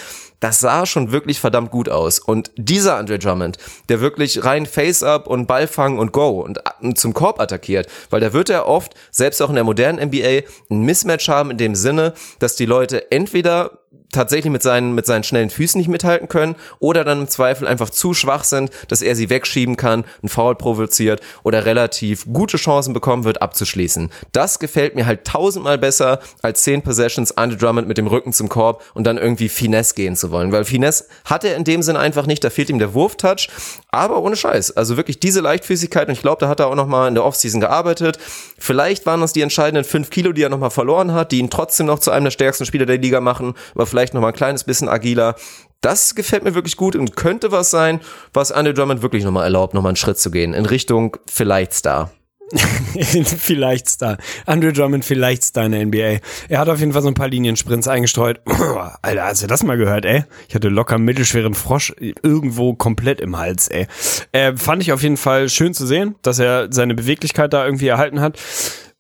Das 0.41 0.61
sah 0.61 0.85
schon 0.85 1.13
wirklich 1.13 1.41
verdammt 1.41 1.71
gut 1.71 1.89
aus. 1.89 2.19
Und 2.19 2.51
dieser 2.57 2.97
Andre 2.97 3.19
Drummond, 3.19 3.57
der 3.89 4.03
wirklich 4.03 4.45
rein 4.45 4.67
Face-Up 4.67 5.29
und 5.29 5.47
Ballfang 5.47 5.99
und 5.99 6.13
Go 6.13 6.41
und 6.41 6.61
und 6.81 6.99
zum 6.99 7.15
Korb 7.15 7.41
attackiert, 7.41 7.87
weil 8.11 8.21
da 8.21 8.33
wird 8.33 8.51
er 8.51 8.67
oft, 8.67 8.93
selbst 9.11 9.41
auch 9.41 9.49
in 9.49 9.55
der 9.55 9.65
modernen 9.65 10.05
NBA, 10.09 10.43
ein 10.71 10.83
Mismatch 10.83 11.29
haben 11.29 11.51
in 11.51 11.59
dem 11.59 11.75
Sinne, 11.75 12.13
dass 12.39 12.57
die 12.57 12.67
Leute 12.67 13.11
entweder 13.11 13.82
tatsächlich 14.13 14.53
mit 14.53 14.63
seinen, 14.63 14.95
mit 14.95 15.07
seinen 15.07 15.25
schnellen 15.25 15.51
Füßen 15.51 15.79
nicht 15.79 15.89
mithalten 15.89 16.29
können 16.29 16.55
oder 16.79 17.05
dann 17.05 17.23
im 17.23 17.29
Zweifel 17.29 17.67
einfach 17.67 17.91
zu 17.91 18.15
schwach 18.15 18.45
sind, 18.45 18.71
dass 18.89 19.03
er 19.03 19.17
sie 19.17 19.31
wegschieben 19.31 19.77
kann, 19.77 20.05
einen 20.23 20.29
Foul 20.29 20.55
provoziert 20.55 21.21
oder 21.43 21.65
relativ 21.65 22.27
gute 22.33 22.57
Chancen 22.57 22.95
bekommen 22.95 23.25
wird, 23.25 23.43
abzuschließen. 23.43 24.11
Das 24.33 24.59
gefällt 24.59 24.95
mir 24.95 25.07
halt 25.07 25.25
tausendmal 25.25 25.79
besser 25.79 26.21
als 26.43 26.63
zehn 26.63 26.83
Possessions 26.83 27.37
Andre 27.37 27.59
Drummond 27.59 27.89
mit 27.89 27.99
dem 27.99 28.07
Rücken 28.07 28.33
zum 28.33 28.49
Korb 28.49 28.85
und 28.95 29.05
dann 29.05 29.19
irgendwie 29.19 29.49
Finesse 29.49 29.95
gehen 29.95 30.17
zu 30.17 30.31
wollen, 30.31 30.53
weil 30.53 30.65
Finesse 30.65 31.07
hat 31.25 31.45
er 31.45 31.57
in 31.57 31.65
dem 31.65 31.83
Sinn 31.83 31.97
einfach 31.97 32.27
nicht, 32.27 32.45
da 32.45 32.51
fehlt 32.51 32.71
ihm 32.71 32.79
der 32.79 32.95
Wurftouch, 32.95 33.49
aber 33.93 34.23
ohne 34.23 34.37
Scheiß, 34.37 34.77
also 34.77 34.97
wirklich 34.97 35.21
diese 35.21 35.41
Leichtfüßigkeit 35.41 36.09
und 36.09 36.15
ich 36.15 36.23
glaube, 36.23 36.41
da 36.41 36.49
hat 36.49 36.61
er 36.61 36.69
auch 36.69 36.75
nochmal 36.75 37.09
in 37.09 37.15
der 37.15 37.25
Offseason 37.25 37.61
gearbeitet. 37.61 38.19
Vielleicht 38.59 39.05
waren 39.05 39.21
das 39.21 39.35
die 39.35 39.43
entscheidenden 39.43 39.85
fünf 39.85 40.09
Kilo, 40.09 40.33
die 40.33 40.43
er 40.43 40.49
nochmal 40.49 40.71
verloren 40.71 41.13
hat, 41.13 41.31
die 41.31 41.39
ihn 41.39 41.51
trotzdem 41.51 41.87
noch 41.87 41.99
zu 41.99 42.11
einem 42.11 42.25
der 42.25 42.31
stärksten 42.31 42.65
Spieler 42.65 42.87
der 42.87 42.99
Liga 42.99 43.21
machen, 43.21 43.53
aber 43.75 43.87
vielleicht 43.87 44.15
nochmal 44.15 44.33
ein 44.33 44.37
kleines 44.37 44.65
bisschen 44.65 44.89
agiler. 44.89 45.37
Das 45.83 46.15
gefällt 46.15 46.43
mir 46.43 46.55
wirklich 46.55 46.77
gut 46.77 46.97
und 46.97 47.17
könnte 47.17 47.53
was 47.53 47.71
sein, 47.71 48.01
was 48.33 48.51
Andre 48.51 48.73
Drummond 48.73 49.03
wirklich 49.03 49.25
nochmal 49.25 49.45
erlaubt, 49.45 49.75
nochmal 49.75 49.91
einen 49.91 49.97
Schritt 49.97 50.19
zu 50.19 50.31
gehen 50.31 50.55
in 50.55 50.65
Richtung 50.65 51.19
vielleicht 51.27 51.75
Star. 51.75 52.11
vielleicht 53.25 53.89
Star. 53.89 54.19
Andre 54.47 54.73
Drummond 54.73 55.05
vielleicht 55.05 55.45
Star 55.45 55.67
in 55.67 55.73
der 55.73 55.87
NBA. 55.87 56.21
Er 56.49 56.59
hat 56.59 56.69
auf 56.69 56.81
jeden 56.81 56.93
Fall 56.93 57.03
so 57.03 57.09
ein 57.09 57.15
paar 57.15 57.29
Liniensprints 57.29 57.89
eingestreut. 57.89 58.41
Alter, 59.03 59.25
hast 59.25 59.43
du 59.43 59.47
das 59.47 59.63
mal 59.63 59.77
gehört, 59.77 60.05
ey? 60.05 60.25
Ich 60.49 60.55
hatte 60.55 60.69
locker 60.69 60.99
mittelschweren 60.99 61.55
Frosch 61.55 61.95
irgendwo 61.99 62.75
komplett 62.75 63.21
im 63.21 63.39
Hals, 63.39 63.69
ey. 63.69 63.87
Äh, 64.33 64.57
fand 64.57 64.83
ich 64.83 64.93
auf 64.93 65.03
jeden 65.03 65.17
Fall 65.17 65.49
schön 65.49 65.75
zu 65.75 65.87
sehen, 65.87 66.17
dass 66.23 66.39
er 66.39 66.69
seine 66.71 66.95
Beweglichkeit 66.95 67.53
da 67.53 67.65
irgendwie 67.65 67.89
erhalten 67.89 68.21
hat. 68.21 68.39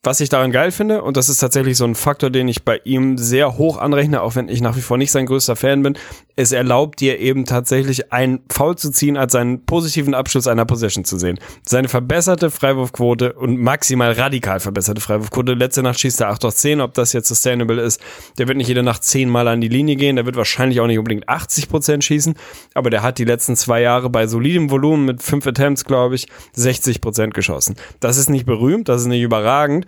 Was 0.05 0.18
ich 0.18 0.28
daran 0.28 0.50
geil 0.50 0.72
finde, 0.72 1.05
und 1.05 1.16
das 1.16 1.28
ist 1.28 1.38
tatsächlich 1.38 1.76
so 1.76 1.84
ein 1.84 1.94
Faktor, 1.94 2.28
den 2.28 2.48
ich 2.48 2.64
bei 2.64 2.80
ihm 2.82 3.18
sehr 3.18 3.57
hoch 3.57 3.78
anrechne, 3.78 4.20
auch 4.20 4.34
wenn 4.34 4.48
ich 4.48 4.61
nach 4.61 4.74
wie 4.74 4.80
vor 4.80 4.98
nicht 4.98 5.12
sein 5.12 5.26
größter 5.26 5.55
Fan 5.55 5.84
bin, 5.84 5.96
es 6.34 6.50
erlaubt 6.50 6.98
dir 6.98 7.20
eben 7.20 7.44
tatsächlich 7.44 8.12
ein 8.12 8.40
Foul 8.50 8.76
zu 8.76 8.90
ziehen, 8.90 9.16
als 9.16 9.36
einen 9.36 9.64
positiven 9.64 10.14
Abschluss 10.14 10.48
einer 10.48 10.64
Possession 10.64 11.05
zu 11.05 11.18
sehen. 11.18 11.38
Seine 11.64 11.88
verbesserte 11.88 12.50
Freiwurfquote 12.50 13.34
und 13.34 13.61
maximal 13.61 14.11
radikal 14.11 14.59
verbesserte 14.59 15.00
Freiwurfquote. 15.00 15.55
Letzte 15.55 15.84
Nacht 15.84 16.00
schießt 16.00 16.22
er 16.22 16.30
8 16.30 16.46
aus 16.46 16.57
10, 16.57 16.80
ob 16.80 16.94
das 16.94 17.12
jetzt 17.12 17.28
sustainable 17.28 17.80
ist. 17.80 18.00
Der 18.38 18.48
wird 18.48 18.57
nicht 18.57 18.66
jede 18.66 18.82
Nacht 18.82 19.05
10 19.05 19.28
Mal 19.28 19.46
an 19.46 19.61
die 19.61 19.68
Linie 19.68 19.94
gehen, 19.94 20.16
der 20.16 20.26
wird 20.26 20.34
wahrscheinlich 20.34 20.80
auch 20.80 20.88
nicht 20.88 20.98
unbedingt 20.98 21.28
80 21.28 21.68
Prozent 21.68 22.03
schießen, 22.03 22.34
aber 22.74 22.90
der 22.90 23.03
hat 23.03 23.18
die 23.18 23.24
letzten 23.24 23.55
zwei 23.55 23.82
Jahre 23.82 24.11
bei 24.11 24.26
solidem 24.26 24.70
Volumen 24.70 25.05
mit 25.05 25.22
5 25.22 25.46
Attempts, 25.46 25.84
glaube 25.84 26.16
ich, 26.16 26.26
60 26.55 27.00
Prozent 27.00 27.34
geschossen. 27.34 27.76
Das 28.00 28.16
ist 28.16 28.30
nicht 28.30 28.46
berühmt, 28.46 28.88
das 28.88 29.03
ist 29.03 29.07
nicht 29.07 29.22
überragend, 29.22 29.86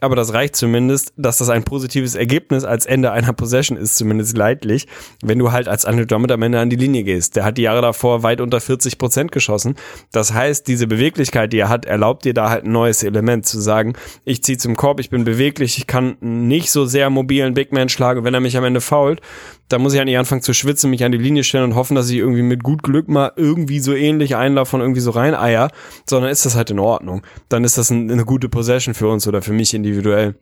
aber 0.00 0.16
das 0.16 0.32
reicht 0.32 0.56
zumindest, 0.56 1.12
dass 1.16 1.38
das 1.38 1.48
ein 1.48 1.64
positives 1.64 2.14
Ergebnis 2.14 2.64
als 2.64 2.86
Ende 2.86 3.12
einer 3.12 3.32
Possession 3.32 3.76
ist, 3.76 3.96
zumindest 3.96 4.36
leidlich, 4.36 4.86
wenn 5.22 5.38
du 5.38 5.52
halt 5.52 5.68
als 5.68 5.84
Andre 5.84 6.06
Drummond 6.06 6.32
am 6.32 6.42
Ende 6.42 6.60
an 6.60 6.70
die 6.70 6.76
Linie 6.76 7.02
gehst. 7.02 7.36
Der 7.36 7.44
hat 7.44 7.58
die 7.58 7.62
Jahre 7.62 7.82
davor 7.82 8.22
weit 8.22 8.40
unter 8.40 8.60
40 8.60 8.98
Prozent 8.98 9.32
geschossen. 9.32 9.74
Das 10.12 10.32
heißt, 10.32 10.66
diese 10.68 10.86
Beweglichkeit, 10.86 11.52
die 11.52 11.58
er 11.58 11.68
hat, 11.68 11.84
erlaubt 11.84 12.24
dir 12.24 12.34
da 12.34 12.50
halt 12.50 12.64
ein 12.64 12.72
neues 12.72 13.02
Element 13.02 13.46
zu 13.46 13.60
sagen, 13.60 13.94
ich 14.24 14.42
ziehe 14.42 14.58
zum 14.58 14.76
Korb, 14.76 15.00
ich 15.00 15.10
bin 15.10 15.24
beweglich, 15.24 15.78
ich 15.78 15.86
kann 15.86 16.16
nicht 16.20 16.70
so 16.70 16.86
sehr 16.86 17.10
mobilen 17.10 17.54
Big 17.54 17.72
Man 17.72 17.88
schlagen, 17.88 18.24
wenn 18.24 18.34
er 18.34 18.40
mich 18.40 18.56
am 18.56 18.64
Ende 18.64 18.80
fault, 18.80 19.20
da 19.68 19.78
muss 19.78 19.92
ich 19.92 20.00
eigentlich 20.00 20.18
anfangen 20.18 20.42
zu 20.42 20.54
schwitzen, 20.54 20.90
mich 20.90 21.04
an 21.04 21.12
die 21.12 21.18
Linie 21.18 21.44
stellen 21.44 21.64
und 21.64 21.74
hoffen, 21.74 21.94
dass 21.94 22.08
ich 22.08 22.16
irgendwie 22.16 22.42
mit 22.42 22.62
gut 22.62 22.82
Glück 22.82 23.08
mal 23.08 23.32
irgendwie 23.36 23.80
so 23.80 23.94
ähnlich 23.94 24.34
einlaufe 24.34 24.76
und 24.76 24.82
irgendwie 24.82 25.00
so 25.00 25.10
rein 25.10 25.34
eier, 25.34 25.70
sondern 26.06 26.30
ist 26.30 26.46
das 26.46 26.56
halt 26.56 26.70
in 26.70 26.78
Ordnung. 26.78 27.22
Dann 27.48 27.64
ist 27.64 27.76
das 27.76 27.90
ein, 27.90 28.10
eine 28.10 28.24
gute 28.24 28.48
Possession 28.48 28.94
für 28.94 29.08
uns 29.08 29.28
oder 29.28 29.42
für 29.42 29.52
mich 29.52 29.74
individuell. 29.88 30.34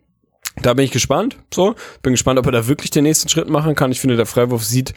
Da 0.61 0.73
bin 0.73 0.85
ich 0.85 0.91
gespannt, 0.91 1.37
so. 1.53 1.75
Bin 2.01 2.13
gespannt, 2.13 2.39
ob 2.39 2.45
er 2.47 2.51
da 2.51 2.67
wirklich 2.67 2.89
den 2.89 3.03
nächsten 3.03 3.29
Schritt 3.29 3.49
machen 3.49 3.75
kann. 3.75 3.91
Ich 3.91 3.99
finde, 3.99 4.15
der 4.15 4.25
Freiwurf 4.25 4.63
sieht 4.63 4.93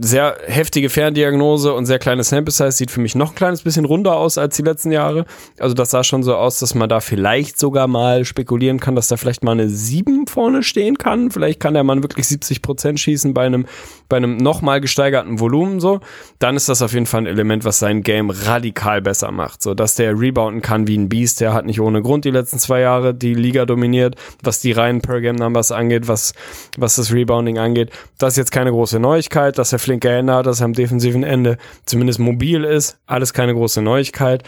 sehr 0.00 0.36
heftige 0.46 0.88
Ferndiagnose 0.88 1.72
und 1.72 1.86
sehr 1.86 2.00
kleine 2.00 2.24
Sample 2.24 2.52
Size 2.52 2.72
sieht 2.72 2.90
für 2.90 3.00
mich 3.00 3.14
noch 3.14 3.30
ein 3.30 3.34
kleines 3.36 3.62
bisschen 3.62 3.84
runder 3.84 4.16
aus 4.16 4.36
als 4.36 4.56
die 4.56 4.62
letzten 4.62 4.90
Jahre. 4.90 5.26
Also 5.60 5.74
das 5.74 5.90
sah 5.90 6.02
schon 6.02 6.24
so 6.24 6.34
aus, 6.34 6.58
dass 6.58 6.74
man 6.74 6.88
da 6.88 7.00
vielleicht 7.00 7.58
sogar 7.58 7.86
mal 7.86 8.24
spekulieren 8.24 8.80
kann, 8.80 8.96
dass 8.96 9.08
da 9.08 9.16
vielleicht 9.16 9.44
mal 9.44 9.52
eine 9.52 9.68
7 9.68 10.26
vorne 10.26 10.64
stehen 10.64 10.98
kann. 10.98 11.30
Vielleicht 11.30 11.60
kann 11.60 11.74
der 11.74 11.84
Mann 11.84 12.02
wirklich 12.02 12.26
70 12.26 12.62
Prozent 12.62 12.98
schießen 12.98 13.32
bei 13.32 13.46
einem, 13.46 13.66
bei 14.08 14.16
einem 14.16 14.38
nochmal 14.38 14.80
gesteigerten 14.80 15.38
Volumen 15.38 15.78
so. 15.78 16.00
Dann 16.40 16.56
ist 16.56 16.68
das 16.68 16.82
auf 16.82 16.92
jeden 16.92 17.06
Fall 17.06 17.22
ein 17.22 17.26
Element, 17.26 17.64
was 17.64 17.78
sein 17.78 18.02
Game 18.02 18.30
radikal 18.30 19.00
besser 19.00 19.30
macht. 19.30 19.62
So, 19.62 19.74
dass 19.74 19.94
der 19.94 20.18
rebounden 20.18 20.62
kann 20.62 20.88
wie 20.88 20.98
ein 20.98 21.08
Beast. 21.08 21.40
Der 21.40 21.52
hat 21.52 21.64
nicht 21.64 21.80
ohne 21.80 22.02
Grund 22.02 22.24
die 22.24 22.30
letzten 22.30 22.58
zwei 22.58 22.80
Jahre 22.80 23.14
die 23.14 23.34
Liga 23.34 23.66
dominiert, 23.66 24.16
was 24.42 24.60
die 24.60 24.72
reinen 24.72 25.00
Per 25.00 25.20
Game 25.20 25.36
Numbers 25.36 25.70
angeht, 25.70 26.08
was, 26.08 26.34
was 26.76 26.96
das 26.96 27.12
Rebounding 27.12 27.58
angeht. 27.58 27.90
Das 28.18 28.34
ist 28.34 28.38
jetzt 28.38 28.52
keine 28.52 28.70
große 28.70 28.98
Neuigkeit. 28.98 29.27
Neuigkeit, 29.28 29.58
dass 29.58 29.72
er 29.72 29.78
flink 29.78 30.02
geändert 30.02 30.38
hat, 30.38 30.46
dass 30.46 30.60
er 30.60 30.66
am 30.66 30.72
defensiven 30.72 31.22
Ende 31.22 31.58
zumindest 31.84 32.18
mobil 32.18 32.64
ist. 32.64 32.98
Alles 33.06 33.32
keine 33.32 33.54
große 33.54 33.82
Neuigkeit. 33.82 34.42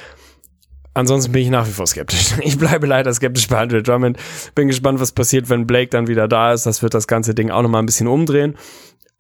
Ansonsten 0.95 1.33
bin 1.33 1.43
ich 1.43 1.51
nach 1.51 1.67
wie 1.67 1.73
vor 1.73 1.87
skeptisch. 1.87 2.33
Ich 2.43 2.59
bleibe 2.59 2.87
leider 2.87 3.13
skeptisch 3.13 3.47
bei 3.47 3.59
Andre 3.59 3.83
Drummond. 3.83 4.19
Bin 4.55 4.69
gespannt, 4.69 4.99
was 4.99 5.13
passiert, 5.13 5.49
wenn 5.49 5.67
Blake 5.67 5.91
dann 5.91 6.09
wieder 6.09 6.29
da 6.29 6.53
ist. 6.53 6.67
Das 6.67 6.83
wird 6.83 6.95
das 6.95 7.07
ganze 7.07 7.35
Ding 7.35 7.51
auch 7.51 7.63
nochmal 7.63 7.83
ein 7.83 7.87
bisschen 7.87 8.09
umdrehen. 8.09 8.57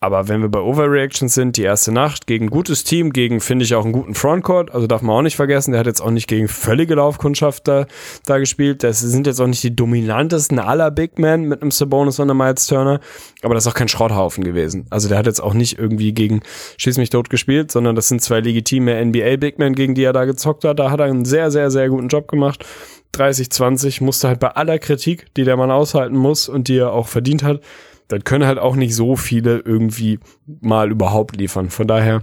Aber 0.03 0.29
wenn 0.29 0.41
wir 0.41 0.49
bei 0.49 0.61
Overreactions 0.61 1.35
sind, 1.35 1.59
die 1.59 1.63
erste 1.63 1.93
Nacht 1.93 2.27
gegen 2.27 2.47
ein 2.47 2.51
gutes 2.51 2.85
Team, 2.85 3.13
gegen, 3.13 3.41
finde 3.41 3.67
ich, 3.67 3.75
auch 3.75 3.85
einen 3.85 3.93
guten 3.93 4.15
Frontcourt, 4.15 4.73
also 4.75 4.87
darf 4.87 5.03
man 5.03 5.15
auch 5.15 5.23
nicht 5.23 5.37
vergessen, 5.37 5.73
der 5.73 5.81
hat 5.81 5.87
jetzt 5.87 6.01
auch 6.01 6.11
nicht 6.11 6.27
gegen 6.27 6.49
völlige 6.49 6.95
Laufkundschaft 6.95 7.69
da, 7.69 7.85
da 8.25 8.39
gespielt. 8.39 8.83
Das 8.83 9.01
sind 9.01 9.27
jetzt 9.27 9.43
auch 9.43 9.47
nicht 9.47 9.63
die 9.63 9.77
dominantesten 9.77 10.59
aller 10.59 10.91
Big 10.91 11.19
Men 11.19 11.43
mit 11.43 11.61
einem 11.61 11.71
Sabonis 11.71 12.19
und 12.19 12.31
einem 12.31 12.39
Miles 12.39 12.67
Turner, 12.67 13.01
aber 13.43 13.53
das 13.53 13.67
ist 13.67 13.73
auch 13.73 13.77
kein 13.77 13.89
Schrotthaufen 13.89 14.43
gewesen. 14.43 14.87
Also 14.89 15.11
der 15.11 15.19
hat 15.19 15.27
jetzt 15.27 15.43
auch 15.43 15.53
nicht 15.53 15.79
irgendwie 15.79 16.15
gegen 16.15 16.41
Schieß 16.79 16.97
mich 16.97 17.11
tot 17.11 17.29
gespielt, 17.29 17.71
sondern 17.71 17.95
das 17.95 18.09
sind 18.09 18.23
zwei 18.23 18.41
legitime 18.41 19.05
NBA 19.05 19.37
Big 19.37 19.59
Men, 19.59 19.75
gegen 19.75 19.95
die 19.95 20.05
er 20.05 20.15
da 20.15 20.25
gezockt 20.25 20.65
hat. 20.65 20.79
Da 20.79 20.91
hat 20.91 21.01
er 21.01 21.07
einen 21.07 21.27
sehr, 21.27 21.51
sehr, 21.51 21.71
sehr 21.71 21.91
guten 21.91 22.09
Job 22.09 22.27
gemacht. 22.27 22.65
30, 23.13 23.51
20 23.51 24.01
musste 24.01 24.29
halt 24.29 24.41
bei 24.41 24.49
aller 24.49 24.79
Kritik, 24.79 25.27
die 25.35 25.45
der 25.45 25.59
Mann 25.59 25.71
aushalten 25.71 26.17
muss 26.17 26.49
und 26.49 26.69
die 26.69 26.79
er 26.79 26.93
auch 26.93 27.09
verdient 27.09 27.43
hat, 27.43 27.61
dann 28.11 28.25
können 28.25 28.47
halt 28.47 28.59
auch 28.59 28.77
nicht 28.77 28.95
so 28.95 29.17
viele 29.17 29.59
irgendwie 29.59 30.19
mal 30.61 30.91
überhaupt 30.91 31.37
liefern. 31.37 31.71
Von 31.71 31.87
daher, 31.87 32.23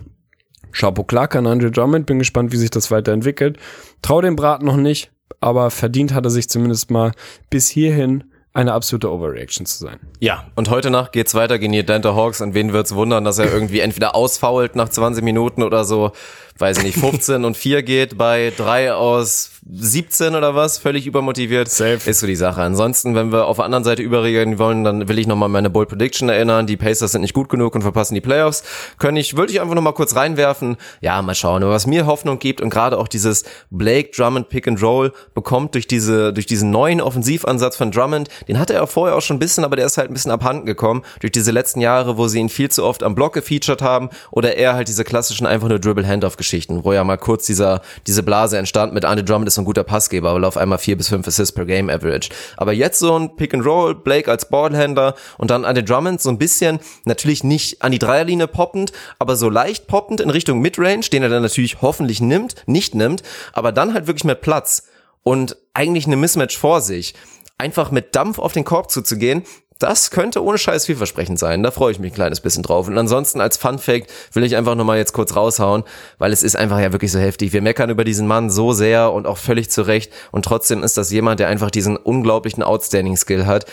Chapeau 0.71 1.03
Clark 1.03 1.35
an 1.35 1.47
Andre 1.47 1.71
Drummond, 1.71 2.05
bin 2.05 2.19
gespannt, 2.19 2.51
wie 2.51 2.57
sich 2.57 2.69
das 2.69 2.91
weiterentwickelt. 2.91 3.57
Trau 4.01 4.21
dem 4.21 4.35
Brat 4.35 4.63
noch 4.63 4.77
nicht, 4.77 5.11
aber 5.39 5.71
verdient 5.71 6.13
hat 6.13 6.25
er 6.25 6.29
sich 6.29 6.49
zumindest 6.49 6.91
mal 6.91 7.11
bis 7.49 7.69
hierhin 7.69 8.25
eine 8.53 8.73
absolute 8.73 9.11
Overreaction 9.11 9.67
zu 9.67 9.77
sein. 9.77 9.99
Ja, 10.19 10.47
und 10.55 10.71
heute 10.71 10.89
Nacht 10.89 11.11
geht's 11.11 11.35
weiter 11.35 11.59
gegen 11.59 11.73
die 11.73 11.79
Atlanta 11.79 12.15
Hawks 12.15 12.41
und 12.41 12.55
wen 12.55 12.73
wird's 12.73 12.95
wundern, 12.95 13.23
dass 13.23 13.37
er 13.37 13.53
irgendwie 13.53 13.81
entweder 13.81 14.15
ausfault 14.15 14.75
nach 14.75 14.89
20 14.89 15.23
Minuten 15.23 15.61
oder 15.61 15.85
so, 15.85 16.11
weiß 16.57 16.79
ich 16.79 16.83
nicht, 16.83 16.97
15 16.97 17.45
und 17.45 17.57
4 17.57 17.83
geht 17.83 18.17
bei 18.17 18.51
3 18.55 18.93
aus 18.93 19.51
17 19.69 20.35
oder 20.35 20.55
was, 20.55 20.77
völlig 20.77 21.05
übermotiviert, 21.07 21.69
Safe. 21.69 21.99
ist 22.05 22.21
so 22.21 22.27
die 22.27 22.35
Sache. 22.35 22.61
Ansonsten, 22.61 23.15
wenn 23.15 23.31
wir 23.31 23.47
auf 23.47 23.57
der 23.57 23.65
anderen 23.65 23.83
Seite 23.83 24.01
überreagieren 24.01 24.59
wollen, 24.59 24.83
dann 24.83 25.09
will 25.09 25.19
ich 25.19 25.27
nochmal 25.27 25.49
meine 25.49 25.69
Bold 25.69 25.89
Prediction 25.89 26.29
erinnern. 26.29 26.67
Die 26.67 26.77
Pacers 26.77 27.11
sind 27.11 27.21
nicht 27.21 27.33
gut 27.33 27.49
genug 27.49 27.75
und 27.75 27.81
verpassen 27.81 28.15
die 28.15 28.21
Playoffs. 28.21 28.63
Können 28.97 29.17
ich, 29.17 29.35
würde 29.35 29.51
ich 29.51 29.59
einfach 29.59 29.75
nochmal 29.75 29.93
kurz 29.93 30.15
reinwerfen. 30.15 30.77
Ja, 31.01 31.21
mal 31.21 31.35
schauen. 31.35 31.63
was 31.63 31.85
mir 31.85 32.05
Hoffnung 32.05 32.39
gibt 32.39 32.61
und 32.61 32.69
gerade 32.69 32.97
auch 32.97 33.07
dieses 33.07 33.43
Blake 33.69 34.11
Drummond 34.15 34.47
Pick 34.49 34.67
and 34.67 34.81
Roll 34.81 35.11
bekommt 35.33 35.73
durch 35.73 35.87
diese, 35.87 36.31
durch 36.31 36.45
diesen 36.45 36.71
neuen 36.71 37.01
Offensivansatz 37.01 37.75
von 37.75 37.91
Drummond, 37.91 38.29
den 38.47 38.59
hatte 38.59 38.73
er 38.73 38.87
vorher 38.87 39.17
auch 39.17 39.21
schon 39.21 39.35
ein 39.35 39.39
bisschen, 39.39 39.65
aber 39.65 39.75
der 39.75 39.85
ist 39.85 39.97
halt 39.97 40.09
ein 40.09 40.13
bisschen 40.13 40.31
abhanden 40.31 40.65
gekommen 40.65 41.03
durch 41.19 41.31
diese 41.31 41.51
letzten 41.51 41.81
Jahre, 41.81 42.17
wo 42.17 42.27
sie 42.27 42.39
ihn 42.39 42.49
viel 42.49 42.69
zu 42.69 42.85
oft 42.85 43.03
am 43.03 43.15
Block 43.15 43.33
gefeatured 43.33 43.81
haben 43.81 44.09
oder 44.31 44.55
er 44.55 44.75
halt 44.75 44.87
diese 44.87 45.03
klassischen 45.03 45.45
einfach 45.45 45.67
nur 45.67 45.79
Dribble 45.79 46.07
Handoff 46.07 46.37
Geschichten, 46.47 46.83
wo 46.85 46.93
ja 46.93 47.03
mal 47.03 47.17
kurz 47.17 47.45
dieser, 47.45 47.81
diese 48.07 48.23
Blase 48.23 48.57
entstand 48.57 48.93
mit 48.93 49.03
Andre 49.03 49.25
Drummond 49.25 49.47
ist 49.47 49.57
ein 49.57 49.65
guter 49.65 49.83
Passgeber, 49.83 50.33
weil 50.33 50.45
auf 50.45 50.57
einmal 50.57 50.77
vier 50.77 50.97
bis 50.97 51.09
fünf 51.09 51.27
Assists 51.27 51.53
per 51.53 51.65
Game 51.65 51.89
Average. 51.89 52.29
Aber 52.55 52.71
jetzt 52.71 52.99
so 52.99 53.17
ein 53.17 53.35
Pick 53.35 53.53
and 53.53 53.65
Roll, 53.65 53.95
Blake 53.95 54.31
als 54.31 54.49
Ballhändler 54.49 55.15
und 55.37 55.51
dann 55.51 55.65
Andre 55.65 55.83
Drummond 55.83 56.21
so 56.21 56.29
ein 56.29 56.37
bisschen, 56.37 56.79
natürlich 57.05 57.43
nicht 57.43 57.81
an 57.81 57.91
die 57.91 57.99
Dreierlinie 57.99 58.47
poppend, 58.47 58.93
aber 59.19 59.35
so 59.35 59.49
leicht 59.49 59.87
poppend 59.87 60.21
in 60.21 60.29
Richtung 60.29 60.59
Midrange, 60.59 61.09
den 61.11 61.23
er 61.23 61.29
dann 61.29 61.43
natürlich 61.43 61.81
hoffentlich 61.81 62.21
nimmt, 62.21 62.55
nicht 62.65 62.95
nimmt, 62.95 63.23
aber 63.53 63.71
dann 63.71 63.93
halt 63.93 64.07
wirklich 64.07 64.23
mit 64.23 64.41
Platz 64.41 64.83
und 65.23 65.57
eigentlich 65.73 66.07
eine 66.07 66.15
Mismatch 66.15 66.57
vor 66.57 66.79
sich 66.81 67.13
einfach 67.57 67.91
mit 67.91 68.15
Dampf 68.15 68.39
auf 68.39 68.53
den 68.53 68.63
Korb 68.63 68.91
zuzugehen, 68.91 69.43
das 69.79 70.09
könnte 70.09 70.43
ohne 70.43 70.57
Scheiß 70.57 70.85
vielversprechend 70.85 71.37
sein. 71.37 71.61
Da 71.61 71.71
freue 71.71 71.91
ich 71.91 71.99
mich 71.99 72.11
ein 72.11 72.15
kleines 72.15 72.41
bisschen 72.41 72.63
drauf. 72.63 72.87
Und 72.87 72.97
ansonsten 72.97 73.41
als 73.41 73.57
Fun 73.57 73.77
Fact 73.77 74.11
will 74.33 74.43
ich 74.43 74.55
einfach 74.55 74.75
nochmal 74.75 74.97
jetzt 74.97 75.13
kurz 75.13 75.35
raushauen, 75.35 75.83
weil 76.17 76.33
es 76.33 76.43
ist 76.43 76.55
einfach 76.55 76.79
ja 76.79 76.91
wirklich 76.91 77.11
so 77.11 77.19
heftig. 77.19 77.53
Wir 77.53 77.61
meckern 77.61 77.89
über 77.89 78.03
diesen 78.03 78.27
Mann 78.27 78.49
so 78.49 78.73
sehr 78.73 79.13
und 79.13 79.27
auch 79.27 79.37
völlig 79.37 79.69
zu 79.69 79.83
Recht. 79.83 80.11
Und 80.31 80.45
trotzdem 80.45 80.83
ist 80.83 80.97
das 80.97 81.11
jemand, 81.11 81.39
der 81.39 81.47
einfach 81.47 81.69
diesen 81.69 81.95
unglaublichen 81.95 82.63
Outstanding 82.63 83.17
Skill 83.17 83.45
hat. 83.45 83.65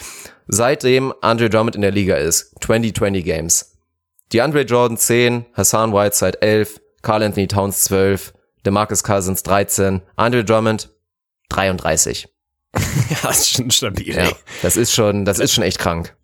Seitdem 0.47 1.15
Andre 1.23 1.49
Drummond 1.49 1.77
in 1.77 1.83
der 1.83 1.93
Liga 1.93 2.17
ist. 2.17 2.55
2020 2.61 3.25
Games. 3.25 3.79
Die 4.33 4.43
Andre 4.43 4.63
Jordan 4.63 4.99
10, 4.99 5.47
Hassan 5.55 5.93
Whiteside 5.93 6.43
11, 6.43 6.81
Carl 7.03 7.23
Anthony 7.23 7.47
Towns 7.47 7.85
12, 7.85 8.35
DeMarcus 8.67 9.05
Cousins 9.05 9.43
13, 9.43 10.03
Andre 10.17 10.45
Drummond 10.45 10.91
33. 11.51 12.34
ja, 13.11 13.17
das 13.23 13.41
ist 13.41 13.51
schon 13.51 13.71
stabil. 13.71 14.15
Ja, 14.15 14.33
das 14.63 14.77
ist 14.77 14.93
schon, 14.93 15.25
das 15.25 15.39
ist 15.39 15.53
schon 15.53 15.65
echt 15.65 15.79
krank. 15.79 16.15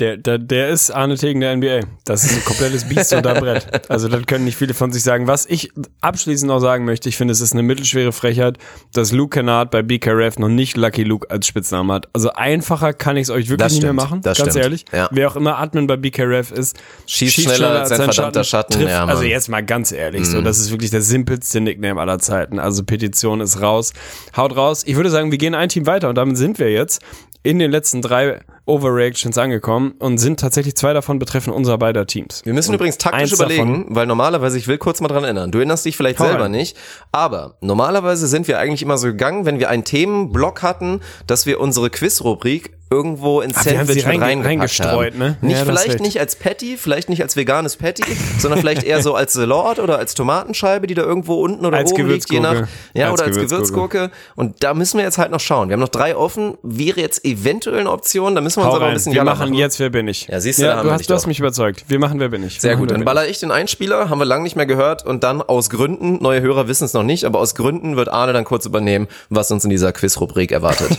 Der, 0.00 0.16
der, 0.16 0.38
der 0.38 0.68
ist 0.70 0.90
Arne 0.90 1.16
Tegen 1.16 1.40
der 1.40 1.54
NBA. 1.56 1.80
Das 2.04 2.24
ist 2.24 2.34
ein 2.34 2.44
komplettes 2.44 2.88
Biest 2.88 3.12
unter 3.12 3.34
Brett. 3.40 3.88
Also 3.90 4.08
das 4.08 4.24
können 4.26 4.44
nicht 4.46 4.56
viele 4.56 4.72
von 4.74 4.90
sich 4.92 5.02
sagen. 5.02 5.26
Was 5.26 5.44
ich 5.46 5.70
abschließend 6.00 6.48
noch 6.48 6.58
sagen 6.60 6.84
möchte, 6.86 7.08
ich 7.10 7.16
finde, 7.16 7.32
es 7.32 7.40
ist 7.40 7.52
eine 7.52 7.62
mittelschwere 7.62 8.12
Frechheit, 8.12 8.56
dass 8.94 9.12
Luke 9.12 9.38
Kennard 9.38 9.70
bei 9.70 9.82
BKRF 9.82 10.38
noch 10.38 10.48
nicht 10.48 10.76
Lucky 10.78 11.04
Luke 11.04 11.30
als 11.30 11.46
Spitznamen 11.46 11.92
hat. 11.92 12.08
Also 12.14 12.32
einfacher 12.32 12.92
kann 12.94 13.16
ich 13.16 13.24
es 13.24 13.30
euch 13.30 13.48
wirklich 13.50 13.58
Das 13.58 13.72
nicht 13.74 13.82
mehr 13.82 13.90
stimmt, 13.90 14.02
machen, 14.02 14.20
das 14.22 14.38
ganz 14.38 14.50
stimmt. 14.50 14.64
ehrlich. 14.64 14.84
Ja. 14.92 15.08
Wer 15.12 15.28
auch 15.30 15.36
immer 15.36 15.58
Admin 15.58 15.86
bei 15.86 15.96
BKRF 15.96 16.50
ist, 16.50 16.78
Schießt 17.06 17.40
schneller 17.42 17.80
als 17.80 17.92
ein 17.92 18.02
verdammter 18.02 18.42
Schatten. 18.44 18.72
trifft, 18.72 18.88
Ja. 18.88 19.04
Mhm. 19.04 19.10
also 19.10 19.24
jetzt 19.24 19.48
mal 19.50 19.62
ganz 19.62 19.92
ehrlich, 19.92 20.26
so 20.26 20.40
das 20.40 20.58
ist 20.58 20.70
wirklich 20.70 20.90
der 20.90 21.02
simpelste 21.02 21.60
Nickname 21.60 22.00
aller 22.00 22.18
Zeiten. 22.18 22.58
Also 22.58 22.84
Petition 22.84 23.40
ist 23.42 23.60
raus. 23.60 23.92
Haut 24.36 24.56
raus. 24.56 24.82
Ich 24.86 24.96
würde 24.96 25.10
sagen, 25.10 25.30
wir 25.30 25.38
gehen 25.38 25.54
ein 25.54 25.68
Team 25.68 25.86
weiter 25.86 26.08
und 26.08 26.14
damit 26.16 26.38
sind 26.38 26.58
wir 26.58 26.70
jetzt 26.70 27.00
in 27.42 27.58
den 27.58 27.70
letzten 27.70 28.02
drei 28.02 28.40
Overreactions 28.66 29.36
angekommen 29.38 29.94
und 29.98 30.18
sind 30.18 30.38
tatsächlich 30.38 30.76
zwei 30.76 30.92
davon 30.92 31.18
betreffen 31.18 31.52
unser 31.52 31.78
beider 31.78 32.06
Teams. 32.06 32.42
Wir 32.44 32.52
müssen 32.52 32.70
und 32.70 32.74
übrigens 32.76 32.98
taktisch 32.98 33.20
eins 33.22 33.30
davon- 33.30 33.46
überlegen, 33.54 33.86
weil 33.88 34.06
normalerweise, 34.06 34.58
ich 34.58 34.68
will 34.68 34.78
kurz 34.78 35.00
mal 35.00 35.08
dran 35.08 35.24
erinnern, 35.24 35.50
du 35.50 35.58
erinnerst 35.58 35.84
dich 35.84 35.96
vielleicht 35.96 36.18
Hau 36.20 36.26
selber 36.26 36.44
rein. 36.44 36.52
nicht, 36.52 36.76
aber 37.12 37.56
normalerweise 37.60 38.28
sind 38.28 38.46
wir 38.46 38.58
eigentlich 38.58 38.82
immer 38.82 38.98
so 38.98 39.06
gegangen, 39.08 39.46
wenn 39.46 39.58
wir 39.58 39.70
einen 39.70 39.84
Themenblock 39.84 40.62
hatten, 40.62 41.00
dass 41.26 41.46
wir 41.46 41.60
unsere 41.60 41.90
Quizrubrik 41.90 42.76
irgendwo 42.92 43.40
ins 43.40 43.56
Ach, 43.56 43.62
Sandwich 43.62 44.04
mit 44.04 44.06
reingepackt 44.06 44.46
reingestreut, 44.46 45.12
haben. 45.12 45.18
ne? 45.18 45.36
Nicht, 45.42 45.58
Ja, 45.58 45.64
vielleicht 45.64 46.00
nicht 46.00 46.18
als 46.18 46.34
Patty, 46.34 46.76
vielleicht 46.76 47.08
nicht 47.08 47.22
als 47.22 47.36
veganes 47.36 47.76
Patty, 47.76 48.02
sondern 48.38 48.58
vielleicht 48.60 48.82
eher 48.82 49.00
so 49.00 49.14
als 49.14 49.32
Salat 49.32 49.78
oder 49.78 49.96
als 49.98 50.14
Tomatenscheibe, 50.14 50.88
die 50.88 50.94
da 50.94 51.02
irgendwo 51.02 51.34
unten 51.40 51.64
oder 51.64 51.78
Als 51.78 51.92
oben 51.92 52.08
liegt, 52.08 52.30
je 52.32 52.40
nach, 52.40 52.66
ja, 52.92 53.06
Als 53.10 53.14
oder 53.14 53.24
als 53.28 53.36
Gewürzgurke. 53.36 53.98
Gewürzgurke. 53.98 54.10
Und 54.34 54.64
da 54.64 54.74
müssen 54.74 54.98
wir 54.98 55.04
jetzt 55.04 55.18
halt 55.18 55.30
noch 55.30 55.38
schauen. 55.38 55.68
Wir 55.68 55.74
haben 55.74 55.80
noch 55.80 55.88
drei 55.88 56.16
offen, 56.16 56.58
wäre 56.64 57.00
jetzt 57.00 57.24
eventuell 57.24 57.78
eine 57.78 57.90
Option, 57.92 58.34
da 58.34 58.40
müssen 58.40 58.56
wir 58.60 58.64
uns 58.64 58.72
Hau 58.72 58.76
aber 58.76 58.86
ein 58.86 58.88
rein. 58.88 58.94
bisschen 58.94 59.12
Wir 59.14 59.22
machen 59.24 59.54
jetzt 59.54 59.78
Wer 59.78 59.90
bin 59.90 60.08
ich? 60.08 60.26
Ja, 60.26 60.40
siehst 60.40 60.58
du, 60.58 60.64
da 60.64 60.76
haben 60.78 60.88
du 60.88 60.92
hast, 60.92 61.08
du 61.08 61.14
hast 61.14 61.26
mich 61.28 61.38
überzeugt. 61.38 61.84
Wir 61.88 62.00
machen 62.00 62.18
Wer 62.18 62.28
bin 62.30 62.44
ich? 62.44 62.60
Sehr 62.60 62.74
gut, 62.76 62.90
dann 62.90 63.04
baller 63.04 63.28
ich 63.28 63.38
den 63.38 63.52
Einspieler, 63.52 64.10
haben 64.10 64.18
wir 64.18 64.24
lange 64.24 64.42
nicht 64.42 64.56
mehr 64.56 64.66
gehört 64.66 65.06
und 65.06 65.22
dann 65.22 65.42
aus 65.42 65.70
Gründen, 65.70 66.18
neue 66.20 66.40
Hörer 66.40 66.66
wissen 66.66 66.84
es 66.84 66.92
noch 66.92 67.04
nicht, 67.04 67.24
aber 67.24 67.38
aus 67.38 67.54
Gründen 67.54 67.94
wird 67.96 68.08
Arne 68.08 68.32
dann 68.32 68.44
kurz 68.44 68.66
übernehmen, 68.66 69.06
was 69.28 69.50
uns 69.52 69.62
in 69.62 69.70
dieser 69.70 69.92
Quizrubrik 69.92 70.50
erwartet. 70.50 70.90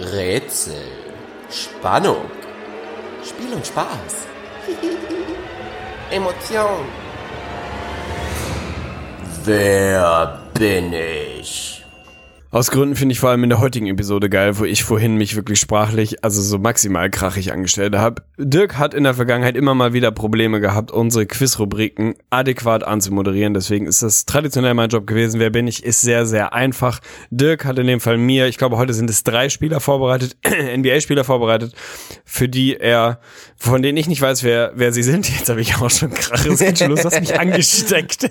Rätsel, 0.00 0.80
Spannung, 1.50 2.30
Spiel 3.22 3.52
und 3.52 3.66
Spaß, 3.66 4.26
Emotion. 6.10 6.86
Wer 9.44 10.40
bin 10.54 10.94
ich? 10.94 11.79
Aus 12.52 12.72
Gründen 12.72 12.96
finde 12.96 13.12
ich 13.12 13.20
vor 13.20 13.30
allem 13.30 13.44
in 13.44 13.48
der 13.48 13.60
heutigen 13.60 13.86
Episode 13.86 14.28
geil, 14.28 14.58
wo 14.58 14.64
ich 14.64 14.82
vorhin 14.82 15.14
mich 15.14 15.36
wirklich 15.36 15.60
sprachlich, 15.60 16.24
also 16.24 16.42
so 16.42 16.58
maximal 16.58 17.08
krachig 17.08 17.52
angestellt 17.52 17.94
habe. 17.94 18.24
Dirk 18.38 18.76
hat 18.76 18.92
in 18.92 19.04
der 19.04 19.14
Vergangenheit 19.14 19.56
immer 19.56 19.76
mal 19.76 19.92
wieder 19.92 20.10
Probleme 20.10 20.60
gehabt, 20.60 20.90
unsere 20.90 21.26
Quizrubriken 21.26 22.16
adäquat 22.28 22.82
anzumoderieren. 22.82 23.54
Deswegen 23.54 23.86
ist 23.86 24.02
das 24.02 24.26
traditionell 24.26 24.74
mein 24.74 24.88
Job 24.88 25.06
gewesen. 25.06 25.38
Wer 25.38 25.50
bin 25.50 25.68
ich? 25.68 25.84
Ist 25.84 26.00
sehr, 26.00 26.26
sehr 26.26 26.52
einfach. 26.52 26.98
Dirk 27.30 27.64
hat 27.64 27.78
in 27.78 27.86
dem 27.86 28.00
Fall 28.00 28.16
mir, 28.16 28.48
ich 28.48 28.58
glaube, 28.58 28.78
heute 28.78 28.94
sind 28.94 29.08
es 29.10 29.22
drei 29.22 29.48
Spieler 29.48 29.78
vorbereitet, 29.78 30.36
NBA-Spieler 30.76 31.22
vorbereitet, 31.22 31.72
für 32.24 32.48
die 32.48 32.76
er, 32.76 33.20
von 33.54 33.80
denen 33.80 33.96
ich 33.96 34.08
nicht 34.08 34.22
weiß, 34.22 34.42
wer, 34.42 34.72
wer 34.74 34.92
sie 34.92 35.04
sind. 35.04 35.30
Jetzt 35.30 35.48
habe 35.48 35.60
ich 35.60 35.76
auch 35.76 35.88
schon 35.88 36.10
kraches 36.10 36.58
Schluss, 36.76 37.04
hast 37.04 37.20
mich 37.20 37.38
angesteckt. 37.38 38.28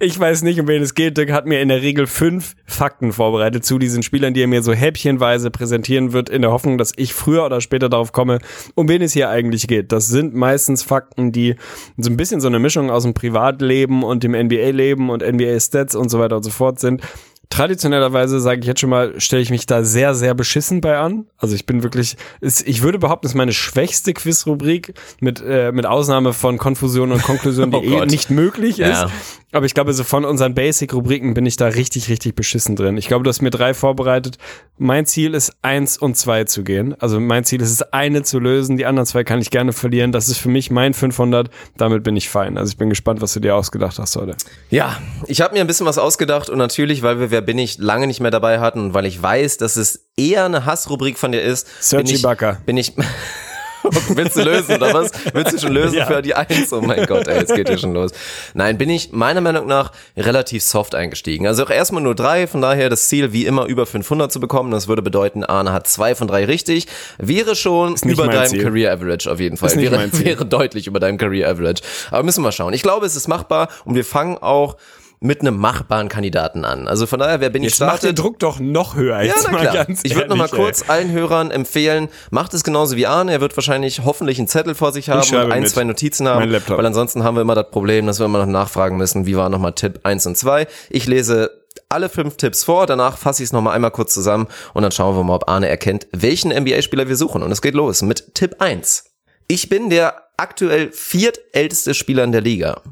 Ich 0.00 0.18
weiß 0.18 0.44
nicht, 0.44 0.58
um 0.60 0.66
wen 0.66 0.80
es 0.80 0.94
geht. 0.94 1.18
Dirk 1.18 1.30
hat 1.30 1.44
mir 1.44 1.60
in 1.60 1.68
der 1.68 1.82
Regel 1.82 2.06
fünf 2.06 2.54
Fakten 2.64 3.12
vorbereitet 3.12 3.33
zu 3.60 3.78
diesen 3.78 4.02
Spielern, 4.02 4.34
die 4.34 4.42
er 4.42 4.46
mir 4.46 4.62
so 4.62 4.72
häppchenweise 4.72 5.50
präsentieren 5.50 6.12
wird, 6.12 6.28
in 6.28 6.42
der 6.42 6.50
Hoffnung, 6.50 6.78
dass 6.78 6.92
ich 6.96 7.14
früher 7.14 7.44
oder 7.44 7.60
später 7.60 7.88
darauf 7.88 8.12
komme, 8.12 8.38
um 8.74 8.88
wen 8.88 9.02
es 9.02 9.12
hier 9.12 9.28
eigentlich 9.28 9.66
geht. 9.66 9.92
Das 9.92 10.08
sind 10.08 10.34
meistens 10.34 10.82
Fakten, 10.82 11.32
die 11.32 11.56
so 11.96 12.10
ein 12.10 12.16
bisschen 12.16 12.40
so 12.40 12.48
eine 12.48 12.58
Mischung 12.58 12.90
aus 12.90 13.04
dem 13.04 13.14
Privatleben 13.14 14.02
und 14.02 14.22
dem 14.22 14.32
NBA-Leben 14.32 15.10
und 15.10 15.22
NBA-Stats 15.22 15.94
und 15.94 16.08
so 16.08 16.18
weiter 16.18 16.36
und 16.36 16.42
so 16.42 16.50
fort 16.50 16.80
sind. 16.80 17.02
Traditionellerweise 17.50 18.40
sage 18.40 18.60
ich 18.60 18.66
jetzt 18.66 18.80
schon 18.80 18.90
mal, 18.90 19.20
stelle 19.20 19.42
ich 19.42 19.50
mich 19.50 19.66
da 19.66 19.84
sehr, 19.84 20.14
sehr 20.14 20.34
beschissen 20.34 20.80
bei 20.80 20.98
an. 20.98 21.26
Also 21.36 21.54
ich 21.54 21.66
bin 21.66 21.82
wirklich, 21.82 22.16
ist, 22.40 22.66
ich 22.66 22.82
würde 22.82 22.98
behaupten, 22.98 23.26
es 23.26 23.32
ist 23.32 23.36
meine 23.36 23.52
schwächste 23.52 24.12
Quizrubrik 24.12 24.94
mit, 25.20 25.42
äh, 25.46 25.72
mit 25.72 25.86
Ausnahme 25.86 26.32
von 26.32 26.58
Konfusion 26.58 27.12
und 27.12 27.22
Konklusion, 27.22 27.70
die 27.70 27.76
Oh 27.76 28.02
eh 28.02 28.06
nicht 28.06 28.30
möglich 28.30 28.80
ist. 28.80 28.88
Ja. 28.88 29.10
Aber 29.54 29.66
ich 29.66 29.74
glaube, 29.74 29.92
so 29.94 30.02
von 30.02 30.24
unseren 30.24 30.54
Basic-Rubriken 30.54 31.32
bin 31.32 31.46
ich 31.46 31.56
da 31.56 31.66
richtig, 31.66 32.08
richtig 32.08 32.34
beschissen 32.34 32.74
drin. 32.74 32.96
Ich 32.96 33.06
glaube, 33.06 33.22
du 33.22 33.28
hast 33.28 33.40
mir 33.40 33.50
drei 33.50 33.72
vorbereitet. 33.72 34.36
Mein 34.78 35.06
Ziel 35.06 35.32
ist, 35.32 35.52
eins 35.62 35.96
und 35.96 36.16
zwei 36.16 36.42
zu 36.42 36.64
gehen. 36.64 37.00
Also 37.00 37.20
mein 37.20 37.44
Ziel 37.44 37.62
ist 37.62 37.70
es, 37.70 37.82
eine 37.92 38.24
zu 38.24 38.40
lösen. 38.40 38.76
Die 38.76 38.84
anderen 38.84 39.06
zwei 39.06 39.22
kann 39.22 39.40
ich 39.40 39.50
gerne 39.50 39.72
verlieren. 39.72 40.10
Das 40.10 40.28
ist 40.28 40.38
für 40.38 40.48
mich 40.48 40.72
mein 40.72 40.92
500. 40.92 41.50
Damit 41.76 42.02
bin 42.02 42.16
ich 42.16 42.28
fein. 42.28 42.58
Also 42.58 42.72
ich 42.72 42.78
bin 42.78 42.88
gespannt, 42.88 43.20
was 43.20 43.32
du 43.32 43.38
dir 43.38 43.54
ausgedacht 43.54 43.96
hast 44.00 44.16
heute. 44.16 44.34
ja, 44.70 44.98
ich 45.28 45.40
habe 45.40 45.54
mir 45.54 45.60
ein 45.60 45.68
bisschen 45.68 45.86
was 45.86 45.98
ausgedacht 45.98 46.50
und 46.50 46.58
natürlich, 46.58 47.02
weil 47.04 47.20
wir 47.20 47.30
Wer 47.34 47.40
bin 47.40 47.58
ich 47.58 47.78
lange 47.78 48.06
nicht 48.06 48.20
mehr 48.20 48.30
dabei 48.30 48.60
hatten 48.60 48.78
und 48.78 48.94
weil 48.94 49.06
ich 49.06 49.20
weiß, 49.20 49.56
dass 49.56 49.74
es 49.74 50.06
eher 50.16 50.44
eine 50.44 50.66
Hassrubrik 50.66 51.18
von 51.18 51.32
dir 51.32 51.42
ist, 51.42 51.66
bin 51.66 51.74
Sergi 51.80 52.14
ich, 52.14 52.22
Bakker. 52.22 52.58
bin 52.64 52.76
ich 52.76 52.92
Willst 54.14 54.36
du 54.36 54.42
lösen 54.42 54.76
oder 54.76 54.94
was? 54.94 55.10
Willst 55.32 55.52
du 55.52 55.58
schon 55.58 55.72
lösen 55.72 55.96
Ja. 55.96 56.06
für 56.06 56.22
die 56.22 56.32
Eins? 56.32 56.72
Oh 56.72 56.80
mein 56.80 57.04
Gott, 57.06 57.26
ey, 57.26 57.40
jetzt 57.40 57.52
geht 57.56 57.68
hier 57.68 57.76
schon 57.76 57.92
los. 57.92 58.12
Nein, 58.54 58.78
bin 58.78 58.88
ich 58.88 59.10
meiner 59.10 59.40
Meinung 59.40 59.66
nach 59.66 59.90
relativ 60.16 60.62
soft 60.62 60.94
eingestiegen. 60.94 61.48
Also 61.48 61.64
auch 61.64 61.70
erstmal 61.70 62.04
nur 62.04 62.14
drei, 62.14 62.46
von 62.46 62.62
daher 62.62 62.88
das 62.88 63.08
Ziel 63.08 63.32
wie 63.32 63.46
immer 63.46 63.66
über 63.66 63.84
500 63.84 64.30
zu 64.30 64.38
bekommen. 64.38 64.70
Das 64.70 64.86
würde 64.86 65.02
bedeuten, 65.02 65.42
Arne 65.42 65.72
hat 65.72 65.88
zwei 65.88 66.14
von 66.14 66.28
drei 66.28 66.44
richtig. 66.44 66.86
Wäre 67.18 67.56
schon 67.56 67.96
über 68.04 68.28
deinem 68.28 68.46
Ziel. 68.48 68.62
Career 68.62 68.92
Average 68.92 69.28
auf 69.30 69.40
jeden 69.40 69.56
Fall. 69.56 69.74
Wäre, 69.74 70.08
wäre 70.24 70.46
deutlich 70.46 70.86
über 70.86 71.00
deinem 71.00 71.18
Career 71.18 71.50
Average. 71.50 71.82
Aber 72.12 72.22
müssen 72.22 72.44
wir 72.44 72.52
schauen. 72.52 72.72
Ich 72.74 72.82
glaube, 72.82 73.04
es 73.06 73.16
ist 73.16 73.26
machbar 73.26 73.68
und 73.84 73.96
wir 73.96 74.04
fangen 74.04 74.38
auch 74.38 74.76
mit 75.24 75.40
einem 75.40 75.56
machbaren 75.56 76.10
Kandidaten 76.10 76.66
an. 76.66 76.86
Also 76.86 77.06
von 77.06 77.18
daher, 77.18 77.40
wer 77.40 77.48
bin 77.48 77.62
ich 77.62 77.70
Jetzt 77.70 77.80
macht 77.80 78.02
der 78.02 78.08
startet? 78.08 78.18
Druck 78.18 78.38
doch 78.40 78.60
noch 78.60 78.94
höher. 78.94 79.22
Ja, 79.22 79.32
Jetzt 79.32 79.44
na 79.46 79.52
mal 79.52 79.60
klar. 79.62 79.86
ganz 79.86 80.00
Ich 80.04 80.14
würde 80.14 80.28
noch 80.28 80.36
mal 80.36 80.44
ehrlich, 80.44 80.60
kurz 80.60 80.84
allen 80.86 81.10
Hörern 81.10 81.50
empfehlen, 81.50 82.10
macht 82.30 82.52
es 82.52 82.62
genauso 82.62 82.96
wie 82.96 83.06
Arne. 83.06 83.32
Er 83.32 83.40
wird 83.40 83.56
wahrscheinlich 83.56 84.04
hoffentlich 84.04 84.38
einen 84.38 84.48
Zettel 84.48 84.74
vor 84.74 84.92
sich 84.92 85.08
haben 85.08 85.26
und 85.26 85.50
ein, 85.50 85.62
mit. 85.62 85.70
zwei 85.70 85.84
Notizen 85.84 86.28
haben. 86.28 86.40
Mein 86.40 86.50
Laptop. 86.50 86.76
Weil 86.76 86.84
ansonsten 86.84 87.24
haben 87.24 87.36
wir 87.36 87.40
immer 87.40 87.54
das 87.54 87.70
Problem, 87.70 88.06
dass 88.06 88.18
wir 88.18 88.26
immer 88.26 88.40
noch 88.40 88.46
nachfragen 88.46 88.98
müssen, 88.98 89.24
wie 89.24 89.34
war 89.34 89.48
nochmal 89.48 89.72
Tipp 89.72 90.00
1 90.02 90.26
und 90.26 90.36
2. 90.36 90.66
Ich 90.90 91.06
lese 91.06 91.50
alle 91.88 92.10
fünf 92.10 92.36
Tipps 92.36 92.62
vor, 92.62 92.86
danach 92.86 93.16
fasse 93.16 93.42
ich 93.42 93.48
es 93.48 93.52
nochmal 93.54 93.74
einmal 93.74 93.92
kurz 93.92 94.12
zusammen 94.12 94.46
und 94.74 94.82
dann 94.82 94.92
schauen 94.92 95.16
wir 95.16 95.24
mal, 95.24 95.36
ob 95.36 95.48
Arne 95.48 95.68
erkennt, 95.68 96.06
welchen 96.12 96.50
NBA-Spieler 96.52 97.08
wir 97.08 97.16
suchen. 97.16 97.42
Und 97.42 97.50
es 97.50 97.62
geht 97.62 97.74
los 97.74 98.02
mit 98.02 98.34
Tipp 98.34 98.56
1. 98.58 99.04
Ich 99.48 99.70
bin 99.70 99.88
der 99.88 100.22
aktuell 100.36 100.92
viertälteste 100.92 101.94
Spieler 101.94 102.24
in 102.24 102.32
der 102.32 102.42
Liga. 102.42 102.82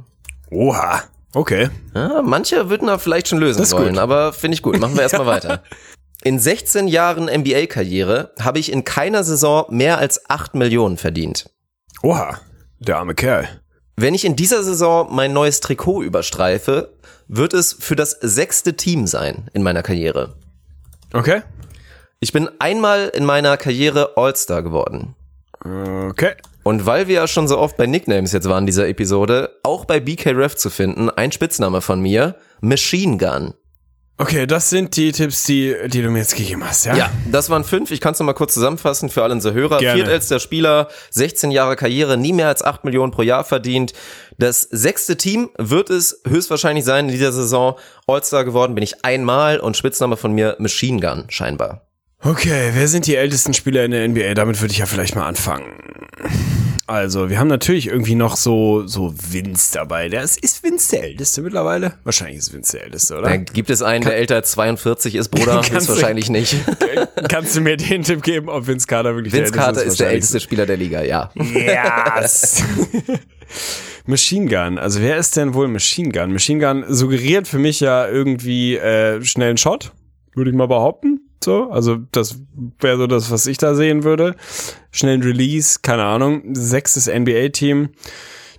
Oha. 0.50 1.02
Okay. 1.34 1.70
Ja, 1.94 2.22
manche 2.22 2.68
würden 2.68 2.88
da 2.88 2.98
vielleicht 2.98 3.28
schon 3.28 3.38
lösen 3.38 3.70
wollen, 3.72 3.94
gut. 3.94 3.98
aber 3.98 4.32
finde 4.32 4.54
ich 4.54 4.62
gut. 4.62 4.78
Machen 4.78 4.94
wir 4.94 5.02
erstmal 5.02 5.26
weiter. 5.26 5.62
In 6.22 6.38
16 6.38 6.88
Jahren 6.88 7.24
NBA-Karriere 7.24 8.32
habe 8.38 8.58
ich 8.58 8.70
in 8.70 8.84
keiner 8.84 9.24
Saison 9.24 9.64
mehr 9.70 9.98
als 9.98 10.28
8 10.30 10.54
Millionen 10.54 10.96
verdient. 10.96 11.50
Oha. 12.02 12.38
Der 12.78 12.98
arme 12.98 13.14
Kerl. 13.14 13.48
Wenn 13.96 14.14
ich 14.14 14.24
in 14.24 14.36
dieser 14.36 14.62
Saison 14.62 15.08
mein 15.10 15.32
neues 15.32 15.60
Trikot 15.60 16.02
überstreife, 16.02 16.92
wird 17.28 17.54
es 17.54 17.72
für 17.72 17.96
das 17.96 18.10
sechste 18.20 18.76
Team 18.76 19.06
sein 19.06 19.48
in 19.52 19.62
meiner 19.62 19.82
Karriere. 19.82 20.34
Okay. 21.12 21.42
Ich 22.20 22.32
bin 22.32 22.48
einmal 22.58 23.08
in 23.08 23.24
meiner 23.24 23.56
Karriere 23.56 24.16
All-Star 24.16 24.62
geworden. 24.62 25.14
Okay. 25.64 26.32
Und 26.64 26.86
weil 26.86 27.08
wir 27.08 27.16
ja 27.16 27.26
schon 27.26 27.48
so 27.48 27.58
oft 27.58 27.76
bei 27.76 27.86
Nicknames 27.86 28.32
jetzt 28.32 28.48
waren 28.48 28.62
in 28.62 28.66
dieser 28.66 28.88
Episode, 28.88 29.58
auch 29.62 29.84
bei 29.84 30.00
BK 30.00 30.30
Ref 30.30 30.54
zu 30.56 30.70
finden, 30.70 31.10
ein 31.10 31.32
Spitzname 31.32 31.80
von 31.80 32.00
mir, 32.00 32.36
Machine 32.60 33.16
Gun. 33.16 33.54
Okay, 34.18 34.46
das 34.46 34.70
sind 34.70 34.94
die 34.96 35.10
Tipps, 35.10 35.44
die, 35.44 35.74
die 35.86 36.02
du 36.02 36.10
mir 36.10 36.20
jetzt 36.20 36.36
gegeben 36.36 36.62
hast, 36.64 36.84
ja? 36.84 36.94
Ja, 36.94 37.10
das 37.32 37.50
waren 37.50 37.64
fünf. 37.64 37.90
Ich 37.90 38.00
kann 38.00 38.12
es 38.12 38.20
nochmal 38.20 38.34
kurz 38.34 38.54
zusammenfassen 38.54 39.08
für 39.08 39.24
alle 39.24 39.34
unsere 39.34 39.54
Hörer. 39.54 39.78
Gerne. 39.78 39.96
Viertältester 39.96 40.38
Spieler, 40.38 40.88
16 41.10 41.50
Jahre 41.50 41.74
Karriere, 41.74 42.16
nie 42.16 42.32
mehr 42.32 42.46
als 42.46 42.62
8 42.62 42.84
Millionen 42.84 43.10
pro 43.10 43.22
Jahr 43.22 43.42
verdient. 43.42 43.94
Das 44.38 44.60
sechste 44.60 45.16
Team 45.16 45.50
wird 45.58 45.90
es 45.90 46.20
höchstwahrscheinlich 46.28 46.84
sein 46.84 47.06
in 47.06 47.12
dieser 47.12 47.32
Saison. 47.32 47.76
All-Star 48.06 48.44
geworden 48.44 48.76
bin 48.76 48.84
ich 48.84 49.04
einmal 49.04 49.58
und 49.58 49.76
Spitzname 49.76 50.16
von 50.16 50.32
mir 50.32 50.56
Machine 50.60 51.00
Gun 51.00 51.24
scheinbar. 51.28 51.88
Okay, 52.24 52.70
wer 52.74 52.86
sind 52.88 53.06
die 53.06 53.16
ältesten 53.16 53.52
Spieler 53.52 53.84
in 53.84 53.90
der 53.90 54.06
NBA? 54.08 54.34
Damit 54.34 54.60
würde 54.60 54.72
ich 54.72 54.78
ja 54.78 54.86
vielleicht 54.86 55.16
mal 55.16 55.26
anfangen. 55.26 55.64
Also, 56.86 57.30
wir 57.30 57.38
haben 57.38 57.48
natürlich 57.48 57.86
irgendwie 57.88 58.14
noch 58.14 58.36
so, 58.36 58.86
so 58.86 59.12
Vince 59.16 59.72
dabei. 59.72 60.08
Der 60.08 60.22
ist, 60.22 60.38
ist 60.42 60.62
Vince 60.62 60.96
der 60.96 61.04
Älteste 61.04 61.40
mittlerweile? 61.42 61.94
Wahrscheinlich 62.04 62.38
ist 62.38 62.52
Vince 62.52 62.76
der 62.76 62.84
Älteste, 62.86 63.14
oder? 63.18 63.28
Da 63.28 63.36
gibt 63.38 63.70
es 63.70 63.82
einen, 63.82 64.04
der 64.04 64.16
älter 64.16 64.36
als 64.36 64.52
42 64.52 65.14
ist, 65.14 65.30
Bruder? 65.30 65.60
Ist 65.76 65.88
du- 65.88 65.94
wahrscheinlich 65.94 66.28
nicht. 66.28 66.54
Kannst 67.28 67.56
du 67.56 67.60
mir 67.60 67.76
den 67.76 68.02
Tipp 68.02 68.22
geben, 68.22 68.48
ob 68.48 68.66
Vince 68.66 68.86
Carter 68.86 69.14
wirklich 69.16 69.32
Vince 69.32 69.52
der 69.52 69.60
Älteste 69.62 69.64
Carter 69.64 69.82
ist 69.84 69.98
der 70.00 70.06
Wahrscheinlich. 70.06 70.14
älteste 70.14 70.40
Spieler 70.40 70.66
der 70.66 70.76
Liga, 70.76 71.02
ja. 71.02 71.30
Yes! 71.34 72.62
Machine 74.06 74.46
Gun. 74.48 74.78
Also 74.78 75.00
wer 75.00 75.16
ist 75.16 75.36
denn 75.36 75.54
wohl 75.54 75.68
Machine 75.68 76.10
Gun? 76.10 76.32
Machine 76.32 76.60
Gun 76.64 76.84
suggeriert 76.88 77.48
für 77.48 77.58
mich 77.58 77.80
ja 77.80 78.06
irgendwie 78.08 78.76
äh, 78.76 79.22
schnellen 79.24 79.56
Shot, 79.56 79.92
würde 80.34 80.50
ich 80.50 80.56
mal 80.56 80.68
behaupten. 80.68 81.20
So, 81.44 81.70
also 81.70 81.98
das 82.12 82.38
wäre 82.80 82.96
so 82.96 83.06
das, 83.06 83.30
was 83.30 83.46
ich 83.46 83.58
da 83.58 83.74
sehen 83.74 84.04
würde. 84.04 84.34
Schnellen 84.90 85.22
Release, 85.22 85.80
keine 85.82 86.04
Ahnung, 86.04 86.42
sechstes 86.54 87.06
NBA-Team. 87.06 87.90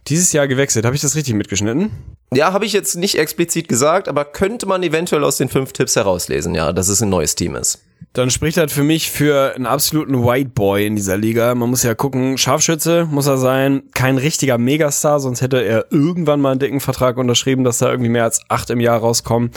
Dieses 0.08 0.34
Jahr 0.34 0.48
gewechselt. 0.48 0.86
Habe 0.86 0.96
ich 0.96 1.02
das 1.02 1.16
richtig 1.16 1.34
mitgeschnitten? 1.34 1.92
Ja, 2.34 2.52
habe 2.52 2.66
ich 2.66 2.74
jetzt 2.74 2.96
nicht 2.96 3.18
explizit 3.18 3.68
gesagt, 3.68 4.08
aber 4.10 4.26
könnte 4.26 4.66
man 4.66 4.84
eventuell 4.84 5.24
aus 5.24 5.38
den 5.38 5.50
fünf 5.50 5.72
Tipps 5.72 5.96
herauslesen, 5.96 6.56
ja, 6.56 6.74
dass 6.74 6.90
es 6.90 7.02
ein 7.02 7.10
neues 7.10 7.36
Team 7.36 7.56
ist. 7.56 7.84
Dann 8.12 8.30
spricht 8.30 8.58
halt 8.58 8.72
für 8.72 8.84
mich 8.84 9.10
für 9.10 9.54
einen 9.56 9.66
absoluten 9.66 10.26
White 10.26 10.52
Boy 10.54 10.86
in 10.86 10.96
dieser 10.96 11.16
Liga. 11.16 11.56
Man 11.56 11.70
muss 11.70 11.84
ja 11.84 11.96
gucken, 11.96 12.38
Scharfschütze 12.38 13.08
muss 13.10 13.28
er 13.28 13.38
sein, 13.38 13.84
kein 13.94 14.18
richtiger 14.18 14.58
Megastar, 14.58 15.20
sonst 15.20 15.42
hätte 15.42 15.64
er 15.64 15.92
irgendwann 15.92 16.42
mal 16.42 16.52
einen 16.52 16.60
dicken 16.60 16.80
Vertrag 16.80 17.18
unterschrieben, 17.18 17.64
dass 17.64 17.78
da 17.78 17.90
irgendwie 17.90 18.10
mehr 18.10 18.26
als 18.26 18.42
acht 18.50 18.70
im 18.70 18.80
Jahr 18.80 19.00
rauskommen. 19.00 19.52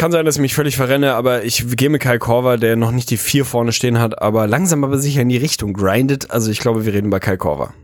Kann 0.00 0.12
sein, 0.12 0.24
dass 0.24 0.36
ich 0.36 0.40
mich 0.40 0.54
völlig 0.54 0.76
verrenne, 0.76 1.12
aber 1.12 1.44
ich 1.44 1.76
gehe 1.76 1.90
mit 1.90 2.00
Kai 2.00 2.16
Korver, 2.16 2.56
der 2.56 2.74
noch 2.74 2.90
nicht 2.90 3.10
die 3.10 3.18
vier 3.18 3.44
vorne 3.44 3.70
stehen 3.70 3.98
hat, 3.98 4.22
aber 4.22 4.46
langsam 4.46 4.82
aber 4.82 4.96
sicher 4.96 5.20
in 5.20 5.28
die 5.28 5.36
Richtung 5.36 5.74
grindet. 5.74 6.30
Also 6.30 6.50
ich 6.50 6.58
glaube, 6.58 6.86
wir 6.86 6.94
reden 6.94 7.10
bei 7.10 7.20
Kai 7.20 7.36
Korver. 7.36 7.74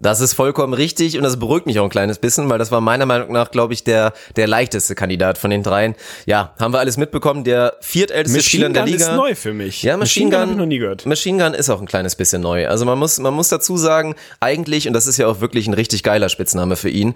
Das 0.00 0.20
ist 0.20 0.32
vollkommen 0.32 0.72
richtig 0.72 1.18
und 1.18 1.22
das 1.22 1.38
beruhigt 1.38 1.66
mich 1.66 1.78
auch 1.78 1.84
ein 1.84 1.90
kleines 1.90 2.18
bisschen, 2.18 2.48
weil 2.48 2.58
das 2.58 2.72
war 2.72 2.80
meiner 2.80 3.06
Meinung 3.06 3.30
nach, 3.30 3.52
glaube 3.52 3.74
ich, 3.74 3.84
der, 3.84 4.12
der 4.34 4.48
leichteste 4.48 4.96
Kandidat 4.96 5.38
von 5.38 5.50
den 5.50 5.62
dreien. 5.62 5.94
Ja, 6.26 6.54
haben 6.58 6.72
wir 6.72 6.80
alles 6.80 6.96
mitbekommen. 6.96 7.44
Der 7.44 7.76
viertälteste 7.80 8.42
Spieler 8.42 8.66
in 8.66 8.74
der 8.74 8.86
Liga. 8.86 9.10
ist 9.10 9.14
neu 9.14 9.36
für 9.36 9.52
mich. 9.52 9.84
Ja, 9.84 9.98
Machine, 9.98 10.30
Machine 10.30 10.30
Gun, 10.30 10.40
Gun 10.40 10.50
ich 10.50 10.58
noch 10.58 10.66
nie 10.66 10.78
gehört. 10.78 11.06
Machine 11.06 11.44
Gun 11.44 11.54
ist 11.54 11.70
auch 11.70 11.80
ein 11.80 11.86
kleines 11.86 12.16
bisschen 12.16 12.42
neu. 12.42 12.66
Also 12.66 12.86
man 12.86 12.98
muss, 12.98 13.20
man 13.20 13.34
muss 13.34 13.50
dazu 13.50 13.76
sagen, 13.76 14.16
eigentlich, 14.40 14.88
und 14.88 14.94
das 14.94 15.06
ist 15.06 15.18
ja 15.18 15.28
auch 15.28 15.40
wirklich 15.40 15.68
ein 15.68 15.74
richtig 15.74 16.02
geiler 16.02 16.28
Spitzname 16.28 16.74
für 16.74 16.90
ihn, 16.90 17.14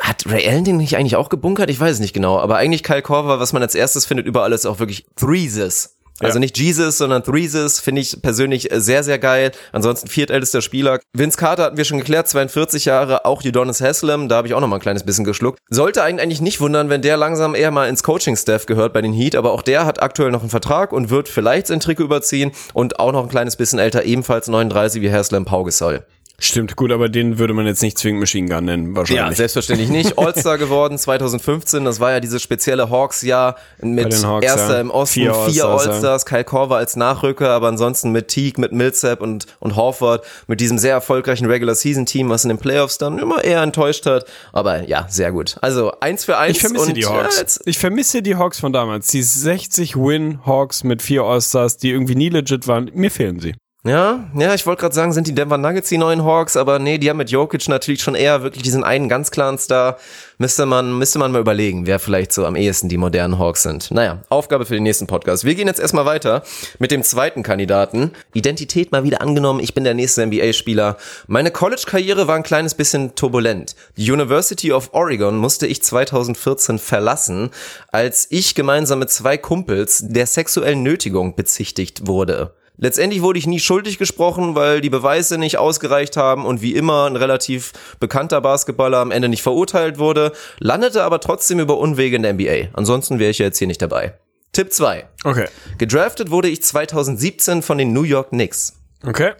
hat 0.00 0.26
Ray 0.26 0.48
Allen 0.48 0.64
den 0.64 0.76
nicht 0.76 0.96
eigentlich 0.96 1.16
auch 1.16 1.28
gebunkert? 1.28 1.70
Ich 1.70 1.80
weiß 1.80 1.92
es 1.92 2.00
nicht 2.00 2.14
genau. 2.14 2.38
Aber 2.38 2.56
eigentlich 2.56 2.82
Kyle 2.82 3.02
Korver, 3.02 3.40
was 3.40 3.52
man 3.52 3.62
als 3.62 3.74
erstes 3.74 4.06
findet 4.06 4.26
überall, 4.26 4.52
ist 4.52 4.66
auch 4.66 4.78
wirklich 4.78 5.06
Threeses. 5.16 5.96
Also 6.20 6.36
ja. 6.36 6.40
nicht 6.40 6.56
Jesus, 6.56 6.96
sondern 6.98 7.22
Threeses 7.22 7.78
finde 7.78 8.00
ich 8.00 8.20
persönlich 8.22 8.68
sehr, 8.72 9.02
sehr 9.02 9.18
geil. 9.18 9.52
Ansonsten 9.72 10.08
viertältester 10.08 10.62
Spieler. 10.62 10.98
Vince 11.12 11.36
Carter 11.36 11.64
hatten 11.64 11.76
wir 11.76 11.84
schon 11.84 11.98
geklärt, 11.98 12.28
42 12.28 12.86
Jahre, 12.86 13.26
auch 13.26 13.44
Udonis 13.44 13.82
Haslam, 13.82 14.28
da 14.28 14.36
habe 14.36 14.48
ich 14.48 14.54
auch 14.54 14.60
noch 14.60 14.68
mal 14.68 14.76
ein 14.76 14.82
kleines 14.82 15.04
bisschen 15.04 15.24
geschluckt. 15.24 15.58
Sollte 15.68 16.02
eigentlich 16.02 16.40
nicht 16.40 16.60
wundern, 16.60 16.88
wenn 16.88 17.02
der 17.02 17.18
langsam 17.18 17.54
eher 17.54 17.70
mal 17.70 17.88
ins 17.88 18.02
Coaching-Staff 18.02 18.64
gehört 18.64 18.94
bei 18.94 19.02
den 19.02 19.12
Heat, 19.12 19.36
aber 19.36 19.52
auch 19.52 19.62
der 19.62 19.84
hat 19.84 20.02
aktuell 20.02 20.30
noch 20.30 20.40
einen 20.40 20.50
Vertrag 20.50 20.92
und 20.92 21.10
wird 21.10 21.28
vielleicht 21.28 21.66
sein 21.66 21.80
Trikot 21.80 22.04
überziehen 22.04 22.52
und 22.72 22.98
auch 22.98 23.12
noch 23.12 23.24
ein 23.24 23.28
kleines 23.28 23.56
bisschen 23.56 23.78
älter, 23.78 24.04
ebenfalls 24.04 24.48
39 24.48 25.02
wie 25.02 25.12
Haslam 25.12 25.44
Paugesol. 25.44 26.06
Stimmt, 26.38 26.76
gut, 26.76 26.92
aber 26.92 27.08
den 27.08 27.38
würde 27.38 27.54
man 27.54 27.66
jetzt 27.66 27.80
nicht 27.80 27.96
zwingend 27.96 28.20
Machine 28.20 28.48
Gun 28.48 28.66
nennen, 28.66 28.94
wahrscheinlich. 28.94 29.30
Ja, 29.30 29.32
selbstverständlich 29.32 29.88
nicht. 29.88 30.18
All-Star 30.18 30.58
geworden 30.58 30.98
2015, 30.98 31.84
das 31.84 31.98
war 31.98 32.12
ja 32.12 32.20
dieses 32.20 32.42
spezielle 32.42 32.90
Hawks-Jahr 32.90 33.56
mit 33.80 34.12
Hawks, 34.22 34.44
erster 34.44 34.74
ja. 34.74 34.80
im 34.80 34.90
Osten, 34.90 35.14
vier, 35.14 35.34
vier 35.34 35.64
All-Stars, 35.64 36.22
ja. 36.22 36.28
Kyle 36.28 36.44
Korver 36.44 36.76
als 36.76 36.94
Nachrücker, 36.94 37.48
aber 37.48 37.68
ansonsten 37.68 38.12
mit 38.12 38.28
Teague, 38.28 38.60
mit 38.60 38.72
Millsap 38.72 39.22
und, 39.22 39.46
und 39.60 39.76
Horford, 39.76 40.26
mit 40.46 40.60
diesem 40.60 40.76
sehr 40.78 40.92
erfolgreichen 40.92 41.46
Regular-Season-Team, 41.46 42.28
was 42.28 42.44
in 42.44 42.50
den 42.50 42.58
Playoffs 42.58 42.98
dann 42.98 43.18
immer 43.18 43.42
eher 43.42 43.62
enttäuscht 43.62 44.04
hat. 44.04 44.26
Aber 44.52 44.86
ja, 44.86 45.06
sehr 45.08 45.32
gut. 45.32 45.56
Also 45.62 45.92
eins 46.00 46.26
für 46.26 46.36
eins. 46.36 46.56
Ich 46.56 46.60
vermisse 46.60 46.88
und, 46.88 46.96
die 46.96 47.06
Hawks. 47.06 47.38
Ja, 47.38 47.62
ich 47.64 47.78
vermisse 47.78 48.20
die 48.20 48.36
Hawks 48.36 48.60
von 48.60 48.74
damals. 48.74 49.06
Die 49.08 49.22
60 49.22 49.96
Win-Hawks 49.96 50.84
mit 50.84 51.00
vier 51.00 51.22
All-Stars, 51.22 51.78
die 51.78 51.90
irgendwie 51.90 52.14
nie 52.14 52.28
legit 52.28 52.68
waren. 52.68 52.90
Mir 52.92 53.10
fehlen 53.10 53.40
sie. 53.40 53.54
Ja, 53.86 54.28
ja, 54.34 54.52
ich 54.52 54.66
wollte 54.66 54.80
gerade 54.80 54.96
sagen, 54.96 55.12
sind 55.12 55.28
die 55.28 55.34
Denver 55.34 55.58
Nuggets 55.58 55.88
die 55.88 55.96
neuen 55.96 56.24
Hawks, 56.24 56.56
aber 56.56 56.80
nee, 56.80 56.98
die 56.98 57.08
haben 57.08 57.18
mit 57.18 57.30
Jokic 57.30 57.68
natürlich 57.68 58.02
schon 58.02 58.16
eher 58.16 58.42
wirklich 58.42 58.64
diesen 58.64 58.82
einen 58.82 59.08
ganz 59.08 59.30
klaren 59.30 59.58
Star. 59.58 59.96
Müsste 60.38 60.66
man, 60.66 60.98
müsste 60.98 61.20
man 61.20 61.30
mal 61.30 61.40
überlegen, 61.40 61.86
wer 61.86 62.00
vielleicht 62.00 62.32
so 62.32 62.44
am 62.46 62.56
ehesten 62.56 62.88
die 62.88 62.96
modernen 62.96 63.38
Hawks 63.38 63.62
sind. 63.62 63.92
Naja, 63.92 64.22
Aufgabe 64.28 64.66
für 64.66 64.74
den 64.74 64.82
nächsten 64.82 65.06
Podcast. 65.06 65.44
Wir 65.44 65.54
gehen 65.54 65.68
jetzt 65.68 65.78
erstmal 65.78 66.04
weiter 66.04 66.42
mit 66.80 66.90
dem 66.90 67.04
zweiten 67.04 67.44
Kandidaten. 67.44 68.10
Identität 68.34 68.90
mal 68.90 69.04
wieder 69.04 69.20
angenommen, 69.20 69.60
ich 69.60 69.72
bin 69.72 69.84
der 69.84 69.94
nächste 69.94 70.26
NBA-Spieler. 70.26 70.96
Meine 71.28 71.52
College-Karriere 71.52 72.26
war 72.26 72.34
ein 72.34 72.42
kleines 72.42 72.74
bisschen 72.74 73.14
turbulent. 73.14 73.76
Die 73.96 74.10
University 74.10 74.72
of 74.72 74.94
Oregon 74.94 75.36
musste 75.36 75.68
ich 75.68 75.80
2014 75.80 76.80
verlassen, 76.80 77.50
als 77.92 78.26
ich 78.30 78.56
gemeinsam 78.56 78.98
mit 78.98 79.10
zwei 79.10 79.38
Kumpels 79.38 80.02
der 80.04 80.26
sexuellen 80.26 80.82
Nötigung 80.82 81.36
bezichtigt 81.36 82.08
wurde. 82.08 82.52
Letztendlich 82.78 83.22
wurde 83.22 83.38
ich 83.38 83.46
nie 83.46 83.60
schuldig 83.60 83.98
gesprochen, 83.98 84.54
weil 84.54 84.80
die 84.80 84.90
Beweise 84.90 85.38
nicht 85.38 85.58
ausgereicht 85.58 86.16
haben 86.16 86.44
und 86.44 86.60
wie 86.60 86.74
immer 86.74 87.06
ein 87.06 87.16
relativ 87.16 87.72
bekannter 88.00 88.40
Basketballer 88.40 88.98
am 88.98 89.10
Ende 89.10 89.28
nicht 89.28 89.42
verurteilt 89.42 89.98
wurde, 89.98 90.32
landete 90.58 91.02
aber 91.02 91.20
trotzdem 91.20 91.58
über 91.58 91.78
Unwege 91.78 92.16
in 92.16 92.22
der 92.22 92.34
NBA. 92.34 92.68
Ansonsten 92.74 93.18
wäre 93.18 93.30
ich 93.30 93.38
ja 93.38 93.46
jetzt 93.46 93.58
hier 93.58 93.66
nicht 93.66 93.80
dabei. 93.80 94.14
Tipp 94.52 94.72
2. 94.72 95.06
Okay. 95.24 95.48
Gedraftet 95.78 96.30
wurde 96.30 96.48
ich 96.48 96.62
2017 96.62 97.62
von 97.62 97.78
den 97.78 97.92
New 97.92 98.04
York 98.04 98.30
Knicks. 98.30 98.74
Okay. 99.06 99.32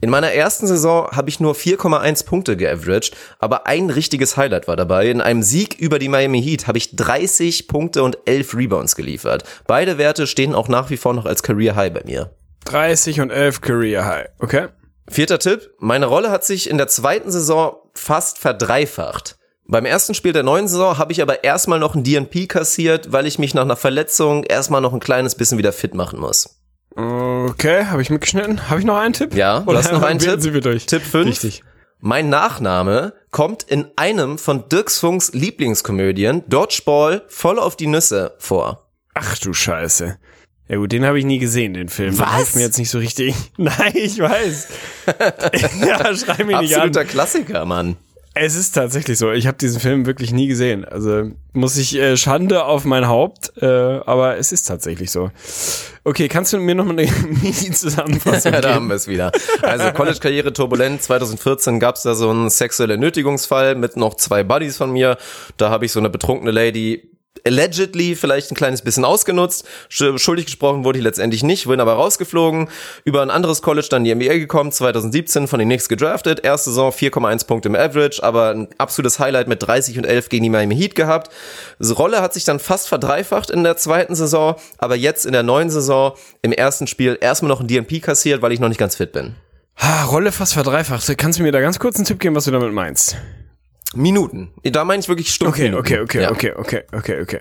In 0.00 0.10
meiner 0.10 0.32
ersten 0.32 0.66
Saison 0.66 1.08
habe 1.12 1.30
ich 1.30 1.40
nur 1.40 1.54
4,1 1.54 2.26
Punkte 2.26 2.56
geaveraged, 2.56 3.16
aber 3.38 3.66
ein 3.66 3.88
richtiges 3.90 4.36
Highlight 4.36 4.68
war 4.68 4.76
dabei. 4.76 5.08
In 5.08 5.20
einem 5.20 5.42
Sieg 5.42 5.78
über 5.78 5.98
die 5.98 6.08
Miami 6.08 6.42
Heat 6.42 6.66
habe 6.66 6.78
ich 6.78 6.94
30 6.94 7.68
Punkte 7.68 8.02
und 8.02 8.18
11 8.26 8.54
Rebounds 8.54 8.96
geliefert. 8.96 9.44
Beide 9.66 9.96
Werte 9.96 10.26
stehen 10.26 10.54
auch 10.54 10.68
nach 10.68 10.90
wie 10.90 10.96
vor 10.96 11.14
noch 11.14 11.24
als 11.24 11.42
Career 11.42 11.74
High 11.74 11.92
bei 11.92 12.02
mir. 12.04 12.30
30 12.64 13.20
und 13.20 13.30
11 13.30 13.60
Career 13.60 14.04
High. 14.04 14.28
Okay. 14.38 14.68
Vierter 15.08 15.38
Tipp. 15.38 15.70
Meine 15.78 16.06
Rolle 16.06 16.30
hat 16.30 16.44
sich 16.44 16.68
in 16.68 16.78
der 16.78 16.88
zweiten 16.88 17.30
Saison 17.30 17.76
fast 17.94 18.38
verdreifacht. 18.38 19.36
Beim 19.66 19.86
ersten 19.86 20.14
Spiel 20.14 20.32
der 20.32 20.42
neuen 20.42 20.68
Saison 20.68 20.98
habe 20.98 21.12
ich 21.12 21.22
aber 21.22 21.44
erstmal 21.44 21.78
noch 21.78 21.94
ein 21.94 22.04
DNP 22.04 22.48
kassiert, 22.48 23.12
weil 23.12 23.26
ich 23.26 23.38
mich 23.38 23.54
nach 23.54 23.62
einer 23.62 23.76
Verletzung 23.76 24.44
erstmal 24.44 24.80
noch 24.80 24.92
ein 24.92 25.00
kleines 25.00 25.34
bisschen 25.34 25.58
wieder 25.58 25.72
fit 25.72 25.94
machen 25.94 26.20
muss. 26.20 26.60
Okay, 26.96 27.86
habe 27.86 28.02
ich 28.02 28.10
mitgeschnitten? 28.10 28.68
Habe 28.68 28.80
ich 28.80 28.86
noch 28.86 28.96
einen 28.96 29.14
Tipp? 29.14 29.34
Ja, 29.34 29.60
du 29.60 29.70
Oder 29.70 29.78
hast 29.78 29.92
noch 29.92 30.02
einen 30.02 30.18
Tipp. 30.18 30.40
Tipp 30.86 31.02
5. 31.02 31.26
Richtig. 31.26 31.64
Mein 31.98 32.28
Nachname 32.28 33.14
kommt 33.30 33.62
in 33.62 33.86
einem 33.96 34.36
von 34.36 34.68
Dirks 34.68 34.98
Funks 34.98 35.32
Lieblingskomödien 35.32 36.44
Dodgeball 36.48 37.22
voll 37.28 37.58
auf 37.58 37.76
die 37.76 37.86
Nüsse 37.86 38.34
vor. 38.38 38.90
Ach 39.14 39.38
du 39.38 39.54
Scheiße. 39.54 40.18
Ja 40.68 40.76
gut, 40.76 40.92
den 40.92 41.04
habe 41.04 41.18
ich 41.18 41.26
nie 41.26 41.38
gesehen, 41.38 41.74
den 41.74 41.88
Film. 41.88 42.18
Was? 42.18 42.26
Das 42.26 42.36
hilft 42.36 42.56
mir 42.56 42.62
jetzt 42.62 42.78
nicht 42.78 42.90
so 42.90 42.98
richtig. 42.98 43.34
Nein, 43.58 43.92
ich 43.94 44.18
weiß. 44.18 44.68
ja, 45.86 46.16
schrei 46.16 46.44
mich 46.44 46.58
nicht 46.60 46.74
an. 46.76 46.88
Absoluter 46.88 47.04
Klassiker, 47.04 47.64
Mann. 47.66 47.96
Es 48.36 48.56
ist 48.56 48.72
tatsächlich 48.72 49.16
so. 49.16 49.30
Ich 49.30 49.46
habe 49.46 49.56
diesen 49.58 49.78
Film 49.78 50.06
wirklich 50.06 50.32
nie 50.32 50.48
gesehen. 50.48 50.84
Also 50.84 51.30
muss 51.52 51.76
ich 51.76 51.94
äh, 51.94 52.16
Schande 52.16 52.64
auf 52.64 52.84
mein 52.84 53.06
Haupt, 53.06 53.52
äh, 53.62 53.66
aber 53.66 54.38
es 54.38 54.50
ist 54.50 54.64
tatsächlich 54.64 55.12
so. 55.12 55.30
Okay, 56.02 56.26
kannst 56.26 56.52
du 56.52 56.58
mir 56.58 56.74
noch 56.74 56.84
mal 56.84 56.98
eine 56.98 57.08
Mini-Zusammenfassung 57.42 58.50
geben? 58.50 58.62
da 58.62 58.74
haben 58.74 58.88
wir 58.88 58.96
es 58.96 59.06
wieder. 59.06 59.30
Also 59.62 59.92
College-Karriere 59.92 60.52
turbulent. 60.52 61.00
2014 61.00 61.78
gab 61.78 61.94
es 61.94 62.02
da 62.02 62.16
so 62.16 62.28
einen 62.28 62.50
sexuellen 62.50 62.98
Nötigungsfall 62.98 63.76
mit 63.76 63.96
noch 63.96 64.14
zwei 64.14 64.42
Buddies 64.42 64.78
von 64.78 64.92
mir. 64.92 65.16
Da 65.56 65.70
habe 65.70 65.84
ich 65.84 65.92
so 65.92 66.00
eine 66.00 66.10
betrunkene 66.10 66.50
Lady 66.50 67.13
allegedly 67.44 68.14
vielleicht 68.14 68.50
ein 68.50 68.54
kleines 68.54 68.82
bisschen 68.82 69.04
ausgenutzt. 69.04 69.64
Schuldig 69.88 70.46
gesprochen 70.46 70.84
wurde 70.84 70.98
ich 70.98 71.04
letztendlich 71.04 71.42
nicht, 71.42 71.66
bin 71.66 71.80
aber 71.80 71.94
rausgeflogen. 71.94 72.68
Über 73.04 73.22
ein 73.22 73.30
anderes 73.30 73.62
College 73.62 73.88
dann 73.90 74.04
die 74.04 74.14
NBA 74.14 74.38
gekommen, 74.38 74.72
2017 74.72 75.48
von 75.48 75.58
den 75.58 75.68
Knicks 75.68 75.88
gedraftet. 75.88 76.40
Erste 76.44 76.70
Saison 76.70 76.90
4,1 76.90 77.46
Punkte 77.46 77.68
im 77.68 77.74
Average, 77.74 78.22
aber 78.22 78.50
ein 78.50 78.68
absolutes 78.78 79.18
Highlight 79.18 79.48
mit 79.48 79.62
30 79.62 79.98
und 79.98 80.04
11 80.04 80.28
gegen 80.28 80.44
die 80.44 80.50
Miami 80.50 80.76
Heat 80.76 80.94
gehabt. 80.94 81.30
Die 81.78 81.92
Rolle 81.92 82.22
hat 82.22 82.32
sich 82.34 82.44
dann 82.44 82.60
fast 82.60 82.88
verdreifacht 82.88 83.50
in 83.50 83.64
der 83.64 83.76
zweiten 83.76 84.14
Saison, 84.14 84.56
aber 84.78 84.96
jetzt 84.96 85.26
in 85.26 85.32
der 85.32 85.42
neuen 85.42 85.70
Saison 85.70 86.14
im 86.42 86.52
ersten 86.52 86.86
Spiel 86.86 87.18
erstmal 87.20 87.48
noch 87.48 87.60
ein 87.60 87.68
DNP 87.68 88.00
kassiert, 88.00 88.42
weil 88.42 88.52
ich 88.52 88.60
noch 88.60 88.68
nicht 88.68 88.78
ganz 88.78 88.96
fit 88.96 89.12
bin. 89.12 89.34
Ha, 89.76 90.04
Rolle 90.04 90.32
fast 90.32 90.54
verdreifacht. 90.54 91.18
Kannst 91.18 91.38
du 91.38 91.42
mir 91.42 91.52
da 91.52 91.60
ganz 91.60 91.78
kurz 91.78 91.96
einen 91.96 92.04
Tipp 92.04 92.20
geben, 92.20 92.36
was 92.36 92.44
du 92.44 92.52
damit 92.52 92.72
meinst? 92.72 93.16
Minuten. 93.94 94.50
Da 94.62 94.84
meine 94.84 95.00
ich 95.00 95.08
wirklich 95.08 95.32
Stunden. 95.32 95.52
Okay, 95.52 95.74
okay, 95.74 96.00
okay, 96.00 96.22
ja. 96.22 96.30
okay, 96.30 96.52
okay, 96.56 96.82
okay, 96.92 97.20
okay. 97.22 97.40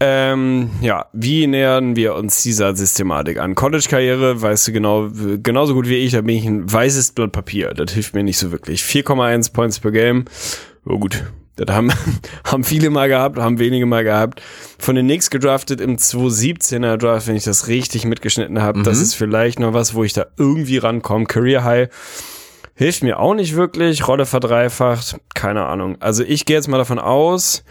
Ähm, 0.00 0.70
ja, 0.80 1.06
wie 1.12 1.46
nähern 1.46 1.94
wir 1.94 2.14
uns 2.14 2.42
dieser 2.42 2.74
Systematik 2.74 3.38
an? 3.38 3.54
College-Karriere, 3.54 4.40
weißt 4.40 4.68
du 4.68 4.72
genau, 4.72 5.10
genauso 5.42 5.74
gut 5.74 5.88
wie 5.88 5.96
ich, 5.96 6.12
da 6.12 6.22
bin 6.22 6.36
ich 6.36 6.46
ein 6.46 6.72
weißes 6.72 7.12
Blatt 7.12 7.32
Papier. 7.32 7.74
Das 7.74 7.92
hilft 7.92 8.14
mir 8.14 8.22
nicht 8.22 8.38
so 8.38 8.50
wirklich. 8.50 8.82
4,1 8.82 9.52
Points 9.52 9.78
per 9.78 9.90
Game. 9.90 10.24
Oh 10.86 10.98
gut. 10.98 11.22
Das 11.56 11.74
haben, 11.76 11.92
haben 12.44 12.64
viele 12.64 12.88
mal 12.88 13.08
gehabt, 13.08 13.38
haben 13.38 13.58
wenige 13.58 13.84
mal 13.84 14.04
gehabt. 14.04 14.40
Von 14.78 14.96
den 14.96 15.06
Knicks 15.06 15.28
gedraftet 15.28 15.80
im 15.82 15.96
2017er 15.96 16.96
Draft, 16.96 17.26
wenn 17.26 17.36
ich 17.36 17.44
das 17.44 17.68
richtig 17.68 18.06
mitgeschnitten 18.06 18.62
habe. 18.62 18.78
Mhm. 18.78 18.84
Das 18.84 19.00
ist 19.00 19.14
vielleicht 19.14 19.60
noch 19.60 19.74
was, 19.74 19.94
wo 19.94 20.02
ich 20.02 20.14
da 20.14 20.26
irgendwie 20.38 20.78
rankomme. 20.78 21.26
Career 21.26 21.64
High 21.64 21.88
Hilft 22.80 23.02
mir 23.02 23.18
auch 23.18 23.34
nicht 23.34 23.56
wirklich. 23.56 24.08
Rolle 24.08 24.24
verdreifacht. 24.24 25.20
Keine 25.34 25.66
Ahnung. 25.66 25.98
Also 26.00 26.24
ich 26.24 26.46
gehe 26.46 26.56
jetzt 26.56 26.66
mal 26.66 26.78
davon 26.78 26.98
aus, 26.98 27.62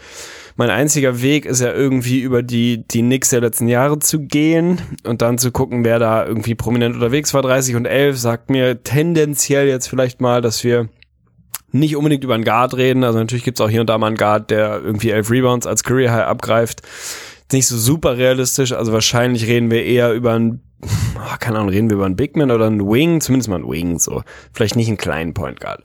mein 0.54 0.70
einziger 0.70 1.20
Weg 1.20 1.46
ist 1.46 1.60
ja 1.60 1.72
irgendwie 1.72 2.20
über 2.20 2.44
die, 2.44 2.86
die 2.86 3.00
Knicks 3.00 3.30
der 3.30 3.40
letzten 3.40 3.66
Jahre 3.66 3.98
zu 3.98 4.20
gehen 4.20 4.80
und 5.02 5.20
dann 5.20 5.36
zu 5.36 5.50
gucken, 5.50 5.84
wer 5.84 5.98
da 5.98 6.24
irgendwie 6.24 6.54
prominent 6.54 6.94
unterwegs 6.94 7.34
war. 7.34 7.42
30 7.42 7.74
und 7.74 7.86
11 7.86 8.20
sagt 8.20 8.50
mir 8.50 8.84
tendenziell 8.84 9.66
jetzt 9.66 9.88
vielleicht 9.88 10.20
mal, 10.20 10.42
dass 10.42 10.62
wir 10.62 10.88
nicht 11.72 11.96
unbedingt 11.96 12.22
über 12.22 12.34
einen 12.34 12.44
Guard 12.44 12.76
reden. 12.76 13.02
Also 13.02 13.18
natürlich 13.18 13.42
gibt's 13.42 13.60
auch 13.60 13.68
hier 13.68 13.80
und 13.80 13.90
da 13.90 13.98
mal 13.98 14.06
einen 14.06 14.16
Guard, 14.16 14.52
der 14.52 14.80
irgendwie 14.80 15.10
elf 15.10 15.28
Rebounds 15.28 15.66
als 15.66 15.82
Career 15.82 16.12
High 16.12 16.26
abgreift. 16.26 16.82
nicht 17.52 17.66
so 17.66 17.76
super 17.76 18.16
realistisch. 18.16 18.70
Also 18.70 18.92
wahrscheinlich 18.92 19.48
reden 19.48 19.72
wir 19.72 19.84
eher 19.84 20.12
über 20.12 20.34
ein, 20.34 20.60
ah, 20.60 20.69
keine 21.38 21.58
Ahnung, 21.58 21.70
reden 21.70 21.90
wir 21.90 21.96
über 21.96 22.06
einen 22.06 22.16
Big 22.16 22.36
Man 22.36 22.50
oder 22.50 22.66
einen 22.66 22.80
Wing, 22.80 23.20
zumindest 23.20 23.48
mal 23.48 23.56
einen 23.56 23.70
Wing, 23.70 23.98
so. 23.98 24.22
Vielleicht 24.52 24.76
nicht 24.76 24.88
einen 24.88 24.96
kleinen 24.96 25.34
Point 25.34 25.60
Guard. 25.60 25.82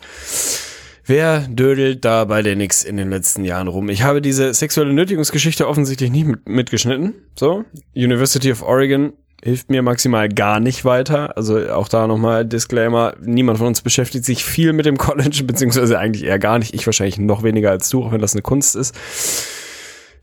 Wer 1.08 1.42
dödelt 1.42 2.04
da 2.04 2.26
bei 2.26 2.42
den 2.42 2.56
Knicks 2.56 2.84
in 2.84 2.98
den 2.98 3.12
letzten 3.12 3.44
Jahren 3.44 3.68
rum? 3.68 3.90
Ich 3.90 4.02
habe 4.02 4.22
diese 4.22 4.54
sexuelle 4.54 4.92
Nötigungsgeschichte 4.94 5.68
offensichtlich 5.68 6.10
nicht 6.12 6.26
mit, 6.26 6.50
mitgeschnitten. 6.50 7.14
So, 7.36 7.64
University 7.96 8.52
of 8.52 8.64
Oregon 8.64 9.14
hilft 9.44 9.70
mir 9.70 9.84
maximal 9.84 10.28
gar 10.28 10.60
nicht 10.60 10.84
weiter. 10.84 11.38
Also 11.38 11.70
auch 11.70 11.88
da 11.88 12.08
nochmal 12.08 12.46
Disclaimer, 12.46 13.14
niemand 13.22 13.60
von 13.60 13.68
uns 13.68 13.82
beschäftigt 13.82 14.26
sich 14.26 14.44
viel 14.44 14.74
mit 14.74 14.88
dem 14.88 14.98
College, 14.98 15.44
beziehungsweise 15.46 16.00
eigentlich 16.00 16.24
eher 16.24 16.40
gar 16.40 16.58
nicht. 16.58 16.74
Ich 16.74 16.88
wahrscheinlich 16.88 17.20
noch 17.20 17.44
weniger 17.44 17.70
als 17.70 17.90
du, 17.90 18.04
auch 18.04 18.12
wenn 18.12 18.22
das 18.22 18.34
eine 18.34 18.42
Kunst 18.42 18.76
ist. 18.76 18.96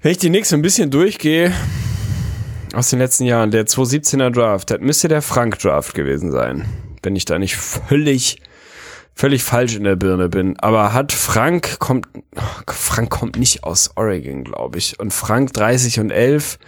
Wenn 0.00 0.10
ich 0.10 0.18
die 0.18 0.30
Knicks 0.30 0.52
ein 0.52 0.62
bisschen 0.62 0.90
durchgehe, 0.90 1.52
aus 2.74 2.90
den 2.90 2.98
letzten 2.98 3.24
Jahren, 3.24 3.50
der 3.50 3.66
2017er 3.66 4.30
Draft, 4.30 4.70
das 4.70 4.80
müsste 4.80 5.08
der 5.08 5.22
Frank-Draft 5.22 5.94
gewesen 5.94 6.30
sein. 6.30 6.66
Wenn 7.02 7.16
ich 7.16 7.24
da 7.24 7.38
nicht 7.38 7.56
völlig 7.56 8.40
völlig 9.14 9.42
falsch 9.42 9.76
in 9.76 9.84
der 9.84 9.96
Birne 9.96 10.28
bin. 10.28 10.58
Aber 10.58 10.92
hat 10.92 11.12
Frank 11.12 11.78
kommt, 11.78 12.06
Frank 12.66 13.10
kommt 13.10 13.38
nicht 13.38 13.64
aus 13.64 13.90
Oregon, 13.96 14.44
glaube 14.44 14.78
ich. 14.78 14.98
Und 14.98 15.12
Frank 15.12 15.52
30 15.52 16.00
und 16.00 16.10
11 16.10 16.58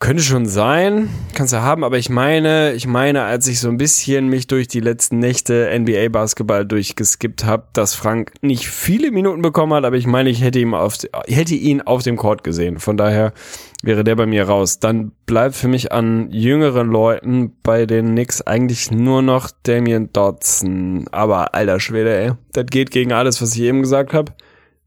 könnte 0.00 0.22
schon 0.22 0.46
sein, 0.46 1.10
kannst 1.34 1.52
du 1.52 1.60
haben, 1.60 1.84
aber 1.84 1.98
ich 1.98 2.08
meine, 2.08 2.72
ich 2.72 2.86
meine, 2.86 3.24
als 3.24 3.46
ich 3.46 3.60
so 3.60 3.68
ein 3.68 3.76
bisschen 3.76 4.28
mich 4.28 4.46
durch 4.46 4.66
die 4.66 4.80
letzten 4.80 5.18
Nächte 5.18 5.70
NBA 5.78 6.08
Basketball 6.08 6.64
durchgeskippt 6.64 7.44
habe, 7.44 7.64
dass 7.74 7.94
Frank 7.94 8.32
nicht 8.40 8.66
viele 8.66 9.10
Minuten 9.10 9.42
bekommen 9.42 9.74
hat, 9.74 9.84
aber 9.84 9.96
ich 9.96 10.06
meine, 10.06 10.30
ich 10.30 10.42
hätte 10.42 10.58
ihn 10.58 10.72
auf, 10.72 10.96
hätte 11.26 11.54
ihn 11.54 11.82
auf 11.82 12.02
dem 12.02 12.16
Court 12.16 12.42
gesehen. 12.44 12.78
Von 12.78 12.96
daher 12.96 13.34
wäre 13.82 14.02
der 14.02 14.16
bei 14.16 14.24
mir 14.24 14.44
raus. 14.44 14.78
Dann 14.78 15.12
bleibt 15.26 15.54
für 15.54 15.68
mich 15.68 15.92
an 15.92 16.30
jüngeren 16.30 16.88
Leuten 16.88 17.52
bei 17.62 17.84
den 17.84 18.12
Knicks 18.12 18.40
eigentlich 18.40 18.90
nur 18.90 19.20
noch 19.20 19.50
Damian 19.64 20.08
Dodson. 20.14 21.08
Aber 21.12 21.54
alter 21.54 21.78
Schwede, 21.78 22.16
ey, 22.16 22.32
das 22.54 22.66
geht 22.66 22.90
gegen 22.90 23.12
alles, 23.12 23.42
was 23.42 23.54
ich 23.54 23.60
eben 23.60 23.82
gesagt 23.82 24.14
habe, 24.14 24.32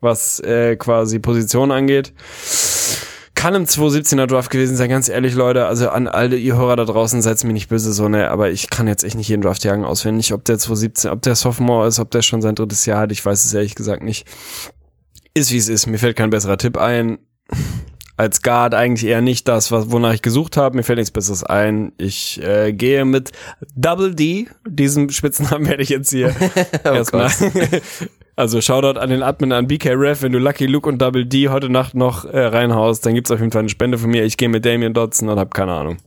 was 0.01 0.39
äh, 0.39 0.75
quasi 0.75 1.19
Position 1.19 1.71
angeht 1.71 2.13
kann 3.43 3.55
im 3.55 3.65
2017er 3.65 4.25
Draft 4.25 4.49
gewesen 4.49 4.77
sein, 4.77 4.89
ganz 4.89 5.09
ehrlich, 5.09 5.33
Leute. 5.33 5.65
Also 5.65 5.89
an 5.89 6.07
alle 6.07 6.37
ihr 6.37 6.55
Hörer 6.55 6.77
da 6.77 6.85
draußen, 6.85 7.21
seid 7.21 7.43
mir 7.43 7.51
nicht 7.51 7.67
böse, 7.67 7.91
so 7.91 8.07
ne, 8.07 8.31
aber 8.31 8.51
ich 8.51 8.69
kann 8.69 8.87
jetzt 8.87 9.03
echt 9.03 9.17
nicht 9.17 9.27
jeden 9.27 9.41
Draft 9.41 9.65
jagen 9.65 9.83
auswendig. 9.83 10.31
Ob 10.31 10.45
der 10.45 10.57
2017, 10.57 11.11
ob 11.11 11.21
der 11.23 11.35
Sophomore 11.35 11.89
ist, 11.89 11.99
ob 11.99 12.09
der 12.09 12.21
schon 12.21 12.41
sein 12.41 12.55
drittes 12.55 12.85
Jahr 12.85 13.01
hat, 13.01 13.11
ich 13.11 13.25
weiß 13.25 13.43
es 13.43 13.53
ehrlich 13.53 13.75
gesagt 13.75 14.01
nicht. 14.01 14.25
Ist 15.33 15.51
wie 15.51 15.57
es 15.57 15.67
ist. 15.67 15.87
Mir 15.87 15.97
fällt 15.97 16.15
kein 16.15 16.29
besserer 16.29 16.57
Tipp 16.57 16.77
ein. 16.77 17.17
Als 18.15 18.43
Guard 18.43 18.75
eigentlich 18.75 19.09
eher 19.09 19.19
nicht 19.19 19.45
das, 19.49 19.73
was, 19.73 19.91
wonach 19.91 20.13
ich 20.13 20.21
gesucht 20.21 20.55
habe. 20.55 20.77
Mir 20.77 20.83
fällt 20.83 20.99
nichts 20.99 21.11
Besseres 21.11 21.43
ein. 21.43 21.91
Ich 21.97 22.41
äh, 22.41 22.71
gehe 22.71 23.03
mit 23.03 23.33
Double 23.75 24.15
D. 24.15 24.47
Diesen 24.65 25.09
Spitznamen 25.09 25.65
werde 25.67 25.83
ich 25.83 25.89
jetzt 25.89 26.11
hier 26.11 26.33
oh 26.85 26.87
erstmal 26.87 27.29
Also 28.35 28.61
Shoutout 28.61 28.99
an 28.99 29.11
den 29.11 29.21
Admin 29.21 29.51
an 29.51 29.67
BK 29.67 29.91
Ref, 29.93 30.23
wenn 30.23 30.31
du 30.31 30.39
Lucky 30.39 30.65
Luke 30.65 30.89
und 30.89 30.99
Double 30.99 31.23
D 31.23 31.49
heute 31.49 31.69
Nacht 31.69 31.93
noch 31.93 32.25
äh, 32.25 32.45
reinhaust, 32.45 33.05
dann 33.05 33.13
gibt's 33.13 33.29
auf 33.29 33.39
jeden 33.39 33.51
Fall 33.51 33.59
eine 33.59 33.69
Spende 33.69 33.99
von 33.99 34.09
mir. 34.09 34.23
Ich 34.23 34.37
gehe 34.37 34.49
mit 34.49 34.65
Damien 34.65 34.93
Dodson 34.93 35.29
und 35.29 35.37
hab 35.37 35.53
keine 35.53 35.73
Ahnung. 35.73 35.97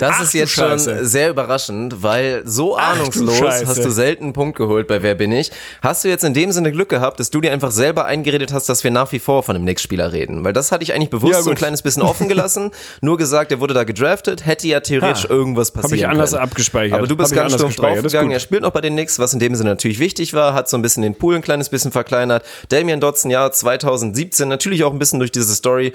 Das 0.00 0.16
Ach, 0.16 0.22
ist 0.22 0.32
jetzt 0.32 0.56
du 0.56 0.62
schon 0.62 0.78
sehr 1.04 1.28
überraschend, 1.30 2.02
weil 2.02 2.42
so 2.46 2.76
Ach, 2.78 2.94
du 2.94 3.00
ahnungslos 3.00 3.36
Scheiße. 3.36 3.66
hast 3.66 3.84
du 3.84 3.90
selten 3.90 4.24
einen 4.24 4.32
Punkt 4.32 4.56
geholt 4.56 4.86
bei 4.88 5.02
Wer 5.02 5.14
bin 5.14 5.30
ich. 5.30 5.50
Hast 5.82 6.04
du 6.04 6.08
jetzt 6.08 6.24
in 6.24 6.32
dem 6.32 6.52
Sinne 6.52 6.72
Glück 6.72 6.88
gehabt, 6.88 7.20
dass 7.20 7.28
du 7.30 7.40
dir 7.40 7.52
einfach 7.52 7.70
selber 7.70 8.06
eingeredet 8.06 8.52
hast, 8.52 8.68
dass 8.70 8.82
wir 8.82 8.90
nach 8.90 9.12
wie 9.12 9.18
vor 9.18 9.42
von 9.42 9.56
einem 9.56 9.66
Knicks-Spieler 9.66 10.12
reden? 10.12 10.42
Weil 10.42 10.54
das 10.54 10.72
hatte 10.72 10.82
ich 10.84 10.94
eigentlich 10.94 11.10
bewusst 11.10 11.34
Ja, 11.34 11.42
so 11.42 11.50
ein 11.50 11.56
kleines 11.56 11.82
bisschen 11.82 12.02
offen 12.02 12.28
gelassen. 12.28 12.70
Nur 13.02 13.18
gesagt, 13.18 13.52
er 13.52 13.60
wurde 13.60 13.74
da 13.74 13.84
gedraftet, 13.84 14.46
hätte 14.46 14.66
ja 14.68 14.80
theoretisch 14.80 15.24
Ha. 15.24 15.28
irgendwas 15.30 15.70
passieren 15.70 15.92
Hab 15.92 15.98
ich 15.98 16.08
anders 16.08 16.30
können. 16.30 16.42
abgespeichert. 16.44 16.98
Aber 16.98 17.06
du 17.06 17.16
bist 17.16 17.34
ganz 17.34 17.52
stumpf 17.52 17.76
draufgegangen. 17.76 18.32
Er 18.32 18.40
spielt 18.40 18.62
noch 18.62 18.70
bei 18.72 18.80
den 18.80 18.94
Knicks, 18.94 19.18
was 19.18 19.34
in 19.34 19.38
dem 19.38 19.54
Sinne 19.54 19.68
natürlich 19.70 19.98
wichtig 19.98 20.32
war, 20.32 20.54
hat 20.54 20.68
so 20.70 20.78
ein 20.78 20.82
bisschen 20.82 21.02
den 21.02 21.14
Pool 21.14 21.34
ein 21.36 21.42
kleines 21.42 21.68
bisschen 21.68 21.92
verkleinert. 21.92 22.42
Damian 22.70 23.00
Dotson, 23.00 23.30
ja, 23.30 23.52
2017, 23.52 24.48
natürlich 24.48 24.82
auch 24.84 24.92
ein 24.92 24.98
bisschen 24.98 25.18
durch 25.18 25.30
diese 25.32 25.54
Story 25.54 25.92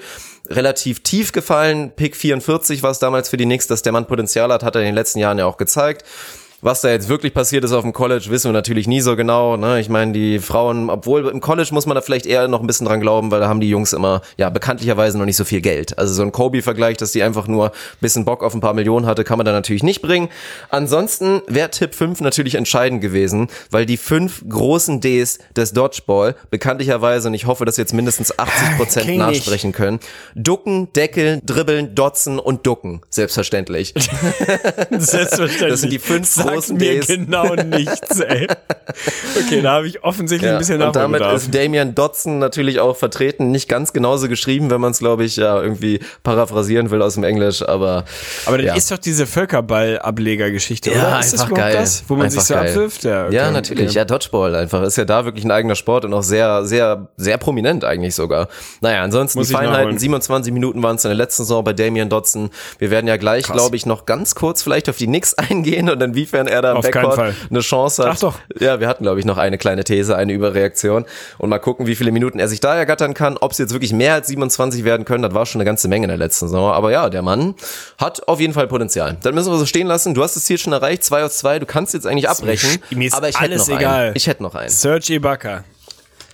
relativ 0.48 1.02
tief 1.02 1.32
gefallen. 1.32 1.90
Pick 1.96 2.14
44 2.14 2.82
war 2.84 2.92
es 2.92 3.00
damals 3.00 3.28
für 3.28 3.36
die 3.36 3.44
Knicks, 3.46 3.66
dass 3.66 3.82
der 3.82 3.92
Mann 3.96 4.06
Potenzial 4.06 4.52
hat, 4.52 4.62
hat 4.62 4.74
er 4.74 4.82
in 4.82 4.86
den 4.86 4.94
letzten 4.94 5.20
Jahren 5.20 5.38
ja 5.38 5.46
auch 5.46 5.56
gezeigt. 5.56 6.04
Was 6.66 6.80
da 6.80 6.90
jetzt 6.90 7.08
wirklich 7.08 7.32
passiert 7.32 7.62
ist 7.62 7.70
auf 7.70 7.82
dem 7.82 7.92
College, 7.92 8.26
wissen 8.28 8.48
wir 8.48 8.52
natürlich 8.52 8.88
nie 8.88 9.00
so 9.00 9.14
genau. 9.14 9.56
Ne? 9.56 9.78
Ich 9.78 9.88
meine, 9.88 10.10
die 10.10 10.40
Frauen, 10.40 10.90
obwohl 10.90 11.28
im 11.28 11.40
College 11.40 11.68
muss 11.70 11.86
man 11.86 11.94
da 11.94 12.00
vielleicht 12.00 12.26
eher 12.26 12.48
noch 12.48 12.60
ein 12.60 12.66
bisschen 12.66 12.88
dran 12.88 13.00
glauben, 13.00 13.30
weil 13.30 13.38
da 13.38 13.46
haben 13.46 13.60
die 13.60 13.70
Jungs 13.70 13.92
immer, 13.92 14.20
ja, 14.36 14.50
bekanntlicherweise 14.50 15.16
noch 15.16 15.26
nicht 15.26 15.36
so 15.36 15.44
viel 15.44 15.60
Geld. 15.60 15.96
Also 15.96 16.12
so 16.14 16.22
ein 16.22 16.32
Kobe-Vergleich, 16.32 16.96
dass 16.96 17.12
die 17.12 17.22
einfach 17.22 17.46
nur 17.46 17.66
ein 17.66 18.00
bisschen 18.00 18.24
Bock 18.24 18.42
auf 18.42 18.52
ein 18.52 18.60
paar 18.60 18.74
Millionen 18.74 19.06
hatte, 19.06 19.22
kann 19.22 19.38
man 19.38 19.44
da 19.44 19.52
natürlich 19.52 19.84
nicht 19.84 20.02
bringen. 20.02 20.28
Ansonsten 20.68 21.40
wäre 21.46 21.70
Tipp 21.70 21.94
5 21.94 22.20
natürlich 22.20 22.56
entscheidend 22.56 23.00
gewesen, 23.00 23.46
weil 23.70 23.86
die 23.86 23.96
fünf 23.96 24.42
großen 24.48 25.00
Ds 25.00 25.38
des 25.54 25.72
Dodgeball 25.72 26.34
bekanntlicherweise, 26.50 27.28
und 27.28 27.34
ich 27.34 27.46
hoffe, 27.46 27.64
dass 27.64 27.76
wir 27.76 27.82
jetzt 27.82 27.94
mindestens 27.94 28.36
80 28.36 28.76
Prozent 28.76 29.08
ich. 29.08 29.18
nachsprechen 29.18 29.70
können, 29.70 30.00
ducken, 30.34 30.92
deckeln, 30.94 31.42
dribbeln, 31.46 31.94
dotzen 31.94 32.40
und 32.40 32.66
ducken. 32.66 33.02
Selbstverständlich. 33.08 33.94
Selbstverständlich. 34.90 35.70
Das 35.70 35.80
sind 35.80 35.92
die 35.92 36.00
fünf 36.00 36.26
Sagt 36.60 36.78
mir 36.80 37.00
genau 37.00 37.54
nichts, 37.54 38.20
ey. 38.20 38.46
Okay, 39.38 39.62
da 39.62 39.72
habe 39.72 39.88
ich 39.88 40.02
offensichtlich 40.04 40.50
ein 40.50 40.58
bisschen 40.58 40.80
und 40.82 40.94
damit 40.96 41.20
ist 41.20 41.54
Damian 41.54 41.94
Dotson 41.94 42.38
natürlich 42.38 42.80
auch 42.80 42.96
vertreten. 42.96 43.50
Nicht 43.50 43.68
ganz 43.68 43.92
genauso 43.92 44.28
geschrieben, 44.28 44.70
wenn 44.70 44.80
man 44.80 44.92
es, 44.92 44.98
glaube 44.98 45.24
ich, 45.24 45.36
ja 45.36 45.60
irgendwie 45.60 46.00
paraphrasieren 46.22 46.90
will 46.90 47.02
aus 47.02 47.14
dem 47.14 47.24
Englisch, 47.24 47.62
aber. 47.66 48.04
Aber 48.46 48.58
das 48.58 48.66
ja. 48.66 48.74
ist 48.74 48.90
doch 48.90 48.98
diese 48.98 49.26
Völkerball-Ablegergeschichte, 49.26 50.90
Ja, 50.90 50.96
oder? 51.08 51.20
Ist 51.20 51.32
das 51.32 51.40
einfach 51.40 51.52
überhaupt 51.52 51.72
geil. 51.72 51.82
das, 51.82 52.04
wo 52.08 52.14
man 52.14 52.26
Einfach 52.26 52.40
sich 52.40 52.48
so 52.48 52.54
geil. 52.54 52.68
abwirft? 52.70 53.04
Ja, 53.04 53.26
okay. 53.26 53.34
Ja, 53.34 53.50
natürlich. 53.50 53.86
Okay. 53.88 53.96
Ja, 53.96 54.04
Dodgeball 54.04 54.54
einfach. 54.54 54.82
Ist 54.82 54.96
ja 54.96 55.04
da 55.04 55.24
wirklich 55.24 55.44
ein 55.44 55.50
eigener 55.50 55.74
Sport 55.74 56.04
und 56.04 56.14
auch 56.14 56.22
sehr, 56.22 56.64
sehr, 56.64 57.08
sehr 57.16 57.38
prominent 57.38 57.84
eigentlich 57.84 58.14
sogar. 58.14 58.48
Naja, 58.80 59.02
ansonsten 59.02 59.38
Muss 59.38 59.48
die 59.48 59.54
Feinheiten. 59.54 59.78
nachholen. 59.78 59.98
27 59.98 60.52
Minuten 60.52 60.82
waren 60.82 60.96
es 60.96 61.04
in 61.04 61.08
der 61.10 61.16
letzten 61.16 61.42
Saison 61.44 61.64
bei 61.64 61.72
Damian 61.72 62.08
Dotson. 62.08 62.50
Wir 62.78 62.90
werden 62.90 63.06
ja 63.06 63.16
gleich, 63.16 63.44
glaube 63.44 63.76
ich, 63.76 63.86
noch 63.86 64.06
ganz 64.06 64.34
kurz 64.34 64.62
vielleicht 64.62 64.88
auf 64.88 64.96
die 64.96 65.06
Knicks 65.06 65.34
eingehen 65.34 65.88
und 65.90 65.98
inwiefern 66.36 66.46
er 66.46 66.62
da 66.62 66.70
im 66.72 66.76
Auf 66.78 66.84
Backcourt 66.84 67.14
Fall. 67.14 67.34
eine 67.50 67.60
Chance 67.60 68.04
hat. 68.04 68.12
Ach 68.14 68.18
doch. 68.18 68.38
Ja, 68.58 68.80
wir 68.80 68.88
hatten, 68.88 69.04
glaube 69.04 69.18
ich, 69.18 69.26
noch 69.26 69.38
eine 69.38 69.58
kleine 69.58 69.84
These, 69.84 70.16
eine 70.16 70.32
Überreaktion. 70.32 71.04
Und 71.38 71.48
mal 71.48 71.58
gucken, 71.58 71.86
wie 71.86 71.96
viele 71.96 72.12
Minuten 72.12 72.38
er 72.38 72.48
sich 72.48 72.60
da 72.60 72.74
ergattern 72.74 73.14
kann. 73.14 73.36
Ob 73.38 73.52
es 73.52 73.58
jetzt 73.58 73.72
wirklich 73.72 73.92
mehr 73.92 74.14
als 74.14 74.28
27 74.28 74.84
werden 74.84 75.04
können, 75.04 75.22
das 75.22 75.34
war 75.34 75.46
schon 75.46 75.60
eine 75.60 75.66
ganze 75.66 75.88
Menge 75.88 76.04
in 76.04 76.08
der 76.08 76.18
letzten 76.18 76.46
Saison. 76.48 76.72
Aber 76.72 76.90
ja, 76.90 77.08
der 77.10 77.22
Mann 77.22 77.54
hat 77.98 78.26
auf 78.28 78.40
jeden 78.40 78.52
Fall 78.52 78.66
Potenzial. 78.66 79.16
Das 79.22 79.34
müssen 79.34 79.52
wir 79.52 79.58
so 79.58 79.66
stehen 79.66 79.86
lassen. 79.86 80.14
Du 80.14 80.22
hast 80.22 80.36
das 80.36 80.44
Ziel 80.44 80.58
schon 80.58 80.72
erreicht, 80.72 81.04
zwei 81.04 81.24
aus 81.24 81.38
zwei. 81.38 81.58
Du 81.58 81.66
kannst 81.66 81.94
jetzt 81.94 82.06
eigentlich 82.06 82.28
abbrechen. 82.28 82.78
mir 82.90 83.06
ist 83.06 83.14
aber 83.14 83.28
ich 83.28 83.36
hätte 83.40 83.52
alles 83.52 83.68
noch 83.68 83.78
egal. 83.78 84.06
einen. 84.06 84.16
Ich 84.16 84.26
hätte 84.26 84.42
noch 84.42 84.54
einen. 84.54 84.70
Serge 84.70 85.14
Ibaka. 85.14 85.64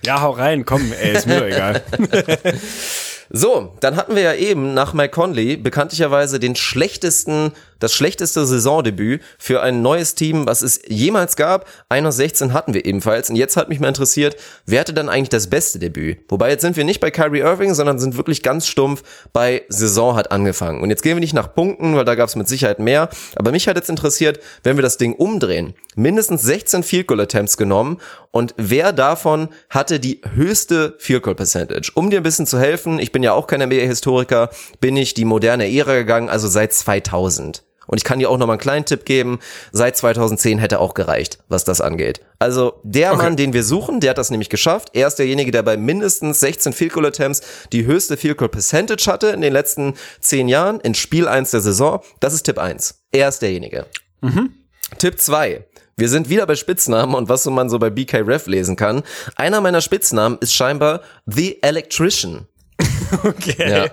Ja, 0.05 0.21
hau 0.21 0.31
rein, 0.31 0.65
komm, 0.65 0.91
ey, 0.91 1.13
ist 1.13 1.27
mir 1.27 1.39
doch 1.39 1.45
egal. 1.45 1.81
So, 3.35 3.73
dann 3.79 3.95
hatten 3.95 4.15
wir 4.15 4.21
ja 4.21 4.35
eben 4.35 4.75
nach 4.75 4.93
Mike 4.93 5.09
Conley 5.09 5.57
bekanntlicherweise 5.57 6.39
den 6.39 6.55
schlechtesten, 6.55 7.51
das 7.79 7.91
schlechteste 7.91 8.45
Saisondebüt 8.45 9.23
für 9.39 9.63
ein 9.63 9.81
neues 9.81 10.13
Team, 10.13 10.45
was 10.45 10.61
es 10.61 10.81
jemals 10.87 11.35
gab. 11.35 11.67
1 11.89 12.05
aus 12.07 12.17
16 12.17 12.53
hatten 12.53 12.75
wir 12.75 12.85
ebenfalls. 12.85 13.31
Und 13.31 13.35
jetzt 13.35 13.57
hat 13.57 13.69
mich 13.69 13.79
mal 13.79 13.87
interessiert, 13.87 14.35
wer 14.67 14.81
hatte 14.81 14.93
dann 14.93 15.09
eigentlich 15.09 15.29
das 15.29 15.49
beste 15.49 15.79
Debüt? 15.79 16.19
Wobei 16.29 16.51
jetzt 16.51 16.61
sind 16.61 16.77
wir 16.77 16.83
nicht 16.83 16.99
bei 16.99 17.09
Kyrie 17.09 17.39
Irving, 17.39 17.73
sondern 17.73 17.97
sind 17.97 18.17
wirklich 18.17 18.43
ganz 18.43 18.67
stumpf 18.67 19.01
bei 19.33 19.63
Saison 19.67 20.15
hat 20.15 20.31
angefangen. 20.31 20.83
Und 20.83 20.91
jetzt 20.91 21.01
gehen 21.01 21.15
wir 21.15 21.19
nicht 21.19 21.33
nach 21.33 21.55
Punkten, 21.55 21.95
weil 21.95 22.05
da 22.05 22.13
gab 22.13 22.29
es 22.29 22.35
mit 22.35 22.47
Sicherheit 22.47 22.77
mehr. 22.77 23.09
Aber 23.35 23.49
mich 23.49 23.67
hat 23.67 23.77
jetzt 23.77 23.89
interessiert, 23.89 24.39
wenn 24.61 24.77
wir 24.77 24.83
das 24.83 24.97
Ding 24.97 25.13
umdrehen, 25.13 25.73
mindestens 25.95 26.43
16 26.43 26.83
Field 26.83 27.07
Goal 27.07 27.21
Attempts 27.21 27.57
genommen 27.57 27.97
und 28.29 28.53
wer 28.57 28.93
davon 28.93 29.49
hatte 29.69 29.99
die 29.99 30.21
höchste 30.33 30.95
Field 30.97 31.23
Goal 31.23 31.35
Percentage? 31.35 31.91
Um 31.93 32.09
dir 32.09 32.17
ein 32.17 32.23
bisschen 32.23 32.47
zu 32.47 32.59
helfen, 32.59 32.97
ich 32.99 33.11
bin 33.11 33.22
ja 33.23 33.33
auch 33.33 33.47
kein 33.47 33.61
NBA-Historiker, 33.61 34.49
bin 34.79 34.97
ich 34.97 35.13
die 35.13 35.25
moderne 35.25 35.71
Ära 35.71 35.93
gegangen, 35.93 36.29
also 36.29 36.47
seit 36.47 36.73
2000. 36.73 37.63
Und 37.85 37.97
ich 37.97 38.03
kann 38.03 38.19
dir 38.19 38.29
auch 38.29 38.37
noch 38.37 38.47
mal 38.47 38.53
einen 38.53 38.61
kleinen 38.61 38.85
Tipp 38.85 39.05
geben, 39.05 39.39
seit 39.71 39.97
2010 39.97 40.57
hätte 40.57 40.79
auch 40.79 40.93
gereicht, 40.93 41.39
was 41.49 41.63
das 41.65 41.81
angeht. 41.81 42.21
Also 42.39 42.79
der 42.83 43.15
Mann, 43.15 43.35
den 43.35 43.53
wir 43.53 43.63
suchen, 43.63 43.99
der 43.99 44.11
hat 44.11 44.17
das 44.17 44.31
nämlich 44.31 44.49
geschafft. 44.49 44.89
Er 44.93 45.07
ist 45.07 45.15
derjenige, 45.15 45.51
der 45.51 45.63
bei 45.63 45.75
mindestens 45.75 46.39
16 46.39 46.73
Field 46.73 46.93
Goal 46.93 47.05
Attempts 47.05 47.41
die 47.71 47.85
höchste 47.85 48.15
Field 48.17 48.37
Goal 48.37 48.49
Percentage 48.49 49.11
hatte 49.11 49.27
in 49.27 49.41
den 49.41 49.53
letzten 49.53 49.95
10 50.21 50.47
Jahren 50.47 50.79
in 50.79 50.95
Spiel 50.95 51.27
1 51.27 51.51
der 51.51 51.61
Saison. 51.61 52.01
Das 52.19 52.33
ist 52.33 52.43
Tipp 52.43 52.57
1. 52.57 53.03
Er 53.11 53.29
ist 53.29 53.41
derjenige. 53.41 53.85
Tipp 54.97 55.19
2. 55.19 55.65
Wir 55.95 56.09
sind 56.09 56.29
wieder 56.29 56.47
bei 56.47 56.55
Spitznamen 56.55 57.13
und 57.13 57.29
was 57.29 57.45
man 57.45 57.69
so 57.69 57.77
bei 57.77 57.89
BK 57.89 58.21
Ref 58.21 58.47
lesen 58.47 58.75
kann. 58.75 59.03
Einer 59.35 59.61
meiner 59.61 59.81
Spitznamen 59.81 60.37
ist 60.39 60.55
scheinbar 60.55 61.01
The 61.25 61.61
Electrician. 61.61 62.47
Okay. 63.23 63.69
Ja. 63.69 63.85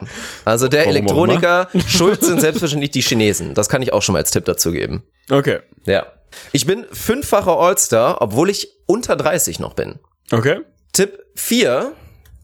Also 0.44 0.68
der 0.68 0.86
Warum 0.86 0.96
Elektroniker, 0.96 1.68
schuld 1.86 2.24
sind 2.24 2.40
selbstverständlich 2.40 2.90
die 2.90 3.02
Chinesen. 3.02 3.52
Das 3.54 3.68
kann 3.68 3.82
ich 3.82 3.92
auch 3.92 4.00
schon 4.02 4.14
mal 4.14 4.20
als 4.20 4.30
Tipp 4.30 4.46
dazu 4.46 4.72
geben. 4.72 5.02
Okay. 5.30 5.58
Ja. 5.84 6.06
Ich 6.52 6.64
bin 6.66 6.86
fünffacher 6.90 7.58
All-Star, 7.58 8.22
obwohl 8.22 8.48
ich 8.50 8.68
unter 8.86 9.16
30 9.16 9.60
noch 9.60 9.74
bin. 9.74 9.98
Okay. 10.32 10.60
Tipp 10.92 11.18
4. 11.34 11.92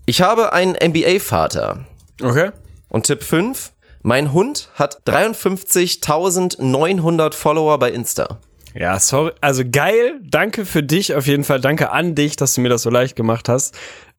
Ich 0.04 0.20
habe 0.20 0.52
einen 0.52 0.74
NBA-Vater. 0.74 1.86
Okay. 2.22 2.50
Und 2.88 3.06
Tipp 3.06 3.22
5, 3.22 3.72
mein 4.02 4.32
Hund 4.32 4.68
hat 4.74 5.02
53.900 5.06 7.34
Follower 7.34 7.78
bei 7.78 7.90
Insta. 7.90 8.40
Ja, 8.78 9.00
sorry. 9.00 9.32
Also 9.40 9.62
geil. 9.68 10.20
Danke 10.22 10.66
für 10.66 10.82
dich 10.82 11.14
auf 11.14 11.26
jeden 11.26 11.44
Fall. 11.44 11.60
Danke 11.60 11.92
an 11.92 12.14
dich, 12.14 12.36
dass 12.36 12.54
du 12.54 12.60
mir 12.60 12.68
das 12.68 12.82
so 12.82 12.90
leicht 12.90 13.16
gemacht 13.16 13.48
hast. 13.48 13.74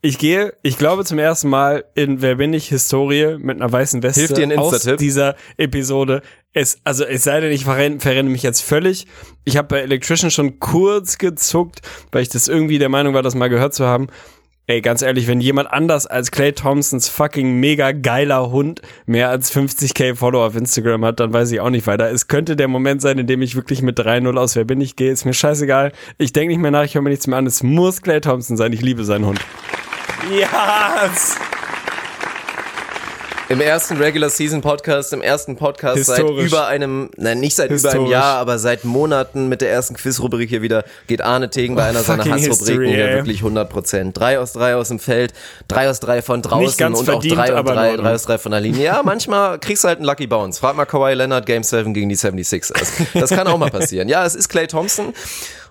Ich 0.08 0.18
gehe, 0.18 0.54
ich 0.62 0.78
glaube 0.78 1.04
zum 1.04 1.20
ersten 1.20 1.50
Mal 1.50 1.84
in 1.94 2.22
Wer 2.22 2.36
bin 2.36 2.54
ich 2.54 2.70
Historie 2.70 3.36
mit 3.40 3.58
einer 3.58 3.70
weißen 3.70 4.02
Weste 4.04 4.22
Hilft 4.22 4.38
dir 4.38 4.44
ein 4.44 4.58
aus 4.58 4.84
dieser 4.98 5.36
Episode. 5.58 6.22
Es, 6.54 6.80
also 6.86 7.04
es 7.04 7.26
sei 7.26 7.42
denn, 7.42 7.52
ich 7.52 7.66
verrenne, 7.66 8.00
verrenne 8.00 8.30
mich 8.30 8.42
jetzt 8.42 8.62
völlig. 8.62 9.06
Ich 9.44 9.58
habe 9.58 9.68
bei 9.68 9.82
Electrician 9.82 10.32
schon 10.32 10.62
kurz 10.62 11.18
gezuckt, 11.18 11.82
weil 12.14 12.22
ich 12.22 12.30
das 12.30 12.48
irgendwie 12.48 12.80
der 12.80 12.88
Meinung 12.88 13.16
war, 13.16 13.22
das 13.22 13.36
mal 13.36 13.50
gehört 13.50 13.74
zu 13.74 13.86
haben. 13.86 14.08
Ey, 14.66 14.80
ganz 14.80 15.02
ehrlich, 15.02 15.28
wenn 15.28 15.42
jemand 15.42 15.74
anders 15.74 16.08
als 16.08 16.32
Clay 16.32 16.54
Thompsons 16.54 17.10
fucking 17.10 17.60
mega 17.60 17.92
geiler 17.92 18.50
Hund 18.50 18.82
mehr 19.08 19.28
als 19.28 19.54
50k 19.54 20.16
Follower 20.16 20.48
auf 20.48 20.56
Instagram 20.56 21.04
hat, 21.04 21.20
dann 21.20 21.34
weiß 21.34 21.52
ich 21.52 21.60
auch 21.60 21.70
nicht 21.70 21.86
weiter. 21.86 22.10
Es 22.10 22.30
könnte 22.30 22.56
der 22.56 22.70
Moment 22.70 23.02
sein, 23.02 23.18
in 23.18 23.28
dem 23.28 23.42
ich 23.42 23.58
wirklich 23.58 23.82
mit 23.82 24.00
3-0 24.00 24.38
aus 24.38 24.56
Wer 24.56 24.64
bin 24.64 24.80
ich 24.80 24.96
gehe. 24.96 25.12
Ist 25.12 25.26
mir 25.26 25.34
scheißegal. 25.34 25.92
Ich 26.18 26.32
denke 26.32 26.54
nicht 26.54 26.62
mehr 26.62 26.72
nach, 26.72 26.86
ich 26.86 26.96
höre 26.96 27.02
mir 27.02 27.10
nichts 27.10 27.28
mehr 27.28 27.38
an. 27.38 27.46
Es 27.46 27.62
muss 27.62 28.02
Clay 28.02 28.22
Thompson 28.22 28.56
sein. 28.56 28.72
Ich 28.72 28.82
liebe 28.82 29.04
seinen 29.04 29.26
Hund. 29.26 29.42
Yes! 30.30 31.36
Im 33.50 33.62
ersten 33.62 33.96
Regular 33.96 34.30
Season 34.30 34.60
Podcast, 34.62 35.14
im 35.14 35.22
ersten 35.22 35.56
Podcast 35.56 36.04
seit 36.04 36.20
über 36.30 36.68
einem, 36.68 37.10
nein, 37.16 37.40
nicht 37.40 37.56
seit 37.56 37.72
über 37.72 37.92
einem. 37.92 38.08
Jahr, 38.08 38.38
aber 38.40 38.60
seit 38.60 38.84
Monaten 38.84 39.48
mit 39.48 39.62
der 39.62 39.72
ersten 39.72 39.96
Quizrubrik 39.96 40.50
hier 40.50 40.62
wieder 40.62 40.84
geht 41.08 41.22
Arne 41.22 41.50
Tegen 41.50 41.76
bei 41.76 41.84
Oh, 41.86 41.90
einer 41.90 42.04
seiner 42.04 42.26
Hassrubriken 42.30 42.84
ey. 42.84 43.16
wirklich 43.16 43.38
100 43.38 43.70
Prozent. 43.70 44.18
Drei 44.20 44.38
aus 44.38 44.52
drei 44.52 44.76
aus 44.76 44.90
dem 44.90 45.00
Feld, 45.00 45.34
drei 45.70 45.90
aus 45.90 46.02
drei 46.02 46.22
von 46.22 46.42
draußen 46.42 46.94
und 46.94 47.06
verdient, 47.06 47.40
auch 47.40 47.46
drei 47.46 47.58
und 47.58 47.66
drei, 47.70 47.96
drei 47.96 48.14
aus 48.14 48.24
drei 48.24 48.38
von 48.38 48.52
der 48.52 48.60
Linie. 48.60 48.84
Ja, 48.84 49.02
manchmal 49.04 49.60
kriegst 49.60 49.86
du 49.86 49.88
halt 49.88 50.00
einen 50.00 50.08
Lucky 50.08 50.28
Bounce. 50.28 50.60
Frag 50.60 50.76
mal 50.76 50.84
Kawhi 50.86 51.14
Leonard 51.14 51.46
Game 51.46 51.64
7 51.64 51.94
gegen 51.94 52.10
die 52.10 52.18
76ers. 52.18 52.90
Das 53.14 53.30
kann 53.30 53.48
auch 53.48 53.58
mal 53.58 53.70
passieren. 53.72 54.10
Ja, 54.10 54.26
es 54.26 54.36
ist 54.36 54.50
Clay 54.50 54.68
Thompson. 54.68 55.14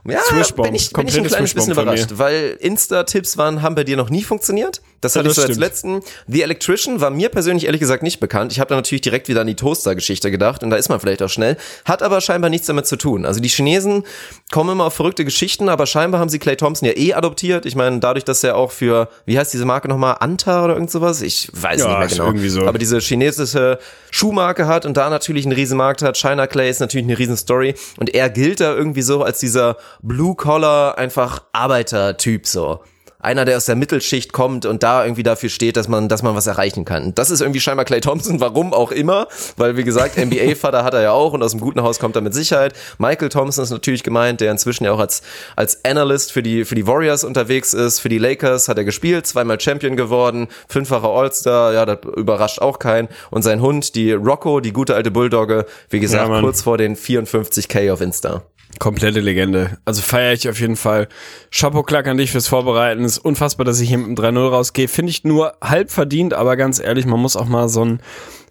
Ja, 0.09 0.21
Swishbomb. 0.23 0.67
bin 0.67 0.75
ich, 0.75 0.93
bin 0.93 1.09
ich 1.09 1.19
ein 1.19 1.25
kleines 1.25 1.55
bisschen 1.55 1.73
überrascht, 1.73 2.11
weil 2.13 2.57
Insta-Tipps 2.61 3.37
waren, 3.37 3.63
haben 3.63 3.75
bei 3.75 3.85
dir 3.85 3.97
noch 3.97 4.11
nie 4.11 4.23
funktioniert. 4.23 4.83
Das 5.01 5.15
hatte 5.15 5.27
Ja, 5.27 5.31
ich 5.31 5.37
so 5.37 5.43
das 5.43 5.49
als 5.51 5.57
stimmt. 5.57 6.01
letzten. 6.01 6.01
The 6.27 6.43
Electrician 6.43 7.01
war 7.01 7.11
mir 7.11 7.29
persönlich 7.29 7.67
ehrlich 7.67 7.81
gesagt 7.81 8.03
nicht 8.03 8.19
bekannt. 8.21 8.53
Ich 8.53 8.61
habe 8.61 8.69
da 8.69 8.77
natürlich 8.77 9.03
direkt 9.03 9.29
wieder 9.29 9.43
an 9.43 9.47
die 9.47 9.55
Toaster-Geschichte 9.57 10.31
gedacht 10.31 10.63
und 10.63 10.71
da 10.71 10.77
ist 10.77 10.89
man 10.89 11.01
vielleicht 11.01 11.23
auch 11.23 11.29
schnell. 11.29 11.57
Hat 11.85 12.03
aber 12.03 12.21
scheinbar 12.21 12.51
nichts 12.51 12.67
damit 12.67 12.87
zu 12.87 12.97
tun. 12.97 13.27
Also 13.27 13.41
die 13.41 13.49
Chinesen 13.49 14.05
kommen 14.53 14.71
immer 14.71 14.85
auf 14.85 14.95
verrückte 14.95 15.25
Geschichten, 15.25 15.69
aber 15.69 15.87
scheinbar 15.87 16.21
haben 16.21 16.29
sie 16.31 16.39
Clay 16.39 16.57
Thompson 16.57 16.89
ja 16.89 16.97
eh 16.97 17.13
adoptiert. 17.15 17.67
Ich 17.67 17.75
meine, 17.77 17.99
dadurch, 18.01 18.25
dass 18.25 18.43
er 18.45 18.57
auch 18.57 18.73
für, 18.73 19.09
wie 19.27 19.39
heißt 19.39 19.53
diese 19.53 19.65
Marke 19.65 19.89
nochmal, 19.89 20.17
Anta 20.21 20.65
oder 20.65 20.75
irgend 20.75 20.91
sowas? 20.91 21.23
Ich 21.23 21.49
weiß 21.53 21.81
Ja, 21.81 21.89
nicht 22.01 22.19
mehr 22.19 22.33
genau. 22.33 22.49
so. 22.49 22.67
Aber 22.67 22.79
diese 22.79 22.99
chinesische 23.01 23.79
Schuhmarke 24.11 24.67
hat 24.67 24.87
und 24.87 24.97
da 24.97 25.11
natürlich 25.11 25.45
einen 25.45 25.53
riesen 25.55 25.77
Markt 25.77 26.03
hat. 26.03 26.17
China 26.17 26.47
Clay 26.47 26.71
ist 26.71 26.81
natürlich 26.81 27.07
eine 27.07 27.19
riesen 27.19 27.37
Story 27.37 27.75
und 27.99 28.15
er 28.15 28.31
gilt 28.31 28.61
da 28.61 28.75
irgendwie 28.75 29.03
so 29.03 29.23
als 29.23 29.41
dieser 29.41 29.77
Blue-Collar, 30.03 30.97
einfach 30.99 31.43
Arbeitertyp 31.53 32.47
so. 32.47 32.81
Einer, 33.27 33.45
der 33.45 33.57
aus 33.57 33.65
der 33.65 33.75
Mittelschicht 33.75 34.33
kommt 34.33 34.67
und 34.67 34.85
da 34.85 35.05
irgendwie 35.05 35.25
dafür 35.25 35.49
steht, 35.49 35.77
dass 35.77 35.89
man, 35.89 36.09
dass 36.09 36.23
man 36.23 36.37
was 36.37 36.47
erreichen 36.47 36.85
kann. 36.85 37.13
Das 37.17 37.29
ist 37.33 37.41
irgendwie 37.41 37.59
scheinbar 37.59 37.85
Clay 37.85 38.01
Thompson, 38.01 38.39
warum 38.39 38.73
auch 38.73 38.93
immer, 38.93 39.27
weil 39.57 39.77
wie 39.77 39.83
gesagt, 39.83 40.17
NBA-Vater 40.25 40.85
hat 40.85 40.95
er 40.95 41.03
ja 41.03 41.11
auch 41.11 41.33
und 41.33 41.43
aus 41.43 41.51
dem 41.51 41.59
guten 41.59 41.83
Haus 41.83 41.99
kommt 41.99 42.15
er 42.15 42.23
mit 42.23 42.35
Sicherheit. 42.35 42.75
Michael 42.99 43.29
Thompson 43.29 43.65
ist 43.65 43.71
natürlich 43.71 44.05
gemeint, 44.05 44.41
der 44.41 44.53
inzwischen 44.53 44.85
ja 44.85 44.93
auch 44.93 45.01
als, 45.01 45.23
als 45.57 45.85
Analyst 45.85 46.31
für 46.31 46.41
die, 46.41 46.65
für 46.65 46.77
die 46.77 46.87
Warriors 46.87 47.25
unterwegs 47.25 47.75
ist. 47.75 47.99
Für 47.99 48.09
die 48.09 48.19
Lakers 48.19 48.69
hat 48.69 48.79
er 48.79 48.85
gespielt, 48.85 49.27
zweimal 49.27 49.61
Champion 49.61 49.97
geworden, 49.97 50.47
fünffacher 50.69 51.09
All-Star, 51.09 51.73
ja, 51.73 51.85
das 51.85 51.99
überrascht 52.17 52.61
auch 52.61 52.79
keinen. 52.79 53.09
Und 53.33 53.43
sein 53.43 53.61
Hund, 53.61 53.97
die 53.97 54.13
Rocco, 54.13 54.61
die 54.61 54.73
gute 54.73 54.95
alte 54.95 55.11
Bulldogge, 55.11 55.67
wie 55.91 55.99
gesagt, 55.99 56.31
Ja, 56.31 56.41
kurz 56.41 56.63
vor 56.63 56.79
den 56.79 56.97
54k 56.97 57.93
auf 57.93 58.01
Insta. 58.01 58.45
Komplette 58.79 59.21
Legende. 59.21 59.79
Also 59.85 60.03
feiere 60.03 60.33
ich 60.33 60.49
auf 60.49 60.61
jeden 60.61 60.77
Fall. 60.77 61.09
Chapeau 61.51 61.83
Klack 61.83 62.07
an 62.07 62.19
dich 62.19 62.33
fürs 62.33 62.49
Vorbereiten. 62.49 63.05
Ist 63.05 63.19
unfassbar, 63.19 63.65
dass 63.65 63.81
ich 63.81 63.89
hier 63.89 63.99
mit 63.99 64.07
dem 64.09 64.15
3-0 64.15 64.49
rausgehe. 64.49 64.89
Finde 64.89 65.11
ich 65.11 65.25
nur 65.25 65.55
halb 65.63 65.91
verdient, 65.91 66.35
aber 66.35 66.57
ganz 66.57 66.79
ehrlich, 66.79 67.07
man 67.07 67.21
muss 67.21 67.37
auch 67.37 67.47
mal 67.47 67.69
so 67.69 67.85
ein 67.85 68.01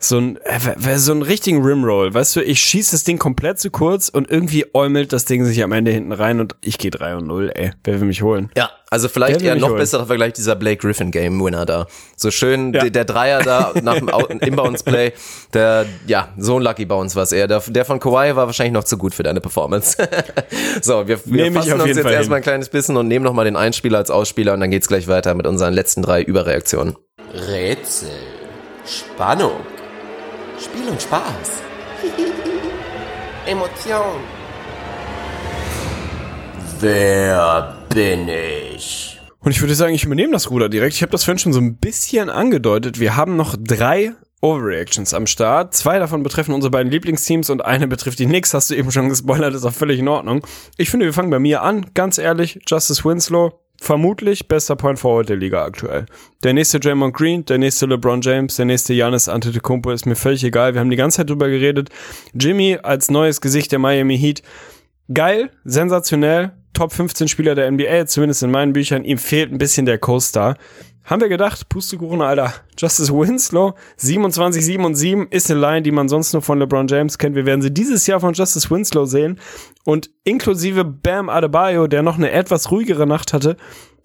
so 0.07 0.17
ein 0.19 0.37
äh, 0.43 0.97
so 0.97 1.11
einen 1.11 1.21
richtigen 1.21 1.63
Rimroll. 1.63 2.13
Weißt 2.13 2.35
du, 2.35 2.41
ich 2.41 2.59
schieße 2.59 2.91
das 2.91 3.03
Ding 3.03 3.17
komplett 3.17 3.59
zu 3.59 3.69
kurz 3.71 4.09
und 4.09 4.29
irgendwie 4.29 4.65
äumelt 4.73 5.13
das 5.13 5.25
Ding 5.25 5.45
sich 5.45 5.63
am 5.63 5.71
Ende 5.71 5.91
hinten 5.91 6.11
rein 6.11 6.39
und 6.39 6.55
ich 6.61 6.77
gehe 6.77 6.91
3 6.91 7.17
und 7.17 7.27
0, 7.27 7.51
ey. 7.53 7.71
Wer 7.83 7.99
will 7.99 8.07
mich 8.07 8.21
holen? 8.21 8.49
Ja, 8.57 8.69
also 8.89 9.09
vielleicht 9.09 9.41
eher 9.41 9.55
noch 9.55 9.69
holen. 9.69 9.77
besserer 9.79 10.05
Vergleich 10.05 10.33
dieser 10.33 10.55
Blake 10.55 10.77
Griffin 10.77 11.11
Game 11.11 11.43
Winner 11.43 11.65
da. 11.65 11.87
So 12.15 12.31
schön 12.31 12.73
Ja. 12.73 12.81
der, 12.81 12.89
der 12.91 13.05
Dreier 13.05 13.41
da 13.41 13.73
nach 13.81 13.95
dem 13.95 14.09
Out- 14.09 14.29
Inbounds 14.31 14.83
Play, 14.83 15.13
der 15.53 15.85
ja, 16.07 16.29
so 16.37 16.57
ein 16.57 16.63
Lucky 16.63 16.85
Bounce 16.85 17.15
war 17.15 17.23
es 17.23 17.31
eher. 17.31 17.47
Der, 17.47 17.61
der 17.67 17.85
von 17.85 17.99
Kawhi 17.99 18.35
war 18.35 18.47
wahrscheinlich 18.47 18.73
noch 18.73 18.83
zu 18.83 18.97
gut 18.97 19.13
für 19.13 19.23
deine 19.23 19.41
Performance. 19.41 19.97
so, 20.81 21.07
wir, 21.07 21.19
wir 21.25 21.43
Nehm 21.43 21.53
fassen 21.53 21.73
uns 21.73 21.85
jetzt 21.85 22.01
Fall 22.01 22.13
erstmal 22.13 22.37
ein 22.37 22.43
kleines 22.43 22.69
bisschen 22.69 22.97
und 22.97 23.07
nehmen 23.07 23.25
noch 23.25 23.33
mal 23.33 23.45
den 23.45 23.55
Einspieler 23.55 23.97
als 23.97 24.11
Ausspieler 24.11 24.53
und 24.53 24.59
dann 24.59 24.71
geht's 24.71 24.87
gleich 24.87 25.07
weiter 25.07 25.33
mit 25.35 25.47
unseren 25.47 25.73
letzten 25.73 26.01
drei 26.01 26.21
Überreaktionen. 26.21 26.95
Rätsel. 27.33 28.09
Spannung. 28.85 29.51
Spiel 30.59 30.87
und 30.89 31.01
Spaß. 31.01 31.61
Emotion. 33.45 34.21
Wer 36.79 37.75
bin 37.93 38.27
ich? 38.27 39.19
Und 39.39 39.51
ich 39.51 39.61
würde 39.61 39.75
sagen, 39.75 39.93
ich 39.93 40.03
übernehme 40.03 40.33
das 40.33 40.49
Ruder 40.49 40.69
direkt. 40.69 40.95
Ich 40.95 41.01
habe 41.01 41.11
das 41.11 41.23
vorhin 41.23 41.39
schon 41.39 41.53
so 41.53 41.59
ein 41.59 41.77
bisschen 41.77 42.29
angedeutet. 42.29 42.99
Wir 42.99 43.15
haben 43.15 43.35
noch 43.35 43.55
drei 43.59 44.13
Overreactions 44.41 45.13
am 45.13 45.27
Start. 45.27 45.73
Zwei 45.73 45.99
davon 45.99 46.23
betreffen 46.23 46.53
unsere 46.53 46.71
beiden 46.71 46.91
Lieblingsteams 46.91 47.49
und 47.49 47.63
eine 47.63 47.87
betrifft 47.87 48.19
die 48.19 48.25
Knicks. 48.25 48.53
Hast 48.53 48.69
du 48.69 48.75
eben 48.75 48.91
schon 48.91 49.09
gespoilert, 49.09 49.53
ist 49.53 49.65
auch 49.65 49.73
völlig 49.73 49.99
in 49.99 50.07
Ordnung. 50.07 50.45
Ich 50.77 50.89
finde, 50.89 51.05
wir 51.05 51.13
fangen 51.13 51.29
bei 51.29 51.39
mir 51.39 51.61
an. 51.61 51.87
Ganz 51.93 52.17
ehrlich, 52.17 52.59
Justice 52.67 53.03
Winslow, 53.03 53.59
vermutlich 53.81 54.47
bester 54.47 54.75
Point 54.75 54.99
Forward 54.99 55.29
der 55.29 55.37
Liga 55.37 55.63
aktuell. 55.63 56.05
Der 56.43 56.53
nächste 56.53 56.79
Draymond 56.79 57.13
Green, 57.13 57.45
der 57.45 57.57
nächste 57.57 57.85
LeBron 57.85 58.21
James, 58.21 58.55
der 58.55 58.65
nächste 58.65 58.93
Giannis 58.93 59.29
Antetokounmpo 59.29 59.91
ist 59.91 60.05
mir 60.05 60.15
völlig 60.15 60.43
egal. 60.43 60.73
Wir 60.73 60.81
haben 60.81 60.89
die 60.89 60.95
ganze 60.95 61.17
Zeit 61.17 61.29
drüber 61.29 61.49
geredet. 61.49 61.89
Jimmy 62.33 62.77
als 62.81 63.09
neues 63.09 63.41
Gesicht 63.41 63.71
der 63.71 63.79
Miami 63.79 64.17
Heat. 64.17 64.41
Geil, 65.13 65.51
sensationell, 65.63 66.51
Top 66.73 66.91
15 66.91 67.29
Spieler 67.29 67.55
der 67.55 67.71
NBA, 67.71 68.05
zumindest 68.05 68.43
in 68.43 68.51
meinen 68.51 68.73
Büchern. 68.73 69.05
Ihm 69.05 69.17
fehlt 69.17 69.51
ein 69.51 69.57
bisschen 69.57 69.85
der 69.85 69.97
Co-Star. 69.97 70.57
Haben 71.05 71.21
wir 71.21 71.29
gedacht, 71.29 71.69
Pustekuchen, 71.69 72.21
Alter. 72.21 72.53
Justice 72.77 73.13
Winslow, 73.13 73.75
27, 73.97 74.65
7 74.65 74.83
und 74.83 74.95
7 74.95 75.27
ist 75.29 75.49
eine 75.49 75.59
Line, 75.59 75.83
die 75.83 75.91
man 75.91 76.09
sonst 76.09 76.33
nur 76.33 76.41
von 76.41 76.59
LeBron 76.59 76.87
James 76.87 77.17
kennt. 77.17 77.35
Wir 77.35 77.45
werden 77.45 77.61
sie 77.61 77.71
dieses 77.71 78.07
Jahr 78.07 78.19
von 78.19 78.33
Justice 78.33 78.69
Winslow 78.69 79.05
sehen. 79.05 79.39
Und 79.85 80.09
inklusive 80.23 80.83
Bam 80.83 81.29
Adebayo, 81.29 81.85
der 81.85 82.01
noch 82.01 82.17
eine 82.17 82.31
etwas 82.31 82.71
ruhigere 82.71 83.05
Nacht 83.05 83.33
hatte, 83.33 83.55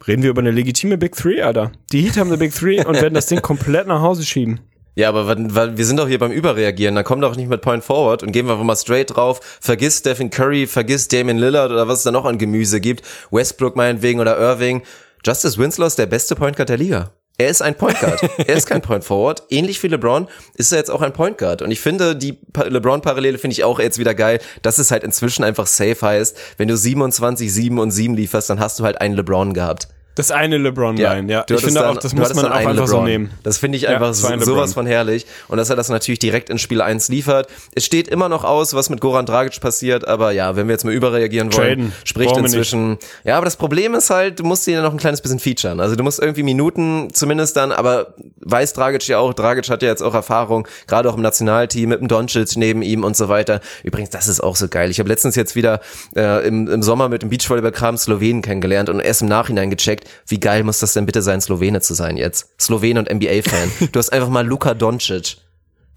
reden 0.06 0.22
wir 0.22 0.30
über 0.30 0.42
eine 0.42 0.50
legitime 0.50 0.98
Big 0.98 1.16
Three, 1.16 1.40
Alter. 1.40 1.72
Die 1.90 2.02
Heat 2.02 2.18
haben 2.18 2.28
eine 2.28 2.36
Big 2.36 2.54
Three 2.54 2.84
und 2.84 3.00
werden 3.00 3.14
das 3.14 3.26
Ding 3.26 3.40
komplett 3.40 3.86
nach 3.86 4.02
Hause 4.02 4.22
schieben. 4.24 4.60
Ja, 4.94 5.08
aber 5.08 5.38
wir 5.38 5.84
sind 5.86 5.98
doch 5.98 6.08
hier 6.08 6.18
beim 6.18 6.32
Überreagieren. 6.32 6.94
Dann 6.94 7.04
komm 7.04 7.22
doch 7.22 7.34
nicht 7.34 7.48
mit 7.48 7.62
Point 7.62 7.82
Forward 7.82 8.22
und 8.22 8.32
gehen 8.32 8.44
wir 8.46 8.52
einfach 8.52 8.64
mal 8.64 8.76
straight 8.76 9.16
drauf. 9.16 9.40
Vergiss 9.60 9.98
Stephen 9.98 10.28
Curry, 10.28 10.66
vergiss 10.66 11.08
Damian 11.08 11.38
Lillard 11.38 11.70
oder 11.70 11.88
was 11.88 11.98
es 11.98 12.04
da 12.04 12.10
noch 12.10 12.26
an 12.26 12.36
Gemüse 12.36 12.80
gibt. 12.80 13.02
Westbrook 13.30 13.74
meinetwegen 13.76 14.20
oder 14.20 14.36
Irving. 14.38 14.82
Justice 15.24 15.56
Winslow 15.56 15.86
ist 15.86 15.98
der 15.98 16.06
beste 16.06 16.34
Point 16.34 16.56
Guard 16.56 16.68
der 16.68 16.76
Liga. 16.76 17.12
Er 17.40 17.48
ist 17.48 17.62
ein 17.62 17.74
Point 17.74 17.98
Guard. 18.00 18.20
er 18.38 18.54
ist 18.54 18.66
kein 18.66 18.82
Point 18.82 19.02
Forward. 19.04 19.42
Ähnlich 19.48 19.82
wie 19.82 19.88
LeBron 19.88 20.28
ist 20.54 20.72
er 20.72 20.78
jetzt 20.78 20.90
auch 20.90 21.00
ein 21.00 21.12
Point 21.12 21.38
Guard. 21.38 21.62
Und 21.62 21.70
ich 21.70 21.80
finde, 21.80 22.14
die 22.14 22.34
Pa- 22.34 22.64
LeBron-Parallele 22.64 23.38
finde 23.38 23.52
ich 23.52 23.64
auch 23.64 23.80
jetzt 23.80 23.98
wieder 23.98 24.14
geil, 24.14 24.40
dass 24.62 24.78
es 24.78 24.90
halt 24.90 25.04
inzwischen 25.04 25.42
einfach 25.42 25.66
safe 25.66 25.96
heißt, 26.02 26.36
wenn 26.58 26.68
du 26.68 26.76
27, 26.76 27.52
7 27.52 27.78
und 27.78 27.90
7 27.92 28.14
lieferst, 28.14 28.50
dann 28.50 28.60
hast 28.60 28.78
du 28.78 28.84
halt 28.84 29.00
einen 29.00 29.14
LeBron 29.14 29.54
gehabt. 29.54 29.88
Das 30.20 30.30
eine 30.30 30.58
LeBron-Line, 30.58 31.32
ja. 31.32 31.42
du 31.42 31.54
Ich 31.54 31.60
finde 31.60 31.80
dann- 31.80 31.96
auch, 31.96 32.00
das 32.00 32.14
muss 32.14 32.32
man 32.34 32.46
auch 32.46 32.50
einfach 32.50 32.74
so 32.86 32.94
LeBron. 32.94 33.04
nehmen. 33.04 33.30
Das 33.42 33.58
finde 33.58 33.76
ich 33.76 33.82
Ja, 33.82 33.90
einfach 33.90 34.08
ein 34.08 34.14
so, 34.14 34.28
sowas 34.44 34.74
von 34.74 34.86
herrlich. 34.86 35.26
Und 35.48 35.58
dass 35.58 35.70
er 35.70 35.76
das 35.76 35.88
natürlich 35.88 36.18
direkt 36.18 36.50
in 36.50 36.58
Spiel 36.58 36.80
1 36.82 37.08
liefert. 37.08 37.48
Es 37.74 37.84
steht 37.84 38.08
immer 38.08 38.28
noch 38.28 38.44
aus, 38.44 38.74
was 38.74 38.90
mit 38.90 39.00
Goran 39.00 39.26
Dragic 39.26 39.60
passiert, 39.60 40.06
aber 40.06 40.32
ja, 40.32 40.56
wenn 40.56 40.66
wir 40.68 40.72
jetzt 40.72 40.84
mal 40.84 40.92
überreagieren 40.94 41.52
wollen, 41.52 41.78
Traden. 41.78 41.92
spricht 42.04 42.30
Brauchen 42.30 42.44
inzwischen. 42.44 42.98
Ja, 43.24 43.36
aber 43.36 43.44
das 43.44 43.56
Problem 43.56 43.94
ist 43.94 44.10
halt, 44.10 44.38
du 44.38 44.44
musst 44.44 44.66
ihn 44.66 44.74
ja 44.74 44.82
noch 44.82 44.92
ein 44.92 44.98
kleines 44.98 45.20
bisschen 45.20 45.38
featuren. 45.38 45.80
Also 45.80 45.96
du 45.96 46.02
musst 46.04 46.20
irgendwie 46.20 46.42
Minuten 46.42 47.08
zumindest 47.12 47.56
dann, 47.56 47.72
aber 47.72 48.14
weiß 48.40 48.72
Dragic 48.72 49.06
ja 49.08 49.18
auch, 49.18 49.34
Dragic 49.34 49.68
hat 49.70 49.82
ja 49.82 49.88
jetzt 49.88 50.02
auch 50.02 50.14
Erfahrung, 50.14 50.66
gerade 50.86 51.08
auch 51.10 51.16
im 51.16 51.22
Nationalteam 51.22 51.88
mit 51.88 52.00
dem 52.00 52.08
Doncic 52.08 52.56
neben 52.56 52.82
ihm 52.82 53.04
und 53.04 53.16
so 53.16 53.28
weiter. 53.28 53.60
Übrigens, 53.82 54.10
das 54.10 54.28
ist 54.28 54.40
auch 54.40 54.56
so 54.56 54.68
geil. 54.68 54.90
Ich 54.90 54.98
habe 54.98 55.08
letztens 55.08 55.36
jetzt 55.36 55.56
wieder 55.56 55.80
äh, 56.16 56.46
im, 56.46 56.68
im 56.68 56.82
Sommer 56.82 57.08
mit 57.08 57.22
dem 57.22 57.30
Beachvolleyballkram 57.30 57.96
Slowenen 57.96 58.42
kennengelernt 58.42 58.88
und 58.88 59.00
erst 59.00 59.22
im 59.22 59.28
Nachhinein 59.28 59.70
gecheckt, 59.70 60.08
wie 60.26 60.40
geil 60.40 60.64
muss 60.64 60.78
das 60.78 60.92
denn 60.92 61.06
bitte 61.06 61.22
sein, 61.22 61.40
Slowene 61.40 61.80
zu 61.80 61.94
sein 61.94 62.16
jetzt? 62.16 62.48
Slowene 62.60 63.00
und 63.00 63.12
NBA-Fan. 63.12 63.90
du 63.92 63.98
hast 63.98 64.12
einfach 64.12 64.28
mal 64.28 64.46
Luka 64.46 64.74
Doncic 64.74 65.36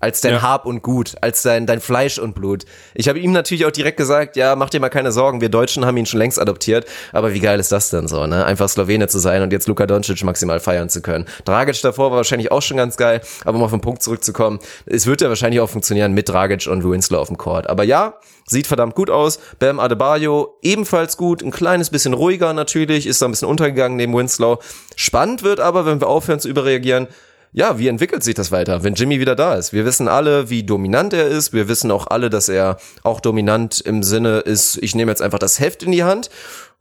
als 0.04 0.22
dein 0.22 0.34
Ja. 0.34 0.42
Hab 0.42 0.66
und 0.66 0.84
Gut, 0.84 1.16
als 1.22 1.42
dein, 1.44 1.66
dein 1.66 1.80
Fleisch 1.80 2.20
und 2.20 2.36
Blut. 2.36 2.66
Ich 2.94 3.08
habe 3.08 3.20
ihm 3.20 3.32
natürlich 3.32 3.66
auch 3.66 3.72
direkt 3.72 3.98
gesagt, 3.98 4.36
ja, 4.36 4.56
mach 4.56 4.70
dir 4.70 4.82
mal 4.82 4.90
keine 4.90 5.14
Sorgen, 5.14 5.40
wir 5.40 5.48
Deutschen 5.48 5.86
haben 5.86 5.96
ihn 5.96 6.06
schon 6.06 6.20
längst 6.20 6.40
adoptiert, 6.40 6.86
aber 7.14 7.34
wie 7.34 7.40
geil 7.40 7.60
ist 7.60 7.72
das 7.72 7.90
denn 7.90 8.08
so, 8.10 8.28
ne? 8.28 8.44
Einfach 8.44 8.68
Slowene 8.68 9.08
zu 9.08 9.20
sein 9.20 9.42
und 9.42 9.54
jetzt 9.54 9.68
Luka 9.68 9.86
Doncic 9.86 10.22
maximal 10.24 10.60
feiern 10.60 10.90
zu 10.90 11.02
können. 11.02 11.26
Dragic 11.46 11.82
davor 11.82 12.12
war 12.12 12.18
wahrscheinlich 12.18 12.52
auch 12.52 12.62
schon 12.62 12.76
ganz 12.76 12.98
geil, 12.98 13.22
aber 13.46 13.58
um 13.58 13.64
auf 13.64 13.72
den 13.72 13.80
Punkt 13.80 14.04
zurückzukommen, 14.04 14.60
es 14.86 15.08
wird 15.08 15.22
ja 15.22 15.30
wahrscheinlich 15.30 15.62
auch 15.62 15.70
funktionieren 15.70 16.14
mit 16.14 16.28
Dragic 16.28 16.68
und 16.68 16.84
Winslow 16.84 17.20
auf 17.20 17.30
dem 17.30 17.38
Court. 17.38 17.70
Aber 17.70 17.86
ja, 17.86 18.16
sieht 18.46 18.68
verdammt 18.68 18.96
gut 18.96 19.10
aus. 19.10 19.40
Bam 19.60 19.80
Adebayo 19.80 20.58
ebenfalls 20.62 21.16
gut, 21.16 21.42
ein 21.42 21.52
kleines 21.52 21.90
bisschen 21.90 22.14
ruhiger 22.14 22.54
natürlich, 22.54 23.08
ist 23.08 23.22
da 23.22 23.26
ein 23.28 23.32
bisschen 23.32 23.48
untergegangen 23.48 23.96
neben 23.96 24.14
Winslow. 24.14 24.60
Spannend 24.98 25.44
wird 25.44 25.62
aber, 25.62 25.86
wenn 25.86 26.02
wir 26.02 26.08
aufhören 26.08 26.42
zu 26.42 26.50
überreagieren, 26.50 27.08
ja, 27.54 27.78
wie 27.78 27.88
entwickelt 27.88 28.24
sich 28.24 28.34
das 28.34 28.52
weiter, 28.52 28.84
wenn 28.84 28.96
Jimmy 28.96 29.20
wieder 29.20 29.36
da 29.36 29.54
ist? 29.54 29.74
Wir 29.74 29.86
wissen 29.86 30.08
alle, 30.08 30.50
wie 30.50 30.64
dominant 30.64 31.14
er 31.14 31.28
ist. 31.28 31.54
Wir 31.54 31.68
wissen 31.68 31.92
auch 31.92 32.08
alle, 32.08 32.32
dass 32.32 32.50
er 32.50 32.78
auch 33.04 33.22
dominant 33.22 33.80
im 33.80 34.02
Sinne 34.02 34.40
ist, 34.40 34.78
ich 34.82 34.96
nehme 34.96 35.12
jetzt 35.12 35.22
einfach 35.22 35.40
das 35.40 35.60
Heft 35.60 35.84
in 35.84 35.92
die 35.92 36.04
Hand. 36.04 36.32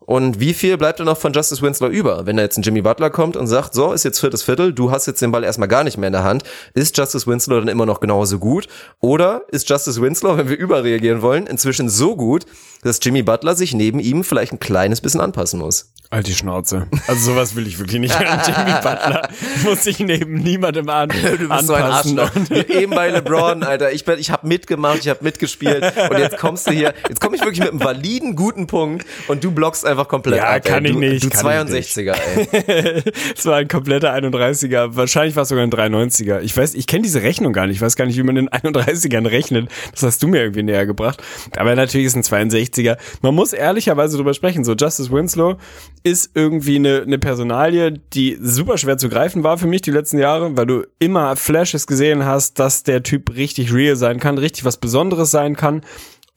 Und 0.06 0.40
wie 0.40 0.52
viel 0.54 0.76
bleibt 0.76 0.98
denn 0.98 1.06
noch 1.06 1.16
von 1.18 1.32
Justice 1.32 1.62
Winslow 1.62 1.88
über? 1.88 2.26
Wenn 2.26 2.36
da 2.36 2.42
jetzt 2.42 2.56
ein 2.58 2.62
Jimmy 2.62 2.82
Butler 2.82 3.10
kommt 3.10 3.36
und 3.36 3.46
sagt, 3.46 3.74
so, 3.74 3.92
ist 3.92 4.04
jetzt 4.04 4.18
viertes 4.20 4.42
Viertel, 4.42 4.72
du 4.72 4.90
hast 4.90 5.06
jetzt 5.06 5.22
den 5.22 5.30
Ball 5.32 5.44
erstmal 5.44 5.68
gar 5.68 5.84
nicht 5.84 5.96
mehr 5.98 6.08
in 6.08 6.12
der 6.12 6.24
Hand, 6.24 6.42
ist 6.74 6.96
Justice 6.98 7.26
Winslow 7.26 7.58
dann 7.60 7.68
immer 7.68 7.86
noch 7.86 8.00
genauso 8.00 8.38
gut? 8.38 8.66
Oder 9.00 9.42
ist 9.50 9.68
Justice 9.70 10.00
Winslow, 10.02 10.36
wenn 10.36 10.48
wir 10.48 10.58
überreagieren 10.58 11.22
wollen, 11.22 11.46
inzwischen 11.46 11.88
so 11.88 12.16
gut, 12.16 12.46
dass 12.82 12.98
Jimmy 13.02 13.22
Butler 13.22 13.54
sich 13.54 13.74
neben 13.74 14.00
ihm 14.00 14.24
vielleicht 14.24 14.52
ein 14.52 14.60
kleines 14.60 15.00
bisschen 15.00 15.20
anpassen 15.20 15.60
muss? 15.60 15.92
Die 16.26 16.34
Schnauze. 16.34 16.88
Also 17.06 17.32
sowas 17.32 17.56
will 17.56 17.66
ich 17.66 17.78
wirklich 17.78 17.98
nicht. 17.98 18.14
Jimmy 18.14 18.72
Butler 18.82 19.30
muss 19.64 19.84
sich 19.84 19.98
neben 19.98 20.34
niemandem 20.34 20.86
an, 20.90 21.08
Du 21.08 21.48
bist 21.48 21.66
so 21.66 21.72
ein. 21.72 21.82
Arschloch. 21.84 22.30
Eben 22.68 22.94
bei 22.94 23.08
LeBron, 23.08 23.62
Alter. 23.62 23.92
Ich, 23.92 24.04
bin- 24.04 24.18
ich 24.18 24.30
habe 24.30 24.46
mitgemacht, 24.46 24.98
ich 24.98 25.08
habe 25.08 25.24
mitgespielt 25.24 25.82
und 26.10 26.18
jetzt 26.18 26.36
kommst 26.36 26.66
du 26.66 26.72
hier, 26.72 26.92
jetzt 27.08 27.18
komme 27.18 27.36
ich 27.36 27.40
wirklich 27.42 27.60
mit 27.60 27.70
einem 27.70 27.82
validen, 27.82 28.36
guten 28.36 28.66
Punkt 28.66 29.06
und 29.28 29.42
du 29.42 29.52
blockst 29.52 29.86
einfach 29.93 30.09
komplett 30.09 30.36
Ja, 30.39 30.48
ab. 30.51 30.62
ey. 30.64 30.70
kann 30.73 30.85
ich 30.85 30.93
du, 30.93 30.98
nicht, 30.98 31.24
Du 31.24 31.28
kann 31.31 31.69
ich 31.69 31.73
62er, 31.74 32.14
ey. 32.14 33.02
Es 33.36 33.47
war 33.47 33.56
ein 33.56 33.69
kompletter 33.69 34.12
31er. 34.14 34.97
Wahrscheinlich 34.97 35.36
war 35.36 35.44
es 35.44 35.48
sogar 35.51 35.64
ein 35.64 35.70
93er. 35.70 36.40
Ich 36.40 36.56
weiß, 36.56 36.74
ich 36.74 36.86
kenne 36.86 37.02
diese 37.02 37.23
Rechnung 37.23 37.52
gar 37.52 37.66
nicht. 37.66 37.77
Ich 37.77 37.82
weiß 37.82 37.97
gar 37.97 38.06
nicht, 38.06 38.16
wie 38.16 38.23
man 38.23 38.36
in 38.36 38.48
31ern 38.48 39.28
rechnet. 39.28 39.70
Das 39.93 40.02
hast 40.02 40.23
du 40.23 40.28
mir 40.28 40.40
irgendwie 40.43 40.62
näher 40.64 40.86
gebracht. 40.86 41.23
Aber 41.56 41.74
natürlich 41.74 42.06
ist 42.06 42.16
ein 42.16 42.23
62er. 42.23 42.97
Man 43.23 43.35
muss 43.35 43.52
ehrlicherweise 43.52 44.16
drüber 44.16 44.35
sprechen. 44.35 44.64
So, 44.64 44.74
Justice 44.74 45.10
Winslow 45.12 45.56
ist 46.02 46.31
irgendwie 46.35 46.77
eine, 46.77 47.02
eine 47.02 47.19
Personalie, 47.19 47.93
die 48.12 48.39
super 48.40 48.78
schwer 48.78 48.98
zu 48.98 49.09
greifen 49.09 49.44
war 49.44 49.59
für 49.59 49.66
mich 49.66 49.82
die 49.82 49.90
letzten 49.90 50.19
Jahre, 50.19 50.56
weil 50.56 50.66
du 50.66 50.85
immer 50.98 51.36
Flashes 51.36 51.86
gesehen 51.86 52.24
hast, 52.24 52.59
dass 52.59 52.82
der 52.82 53.02
Typ 53.02 53.35
richtig 53.36 53.73
real 53.73 53.97
sein 53.97 54.19
kann, 54.20 54.39
richtig 54.39 54.64
was 54.64 54.77
Besonderes 54.78 55.31
sein 55.31 55.56
kann. 55.56 55.82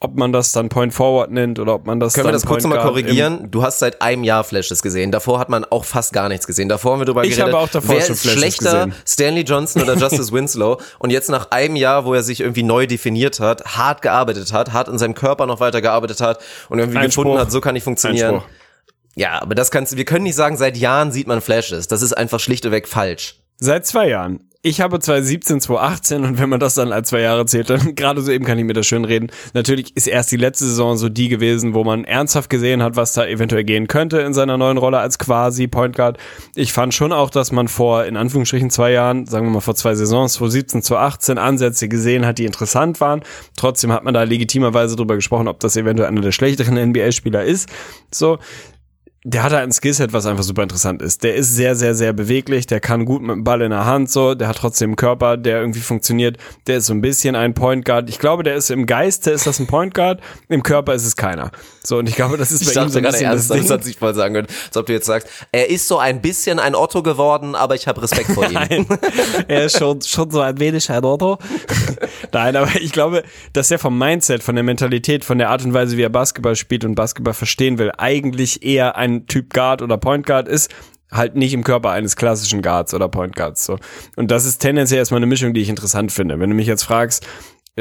Ob 0.06 0.15
man 0.15 0.32
das 0.32 0.52
dann 0.52 0.69
Point 0.69 0.94
Forward 0.94 1.32
nennt 1.32 1.57
oder 1.57 1.73
ob 1.73 1.88
man 1.88 1.99
das 1.99 2.14
Können 2.14 2.27
wir 2.27 2.32
das 2.32 2.45
kurz 2.45 2.61
Point 2.64 2.76
nochmal 2.76 2.91
Guard 2.91 2.98
im- 2.99 3.06
korrigieren? 3.06 3.48
Du 3.52 3.64
hast 3.64 3.80
seit 3.80 4.02
einem 4.03 4.23
Jahr 4.23 4.44
Flashes 4.44 4.84
gesehen. 4.84 5.11
Davor 5.11 5.40
hat 5.40 5.49
man 5.49 5.65
auch 5.65 5.84
fast 5.84 6.14
gar 6.14 6.30
nichts 6.30 6.45
gesehen. 6.45 6.69
Davor 6.69 6.91
haben 6.94 6.99
wir 7.02 7.06
drüber 7.06 7.23
Ich 7.23 7.32
geredet. 7.36 7.53
habe 7.53 7.57
auch 7.64 7.68
davor 7.69 7.95
wer 7.95 8.02
schon 8.02 8.14
ist 8.14 8.22
Flashes 8.22 8.40
schlechter, 8.40 8.86
gesehen. 8.86 8.95
Stanley 9.07 9.41
Johnson 9.41 9.82
oder 9.82 9.95
Justice 9.95 10.32
Winslow? 10.32 10.80
Und 10.99 11.10
jetzt 11.10 11.30
nach 11.30 11.49
einem 11.49 11.76
Jahr, 11.76 12.06
wo 12.06 12.14
er 12.14 12.22
sich 12.22 12.40
irgendwie 12.41 12.61
neu 12.64 12.86
definiert 12.86 13.40
hat, 13.40 13.65
hart 13.77 14.02
gearbeitet 14.03 14.53
hat, 14.53 14.73
hart 14.73 14.88
in 14.90 14.99
seinem 14.99 15.15
Körper 15.15 15.48
noch 15.48 15.60
weiter 15.60 15.82
gearbeitet 15.82 16.22
hat 16.22 16.40
und 16.69 16.77
irgendwie 16.77 16.99
Einspruch. 16.99 17.23
gefunden 17.23 17.41
hat, 17.41 17.52
so 17.52 17.61
kann 17.61 17.76
ich 17.76 17.84
funktionieren. 17.84 18.36
Einspruch. 18.36 18.49
Ja, 19.15 19.41
aber 19.41 19.56
das 19.56 19.72
kannst 19.72 19.94
du, 19.94 19.98
wir 19.98 20.06
können 20.06 20.23
nicht 20.23 20.36
sagen, 20.36 20.57
seit 20.57 20.77
Jahren 20.77 21.11
sieht 21.11 21.26
man 21.27 21.41
Flashes. 21.41 21.88
Das 21.88 22.02
ist 22.02 22.14
einfach 22.14 22.40
schlichtweg 22.40 22.88
falsch. 22.88 23.40
Seit 23.57 23.86
zwei 23.88 24.10
Jahren. 24.10 24.41
Ich 24.67 24.81
habe 24.81 24.99
2017, 24.99 25.61
2018 25.61 26.23
und 26.23 26.39
wenn 26.39 26.49
man 26.49 26.59
das 26.59 26.73
dann 26.73 26.91
als 26.91 27.09
zwei 27.09 27.21
Jahre 27.21 27.45
zählt, 27.45 27.69
dann 27.69 27.93
gerade 27.95 28.19
so 28.23 28.31
eben 28.31 28.45
kann 28.45 28.57
ich 28.57 28.65
mir 28.65 28.73
das 28.73 28.87
schön 28.87 29.05
reden. 29.05 29.27
Natürlich 29.53 29.95
ist 29.95 30.07
erst 30.07 30.31
die 30.31 30.37
letzte 30.37 30.65
Saison 30.65 30.97
so 30.97 31.07
die 31.07 31.29
gewesen, 31.29 31.75
wo 31.75 31.83
man 31.83 32.03
ernsthaft 32.03 32.49
gesehen 32.49 32.81
hat, 32.81 32.95
was 32.95 33.13
da 33.13 33.27
eventuell 33.27 33.63
gehen 33.63 33.87
könnte 33.87 34.21
in 34.21 34.33
seiner 34.33 34.57
neuen 34.57 34.79
Rolle 34.79 34.97
als 34.97 35.19
quasi 35.19 35.67
Point 35.67 35.95
Guard. 35.95 36.17
Ich 36.55 36.73
fand 36.73 36.95
schon 36.95 37.13
auch, 37.13 37.29
dass 37.29 37.51
man 37.51 37.67
vor, 37.67 38.05
in 38.05 38.17
Anführungsstrichen, 38.17 38.71
zwei 38.71 38.91
Jahren, 38.91 39.27
sagen 39.27 39.45
wir 39.45 39.51
mal 39.51 39.59
vor 39.59 39.75
zwei 39.75 39.93
Saisons, 39.93 40.33
2017, 40.33 40.81
2018 40.81 41.37
Ansätze 41.37 41.87
gesehen 41.87 42.25
hat, 42.25 42.39
die 42.39 42.45
interessant 42.45 42.99
waren. 42.99 43.21
Trotzdem 43.55 43.91
hat 43.91 44.03
man 44.03 44.15
da 44.15 44.23
legitimerweise 44.23 44.95
drüber 44.95 45.13
gesprochen, 45.13 45.47
ob 45.47 45.59
das 45.59 45.77
eventuell 45.77 46.09
einer 46.09 46.21
der 46.21 46.31
schlechteren 46.31 46.73
NBA-Spieler 46.89 47.43
ist. 47.43 47.69
So, 48.09 48.39
der 49.27 49.41
hat 49.41 49.53
halt 49.53 49.64
ein 49.64 49.72
Skillset, 49.72 50.14
was 50.14 50.27
einfach 50.27 50.43
super 50.43 50.61
interessant 50.61 51.02
ist. 51.02 51.23
Der 51.23 51.34
ist 51.34 51.56
sehr, 51.56 51.76
sehr, 51.76 51.95
sehr 51.95 52.14
beweglich, 52.14 52.68
der 52.68 52.80
kann 52.80 53.06
gut 53.06 53.23
mit 53.23 53.31
dem 53.31 53.43
Ball 53.43 53.61
in 53.61 53.72
der 53.72 53.84
Hand 53.84 54.11
so, 54.11 54.35
der 54.35 54.47
hat 54.47 54.57
trotzdem 54.57 54.89
einen 54.91 54.97
Körper, 54.97 55.35
der 55.35 55.61
irgendwie 55.61 55.80
funktioniert. 55.80 56.38
Der 56.68 56.77
ist 56.77 56.85
so 56.85 56.93
ein 56.93 57.02
bisschen 57.02 57.35
ein 57.35 57.56
Point 57.56 57.85
Guard. 57.85 58.07
Ich 58.07 58.19
glaube, 58.19 58.43
der 58.43 58.53
ist 58.53 58.69
im 58.69 58.85
Geiste 58.85 59.31
ist 59.31 59.47
das 59.47 59.60
ein 59.60 59.65
Point 59.65 59.95
Guard, 59.95 60.22
im 60.47 60.61
Körper 60.61 60.93
ist 60.93 61.07
es 61.07 61.15
keiner. 61.15 61.49
So, 61.84 61.97
und 61.97 62.07
ich 62.07 62.15
glaube, 62.15 62.38
das 62.38 62.52
ist 62.52 62.61
Ich 62.61 62.68
bei 62.68 62.73
ihm 62.73 62.76
dachte 62.76 62.91
so 62.91 62.99
ein 62.99 63.03
bisschen 63.03 63.26
ernst, 63.26 63.49
das 63.49 63.57
das 63.57 63.65
Ding. 63.65 63.73
hat 63.73 63.84
sich 63.84 63.97
voll 63.97 64.14
sagen 64.14 64.35
können. 64.35 64.47
Als 64.68 64.77
ob 64.77 64.85
du 64.85 64.93
jetzt 64.93 65.07
sagst, 65.07 65.27
er 65.52 65.72
ist 65.72 65.88
so 65.88 65.97
ein 65.97 66.22
bisschen 66.22 66.60
ein 66.60 66.76
Otto 66.76 67.02
geworden, 67.02 67.56
aber 67.56 67.73
ich 67.73 67.88
habe 67.88 68.03
Respekt 68.03 68.30
vor 68.31 68.45
ihm. 68.45 68.53
Nein, 68.53 68.85
er 69.47 69.65
ist 69.65 69.80
schon, 69.80 70.03
schon 70.03 70.30
so 70.30 70.41
ein 70.41 70.60
wenig 70.60 70.91
ein 70.91 71.03
Otto. 71.03 71.39
Nein, 72.31 72.56
aber 72.56 72.69
ich 72.80 72.91
glaube, 72.91 73.23
dass 73.53 73.72
er 73.72 73.80
vom 73.80 73.97
Mindset, 73.97 74.43
von 74.43 74.53
der 74.53 74.64
Mentalität, 74.64 75.26
von 75.26 75.39
der 75.39 75.49
Art 75.49 75.65
und 75.65 75.73
Weise, 75.73 75.97
wie 75.97 76.03
er 76.03 76.10
Basketball 76.10 76.56
spielt 76.56 76.85
und 76.85 76.93
Basketball 76.93 77.34
verstehen 77.34 77.80
will, 77.80 77.91
eigentlich 77.97 78.64
eher 78.64 78.95
ein 78.95 79.14
Typ 79.27 79.53
Guard 79.53 79.81
oder 79.81 79.97
Point 79.97 80.25
Guard 80.25 80.47
ist, 80.47 80.69
halt 81.11 81.35
nicht 81.35 81.53
im 81.53 81.63
Körper 81.63 81.91
eines 81.91 82.15
klassischen 82.15 82.61
Guards 82.61 82.93
oder 82.93 83.07
Point 83.07 83.35
Guards, 83.35 83.65
so. 83.65 83.77
Und 84.15 84.31
das 84.31 84.45
ist 84.45 84.59
tendenziell 84.59 84.99
erstmal 84.99 85.19
eine 85.19 85.27
Mischung, 85.27 85.53
die 85.53 85.61
ich 85.61 85.69
interessant 85.69 86.11
finde. 86.11 86.39
Wenn 86.39 86.49
du 86.49 86.55
mich 86.55 86.67
jetzt 86.67 86.83
fragst, 86.83 87.25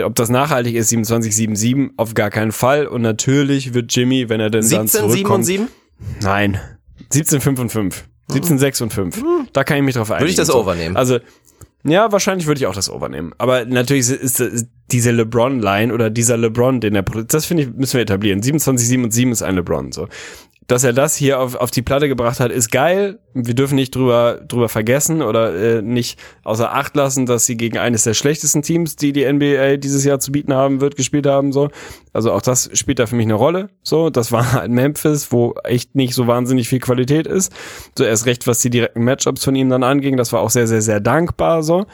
ob 0.02 0.14
das 0.14 0.28
nachhaltig 0.28 0.74
ist, 0.74 0.88
27, 0.88 1.34
7, 1.34 1.56
7, 1.56 1.92
auf 1.96 2.14
gar 2.14 2.30
keinen 2.30 2.52
Fall. 2.52 2.86
Und 2.86 3.02
natürlich 3.02 3.74
wird 3.74 3.94
Jimmy, 3.94 4.28
wenn 4.28 4.40
er 4.40 4.50
denn 4.50 4.68
dann 4.68 4.88
17, 4.88 4.88
7 4.88 5.04
und 5.04 5.10
zurückkommt, 5.10 5.46
7? 5.46 5.68
Nein. 6.20 6.60
17, 7.10 7.40
5 7.40 7.60
und 7.60 7.68
5. 7.70 8.04
17, 8.28 8.58
6 8.58 8.80
und 8.80 8.92
5. 8.92 9.22
Da 9.52 9.64
kann 9.64 9.76
ich 9.76 9.82
mich 9.82 9.94
drauf 9.94 10.10
einigen. 10.10 10.22
Würde 10.22 10.30
ich 10.30 10.36
das 10.36 10.48
So. 10.48 10.58
Over 10.58 10.74
nehmen? 10.74 10.96
Also, 10.96 11.18
ja, 11.84 12.10
wahrscheinlich 12.10 12.46
würde 12.46 12.58
ich 12.58 12.66
auch 12.66 12.74
das 12.74 12.90
Over 12.90 13.08
nehmen. 13.08 13.34
Aber 13.36 13.66
natürlich 13.66 14.08
ist, 14.08 14.40
ist 14.40 14.68
diese 14.90 15.10
LeBron-Line 15.10 15.92
oder 15.92 16.08
dieser 16.10 16.38
LeBron, 16.38 16.80
den 16.80 16.94
er 16.94 17.02
produziert, 17.02 17.34
das 17.34 17.44
finde 17.44 17.64
ich, 17.64 17.72
müssen 17.72 17.94
wir 17.94 18.00
etablieren. 18.00 18.42
27, 18.42 18.88
7 18.88 19.04
und 19.04 19.10
7 19.12 19.32
ist 19.32 19.42
ein 19.42 19.54
LeBron, 19.56 19.92
so. 19.92 20.08
Dass 20.66 20.82
er 20.82 20.92
das 20.94 21.14
hier 21.14 21.40
auf, 21.40 21.56
auf 21.56 21.70
die 21.70 21.82
Platte 21.82 22.08
gebracht 22.08 22.40
hat, 22.40 22.50
ist 22.50 22.70
geil. 22.70 23.18
Wir 23.34 23.54
dürfen 23.54 23.74
nicht 23.74 23.94
drüber, 23.94 24.40
drüber 24.48 24.68
vergessen 24.68 25.20
oder 25.20 25.54
äh, 25.54 25.82
nicht 25.82 26.18
außer 26.42 26.72
Acht 26.72 26.96
lassen, 26.96 27.26
dass 27.26 27.44
sie 27.44 27.56
gegen 27.56 27.76
eines 27.76 28.04
der 28.04 28.14
schlechtesten 28.14 28.62
Teams, 28.62 28.96
die 28.96 29.12
die 29.12 29.30
NBA 29.30 29.76
dieses 29.76 30.04
Jahr 30.04 30.20
zu 30.20 30.32
bieten 30.32 30.54
haben 30.54 30.80
wird, 30.80 30.96
gespielt 30.96 31.26
haben. 31.26 31.52
So, 31.52 31.68
Also 32.12 32.32
auch 32.32 32.42
das 32.42 32.70
spielt 32.72 32.98
da 32.98 33.06
für 33.06 33.16
mich 33.16 33.26
eine 33.26 33.34
Rolle. 33.34 33.68
So, 33.82 34.08
Das 34.08 34.32
war 34.32 34.52
halt 34.52 34.70
Memphis, 34.70 35.32
wo 35.32 35.54
echt 35.64 35.94
nicht 35.94 36.14
so 36.14 36.26
wahnsinnig 36.26 36.68
viel 36.68 36.80
Qualität 36.80 37.26
ist. 37.26 37.52
So 37.98 38.04
erst 38.04 38.24
recht, 38.26 38.46
was 38.46 38.60
die 38.60 38.70
direkten 38.70 39.04
Matchups 39.04 39.44
von 39.44 39.54
ihm 39.54 39.68
dann 39.68 39.82
anging. 39.82 40.16
Das 40.16 40.32
war 40.32 40.40
auch 40.40 40.50
sehr, 40.50 40.66
sehr, 40.66 40.82
sehr 40.82 41.00
dankbar. 41.00 41.62
So. 41.62 41.86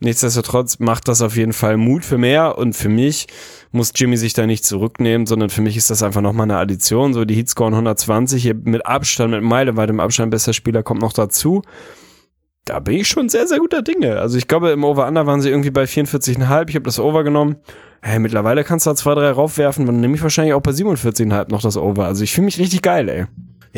Nichtsdestotrotz 0.00 0.78
macht 0.78 1.08
das 1.08 1.22
auf 1.22 1.36
jeden 1.36 1.52
Fall 1.52 1.76
Mut 1.76 2.04
für 2.04 2.18
mehr 2.18 2.56
und 2.56 2.74
für 2.74 2.88
mich 2.88 3.26
muss 3.72 3.92
Jimmy 3.94 4.16
sich 4.16 4.32
da 4.32 4.46
nicht 4.46 4.64
zurücknehmen, 4.64 5.26
sondern 5.26 5.50
für 5.50 5.60
mich 5.60 5.76
ist 5.76 5.90
das 5.90 6.02
einfach 6.02 6.20
nochmal 6.20 6.44
eine 6.44 6.58
Addition. 6.58 7.14
So 7.14 7.24
die 7.24 7.34
Heat 7.34 7.48
scoren 7.48 7.74
120, 7.74 8.40
hier 8.40 8.54
mit 8.54 8.86
Abstand, 8.86 9.32
mit 9.32 9.42
meilenweitem 9.42 9.98
Abstand 9.98 10.30
bester 10.30 10.52
Spieler 10.52 10.84
kommt 10.84 11.00
noch 11.00 11.12
dazu. 11.12 11.62
Da 12.64 12.80
bin 12.80 12.96
ich 12.96 13.08
schon 13.08 13.28
sehr, 13.28 13.46
sehr 13.46 13.58
guter 13.58 13.82
Dinge. 13.82 14.20
Also 14.20 14.38
ich 14.38 14.46
glaube, 14.46 14.70
im 14.70 14.84
Over-Under 14.84 15.26
waren 15.26 15.40
sie 15.40 15.48
irgendwie 15.48 15.70
bei 15.70 15.84
44,5. 15.84 16.68
Ich 16.68 16.74
habe 16.74 16.84
das 16.84 17.00
Over 17.00 17.24
genommen. 17.24 17.56
Hey, 18.00 18.20
mittlerweile 18.20 18.62
kannst 18.62 18.86
du 18.86 18.90
da 18.90 18.96
zwei, 18.96 19.14
drei 19.14 19.30
raufwerfen, 19.30 19.86
dann 19.86 20.00
nehme 20.00 20.14
ich 20.14 20.22
wahrscheinlich 20.22 20.54
auch 20.54 20.60
bei 20.60 20.70
47,5 20.70 21.50
noch 21.50 21.62
das 21.62 21.76
Over. 21.76 22.04
Also 22.04 22.22
ich 22.22 22.32
fühle 22.32 22.44
mich 22.44 22.58
richtig 22.58 22.82
geil, 22.82 23.08
ey. 23.08 23.26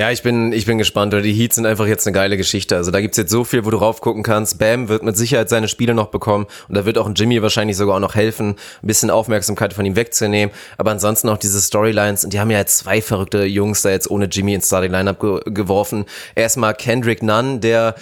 Ja, 0.00 0.10
ich 0.10 0.22
bin, 0.22 0.50
ich 0.54 0.64
bin 0.64 0.78
gespannt. 0.78 1.12
Die 1.12 1.34
Heats 1.34 1.56
sind 1.56 1.66
einfach 1.66 1.86
jetzt 1.86 2.06
eine 2.06 2.14
geile 2.14 2.38
Geschichte. 2.38 2.74
Also 2.74 2.90
da 2.90 3.02
gibt's 3.02 3.18
jetzt 3.18 3.30
so 3.30 3.44
viel, 3.44 3.66
wo 3.66 3.70
du 3.70 3.76
raufgucken 3.76 4.22
kannst. 4.22 4.58
Bam 4.58 4.88
wird 4.88 5.02
mit 5.02 5.14
Sicherheit 5.14 5.50
seine 5.50 5.68
Spiele 5.68 5.92
noch 5.92 6.06
bekommen. 6.06 6.46
Und 6.68 6.74
da 6.74 6.86
wird 6.86 6.96
auch 6.96 7.06
ein 7.06 7.12
Jimmy 7.12 7.42
wahrscheinlich 7.42 7.76
sogar 7.76 7.96
auch 7.96 8.00
noch 8.00 8.14
helfen, 8.14 8.56
ein 8.82 8.86
bisschen 8.86 9.10
Aufmerksamkeit 9.10 9.74
von 9.74 9.84
ihm 9.84 9.96
wegzunehmen. 9.96 10.54
Aber 10.78 10.90
ansonsten 10.90 11.28
auch 11.28 11.36
diese 11.36 11.60
Storylines. 11.60 12.24
Und 12.24 12.32
die 12.32 12.40
haben 12.40 12.50
ja 12.50 12.56
jetzt 12.56 12.78
zwei 12.78 13.02
verrückte 13.02 13.44
Jungs 13.44 13.82
da 13.82 13.90
jetzt 13.90 14.10
ohne 14.10 14.24
Jimmy 14.24 14.54
ins 14.54 14.68
Starting 14.68 14.90
Lineup 14.90 15.20
ge 15.20 15.40
geworfen. 15.44 16.06
Erstmal 16.34 16.72
Kendrick 16.72 17.22
Nunn, 17.22 17.60
der 17.60 17.94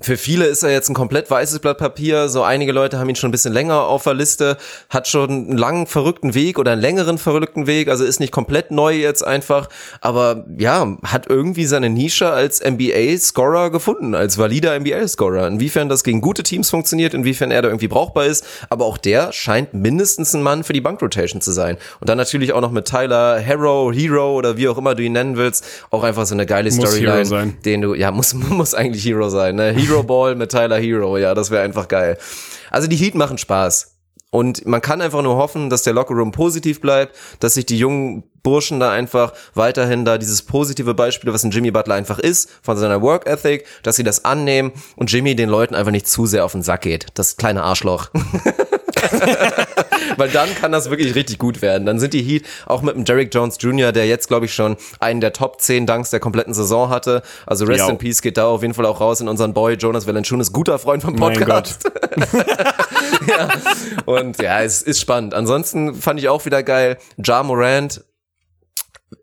für 0.00 0.16
viele 0.16 0.46
ist 0.46 0.62
er 0.62 0.70
jetzt 0.70 0.88
ein 0.88 0.94
komplett 0.94 1.30
weißes 1.30 1.58
Blatt 1.58 1.78
Papier. 1.78 2.28
So 2.28 2.42
einige 2.42 2.72
Leute 2.72 2.98
haben 2.98 3.08
ihn 3.08 3.16
schon 3.16 3.28
ein 3.28 3.32
bisschen 3.32 3.52
länger 3.52 3.82
auf 3.82 4.04
der 4.04 4.14
Liste, 4.14 4.56
hat 4.88 5.08
schon 5.08 5.30
einen 5.30 5.58
langen 5.58 5.86
verrückten 5.86 6.34
Weg 6.34 6.58
oder 6.58 6.72
einen 6.72 6.80
längeren 6.80 7.18
verrückten 7.18 7.66
Weg. 7.66 7.88
Also 7.88 8.04
ist 8.04 8.20
nicht 8.20 8.32
komplett 8.32 8.70
neu 8.70 8.94
jetzt 8.94 9.26
einfach, 9.26 9.68
aber 10.00 10.46
ja, 10.56 10.96
hat 11.04 11.28
irgendwie 11.28 11.66
seine 11.66 11.90
Nische 11.90 12.30
als 12.30 12.60
NBA-Scorer 12.64 13.70
gefunden, 13.70 14.14
als 14.14 14.38
valider 14.38 14.78
NBA-Scorer. 14.78 15.46
Inwiefern 15.46 15.88
das 15.88 16.04
gegen 16.04 16.20
gute 16.20 16.42
Teams 16.42 16.70
funktioniert, 16.70 17.14
inwiefern 17.14 17.50
er 17.50 17.62
da 17.62 17.68
irgendwie 17.68 17.88
brauchbar 17.88 18.26
ist, 18.26 18.44
aber 18.70 18.86
auch 18.86 18.98
der 18.98 19.32
scheint 19.32 19.74
mindestens 19.74 20.34
ein 20.34 20.42
Mann 20.42 20.64
für 20.64 20.72
die 20.72 20.80
Bankrotation 20.80 21.40
zu 21.40 21.52
sein. 21.52 21.76
Und 22.00 22.08
dann 22.08 22.18
natürlich 22.18 22.52
auch 22.52 22.60
noch 22.60 22.72
mit 22.72 22.86
Tyler 22.86 23.38
Hero, 23.38 23.92
Hero 23.92 24.34
oder 24.34 24.56
wie 24.56 24.68
auch 24.68 24.78
immer 24.78 24.94
du 24.94 25.02
ihn 25.02 25.12
nennen 25.12 25.36
willst, 25.36 25.64
auch 25.90 26.04
einfach 26.04 26.26
so 26.26 26.34
eine 26.34 26.46
geile 26.46 26.70
Muss 26.70 26.88
Storyline, 26.88 27.12
Hero 27.12 27.24
sein. 27.24 27.56
den 27.64 27.82
du, 27.82 27.94
ja, 27.94 28.10
muss, 28.10 28.34
muss 28.34 28.74
eigentlich 28.74 29.04
Hero 29.04 29.28
sein, 29.28 29.56
ne? 29.56 29.72
Hero 29.72 29.89
Ball 29.98 30.34
mit 30.34 30.50
Tyler 30.50 30.78
Hero, 30.78 31.18
ja, 31.18 31.34
das 31.34 31.50
wäre 31.50 31.62
einfach 31.62 31.88
geil. 31.88 32.18
Also 32.70 32.88
die 32.88 32.96
Heat 32.96 33.14
machen 33.14 33.38
Spaß. 33.38 33.96
Und 34.30 34.64
man 34.64 34.80
kann 34.80 35.00
einfach 35.00 35.22
nur 35.22 35.36
hoffen, 35.36 35.70
dass 35.70 35.82
der 35.82 35.92
Lockerroom 35.92 36.30
positiv 36.30 36.80
bleibt, 36.80 37.16
dass 37.40 37.54
sich 37.54 37.66
die 37.66 37.78
jungen 37.78 38.22
Burschen 38.44 38.78
da 38.78 38.92
einfach 38.92 39.32
weiterhin 39.54 40.04
da 40.04 40.18
dieses 40.18 40.42
positive 40.42 40.94
Beispiel, 40.94 41.32
was 41.32 41.42
ein 41.42 41.50
Jimmy 41.50 41.72
Butler 41.72 41.96
einfach 41.96 42.20
ist, 42.20 42.48
von 42.62 42.76
seiner 42.76 43.02
Work 43.02 43.26
Ethic, 43.26 43.66
dass 43.82 43.96
sie 43.96 44.04
das 44.04 44.24
annehmen 44.24 44.72
und 44.96 45.12
Jimmy 45.12 45.34
den 45.34 45.48
Leuten 45.48 45.74
einfach 45.74 45.90
nicht 45.90 46.06
zu 46.06 46.26
sehr 46.26 46.44
auf 46.44 46.52
den 46.52 46.62
Sack 46.62 46.82
geht. 46.82 47.06
Das 47.14 47.36
kleine 47.36 47.64
Arschloch. 47.64 48.10
Weil 50.16 50.28
dann 50.30 50.54
kann 50.54 50.72
das 50.72 50.90
wirklich 50.90 51.14
richtig 51.14 51.38
gut 51.38 51.62
werden. 51.62 51.86
Dann 51.86 51.98
sind 51.98 52.14
die 52.14 52.22
Heat 52.22 52.44
auch 52.66 52.82
mit 52.82 52.94
dem 52.96 53.04
Derrick 53.04 53.34
Jones 53.34 53.56
Jr., 53.60 53.92
der 53.92 54.06
jetzt, 54.06 54.28
glaube 54.28 54.46
ich, 54.46 54.54
schon 54.54 54.76
einen 54.98 55.20
der 55.20 55.32
Top 55.32 55.60
10 55.60 55.86
Dunks 55.86 56.10
der 56.10 56.20
kompletten 56.20 56.54
Saison 56.54 56.88
hatte. 56.90 57.22
Also 57.46 57.64
Rest 57.64 57.80
Ja. 57.80 57.88
in 57.88 57.98
Peace 57.98 58.22
geht 58.22 58.36
da 58.36 58.46
auf 58.46 58.62
jeden 58.62 58.74
Fall 58.74 58.86
auch 58.86 59.00
raus 59.00 59.20
in 59.20 59.28
unseren 59.28 59.54
Boy 59.54 59.74
Jonas 59.74 60.06
Valanciunas, 60.06 60.52
guter 60.52 60.78
Freund 60.78 61.02
vom 61.02 61.16
Podcast. 61.16 61.90
ja. 63.26 63.48
Und 64.06 64.40
ja, 64.40 64.62
es 64.62 64.82
ist 64.82 65.00
spannend. 65.00 65.34
Ansonsten 65.34 65.94
fand 65.94 66.20
ich 66.20 66.28
auch 66.28 66.44
wieder 66.44 66.62
geil. 66.62 66.98
Ja 67.24 67.42
Morant 67.42 68.02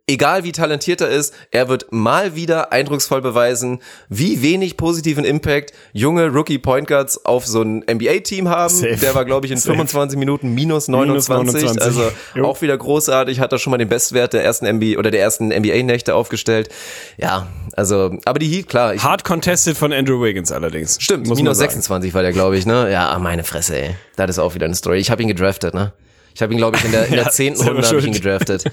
egal 0.06 0.44
wie 0.44 0.52
talentiert 0.52 1.02
er 1.02 1.10
ist, 1.10 1.34
er 1.52 1.70
wird 1.70 1.88
mal 1.92 2.36
wieder 2.36 2.72
eindrucksvoll 2.72 3.22
beweisen, 3.22 3.80
wie 4.10 4.42
wenig 4.42 4.78
positiven 4.78 5.26
Impact 5.26 5.74
junge 5.94 6.28
Rookie 6.28 6.58
Point 6.58 6.88
Guards 6.88 7.26
auf 7.26 7.46
so 7.46 7.62
ein 7.62 7.84
NBA-Team 7.90 8.50
haben. 8.50 8.74
Safe. 8.74 8.96
Der 8.98 9.16
war, 9.16 9.26
glaube 9.26 9.46
ich, 9.46 9.52
in 9.52 9.58
Safe. 9.58 9.72
25 9.74 10.18
Minuten 10.18 10.54
minus 10.54 10.88
29. 10.88 11.64
29. 11.64 11.82
Also 11.82 12.12
Jo. 12.36 12.46
auch 12.46 12.62
wieder 12.62 12.78
großartig. 12.78 13.40
Hat 13.40 13.52
er 13.52 13.60
schon 13.60 13.72
mal 13.72 13.78
den 13.78 13.90
Bestwert 13.90 14.34
der 14.34 14.44
ersten 14.44 14.66
NBA 14.66 14.98
oder 14.98 15.12
der 15.12 15.22
ersten 15.22 15.50
NBA-Nächte 15.50 16.16
aufgestellt. 16.16 16.70
Ja, 17.18 17.48
also, 17.74 18.18
aber 18.26 18.40
die 18.40 18.48
Heat, 18.48 18.68
klar. 18.70 18.96
Hard 18.98 19.24
contested 19.24 19.78
von 19.78 19.94
Andrew 19.94 20.22
Wiggins 20.22 20.52
allerdings. 20.52 20.98
stimmt, 21.02 21.28
minus 21.28 21.58
sagen. 21.58 21.70
26 21.70 22.14
war 22.14 22.22
der, 22.24 22.32
glaube 22.32 22.58
ich, 22.58 22.66
ne? 22.66 22.92
Ja, 22.92 23.18
meine 23.20 23.44
Fresse, 23.44 23.78
ey. 23.78 23.96
Das 24.16 24.30
ist 24.32 24.40
auch 24.40 24.56
wieder 24.56 24.66
eine 24.66 24.76
Story. 24.76 24.98
Ich 25.00 25.12
habe 25.12 25.22
ihn 25.22 25.28
gedraftet, 25.28 25.74
ne? 25.74 25.94
Ich 26.34 26.42
habe 26.42 26.54
ihn, 26.54 26.58
glaube 26.58 26.78
ich, 26.78 26.86
in 26.86 26.92
der, 26.92 27.06
in 27.06 27.14
der 27.14 27.24
Ja, 27.26 27.30
zehnten 27.30 27.60
selber 27.60 27.74
Runde 27.76 27.88
habe 27.88 28.00
ich 28.00 28.06
ihn 28.06 28.14
gedraftet. 28.14 28.64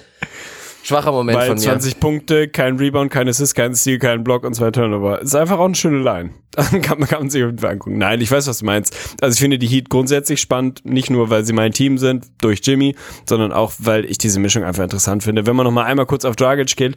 Schwacher 0.84 1.12
Moment 1.12 1.38
Bei 1.38 1.46
von 1.46 1.54
mir. 1.54 1.62
20 1.62 1.98
Punkte, 1.98 2.46
kein 2.48 2.76
Rebound, 2.76 3.10
kein 3.10 3.26
Assist, 3.26 3.54
kein 3.54 3.74
Steal, 3.74 3.98
kein 3.98 4.22
Block 4.22 4.44
und 4.44 4.54
zwei 4.54 4.70
Turnover. 4.70 5.22
Ist 5.22 5.34
einfach 5.34 5.58
auch 5.58 5.64
eine 5.64 5.74
schöne 5.74 6.02
Line. 6.02 6.30
kann, 6.82 6.98
man- 6.98 7.08
kann 7.08 7.20
man 7.20 7.30
sich 7.30 7.42
Fall 7.58 7.70
angucken. 7.70 7.96
Nein, 7.96 8.20
ich 8.20 8.30
weiß, 8.30 8.46
was 8.46 8.58
du 8.58 8.66
meinst. 8.66 8.94
Also 9.22 9.32
ich 9.34 9.40
finde 9.40 9.58
die 9.58 9.66
Heat 9.66 9.88
grundsätzlich 9.88 10.40
spannend, 10.42 10.84
nicht 10.84 11.08
nur, 11.10 11.30
weil 11.30 11.44
sie 11.44 11.54
mein 11.54 11.72
Team 11.72 11.96
sind, 11.96 12.26
durch 12.42 12.60
Jimmy, 12.62 12.94
sondern 13.26 13.50
auch, 13.52 13.72
weil 13.78 14.04
ich 14.04 14.18
diese 14.18 14.38
Mischung 14.38 14.62
einfach 14.62 14.82
interessant 14.82 15.22
finde. 15.24 15.46
Wenn 15.46 15.56
man 15.56 15.64
noch 15.64 15.72
mal 15.72 15.84
einmal 15.84 16.04
kurz 16.06 16.26
auf 16.26 16.36
Dragic 16.36 16.76
geht, 16.76 16.96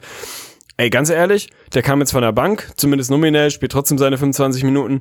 ey, 0.76 0.90
ganz 0.90 1.08
ehrlich, 1.08 1.48
der 1.72 1.80
kam 1.82 2.00
jetzt 2.00 2.12
von 2.12 2.22
der 2.22 2.32
Bank, 2.32 2.70
zumindest 2.76 3.10
nominell, 3.10 3.50
spielt 3.50 3.72
trotzdem 3.72 3.96
seine 3.96 4.18
25 4.18 4.64
Minuten, 4.64 5.00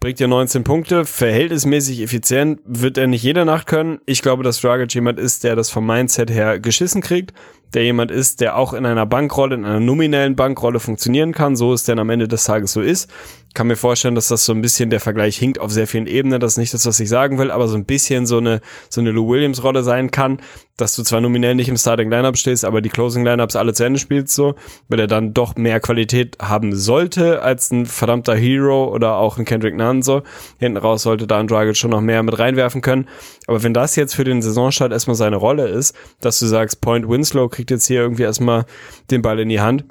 bringt 0.00 0.20
ja 0.20 0.28
19 0.28 0.62
Punkte, 0.62 1.04
verhältnismäßig 1.04 2.00
effizient, 2.02 2.60
wird 2.64 2.98
er 2.98 3.08
nicht 3.08 3.24
jede 3.24 3.44
Nacht 3.44 3.66
können. 3.66 3.98
Ich 4.06 4.22
glaube, 4.22 4.44
dass 4.44 4.60
Dragic 4.60 4.94
jemand 4.94 5.18
ist, 5.18 5.42
der 5.42 5.56
das 5.56 5.70
vom 5.70 5.84
Mindset 5.86 6.30
her 6.30 6.60
geschissen 6.60 7.02
kriegt, 7.02 7.32
der 7.74 7.84
jemand 7.84 8.10
ist, 8.10 8.40
der 8.40 8.56
auch 8.56 8.72
in 8.72 8.86
einer 8.86 9.06
Bankrolle, 9.06 9.54
in 9.54 9.64
einer 9.64 9.80
nominellen 9.80 10.36
Bankrolle 10.36 10.80
funktionieren 10.80 11.32
kann, 11.32 11.56
so 11.56 11.72
es 11.72 11.84
denn 11.84 11.98
am 11.98 12.10
Ende 12.10 12.28
des 12.28 12.44
Tages 12.44 12.72
so 12.72 12.80
ist. 12.80 13.10
Kann 13.54 13.66
mir 13.66 13.76
vorstellen, 13.76 14.14
dass 14.14 14.28
das 14.28 14.44
so 14.44 14.52
ein 14.52 14.60
bisschen 14.60 14.90
der 14.90 15.00
Vergleich 15.00 15.36
hinkt 15.36 15.58
auf 15.58 15.72
sehr 15.72 15.86
vielen 15.86 16.06
Ebenen. 16.06 16.38
Das 16.38 16.52
ist 16.52 16.58
nicht 16.58 16.74
das, 16.74 16.86
was 16.86 17.00
ich 17.00 17.08
sagen 17.08 17.38
will, 17.38 17.50
aber 17.50 17.66
so 17.66 17.76
ein 17.76 17.86
bisschen 17.86 18.26
so 18.26 18.38
eine, 18.38 18.60
so 18.88 19.00
eine 19.00 19.10
Lou 19.10 19.28
Williams 19.28 19.62
Rolle 19.64 19.82
sein 19.82 20.10
kann, 20.10 20.40
dass 20.76 20.94
du 20.94 21.02
zwar 21.02 21.20
nominell 21.20 21.54
nicht 21.54 21.68
im 21.68 21.76
Starting 21.76 22.10
Lineup 22.10 22.36
stehst, 22.36 22.64
aber 22.64 22.80
die 22.80 22.88
Closing 22.88 23.24
Lineups 23.24 23.56
alle 23.56 23.74
zu 23.74 23.84
Ende 23.84 23.98
spielst 23.98 24.34
so, 24.34 24.54
weil 24.88 25.00
er 25.00 25.06
dann 25.06 25.34
doch 25.34 25.56
mehr 25.56 25.80
Qualität 25.80 26.36
haben 26.40 26.74
sollte 26.74 27.42
als 27.42 27.70
ein 27.70 27.86
verdammter 27.86 28.36
Hero 28.36 28.94
oder 28.94 29.16
auch 29.16 29.38
ein 29.38 29.44
Kendrick 29.44 29.76
Nunn 29.76 30.02
so. 30.02 30.22
Hinten 30.58 30.78
raus 30.78 31.02
sollte 31.02 31.26
da 31.26 31.40
ein 31.40 31.48
Dragic 31.48 31.76
schon 31.76 31.90
noch 31.90 32.00
mehr 32.00 32.22
mit 32.22 32.38
reinwerfen 32.38 32.80
können. 32.80 33.08
Aber 33.46 33.62
wenn 33.62 33.74
das 33.74 33.96
jetzt 33.96 34.14
für 34.14 34.24
den 34.24 34.40
Saisonstart 34.40 34.92
erstmal 34.92 35.16
seine 35.16 35.36
Rolle 35.36 35.68
ist, 35.68 35.96
dass 36.20 36.38
du 36.38 36.46
sagst, 36.46 36.80
Point 36.80 37.08
Winslow 37.08 37.48
kriegt 37.48 37.70
jetzt 37.70 37.86
hier 37.86 38.00
irgendwie 38.00 38.22
erstmal 38.22 38.66
den 39.10 39.22
Ball 39.22 39.40
in 39.40 39.48
die 39.48 39.60
Hand, 39.60 39.84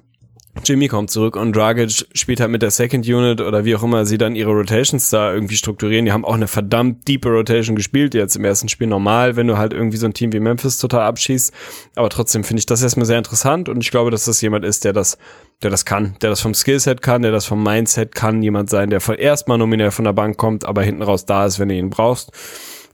Jimmy 0.64 0.88
kommt 0.88 1.12
zurück 1.12 1.36
und 1.36 1.56
Dragic 1.56 2.06
spielt 2.14 2.40
halt 2.40 2.52
mit 2.52 2.62
der 2.62 2.72
Second 2.72 3.08
Unit 3.08 3.42
oder 3.42 3.66
wie 3.66 3.76
auch 3.76 3.84
immer 3.84 4.06
sie 4.06 4.18
dann 4.18 4.36
ihre 4.36 4.52
Rotations 4.52 5.10
da 5.10 5.34
irgendwie 5.34 5.56
strukturieren. 5.56 6.06
Die 6.06 6.12
haben 6.12 6.26
auch 6.26 6.34
eine 6.34 6.48
verdammt 6.48 7.08
diepe 7.08 7.30
Rotation 7.30 7.76
gespielt, 7.76 8.14
jetzt 8.14 8.36
im 8.36 8.46
ersten 8.46 8.70
Spiel 8.70 8.88
normal, 8.88 9.36
wenn 9.36 9.48
du 9.48 9.58
halt 9.58 9.74
irgendwie 9.74 9.98
so 9.98 10.06
ein 10.06 10.14
Team 10.14 10.34
wie 10.34 10.40
Memphis 10.40 10.78
total 10.78 11.02
abschießt. 11.02 11.54
Aber 11.96 12.10
trotzdem 12.10 12.44
finde 12.44 12.60
ich 12.60 12.66
das 12.66 12.84
erstmal 12.84 13.06
sehr 13.06 13.18
interessant 13.18 13.70
und 13.70 13.82
ich 13.82 13.92
glaube, 13.92 14.12
dass 14.12 14.26
das 14.26 14.42
jemand 14.42 14.66
ist, 14.66 14.84
der 14.84 14.94
das, 14.94 15.18
der 15.64 15.70
das 15.70 15.86
kann, 15.86 16.16
der 16.22 16.30
das 16.30 16.42
vom 16.42 16.54
Skillset 16.54 17.02
kann, 17.02 17.22
der 17.22 17.32
das 17.32 17.46
vom 17.46 17.64
Mindset 17.64 18.14
kann, 18.14 18.42
jemand 18.42 18.70
sein, 18.70 18.90
der 18.90 19.02
von 19.02 19.16
erstmal 19.16 19.58
nominell 19.58 19.92
von 19.92 20.06
der 20.06 20.14
Bank 20.14 20.38
kommt, 20.38 20.66
aber 20.66 20.84
hinten 20.84 21.04
raus 21.04 21.26
da 21.26 21.46
ist, 21.46 21.60
wenn 21.60 21.70
du 21.70 21.76
ihn 21.76 21.90
brauchst. 21.90 22.32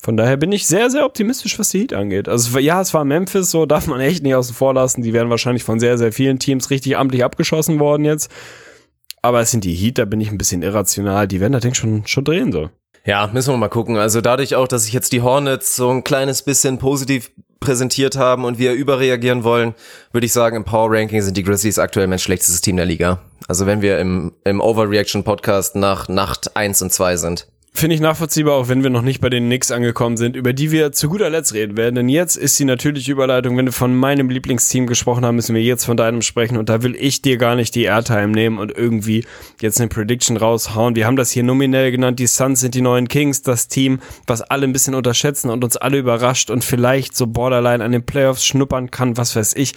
Von 0.04 0.18
daher 0.18 0.36
bin 0.36 0.52
ich 0.52 0.68
sehr, 0.68 0.90
sehr 0.90 1.06
optimistisch, 1.06 1.58
was 1.58 1.70
die 1.70 1.80
Heat 1.80 1.94
angeht. 1.94 2.28
Also 2.28 2.60
ja, 2.60 2.82
es 2.82 2.94
war 2.94 3.06
Memphis, 3.06 3.50
so 3.50 3.66
darf 3.66 3.88
man 3.88 4.02
echt 4.02 4.22
nicht 4.22 4.36
außen 4.36 4.54
vor 4.54 4.74
lassen. 4.74 5.02
Die 5.02 5.14
werden 5.14 5.30
wahrscheinlich 5.30 5.64
von 5.64 5.80
sehr, 5.80 5.98
sehr 5.98 6.12
vielen 6.12 6.40
Teams 6.40 6.70
richtig 6.70 6.98
amtlich 6.98 7.24
abgeschossen 7.24 7.80
worden 7.80 8.04
jetzt. 8.04 8.30
Aber 9.22 9.40
es 9.40 9.52
sind 9.52 9.64
die 9.64 9.74
Heat, 9.74 9.98
da 9.98 10.04
bin 10.04 10.20
ich 10.20 10.30
ein 10.30 10.38
bisschen 10.38 10.62
irrational. 10.62 11.30
Die 11.30 11.40
werden 11.40 11.54
das 11.54 11.62
Ding 11.62 11.74
schon, 11.74 12.06
schon 12.06 12.26
drehen 12.26 12.52
so. 12.52 12.70
Ja, 13.06 13.30
müssen 13.32 13.54
wir 13.54 13.58
mal 13.58 13.70
gucken. 13.70 13.96
Also 13.96 14.20
dadurch 14.20 14.56
auch, 14.56 14.68
dass 14.68 14.84
sich 14.84 14.94
jetzt 14.94 15.14
die 15.14 15.22
Hornets 15.22 15.78
so 15.78 15.90
ein 15.90 16.04
kleines 16.04 16.42
bisschen 16.42 16.80
positiv 16.80 17.32
präsentiert 17.62 18.18
haben 18.18 18.44
und 18.44 18.60
wir 18.60 18.74
überreagieren 18.74 19.46
wollen, 19.46 19.74
würde 20.12 20.26
ich 20.26 20.34
sagen, 20.34 20.58
im 20.58 20.66
Power 20.66 20.92
Ranking 20.92 21.22
sind 21.22 21.38
die 21.38 21.44
Grizzlies 21.44 21.80
aktuell 21.80 22.08
mein 22.08 22.20
schlechtestes 22.20 22.60
Team 22.60 22.76
der 22.76 22.86
Liga. 22.86 23.22
Also 23.48 23.66
wenn 23.66 23.82
wir 23.82 24.00
im, 24.00 24.34
im 24.44 24.60
Overreaction 24.60 25.24
Podcast 25.24 25.78
nach 25.78 26.10
Nacht 26.10 26.58
1 26.58 26.82
und 26.82 26.92
2 26.92 27.16
sind. 27.16 27.48
Finde 27.76 27.96
ich 27.96 28.02
nachvollziehbar, 28.02 28.54
auch 28.54 28.70
wenn 28.70 28.84
wir 28.84 28.92
noch 28.92 29.02
nicht 29.02 29.20
bei 29.20 29.32
den 29.32 29.46
Knicks 29.46 29.72
angekommen 29.72 30.16
sind, 30.16 30.36
über 30.36 30.54
die 30.54 30.70
wir 30.70 30.92
zu 30.92 31.10
guter 31.10 31.32
Letzt 31.32 31.56
reden 31.56 31.76
werden. 31.76 31.96
Denn 31.96 32.08
jetzt 32.08 32.38
ist 32.38 32.58
die 32.60 32.66
natürliche 32.66 33.12
Überleitung, 33.12 33.58
wenn 33.58 33.66
wir 33.66 33.74
von 33.74 33.96
meinem 33.96 34.30
Lieblingsteam 34.30 34.86
gesprochen 34.86 35.26
haben, 35.26 35.36
müssen 35.38 35.56
wir 35.56 35.62
jetzt 35.64 35.84
von 35.84 35.98
deinem 35.98 36.22
sprechen. 36.22 36.58
Und 36.58 36.70
da 36.70 36.84
will 36.84 36.96
ich 36.96 37.24
dir 37.24 37.38
gar 37.38 37.56
nicht 37.56 37.74
die 37.74 37.86
Airtime 37.86 38.28
nehmen 38.28 38.60
und 38.60 38.72
irgendwie 38.78 39.26
jetzt 39.60 39.82
eine 39.82 39.90
Prediction 39.90 40.38
raushauen. 40.38 40.96
Wir 40.96 41.08
haben 41.08 41.16
das 41.16 41.32
hier 41.32 41.44
nominell 41.44 41.92
genannt, 41.92 42.20
die 42.20 42.28
Suns 42.28 42.60
sind 42.60 42.76
die 42.76 42.82
neuen 42.82 43.08
Kings, 43.08 43.42
das 43.42 43.68
Team, 43.70 44.00
was 44.28 44.44
alle 44.44 44.68
ein 44.68 44.74
bisschen 44.74 44.94
unterschätzen 44.94 45.50
und 45.50 45.64
uns 45.64 45.76
alle 45.76 45.98
überrascht 45.98 46.52
und 46.52 46.64
vielleicht 46.64 47.18
so 47.18 47.26
borderline 47.26 47.84
an 47.84 47.92
den 47.92 48.06
Playoffs 48.06 48.46
schnuppern 48.46 48.92
kann, 48.92 49.18
was 49.18 49.36
weiß 49.36 49.56
ich. 49.56 49.74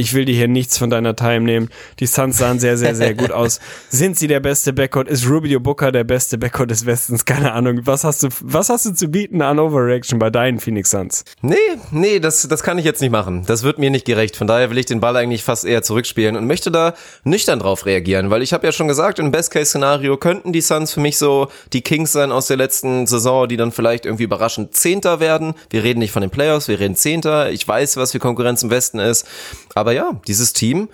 Ich 0.00 0.14
will 0.14 0.24
dir 0.24 0.34
hier 0.34 0.48
nichts 0.48 0.78
von 0.78 0.88
deiner 0.88 1.14
Time 1.14 1.40
nehmen. 1.40 1.68
Die 1.98 2.06
Suns 2.06 2.38
sahen 2.38 2.58
sehr, 2.58 2.78
sehr, 2.78 2.94
sehr 2.94 3.12
gut 3.12 3.32
aus. 3.32 3.60
Sind 3.90 4.18
sie 4.18 4.28
der 4.28 4.40
beste 4.40 4.72
Backcourt? 4.72 5.08
Ist 5.08 5.28
Rubio 5.28 5.60
Booker 5.60 5.92
der 5.92 6.04
beste 6.04 6.38
Backcourt 6.38 6.70
des 6.70 6.86
Westens? 6.86 7.26
Keine 7.26 7.52
Ahnung. 7.52 7.82
Was 7.84 8.02
hast 8.02 8.22
du, 8.22 8.28
was 8.40 8.70
hast 8.70 8.86
du 8.86 8.94
zu 8.94 9.08
bieten 9.08 9.42
an 9.42 9.58
Overreaction 9.58 10.18
bei 10.18 10.30
deinen 10.30 10.58
Phoenix 10.58 10.90
Suns? 10.90 11.26
Nee, 11.42 11.56
nee, 11.90 12.18
das, 12.18 12.48
das 12.48 12.62
kann 12.62 12.78
ich 12.78 12.86
jetzt 12.86 13.02
nicht 13.02 13.10
machen. 13.10 13.44
Das 13.46 13.62
wird 13.62 13.78
mir 13.78 13.90
nicht 13.90 14.06
gerecht. 14.06 14.36
Von 14.36 14.46
daher 14.46 14.70
will 14.70 14.78
ich 14.78 14.86
den 14.86 15.00
Ball 15.00 15.16
eigentlich 15.16 15.44
fast 15.44 15.66
eher 15.66 15.82
zurückspielen 15.82 16.34
und 16.34 16.46
möchte 16.46 16.70
da 16.70 16.94
nüchtern 17.24 17.58
drauf 17.58 17.84
reagieren, 17.84 18.30
weil 18.30 18.40
ich 18.40 18.54
habe 18.54 18.66
ja 18.66 18.72
schon 18.72 18.88
gesagt, 18.88 19.18
im 19.18 19.30
Best-Case-Szenario 19.30 20.16
könnten 20.16 20.54
die 20.54 20.62
Suns 20.62 20.94
für 20.94 21.00
mich 21.00 21.18
so 21.18 21.48
die 21.74 21.82
Kings 21.82 22.12
sein 22.12 22.32
aus 22.32 22.46
der 22.46 22.56
letzten 22.56 23.06
Saison, 23.06 23.46
die 23.46 23.58
dann 23.58 23.70
vielleicht 23.70 24.06
irgendwie 24.06 24.24
überraschend 24.24 24.74
Zehnter 24.74 25.20
werden. 25.20 25.52
Wir 25.68 25.84
reden 25.84 25.98
nicht 25.98 26.12
von 26.12 26.22
den 26.22 26.30
Playoffs, 26.30 26.68
wir 26.68 26.80
reden 26.80 26.96
Zehnter. 26.96 27.50
Ich 27.50 27.68
weiß, 27.68 27.98
was 27.98 28.12
für 28.12 28.18
Konkurrenz 28.18 28.62
im 28.62 28.70
Westen 28.70 28.98
ist. 28.98 29.26
Aber 29.74 29.89
ja, 29.92 30.20
dieses 30.26 30.52
Team 30.52 30.88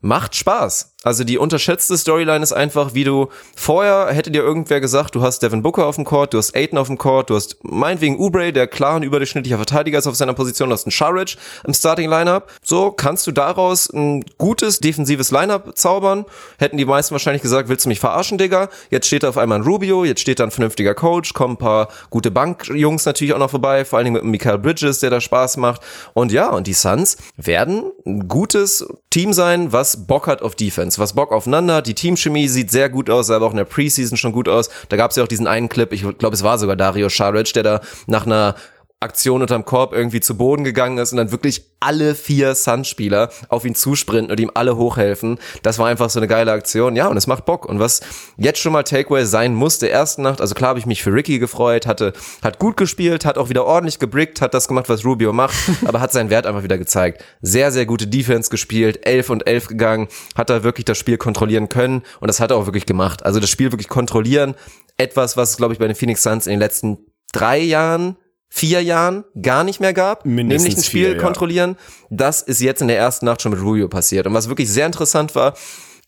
macht 0.00 0.34
Spaß. 0.36 0.94
Also 1.04 1.22
die 1.22 1.38
unterschätzte 1.38 1.96
Storyline 1.96 2.42
ist 2.42 2.52
einfach, 2.52 2.92
wie 2.92 3.04
du 3.04 3.28
vorher 3.54 4.08
hätte 4.12 4.32
dir 4.32 4.42
irgendwer 4.42 4.80
gesagt, 4.80 5.14
du 5.14 5.22
hast 5.22 5.40
Devin 5.44 5.62
Booker 5.62 5.86
auf 5.86 5.94
dem 5.94 6.04
Court, 6.04 6.34
du 6.34 6.38
hast 6.38 6.56
Aiton 6.56 6.76
auf 6.76 6.88
dem 6.88 6.98
Court, 6.98 7.30
du 7.30 7.36
hast 7.36 7.56
meinetwegen 7.62 8.18
Oubre, 8.18 8.52
der 8.52 8.66
klar 8.66 8.96
ein 8.96 9.04
überdurchschnittlicher 9.04 9.58
Verteidiger 9.58 10.00
ist 10.00 10.08
auf 10.08 10.16
seiner 10.16 10.34
Position, 10.34 10.70
du 10.70 10.74
hast 10.74 10.86
einen 10.86 10.90
Sharridge 10.90 11.36
im 11.64 11.72
Starting 11.72 12.10
Lineup. 12.10 12.50
So 12.64 12.90
kannst 12.90 13.28
du 13.28 13.32
daraus 13.32 13.88
ein 13.90 14.24
gutes 14.38 14.80
defensives 14.80 15.30
Lineup 15.30 15.78
zaubern. 15.78 16.24
Hätten 16.58 16.78
die 16.78 16.84
meisten 16.84 17.12
wahrscheinlich 17.12 17.42
gesagt, 17.42 17.68
willst 17.68 17.84
du 17.84 17.90
mich 17.90 18.00
verarschen, 18.00 18.36
Digga? 18.36 18.68
Jetzt 18.90 19.06
steht 19.06 19.22
da 19.22 19.28
auf 19.28 19.38
einmal 19.38 19.60
ein 19.60 19.64
Rubio, 19.64 20.04
jetzt 20.04 20.20
steht 20.20 20.40
da 20.40 20.44
ein 20.44 20.50
vernünftiger 20.50 20.94
Coach, 20.94 21.32
kommen 21.32 21.54
ein 21.54 21.58
paar 21.58 21.88
gute 22.10 22.32
Bankjungs 22.32 23.04
natürlich 23.04 23.34
auch 23.34 23.38
noch 23.38 23.50
vorbei, 23.50 23.84
vor 23.84 23.98
allen 23.98 24.06
Dingen 24.06 24.16
mit 24.16 24.24
Michael 24.24 24.58
Bridges, 24.58 24.98
der 24.98 25.10
da 25.10 25.20
Spaß 25.20 25.58
macht. 25.58 25.80
Und 26.12 26.32
ja, 26.32 26.50
und 26.50 26.66
die 26.66 26.74
Suns 26.74 27.18
werden 27.36 27.92
ein 28.04 28.26
gutes 28.26 28.84
Team 29.10 29.32
sein, 29.32 29.72
was 29.72 30.06
Bock 30.06 30.26
hat 30.26 30.42
auf 30.42 30.54
Defense, 30.54 30.87
was 30.96 31.12
Bock 31.12 31.32
aufeinander. 31.32 31.82
Die 31.82 31.94
Teamchemie 31.94 32.48
sieht 32.48 32.70
sehr 32.70 32.88
gut 32.88 33.10
aus, 33.10 33.26
sah 33.26 33.36
aber 33.36 33.46
auch 33.46 33.50
in 33.50 33.56
der 33.56 33.64
Preseason 33.64 34.16
schon 34.16 34.32
gut 34.32 34.48
aus. 34.48 34.70
Da 34.88 34.96
gab 34.96 35.10
es 35.10 35.16
ja 35.16 35.24
auch 35.24 35.28
diesen 35.28 35.46
einen 35.46 35.68
Clip, 35.68 35.92
ich 35.92 36.02
glaube, 36.18 36.34
es 36.34 36.44
war 36.44 36.58
sogar 36.58 36.76
Dario 36.76 37.08
Saric, 37.08 37.52
der 37.52 37.62
da 37.64 37.80
nach 38.06 38.26
einer 38.26 38.54
Aktion 39.00 39.42
unterm 39.42 39.64
Korb 39.64 39.92
irgendwie 39.92 40.18
zu 40.18 40.36
Boden 40.36 40.64
gegangen 40.64 40.98
ist 40.98 41.12
und 41.12 41.18
dann 41.18 41.30
wirklich 41.30 41.62
alle 41.78 42.16
vier 42.16 42.56
Suns-Spieler 42.56 43.30
auf 43.48 43.64
ihn 43.64 43.76
zusprinten 43.76 44.32
und 44.32 44.40
ihm 44.40 44.50
alle 44.54 44.76
hochhelfen. 44.76 45.38
Das 45.62 45.78
war 45.78 45.86
einfach 45.86 46.10
so 46.10 46.18
eine 46.18 46.26
geile 46.26 46.50
Aktion. 46.50 46.96
Ja, 46.96 47.06
und 47.06 47.16
es 47.16 47.28
macht 47.28 47.44
Bock. 47.44 47.64
Und 47.64 47.78
was 47.78 48.00
jetzt 48.36 48.58
schon 48.58 48.72
mal 48.72 48.82
Takeaway 48.82 49.24
sein 49.24 49.54
muss, 49.54 49.78
der 49.78 49.92
ersten 49.92 50.22
Nacht, 50.22 50.40
also 50.40 50.56
klar 50.56 50.70
habe 50.70 50.80
ich 50.80 50.86
mich 50.86 51.04
für 51.04 51.12
Ricky 51.12 51.38
gefreut, 51.38 51.86
hatte, 51.86 52.12
hat 52.42 52.58
gut 52.58 52.76
gespielt, 52.76 53.24
hat 53.24 53.38
auch 53.38 53.48
wieder 53.48 53.64
ordentlich 53.64 54.00
gebrickt, 54.00 54.40
hat 54.40 54.52
das 54.52 54.66
gemacht, 54.66 54.88
was 54.88 55.04
Rubio 55.04 55.32
macht, 55.32 55.54
aber 55.84 56.00
hat 56.00 56.10
seinen 56.10 56.30
Wert 56.30 56.46
einfach 56.46 56.64
wieder 56.64 56.78
gezeigt. 56.78 57.24
Sehr, 57.40 57.70
sehr 57.70 57.86
gute 57.86 58.08
Defense 58.08 58.50
gespielt, 58.50 59.06
11 59.06 59.30
und 59.30 59.46
11 59.46 59.68
gegangen, 59.68 60.08
hat 60.34 60.50
da 60.50 60.64
wirklich 60.64 60.86
das 60.86 60.98
Spiel 60.98 61.18
kontrollieren 61.18 61.68
können 61.68 62.02
und 62.18 62.26
das 62.26 62.40
hat 62.40 62.50
er 62.50 62.56
auch 62.56 62.66
wirklich 62.66 62.86
gemacht. 62.86 63.24
Also 63.24 63.38
das 63.38 63.50
Spiel 63.50 63.70
wirklich 63.70 63.88
kontrollieren, 63.88 64.56
etwas, 64.96 65.36
was, 65.36 65.56
glaube 65.56 65.72
ich, 65.72 65.78
bei 65.78 65.86
den 65.86 65.94
Phoenix 65.94 66.24
Suns 66.24 66.48
in 66.48 66.50
den 66.50 66.60
letzten 66.60 66.98
drei 67.32 67.60
Jahren 67.60 68.16
vier 68.48 68.82
Jahren 68.82 69.24
gar 69.40 69.64
nicht 69.64 69.80
mehr 69.80 69.92
gab, 69.92 70.24
Mindestens 70.24 70.64
nämlich 70.64 70.78
ein 70.78 70.84
Spiel 70.84 71.06
vier, 71.06 71.16
ja. 71.16 71.22
kontrollieren. 71.22 71.76
Das 72.10 72.42
ist 72.42 72.60
jetzt 72.60 72.80
in 72.80 72.88
der 72.88 72.98
ersten 72.98 73.26
Nacht 73.26 73.42
schon 73.42 73.52
mit 73.52 73.60
Rubio 73.60 73.88
passiert. 73.88 74.26
Und 74.26 74.34
was 74.34 74.48
wirklich 74.48 74.70
sehr 74.70 74.86
interessant 74.86 75.34
war, 75.34 75.54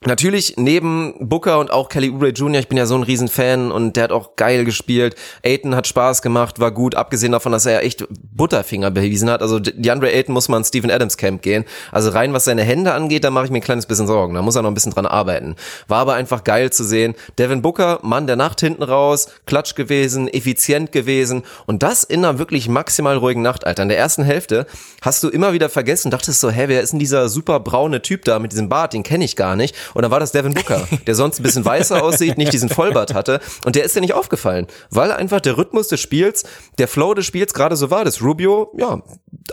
Natürlich 0.07 0.55
neben 0.57 1.13
Booker 1.21 1.59
und 1.59 1.71
auch 1.71 1.91
Kelly 1.91 2.09
Oubre 2.09 2.31
Jr., 2.31 2.61
ich 2.61 2.69
bin 2.69 2.79
ja 2.79 2.87
so 2.87 2.95
ein 2.95 3.03
Riesenfan 3.03 3.71
und 3.71 3.97
der 3.97 4.05
hat 4.05 4.13
auch 4.13 4.35
geil 4.35 4.65
gespielt. 4.65 5.15
Aiton 5.45 5.77
hat 5.77 5.87
Spaß 5.87 6.23
gemacht, 6.23 6.59
war 6.59 6.71
gut, 6.71 6.95
abgesehen 6.95 7.33
davon, 7.33 7.53
dass 7.53 7.67
er 7.67 7.85
echt 7.85 8.07
Butterfinger 8.09 8.91
bewiesen 8.91 9.29
hat. 9.29 9.43
Also 9.43 9.59
DeAndre 9.59 10.09
Aiton 10.09 10.33
muss 10.33 10.49
mal 10.49 10.57
ins 10.57 10.69
Steven 10.69 10.91
Adams 10.91 11.19
Camp 11.19 11.43
gehen. 11.43 11.67
Also 11.93 12.09
rein 12.09 12.33
was 12.33 12.45
seine 12.45 12.63
Hände 12.63 12.95
angeht, 12.95 13.25
da 13.25 13.31
mache 13.31 13.45
ich 13.45 13.51
mir 13.51 13.59
ein 13.59 13.63
kleines 13.63 13.85
bisschen 13.85 14.07
Sorgen. 14.07 14.33
Da 14.33 14.41
muss 14.41 14.57
er 14.57 14.63
noch 14.63 14.71
ein 14.71 14.75
bisschen 14.75 14.93
dran 14.93 15.05
arbeiten. 15.05 15.55
War 15.87 15.99
aber 15.99 16.15
einfach 16.15 16.45
geil 16.45 16.73
zu 16.73 16.83
sehen. 16.83 17.15
Devin 17.39 17.61
Booker, 17.61 17.99
Mann 18.01 18.27
der 18.27 18.37
Nacht 18.37 18.61
hinten 18.61 18.85
raus, 18.85 19.29
klatsch 19.45 19.75
gewesen, 19.75 20.29
effizient 20.29 20.93
gewesen 20.93 21.43
und 21.67 21.83
das 21.83 22.05
in 22.05 22.25
einer 22.25 22.39
wirklich 22.39 22.71
maximal 22.71 23.19
ruhigen 23.19 23.43
Nacht, 23.43 23.67
Alter. 23.67 23.83
In 23.83 23.91
der 23.91 23.99
ersten 23.99 24.23
Hälfte 24.23 24.67
hast 25.03 25.23
du 25.23 25.29
immer 25.29 25.53
wieder 25.53 25.69
vergessen, 25.69 26.11
dachtest 26.11 26.41
so, 26.41 26.49
hä, 26.49 26.65
wer 26.69 26.81
ist 26.81 26.93
denn 26.93 26.99
dieser 26.99 27.29
super 27.29 27.61
braune 27.61 28.01
Typ 28.01 28.25
da 28.25 28.39
mit 28.39 28.53
diesem 28.53 28.71
Bart, 28.71 28.95
den 28.95 29.03
kenne 29.03 29.27
ich 29.27 29.37
gar 29.37 29.57
nicht. 29.57 29.77
Und 29.95 30.03
dann 30.03 30.11
war 30.11 30.21
das 30.21 30.33
Devin 30.33 30.55
Booker, 30.55 30.87
der 31.07 31.15
sonst 31.15 31.41
ein 31.41 31.43
bisschen 31.43 31.65
weißer 31.65 32.03
aussieht, 32.03 32.39
nicht 32.39 32.53
diesen 32.53 32.69
Vollbart 32.69 33.15
hatte. 33.15 33.41
Und 33.65 33.77
der 33.77 33.85
ist 33.85 33.97
dir 33.97 34.01
nicht 34.01 34.15
aufgefallen, 34.15 34.67
weil 34.91 35.13
einfach 35.13 35.41
der 35.41 35.57
Rhythmus 35.57 35.89
des 35.89 36.01
Spiels, 36.01 36.45
der 36.79 36.89
Flow 36.89 37.15
des 37.15 37.27
Spiels 37.27 37.55
gerade 37.55 37.77
so 37.77 37.91
war, 37.91 38.05
dass 38.05 38.23
Rubio, 38.23 38.73
ja, 38.77 39.03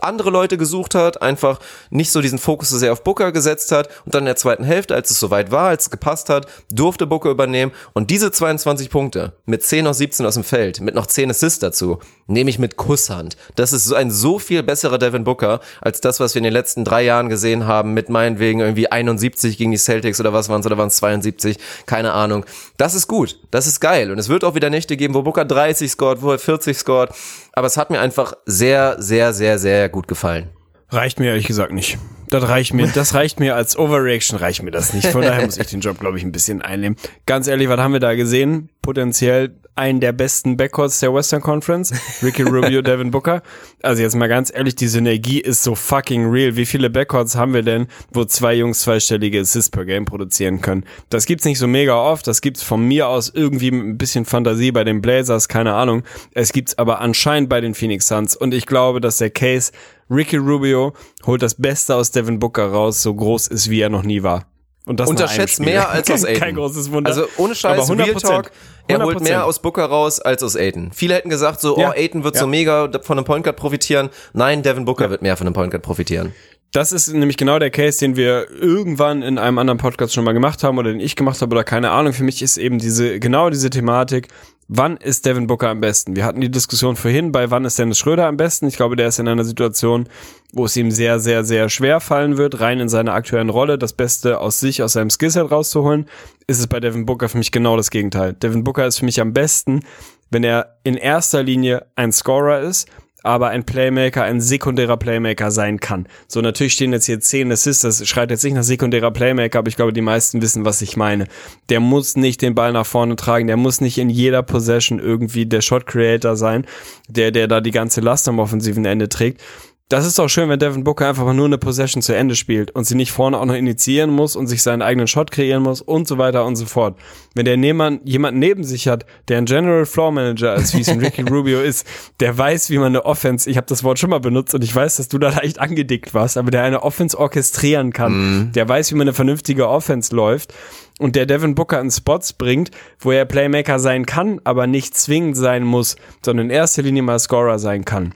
andere 0.02 0.30
Leute 0.30 0.58
gesucht 0.58 0.96
hat, 0.96 1.22
einfach 1.22 1.60
nicht 1.90 2.12
so 2.12 2.22
diesen 2.22 2.40
Fokus 2.40 2.70
so 2.70 2.78
sehr 2.78 2.92
auf 2.92 3.04
Booker 3.04 3.32
gesetzt 3.32 3.72
hat 3.72 3.90
und 4.06 4.14
dann 4.14 4.24
in 4.24 4.28
der 4.28 4.36
zweiten 4.36 4.64
Hälfte, 4.64 4.96
als 4.96 5.10
es 5.10 5.20
soweit 5.20 5.52
war, 5.52 5.70
als 5.70 5.84
es 5.84 5.90
gepasst 5.90 6.30
hat, 6.30 6.48
durfte 6.72 7.08
Booker 7.08 7.30
übernehmen 7.30 7.72
und 7.94 8.10
diese 8.10 8.32
22 8.32 8.90
Punkte 8.90 9.34
mit 9.46 9.64
10 9.64 9.88
aus 9.88 9.98
17 9.98 10.26
aus 10.26 10.36
dem 10.36 10.44
Feld, 10.44 10.82
mit 10.82 10.96
noch 10.96 11.08
10 11.08 11.30
Assists 11.30 11.60
dazu, 11.60 12.00
nehme 12.28 12.50
ich 12.50 12.60
mit 12.60 12.78
Kusshand. 12.78 13.38
Das 13.56 13.74
ist 13.74 13.92
ein 13.94 14.12
so 14.12 14.40
viel 14.40 14.64
besserer 14.64 14.98
Devin 14.98 15.24
Booker 15.24 15.60
als 15.82 16.02
das, 16.02 16.20
was 16.20 16.36
wir 16.36 16.40
in 16.40 16.44
den 16.44 16.54
letzten 16.54 16.84
drei 16.84 17.04
Jahren 17.04 17.30
gesehen 17.30 17.66
haben 17.66 17.94
mit 17.94 18.10
meinetwegen 18.10 18.60
irgendwie 18.60 18.92
71 18.92 19.58
gegen 19.58 19.72
die 19.72 19.78
Celtics 19.78 20.20
oder 20.20 20.27
was 20.34 20.50
waren 20.50 20.62
es 20.62 20.66
oder 20.66 20.78
waren 20.78 20.88
es 20.88 20.98
72, 20.98 21.58
keine 21.86 22.14
Ahnung. 22.14 22.46
Das 22.78 22.94
ist 22.96 23.08
gut, 23.08 23.40
das 23.52 23.68
ist 23.68 23.80
geil 23.80 24.12
und 24.12 24.20
es 24.20 24.30
wird 24.30 24.44
auch 24.44 24.56
wieder 24.56 24.70
Nächte 24.70 24.98
geben, 24.98 25.14
wo 25.14 25.22
Booker 25.22 25.46
30 25.46 25.90
scored, 25.90 26.22
wo 26.22 26.32
er 26.32 26.40
40 26.40 26.78
scored, 26.78 27.10
aber 27.54 27.68
es 27.68 27.78
hat 27.78 27.90
mir 27.90 28.00
einfach 28.00 28.34
sehr, 28.46 28.96
sehr, 29.00 29.34
sehr, 29.34 29.60
sehr 29.60 29.90
gut 29.90 30.08
gefallen. 30.08 30.50
Reicht 30.90 31.20
mir 31.20 31.28
ehrlich 31.28 31.48
gesagt 31.48 31.74
nicht. 31.74 31.98
Das 32.30 32.48
reicht 32.48 32.74
mir, 32.74 32.88
das 32.88 33.14
reicht 33.14 33.40
mir 33.40 33.56
als 33.56 33.78
Overreaction, 33.78 34.38
reicht 34.38 34.64
mir 34.64 34.72
das 34.72 34.94
nicht. 34.94 35.08
Von 35.08 35.22
daher 35.22 35.46
muss 35.46 35.58
ich 35.58 35.68
den 35.68 35.82
Job, 35.82 36.00
glaube 36.00 36.18
ich, 36.18 36.24
ein 36.24 36.32
bisschen 36.32 36.62
einnehmen. 36.62 36.98
Ganz 37.26 37.48
ehrlich, 37.48 37.68
was 37.70 37.80
haben 37.80 37.94
wir 37.94 38.00
da 38.00 38.16
gesehen? 38.16 38.70
Potenziell 38.82 39.56
einen 39.78 40.00
der 40.00 40.12
besten 40.12 40.58
Backcourts 40.58 41.00
der 41.00 41.14
Western 41.14 41.42
Conference. 41.42 41.94
Ricky 42.24 42.44
Rubio, 42.44 42.82
Devin 42.84 43.12
Booker. 43.12 43.42
Also 43.82 44.02
jetzt 44.02 44.16
mal 44.16 44.28
ganz 44.28 44.52
ehrlich, 44.54 44.76
die 44.76 44.88
Synergie 44.88 45.40
ist 45.40 45.64
so 45.64 45.76
fucking 45.76 46.30
real. 46.30 46.56
Wie 46.56 46.66
viele 46.66 46.90
Backcourts 46.90 47.36
haben 47.36 47.54
wir 47.54 47.64
denn, 47.64 47.88
wo 48.12 48.26
zwei 48.26 48.56
Jungs 48.56 48.82
zweistellige 48.82 49.40
Assists 49.42 49.70
per 49.70 49.86
Game 49.86 50.06
produzieren 50.06 50.62
können? 50.62 50.86
Das 51.10 51.26
gibt's 51.26 51.46
nicht 51.46 51.60
so 51.60 51.68
mega 51.68 51.96
oft. 51.96 52.28
Das 52.28 52.42
gibt's 52.42 52.64
von 52.64 52.88
mir 52.88 53.08
aus 53.08 53.32
irgendwie 53.34 53.72
mit 53.72 53.86
ein 53.86 53.98
bisschen 53.98 54.26
Fantasie 54.26 54.72
bei 54.72 54.84
den 54.84 55.02
Blazers, 55.02 55.48
keine 55.48 55.74
Ahnung. 55.74 56.04
Es 56.34 56.52
gibt's 56.52 56.78
aber 56.78 57.02
anscheinend 57.02 57.50
bei 57.50 57.62
den 57.62 57.74
Phoenix 57.74 58.08
Suns. 58.08 58.36
Und 58.36 58.54
ich 58.54 58.66
glaube, 58.66 59.02
dass 59.02 59.18
der 59.18 59.30
Case 59.30 59.72
Ricky 60.10 60.38
Rubio 60.38 60.94
holt 61.26 61.42
das 61.42 61.56
Beste 61.56 61.96
aus 61.96 62.12
Devin 62.12 62.40
Booker 62.40 62.68
raus, 62.68 63.02
so 63.04 63.14
groß 63.14 63.48
ist, 63.48 63.70
wie 63.70 63.82
er 63.82 63.90
noch 63.90 64.04
nie 64.04 64.24
war. 64.24 64.46
Und 64.88 65.02
das 65.02 65.10
Unterschätzt 65.10 65.60
mehr 65.60 65.90
als 65.90 66.10
aus 66.10 66.22
kein, 66.24 66.30
Aiden. 66.30 66.40
kein 66.40 66.56
großes 66.56 66.92
Wunder. 66.92 67.10
Also 67.10 67.26
ohne 67.36 67.56
Scheiß, 67.56 67.90
Aber 67.90 67.98
Real 68.00 68.16
100%. 68.16 68.22
Talk, 68.22 68.52
er 68.88 69.04
holt 69.04 69.18
100%. 69.18 69.24
mehr 69.24 69.46
aus 69.46 69.60
Booker 69.62 69.86
raus 69.86 70.20
als 70.20 70.44
aus 70.44 70.56
Aiden. 70.56 70.92
Viele 70.94 71.16
hätten 71.16 71.30
gesagt 71.30 71.62
so, 71.62 71.78
Ja. 71.80 71.90
oh, 71.90 71.94
Aiden 71.96 72.24
wird 72.24 72.36
Ja. 72.36 72.42
so 72.42 72.48
mega 72.48 72.90
von 73.04 73.18
einem 73.18 73.26
Point 73.26 73.44
Guard 73.44 73.58
profitieren. 73.58 74.10
Nein, 74.34 74.64
Devin 74.64 74.86
Booker 74.86 75.10
wird 75.10 75.22
mehr 75.22 75.36
von 75.38 75.48
einem 75.48 75.54
Point 75.54 75.72
Guard 75.72 75.84
profitieren. 75.84 76.34
Das 76.74 76.92
ist 76.92 77.08
nämlich 77.14 77.38
genau 77.38 77.60
der 77.60 77.70
Case, 77.70 78.00
den 78.00 78.18
wir 78.18 78.48
irgendwann 78.52 79.22
in 79.22 79.38
einem 79.38 79.58
anderen 79.58 79.78
Podcast 79.78 80.14
schon 80.14 80.26
mal 80.26 80.34
gemacht 80.34 80.64
haben 80.64 80.78
oder 80.78 80.92
den 80.92 81.00
ich 81.00 81.16
gemacht 81.16 81.42
habe 81.42 81.56
oder 81.56 81.64
keine 81.64 81.92
Ahnung. 81.92 82.12
Für 82.12 82.24
mich 82.24 82.42
ist 82.42 82.58
eben 82.58 82.78
diese, 82.78 83.20
genau 83.20 83.50
diese 83.50 83.70
Thematik, 83.70 84.28
wann 84.68 84.98
ist 84.98 85.26
Devin 85.26 85.48
Booker 85.48 85.70
am 85.70 85.82
besten? 85.82 86.16
Wir 86.16 86.26
hatten 86.26 86.42
die 86.42 86.52
Diskussion 86.52 86.96
vorhin, 86.96 87.32
bei 87.32 87.50
wann 87.52 87.66
ist 87.66 87.80
Dennis 87.80 87.98
Schröder 87.98 88.28
am 88.28 88.38
besten? 88.38 88.68
Ich 88.68 88.76
glaube, 88.76 88.96
der 88.96 89.08
ist 89.08 89.20
in 89.20 89.28
einer 89.28 89.44
Situation, 89.44 90.08
wo 90.54 90.66
es 90.66 90.76
ihm 90.76 90.92
sehr, 90.92 91.20
sehr, 91.20 91.44
sehr 91.44 91.70
schwer 91.70 92.00
fallen 92.00 92.38
wird, 92.38 92.60
rein 92.60 92.80
in 92.80 92.90
seiner 92.90 93.14
aktuellen 93.14 93.50
Rolle 93.50 93.78
das 93.78 93.94
Beste 93.94 94.40
aus 94.40 94.60
sich, 94.60 94.84
aus 94.84 94.94
seinem 94.94 95.10
Skillset 95.10 95.50
rauszuholen. 95.50 96.08
Ist 96.48 96.60
es 96.60 96.68
bei 96.68 96.80
Devin 96.80 97.06
Booker 97.06 97.30
für 97.30 97.38
mich 97.38 97.52
genau 97.52 97.78
das 97.78 97.92
Gegenteil. 97.92 98.34
Devin 98.34 98.64
Booker 98.64 98.86
ist 98.86 99.00
für 99.00 99.06
mich 99.06 99.22
am 99.22 99.34
besten, 99.34 99.82
wenn 100.30 100.44
er 100.44 100.78
in 100.84 100.96
erster 100.96 101.44
Linie 101.44 101.86
ein 101.96 102.12
Scorer 102.12 102.62
ist, 102.62 102.88
aber 103.28 103.50
ein 103.50 103.66
Playmaker, 103.66 104.24
ein 104.24 104.40
sekundärer 104.40 104.98
Playmaker 104.98 105.52
sein 105.52 105.80
kann. 105.80 106.08
So, 106.28 106.42
natürlich 106.42 106.74
stehen 106.74 106.94
jetzt 106.94 107.06
hier 107.06 107.20
10 107.20 107.52
Assists, 107.52 107.82
das 107.82 108.08
schreit 108.08 108.32
jetzt 108.32 108.44
nicht 108.44 108.54
nach 108.54 108.64
sekundärer 108.64 109.12
Playmaker, 109.12 109.60
aber 109.60 109.68
ich 109.68 109.76
glaube, 109.76 109.94
die 109.94 110.02
meisten 110.02 110.42
wissen, 110.42 110.66
was 110.66 110.82
ich 110.82 110.96
meine. 110.96 111.28
Der 111.70 111.80
muss 111.80 112.16
nicht 112.16 112.42
den 112.42 112.56
Ball 112.56 112.72
nach 112.72 112.86
vorne 112.86 113.18
tragen, 113.18 113.48
der 113.48 113.58
muss 113.58 113.82
nicht 113.82 113.98
in 113.98 114.10
jeder 114.10 114.44
Possession 114.44 115.00
irgendwie 115.00 115.46
der 115.46 115.62
Shot 115.62 115.86
Creator 115.86 116.36
sein, 116.36 116.66
der, 117.10 117.32
der 117.32 117.48
da 117.48 117.62
die 117.62 117.72
ganze 117.72 118.02
Last 118.02 118.28
am 118.28 118.40
offensiven 118.40 118.86
Ende 118.86 119.10
trägt. 119.10 119.42
Das 119.90 120.06
ist 120.06 120.20
auch 120.20 120.28
schön, 120.28 120.50
wenn 120.50 120.60
Devin 120.60 120.84
Booker 120.84 121.08
einfach 121.08 121.24
mal 121.24 121.34
nur 121.34 121.46
eine 121.46 121.58
Possession 121.58 122.02
zu 122.02 122.14
Ende 122.14 122.36
spielt 122.36 122.72
und 122.72 122.84
sie 122.84 122.96
nicht 122.96 123.14
vorne 123.14 123.40
auch 123.40 123.46
noch 123.46 123.54
initiieren 123.54 124.10
muss 124.10 124.36
und 124.36 124.48
sich 124.48 124.62
seinen 124.62 124.82
eigenen 124.82 125.08
Shot 125.08 125.32
kreieren 125.32 125.64
muss 125.64 125.80
und 125.80 126.10
so 126.10 126.18
weiter 126.18 126.44
und 126.44 126.58
so 126.58 126.66
fort. 126.66 127.00
Wenn 127.36 127.46
der 127.46 127.56
jemand, 127.56 128.02
jemand 128.04 128.38
neben 128.38 128.66
sich 128.66 128.90
hat, 128.90 129.06
der 129.30 129.38
ein 129.38 129.46
General 129.46 129.86
Floor 129.86 130.12
Manager 130.12 130.56
ist, 130.56 130.76
wie 130.76 130.82
es 130.82 130.90
ein 130.90 131.00
Ricky 131.00 131.22
Rubio 131.22 131.62
ist, 131.62 131.88
der 132.20 132.38
weiß, 132.38 132.70
wie 132.70 132.80
man 132.80 132.88
eine 132.88 133.06
Offense, 133.06 133.50
ich 133.50 133.56
habe 133.56 133.68
das 133.68 133.82
Wort 133.86 133.98
schon 133.98 134.10
mal 134.10 134.20
benutzt 134.20 134.54
und 134.54 134.62
ich 134.62 134.76
weiß, 134.76 134.98
dass 134.98 135.08
du 135.08 135.20
da 135.20 135.30
leicht 135.30 135.60
angedickt 135.60 136.14
warst, 136.14 136.36
aber 136.36 136.52
der 136.52 136.64
eine 136.64 136.84
Offense 136.84 137.18
orchestrieren 137.18 137.94
kann, 137.94 138.52
der 138.54 138.68
weiß, 138.68 138.92
wie 138.92 138.96
man 138.96 139.08
eine 139.08 139.14
vernünftige 139.14 139.70
Offense 139.70 140.14
läuft 140.14 140.54
und 141.00 141.16
der 141.16 141.26
Devin 141.26 141.56
Booker 141.56 141.80
in 141.80 141.92
Spots 141.92 142.34
bringt, 142.34 142.72
wo 143.00 143.12
er 143.12 143.24
Playmaker 143.24 143.80
sein 143.80 144.06
kann, 144.06 144.42
aber 144.44 144.68
nicht 144.68 144.98
zwingend 144.98 145.38
sein 145.38 145.64
muss, 145.64 145.96
sondern 146.26 146.48
in 146.48 146.52
erster 146.52 146.82
Linie 146.82 147.04
mal 147.04 147.20
Scorer 147.20 147.58
sein 147.58 147.86
kann 147.86 148.14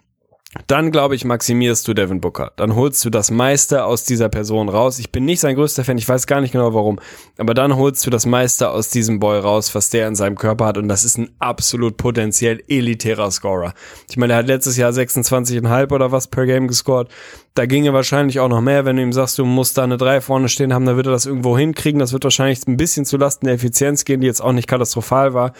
dann 0.67 0.91
glaube 0.91 1.15
ich, 1.15 1.23
maximierst 1.23 1.87
du 1.87 1.93
Devin 1.93 2.19
Booker. 2.19 2.51
Dann 2.57 2.75
holst 2.75 3.05
du 3.05 3.09
das 3.09 3.31
meiste 3.31 3.85
aus 3.85 4.03
dieser 4.03 4.27
Person 4.27 4.67
raus. 4.67 4.99
Ich 4.99 5.11
bin 5.11 5.23
nicht 5.23 5.39
sein 5.39 5.55
größter 5.55 5.85
Fan, 5.85 5.97
ich 5.97 6.07
weiß 6.07 6.27
gar 6.27 6.41
nicht 6.41 6.51
genau 6.51 6.73
warum. 6.73 6.99
Aber 7.37 7.53
dann 7.53 7.77
holst 7.77 8.05
du 8.05 8.09
das 8.09 8.25
meiste 8.25 8.69
aus 8.69 8.89
diesem 8.89 9.19
Boy 9.19 9.39
raus, 9.39 9.73
was 9.75 9.89
der 9.89 10.09
in 10.09 10.15
seinem 10.15 10.37
Körper 10.37 10.65
hat. 10.65 10.77
Und 10.77 10.89
das 10.89 11.05
ist 11.05 11.17
ein 11.17 11.29
absolut 11.39 11.95
potenziell 11.95 12.61
elitärer 12.67 13.31
Scorer. 13.31 13.73
Ich 14.09 14.17
meine, 14.17 14.33
er 14.33 14.39
hat 14.39 14.47
letztes 14.47 14.75
Jahr 14.75 14.91
26,5 14.91 15.91
oder 15.93 16.11
was 16.11 16.27
per 16.27 16.45
Game 16.45 16.67
gescored. 16.67 17.07
Da 17.53 17.65
ginge 17.65 17.93
wahrscheinlich 17.93 18.39
auch 18.39 18.47
noch 18.47 18.61
mehr, 18.61 18.85
wenn 18.85 18.95
du 18.95 19.01
ihm 19.01 19.13
sagst, 19.13 19.37
du 19.37 19.45
musst 19.45 19.77
da 19.77 19.83
eine 19.83 19.97
3 19.97 20.21
vorne 20.21 20.47
stehen 20.47 20.73
haben, 20.73 20.85
dann 20.85 20.95
wird 20.95 21.07
er 21.07 21.11
das 21.11 21.25
irgendwo 21.25 21.57
hinkriegen. 21.57 21.99
Das 21.99 22.13
wird 22.13 22.23
wahrscheinlich 22.23 22.65
ein 22.67 22.77
bisschen 22.77 23.05
zulasten 23.05 23.47
der 23.47 23.55
Effizienz 23.55 24.05
gehen, 24.05 24.21
die 24.21 24.27
jetzt 24.27 24.41
auch 24.41 24.53
nicht 24.53 24.67
katastrophal 24.67 25.33
war. 25.33 25.53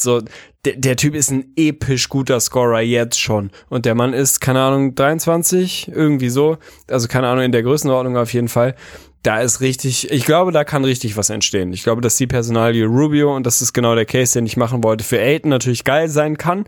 So, 0.00 0.22
der, 0.64 0.76
der 0.76 0.96
Typ 0.96 1.14
ist 1.14 1.30
ein 1.30 1.52
episch 1.56 2.08
guter 2.08 2.40
Scorer 2.40 2.80
jetzt 2.80 3.20
schon. 3.20 3.50
Und 3.68 3.84
der 3.86 3.94
Mann 3.94 4.12
ist, 4.12 4.40
keine 4.40 4.60
Ahnung, 4.60 4.94
23, 4.94 5.88
irgendwie 5.94 6.28
so. 6.30 6.58
Also 6.88 7.06
keine 7.08 7.28
Ahnung, 7.28 7.44
in 7.44 7.52
der 7.52 7.62
Größenordnung 7.62 8.16
auf 8.16 8.32
jeden 8.32 8.48
Fall. 8.48 8.74
Da 9.22 9.40
ist 9.40 9.60
richtig, 9.60 10.10
ich 10.10 10.24
glaube, 10.26 10.52
da 10.52 10.64
kann 10.64 10.84
richtig 10.84 11.16
was 11.16 11.30
entstehen. 11.30 11.72
Ich 11.72 11.82
glaube, 11.82 12.02
dass 12.02 12.16
die 12.16 12.26
Personalie 12.26 12.84
Rubio, 12.86 13.34
und 13.34 13.46
das 13.46 13.62
ist 13.62 13.72
genau 13.72 13.94
der 13.94 14.04
Case, 14.04 14.34
den 14.38 14.44
ich 14.44 14.56
machen 14.56 14.84
wollte, 14.84 15.02
für 15.04 15.18
Aiden 15.18 15.48
natürlich 15.48 15.84
geil 15.84 16.08
sein 16.08 16.36
kann, 16.36 16.66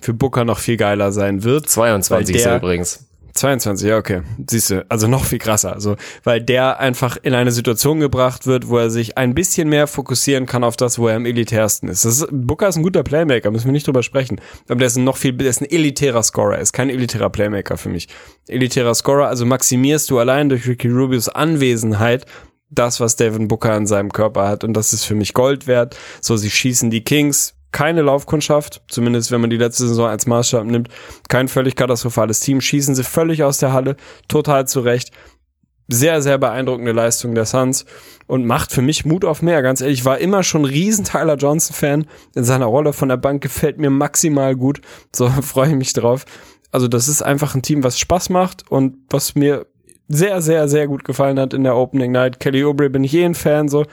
für 0.00 0.12
Booker 0.12 0.44
noch 0.44 0.58
viel 0.58 0.76
geiler 0.76 1.12
sein 1.12 1.44
wird. 1.44 1.68
22 1.68 2.34
Weil 2.34 2.40
ist 2.40 2.46
er 2.46 2.50
der- 2.52 2.58
übrigens. 2.62 3.06
22, 3.34 3.88
ja, 3.88 3.98
okay. 3.98 4.22
Siehst 4.48 4.70
du, 4.70 4.86
also 4.88 5.08
noch 5.08 5.24
viel 5.24 5.38
krasser. 5.38 5.72
Also, 5.72 5.96
weil 6.22 6.40
der 6.40 6.78
einfach 6.78 7.16
in 7.22 7.34
eine 7.34 7.50
Situation 7.50 8.00
gebracht 8.00 8.46
wird, 8.46 8.68
wo 8.68 8.78
er 8.78 8.90
sich 8.90 9.18
ein 9.18 9.34
bisschen 9.34 9.68
mehr 9.68 9.86
fokussieren 9.86 10.46
kann 10.46 10.62
auf 10.62 10.76
das, 10.76 10.98
wo 10.98 11.08
er 11.08 11.16
am 11.16 11.26
elitärsten 11.26 11.88
ist. 11.88 12.04
Das 12.04 12.18
ist 12.18 12.28
Booker 12.30 12.68
ist 12.68 12.76
ein 12.76 12.82
guter 12.84 13.02
Playmaker, 13.02 13.50
müssen 13.50 13.66
wir 13.66 13.72
nicht 13.72 13.86
drüber 13.86 14.02
sprechen. 14.02 14.40
Aber 14.68 14.78
der 14.78 14.86
ist 14.86 14.96
ein 14.96 15.04
noch 15.04 15.16
viel, 15.16 15.32
der 15.32 15.50
ist 15.50 15.60
ein 15.60 15.70
elitärer 15.70 16.22
Scorer, 16.22 16.56
er 16.56 16.62
ist 16.62 16.72
kein 16.72 16.90
elitärer 16.90 17.30
Playmaker 17.30 17.76
für 17.76 17.88
mich. 17.88 18.08
Elitärer 18.46 18.94
Scorer, 18.94 19.28
also 19.28 19.44
maximierst 19.44 20.08
du 20.10 20.18
allein 20.18 20.48
durch 20.48 20.68
Ricky 20.68 20.88
Rubios 20.88 21.28
Anwesenheit 21.28 22.26
das, 22.70 23.00
was 23.00 23.16
Devin 23.16 23.48
Booker 23.48 23.76
in 23.76 23.86
seinem 23.86 24.12
Körper 24.12 24.48
hat. 24.48 24.64
Und 24.64 24.74
das 24.74 24.92
ist 24.92 25.04
für 25.04 25.14
mich 25.14 25.34
Gold 25.34 25.66
wert. 25.66 25.96
So, 26.20 26.36
sie 26.36 26.50
schießen 26.50 26.90
die 26.90 27.04
Kings. 27.04 27.54
Keine 27.74 28.02
Laufkundschaft, 28.02 28.82
zumindest 28.86 29.32
wenn 29.32 29.40
man 29.40 29.50
die 29.50 29.56
letzte 29.56 29.88
Saison 29.88 30.06
als 30.06 30.26
Maßstab 30.28 30.64
nimmt. 30.64 30.90
Kein 31.28 31.48
völlig 31.48 31.74
katastrophales 31.74 32.38
Team. 32.38 32.60
Schießen 32.60 32.94
sie 32.94 33.02
völlig 33.02 33.42
aus 33.42 33.58
der 33.58 33.72
Halle. 33.72 33.96
Total 34.28 34.68
zurecht. 34.68 35.10
Sehr, 35.88 36.22
sehr 36.22 36.38
beeindruckende 36.38 36.92
Leistung 36.92 37.34
der 37.34 37.46
Suns 37.46 37.84
und 38.28 38.46
macht 38.46 38.70
für 38.70 38.80
mich 38.80 39.04
Mut 39.04 39.24
auf 39.24 39.42
mehr. 39.42 39.60
Ganz 39.60 39.80
ehrlich, 39.80 39.98
ich 39.98 40.04
war 40.04 40.18
immer 40.18 40.44
schon 40.44 40.64
riesen 40.64 41.04
Tyler 41.04 41.34
Johnson-Fan. 41.34 42.06
In 42.36 42.44
seiner 42.44 42.66
Rolle 42.66 42.92
von 42.92 43.08
der 43.08 43.16
Bank 43.16 43.42
gefällt 43.42 43.78
mir 43.78 43.90
maximal 43.90 44.54
gut. 44.54 44.80
So 45.12 45.28
freue 45.42 45.70
ich 45.70 45.74
mich 45.74 45.94
drauf. 45.94 46.26
Also 46.70 46.86
das 46.86 47.08
ist 47.08 47.22
einfach 47.22 47.56
ein 47.56 47.62
Team, 47.62 47.82
was 47.82 47.98
Spaß 47.98 48.30
macht 48.30 48.70
und 48.70 48.98
was 49.10 49.34
mir 49.34 49.66
sehr, 50.06 50.40
sehr, 50.42 50.68
sehr 50.68 50.86
gut 50.86 51.02
gefallen 51.02 51.40
hat 51.40 51.52
in 51.52 51.64
der 51.64 51.74
Opening 51.74 52.12
Night. 52.12 52.38
Kelly 52.38 52.62
Oubre 52.62 52.88
bin 52.88 53.02
ich 53.02 53.14
eh 53.14 53.24
ein 53.24 53.34
Fan, 53.34 53.68
so. 53.68 53.84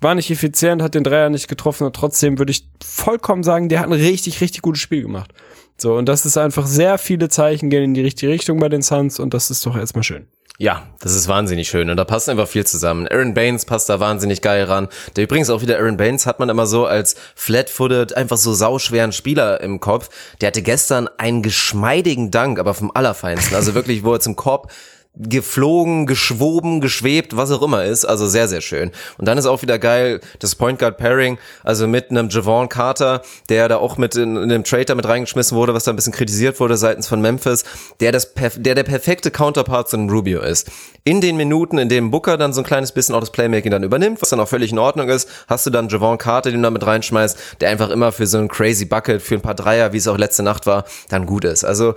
War 0.00 0.14
nicht 0.14 0.30
effizient, 0.30 0.82
hat 0.82 0.94
den 0.94 1.04
Dreier 1.04 1.28
nicht 1.28 1.48
getroffen 1.48 1.86
und 1.86 1.94
trotzdem 1.94 2.38
würde 2.38 2.52
ich 2.52 2.66
vollkommen 2.82 3.42
sagen, 3.42 3.68
der 3.68 3.80
hat 3.80 3.86
ein 3.86 3.92
richtig, 3.92 4.40
richtig 4.40 4.62
gutes 4.62 4.80
Spiel 4.80 5.02
gemacht. 5.02 5.32
So, 5.76 5.94
und 5.94 6.06
das 6.06 6.26
ist 6.26 6.36
einfach 6.36 6.66
sehr 6.66 6.98
viele 6.98 7.28
Zeichen 7.28 7.70
gehen 7.70 7.84
in 7.84 7.94
die 7.94 8.02
richtige 8.02 8.32
Richtung 8.32 8.58
bei 8.58 8.68
den 8.68 8.82
Suns 8.82 9.18
und 9.18 9.34
das 9.34 9.50
ist 9.50 9.64
doch 9.64 9.76
erstmal 9.76 10.04
schön. 10.04 10.26
Ja, 10.58 10.86
das 11.00 11.14
ist 11.14 11.26
wahnsinnig 11.26 11.70
schön 11.70 11.88
und 11.88 11.96
da 11.96 12.04
passt 12.04 12.28
einfach 12.28 12.46
viel 12.46 12.66
zusammen. 12.66 13.08
Aaron 13.08 13.32
Baines 13.32 13.64
passt 13.64 13.88
da 13.88 13.98
wahnsinnig 13.98 14.42
geil 14.42 14.64
ran. 14.64 14.88
Der 15.16 15.24
übrigens 15.24 15.48
auch 15.48 15.62
wieder 15.62 15.78
Aaron 15.78 15.96
Baines 15.96 16.26
hat 16.26 16.38
man 16.38 16.50
immer 16.50 16.66
so 16.66 16.84
als 16.84 17.16
flat-footed, 17.34 18.14
einfach 18.14 18.36
so 18.36 18.52
sauschweren 18.52 19.12
Spieler 19.12 19.62
im 19.62 19.80
Kopf. 19.80 20.10
Der 20.42 20.48
hatte 20.48 20.60
gestern 20.60 21.08
einen 21.16 21.42
geschmeidigen 21.42 22.30
Dank, 22.30 22.58
aber 22.58 22.74
vom 22.74 22.90
Allerfeinsten. 22.92 23.56
Also 23.56 23.74
wirklich, 23.74 24.04
wo 24.04 24.12
er 24.12 24.20
zum 24.20 24.36
Korb 24.36 24.70
geflogen, 25.16 26.06
geschwoben, 26.06 26.80
geschwebt, 26.80 27.36
was 27.36 27.50
auch 27.50 27.62
immer 27.62 27.84
ist. 27.84 28.04
Also 28.04 28.26
sehr, 28.26 28.46
sehr 28.46 28.60
schön. 28.60 28.92
Und 29.18 29.26
dann 29.26 29.38
ist 29.38 29.46
auch 29.46 29.60
wieder 29.60 29.78
geil, 29.78 30.20
das 30.38 30.54
Point 30.54 30.78
Guard 30.78 30.98
Pairing, 30.98 31.38
also 31.64 31.88
mit 31.88 32.10
einem 32.10 32.28
Javon 32.28 32.68
Carter, 32.68 33.22
der 33.48 33.68
da 33.68 33.76
auch 33.76 33.98
mit 33.98 34.14
in, 34.14 34.36
in 34.36 34.48
dem 34.48 34.64
Trade 34.64 34.94
mit 34.94 35.06
reingeschmissen 35.06 35.56
wurde, 35.56 35.74
was 35.74 35.84
da 35.84 35.92
ein 35.92 35.96
bisschen 35.96 36.12
kritisiert 36.12 36.60
wurde 36.60 36.76
seitens 36.76 37.08
von 37.08 37.20
Memphis, 37.20 37.64
der 37.98 38.12
das, 38.12 38.32
der 38.56 38.74
der 38.74 38.84
perfekte 38.84 39.30
Counterpart 39.30 39.88
zu 39.88 39.96
einem 39.96 40.08
Rubio 40.08 40.40
ist. 40.40 40.70
In 41.04 41.20
den 41.20 41.36
Minuten, 41.36 41.78
in 41.78 41.88
denen 41.88 42.10
Booker 42.10 42.36
dann 42.36 42.52
so 42.52 42.60
ein 42.60 42.66
kleines 42.66 42.92
bisschen 42.92 43.14
auch 43.14 43.20
das 43.20 43.32
Playmaking 43.32 43.72
dann 43.72 43.82
übernimmt, 43.82 44.22
was 44.22 44.28
dann 44.28 44.40
auch 44.40 44.48
völlig 44.48 44.70
in 44.70 44.78
Ordnung 44.78 45.08
ist, 45.08 45.28
hast 45.48 45.66
du 45.66 45.70
dann 45.70 45.88
Javon 45.88 46.18
Carter, 46.18 46.50
den 46.50 46.62
du 46.62 46.66
da 46.66 46.70
mit 46.70 46.86
reinschmeißt, 46.86 47.56
der 47.60 47.70
einfach 47.70 47.90
immer 47.90 48.12
für 48.12 48.26
so 48.26 48.38
ein 48.38 48.48
crazy 48.48 48.84
Bucket, 48.84 49.20
für 49.20 49.34
ein 49.34 49.40
paar 49.40 49.54
Dreier, 49.54 49.92
wie 49.92 49.96
es 49.96 50.06
auch 50.06 50.18
letzte 50.18 50.44
Nacht 50.44 50.66
war, 50.66 50.84
dann 51.08 51.26
gut 51.26 51.44
ist. 51.44 51.64
Also, 51.64 51.94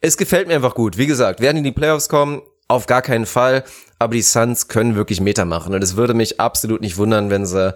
es 0.00 0.16
gefällt 0.18 0.48
mir 0.48 0.54
einfach 0.54 0.74
gut. 0.74 0.98
Wie 0.98 1.06
gesagt, 1.06 1.40
werden 1.40 1.58
in 1.58 1.64
die 1.64 1.72
Playoffs 1.72 2.10
kommen, 2.10 2.42
auf 2.68 2.86
gar 2.86 3.02
keinen 3.02 3.26
Fall. 3.26 3.64
Aber 3.98 4.14
die 4.14 4.22
Suns 4.22 4.68
können 4.68 4.96
wirklich 4.96 5.20
Meter 5.20 5.44
machen. 5.44 5.74
Und 5.74 5.82
es 5.82 5.96
würde 5.96 6.14
mich 6.14 6.40
absolut 6.40 6.80
nicht 6.80 6.96
wundern, 6.96 7.30
wenn 7.30 7.46
sie, 7.46 7.74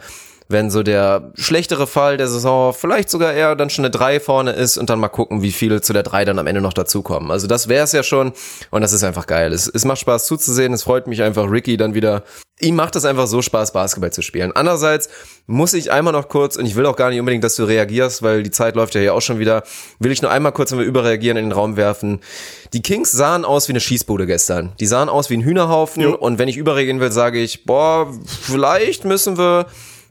wenn 0.48 0.70
so 0.70 0.82
der 0.82 1.32
schlechtere 1.34 1.86
Fall 1.86 2.16
der 2.16 2.26
Saison 2.26 2.72
vielleicht 2.72 3.10
sogar 3.10 3.34
eher 3.34 3.54
dann 3.54 3.68
schon 3.68 3.84
eine 3.84 3.90
3 3.90 4.18
vorne 4.18 4.52
ist 4.52 4.78
und 4.78 4.88
dann 4.88 4.98
mal 4.98 5.08
gucken, 5.08 5.42
wie 5.42 5.52
viele 5.52 5.82
zu 5.82 5.92
der 5.92 6.02
3 6.02 6.24
dann 6.24 6.38
am 6.38 6.46
Ende 6.46 6.62
noch 6.62 6.72
dazukommen. 6.72 7.30
Also 7.30 7.46
das 7.46 7.68
wäre 7.68 7.84
es 7.84 7.92
ja 7.92 8.02
schon. 8.02 8.32
Und 8.70 8.80
das 8.80 8.94
ist 8.94 9.04
einfach 9.04 9.26
geil. 9.26 9.52
Es, 9.52 9.68
es 9.68 9.84
macht 9.84 9.98
Spaß 9.98 10.24
zuzusehen. 10.24 10.72
Es 10.72 10.82
freut 10.82 11.06
mich 11.06 11.22
einfach, 11.22 11.50
Ricky 11.50 11.76
dann 11.76 11.94
wieder. 11.94 12.22
Ihm 12.60 12.76
macht 12.76 12.96
es 12.96 13.04
einfach 13.04 13.26
so 13.26 13.42
Spaß, 13.42 13.72
Basketball 13.72 14.12
zu 14.12 14.22
spielen. 14.22 14.50
Andererseits 14.52 15.10
muss 15.46 15.74
ich 15.74 15.92
einmal 15.92 16.12
noch 16.12 16.28
kurz, 16.28 16.56
und 16.56 16.66
ich 16.66 16.74
will 16.74 16.86
auch 16.86 16.96
gar 16.96 17.10
nicht 17.10 17.20
unbedingt, 17.20 17.44
dass 17.44 17.54
du 17.54 17.64
reagierst, 17.64 18.22
weil 18.22 18.42
die 18.42 18.50
Zeit 18.50 18.74
läuft 18.74 18.94
ja 18.94 19.00
hier 19.00 19.14
auch 19.14 19.20
schon 19.20 19.38
wieder, 19.38 19.62
will 20.00 20.10
ich 20.10 20.22
nur 20.22 20.30
einmal 20.30 20.52
kurz, 20.52 20.72
wenn 20.72 20.78
wir 20.78 20.86
überreagieren, 20.86 21.36
in 21.36 21.44
den 21.44 21.52
Raum 21.52 21.76
werfen. 21.76 22.20
Die 22.72 22.82
Kings 22.82 23.12
sahen 23.12 23.44
aus 23.44 23.68
wie 23.68 23.72
eine 23.72 23.80
Schießbude 23.80 24.26
gestern. 24.26 24.72
Die 24.80 24.86
sahen 24.86 25.08
aus 25.08 25.30
wie 25.30 25.36
ein 25.36 25.42
Hühnerhaufen. 25.42 26.02
Jo. 26.02 26.16
Und 26.16 26.38
wenn 26.38 26.48
ich 26.48 26.56
überreagieren 26.56 27.00
will, 27.00 27.12
sage 27.12 27.38
ich, 27.38 27.64
boah, 27.64 28.12
vielleicht 28.26 29.04
müssen 29.04 29.38
wir, 29.38 29.66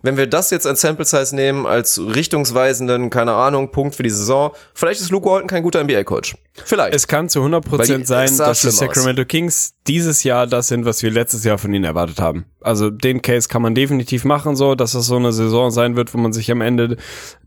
wenn 0.07 0.15
wir 0.15 0.27
das 0.27 0.51
jetzt 0.51 0.65
als 0.65 0.79
Sample 0.79 1.03
Size 1.03 1.35
nehmen, 1.35 1.65
als 1.65 1.99
richtungsweisenden, 1.99 3.09
keine 3.09 3.33
Ahnung, 3.33 3.71
Punkt 3.71 3.93
für 3.93 4.03
die 4.03 4.09
Saison, 4.09 4.51
vielleicht 4.73 5.01
ist 5.01 5.11
Luke 5.11 5.27
Walton 5.27 5.49
kein 5.49 5.63
guter 5.63 5.83
NBA-Coach. 5.83 6.37
Vielleicht. 6.65 6.93
Es 6.95 7.07
kann 7.07 7.29
zu 7.29 7.41
Weil 7.41 7.53
100% 7.53 7.97
die- 8.03 8.05
sein, 8.05 8.37
dass 8.37 8.61
die 8.61 8.67
schlimm 8.67 8.73
aus. 8.89 8.95
Sacramento 8.95 9.25
Kings 9.25 9.73
dieses 9.87 10.23
Jahr 10.23 10.47
das 10.47 10.67
sind, 10.67 10.85
was 10.85 11.01
wir 11.03 11.11
letztes 11.11 11.43
Jahr 11.43 11.57
von 11.57 11.73
ihnen 11.73 11.85
erwartet 11.85 12.19
haben. 12.19 12.45
Also 12.61 12.89
den 12.89 13.21
Case 13.21 13.47
kann 13.47 13.61
man 13.61 13.73
definitiv 13.75 14.25
machen, 14.25 14.55
so, 14.57 14.75
dass 14.75 14.91
das 14.91 15.05
so 15.05 15.15
eine 15.15 15.31
Saison 15.31 15.71
sein 15.71 15.95
wird, 15.95 16.13
wo 16.13 16.17
man 16.17 16.33
sich 16.33 16.51
am 16.51 16.59
Ende 16.61 16.97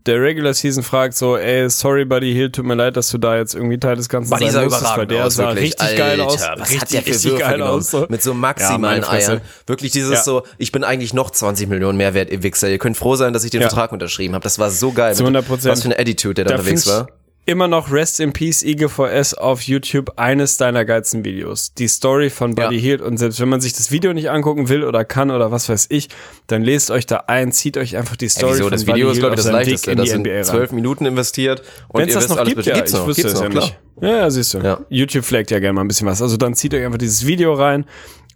der 0.07 0.19
Regular 0.19 0.53
Season 0.55 0.81
fragt, 0.81 1.13
so, 1.15 1.37
ey, 1.37 1.69
sorry, 1.69 2.05
Buddy 2.05 2.33
Hill, 2.33 2.51
tut 2.51 2.65
mir 2.65 2.73
leid, 2.73 2.97
dass 2.97 3.09
du 3.09 3.19
da 3.19 3.37
jetzt 3.37 3.53
irgendwie 3.53 3.77
Teil 3.77 3.95
des 3.97 4.09
Ganzen 4.09 4.31
Buddy 4.31 4.49
sein 4.49 4.63
musstest, 4.65 4.97
weil 4.97 5.05
der 5.05 5.25
aus, 5.27 5.35
sah 5.35 5.49
wirklich. 5.49 5.65
richtig 5.79 5.97
geil 5.97 6.19
aus. 6.21 6.41
Alter, 6.41 6.61
Was 6.61 6.69
richtig, 6.71 6.81
hat 6.81 6.91
der 6.93 7.01
für 7.03 7.09
richtig 7.09 7.31
Würfe 7.31 7.41
geil 7.43 7.53
genommen? 7.53 7.71
aus. 7.79 7.91
So. 7.91 8.05
Mit 8.09 8.23
so 8.23 8.31
Ja, 8.31 8.37
maximalen 8.37 9.03
Fresse. 9.03 9.31
Eiern. 9.33 9.41
Wirklich 9.67 9.91
dieses 9.91 10.11
Ja. 10.13 10.23
so, 10.23 10.43
ich 10.57 10.71
bin 10.71 10.83
eigentlich 10.83 11.13
noch 11.13 11.29
20 11.29 11.69
Millionen 11.69 11.97
mehr 11.97 12.15
wert, 12.15 12.31
ihr 12.31 12.41
Wichser. 12.41 12.69
Ihr 12.69 12.79
könnt 12.79 12.97
froh 12.97 13.15
sein, 13.15 13.33
dass 13.33 13.43
ich 13.43 13.51
den 13.51 13.61
Ja. 13.61 13.67
Vertrag 13.67 13.91
unterschrieben 13.91 14.33
habe. 14.33 14.43
Das 14.43 14.57
war 14.57 14.71
so 14.71 14.91
geil. 14.93 15.13
Zu 15.13 15.23
Mit- 15.23 15.35
100%. 15.35 15.71
Was 15.71 15.81
für 15.83 15.89
eine 15.89 15.99
Attitude 15.99 16.33
der 16.33 16.45
da 16.45 16.53
Da 16.55 16.59
unterwegs 16.61 16.87
war. 16.87 17.07
Immer 17.47 17.67
noch 17.67 17.91
Rest 17.91 18.19
in 18.19 18.33
Peace 18.33 18.61
IGVS 18.61 19.33
auf 19.33 19.63
YouTube 19.63 20.13
eines 20.17 20.57
deiner 20.57 20.85
geilsten 20.85 21.25
Videos. 21.25 21.73
Die 21.73 21.87
Story 21.87 22.29
von 22.29 22.53
Buddy 22.53 22.75
Ja. 22.75 22.81
Hield 22.81 23.01
und 23.01 23.17
selbst 23.17 23.39
wenn 23.39 23.49
man 23.49 23.59
sich 23.61 23.73
das 23.73 23.89
Video 23.91 24.13
nicht 24.13 24.29
angucken 24.29 24.69
will 24.69 24.83
oder 24.83 25.03
kann 25.05 25.31
oder 25.31 25.51
was 25.51 25.67
weiß 25.67 25.87
ich, 25.89 26.09
dann 26.45 26.61
lest 26.61 26.91
euch 26.91 27.07
da 27.07 27.23
ein, 27.27 27.51
zieht 27.51 27.77
euch 27.77 27.97
einfach 27.97 28.15
die 28.15 28.25
Ja, 28.25 28.29
Story 28.31 28.51
wieso? 28.53 28.63
von 28.65 28.71
Das 28.71 28.85
Buddy 28.85 28.95
Video 28.99 29.07
ist, 29.09 29.13
Hield 29.13 29.21
glaube 29.23 29.35
ich, 29.35 29.41
das 29.43 29.51
leichteste. 29.51 29.91
in 29.91 29.97
Das 29.97 30.05
die 30.05 30.11
sind 30.11 30.21
NBA 30.21 30.35
rein. 30.35 30.43
zwölf 30.43 30.71
Minuten 30.71 31.05
investiert 31.05 31.63
und 31.87 32.01
Wenn 32.01 32.09
es 32.09 32.13
ihr 32.13 32.19
das 32.21 32.23
wisst 32.25 32.29
noch 32.29 32.37
alles 32.37 32.53
gibt, 32.53 32.65
ja, 32.67 32.75
Gibt's 32.75 32.91
ich 32.93 32.99
noch, 32.99 33.07
wüsste 33.07 33.27
es 33.27 33.39
ja 33.41 33.49
nicht. 33.49 33.79
Ja, 34.01 34.09
ja, 34.17 34.29
siehst 34.29 34.53
du. 34.53 34.57
Ja. 34.59 34.79
YouTube 34.89 35.25
flaggt 35.25 35.49
ja 35.49 35.57
gerne 35.59 35.73
mal 35.73 35.81
ein 35.81 35.87
bisschen 35.87 36.07
was. 36.07 36.21
Also 36.21 36.37
dann 36.37 36.53
zieht 36.53 36.75
euch 36.75 36.85
einfach 36.85 36.99
dieses 36.99 37.25
Video 37.25 37.53
rein, 37.55 37.85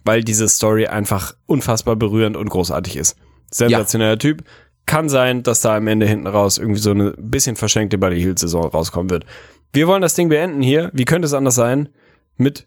weil 0.04 0.24
diese 0.24 0.48
Story 0.48 0.88
einfach 0.88 1.34
unfassbar 1.46 1.94
berührend 1.94 2.36
und 2.36 2.48
großartig 2.48 2.96
ist. 2.96 3.16
Sensationeller 3.52 4.18
Typ. 4.18 4.42
Kann 4.86 5.08
sein, 5.08 5.42
dass 5.42 5.60
da 5.60 5.76
am 5.76 5.88
Ende 5.88 6.06
hinten 6.06 6.26
raus 6.26 6.58
irgendwie 6.58 6.80
so 6.80 6.90
eine 6.90 7.12
bisschen 7.18 7.56
verschenkte 7.56 7.98
Buddy 7.98 8.20
Hield 8.20 8.38
Saison 8.38 8.66
rauskommen 8.66 9.10
wird. 9.10 9.26
Wir 9.72 9.88
wollen 9.88 10.02
das 10.02 10.14
Ding 10.14 10.28
beenden 10.28 10.62
hier. 10.62 10.90
Wie 10.94 11.04
könnte 11.04 11.26
es 11.26 11.34
anders 11.34 11.56
sein? 11.56 11.88
Mit 12.36 12.66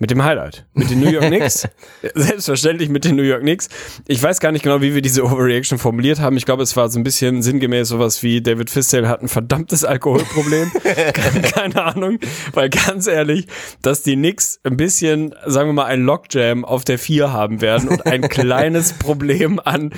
mit 0.00 0.12
dem 0.12 0.22
Highlight. 0.22 0.64
Mit 0.74 0.90
den 0.90 1.00
New 1.00 1.10
York 1.10 1.26
Knicks. 1.26 1.66
Selbstverständlich 2.14 2.88
mit 2.88 3.04
den 3.04 3.16
New 3.16 3.24
York 3.24 3.40
Knicks. 3.40 3.68
Ich 4.06 4.22
weiß 4.22 4.38
gar 4.38 4.52
nicht 4.52 4.62
genau, 4.62 4.80
wie 4.80 4.94
wir 4.94 5.02
diese 5.02 5.24
Overreaction 5.24 5.76
formuliert 5.76 6.20
haben. 6.20 6.36
Ich 6.36 6.46
glaube, 6.46 6.62
es 6.62 6.76
war 6.76 6.88
so 6.88 7.00
ein 7.00 7.02
bisschen 7.02 7.42
sinngemäß 7.42 7.88
sowas 7.88 8.22
wie 8.22 8.40
David 8.40 8.70
Fisdale 8.70 9.08
hat 9.08 9.22
ein 9.22 9.28
verdammtes 9.28 9.84
Alkoholproblem. 9.84 10.70
Keine 11.52 11.84
Ahnung. 11.84 12.20
Weil 12.54 12.70
ganz 12.70 13.08
ehrlich, 13.08 13.48
dass 13.82 14.04
die 14.04 14.14
Knicks 14.14 14.60
ein 14.62 14.76
bisschen, 14.76 15.34
sagen 15.46 15.70
wir 15.70 15.74
mal, 15.74 15.86
ein 15.86 16.02
Lockjam 16.02 16.64
auf 16.64 16.84
der 16.84 17.00
4 17.00 17.32
haben 17.32 17.60
werden 17.60 17.88
und 17.88 18.06
ein 18.06 18.22
kleines 18.28 18.92
Problem 19.00 19.58
an 19.58 19.90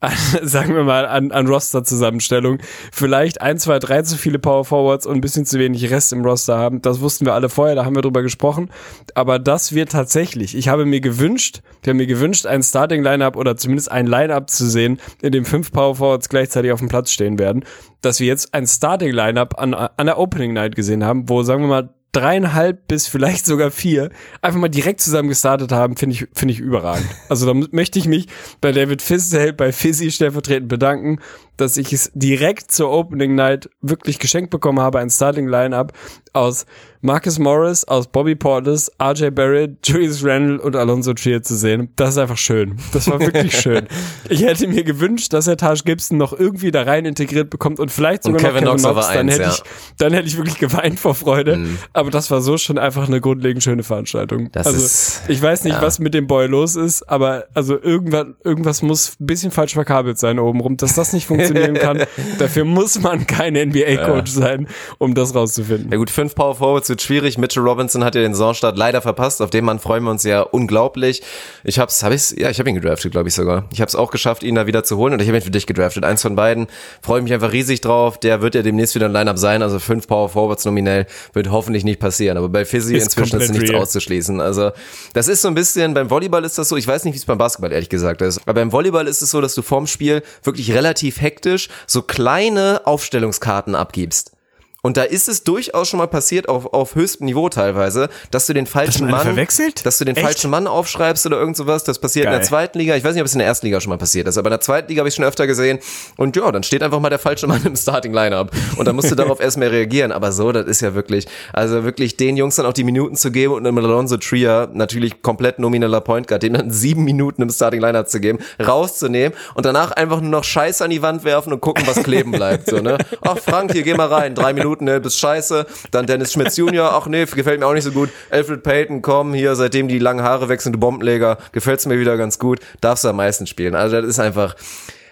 an, 0.00 0.12
sagen 0.42 0.74
wir 0.74 0.84
mal, 0.84 1.06
an, 1.06 1.32
an 1.32 1.46
Roster-Zusammenstellung 1.46 2.58
vielleicht 2.92 3.40
ein, 3.40 3.58
zwei, 3.58 3.78
drei 3.78 4.02
zu 4.02 4.16
viele 4.16 4.38
Power 4.38 4.64
Forwards 4.64 5.06
und 5.06 5.16
ein 5.16 5.20
bisschen 5.20 5.44
zu 5.44 5.58
wenig 5.58 5.90
Rest 5.90 6.12
im 6.12 6.24
Roster 6.24 6.58
haben. 6.58 6.82
Das 6.82 7.00
wussten 7.00 7.26
wir 7.26 7.34
alle 7.34 7.48
vorher, 7.48 7.74
da 7.74 7.84
haben 7.84 7.96
wir 7.96 8.02
drüber 8.02 8.22
gesprochen. 8.22 8.70
Aber 9.14 9.38
das 9.38 9.74
wird 9.74 9.92
tatsächlich, 9.92 10.56
ich 10.56 10.68
habe 10.68 10.84
mir 10.84 11.00
gewünscht, 11.00 11.62
ich 11.82 11.88
habe 11.88 11.96
mir 11.96 12.06
gewünscht, 12.06 12.46
ein 12.46 12.62
Starting-Lineup 12.62 13.36
oder 13.36 13.56
zumindest 13.56 13.90
ein 13.90 14.06
Lineup 14.06 14.50
zu 14.50 14.68
sehen, 14.68 15.00
in 15.22 15.32
dem 15.32 15.44
fünf 15.44 15.72
Power 15.72 15.96
Forwards 15.96 16.28
gleichzeitig 16.28 16.72
auf 16.72 16.80
dem 16.80 16.88
Platz 16.88 17.10
stehen 17.10 17.38
werden, 17.38 17.64
dass 18.00 18.20
wir 18.20 18.26
jetzt 18.26 18.54
ein 18.54 18.66
Starting-Lineup 18.66 19.58
an, 19.58 19.74
an 19.74 20.06
der 20.06 20.18
Opening 20.18 20.52
Night 20.52 20.76
gesehen 20.76 21.04
haben, 21.04 21.28
wo, 21.28 21.42
sagen 21.42 21.62
wir 21.62 21.68
mal, 21.68 21.94
dreieinhalb 22.12 22.88
bis 22.88 23.06
vielleicht 23.06 23.46
sogar 23.46 23.70
vier 23.70 24.10
einfach 24.40 24.58
mal 24.58 24.68
direkt 24.68 25.00
zusammen 25.00 25.28
gestartet 25.28 25.72
haben, 25.72 25.96
finde 25.96 26.14
ich, 26.16 26.26
finde 26.32 26.54
ich 26.54 26.60
überragend. 26.60 27.06
Also 27.28 27.46
da 27.46 27.68
möchte 27.70 27.98
ich 27.98 28.06
mich 28.06 28.28
bei 28.60 28.72
David 28.72 29.02
Fisdale, 29.02 29.52
bei 29.52 29.72
Fizzy 29.72 30.10
stellvertretend 30.10 30.68
bedanken, 30.68 31.20
dass 31.58 31.76
ich 31.76 31.92
es 31.92 32.10
direkt 32.14 32.72
zur 32.72 32.90
Opening 32.90 33.34
Night 33.34 33.68
wirklich 33.82 34.18
geschenkt 34.18 34.50
bekommen 34.50 34.80
habe, 34.80 34.98
ein 34.98 35.10
Starting 35.10 35.48
Lineup 35.48 35.92
aus 36.32 36.66
Marcus 37.00 37.38
Morris, 37.38 37.84
aus 37.84 38.08
Bobby 38.08 38.34
Portis, 38.34 38.90
RJ 39.00 39.30
Barrett, 39.30 39.78
Julius 39.84 40.24
Randle 40.24 40.60
und 40.60 40.74
Alonso 40.74 41.14
Trier 41.14 41.42
zu 41.42 41.56
sehen. 41.56 41.90
Das 41.94 42.10
ist 42.10 42.18
einfach 42.18 42.36
schön. 42.36 42.76
Das 42.92 43.08
war 43.08 43.20
wirklich 43.20 43.56
schön. 43.60 43.86
Ich 44.28 44.42
hätte 44.42 44.66
mir 44.66 44.82
gewünscht, 44.82 45.32
dass 45.32 45.46
er 45.46 45.56
Taj 45.56 45.80
Gibson 45.84 46.18
noch 46.18 46.32
irgendwie 46.32 46.72
da 46.72 46.82
rein 46.82 47.04
integriert 47.04 47.50
bekommt 47.50 47.78
und 47.78 47.92
vielleicht 47.92 48.26
Und 48.26 48.32
sogar 48.32 48.50
Kevin 48.50 48.64
noch 48.64 48.72
Knox 48.72 48.82
Kevin 48.82 48.90
aber 48.90 49.00
Knox, 49.02 49.14
dann 49.14 49.28
eins, 49.28 49.34
hätte 49.34 49.42
ja. 49.44 49.50
ich 49.50 49.62
dann 49.98 50.12
hätte 50.12 50.26
ich 50.26 50.36
wirklich 50.36 50.58
geweint 50.58 50.98
vor 50.98 51.14
Freude. 51.14 51.60
Aber 51.92 52.10
das 52.10 52.30
war 52.32 52.40
so 52.40 52.58
schon 52.58 52.78
einfach 52.78 53.06
eine 53.06 53.20
grundlegend 53.20 53.62
schöne 53.62 53.84
Veranstaltung. 53.84 54.50
Das 54.50 54.66
also 54.66 54.78
ist- 54.84 55.22
ich 55.28 55.40
weiß 55.40 55.64
nicht, 55.64 55.74
ja. 55.74 55.82
was 55.82 56.00
mit 56.00 56.14
dem 56.14 56.26
Boy 56.26 56.48
los 56.48 56.74
ist, 56.74 57.02
aber 57.08 57.46
also 57.54 57.80
irgendwas, 57.80 58.26
irgendwas 58.42 58.82
muss 58.82 59.16
ein 59.20 59.26
bisschen 59.26 59.52
falsch 59.52 59.74
verkabelt 59.74 60.18
sein 60.18 60.40
obenrum, 60.40 60.76
dass 60.76 60.94
das 60.94 61.12
nicht 61.12 61.26
funktionieren 61.48 61.74
kann. 61.78 62.04
Dafür 62.38 62.64
muss 62.64 63.00
man 63.00 63.26
kein 63.26 63.54
NBA-Coach 63.54 64.30
sein, 64.30 64.68
um 64.98 65.14
das 65.14 65.34
rauszufinden. 65.34 65.90
Ja 65.90 65.96
gut, 65.98 66.10
fünf 66.10 66.34
Power 66.34 66.54
Forwards 66.54 66.88
wird 66.88 67.02
schwierig. 67.02 67.38
Mitchell 67.38 67.62
Robinson 67.62 68.04
hat 68.04 68.14
ja 68.14 68.20
den 68.20 68.34
Saisonstart 68.34 68.76
leider 68.76 69.00
verpasst. 69.02 69.42
Auf 69.42 69.50
den 69.50 69.64
Mann 69.64 69.78
freuen 69.78 70.04
wir 70.04 70.10
uns 70.10 70.22
ja 70.24 70.42
unglaublich. 70.42 71.22
Ich 71.64 71.78
hab's, 71.78 72.02
hab 72.02 72.12
ich's, 72.12 72.34
ja, 72.36 72.50
ich 72.50 72.58
habe 72.58 72.68
ihn 72.70 72.76
gedraftet, 72.76 73.12
glaube 73.12 73.28
ich 73.28 73.34
sogar. 73.34 73.68
Ich 73.72 73.80
habe 73.80 73.88
es 73.88 73.94
auch 73.94 74.10
geschafft, 74.10 74.42
ihn 74.42 74.54
da 74.54 74.66
wieder 74.66 74.84
zu 74.84 74.96
holen 74.96 75.12
und 75.14 75.22
ich 75.22 75.28
habe 75.28 75.38
ihn 75.38 75.42
für 75.42 75.50
dich 75.50 75.66
gedraftet. 75.66 76.04
Eins 76.04 76.22
von 76.22 76.36
beiden. 76.36 76.66
Freue 77.02 77.22
mich 77.22 77.32
einfach 77.32 77.52
riesig 77.52 77.80
drauf. 77.80 78.18
Der 78.18 78.40
wird 78.42 78.54
ja 78.54 78.62
demnächst 78.62 78.94
wieder 78.94 79.06
ein 79.06 79.12
Lineup 79.12 79.38
sein. 79.38 79.62
Also 79.62 79.78
fünf 79.78 80.06
Power 80.06 80.28
Forwards 80.28 80.64
nominell 80.64 81.06
wird 81.32 81.50
hoffentlich 81.50 81.84
nicht 81.84 82.00
passieren. 82.00 82.36
Aber 82.36 82.48
bei 82.48 82.64
Fizzy 82.64 82.96
Ist 82.96 83.04
inzwischen 83.04 83.40
ist 83.40 83.50
nichts 83.52 83.70
real. 83.70 83.82
auszuschließen. 83.82 84.40
Also 84.40 84.70
das 85.14 85.28
ist 85.28 85.42
so 85.42 85.48
ein 85.48 85.54
bisschen, 85.54 85.94
beim 85.94 86.10
Volleyball 86.10 86.44
ist 86.44 86.58
das 86.58 86.68
so, 86.68 86.76
ich 86.76 86.86
weiß 86.86 87.04
nicht, 87.04 87.14
wie 87.14 87.18
es 87.18 87.24
beim 87.24 87.38
Basketball 87.38 87.72
ehrlich 87.72 87.88
gesagt 87.88 88.22
ist, 88.22 88.40
aber 88.44 88.54
beim 88.54 88.72
Volleyball 88.72 89.06
ist 89.06 89.22
es 89.22 89.30
so, 89.30 89.40
dass 89.40 89.54
du 89.54 89.62
vorm 89.62 89.86
Spiel 89.86 90.22
wirklich 90.42 90.72
relativ 90.72 91.20
hektisch 91.20 91.37
so 91.86 92.02
kleine 92.02 92.82
Aufstellungskarten 92.84 93.74
abgibst. 93.74 94.32
Und 94.80 94.96
da 94.96 95.02
ist 95.02 95.28
es 95.28 95.42
durchaus 95.42 95.88
schon 95.88 95.98
mal 95.98 96.06
passiert, 96.06 96.48
auf, 96.48 96.72
auf 96.72 96.94
höchstem 96.94 97.26
Niveau 97.26 97.48
teilweise, 97.48 98.08
dass 98.30 98.46
du 98.46 98.54
den 98.54 98.66
falschen 98.66 99.04
einen 99.04 99.10
Mann, 99.10 99.22
verwechselt? 99.22 99.84
dass 99.84 99.98
du 99.98 100.04
den 100.04 100.14
Echt? 100.14 100.24
falschen 100.24 100.50
Mann 100.50 100.68
aufschreibst 100.68 101.26
oder 101.26 101.36
irgend 101.36 101.56
sowas. 101.56 101.82
Das 101.82 101.98
passiert 101.98 102.26
in 102.26 102.30
Geil. 102.30 102.38
der 102.38 102.46
zweiten 102.46 102.78
Liga. 102.78 102.94
Ich 102.94 103.02
weiß 103.02 103.14
nicht, 103.14 103.20
ob 103.22 103.26
es 103.26 103.32
in 103.32 103.40
der 103.40 103.48
ersten 103.48 103.66
Liga 103.66 103.80
schon 103.80 103.90
mal 103.90 103.98
passiert 103.98 104.28
ist, 104.28 104.38
aber 104.38 104.48
in 104.48 104.52
der 104.52 104.60
zweiten 104.60 104.88
Liga 104.88 105.00
habe 105.00 105.08
ich 105.08 105.16
schon 105.16 105.24
öfter 105.24 105.48
gesehen. 105.48 105.80
Und 106.16 106.36
ja, 106.36 106.52
dann 106.52 106.62
steht 106.62 106.84
einfach 106.84 107.00
mal 107.00 107.10
der 107.10 107.18
falsche 107.18 107.48
Mann 107.48 107.60
im 107.66 107.74
Starting 107.74 108.12
Lineup 108.12 108.52
und 108.76 108.86
dann 108.86 108.94
musst 108.94 109.10
du 109.10 109.16
darauf 109.16 109.40
erstmal 109.48 109.68
reagieren. 109.68 110.12
Aber 110.12 110.30
so, 110.30 110.52
das 110.52 110.66
ist 110.66 110.80
ja 110.80 110.94
wirklich, 110.94 111.26
also 111.52 111.82
wirklich 111.82 112.16
den 112.16 112.36
Jungs 112.36 112.54
dann 112.54 112.66
auch 112.66 112.72
die 112.72 112.84
Minuten 112.84 113.16
zu 113.16 113.32
geben 113.32 113.54
und 113.54 113.66
einem 113.66 113.78
Alonso 113.78 114.16
Trier 114.16 114.70
natürlich 114.72 115.22
komplett 115.22 115.58
nomineller 115.58 116.00
Point 116.00 116.28
Guard, 116.28 116.44
dem 116.44 116.52
dann 116.52 116.70
sieben 116.70 117.02
Minuten 117.02 117.42
im 117.42 117.50
Starting 117.50 117.80
Lineup 117.80 118.08
zu 118.08 118.20
geben, 118.20 118.38
rauszunehmen 118.64 119.36
und 119.54 119.66
danach 119.66 119.90
einfach 119.90 120.20
nur 120.20 120.30
noch 120.30 120.44
Scheiße 120.44 120.84
an 120.84 120.90
die 120.90 121.02
Wand 121.02 121.24
werfen 121.24 121.52
und 121.52 121.60
gucken, 121.60 121.84
was 121.86 122.00
kleben 122.04 122.30
bleibt. 122.30 122.70
So, 122.70 122.78
ne? 122.78 122.96
Ach 123.22 123.38
Frank, 123.38 123.72
hier 123.72 123.82
geh 123.82 123.94
mal 123.94 124.06
rein, 124.06 124.36
drei 124.36 124.52
Minuten, 124.52 124.67
ne, 124.76 125.00
bist 125.00 125.18
scheiße. 125.18 125.66
Dann 125.90 126.06
Dennis 126.06 126.32
Schmitz 126.32 126.56
Junior, 126.56 126.92
ach 126.92 127.06
nee, 127.06 127.24
gefällt 127.24 127.60
mir 127.60 127.66
auch 127.66 127.74
nicht 127.74 127.84
so 127.84 127.92
gut. 127.92 128.10
Alfred 128.30 128.62
Payton, 128.62 129.02
komm, 129.02 129.34
hier, 129.34 129.54
seitdem 129.56 129.88
die 129.88 129.98
langen 129.98 130.22
Haare 130.22 130.48
wechseln, 130.48 130.72
du 130.72 130.78
Bombenleger, 130.78 131.38
gefällt's 131.52 131.86
mir 131.86 131.98
wieder 131.98 132.16
ganz 132.16 132.38
gut, 132.38 132.60
darfst 132.80 133.04
du 133.04 133.08
am 133.08 133.16
meisten 133.16 133.46
spielen. 133.46 133.74
Also 133.74 134.00
das 134.00 134.08
ist 134.08 134.18
einfach, 134.18 134.56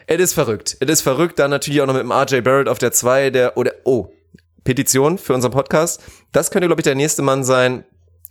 es 0.06 0.20
ist 0.20 0.34
verrückt. 0.34 0.76
Es 0.80 0.88
ist 0.88 1.02
verrückt, 1.02 1.38
dann 1.38 1.50
natürlich 1.50 1.80
auch 1.80 1.86
noch 1.86 1.94
mit 1.94 2.02
dem 2.02 2.12
RJ 2.12 2.40
Barrett 2.42 2.68
auf 2.68 2.78
der 2.78 2.92
2, 2.92 3.30
der, 3.30 3.56
oder, 3.56 3.72
oh, 3.84 4.08
Petition 4.64 5.16
für 5.16 5.32
unseren 5.32 5.52
Podcast. 5.52 6.02
Das 6.32 6.50
könnte, 6.50 6.66
glaube 6.66 6.80
ich, 6.80 6.84
der 6.84 6.94
nächste 6.94 7.22
Mann 7.22 7.44
sein, 7.44 7.84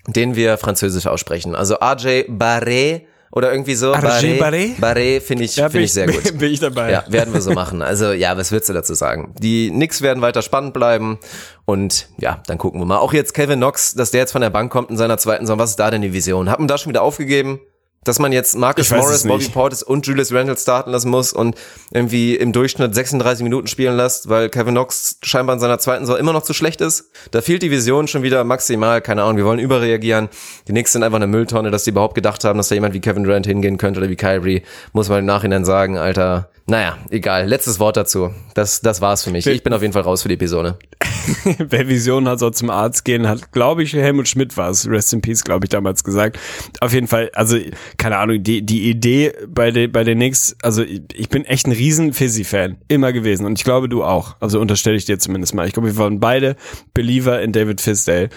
den 0.07 0.35
wir 0.35 0.57
französisch 0.57 1.07
aussprechen. 1.07 1.55
Also 1.55 1.75
RJ 1.75 2.25
Barret 2.29 3.07
oder 3.31 3.51
irgendwie 3.51 3.75
so. 3.75 3.93
RJ 3.93 4.39
Barret? 4.39 4.79
Barret 4.81 5.23
finde 5.23 5.43
ich, 5.43 5.55
Ja, 5.55 5.69
finde 5.69 5.85
ich 5.85 5.93
sehr 5.93 6.07
gut. 6.11 6.37
Bin 6.37 6.51
ich 6.51 6.59
dabei. 6.59 6.91
Ja, 6.91 7.03
werden 7.07 7.33
wir 7.33 7.41
so 7.41 7.51
machen. 7.51 7.81
Also 7.81 8.11
ja, 8.11 8.37
was 8.37 8.51
würdest 8.51 8.69
du 8.69 8.73
dazu 8.73 8.93
sagen? 8.93 9.33
Die 9.39 9.69
Knicks 9.69 10.01
werden 10.01 10.21
weiter 10.21 10.41
spannend 10.41 10.73
bleiben 10.73 11.19
und 11.65 12.07
ja, 12.17 12.41
dann 12.47 12.57
gucken 12.57 12.79
wir 12.79 12.85
mal. 12.85 12.97
Auch 12.97 13.13
jetzt 13.13 13.33
Kevin 13.33 13.59
Knox, 13.59 13.93
dass 13.93 14.11
der 14.11 14.21
jetzt 14.21 14.31
von 14.31 14.41
der 14.41 14.49
Bank 14.49 14.71
kommt 14.71 14.89
in 14.89 14.97
seiner 14.97 15.17
zweiten 15.17 15.45
Saison, 15.45 15.59
was 15.59 15.71
ist 15.71 15.79
da 15.79 15.91
denn 15.91 16.01
die 16.01 16.13
Vision? 16.13 16.49
Hat 16.49 16.59
man 16.59 16.67
da 16.67 16.77
schon 16.77 16.89
wieder 16.89 17.01
aufgegeben? 17.01 17.59
Dass 18.05 18.19
man 18.19 18.31
jetzt 18.31 18.55
Marcus 18.57 18.91
Morris. 18.91 19.23
Bobby 19.23 19.49
Portis 19.49 19.83
und 19.83 20.07
Julius 20.07 20.31
Randle 20.31 20.57
starten 20.57 20.91
lassen 20.91 21.09
muss 21.09 21.33
und 21.33 21.55
irgendwie 21.91 22.35
im 22.35 22.53
Durchschnitt 22.53 22.95
36 22.95 23.43
Minuten 23.43 23.67
spielen 23.67 23.97
lässt, 23.97 24.29
weil 24.29 24.47
Kevin 24.49 24.75
Knox 24.75 25.17
scheinbar 25.23 25.55
in 25.55 25.59
seiner 25.59 25.79
zweiten 25.79 26.05
Saison 26.05 26.19
immer 26.19 26.31
noch 26.31 26.43
zu 26.43 26.53
schlecht 26.53 26.79
ist. 26.79 27.09
Da 27.31 27.41
fehlt 27.41 27.61
die 27.61 27.71
Vision 27.71 28.07
schon 28.07 28.23
wieder 28.23 28.43
maximal, 28.43 29.01
keine 29.01 29.23
Ahnung, 29.23 29.37
wir 29.37 29.45
wollen 29.45 29.59
überreagieren. 29.59 30.29
Die 30.67 30.71
Knicks 30.71 30.93
sind 30.93 31.03
einfach 31.03 31.17
eine 31.17 31.27
Mülltonne, 31.27 31.71
dass 31.71 31.83
die 31.83 31.89
überhaupt 31.89 32.15
gedacht 32.15 32.43
haben, 32.45 32.57
dass 32.57 32.69
da 32.69 32.75
jemand 32.75 32.93
wie 32.93 33.01
Kevin 33.01 33.23
Durant 33.23 33.45
hingehen 33.45 33.77
könnte 33.77 33.99
oder 33.99 34.09
wie 34.09 34.15
Kyrie, 34.15 34.63
muss 34.93 35.09
man 35.09 35.19
im 35.19 35.25
Nachhinein 35.25 35.65
sagen, 35.65 35.97
Alter. 35.97 36.49
Naja, 36.67 36.97
egal. 37.11 37.47
Letztes 37.47 37.79
Wort 37.79 37.95
dazu. 37.95 38.31
Das, 38.55 38.81
das 38.81 38.99
war's 38.99 39.23
für 39.23 39.29
mich. 39.29 39.45
Ich 39.45 39.61
bin 39.61 39.71
auf 39.71 39.83
jeden 39.83 39.93
Fall 39.93 40.01
raus 40.01 40.23
für 40.23 40.29
die 40.29 40.33
Episode. 40.33 40.79
Wer 41.59 41.87
Vision 41.87 42.27
hat, 42.27 42.39
soll 42.39 42.53
zum 42.53 42.71
Arzt 42.71 43.05
gehen, 43.05 43.27
hat, 43.27 43.51
glaube 43.51 43.83
ich, 43.83 43.93
Helmut 43.93 44.27
Schmidt 44.27 44.57
war 44.57 44.71
es, 44.71 44.87
Rest 44.89 45.13
in 45.13 45.21
Peace, 45.21 45.43
glaube 45.43 45.65
ich, 45.65 45.69
damals 45.69 46.03
gesagt. 46.03 46.39
Auf 46.81 46.91
jeden 46.91 47.07
Fall, 47.07 47.29
also, 47.35 47.57
keine 47.97 48.17
Ahnung, 48.17 48.41
die, 48.41 48.65
die 48.65 48.89
Idee 48.89 49.33
bei 49.47 49.69
den, 49.69 49.91
bei 49.91 50.03
den 50.03 50.17
Knicks, 50.17 50.55
also, 50.63 50.83
ich 50.83 51.29
bin 51.29 51.45
echt 51.45 51.67
ein 51.67 51.71
riesen 51.71 52.13
Fizzy-Fan. 52.13 52.77
Immer 52.87 53.13
gewesen. 53.13 53.45
Und 53.45 53.59
ich 53.59 53.63
glaube, 53.63 53.87
du 53.87 54.03
auch. 54.03 54.35
Also, 54.39 54.59
unterstelle 54.59 54.97
ich 54.97 55.05
dir 55.05 55.19
zumindest 55.19 55.53
mal. 55.53 55.67
Ich 55.67 55.73
glaube, 55.73 55.89
wir 55.89 55.97
waren 55.97 56.19
beide 56.19 56.55
Believer 56.95 57.41
in 57.41 57.51
David 57.51 57.79
Fisdale. 57.79 58.29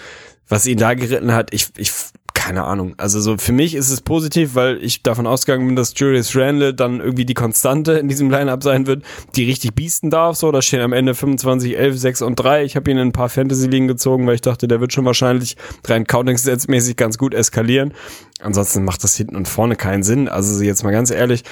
Was 0.47 0.65
ihn 0.65 0.77
da 0.77 0.93
geritten 0.93 1.33
hat, 1.33 1.53
ich, 1.53 1.67
ich, 1.77 1.91
keine 2.39 2.63
Ahnung. 2.63 2.93
Also 2.95 3.19
so 3.19 3.37
für 3.37 3.51
mich 3.51 3.75
ist 3.75 3.89
es 3.89 3.99
positiv, 3.99 4.55
weil 4.55 4.81
ich 4.81 5.03
davon 5.03 5.27
ausgegangen 5.27 5.67
bin, 5.67 5.75
dass 5.75 5.93
Julius 5.93 6.37
Randle 6.37 6.73
dann 6.73 7.01
irgendwie 7.01 7.25
die 7.25 7.33
Konstante 7.33 7.93
in 7.93 8.07
diesem 8.07 8.31
Lineup 8.31 8.63
sein 8.63 8.87
wird, 8.87 9.03
die 9.35 9.43
richtig 9.43 9.75
biesten 9.75 10.09
darf. 10.09 10.37
So, 10.37 10.49
da 10.53 10.61
stehen 10.61 10.79
am 10.79 10.93
Ende 10.93 11.15
25, 11.15 11.77
11, 11.77 11.97
6 11.99 12.21
und 12.21 12.37
3. 12.37 12.63
Ich 12.63 12.77
habe 12.77 12.89
ihn 12.89 12.97
in 12.97 13.09
ein 13.09 13.11
paar 13.11 13.27
Fantasy-Ligen 13.27 13.89
gezogen, 13.89 14.25
weil 14.25 14.35
ich 14.35 14.41
dachte, 14.41 14.69
der 14.69 14.79
wird 14.79 14.93
schon 14.93 15.03
wahrscheinlich 15.03 15.57
rein 15.85 16.07
Counting-Sets-mäßig 16.07 16.95
ganz 16.95 17.17
gut 17.17 17.33
eskalieren. 17.33 17.93
Ansonsten 18.41 18.85
macht 18.85 19.03
das 19.03 19.17
hinten 19.17 19.35
und 19.35 19.49
vorne 19.49 19.75
keinen 19.75 20.03
Sinn. 20.03 20.29
Also 20.29 20.63
jetzt 20.63 20.85
mal 20.85 20.91
ganz 20.91 21.11
ehrlich, 21.11 21.43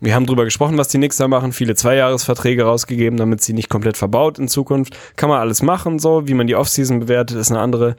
wir 0.00 0.14
haben 0.14 0.26
drüber 0.26 0.44
gesprochen, 0.44 0.76
was 0.76 0.88
die 0.88 0.98
Knicks 0.98 1.16
da 1.16 1.26
machen, 1.26 1.52
viele 1.52 1.74
Zweijahresverträge 1.74 2.64
rausgegeben, 2.64 3.18
damit 3.18 3.40
sie 3.40 3.54
nicht 3.54 3.70
komplett 3.70 3.96
verbaut 3.96 4.38
in 4.38 4.48
Zukunft. 4.48 4.96
Kann 5.16 5.30
man 5.30 5.40
alles 5.40 5.62
machen, 5.62 5.98
so 5.98 6.28
wie 6.28 6.34
man 6.34 6.46
die 6.46 6.54
Offseason 6.54 7.00
bewertet, 7.00 7.38
ist 7.38 7.50
eine 7.50 7.60
andere 7.60 7.96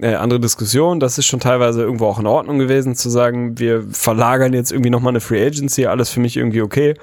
äh, 0.00 0.14
andere 0.14 0.40
Diskussion. 0.40 1.00
Das 1.00 1.18
ist 1.18 1.26
schon 1.26 1.40
teilweise 1.40 1.82
irgendwo 1.82 2.06
auch 2.06 2.18
in 2.18 2.26
Ordnung 2.26 2.58
gewesen, 2.58 2.94
zu 2.94 3.10
sagen, 3.10 3.58
wir 3.58 3.82
verlagern 3.90 4.52
jetzt 4.52 4.72
irgendwie 4.72 4.90
nochmal 4.90 5.12
eine 5.12 5.20
Free 5.20 5.44
Agency, 5.44 5.86
alles 5.86 6.10
für 6.10 6.20
mich 6.20 6.36
irgendwie 6.36 6.62
okay. 6.62 6.94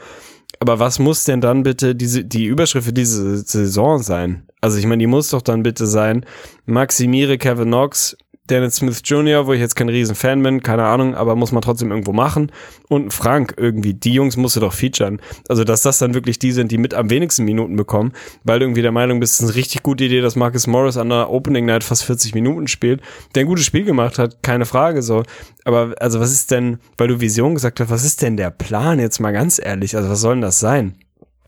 Aber 0.60 0.80
was 0.80 0.98
muss 0.98 1.24
denn 1.24 1.42
dann 1.42 1.64
bitte 1.64 1.94
diese, 1.94 2.24
die 2.24 2.46
Überschrift 2.46 2.88
für 2.88 2.94
diese 2.94 3.38
Saison 3.38 4.02
sein? 4.02 4.48
Also 4.62 4.80
ich 4.80 4.88
meine, 4.88 5.02
die 5.02 5.08
muss 5.08 5.30
doch 5.30 5.44
dann 5.44 5.62
bitte 5.62 5.86
sein, 5.86 6.26
maximiere 6.66 7.38
Kevin 7.38 7.68
Knox, 7.68 8.18
Dennis 8.50 8.76
Smith 8.78 9.02
Jr., 9.04 9.48
wo 9.48 9.54
ich 9.54 9.60
jetzt 9.60 9.76
kein 9.76 9.90
riesen 9.90 10.16
Fan 10.16 10.42
bin, 10.42 10.64
keine 10.64 10.86
Ahnung, 10.86 11.16
aber 11.16 11.36
muss 11.36 11.52
man 11.52 11.62
trotzdem 11.62 11.92
irgendwo 11.92 12.14
machen. 12.14 12.52
Und 12.90 13.14
Frank 13.14 13.54
irgendwie, 13.58 13.94
die 13.94 14.14
Jungs 14.14 14.38
musst 14.38 14.56
du 14.56 14.60
doch 14.60 14.74
featuren. 14.74 15.22
Also, 15.50 15.64
dass 15.64 15.82
das 15.82 16.00
dann 16.00 16.14
wirklich 16.14 16.40
die 16.40 16.52
sind, 16.52 16.72
die 16.72 16.78
mit 16.78 16.94
am 16.94 17.10
wenigsten 17.10 17.44
Minuten 17.44 17.76
bekommen, 17.76 18.14
weil 18.44 18.60
du 18.60 18.66
irgendwie 18.66 18.82
der 18.82 18.92
Meinung 18.92 19.20
bist, 19.20 19.34
es 19.34 19.40
ist 19.42 19.50
eine 19.50 19.56
richtig 19.56 19.84
gute 19.84 20.06
Idee, 20.06 20.22
dass 20.22 20.36
Marcus 20.36 20.68
Morris 20.68 20.98
an 20.98 21.10
der 21.10 21.30
Opening 21.30 21.66
Night 21.66 21.84
fast 21.84 22.04
40 22.04 22.34
Minuten 22.34 22.68
spielt, 22.68 23.02
der 23.36 23.44
ein 23.44 23.48
gutes 23.48 23.66
Spiel 23.66 23.84
gemacht 23.84 24.20
hat, 24.20 24.42
keine 24.44 24.66
Frage 24.66 25.02
so. 25.02 25.24
Aber 25.66 25.96
also, 26.00 26.20
was 26.20 26.32
ist 26.32 26.52
denn, 26.52 26.80
weil 26.98 27.08
du 27.08 27.20
Vision 27.20 27.54
gesagt 27.54 27.80
hast, 27.80 27.90
was 27.90 28.06
ist 28.06 28.22
denn 28.22 28.38
der 28.38 28.52
Plan 28.52 29.00
jetzt 29.00 29.20
mal 29.20 29.32
ganz 29.32 29.60
ehrlich? 29.64 29.96
Also, 29.96 30.10
was 30.10 30.22
soll 30.22 30.36
denn 30.36 30.42
das 30.42 30.60
sein? 30.60 30.96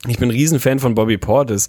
Ich 0.08 0.18
bin 0.18 0.30
Riesenfan 0.30 0.80
von 0.80 0.96
Bobby 0.96 1.18
Portis. 1.18 1.68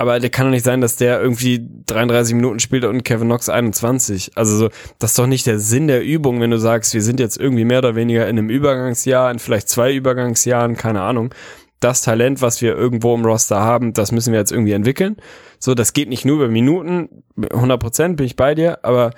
Aber 0.00 0.18
der 0.18 0.30
kann 0.30 0.46
doch 0.46 0.50
nicht 0.50 0.64
sein, 0.64 0.80
dass 0.80 0.96
der 0.96 1.20
irgendwie 1.20 1.68
33 1.84 2.34
Minuten 2.34 2.58
spielt 2.58 2.86
und 2.86 3.04
Kevin 3.04 3.28
Knox 3.28 3.50
21. 3.50 4.30
Also 4.34 4.56
so, 4.56 4.70
das 4.98 5.10
ist 5.10 5.18
doch 5.18 5.26
nicht 5.26 5.46
der 5.46 5.58
Sinn 5.58 5.88
der 5.88 6.02
Übung, 6.02 6.40
wenn 6.40 6.50
du 6.50 6.58
sagst, 6.58 6.94
wir 6.94 7.02
sind 7.02 7.20
jetzt 7.20 7.38
irgendwie 7.38 7.66
mehr 7.66 7.80
oder 7.80 7.96
weniger 7.96 8.22
in 8.26 8.38
einem 8.38 8.48
Übergangsjahr, 8.48 9.30
in 9.30 9.38
vielleicht 9.38 9.68
zwei 9.68 9.92
Übergangsjahren, 9.92 10.78
keine 10.78 11.02
Ahnung. 11.02 11.34
Das 11.80 12.00
Talent, 12.00 12.40
was 12.40 12.62
wir 12.62 12.74
irgendwo 12.74 13.14
im 13.14 13.26
Roster 13.26 13.60
haben, 13.60 13.92
das 13.92 14.10
müssen 14.10 14.32
wir 14.32 14.40
jetzt 14.40 14.52
irgendwie 14.52 14.72
entwickeln. 14.72 15.16
So, 15.58 15.74
das 15.74 15.92
geht 15.92 16.08
nicht 16.08 16.24
nur 16.24 16.36
über 16.36 16.48
Minuten. 16.48 17.22
100 17.52 17.78
Prozent 17.78 18.16
bin 18.16 18.24
ich 18.24 18.36
bei 18.36 18.54
dir, 18.54 18.82
aber 18.82 19.10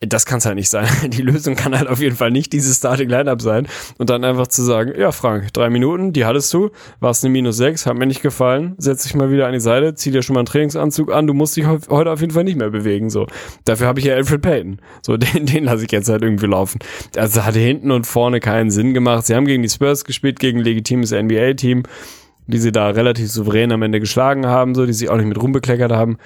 das 0.00 0.26
kann 0.26 0.38
es 0.38 0.44
halt 0.44 0.56
nicht 0.56 0.68
sein. 0.68 0.86
Die 1.10 1.22
Lösung 1.22 1.54
kann 1.56 1.76
halt 1.76 1.88
auf 1.88 2.00
jeden 2.00 2.16
Fall 2.16 2.30
nicht 2.30 2.52
dieses 2.52 2.76
Starting 2.76 3.08
Lineup 3.08 3.40
sein 3.40 3.66
und 3.96 4.10
dann 4.10 4.24
einfach 4.24 4.46
zu 4.46 4.62
sagen, 4.62 4.92
ja 4.98 5.10
Frank, 5.10 5.52
drei 5.54 5.70
Minuten, 5.70 6.12
die 6.12 6.26
hattest 6.26 6.52
du, 6.52 6.70
warst 7.00 7.24
eine 7.24 7.32
minus 7.32 7.56
sechs, 7.56 7.86
hat 7.86 7.96
mir 7.96 8.06
nicht 8.06 8.20
gefallen, 8.20 8.74
setz 8.76 9.04
dich 9.04 9.14
mal 9.14 9.30
wieder 9.30 9.46
an 9.46 9.54
die 9.54 9.60
Seite, 9.60 9.94
zieh 9.94 10.10
dir 10.10 10.22
schon 10.22 10.34
mal 10.34 10.40
einen 10.40 10.46
Trainingsanzug 10.46 11.10
an, 11.12 11.26
du 11.26 11.32
musst 11.32 11.56
dich 11.56 11.66
heu- 11.66 11.78
heute 11.88 12.10
auf 12.10 12.20
jeden 12.20 12.32
Fall 12.34 12.44
nicht 12.44 12.58
mehr 12.58 12.70
bewegen, 12.70 13.08
so. 13.08 13.26
Dafür 13.64 13.86
habe 13.86 14.00
ich 14.00 14.06
ja 14.06 14.14
Alfred 14.14 14.42
Payton, 14.42 14.80
so 15.00 15.16
den, 15.16 15.46
den 15.46 15.64
lasse 15.64 15.84
ich 15.86 15.92
jetzt 15.92 16.10
halt 16.10 16.22
irgendwie 16.22 16.46
laufen. 16.46 16.78
Also 17.16 17.44
hatte 17.44 17.58
hinten 17.58 17.90
und 17.90 18.06
vorne 18.06 18.40
keinen 18.40 18.70
Sinn 18.70 18.92
gemacht. 18.92 19.26
Sie 19.26 19.34
haben 19.34 19.46
gegen 19.46 19.62
die 19.62 19.70
Spurs 19.70 20.04
gespielt, 20.04 20.38
gegen 20.40 20.58
ein 20.58 20.64
legitimes 20.64 21.10
NBA-Team, 21.12 21.84
die 22.48 22.58
sie 22.58 22.70
da 22.70 22.90
relativ 22.90 23.30
souverän 23.30 23.72
am 23.72 23.82
Ende 23.82 23.98
geschlagen 23.98 24.46
haben, 24.46 24.74
so, 24.74 24.84
die 24.84 24.92
sich 24.92 25.08
auch 25.08 25.16
nicht 25.16 25.26
mit 25.26 25.40
rumbekleckert 25.40 25.90
haben 25.90 26.18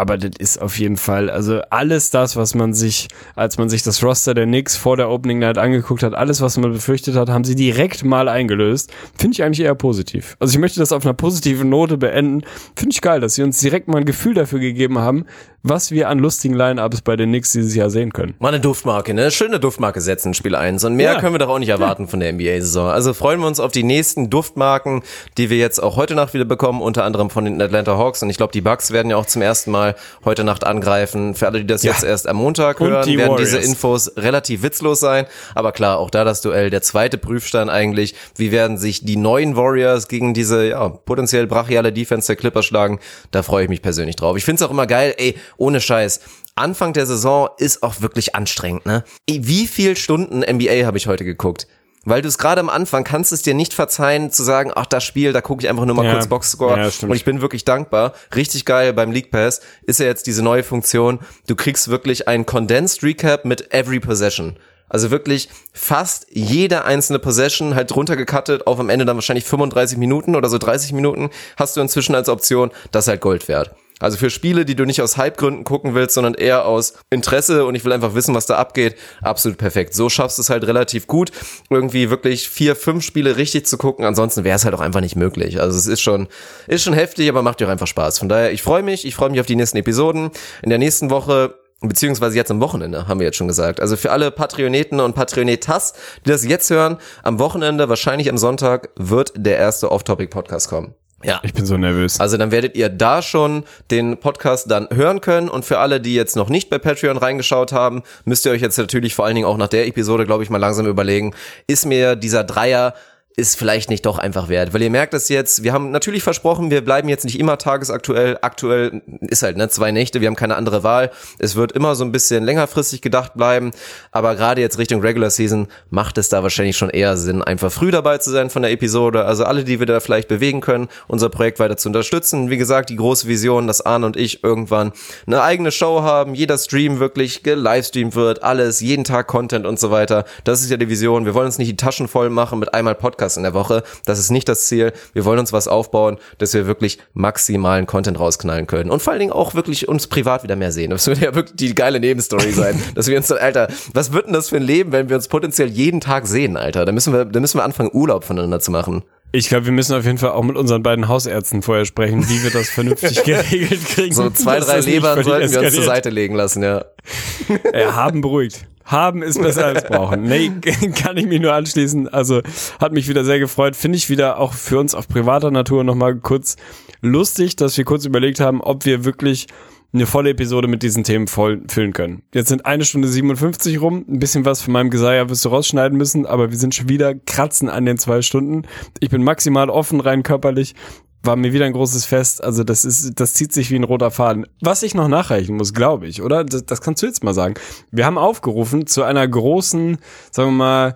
aber 0.00 0.16
das 0.16 0.30
ist 0.38 0.62
auf 0.62 0.78
jeden 0.78 0.96
Fall, 0.96 1.28
also 1.28 1.60
alles 1.68 2.08
das, 2.08 2.34
was 2.34 2.54
man 2.54 2.72
sich, 2.72 3.08
als 3.36 3.58
man 3.58 3.68
sich 3.68 3.82
das 3.82 4.02
Roster 4.02 4.32
der 4.32 4.46
Knicks 4.46 4.74
vor 4.74 4.96
der 4.96 5.10
Opening 5.10 5.40
Night 5.40 5.58
angeguckt 5.58 6.02
hat, 6.02 6.14
alles, 6.14 6.40
was 6.40 6.56
man 6.56 6.72
befürchtet 6.72 7.16
hat, 7.16 7.28
haben 7.28 7.44
sie 7.44 7.54
direkt 7.54 8.02
mal 8.02 8.26
eingelöst. 8.26 8.90
Finde 9.18 9.34
ich 9.34 9.42
eigentlich 9.42 9.60
eher 9.60 9.74
positiv. 9.74 10.38
Also 10.40 10.54
ich 10.54 10.58
möchte 10.58 10.80
das 10.80 10.92
auf 10.92 11.04
einer 11.04 11.12
positiven 11.12 11.68
Note 11.68 11.98
beenden. 11.98 12.44
Finde 12.74 12.94
ich 12.94 13.02
geil, 13.02 13.20
dass 13.20 13.34
sie 13.34 13.42
uns 13.42 13.60
direkt 13.60 13.88
mal 13.88 13.98
ein 13.98 14.06
Gefühl 14.06 14.32
dafür 14.32 14.58
gegeben 14.58 14.98
haben, 14.98 15.26
was 15.62 15.90
wir 15.90 16.08
an 16.08 16.18
lustigen 16.18 16.54
Line-Ups 16.54 17.02
bei 17.02 17.16
den 17.16 17.28
Knicks 17.28 17.52
dieses 17.52 17.74
Jahr 17.74 17.90
sehen 17.90 18.12
können. 18.12 18.34
Mal 18.38 18.48
eine 18.48 18.60
Duftmarke, 18.60 19.12
ne? 19.12 19.30
Schöne 19.30 19.60
Duftmarke 19.60 20.00
setzen 20.00 20.32
Spiel 20.32 20.54
1. 20.54 20.84
Und 20.84 20.94
mehr 20.94 21.12
Ja. 21.14 21.20
können 21.20 21.34
wir 21.34 21.38
doch 21.38 21.48
auch 21.50 21.58
nicht 21.58 21.68
erwarten 21.68 22.08
von 22.08 22.18
der 22.20 22.30
NBA-Saison. 22.32 22.88
Also 22.88 23.12
freuen 23.12 23.40
wir 23.40 23.46
uns 23.46 23.60
auf 23.60 23.70
die 23.70 23.82
nächsten 23.82 24.30
Duftmarken, 24.30 25.02
die 25.36 25.50
wir 25.50 25.58
jetzt 25.58 25.82
auch 25.82 25.96
heute 25.96 26.14
Nacht 26.14 26.32
wieder 26.32 26.46
bekommen, 26.46 26.80
unter 26.80 27.04
anderem 27.04 27.28
von 27.28 27.44
den 27.44 27.60
Atlanta 27.60 27.96
Hawks. 27.98 28.22
Und 28.22 28.30
ich 28.30 28.38
glaube, 28.38 28.52
die 28.52 28.62
Bucks 28.62 28.90
werden 28.90 29.10
ja 29.10 29.16
auch 29.16 29.26
zum 29.26 29.42
ersten 29.42 29.70
Mal 29.70 29.96
heute 30.24 30.44
Nacht 30.44 30.64
angreifen. 30.64 31.34
Für 31.34 31.46
alle, 31.48 31.60
die 31.60 31.66
das 31.66 31.82
Ja. 31.82 31.92
jetzt 31.92 32.04
erst 32.04 32.26
am 32.26 32.36
Montag 32.36 32.80
Und 32.80 32.88
hören, 32.88 33.06
die 33.06 33.18
werden 33.18 33.32
Warriors. 33.32 33.50
diese 33.50 33.58
Infos 33.62 34.12
relativ 34.16 34.62
witzlos 34.62 35.00
sein. 35.00 35.26
Aber 35.54 35.72
klar, 35.72 35.98
auch 35.98 36.10
da 36.10 36.24
das 36.24 36.40
Duell, 36.40 36.70
der 36.70 36.80
zweite 36.82 37.18
Prüfstein 37.18 37.68
eigentlich. 37.68 38.14
Wie 38.36 38.50
werden 38.50 38.78
sich 38.78 39.04
die 39.04 39.16
neuen 39.16 39.56
Warriors 39.56 40.08
gegen 40.08 40.32
diese, 40.32 40.66
ja, 40.68 40.88
potenziell 40.88 41.46
brachiale 41.46 41.92
Defense 41.92 42.28
der 42.28 42.36
Clippers 42.36 42.64
schlagen? 42.64 42.98
Da 43.30 43.42
freue 43.42 43.64
ich 43.64 43.68
mich 43.68 43.82
persönlich 43.82 44.16
drauf. 44.16 44.38
Ich 44.38 44.44
finde 44.46 44.62
es 44.64 44.66
auch 44.68 44.72
immer 44.72 44.86
geil, 44.86 45.14
ey, 45.18 45.34
ohne 45.56 45.80
Scheiß. 45.80 46.20
Anfang 46.54 46.92
der 46.92 47.06
Saison 47.06 47.48
ist 47.58 47.82
auch 47.82 48.00
wirklich 48.00 48.34
anstrengend, 48.34 48.84
ne? 48.86 49.04
Wie 49.28 49.66
viel 49.66 49.96
Stunden 49.96 50.40
NBA 50.40 50.84
habe 50.86 50.98
ich 50.98 51.06
heute 51.06 51.24
geguckt? 51.24 51.66
Weil 52.04 52.22
du 52.22 52.28
es 52.28 52.38
gerade 52.38 52.60
am 52.60 52.70
Anfang 52.70 53.04
kannst 53.04 53.30
es 53.30 53.42
dir 53.42 53.52
nicht 53.52 53.74
verzeihen 53.74 54.30
zu 54.32 54.42
sagen, 54.42 54.72
ach 54.74 54.86
das 54.86 55.04
Spiel, 55.04 55.34
da 55.34 55.42
gucke 55.42 55.62
ich 55.62 55.68
einfach 55.68 55.84
nur 55.84 55.94
mal 55.94 56.06
Ja. 56.06 56.12
kurz 56.12 56.28
Boxscore. 56.28 56.78
Ja, 56.78 56.90
und 57.02 57.14
ich 57.14 57.24
bin 57.26 57.42
wirklich 57.42 57.64
dankbar. 57.66 58.14
Richtig 58.34 58.64
geil 58.64 58.94
beim 58.94 59.12
League 59.12 59.30
Pass 59.30 59.60
ist 59.82 60.00
ja 60.00 60.06
jetzt 60.06 60.26
diese 60.26 60.42
neue 60.42 60.62
Funktion. 60.62 61.20
Du 61.46 61.56
kriegst 61.56 61.88
wirklich 61.88 62.26
ein 62.26 62.46
Condensed 62.46 63.02
Recap 63.02 63.44
mit 63.44 63.74
every 63.74 64.00
possession. 64.00 64.58
Also 64.88 65.10
wirklich 65.10 65.50
fast 65.74 66.26
jede 66.30 66.84
einzelne 66.84 67.18
Possession 67.18 67.74
halt 67.74 67.94
runtergekattet 67.94 68.66
auf 68.66 68.80
am 68.80 68.88
Ende 68.88 69.04
dann 69.04 69.16
wahrscheinlich 69.16 69.44
35 69.44 69.98
Minuten 69.98 70.34
oder 70.34 70.48
so 70.48 70.56
30 70.58 70.92
Minuten 70.94 71.28
hast 71.56 71.76
du 71.76 71.80
inzwischen 71.82 72.14
als 72.14 72.28
Option. 72.30 72.70
Das 72.92 73.04
ist 73.04 73.08
halt 73.08 73.20
Gold 73.20 73.46
wert. 73.46 73.72
Also 74.00 74.16
für 74.16 74.30
Spiele, 74.30 74.64
die 74.64 74.74
du 74.74 74.84
nicht 74.84 75.02
aus 75.02 75.16
Hypegründen 75.16 75.64
gucken 75.64 75.94
willst, 75.94 76.14
sondern 76.14 76.34
eher 76.34 76.64
aus 76.64 76.94
Interesse 77.10 77.64
und 77.66 77.74
ich 77.74 77.84
will 77.84 77.92
einfach 77.92 78.14
wissen, 78.14 78.34
was 78.34 78.46
da 78.46 78.56
abgeht, 78.56 78.96
absolut 79.22 79.58
perfekt. 79.58 79.94
So 79.94 80.08
schaffst 80.08 80.38
du 80.38 80.42
es 80.42 80.50
halt 80.50 80.66
relativ 80.66 81.06
gut, 81.06 81.30
irgendwie 81.68 82.10
wirklich 82.10 82.48
vier, 82.48 82.74
fünf 82.74 83.04
Spiele 83.04 83.36
richtig 83.36 83.66
zu 83.66 83.78
gucken. 83.78 84.04
Ansonsten 84.04 84.42
wäre 84.42 84.56
es 84.56 84.64
halt 84.64 84.74
auch 84.74 84.80
einfach 84.80 85.00
nicht 85.00 85.16
möglich. 85.16 85.60
Also 85.60 85.78
es 85.78 85.86
ist 85.86 86.00
schon, 86.00 86.28
ist 86.66 86.82
schon 86.82 86.94
heftig, 86.94 87.28
aber 87.28 87.42
macht 87.42 87.60
dir 87.60 87.66
auch 87.66 87.70
einfach 87.70 87.86
Spaß. 87.86 88.18
Von 88.18 88.28
daher, 88.28 88.52
ich 88.52 88.62
freue 88.62 88.82
mich, 88.82 89.06
ich 89.06 89.14
freue 89.14 89.30
mich 89.30 89.40
auf 89.40 89.46
die 89.46 89.56
nächsten 89.56 89.76
Episoden. 89.76 90.30
In 90.62 90.70
der 90.70 90.78
nächsten 90.78 91.10
Woche 91.10 91.54
beziehungsweise 91.82 92.36
jetzt 92.36 92.50
am 92.50 92.60
Wochenende, 92.60 93.08
haben 93.08 93.20
wir 93.20 93.26
jetzt 93.26 93.36
schon 93.36 93.48
gesagt. 93.48 93.80
Also 93.80 93.96
für 93.96 94.12
alle 94.12 94.30
Patreoneten 94.30 95.00
und 95.00 95.14
Patreonetas, 95.14 95.94
die 96.24 96.30
das 96.30 96.44
jetzt 96.44 96.70
hören, 96.70 96.98
am 97.22 97.38
Wochenende, 97.38 97.88
wahrscheinlich 97.88 98.28
am 98.28 98.38
Sonntag, 98.38 98.90
wird 98.96 99.32
der 99.36 99.56
erste 99.56 99.90
Off-Topic-Podcast 99.90 100.68
kommen. 100.68 100.94
Ja. 101.22 101.40
Ich 101.42 101.52
bin 101.52 101.66
so 101.66 101.76
nervös. 101.76 102.18
Also 102.18 102.36
dann 102.36 102.50
werdet 102.50 102.76
ihr 102.76 102.88
da 102.88 103.20
schon 103.20 103.64
den 103.90 104.16
Podcast 104.16 104.70
dann 104.70 104.88
hören 104.90 105.20
können 105.20 105.48
und 105.48 105.64
für 105.64 105.78
alle, 105.78 106.00
die 106.00 106.14
jetzt 106.14 106.34
noch 106.34 106.48
nicht 106.48 106.70
bei 106.70 106.78
Patreon 106.78 107.18
reingeschaut 107.18 107.72
haben, 107.72 108.02
müsst 108.24 108.46
ihr 108.46 108.52
euch 108.52 108.62
jetzt 108.62 108.78
natürlich 108.78 109.14
vor 109.14 109.26
allen 109.26 109.34
Dingen 109.34 109.46
auch 109.46 109.58
nach 109.58 109.68
der 109.68 109.86
Episode, 109.86 110.24
glaube 110.24 110.44
ich, 110.44 110.50
mal 110.50 110.58
langsam 110.58 110.86
überlegen, 110.86 111.34
ist 111.66 111.84
mir 111.84 112.16
dieser 112.16 112.44
Dreier 112.44 112.94
ist 113.40 113.56
vielleicht 113.56 113.90
nicht 113.90 114.04
doch 114.06 114.18
einfach 114.18 114.48
wert. 114.48 114.74
Weil 114.74 114.82
ihr 114.82 114.90
merkt 114.90 115.14
es 115.14 115.28
jetzt, 115.28 115.64
wir 115.64 115.72
haben 115.72 115.90
natürlich 115.90 116.22
versprochen, 116.22 116.70
wir 116.70 116.84
bleiben 116.84 117.08
jetzt 117.08 117.24
nicht 117.24 117.40
immer 117.40 117.56
tagesaktuell. 117.58 118.38
Aktuell 118.42 119.02
ist 119.22 119.42
halt, 119.42 119.56
ne, 119.56 119.68
zwei 119.70 119.90
Nächte, 119.90 120.20
wir 120.20 120.28
haben 120.28 120.36
keine 120.36 120.56
andere 120.56 120.82
Wahl. 120.82 121.10
Es 121.38 121.56
wird 121.56 121.72
immer 121.72 121.94
so 121.94 122.04
ein 122.04 122.12
bisschen 122.12 122.44
längerfristig 122.44 123.00
gedacht 123.00 123.34
bleiben. 123.34 123.72
Aber 124.12 124.36
gerade 124.36 124.60
jetzt 124.60 124.78
Richtung 124.78 125.00
Regular 125.00 125.30
Season 125.30 125.68
macht 125.88 126.18
es 126.18 126.28
da 126.28 126.42
wahrscheinlich 126.42 126.76
schon 126.76 126.90
eher 126.90 127.16
Sinn, 127.16 127.42
einfach 127.42 127.72
früh 127.72 127.90
dabei 127.90 128.18
zu 128.18 128.30
sein 128.30 128.50
von 128.50 128.62
der 128.62 128.70
Episode. 128.70 129.24
Also 129.24 129.44
alle, 129.44 129.64
die 129.64 129.78
wir 129.78 129.86
da 129.86 130.00
vielleicht 130.00 130.28
bewegen 130.28 130.60
können, 130.60 130.88
unser 131.08 131.30
Projekt 131.30 131.58
weiter 131.58 131.78
zu 131.78 131.88
unterstützen. 131.88 132.50
Wie 132.50 132.58
gesagt, 132.58 132.90
die 132.90 132.96
große 132.96 133.26
Vision, 133.26 133.66
dass 133.66 133.80
Arne 133.80 134.04
und 134.06 134.16
ich 134.16 134.44
irgendwann 134.44 134.92
eine 135.26 135.42
eigene 135.42 135.72
Show 135.72 136.02
haben, 136.02 136.34
jeder 136.34 136.58
Stream 136.58 137.00
wirklich 137.00 137.42
gelivestreamt 137.42 138.14
wird, 138.14 138.42
alles, 138.42 138.80
jeden 138.80 139.04
Tag 139.04 139.28
Content 139.28 139.64
und 139.64 139.80
so 139.80 139.90
weiter. 139.90 140.24
Das 140.44 140.60
ist 140.60 140.70
ja 140.70 140.76
die 140.76 140.90
Vision. 140.90 141.24
Wir 141.24 141.32
wollen 141.32 141.46
uns 141.46 141.56
nicht 141.56 141.70
die 141.70 141.76
Taschen 141.76 142.06
voll 142.06 142.28
machen 142.28 142.58
mit 142.58 142.74
einmal 142.74 142.94
Podcast 142.94 143.29
in 143.36 143.42
der 143.42 143.54
Woche. 143.54 143.82
Das 144.04 144.18
ist 144.18 144.30
nicht 144.30 144.48
das 144.48 144.66
Ziel. 144.66 144.92
Wir 145.12 145.24
wollen 145.24 145.38
uns 145.38 145.52
was 145.52 145.68
aufbauen, 145.68 146.18
dass 146.38 146.54
wir 146.54 146.66
wirklich 146.66 146.98
maximalen 147.14 147.86
Content 147.86 148.18
rausknallen 148.18 148.66
können. 148.66 148.90
Und 148.90 149.02
vor 149.02 149.12
allen 149.12 149.20
Dingen 149.20 149.32
auch 149.32 149.54
wirklich 149.54 149.88
uns 149.88 150.06
privat 150.06 150.42
wieder 150.42 150.56
mehr 150.56 150.72
sehen. 150.72 150.90
Das 150.90 151.06
würde 151.06 151.24
ja 151.24 151.34
wirklich 151.34 151.56
die 151.56 151.74
geile 151.74 152.00
Nebenstory 152.00 152.52
sein. 152.52 152.80
dass 152.94 153.06
wir 153.06 153.16
uns 153.16 153.28
dann, 153.28 153.38
Alter, 153.38 153.68
was 153.94 154.12
wird 154.12 154.26
denn 154.26 154.32
das 154.32 154.48
für 154.48 154.56
ein 154.56 154.62
Leben, 154.62 154.92
wenn 154.92 155.08
wir 155.08 155.16
uns 155.16 155.28
potenziell 155.28 155.68
jeden 155.68 156.00
Tag 156.00 156.26
sehen, 156.26 156.56
Alter? 156.56 156.84
Da 156.84 156.92
müssen 156.92 157.12
wir, 157.12 157.24
da 157.24 157.40
müssen 157.40 157.58
wir 157.58 157.64
anfangen, 157.64 157.90
Urlaub 157.92 158.24
voneinander 158.24 158.60
zu 158.60 158.70
machen. 158.70 159.02
Ich 159.32 159.48
glaube, 159.48 159.66
wir 159.66 159.72
müssen 159.72 159.94
auf 159.94 160.04
jeden 160.04 160.18
Fall 160.18 160.30
auch 160.30 160.42
mit 160.42 160.56
unseren 160.56 160.82
beiden 160.82 161.06
Hausärzten 161.06 161.62
vorher 161.62 161.84
sprechen, 161.84 162.28
wie 162.28 162.42
wir 162.42 162.50
das 162.50 162.68
vernünftig 162.68 163.22
geregelt 163.24 163.84
kriegen. 163.86 164.12
So 164.12 164.28
zwei, 164.30 164.58
drei 164.58 164.80
Lebern 164.80 165.22
sollten 165.22 165.52
wir 165.52 165.60
uns 165.60 165.74
zur. 165.74 165.84
Seite 165.84 166.10
legen 166.10 166.34
lassen, 166.34 166.62
ja. 166.62 166.84
Äh, 167.72 167.86
haben 167.86 168.20
beruhigt. 168.20 168.66
Haben 168.84 169.22
ist 169.22 169.40
besser 169.40 169.66
als 169.66 169.84
brauchen. 169.84 170.22
Nee, 170.22 170.50
kann 170.94 171.16
ich 171.16 171.26
mich 171.26 171.40
nur 171.40 171.52
anschließen. 171.52 172.08
Also 172.08 172.40
hat 172.80 172.92
mich 172.92 173.08
wieder 173.08 173.24
sehr 173.24 173.38
gefreut. 173.38 173.76
Finde 173.76 173.96
ich 173.96 174.10
wieder 174.10 174.38
auch 174.38 174.54
für 174.54 174.78
uns 174.78 174.94
auf 174.94 175.08
privater 175.08 175.50
Natur 175.50 175.84
nochmal 175.84 176.16
kurz 176.16 176.56
lustig, 177.02 177.56
dass 177.56 177.76
wir 177.76 177.84
kurz 177.84 178.04
überlegt 178.04 178.40
haben, 178.40 178.60
ob 178.60 178.84
wir 178.84 179.04
wirklich 179.04 179.46
eine 179.92 180.06
volle 180.06 180.30
Episode 180.30 180.68
mit 180.68 180.82
diesen 180.82 181.02
Themen 181.02 181.26
voll 181.26 181.62
füllen 181.68 181.92
können. 181.92 182.22
Jetzt 182.32 182.48
sind 182.48 182.64
eine 182.64 182.84
Stunde 182.84 183.08
57 183.08 183.80
rum. 183.80 184.04
Ein 184.08 184.20
bisschen 184.20 184.44
was 184.44 184.62
von 184.62 184.72
meinem 184.72 184.90
Geseier 184.90 185.28
wirst 185.28 185.44
du 185.44 185.48
rausschneiden 185.48 185.98
müssen, 185.98 186.26
aber 186.26 186.50
wir 186.50 186.58
sind 186.58 186.74
schon 186.74 186.88
wieder 186.88 187.14
kratzen 187.14 187.68
an 187.68 187.86
den 187.86 187.98
zwei 187.98 188.22
Stunden. 188.22 188.62
Ich 189.00 189.10
bin 189.10 189.24
maximal 189.24 189.68
offen 189.68 190.00
rein 190.00 190.22
körperlich. 190.22 190.74
War 191.22 191.36
mir 191.36 191.52
wieder 191.52 191.66
ein 191.66 191.72
großes 191.72 192.06
Fest. 192.06 192.42
Also 192.42 192.64
das 192.64 192.84
ist, 192.84 193.20
das 193.20 193.34
zieht 193.34 193.52
sich 193.52 193.70
wie 193.70 193.76
ein 193.76 193.84
roter 193.84 194.10
Faden. 194.10 194.46
Was 194.60 194.82
ich 194.82 194.94
noch 194.94 195.08
nachreichen 195.08 195.56
muss, 195.56 195.74
glaube 195.74 196.06
ich, 196.06 196.22
oder? 196.22 196.44
Das, 196.44 196.64
das 196.64 196.80
kannst 196.80 197.02
du 197.02 197.06
jetzt 197.06 197.22
mal 197.22 197.34
sagen. 197.34 197.54
Wir 197.90 198.06
haben 198.06 198.16
aufgerufen 198.18 198.86
zu 198.86 199.02
einer 199.02 199.26
großen, 199.28 199.98
sagen 200.30 200.50
wir 200.50 200.56
mal, 200.56 200.94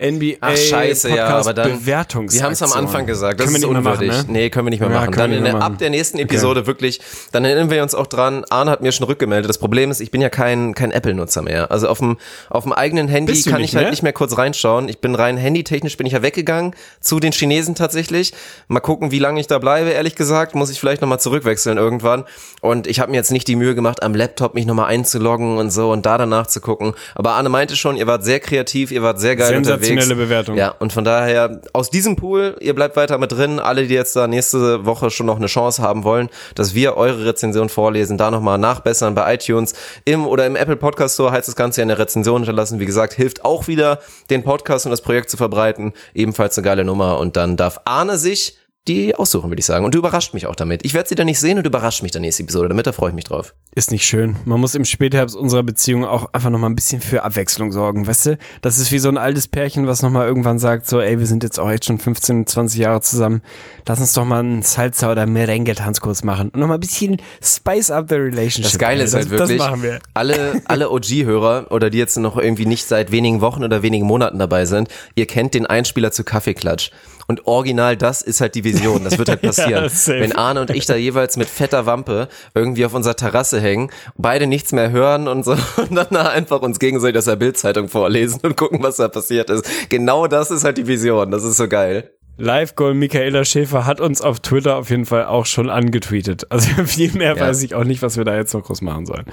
NBA 0.00 0.36
Ach, 0.40 0.56
scheiße, 0.56 1.08
ja, 1.14 1.26
aber 1.26 1.52
dann- 1.52 1.84
Wir 1.84 1.98
haben 1.98 2.52
es 2.52 2.62
am 2.62 2.72
Anfang 2.72 3.04
gesagt, 3.06 3.40
das 3.40 3.46
Können 3.46 3.56
ist 3.56 3.64
unwürdig. 3.64 4.08
machen, 4.08 4.26
ne? 4.28 4.32
Nee, 4.32 4.50
können 4.50 4.66
wir 4.66 4.70
nicht 4.70 4.78
mehr 4.80 4.90
Ja, 4.90 5.00
machen. 5.00 5.12
Dann 5.12 5.32
in 5.32 5.42
mehr 5.42 5.54
ab 5.54 5.58
machen. 5.60 5.78
der 5.78 5.90
nächsten 5.90 6.18
Episode 6.20 6.66
wirklich, 6.68 7.00
dann 7.32 7.44
erinnern 7.44 7.68
wir 7.68 7.82
uns 7.82 7.96
auch 7.96 8.06
dran, 8.06 8.44
Arne 8.48 8.70
hat 8.70 8.80
mir 8.80 8.92
schon 8.92 9.06
rückgemeldet. 9.06 9.48
Das 9.48 9.58
Problem 9.58 9.90
ist, 9.90 10.00
ich 10.00 10.12
bin 10.12 10.20
ja 10.20 10.28
kein, 10.28 10.74
kein 10.74 10.92
Apple-Nutzer 10.92 11.42
mehr. 11.42 11.72
Also 11.72 11.88
auf 11.88 11.98
dem, 11.98 12.16
auf 12.48 12.62
dem 12.62 12.72
eigenen 12.72 13.08
Handy 13.08 13.32
kann 13.42 13.60
nicht 13.60 13.70
ich 13.70 13.74
halt 13.76 13.86
mehr? 13.86 13.90
nicht 13.90 14.02
mehr 14.04 14.12
kurz 14.12 14.38
reinschauen. 14.38 14.88
Ich 14.88 14.98
bin 15.00 15.16
rein 15.16 15.36
handytechnisch 15.36 15.96
bin 15.96 16.06
ich 16.06 16.12
ja 16.12 16.22
weggegangen 16.22 16.74
zu 17.00 17.18
den 17.18 17.32
Chinesen 17.32 17.74
tatsächlich. 17.74 18.32
Mal 18.68 18.78
gucken, 18.80 19.10
wie 19.10 19.18
lange 19.18 19.40
ich 19.40 19.48
da 19.48 19.58
bleibe, 19.58 19.90
ehrlich 19.90 20.14
gesagt. 20.14 20.54
Muss 20.54 20.70
ich 20.70 20.78
vielleicht 20.78 21.02
nochmal 21.02 21.18
zurückwechseln 21.18 21.76
irgendwann. 21.76 22.24
Und 22.60 22.86
ich 22.86 23.00
habe 23.00 23.10
mir 23.10 23.16
jetzt 23.16 23.32
nicht 23.32 23.48
die 23.48 23.56
Mühe 23.56 23.74
gemacht, 23.74 24.02
am 24.04 24.14
Laptop 24.14 24.54
mich 24.54 24.64
nochmal 24.66 24.86
einzuloggen 24.86 25.58
und 25.58 25.70
so 25.70 25.90
und 25.90 26.06
da 26.06 26.18
danach 26.18 26.46
zu 26.46 26.60
gucken. 26.60 26.94
Aber 27.16 27.32
Arne 27.32 27.48
meinte 27.48 27.74
schon, 27.74 27.96
ihr 27.96 28.06
wart 28.06 28.24
sehr 28.24 28.38
kreativ, 28.38 28.92
ihr 28.92 29.02
wart 29.02 29.18
sehr 29.18 29.34
geil 29.34 29.48
Sensationelle. 29.88 30.26
Bewertung. 30.26 30.56
Ja, 30.56 30.74
und 30.78 30.92
von 30.92 31.04
daher, 31.04 31.60
aus 31.72 31.90
diesem 31.90 32.16
Pool, 32.16 32.56
ihr 32.60 32.74
bleibt 32.74 32.96
weiter 32.96 33.18
mit 33.18 33.32
drin, 33.32 33.58
alle, 33.58 33.86
die 33.86 33.94
jetzt 33.94 34.14
da 34.16 34.26
nächste 34.26 34.84
Woche 34.84 35.10
schon 35.10 35.26
noch 35.26 35.36
eine 35.36 35.46
Chance 35.46 35.82
haben 35.82 36.04
wollen, 36.04 36.28
dass 36.54 36.74
wir 36.74 36.96
eure 36.96 37.26
Rezension 37.26 37.68
vorlesen, 37.68 38.18
da 38.18 38.30
nochmal 38.30 38.58
nachbessern 38.58 39.14
bei 39.14 39.34
iTunes, 39.34 39.74
im 40.04 40.26
oder 40.26 40.46
im 40.46 40.56
Apple 40.56 40.76
Podcast 40.76 41.14
Store 41.14 41.32
heißt 41.32 41.48
das 41.48 41.56
Ganze 41.56 41.80
ja 41.80 41.82
eine 41.82 41.98
Rezension 41.98 42.42
hinterlassen. 42.42 42.80
Wie 42.80 42.86
gesagt, 42.86 43.12
hilft 43.12 43.44
auch 43.44 43.68
wieder, 43.68 44.00
den 44.30 44.42
Podcast 44.44 44.86
und 44.86 44.90
das 44.90 45.00
Projekt 45.00 45.30
zu 45.30 45.36
verbreiten. 45.36 45.92
Ebenfalls 46.14 46.56
eine 46.58 46.64
geile 46.64 46.84
Nummer. 46.84 47.18
Und 47.18 47.36
dann 47.36 47.56
darf 47.56 47.80
Arne 47.84 48.18
sich 48.18 48.56
die 48.86 49.14
aussuchen, 49.14 49.50
würde 49.50 49.60
ich 49.60 49.66
sagen. 49.66 49.84
Und 49.84 49.94
du 49.94 49.98
überrascht 49.98 50.32
mich 50.32 50.46
auch 50.46 50.54
damit. 50.54 50.84
Ich 50.84 50.94
werde 50.94 51.08
sie 51.08 51.14
dann 51.14 51.26
nicht 51.26 51.38
sehen 51.40 51.58
und 51.58 51.64
du 51.64 51.68
überrascht 51.68 52.02
mich 52.02 52.10
dann 52.12 52.22
nächste 52.22 52.42
Episode. 52.42 52.68
Damit 52.70 52.86
da 52.86 52.92
freue 52.92 53.10
ich 53.10 53.14
mich 53.14 53.24
drauf. 53.24 53.54
Ist 53.74 53.90
nicht 53.90 54.06
schön. 54.06 54.36
Man 54.46 54.60
muss 54.60 54.74
im 54.74 54.86
Spätherbst 54.86 55.36
unserer 55.36 55.62
Beziehung 55.62 56.06
auch 56.06 56.32
einfach 56.32 56.48
nochmal 56.48 56.70
ein 56.70 56.74
bisschen 56.74 57.02
für 57.02 57.22
Abwechslung 57.22 57.70
sorgen, 57.70 58.06
weißt 58.06 58.26
du? 58.26 58.38
Das 58.62 58.78
ist 58.78 58.90
wie 58.90 58.98
so 58.98 59.10
ein 59.10 59.18
altes 59.18 59.46
Pärchen, 59.46 59.86
was 59.86 60.00
nochmal 60.02 60.26
irgendwann 60.26 60.58
sagt, 60.58 60.86
so, 60.88 61.00
ey, 61.00 61.18
wir 61.18 61.26
sind 61.26 61.42
jetzt 61.42 61.60
auch 61.60 61.70
echt 61.70 61.84
schon 61.84 61.98
15, 61.98 62.46
20 62.46 62.80
Jahre 62.80 63.02
zusammen. 63.02 63.42
Lass 63.86 64.00
uns 64.00 64.14
doch 64.14 64.24
mal 64.24 64.40
einen 64.40 64.62
Salsa- 64.62 65.12
oder 65.12 65.26
Merengue-Tanzkurs 65.26 66.24
machen. 66.24 66.48
Und 66.48 66.60
nochmal 66.60 66.78
ein 66.78 66.80
bisschen 66.80 67.20
spice 67.42 67.90
up 67.90 68.06
the 68.08 68.14
relationship. 68.14 68.64
Das 68.72 68.78
Geile 68.78 69.04
ist 69.04 69.12
halt 69.12 69.24
das, 69.24 69.30
wirklich, 69.30 69.58
Das 69.58 69.68
machen 69.68 69.82
wir. 69.82 69.98
alle, 70.14 70.62
alle 70.64 70.90
OG-Hörer 70.90 71.66
oder 71.70 71.90
die 71.90 71.98
jetzt 71.98 72.16
noch 72.16 72.38
irgendwie 72.38 72.66
nicht 72.66 72.86
seit 72.86 73.12
wenigen 73.12 73.42
Wochen 73.42 73.62
oder 73.64 73.82
wenigen 73.82 74.06
Monaten 74.06 74.38
dabei 74.38 74.64
sind, 74.64 74.88
ihr 75.14 75.26
kennt 75.26 75.52
den 75.52 75.66
Einspieler 75.66 76.10
zu 76.10 76.24
Kaffeeklatsch. 76.24 76.90
Und 77.30 77.46
original 77.46 77.94
das 77.96 78.22
ist 78.22 78.40
halt 78.40 78.54
die 78.54 78.64
Vision. 78.64 79.04
Das 79.04 79.18
wird 79.18 79.28
halt 79.28 79.42
passieren. 79.42 79.84
Ja. 79.84 80.14
Wenn 80.20 80.32
Arne 80.32 80.62
und 80.62 80.70
ich 80.70 80.86
da 80.86 80.96
jeweils 80.96 81.36
mit 81.36 81.46
fetter 81.46 81.84
Wampe 81.84 82.28
irgendwie 82.54 82.86
auf 82.86 82.94
unserer 82.94 83.16
Terrasse 83.16 83.60
hängen, 83.60 83.90
beide 84.16 84.46
nichts 84.46 84.72
mehr 84.72 84.90
hören 84.90 85.28
und 85.28 85.44
so 85.44 85.52
und 85.76 85.94
dann 85.94 86.16
einfach 86.16 86.62
uns 86.62 86.78
gegenseitig 86.78 87.18
aus 87.18 87.26
der 87.26 87.36
Bildzeitung 87.36 87.88
vorlesen 87.88 88.40
und 88.42 88.56
gucken, 88.56 88.82
was 88.82 88.96
da 88.96 89.08
passiert 89.08 89.50
ist. 89.50 89.66
Genau 89.90 90.26
das 90.26 90.50
ist 90.50 90.64
halt 90.64 90.78
die 90.78 90.86
Vision. 90.86 91.30
Das 91.30 91.44
ist 91.44 91.58
so 91.58 91.68
geil. 91.68 92.10
Live-Goal 92.40 92.94
Michaela 92.94 93.44
Schäfer 93.44 93.84
hat 93.84 94.00
uns 94.00 94.22
auf 94.22 94.38
Twitter 94.38 94.76
auf 94.76 94.90
jeden 94.90 95.06
Fall 95.06 95.26
auch 95.26 95.44
schon 95.44 95.68
angetweetet. 95.68 96.46
Also 96.50 96.68
viel 96.86 97.12
mehr 97.12 97.36
Ja. 97.36 97.42
weiß 97.48 97.62
ich 97.64 97.74
auch 97.74 97.84
nicht, 97.84 98.00
was 98.00 98.16
wir 98.16 98.24
da 98.24 98.36
jetzt 98.36 98.54
noch 98.54 98.62
groß 98.62 98.80
machen 98.80 99.06
sollen. 99.06 99.24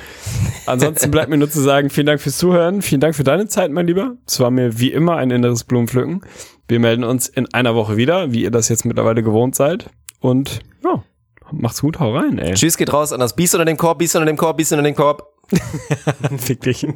Ansonsten 0.65 1.11
bleibt 1.11 1.29
mir 1.29 1.37
nur 1.37 1.49
zu 1.49 1.61
sagen, 1.61 1.91
vielen 1.91 2.07
Dank 2.07 2.19
fürs 2.19 2.37
Zuhören, 2.37 2.81
vielen 2.81 3.01
Dank 3.01 3.15
für 3.15 3.23
deine 3.23 3.47
Zeit, 3.47 3.71
mein 3.71 3.85
Lieber. 3.87 4.15
Es 4.27 4.39
war 4.39 4.49
mir 4.49 4.79
wie 4.79 4.91
immer 4.91 5.17
ein 5.17 5.29
inneres 5.29 5.63
Blumenpflücken. 5.63 6.21
Wir 6.67 6.79
melden 6.79 7.03
uns 7.03 7.27
in 7.27 7.53
einer 7.53 7.75
Woche 7.75 7.95
wieder, 7.95 8.31
wie 8.31 8.43
ihr 8.43 8.51
das 8.51 8.69
jetzt 8.69 8.85
mittlerweile 8.85 9.21
gewohnt 9.21 9.55
seid. 9.55 9.89
Und 10.19 10.59
ja, 10.83 11.03
macht's 11.51 11.81
gut, 11.81 11.99
hau 11.99 12.15
rein, 12.15 12.39
ey. 12.39 12.55
Tschüss 12.55 12.77
geht 12.77 12.91
raus 12.91 13.13
an 13.13 13.19
das 13.19 13.35
Biest 13.35 13.53
unter 13.53 13.65
dem 13.65 13.77
Korb, 13.77 13.99
Biest 13.99 14.15
unter 14.15 14.25
dem 14.25 14.37
Korb, 14.37 14.57
Biest 14.57 14.71
unter 14.71 14.83
dem 14.83 14.95
Korb. 14.95 15.31
Fick 16.37 16.61
dich. 16.61 16.87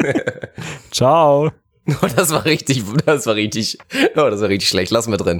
Ciao. 0.91 1.52
Oh, 2.04 2.08
das 2.16 2.32
war 2.32 2.46
richtig, 2.46 2.84
das 3.08 3.26
war 3.26 3.34
richtig, 3.34 3.80
oh, 4.16 4.30
das 4.30 4.41
war 4.41 4.50
richtig 4.50 4.70
schlecht. 4.70 4.91
Lassen 4.91 5.10
wir 5.10 5.18
drin. 5.18 5.38